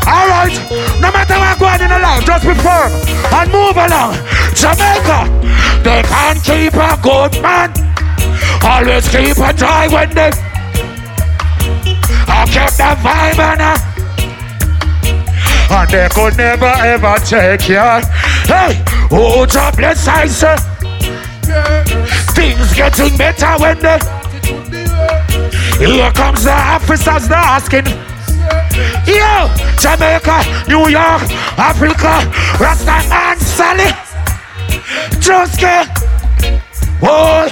Alright, 0.09 0.57
no 0.97 1.13
matter 1.13 1.37
what 1.37 1.59
going 1.61 1.85
in 1.85 1.89
the 1.93 1.99
life, 2.01 2.25
just 2.25 2.49
be 2.49 2.55
firm 2.65 2.89
and 3.29 3.51
move 3.53 3.77
along. 3.77 4.17
Jamaica, 4.57 5.29
they 5.85 6.01
can't 6.01 6.41
keep 6.41 6.73
a 6.73 6.97
good 6.97 7.37
man. 7.45 7.69
Always 8.65 9.05
keep 9.13 9.37
a 9.37 9.53
dry 9.53 9.85
when 9.87 10.09
they 10.17 10.31
I 12.25 12.49
kept 12.49 12.81
the 12.81 12.97
vibe 12.97 13.37
and 13.37 13.61
I 13.61 13.77
and 15.69 15.89
they 15.91 16.09
could 16.09 16.37
never 16.37 16.73
ever 16.89 17.19
take 17.23 17.69
you. 17.69 18.01
Hey, 18.49 18.81
oh, 19.11 19.45
God 19.45 19.77
bless 19.77 20.07
I 20.07 20.25
say. 20.25 20.57
Things 22.33 22.73
getting 22.73 23.15
better 23.15 23.61
when 23.61 23.77
they. 23.77 24.20
Here 25.77 26.11
comes 26.11 26.43
the 26.43 26.51
officers, 26.51 27.27
they're 27.27 27.37
asking. 27.37 27.85
Yo, 29.05 29.49
Jamaica, 29.77 30.43
New 30.67 30.87
York, 30.89 31.23
Africa, 31.57 32.25
Rasta 32.59 33.07
man, 33.09 33.37
Sally. 33.39 33.91
Just 35.19 35.59
get. 35.59 35.89
Oh, 37.03 37.47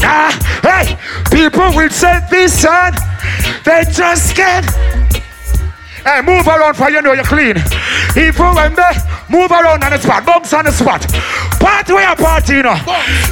nah, 0.00 0.30
hey, 0.62 0.96
people 1.30 1.70
will 1.76 1.90
say 1.90 2.20
this 2.30 2.62
son, 2.62 2.94
they 3.64 3.84
just 3.92 4.34
can't. 4.34 4.66
Hey, 6.04 6.22
move 6.22 6.46
around 6.46 6.74
for 6.74 6.88
you 6.88 7.02
know 7.02 7.12
you're 7.12 7.24
clean. 7.24 7.56
Even 8.16 8.54
when 8.54 8.74
they 8.74 8.92
move 9.28 9.50
around 9.50 9.84
on 9.84 9.90
the 9.90 9.98
spot, 9.98 10.24
bumps 10.24 10.52
on 10.54 10.64
the 10.64 10.72
spot. 10.72 11.06
Party 11.60 11.92
where 11.92 12.16
party, 12.16 12.54
you 12.54 12.62
know. 12.62 12.76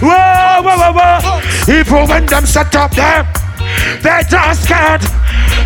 Whoa, 0.02 0.60
whoa, 0.62 0.92
whoa, 0.92 1.20
whoa. 1.22 1.72
Even 1.72 2.08
when 2.08 2.26
them 2.26 2.44
set 2.44 2.74
up 2.76 2.90
them, 2.90 3.24
they 4.02 4.22
just 4.28 4.68
can't. 4.68 5.02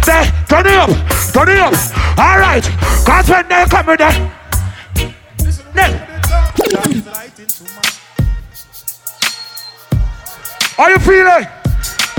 They 0.06 0.30
turn 0.48 0.66
it 0.66 0.74
up, 0.74 0.90
turn 1.32 1.48
it 1.48 1.58
up. 1.58 1.74
All 2.18 2.38
right, 2.38 2.64
cause 3.04 3.28
when 3.28 3.48
they 3.48 3.64
come 3.66 3.88
in 3.90 3.96
there, 3.98 4.36
Are 10.80 10.90
you 10.90 10.98
feeling? 10.98 11.46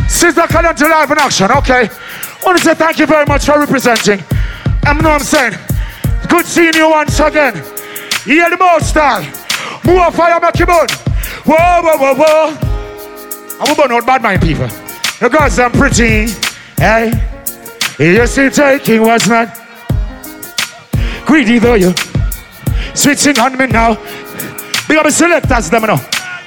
Sizzla 0.05 0.45
Kalonji 0.45 0.87
live 0.87 1.09
in 1.09 1.17
action, 1.17 1.49
okay? 1.49 1.89
I 1.89 2.45
want 2.45 2.59
to 2.59 2.63
say 2.63 2.75
thank 2.75 2.99
you 2.99 3.07
very 3.07 3.25
much 3.25 3.45
for 3.45 3.59
representing. 3.59 4.23
I 4.83 4.93
know 5.01 5.09
I'm 5.09 5.21
saying. 5.21 5.53
Good 6.29 6.45
seeing 6.45 6.75
you 6.75 6.89
once 6.91 7.19
again. 7.19 7.55
Hear 8.23 8.51
the 8.51 8.57
most 8.57 8.89
style. 8.89 9.23
More 9.83 10.11
fire, 10.11 10.39
make. 10.39 10.91
Whoa, 11.43 11.81
whoa, 11.81 11.97
whoa, 11.97 12.13
whoa. 12.13 12.57
I 13.59 13.65
will 13.67 13.75
burn 13.75 13.91
out 13.91 14.05
bad 14.05 14.21
mind 14.21 14.41
people. 14.43 14.80
Girls 15.29 15.59
are 15.59 15.69
pretty. 15.69 16.31
Hey, 16.77 17.11
you're 17.99 18.25
still 18.25 18.49
taking 18.49 19.03
was 19.03 19.27
not 19.29 19.55
greedy 21.25 21.59
though 21.59 21.75
you. 21.75 21.93
Switching 22.95 23.37
on 23.39 23.55
me 23.55 23.67
now. 23.67 23.93
Big 24.87 24.97
up 24.97 25.05
the 25.05 25.11
selectors 25.11 25.69
them 25.69 25.83
now. 25.83 25.97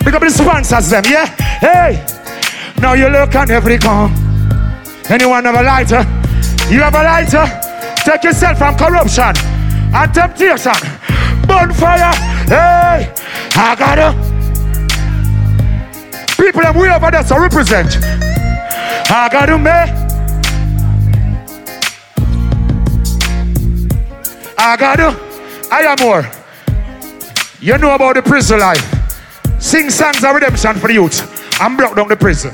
Big 0.04 0.12
up 0.12 0.20
the 0.20 0.28
sponsors 0.28 0.90
them, 0.90 1.04
yeah? 1.06 1.26
Hey, 1.60 2.04
now 2.80 2.94
you 2.94 3.08
look 3.08 3.34
on 3.36 3.50
every 3.50 3.78
corner. 3.78 4.12
Anyone 5.08 5.44
have 5.44 5.54
a 5.54 5.62
lighter? 5.62 6.02
You 6.68 6.82
have 6.82 6.94
a 6.94 7.02
lighter? 7.04 7.46
Take 8.04 8.24
yourself 8.24 8.58
from 8.58 8.76
corruption 8.76 9.32
and 9.94 10.12
temptation. 10.12 10.72
Bonfire. 11.46 12.12
Hey, 12.48 13.14
I 13.54 13.76
gotta. 13.78 14.34
People 16.36 16.62
them 16.62 16.76
way 16.76 16.90
over 16.90 17.10
there 17.12 17.22
represent. 17.40 18.43
I 19.16 19.56
make. 19.56 19.90
I 24.58 24.76
gotta. 24.76 25.16
I 25.70 25.82
am 25.82 25.96
more. 26.02 26.28
You 27.60 27.78
know 27.78 27.94
about 27.94 28.16
the 28.16 28.22
prison 28.22 28.58
life. 28.58 28.82
Sing 29.60 29.88
songs 29.88 30.24
of 30.24 30.34
redemption 30.34 30.74
for 30.80 30.88
the 30.88 30.94
youth 30.94 31.60
and 31.60 31.76
block 31.76 31.94
down 31.94 32.08
the 32.08 32.16
prison. 32.16 32.52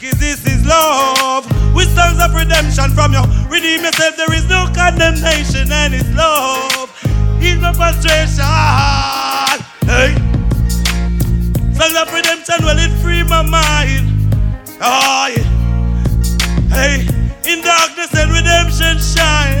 This 0.00 0.46
is 0.46 0.64
love. 0.64 1.44
With 1.74 1.92
songs 1.96 2.22
of 2.22 2.32
redemption 2.32 2.90
from 2.94 3.14
you. 3.14 3.22
Redeem 3.50 3.82
yourself, 3.82 4.16
there 4.16 4.32
is 4.32 4.48
no 4.48 4.70
condemnation, 4.72 5.72
and 5.72 5.92
it's 5.92 6.08
love. 6.14 6.88
He's 7.40 7.58
no 7.58 7.72
frustration. 7.72 8.44
Hey. 9.90 10.14
Songs 11.74 11.96
of 11.98 12.14
redemption, 12.14 12.64
well, 12.64 12.78
it 12.78 12.92
free 13.02 13.24
my 13.24 13.42
mind. 13.42 14.11
Oh, 14.84 15.28
yeah. 15.30 15.44
Hey. 16.74 17.06
In 17.44 17.60
darkness 17.62 18.14
and 18.14 18.32
redemption 18.32 18.98
shine. 18.98 19.56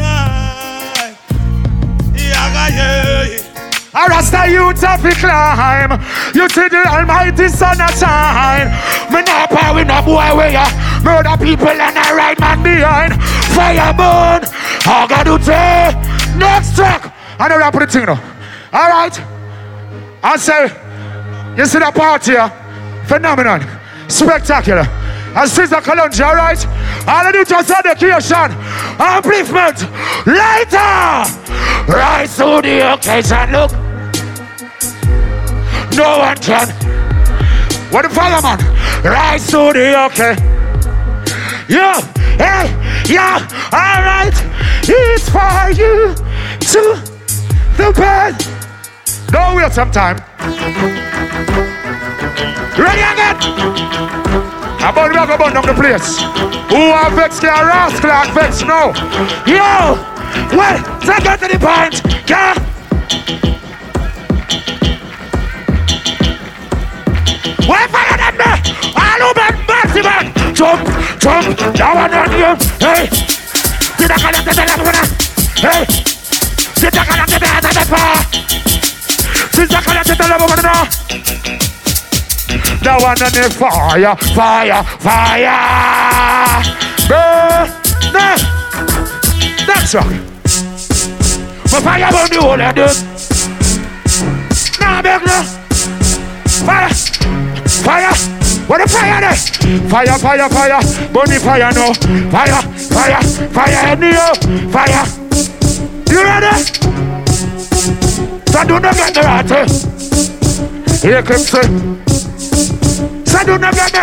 Yeah, 2.14 2.68
yeah, 2.68 3.26
yeah. 3.26 3.92
I 3.94 4.06
rasta 4.08 4.50
you 4.50 4.72
to 4.72 4.98
fi 4.98 5.12
climb. 5.14 5.92
You 6.34 6.48
see 6.48 6.68
the 6.68 6.86
Almighty 6.88 7.48
Son 7.48 7.80
of 7.80 7.90
shine. 7.94 8.66
Me 9.12 9.22
not 9.22 9.50
power 9.50 9.74
with 9.74 9.86
no 9.86 10.02
boy 10.02 10.34
where 10.34 10.50
ya 10.50 10.66
murder 11.04 11.36
people 11.38 11.68
and 11.68 11.98
I 11.98 12.14
ride 12.14 12.40
man 12.40 12.62
behind. 12.62 13.14
Fire 13.54 13.92
burn. 13.94 14.42
I 14.86 15.06
got 15.08 15.24
to 15.24 15.42
say 15.44 15.92
next 16.36 16.74
track. 16.74 17.14
I 17.38 17.48
know 17.48 17.58
that 17.58 17.72
put 17.72 17.80
the 17.80 17.86
thing 17.86 18.06
now. 18.06 18.18
All 18.72 18.88
right. 18.88 19.14
I 20.24 20.36
say, 20.36 20.64
you 21.56 21.66
see 21.66 21.78
that 21.78 21.94
party 21.94 22.32
here? 22.32 22.50
Phenomenon. 23.06 23.60
Spectacular. 24.08 24.88
And 25.34 25.50
Sizzla 25.50 25.80
Kalonji, 25.80 26.22
all 26.26 26.34
right? 26.34 26.66
All 27.08 27.26
I 27.26 27.32
do 27.32 27.42
just 27.42 27.70
education, 27.70 28.52
upliftment, 29.00 29.80
lighter, 30.26 31.24
rise 31.90 32.36
to 32.36 32.60
the 32.60 32.92
occasion. 32.92 33.50
Look, 33.50 33.72
no 35.96 36.18
one 36.18 36.36
can. 36.36 36.68
What 37.90 38.02
the 38.02 38.10
fireman? 38.10 38.58
Rise 39.02 39.46
to 39.46 39.72
the 39.72 40.04
occasion. 40.04 40.44
Yeah, 41.66 42.00
hey, 42.36 42.68
yeah, 43.10 43.40
all 43.72 44.02
right. 44.04 44.34
It's 44.84 45.30
for 45.30 45.70
you 45.70 46.14
to 46.60 47.00
the 47.78 47.92
bed. 47.96 48.36
Don't 49.28 49.56
wait 49.56 49.72
some 49.72 49.90
time. 49.90 50.18
Ready 52.76 53.00
again? 53.00 54.51
How 54.82 54.90
about 54.90 55.10
we 55.10 55.14
go 55.14 55.38
burn 55.38 55.54
down 55.54 55.62
the 55.62 55.78
place? 55.78 56.18
Who 56.18 56.90
are 56.90 57.08
vexed 57.14 57.40
can 57.40 57.54
rascal 57.54 58.10
and 58.10 58.34
vex 58.34 58.62
now? 58.66 58.90
Yo! 59.46 59.94
Well, 60.58 60.82
take 60.98 61.22
it 61.22 61.38
to 61.38 61.46
the 61.46 61.58
point. 61.62 62.02
Yeah! 62.26 62.58
Why 67.62 67.86
fire 67.94 68.18
them 68.18 68.34
there? 68.42 68.58
All 68.98 69.22
over 69.22 69.54
mercy 69.70 70.02
man! 70.02 70.34
Jump, 70.52 70.82
jump, 71.22 71.54
down 71.78 72.10
on 72.10 72.32
you. 72.34 72.58
Hey! 72.82 73.06
Did 74.02 74.10
I 74.10 74.18
call 74.18 74.34
it 74.34 74.42
to 74.42 74.50
the 74.50 74.66
level 74.66 74.90
Hey! 75.62 75.86
Did 76.82 76.90
I 76.90 77.06
call 77.06 77.22
it 77.22 77.30
to 77.30 77.38
the 77.38 77.46
Did 79.54 79.70
I 79.70 79.80
call 79.80 79.94
it 79.94 80.06
to 80.06 80.14
the 80.16 80.26
level 80.26 80.62
the 82.82 82.92
one 82.98 83.22
on 83.22 83.30
the 83.32 83.48
fire, 83.50 84.16
fire, 84.34 84.82
fire. 84.98 86.62
Burn, 87.08 87.68
no. 88.12 88.36
That's 89.66 89.94
right. 89.94 90.32
My 91.70 91.80
fire 91.80 92.10
burn 92.10 92.28
the 92.30 92.38
whole 92.40 92.60
of 92.60 92.74
them. 92.74 92.90
I 94.80 95.00
beg 95.02 95.22
now. 95.24 95.42
Fire, 96.66 96.90
fire. 97.84 98.14
What 98.66 98.80
a 98.80 98.86
fire 98.88 99.20
there? 99.20 99.36
Fire, 99.88 100.18
fire, 100.18 100.48
fire. 100.48 100.80
Bunny 101.12 101.38
fire 101.38 101.72
no. 101.72 101.94
Fire, 102.30 102.62
fire, 102.90 103.22
fire. 103.50 103.82
Any 103.86 104.12
fire. 104.70 105.06
You 106.10 106.22
ready? 106.24 106.62
So 108.50 108.64
do 108.64 108.80
not 108.80 108.96
get 108.96 109.14
the 109.14 109.22
eh? 109.52 109.66
Here 111.08 111.22
comes 111.22 111.50
the. 111.50 112.11
So 113.42 113.46
do 113.46 113.58
not 113.58 113.74
get 113.74 113.92
the. 113.92 114.02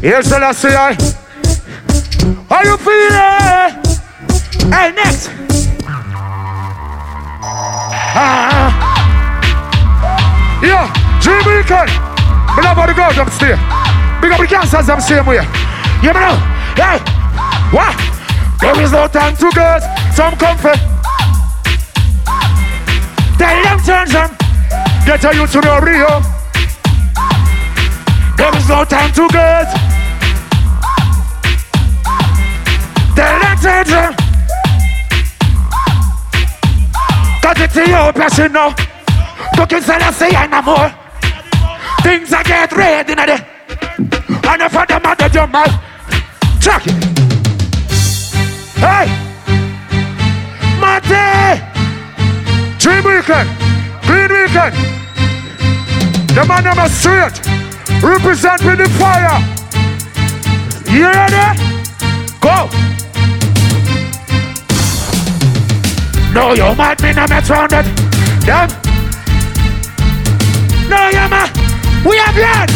Here's 0.00 0.30
the 0.30 0.38
last 0.38 0.62
year. 0.62 0.94
How 2.48 2.62
you 2.62 2.76
feeling? 2.78 3.10
Hey, 4.70 4.92
next. 4.94 5.30
Ah. 8.14 8.70
Yeah, 10.62 10.86
dream 11.20 11.42
weekend. 11.44 11.90
Me 12.54 12.62
love 12.62 12.76
how 12.76 12.86
the 12.86 12.94
girls 12.94 13.16
stay. 13.34 13.56
Big 14.22 14.30
up 14.30 14.38
the 14.38 14.46
cancers 14.46 14.86
them 14.86 15.00
same 15.00 15.26
way. 15.26 15.40
Me 16.00 16.12
know. 16.14 16.38
Hey, 16.78 17.02
what? 17.74 17.96
There 18.60 18.80
is 18.82 18.92
no 18.92 19.08
time 19.08 19.36
to 19.36 19.50
girls. 19.50 19.82
Some 20.14 20.36
comfort. 20.36 20.97
Tell 23.38 23.62
them 23.62 23.78
turn 23.86 24.08
them. 24.08 24.30
Get 25.06 25.24
a 25.24 25.34
youth 25.34 25.52
to 25.52 25.60
the 25.60 25.80
Rio. 25.80 26.20
There 28.36 28.56
is 28.56 28.68
no 28.68 28.84
time 28.84 29.12
to 29.12 29.28
girls. 29.28 29.70
Tell 33.14 33.40
them 33.40 33.56
turn 33.62 33.86
them. 33.86 34.14
Cause 37.42 37.60
it's 37.60 37.76
your 37.76 38.12
passion 38.12 38.52
now. 38.52 38.74
Talking 39.54 39.80
Selassie 39.82 40.36
and 40.36 40.50
no 40.50 40.62
more. 40.62 40.92
Things 42.02 42.32
I 42.32 42.42
get 42.42 42.72
ready 42.72 43.12
in 43.12 43.18
the 43.18 43.46
And 44.50 44.62
if 44.62 44.76
I 44.76 44.84
them 44.84 45.06
at 45.06 45.18
the 45.18 45.28
jump 45.28 45.54
out. 45.54 45.88
Check 46.60 46.86
it. 46.86 47.18
Hey! 48.78 49.06
Mate! 50.80 51.77
Dream 52.88 53.04
weekend. 53.04 53.48
Green 54.06 54.30
weekend. 54.32 54.74
The 56.32 56.42
man 56.48 56.64
number 56.64 56.88
straight. 56.88 57.36
Represent 58.02 58.64
with 58.64 58.78
the 58.78 58.88
fire. 58.96 59.36
You 60.88 61.04
ready? 61.04 61.60
Go! 62.40 62.70
No, 66.32 66.54
you 66.54 66.74
mad 66.76 67.02
me, 67.02 67.10
I'm 67.10 67.44
surrounded. 67.44 67.84
Them. 68.46 68.70
No, 70.88 71.08
you 71.08 71.28
mad. 71.28 71.50
We 72.06 72.16
have 72.16 72.34
blood. 72.34 72.70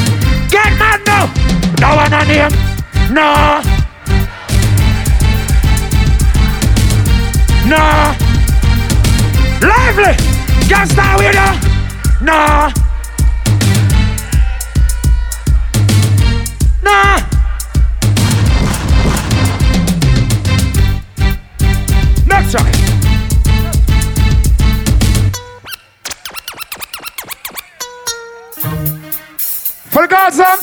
Get 0.51 0.79
mad 0.79 1.01
now. 1.07 1.25
No 1.81 1.97
one 1.97 2.13
on 2.13 2.27
him. 2.27 2.53
No. 3.15 3.63
No. 7.67 8.22
Lively. 9.63 10.15
Gangsta 10.67 11.17
with 11.19 11.35
you. 11.39 11.51
No. 12.27 12.69
No. 16.83 17.17
Next 22.27 22.53
time. 22.53 22.73
For 29.91 30.03
the 30.03 30.09
gods, 30.09 30.41
um, 30.41 30.59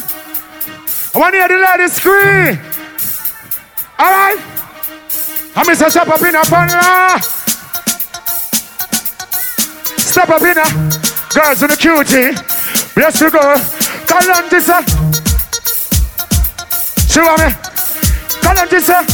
I 1.15 1.19
want 1.19 1.33
to 1.33 1.37
hear 1.37 1.47
the 1.47 1.57
ladies 1.57 1.93
scream. 1.93 2.59
All 3.97 4.11
right? 4.11 4.37
I'm 5.55 5.65
Mr. 5.65 5.89
Step 5.89 6.07
up 6.09 6.21
in 6.21 6.35
a 6.35 6.41
panel. 6.43 7.38
Step 10.19 10.35
up 10.35 10.41
in 10.41 10.57
a 10.57 10.63
girls 11.33 11.61
in 11.61 11.69
the 11.69 11.77
cutie. 11.79 12.35
Yes, 12.99 13.21
you 13.21 13.31
go. 13.31 13.39
Uh. 13.39 13.57
She 17.07 17.21
want 17.21 17.39
me. 17.39 17.45
Uh. 18.89 19.05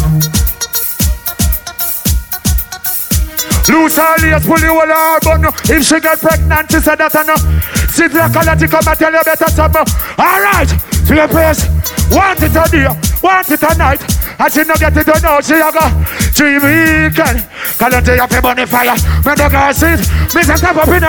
Loose 3.70 3.98
her 3.98 4.16
lace, 4.18 4.48
pull 4.48 4.60
you 4.60 4.74
all 4.74 4.88
her 4.88 5.20
bun. 5.20 5.46
If 5.70 5.84
she 5.86 6.00
get 6.00 6.20
pregnant, 6.20 6.72
she 6.72 6.80
said 6.80 6.96
that 6.96 7.16
I 7.16 7.22
know. 7.22 7.75
Sit 7.96 8.14
like 8.14 8.36
a 8.36 8.44
lady, 8.44 8.68
come 8.68 8.84
and 8.86 9.00
tell 9.00 9.14
you 9.14 9.24
better 9.24 9.48
something. 9.48 9.88
All 10.20 10.42
right, 10.44 10.68
to 11.08 11.16
your 11.16 11.30
place. 11.30 11.64
Want 12.12 12.44
it 12.44 12.52
a 12.52 12.68
day, 12.70 12.88
want 13.24 13.50
it 13.50 13.64
a 13.64 13.78
night. 13.78 14.04
And 14.38 14.52
she 14.52 14.64
no 14.64 14.76
get 14.76 14.98
it 14.98 15.06
done 15.06 15.22
now, 15.24 15.40
she 15.40 15.54
a 15.54 15.72
go 15.72 16.16
three 16.36 16.60
weekend. 16.60 17.48
Call 17.80 17.96
on 17.96 18.04
to 18.04 18.16
your 18.16 18.28
fi 18.28 18.42
burn 18.42 18.58
the 18.58 18.68
fire. 18.68 18.98
When 19.24 19.38
the 19.38 19.48
girl 19.48 19.74
sit, 19.74 20.00
me 20.36 20.44
say 20.44 20.56
step 20.58 20.76
up 20.76 20.90
in. 20.90 21.08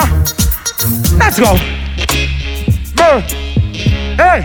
Let's 1.19 1.41
go. 1.41 1.59
Go. 2.95 3.21
Hey. 4.15 4.43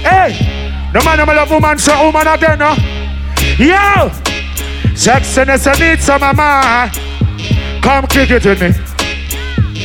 Hey. 0.00 0.90
No 0.94 1.04
man, 1.04 1.18
no 1.18 1.24
love 1.24 1.50
woman, 1.50 1.78
so 1.78 2.06
woman 2.06 2.26
again, 2.26 2.58
no. 2.58 2.74
Oh. 2.74 2.94
Yo. 3.58 4.08
Sexiness, 4.94 5.66
I 5.66 5.78
need 5.78 6.00
some 6.00 6.22
of 6.22 6.34
mine. 6.34 6.90
Come 7.82 8.06
kick 8.06 8.30
it 8.30 8.44
with 8.46 8.62
me. 8.62 8.72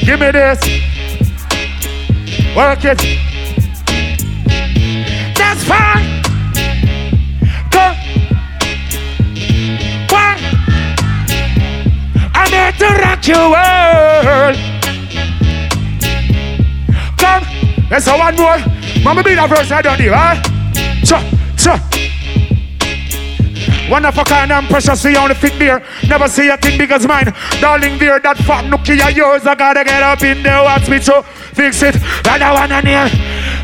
Give 0.05 0.19
me 0.19 0.31
this. 0.31 0.88
Work 2.55 2.83
it. 2.83 2.97
That's 5.37 5.63
fine. 5.63 6.21
Go. 7.69 7.93
One. 10.09 10.39
I'm 12.33 12.51
here 12.51 12.71
to 12.71 12.87
rock 13.01 13.27
your 13.27 13.51
world. 13.51 14.55
Come. 17.17 17.43
Let's 17.91 18.05
have 18.05 18.19
one 18.19 18.35
more. 18.35 18.57
Mama 19.03 19.23
be 19.23 19.35
that 19.35 19.47
verse 19.49 19.71
I 19.71 19.81
don't 19.81 19.97
do, 19.97 20.11
huh? 20.11 20.35
Cha, 21.05 21.23
cha. 21.55 21.98
One 23.89 24.05
of 24.05 24.15
a 24.17 24.23
kind, 24.23 24.53
I'm 24.53 24.67
precious, 24.67 25.01
see 25.01 25.17
only 25.17 25.33
fit 25.33 25.57
there. 25.57 25.83
Never 26.07 26.27
see 26.27 26.47
a 26.47 26.57
thing 26.57 26.77
big 26.77 26.91
as 26.91 27.07
mine. 27.07 27.33
Darling, 27.59 27.97
there, 27.97 28.19
that 28.19 28.37
fat 28.37 28.65
nookie 28.65 29.01
of 29.03 29.17
yours. 29.17 29.47
I 29.47 29.55
gotta 29.55 29.83
get 29.83 30.03
up 30.03 30.21
in 30.21 30.43
there, 30.43 30.61
watch 30.61 30.87
me 30.87 30.99
to 30.99 31.23
fix 31.53 31.81
it. 31.81 31.95
And 31.95 32.43
I 32.43 32.53
wanna 32.53 32.81
near. 32.83 33.09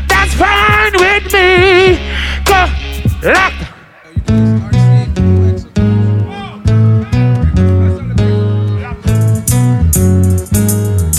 That's 0.08 0.34
fine 0.34 0.92
with 0.98 1.32
me. 1.32 1.96
Go, 2.44 2.66
lock. 3.30 3.52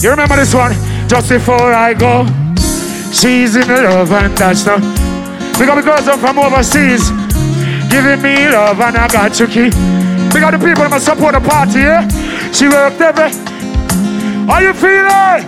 You 0.04 0.12
remember 0.12 0.36
this 0.36 0.54
one? 0.54 0.74
Just 1.08 1.30
before 1.30 1.74
I 1.74 1.94
go, 1.94 2.26
she's 3.12 3.56
in 3.56 3.68
love 3.68 4.12
and 4.12 4.38
that's 4.38 4.64
the. 4.64 4.76
Because 5.58 5.76
because 5.84 6.08
I'm 6.08 6.20
from 6.20 6.38
overseas, 6.38 7.10
giving 7.90 8.22
me 8.22 8.50
love 8.50 8.80
and 8.80 8.98
I 8.98 9.08
got 9.08 9.40
you 9.40 9.48
key. 9.48 9.70
Because 10.34 10.52
the 10.52 10.60
people 10.60 10.88
that 10.90 11.02
support 11.02 11.34
the 11.34 11.42
party, 11.42 11.80
yeah? 11.80 12.08
She 12.52 12.68
worked 12.68 13.02
every. 13.02 13.32
How 14.48 14.60
you 14.60 14.74
feeling? 14.74 15.44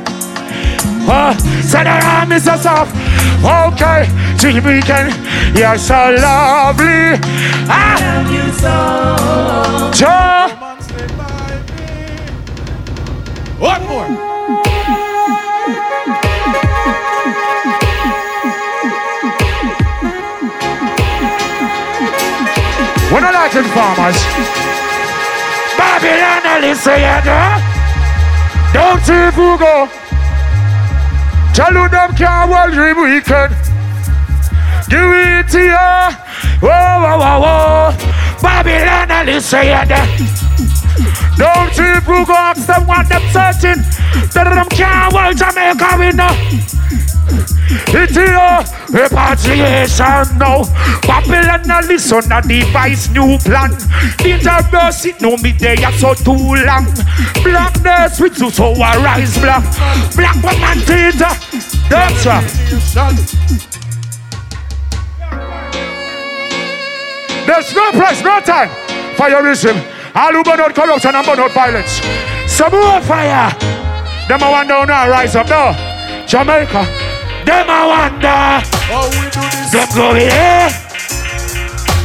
Oh, 1.11 1.33
send 1.63 1.87
her 1.87 2.01
on, 2.05 2.29
Mr. 2.29 2.57
Soft. 2.57 2.95
Okay, 3.43 4.07
dream 4.37 4.63
weekend. 4.63 5.13
You're 5.57 5.77
so 5.77 6.15
lovely. 6.19 7.17
I 7.67 7.97
love 8.01 8.31
you 8.31 8.51
so. 8.53 9.91
Joe. 9.93 10.55
One 13.59 13.87
more. 13.87 14.38
Latin 23.49 23.71
farmers. 23.73 24.21
Babylon, 25.75 26.61
Alicia, 26.61 26.93
eh? 26.93 27.57
don't 28.71 29.07
you 29.07 29.57
go. 29.57 29.89
Tell 31.55 31.73
you 31.73 31.89
them 31.89 32.13
can't 32.15 32.51
hold 32.51 32.73
dream 32.73 33.01
weekend. 33.01 33.55
Give 34.87 35.01
it 35.01 35.49
to 35.49 35.61
you. 35.65 35.73
Whoa, 36.61 36.69
whoa, 37.01 37.17
whoa, 37.17 37.39
whoa. 37.41 38.39
Babylon, 38.39 39.09
Alicia, 39.09 39.57
eh? 39.57 40.17
don't 41.35 41.75
you 41.75 42.25
go. 42.25 42.31
Ask 42.31 42.67
them 42.67 42.85
what 42.85 43.09
them 43.09 43.23
searching. 43.33 43.83
Tell 44.29 44.45
them 44.45 44.69
can't 44.69 45.11
hold 45.11 45.35
Jamaica, 45.35 45.97
we 45.97 46.11
know. 46.11 46.78
It's 47.31 48.15
here. 48.15 48.63
Repatriation 48.89 50.37
now. 50.37 50.63
Babylon 51.05 51.69
a 51.69 51.87
listen 51.87 52.31
a 52.31 52.41
device 52.41 53.09
new 53.09 53.37
plan. 53.39 53.71
Danger 54.17 54.59
mercy 54.71 55.13
no 55.21 55.37
me 55.37 55.51
there 55.53 55.91
so 55.93 56.13
too 56.13 56.55
long. 56.65 56.85
Blackness 57.43 58.19
with 58.19 58.39
you 58.39 58.49
so 58.49 58.73
I 58.73 58.97
rise 58.97 59.37
black. 59.37 59.63
Black 60.15 60.35
woman 60.43 60.79
danger. 60.85 61.33
That's 61.89 62.25
right. 62.25 63.69
There's 67.45 67.73
no 67.73 67.91
place, 67.91 68.23
no 68.23 68.39
time 68.41 68.69
for 69.15 69.29
your 69.29 69.43
reason. 69.43 69.75
All 70.15 70.33
who 70.33 70.43
burn 70.43 70.59
out 70.59 70.75
corruption 70.75 71.15
and 71.15 71.25
burn 71.25 71.39
out 71.39 71.51
violence. 71.51 72.01
Some 72.47 72.71
more 72.71 73.01
fire. 73.01 73.51
Them 74.27 74.41
a 74.43 74.51
wonder 74.51 74.85
now 74.85 75.09
rise 75.09 75.35
up 75.35 75.47
now. 75.47 76.25
Jamaica. 76.27 77.08
Them 77.49 77.65
a 77.65 77.81
wonder. 77.89 78.29
Eh? 78.29 78.61
How 78.93 79.09
eh? 79.09 79.17
we 79.17 79.25
do 79.33 79.41
this? 79.41 79.73
Them 79.73 79.89
go 79.97 80.13
here. 80.13 80.69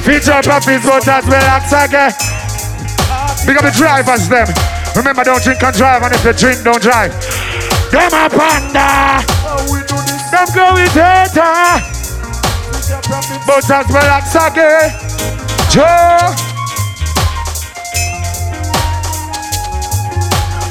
Feature 0.00 0.40
profits, 0.40 0.86
but 0.88 1.04
as 1.04 1.26
well 1.28 1.44
as 1.44 1.68
again. 1.68 2.12
Big 3.44 3.58
up 3.60 3.64
the 3.68 3.74
drivers, 3.76 4.24
them. 4.26 4.48
Remember, 4.96 5.22
don't 5.22 5.44
drink 5.44 5.62
and 5.62 5.76
drive, 5.76 6.00
and 6.00 6.14
if 6.14 6.24
you 6.24 6.32
drink, 6.32 6.64
don't 6.64 6.80
drive. 6.80 7.12
Them 7.92 8.08
a 8.08 8.32
panda. 8.32 9.20
Them 10.32 10.48
go 10.56 10.80
with 10.80 10.94
data. 10.96 11.76
But 13.44 13.68
as 13.68 13.86
well 13.92 14.10
as 14.16 14.32
again. 14.32 14.96
Joe. 15.68 16.32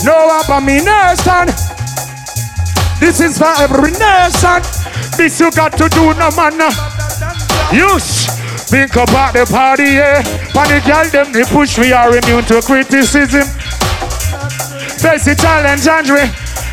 No 0.02 0.34
up 0.34 0.50
on 0.50 0.66
me, 0.66 0.80
abomination. 0.80 1.73
This 3.04 3.20
is 3.20 3.38
for 3.38 3.52
every 3.60 3.92
nation. 3.92 4.64
This 5.18 5.38
you 5.38 5.52
got 5.52 5.76
to 5.76 5.90
do, 5.90 6.14
no 6.16 6.32
man. 6.40 6.56
Use. 7.76 8.32
Think 8.72 8.96
about 8.96 9.34
the 9.34 9.46
party, 9.46 10.00
yeah. 10.00 10.24
Panic 10.56 10.86
girl, 10.86 11.04
them 11.12 11.34
they 11.34 11.44
push 11.44 11.78
we 11.78 11.92
are 11.92 12.16
immune 12.16 12.46
to 12.46 12.62
criticism. 12.62 13.44
Face 15.04 15.26
the 15.26 15.36
challenge 15.36 15.86
and 15.86 16.08
we 16.08 16.24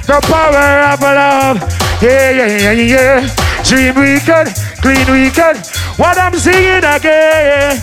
the 0.06 0.20
power 0.30 0.94
of 0.94 1.02
love. 1.02 1.58
Yeah, 2.00 2.30
yeah, 2.30 2.70
yeah, 2.70 2.78
yeah. 2.78 3.64
Dream 3.64 3.96
weekend, 3.96 4.54
clean 4.80 5.10
weekend. 5.10 5.66
What 5.98 6.16
I'm 6.16 6.38
singing 6.38 6.86
again. 6.86 7.74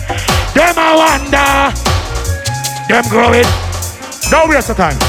Them 0.56 0.74
I 0.74 0.96
wonder. 0.96 1.76
Them 2.88 3.04
growing. 3.10 3.44
Don't 4.30 4.48
waste 4.48 4.68
the 4.68 4.74
time. 4.74 5.07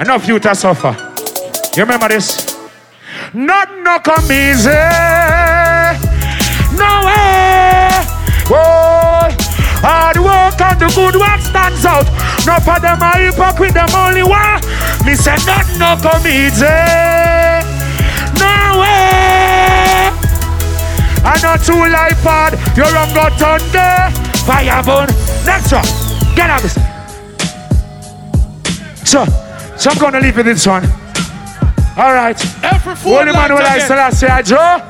Enough 0.00 0.26
you 0.26 0.40
to 0.40 0.54
suffer. 0.56 0.96
You 1.76 1.84
remember 1.84 2.08
this? 2.08 2.58
Not 3.32 3.68
no 3.78 3.98
come 4.00 4.30
easy. 4.30 4.74
No 6.74 7.06
way. 7.06 7.90
Whoa. 8.50 9.30
Hard 9.86 10.18
work 10.18 10.60
and 10.60 10.80
the 10.80 10.90
good 10.94 11.14
work 11.14 11.40
stands 11.40 11.84
out. 11.86 12.06
No 12.44 12.58
for 12.58 12.80
them 12.80 13.02
a 13.02 13.18
hypocrite, 13.18 13.74
them 13.74 13.88
only 13.94 14.24
one. 14.24 14.58
Me 15.06 15.14
say 15.14 15.38
not 15.46 15.66
no 15.78 15.94
come 16.02 16.26
easy. 16.26 16.66
No 18.42 18.82
way. 18.82 20.10
I 21.22 21.38
know 21.42 21.56
too 21.62 21.86
life 21.86 22.18
hard. 22.22 22.58
Your 22.76 22.90
wrong 22.90 23.14
got 23.14 23.38
thunder. 23.38 24.10
Fire 24.42 24.82
burn. 24.82 25.08
Next 25.46 25.70
one. 25.70 25.86
Get 26.34 26.50
out 26.50 26.64
up. 26.64 26.70
So, 29.06 29.43
so 29.76 29.90
I'm 29.90 29.98
gonna 29.98 30.20
leave 30.20 30.36
with 30.36 30.46
this 30.46 30.66
one. 30.66 30.84
All 31.96 32.12
right. 32.12 32.38
Every 32.64 32.96
fool 32.96 33.14
Holy 33.18 33.32
man 33.32 33.34
light 33.34 33.50
will 33.50 33.58
I 33.58 33.76
again. 33.76 33.86
still 33.86 33.98
I 33.98 34.10
say, 34.10 34.42
Joe. 34.42 34.82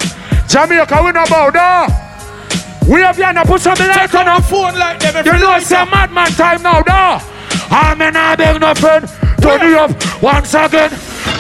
Jamaica, 0.48 1.02
we 1.04 1.12
no 1.12 1.24
bow 1.26 1.50
down. 1.50 1.90
We 2.88 3.00
have 3.00 3.18
now 3.18 3.44
put 3.44 3.60
some 3.60 3.74
light 3.78 4.10
Check 4.10 4.14
on 4.14 4.26
the 4.26 4.46
phone 4.46 4.74
like 4.78 5.00
them. 5.00 5.24
You 5.24 5.32
know 5.32 5.56
it's 5.56 5.70
a 5.70 5.86
madman 5.86 6.28
time 6.32 6.62
now, 6.62 6.82
da. 6.82 7.20
I'm 7.70 8.00
in 8.00 8.16
a 8.16 8.36
big 8.36 8.60
nothing. 8.60 9.08
Turn 9.40 9.68
you 9.68 9.78
up 9.78 10.22
once 10.22 10.54
again. 10.54 10.90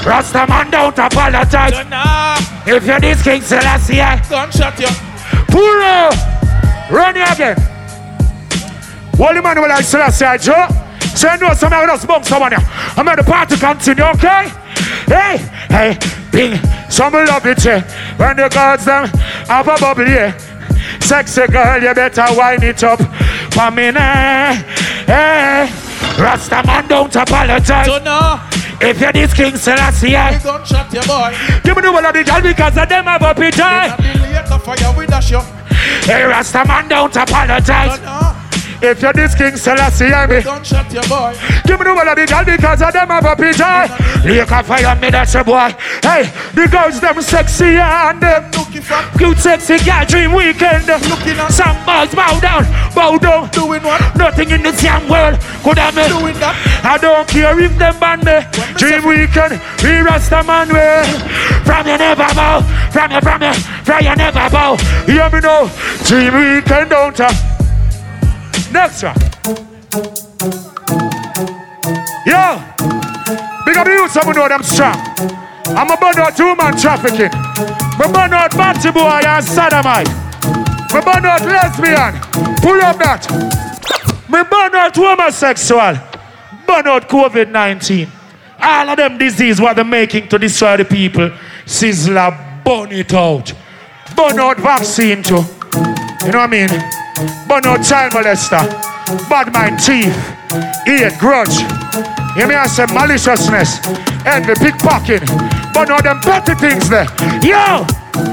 Rasta 0.04 0.46
man 0.46 0.70
don't 0.70 0.98
apologize. 0.98 1.72
If 2.66 2.86
you're 2.86 3.00
this 3.00 3.22
King 3.22 3.42
Selassie, 3.42 4.00
eh? 4.00 4.20
gunshot 4.28 4.78
you. 4.78 4.88
pull 5.48 5.82
up. 5.82 6.12
Eh? 6.12 6.90
Run 6.90 7.16
you 7.16 7.24
again. 7.24 7.56
Holy 9.16 9.40
man 9.40 9.60
will 9.60 9.72
I 9.72 9.80
say, 9.80 10.38
Joe. 10.38 10.83
So 11.14 11.30
you 11.32 11.38
know 11.38 11.54
somebody 11.54 11.90
else 11.90 12.04
bump 12.04 12.24
someone 12.24 12.52
here. 12.52 12.60
I'm 12.96 13.08
at 13.08 13.16
the 13.16 13.24
party 13.24 13.56
continue, 13.56 14.04
okay? 14.04 14.50
Hey, 15.06 15.38
hey, 15.68 15.98
bing. 16.32 16.58
Some 16.90 17.12
love 17.12 17.46
it, 17.46 17.64
yeah. 17.64 17.82
When 18.16 18.36
the 18.36 18.48
girls 18.48 18.84
them 18.84 19.06
have 19.48 19.68
a 19.68 19.76
bubble, 19.78 20.06
yeah. 20.06 20.36
Sexy 21.00 21.46
girl, 21.48 21.82
you 21.82 21.94
better 21.94 22.24
wind 22.36 22.62
it 22.64 22.82
up 22.82 23.00
for 23.52 23.70
me 23.70 23.90
now. 23.90 24.54
Hey, 25.06 25.68
Rasta 26.18 26.62
man 26.66 26.88
don't 26.88 27.14
apologize. 27.14 27.86
So 27.86 27.98
now, 27.98 28.48
If 28.80 29.00
you're 29.00 29.12
this 29.12 29.32
King 29.34 29.56
Selassie, 29.56 30.10
yeah. 30.10 30.42
gunshot 30.42 30.92
your 30.92 31.02
boy. 31.04 31.34
give 31.62 31.76
me 31.76 31.82
the 31.82 31.92
one 31.92 32.04
of 32.04 32.12
the 32.12 32.24
girl 32.24 32.40
because 32.42 32.76
of 32.76 32.88
them 32.88 33.04
have 33.04 33.22
a 33.22 33.34
pity. 33.34 33.62
And 33.62 33.92
the 33.98 34.20
later 34.32 34.58
fire 34.58 34.94
we 34.98 35.06
dash 35.06 35.30
you. 35.30 35.40
Hey, 36.02 36.24
Rasta 36.24 36.64
man 36.66 36.88
don't 36.88 37.14
apologize. 37.16 37.96
So 37.98 38.02
now, 38.04 38.43
If 38.84 39.00
you're 39.00 39.14
this 39.14 39.34
King 39.34 39.56
Selassie, 39.56 40.12
yeah, 40.12 40.26
me. 40.26 40.42
shut 40.60 40.92
your 40.92 41.02
boy. 41.08 41.32
Give 41.64 41.80
me 41.80 41.88
the 41.88 41.94
one 41.96 42.06
of 42.06 42.20
the 42.20 42.28
girl 42.28 42.44
because 42.44 42.82
of 42.84 42.92
them 42.92 43.08
have 43.08 43.24
a 43.24 43.32
picture. 43.32 43.64
Lake 44.28 44.52
of 44.52 44.66
fire, 44.66 44.92
me 45.00 45.08
that's 45.08 45.34
a 45.34 45.42
boy. 45.42 45.72
Hey, 46.04 46.28
the 46.52 46.68
girls 46.68 47.00
them 47.00 47.16
sexy 47.22 47.80
and 47.80 48.20
them 48.20 48.44
Looking 48.52 48.84
for 48.84 49.00
cute 49.16 49.38
sexy 49.40 49.80
girl 49.80 50.04
dream 50.04 50.36
weekend. 50.36 50.84
Some 51.48 51.80
boys 51.88 52.12
bow 52.12 52.36
down, 52.44 52.68
bow 52.92 53.16
down. 53.16 53.48
doing 53.56 53.80
what? 53.80 54.04
Nothing 54.20 54.50
in 54.50 54.62
this 54.62 54.76
damn 54.82 55.08
world 55.08 55.40
could 55.64 55.80
have 55.80 55.96
me. 55.96 56.04
Doing 56.04 56.36
that. 56.44 56.52
I 56.84 56.98
don't 57.00 57.24
care 57.26 57.56
if 57.56 57.72
them 57.80 57.96
ban 57.96 58.20
me. 58.20 58.44
Dream 58.76 59.00
weekend, 59.08 59.64
we 59.80 60.04
rasta 60.04 60.44
man 60.44 60.68
way. 60.68 61.08
From 61.64 61.88
you 61.88 61.96
never 61.96 62.28
bow, 62.36 62.60
from 62.92 63.16
you, 63.16 63.20
from 63.24 63.40
you, 63.48 63.54
from 63.80 64.04
you 64.04 64.14
never 64.14 64.44
bow. 64.52 64.76
Hear 65.08 65.32
me 65.32 65.40
now. 65.40 65.72
Dream 66.04 66.36
weekend 66.36 66.90
don't 66.90 67.16
ya? 67.16 67.53
Next 68.74 69.04
one. 69.04 69.14
Yo, 72.26 72.58
big 73.64 73.76
up 73.76 73.86
the 73.86 73.92
youth, 73.96 74.10
some 74.10 74.32
know 74.32 74.48
them 74.48 74.64
strong. 74.64 74.98
I'm 75.78 75.92
a 75.92 75.96
burn 75.96 76.18
out 76.18 76.34
human 76.34 76.76
trafficking. 76.76 77.30
Me 78.00 78.12
burn 78.12 78.34
out 78.34 78.50
batty 78.50 78.90
boy 78.90 79.20
and 79.24 79.44
sodomite. 79.44 80.08
Me 80.92 81.00
burn 81.06 81.24
out 81.24 81.42
lesbian. 81.42 82.18
Pull 82.62 82.80
up 82.82 82.98
that. 82.98 83.24
Me 84.28 84.42
burn 84.42 84.74
out 84.74 84.96
homosexual. 84.96 85.94
Burn 86.66 86.88
out 86.88 87.08
COVID-19. 87.08 88.08
All 88.60 88.88
of 88.88 88.96
them 88.96 89.18
disease 89.18 89.60
what 89.60 89.76
they're 89.76 89.84
making 89.84 90.28
to 90.30 90.38
destroy 90.38 90.78
the 90.78 90.84
people. 90.84 91.30
Sizzla, 91.64 92.64
burn 92.64 92.90
it 92.90 93.14
out. 93.14 93.52
Burn 94.16 94.40
out 94.40 94.58
vaccine 94.58 95.22
too. 95.22 95.44
You 96.26 96.32
know 96.32 96.38
what 96.38 96.50
I 96.52 96.66
mean? 96.66 97.03
Burn 97.46 97.66
out 97.66 97.84
child 97.84 98.12
molester. 98.12 98.62
Bad 99.28 99.52
mind 99.52 99.80
thief. 99.80 100.14
Hate, 100.86 101.18
grudge. 101.18 101.62
You 102.36 102.50
I 102.50 102.66
say 102.66 102.86
maliciousness. 102.86 103.78
Envy, 104.26 104.54
pickpocket. 104.54 105.22
Burn 105.72 105.90
out 105.90 106.02
them 106.02 106.20
petty 106.20 106.54
things 106.54 106.88
there. 106.88 107.06
Yo! 107.42 107.86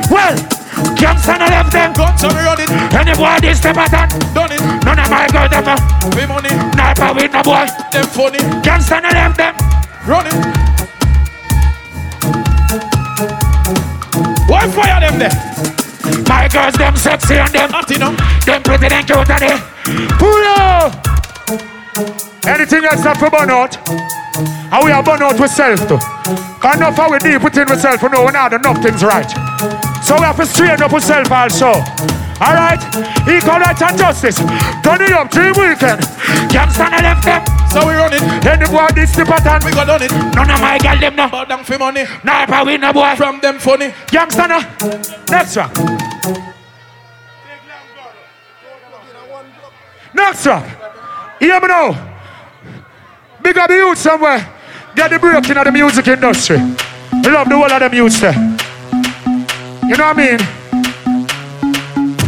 Well, 0.09 0.35
gangsta 0.97 1.37
no 1.37 1.45
left 1.45 1.71
them. 1.71 1.93
Guns 1.93 2.23
on 2.23 2.33
running. 2.33 2.69
Any 2.97 3.13
boy 3.15 3.37
this 3.41 3.59
step 3.59 3.77
at 3.77 3.91
that. 3.91 4.09
Done 4.33 4.51
it. 4.51 4.61
None 4.83 4.99
of 4.99 5.09
my 5.09 5.27
girl 5.29 5.47
them. 5.49 5.77
Pay 6.11 6.25
money. 6.25 6.49
Sniper 6.73 7.13
with 7.13 7.31
no 7.33 7.43
boy. 7.43 7.67
Them 7.91 8.07
funny. 8.07 8.39
Gangsta 8.65 9.01
no 9.01 9.09
left 9.09 9.37
them. 9.37 9.53
Running. 10.07 10.71
Why 14.49 14.67
fire 14.67 14.99
them 14.99 15.19
there? 15.19 15.50
My 16.27 16.47
girls 16.47 16.75
them 16.75 16.95
sexy 16.95 17.35
and 17.35 17.51
them. 17.51 17.69
Hot 17.71 17.89
enough. 17.91 18.17
Them 18.45 18.63
pretty 18.63 18.87
and 18.87 19.05
cute 19.05 19.29
and 19.29 19.41
they. 19.41 19.57
Pull 20.17 20.43
up. 20.57 20.93
Anything 22.45 22.85
else 22.85 23.03
that 23.03 23.17
for 23.17 23.29
burn 23.29 23.49
out? 23.49 23.77
And 24.73 24.81
we 24.83 24.91
are 24.91 25.03
burn 25.03 25.21
out 25.21 25.39
with 25.39 25.51
self 25.51 25.79
too. 25.87 25.99
Cause 26.59 26.75
enough 26.75 26.95
how 26.95 27.11
we 27.11 27.19
deep 27.19 27.43
within 27.43 27.67
ourselves, 27.67 28.01
we 28.01 28.09
know 28.09 28.25
we 28.25 28.31
not 28.31 28.53
enough 28.53 28.81
things 28.81 29.03
right. 29.03 29.29
So 30.01 30.15
we 30.15 30.25
have 30.25 30.37
to 30.37 30.45
straighten 30.45 30.81
up 30.81 30.93
ourselves 30.93 31.29
also. 31.29 31.77
Alright? 32.41 32.81
Equal 33.29 33.61
rights 33.61 33.81
and 33.81 33.97
justice. 33.97 34.37
Turn 34.81 35.01
it 35.01 35.13
up, 35.13 35.29
dream 35.29 35.53
weekend. 35.53 36.01
Gangsta 36.49 36.89
no 36.89 36.97
left 36.97 37.25
them. 37.25 37.41
So 37.69 37.85
we 37.85 37.93
running. 37.93 38.23
Any 38.41 38.65
boy 38.65 38.87
this 38.95 39.15
the 39.15 39.23
pattern. 39.23 39.61
We 39.63 39.71
got 39.71 39.85
done 39.85 40.01
it. 40.01 40.11
None 40.11 40.49
of 40.49 40.59
my 40.59 40.77
girl 40.79 40.97
them 40.97 41.15
no. 41.15 41.29
Bow 41.29 41.45
down 41.45 41.63
for 41.63 41.77
money. 41.77 42.05
Sniper 42.21 42.65
with 42.65 42.81
no 42.81 42.91
boy. 42.91 43.13
From 43.15 43.39
them 43.39 43.59
funny. 43.59 43.93
Gangsta 44.07 44.49
no. 44.49 44.59
Next 45.29 45.55
one. 45.55 46.00
Next 50.13 50.47
up. 50.47 50.63
Hear 51.39 51.59
me 51.59 51.67
now. 51.67 52.17
Big 53.41 53.57
up 53.57 53.67
the 53.69 53.75
youth 53.75 53.97
somewhere. 53.97 54.47
Get 54.95 55.09
the 55.09 55.19
breaking 55.19 55.57
of 55.57 55.65
the 55.65 55.71
music 55.71 56.07
industry. 56.07 56.57
Love 56.57 57.49
the 57.49 57.55
whole 57.55 57.71
of 57.71 57.93
youths 57.93 58.19
there. 58.19 58.33
You 59.87 59.95
know 59.97 60.07
what 60.07 60.17
I 60.17 60.37
mean? 60.37 60.39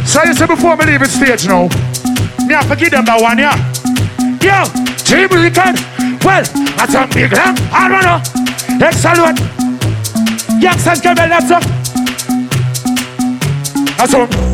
So 0.05 0.23
you 0.23 0.33
say 0.33 0.47
before 0.47 0.77
me 0.77 0.85
leave 0.85 0.99
the 0.99 1.05
stage 1.07 1.47
now, 1.47 1.67
me 2.47 2.53
have 2.53 2.67
to 2.69 2.75
give 2.75 2.91
them 2.91 3.05
that 3.05 3.21
one, 3.21 3.37
yeah? 3.37 3.55
Yo, 4.41 4.65
Dream 5.05 5.29
Weekend. 5.41 5.79
Well, 6.23 6.43
that's 6.77 6.93
a 6.93 7.07
big 7.13 7.31
lamp. 7.33 7.59
I 7.71 7.87
don't 7.89 8.03
know. 8.03 8.21
Excellent. 8.85 9.39
Youngsters 10.61 11.01
get 11.01 11.17
me 11.17 11.27
left 11.27 11.51
up. 11.51 11.63
That's 13.97 14.13
all. 14.13 14.52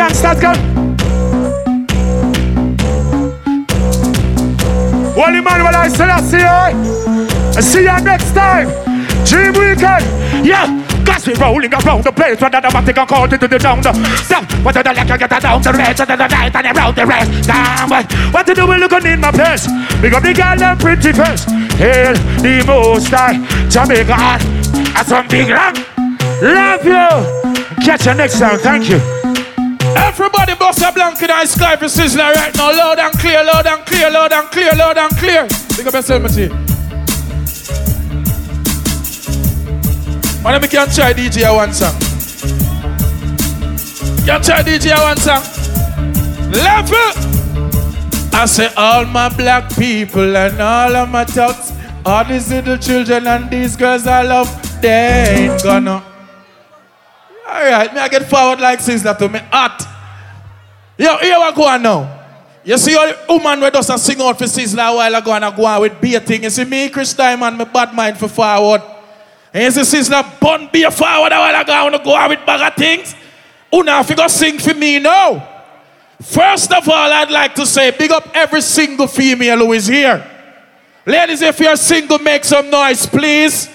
Youngsters 0.00 0.40
go. 0.40 0.52
Well, 5.14 5.34
Emmanuel, 5.34 5.76
I 5.76 5.88
still 5.92 6.08
see 6.24 6.38
you. 6.38 6.46
I 6.46 7.60
see 7.60 7.80
you 7.80 8.00
next 8.00 8.32
time. 8.32 8.68
Dream 9.26 9.52
weekend. 9.52 10.06
Yeah. 10.46 10.64
Cause 11.04 11.26
we 11.26 11.34
rolling 11.34 11.74
around 11.74 12.04
the 12.04 12.12
place 12.12 12.40
Whether 12.40 12.60
the 12.60 12.68
matic 12.68 12.96
and 12.96 13.08
call 13.08 13.24
it 13.24 13.38
to 13.40 13.48
the 13.48 13.58
down 13.58 13.80
the 13.80 13.92
Stop 14.22 14.44
What 14.62 14.74
the 14.74 14.82
like 14.84 15.10
I 15.10 15.16
get 15.16 15.42
down 15.42 15.60
the 15.60 15.72
rest 15.72 16.00
Of 16.00 16.08
the 16.08 16.16
night 16.16 16.54
and 16.54 16.76
around 16.76 16.94
the 16.94 17.06
rest 17.06 17.48
Damn 17.48 17.90
what 17.90 18.12
What 18.32 18.46
to 18.46 18.54
do 18.54 18.66
we 18.66 18.76
looking 18.76 19.06
in 19.06 19.20
my 19.20 19.32
place 19.32 19.66
Big 20.00 20.14
up 20.14 20.22
the 20.22 20.32
girl 20.32 20.62
and 20.62 20.78
pretty 20.78 21.12
face 21.12 21.44
Hail 21.80 22.14
the 22.40 22.62
most 22.66 23.08
high 23.08 23.40
Jamaica 23.68 24.14
heart 24.14 24.44
And 24.44 25.06
some 25.06 25.26
big 25.26 25.48
love 25.48 25.76
Love 26.42 26.84
you 26.84 27.84
Catch 27.84 28.06
you 28.06 28.14
next 28.14 28.38
time 28.38 28.58
Thank 28.60 28.88
you 28.88 29.19
Everybody 29.96 30.54
bust 30.54 30.82
a 30.82 30.92
blanket 30.92 31.30
and 31.30 31.48
sky 31.48 31.76
for 31.76 31.86
Sizzla 31.86 32.34
right 32.34 32.54
now. 32.56 32.70
Loud 32.76 32.98
and 32.98 33.12
clear, 33.18 33.44
loud 33.44 33.66
and 33.66 33.84
clear, 33.86 34.10
loud 34.10 34.32
and 34.32 34.48
clear, 34.48 34.72
loud 34.74 34.98
and 34.98 35.16
clear. 35.16 35.46
Think 35.48 35.88
of 35.88 35.94
yourself, 35.94 36.22
Matty. 36.22 36.48
Don't 40.42 40.62
we 40.62 40.68
can 40.68 40.88
try 40.88 41.12
DJ 41.12 41.54
one 41.54 41.72
song? 41.72 41.94
Can 44.26 44.42
try 44.42 44.62
DJ 44.62 44.96
one 45.00 45.16
song? 45.16 45.42
Level! 46.50 47.30
I 48.32 48.46
say 48.46 48.72
all 48.76 49.04
my 49.04 49.28
black 49.28 49.74
people 49.76 50.36
and 50.36 50.60
all 50.60 50.96
of 50.96 51.08
my 51.08 51.24
thugs, 51.24 51.72
all 52.04 52.24
these 52.24 52.50
little 52.50 52.78
children 52.78 53.26
and 53.26 53.50
these 53.50 53.76
girls 53.76 54.06
I 54.06 54.22
love, 54.22 54.48
they 54.80 55.50
ain't 55.50 55.62
gonna. 55.62 56.09
Alright, 57.50 57.92
me 57.92 58.00
I 58.00 58.08
get 58.08 58.28
forward 58.30 58.60
like 58.60 58.78
Sizzla 58.78 59.18
to 59.18 59.28
me 59.28 59.40
hot. 59.50 59.82
Yo, 60.96 61.16
here 61.18 61.36
we 61.36 61.52
go 61.52 61.66
on 61.66 61.82
now. 61.82 62.20
You 62.62 62.78
see 62.78 62.94
all 62.94 63.12
woman 63.28 63.60
who 63.60 63.70
does 63.70 63.90
a 63.90 63.98
sing 63.98 64.20
out 64.20 64.38
for 64.38 64.44
Sizzla 64.44 64.92
a 64.92 64.94
while 64.94 65.14
ago 65.16 65.32
and 65.32 65.44
I 65.44 65.56
go 65.56 65.64
on 65.64 65.80
with 65.80 66.00
beer 66.00 66.20
thing. 66.20 66.44
You 66.44 66.50
see 66.50 66.64
me, 66.64 66.88
Chris 66.90 67.12
Diamond, 67.12 67.58
my 67.58 67.64
bad 67.64 67.92
mind 67.92 68.18
for 68.18 68.28
forward. 68.28 68.82
And 69.52 69.64
you 69.64 69.84
see 69.84 69.98
Sizzla 69.98 70.38
bun 70.38 70.68
beer 70.72 70.92
forward 70.92 71.32
a 71.32 71.38
while 71.38 71.60
ago, 71.60 71.72
I 71.72 71.82
want 71.82 71.96
to 71.96 72.04
go 72.04 72.14
on 72.14 72.28
with 72.28 72.46
bag 72.46 72.72
of 72.72 72.76
things. 72.76 73.16
Una, 73.74 74.00
if 74.00 74.10
you 74.10 74.16
go 74.16 74.28
sing 74.28 74.58
for 74.58 74.74
me 74.74 75.00
now. 75.00 75.48
First 76.22 76.70
of 76.72 76.88
all, 76.88 77.12
I'd 77.12 77.30
like 77.30 77.54
to 77.56 77.66
say 77.66 77.90
big 77.90 78.12
up 78.12 78.28
every 78.34 78.60
single 78.60 79.08
female 79.08 79.58
who 79.58 79.72
is 79.72 79.86
here. 79.88 80.24
Ladies, 81.06 81.40
if 81.42 81.58
you're 81.58 81.76
single, 81.76 82.18
make 82.18 82.44
some 82.44 82.70
noise, 82.70 83.06
please. 83.06 83.68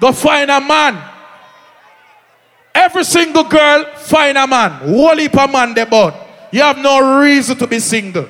Go 0.00 0.12
find 0.12 0.50
a 0.50 0.60
man. 0.60 1.07
Every 2.74 3.04
single 3.04 3.44
girl, 3.44 3.84
find 3.96 4.38
a 4.38 4.46
man. 4.46 4.70
Whole 4.70 5.16
heap 5.16 5.34
man 5.34 5.74
they 5.74 5.84
born. 5.84 6.14
You 6.50 6.62
have 6.62 6.78
no 6.78 7.20
reason 7.20 7.56
to 7.58 7.66
be 7.66 7.80
single. 7.80 8.28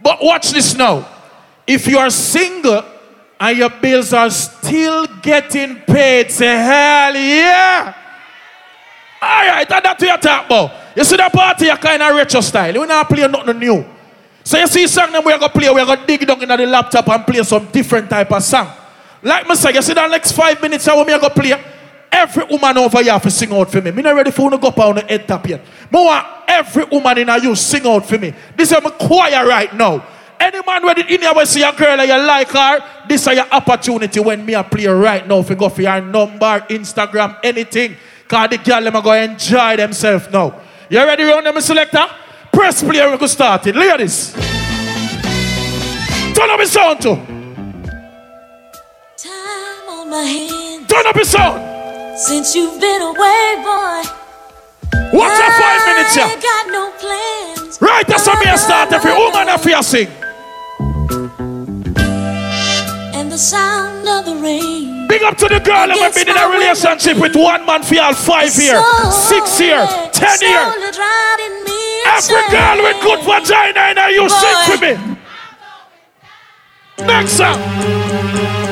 But 0.00 0.22
watch 0.22 0.50
this 0.50 0.74
now. 0.74 1.08
If 1.66 1.86
you 1.86 1.98
are 1.98 2.10
single 2.10 2.84
and 3.40 3.58
your 3.58 3.70
bills 3.70 4.12
are 4.12 4.30
still 4.30 5.06
getting 5.22 5.76
paid, 5.76 6.30
say 6.30 6.56
hell 6.56 7.14
yeah. 7.14 7.94
Alright, 9.22 9.68
that's 9.68 9.86
what 9.86 10.02
you're 10.02 10.18
talking 10.18 10.46
about. 10.46 10.72
You 10.96 11.04
see 11.04 11.16
that 11.16 11.32
party, 11.32 11.66
you 11.66 11.76
kind 11.76 12.02
of 12.02 12.14
retro 12.14 12.40
style. 12.40 12.74
We're 12.74 12.86
not 12.86 13.08
playing 13.08 13.32
nothing 13.32 13.58
new. 13.58 13.84
So 14.44 14.58
you 14.58 14.66
see 14.66 14.86
song 14.86 15.10
them 15.10 15.24
we're 15.24 15.38
gonna 15.38 15.48
play, 15.48 15.70
we're 15.70 15.86
gonna 15.86 16.06
dig 16.06 16.26
down 16.26 16.42
into 16.42 16.56
the 16.56 16.66
laptop 16.66 17.08
and 17.08 17.26
play 17.26 17.42
some 17.42 17.66
different 17.72 18.10
type 18.10 18.30
of 18.30 18.42
song. 18.42 18.70
Like 19.22 19.48
me 19.48 19.54
say, 19.54 19.72
you 19.72 19.80
see 19.80 19.94
that 19.94 20.10
next 20.10 20.32
five 20.32 20.60
minutes 20.60 20.84
how 20.84 20.98
we 20.98 21.04
me 21.10 21.18
gonna 21.18 21.30
play? 21.30 21.73
Every 22.16 22.44
woman 22.44 22.78
over 22.78 23.02
here 23.02 23.18
to 23.18 23.28
sing 23.28 23.52
out 23.52 23.72
for 23.72 23.80
me. 23.80 23.90
Me 23.90 24.00
not 24.00 24.14
ready 24.14 24.30
for 24.30 24.42
you 24.42 24.50
to 24.50 24.58
go 24.58 24.68
up 24.68 24.78
on 24.78 24.94
the 24.94 25.00
head 25.02 25.26
top 25.26 25.48
yet. 25.48 25.60
Me 25.90 25.98
want 25.98 26.24
every 26.46 26.84
woman 26.84 27.18
in 27.18 27.42
you 27.42 27.56
sing 27.56 27.84
out 27.84 28.06
for 28.06 28.16
me. 28.16 28.32
This 28.56 28.70
is 28.70 28.80
my 28.84 28.90
choir 28.90 29.44
right 29.44 29.74
now. 29.74 30.06
Any 30.38 30.62
man 30.64 30.84
ready 30.86 31.02
in 31.12 31.22
here 31.22 31.34
will 31.34 31.44
see 31.44 31.64
a 31.64 31.72
girl 31.72 31.98
and 31.98 32.08
you 32.08 32.16
like 32.24 32.50
her, 32.50 33.06
this 33.08 33.26
is 33.26 33.34
your 33.34 33.48
opportunity 33.50 34.20
when 34.20 34.46
me 34.46 34.54
a 34.54 34.62
play 34.62 34.86
right 34.86 35.26
now 35.26 35.40
if 35.40 35.50
you 35.50 35.56
go 35.56 35.68
for 35.68 35.82
your 35.82 36.00
number, 36.00 36.60
Instagram, 36.70 37.36
anything. 37.42 37.96
Cause 38.28 38.50
the 38.50 38.58
girl 38.58 38.82
them 38.82 38.94
are 38.94 39.02
going 39.02 39.26
to 39.26 39.32
enjoy 39.32 39.76
themselves 39.76 40.30
now. 40.30 40.60
You 40.88 40.98
ready 40.98 41.24
round 41.24 41.46
them 41.46 41.60
selector? 41.60 42.06
Press 42.52 42.80
play 42.80 43.10
we 43.10 43.18
go 43.18 43.26
start 43.26 43.66
it. 43.66 43.74
Ladies. 43.74 44.32
Turn 46.34 46.50
up 46.50 46.60
the 46.60 46.66
sound 46.66 47.02
too. 47.02 47.16
Time 49.16 49.88
on 49.88 50.10
my 50.10 50.22
hand. 50.22 50.88
Turn 50.88 51.06
up 51.08 51.16
the 51.16 51.24
sound. 51.24 51.73
Since 52.16 52.54
you've 52.54 52.80
been 52.80 53.02
away, 53.02 53.56
boy. 53.58 54.02
What's 55.10 55.38
your 55.38 55.50
five 55.58 55.82
minutes 55.86 56.14
here? 56.14 56.24
I 56.24 56.38
got 56.40 56.66
no 56.70 56.92
plans. 57.02 57.82
Right, 57.82 58.06
that's 58.06 58.28
a 58.28 58.56
start 58.56 58.92
every 58.92 59.12
woman 59.12 59.48
if 59.48 59.64
you 59.64 59.82
sing. 59.82 60.08
And 63.14 63.32
the 63.32 63.36
sound 63.36 64.06
of 64.06 64.26
the 64.26 64.36
rain. 64.36 65.08
Big 65.08 65.24
up 65.24 65.36
to 65.38 65.48
the 65.48 65.58
girl 65.58 65.88
that 65.88 65.98
have 65.98 66.14
been 66.14 66.28
in 66.28 66.36
a 66.36 66.48
relationship 66.48 67.18
with 67.20 67.34
one 67.34 67.66
man 67.66 67.82
for 67.82 68.00
all 68.00 68.14
five 68.14 68.54
years, 68.54 68.84
six 69.12 69.58
years, 69.58 69.90
ten 70.12 70.38
years. 70.40 70.98
Every 72.06 72.46
girl 72.54 72.78
with 72.78 73.02
good 73.02 73.24
vagina 73.24 73.80
and 73.80 74.14
you 74.14 74.28
sing 74.28 74.56
for 74.70 74.78
me. 74.78 75.16
Next 77.06 77.32
song. 77.32 78.63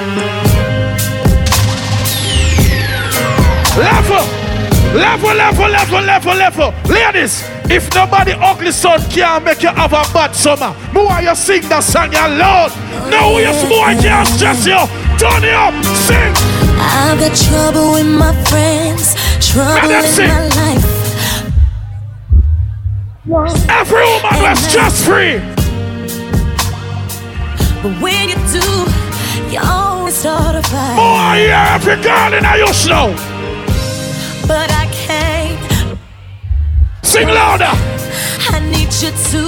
Level, 3.82 4.24
level, 4.94 5.34
level, 5.34 5.68
level, 5.68 6.00
level, 6.02 6.34
level. 6.34 6.74
Ladies, 6.86 7.42
if 7.68 7.92
nobody 7.92 8.30
ugly 8.30 8.70
son 8.70 9.00
can't 9.10 9.44
make 9.44 9.60
you 9.60 9.70
have 9.70 9.92
a 9.92 10.04
bad 10.14 10.36
summer, 10.36 10.70
me 10.94 11.02
want 11.04 11.24
you 11.24 11.34
sing 11.34 11.62
that 11.68 11.82
song 11.82 12.14
alone. 12.14 12.70
No, 13.10 13.38
you 13.42 13.50
boy 13.66 13.98
can't 14.00 14.28
stress 14.28 14.64
you. 14.64 14.78
Turn 15.18 15.42
it 15.42 15.54
up, 15.54 15.74
sing. 16.06 16.32
I've 16.78 17.18
got 17.18 17.34
trouble 17.34 17.92
with 17.94 18.06
my 18.06 18.32
friends, 18.46 19.16
trouble 19.44 20.00
sing. 20.06 20.28
my 20.28 20.46
life. 20.46 21.02
Every 23.68 24.04
woman 24.04 24.42
was 24.46 24.58
stress 24.60 25.04
free. 25.04 25.38
But 27.82 28.00
when 28.00 28.28
you 28.28 28.38
do, 28.54 28.62
you 29.50 29.58
always 29.60 30.14
start 30.14 30.54
a 30.54 30.62
fight. 30.62 30.96
Oh, 30.96 31.34
yeah, 31.34 31.74
every 31.74 32.00
girl 32.00 32.32
in 32.32 32.44
your 32.58 32.72
snow. 32.72 33.16
But 34.52 34.70
I 34.70 34.86
can't. 35.06 35.96
Sing 37.02 37.26
louder. 37.28 37.72
I 38.54 38.58
need 38.72 38.92
you 39.02 39.10
to 39.32 39.42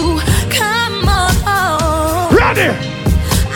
come 0.49 1.05
on. 1.09 2.35
Ready. 2.35 2.71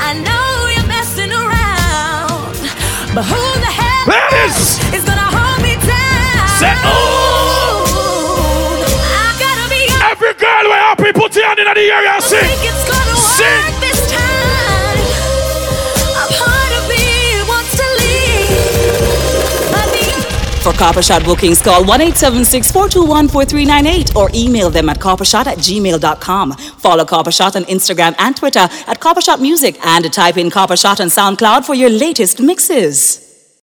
I 0.09 0.11
know 0.27 0.49
you're 0.75 0.87
messing 0.97 1.33
around, 1.33 2.53
but 3.15 3.25
who 3.25 3.43
the 3.65 3.73
hell 3.81 4.05
Ladies. 4.13 4.77
is 4.93 5.05
gonna 5.09 5.29
hold 5.37 5.61
me 5.65 5.75
down? 5.89 6.49
Say, 6.61 6.75
oh. 6.85 7.89
I 9.25 9.29
gotta 9.41 9.67
be 9.73 9.89
Every 10.13 10.35
girl 10.45 10.65
where 10.71 10.83
happy, 10.89 11.13
put 11.13 11.35
your 11.35 11.47
hand 11.47 11.61
in 11.61 11.65
the 11.65 11.81
area 11.97 12.21
sing. 12.21 12.45
think 12.45 12.61
it's 12.71 12.85
gonna 12.93 13.17
work 13.17 13.41
Sing. 13.41 13.98
For 20.69 20.75
Copper 20.75 21.01
Shot 21.01 21.25
bookings, 21.25 21.63
call 21.63 21.83
1 21.83 22.01
876 22.03 22.73
421 22.73 23.29
4398 23.29 24.15
or 24.15 24.29
email 24.35 24.69
them 24.69 24.91
at 24.91 24.99
coppershot 24.99 25.47
at 25.47 25.57
gmail.com. 25.57 26.53
Follow 26.53 27.07
Copper 27.07 27.33
Shot 27.33 27.57
on 27.57 27.65
Instagram 27.65 28.15
and 28.19 28.37
Twitter 28.37 28.69
at 28.87 29.01
Copper 29.01 29.23
Shot 29.23 29.41
Music 29.41 29.79
and 29.83 30.13
type 30.13 30.37
in 30.37 30.51
Copper 30.51 30.77
Shot 30.77 31.01
on 31.01 31.07
SoundCloud 31.07 31.65
for 31.65 31.75
your 31.75 31.89
latest 31.89 32.41
mixes. 32.41 33.28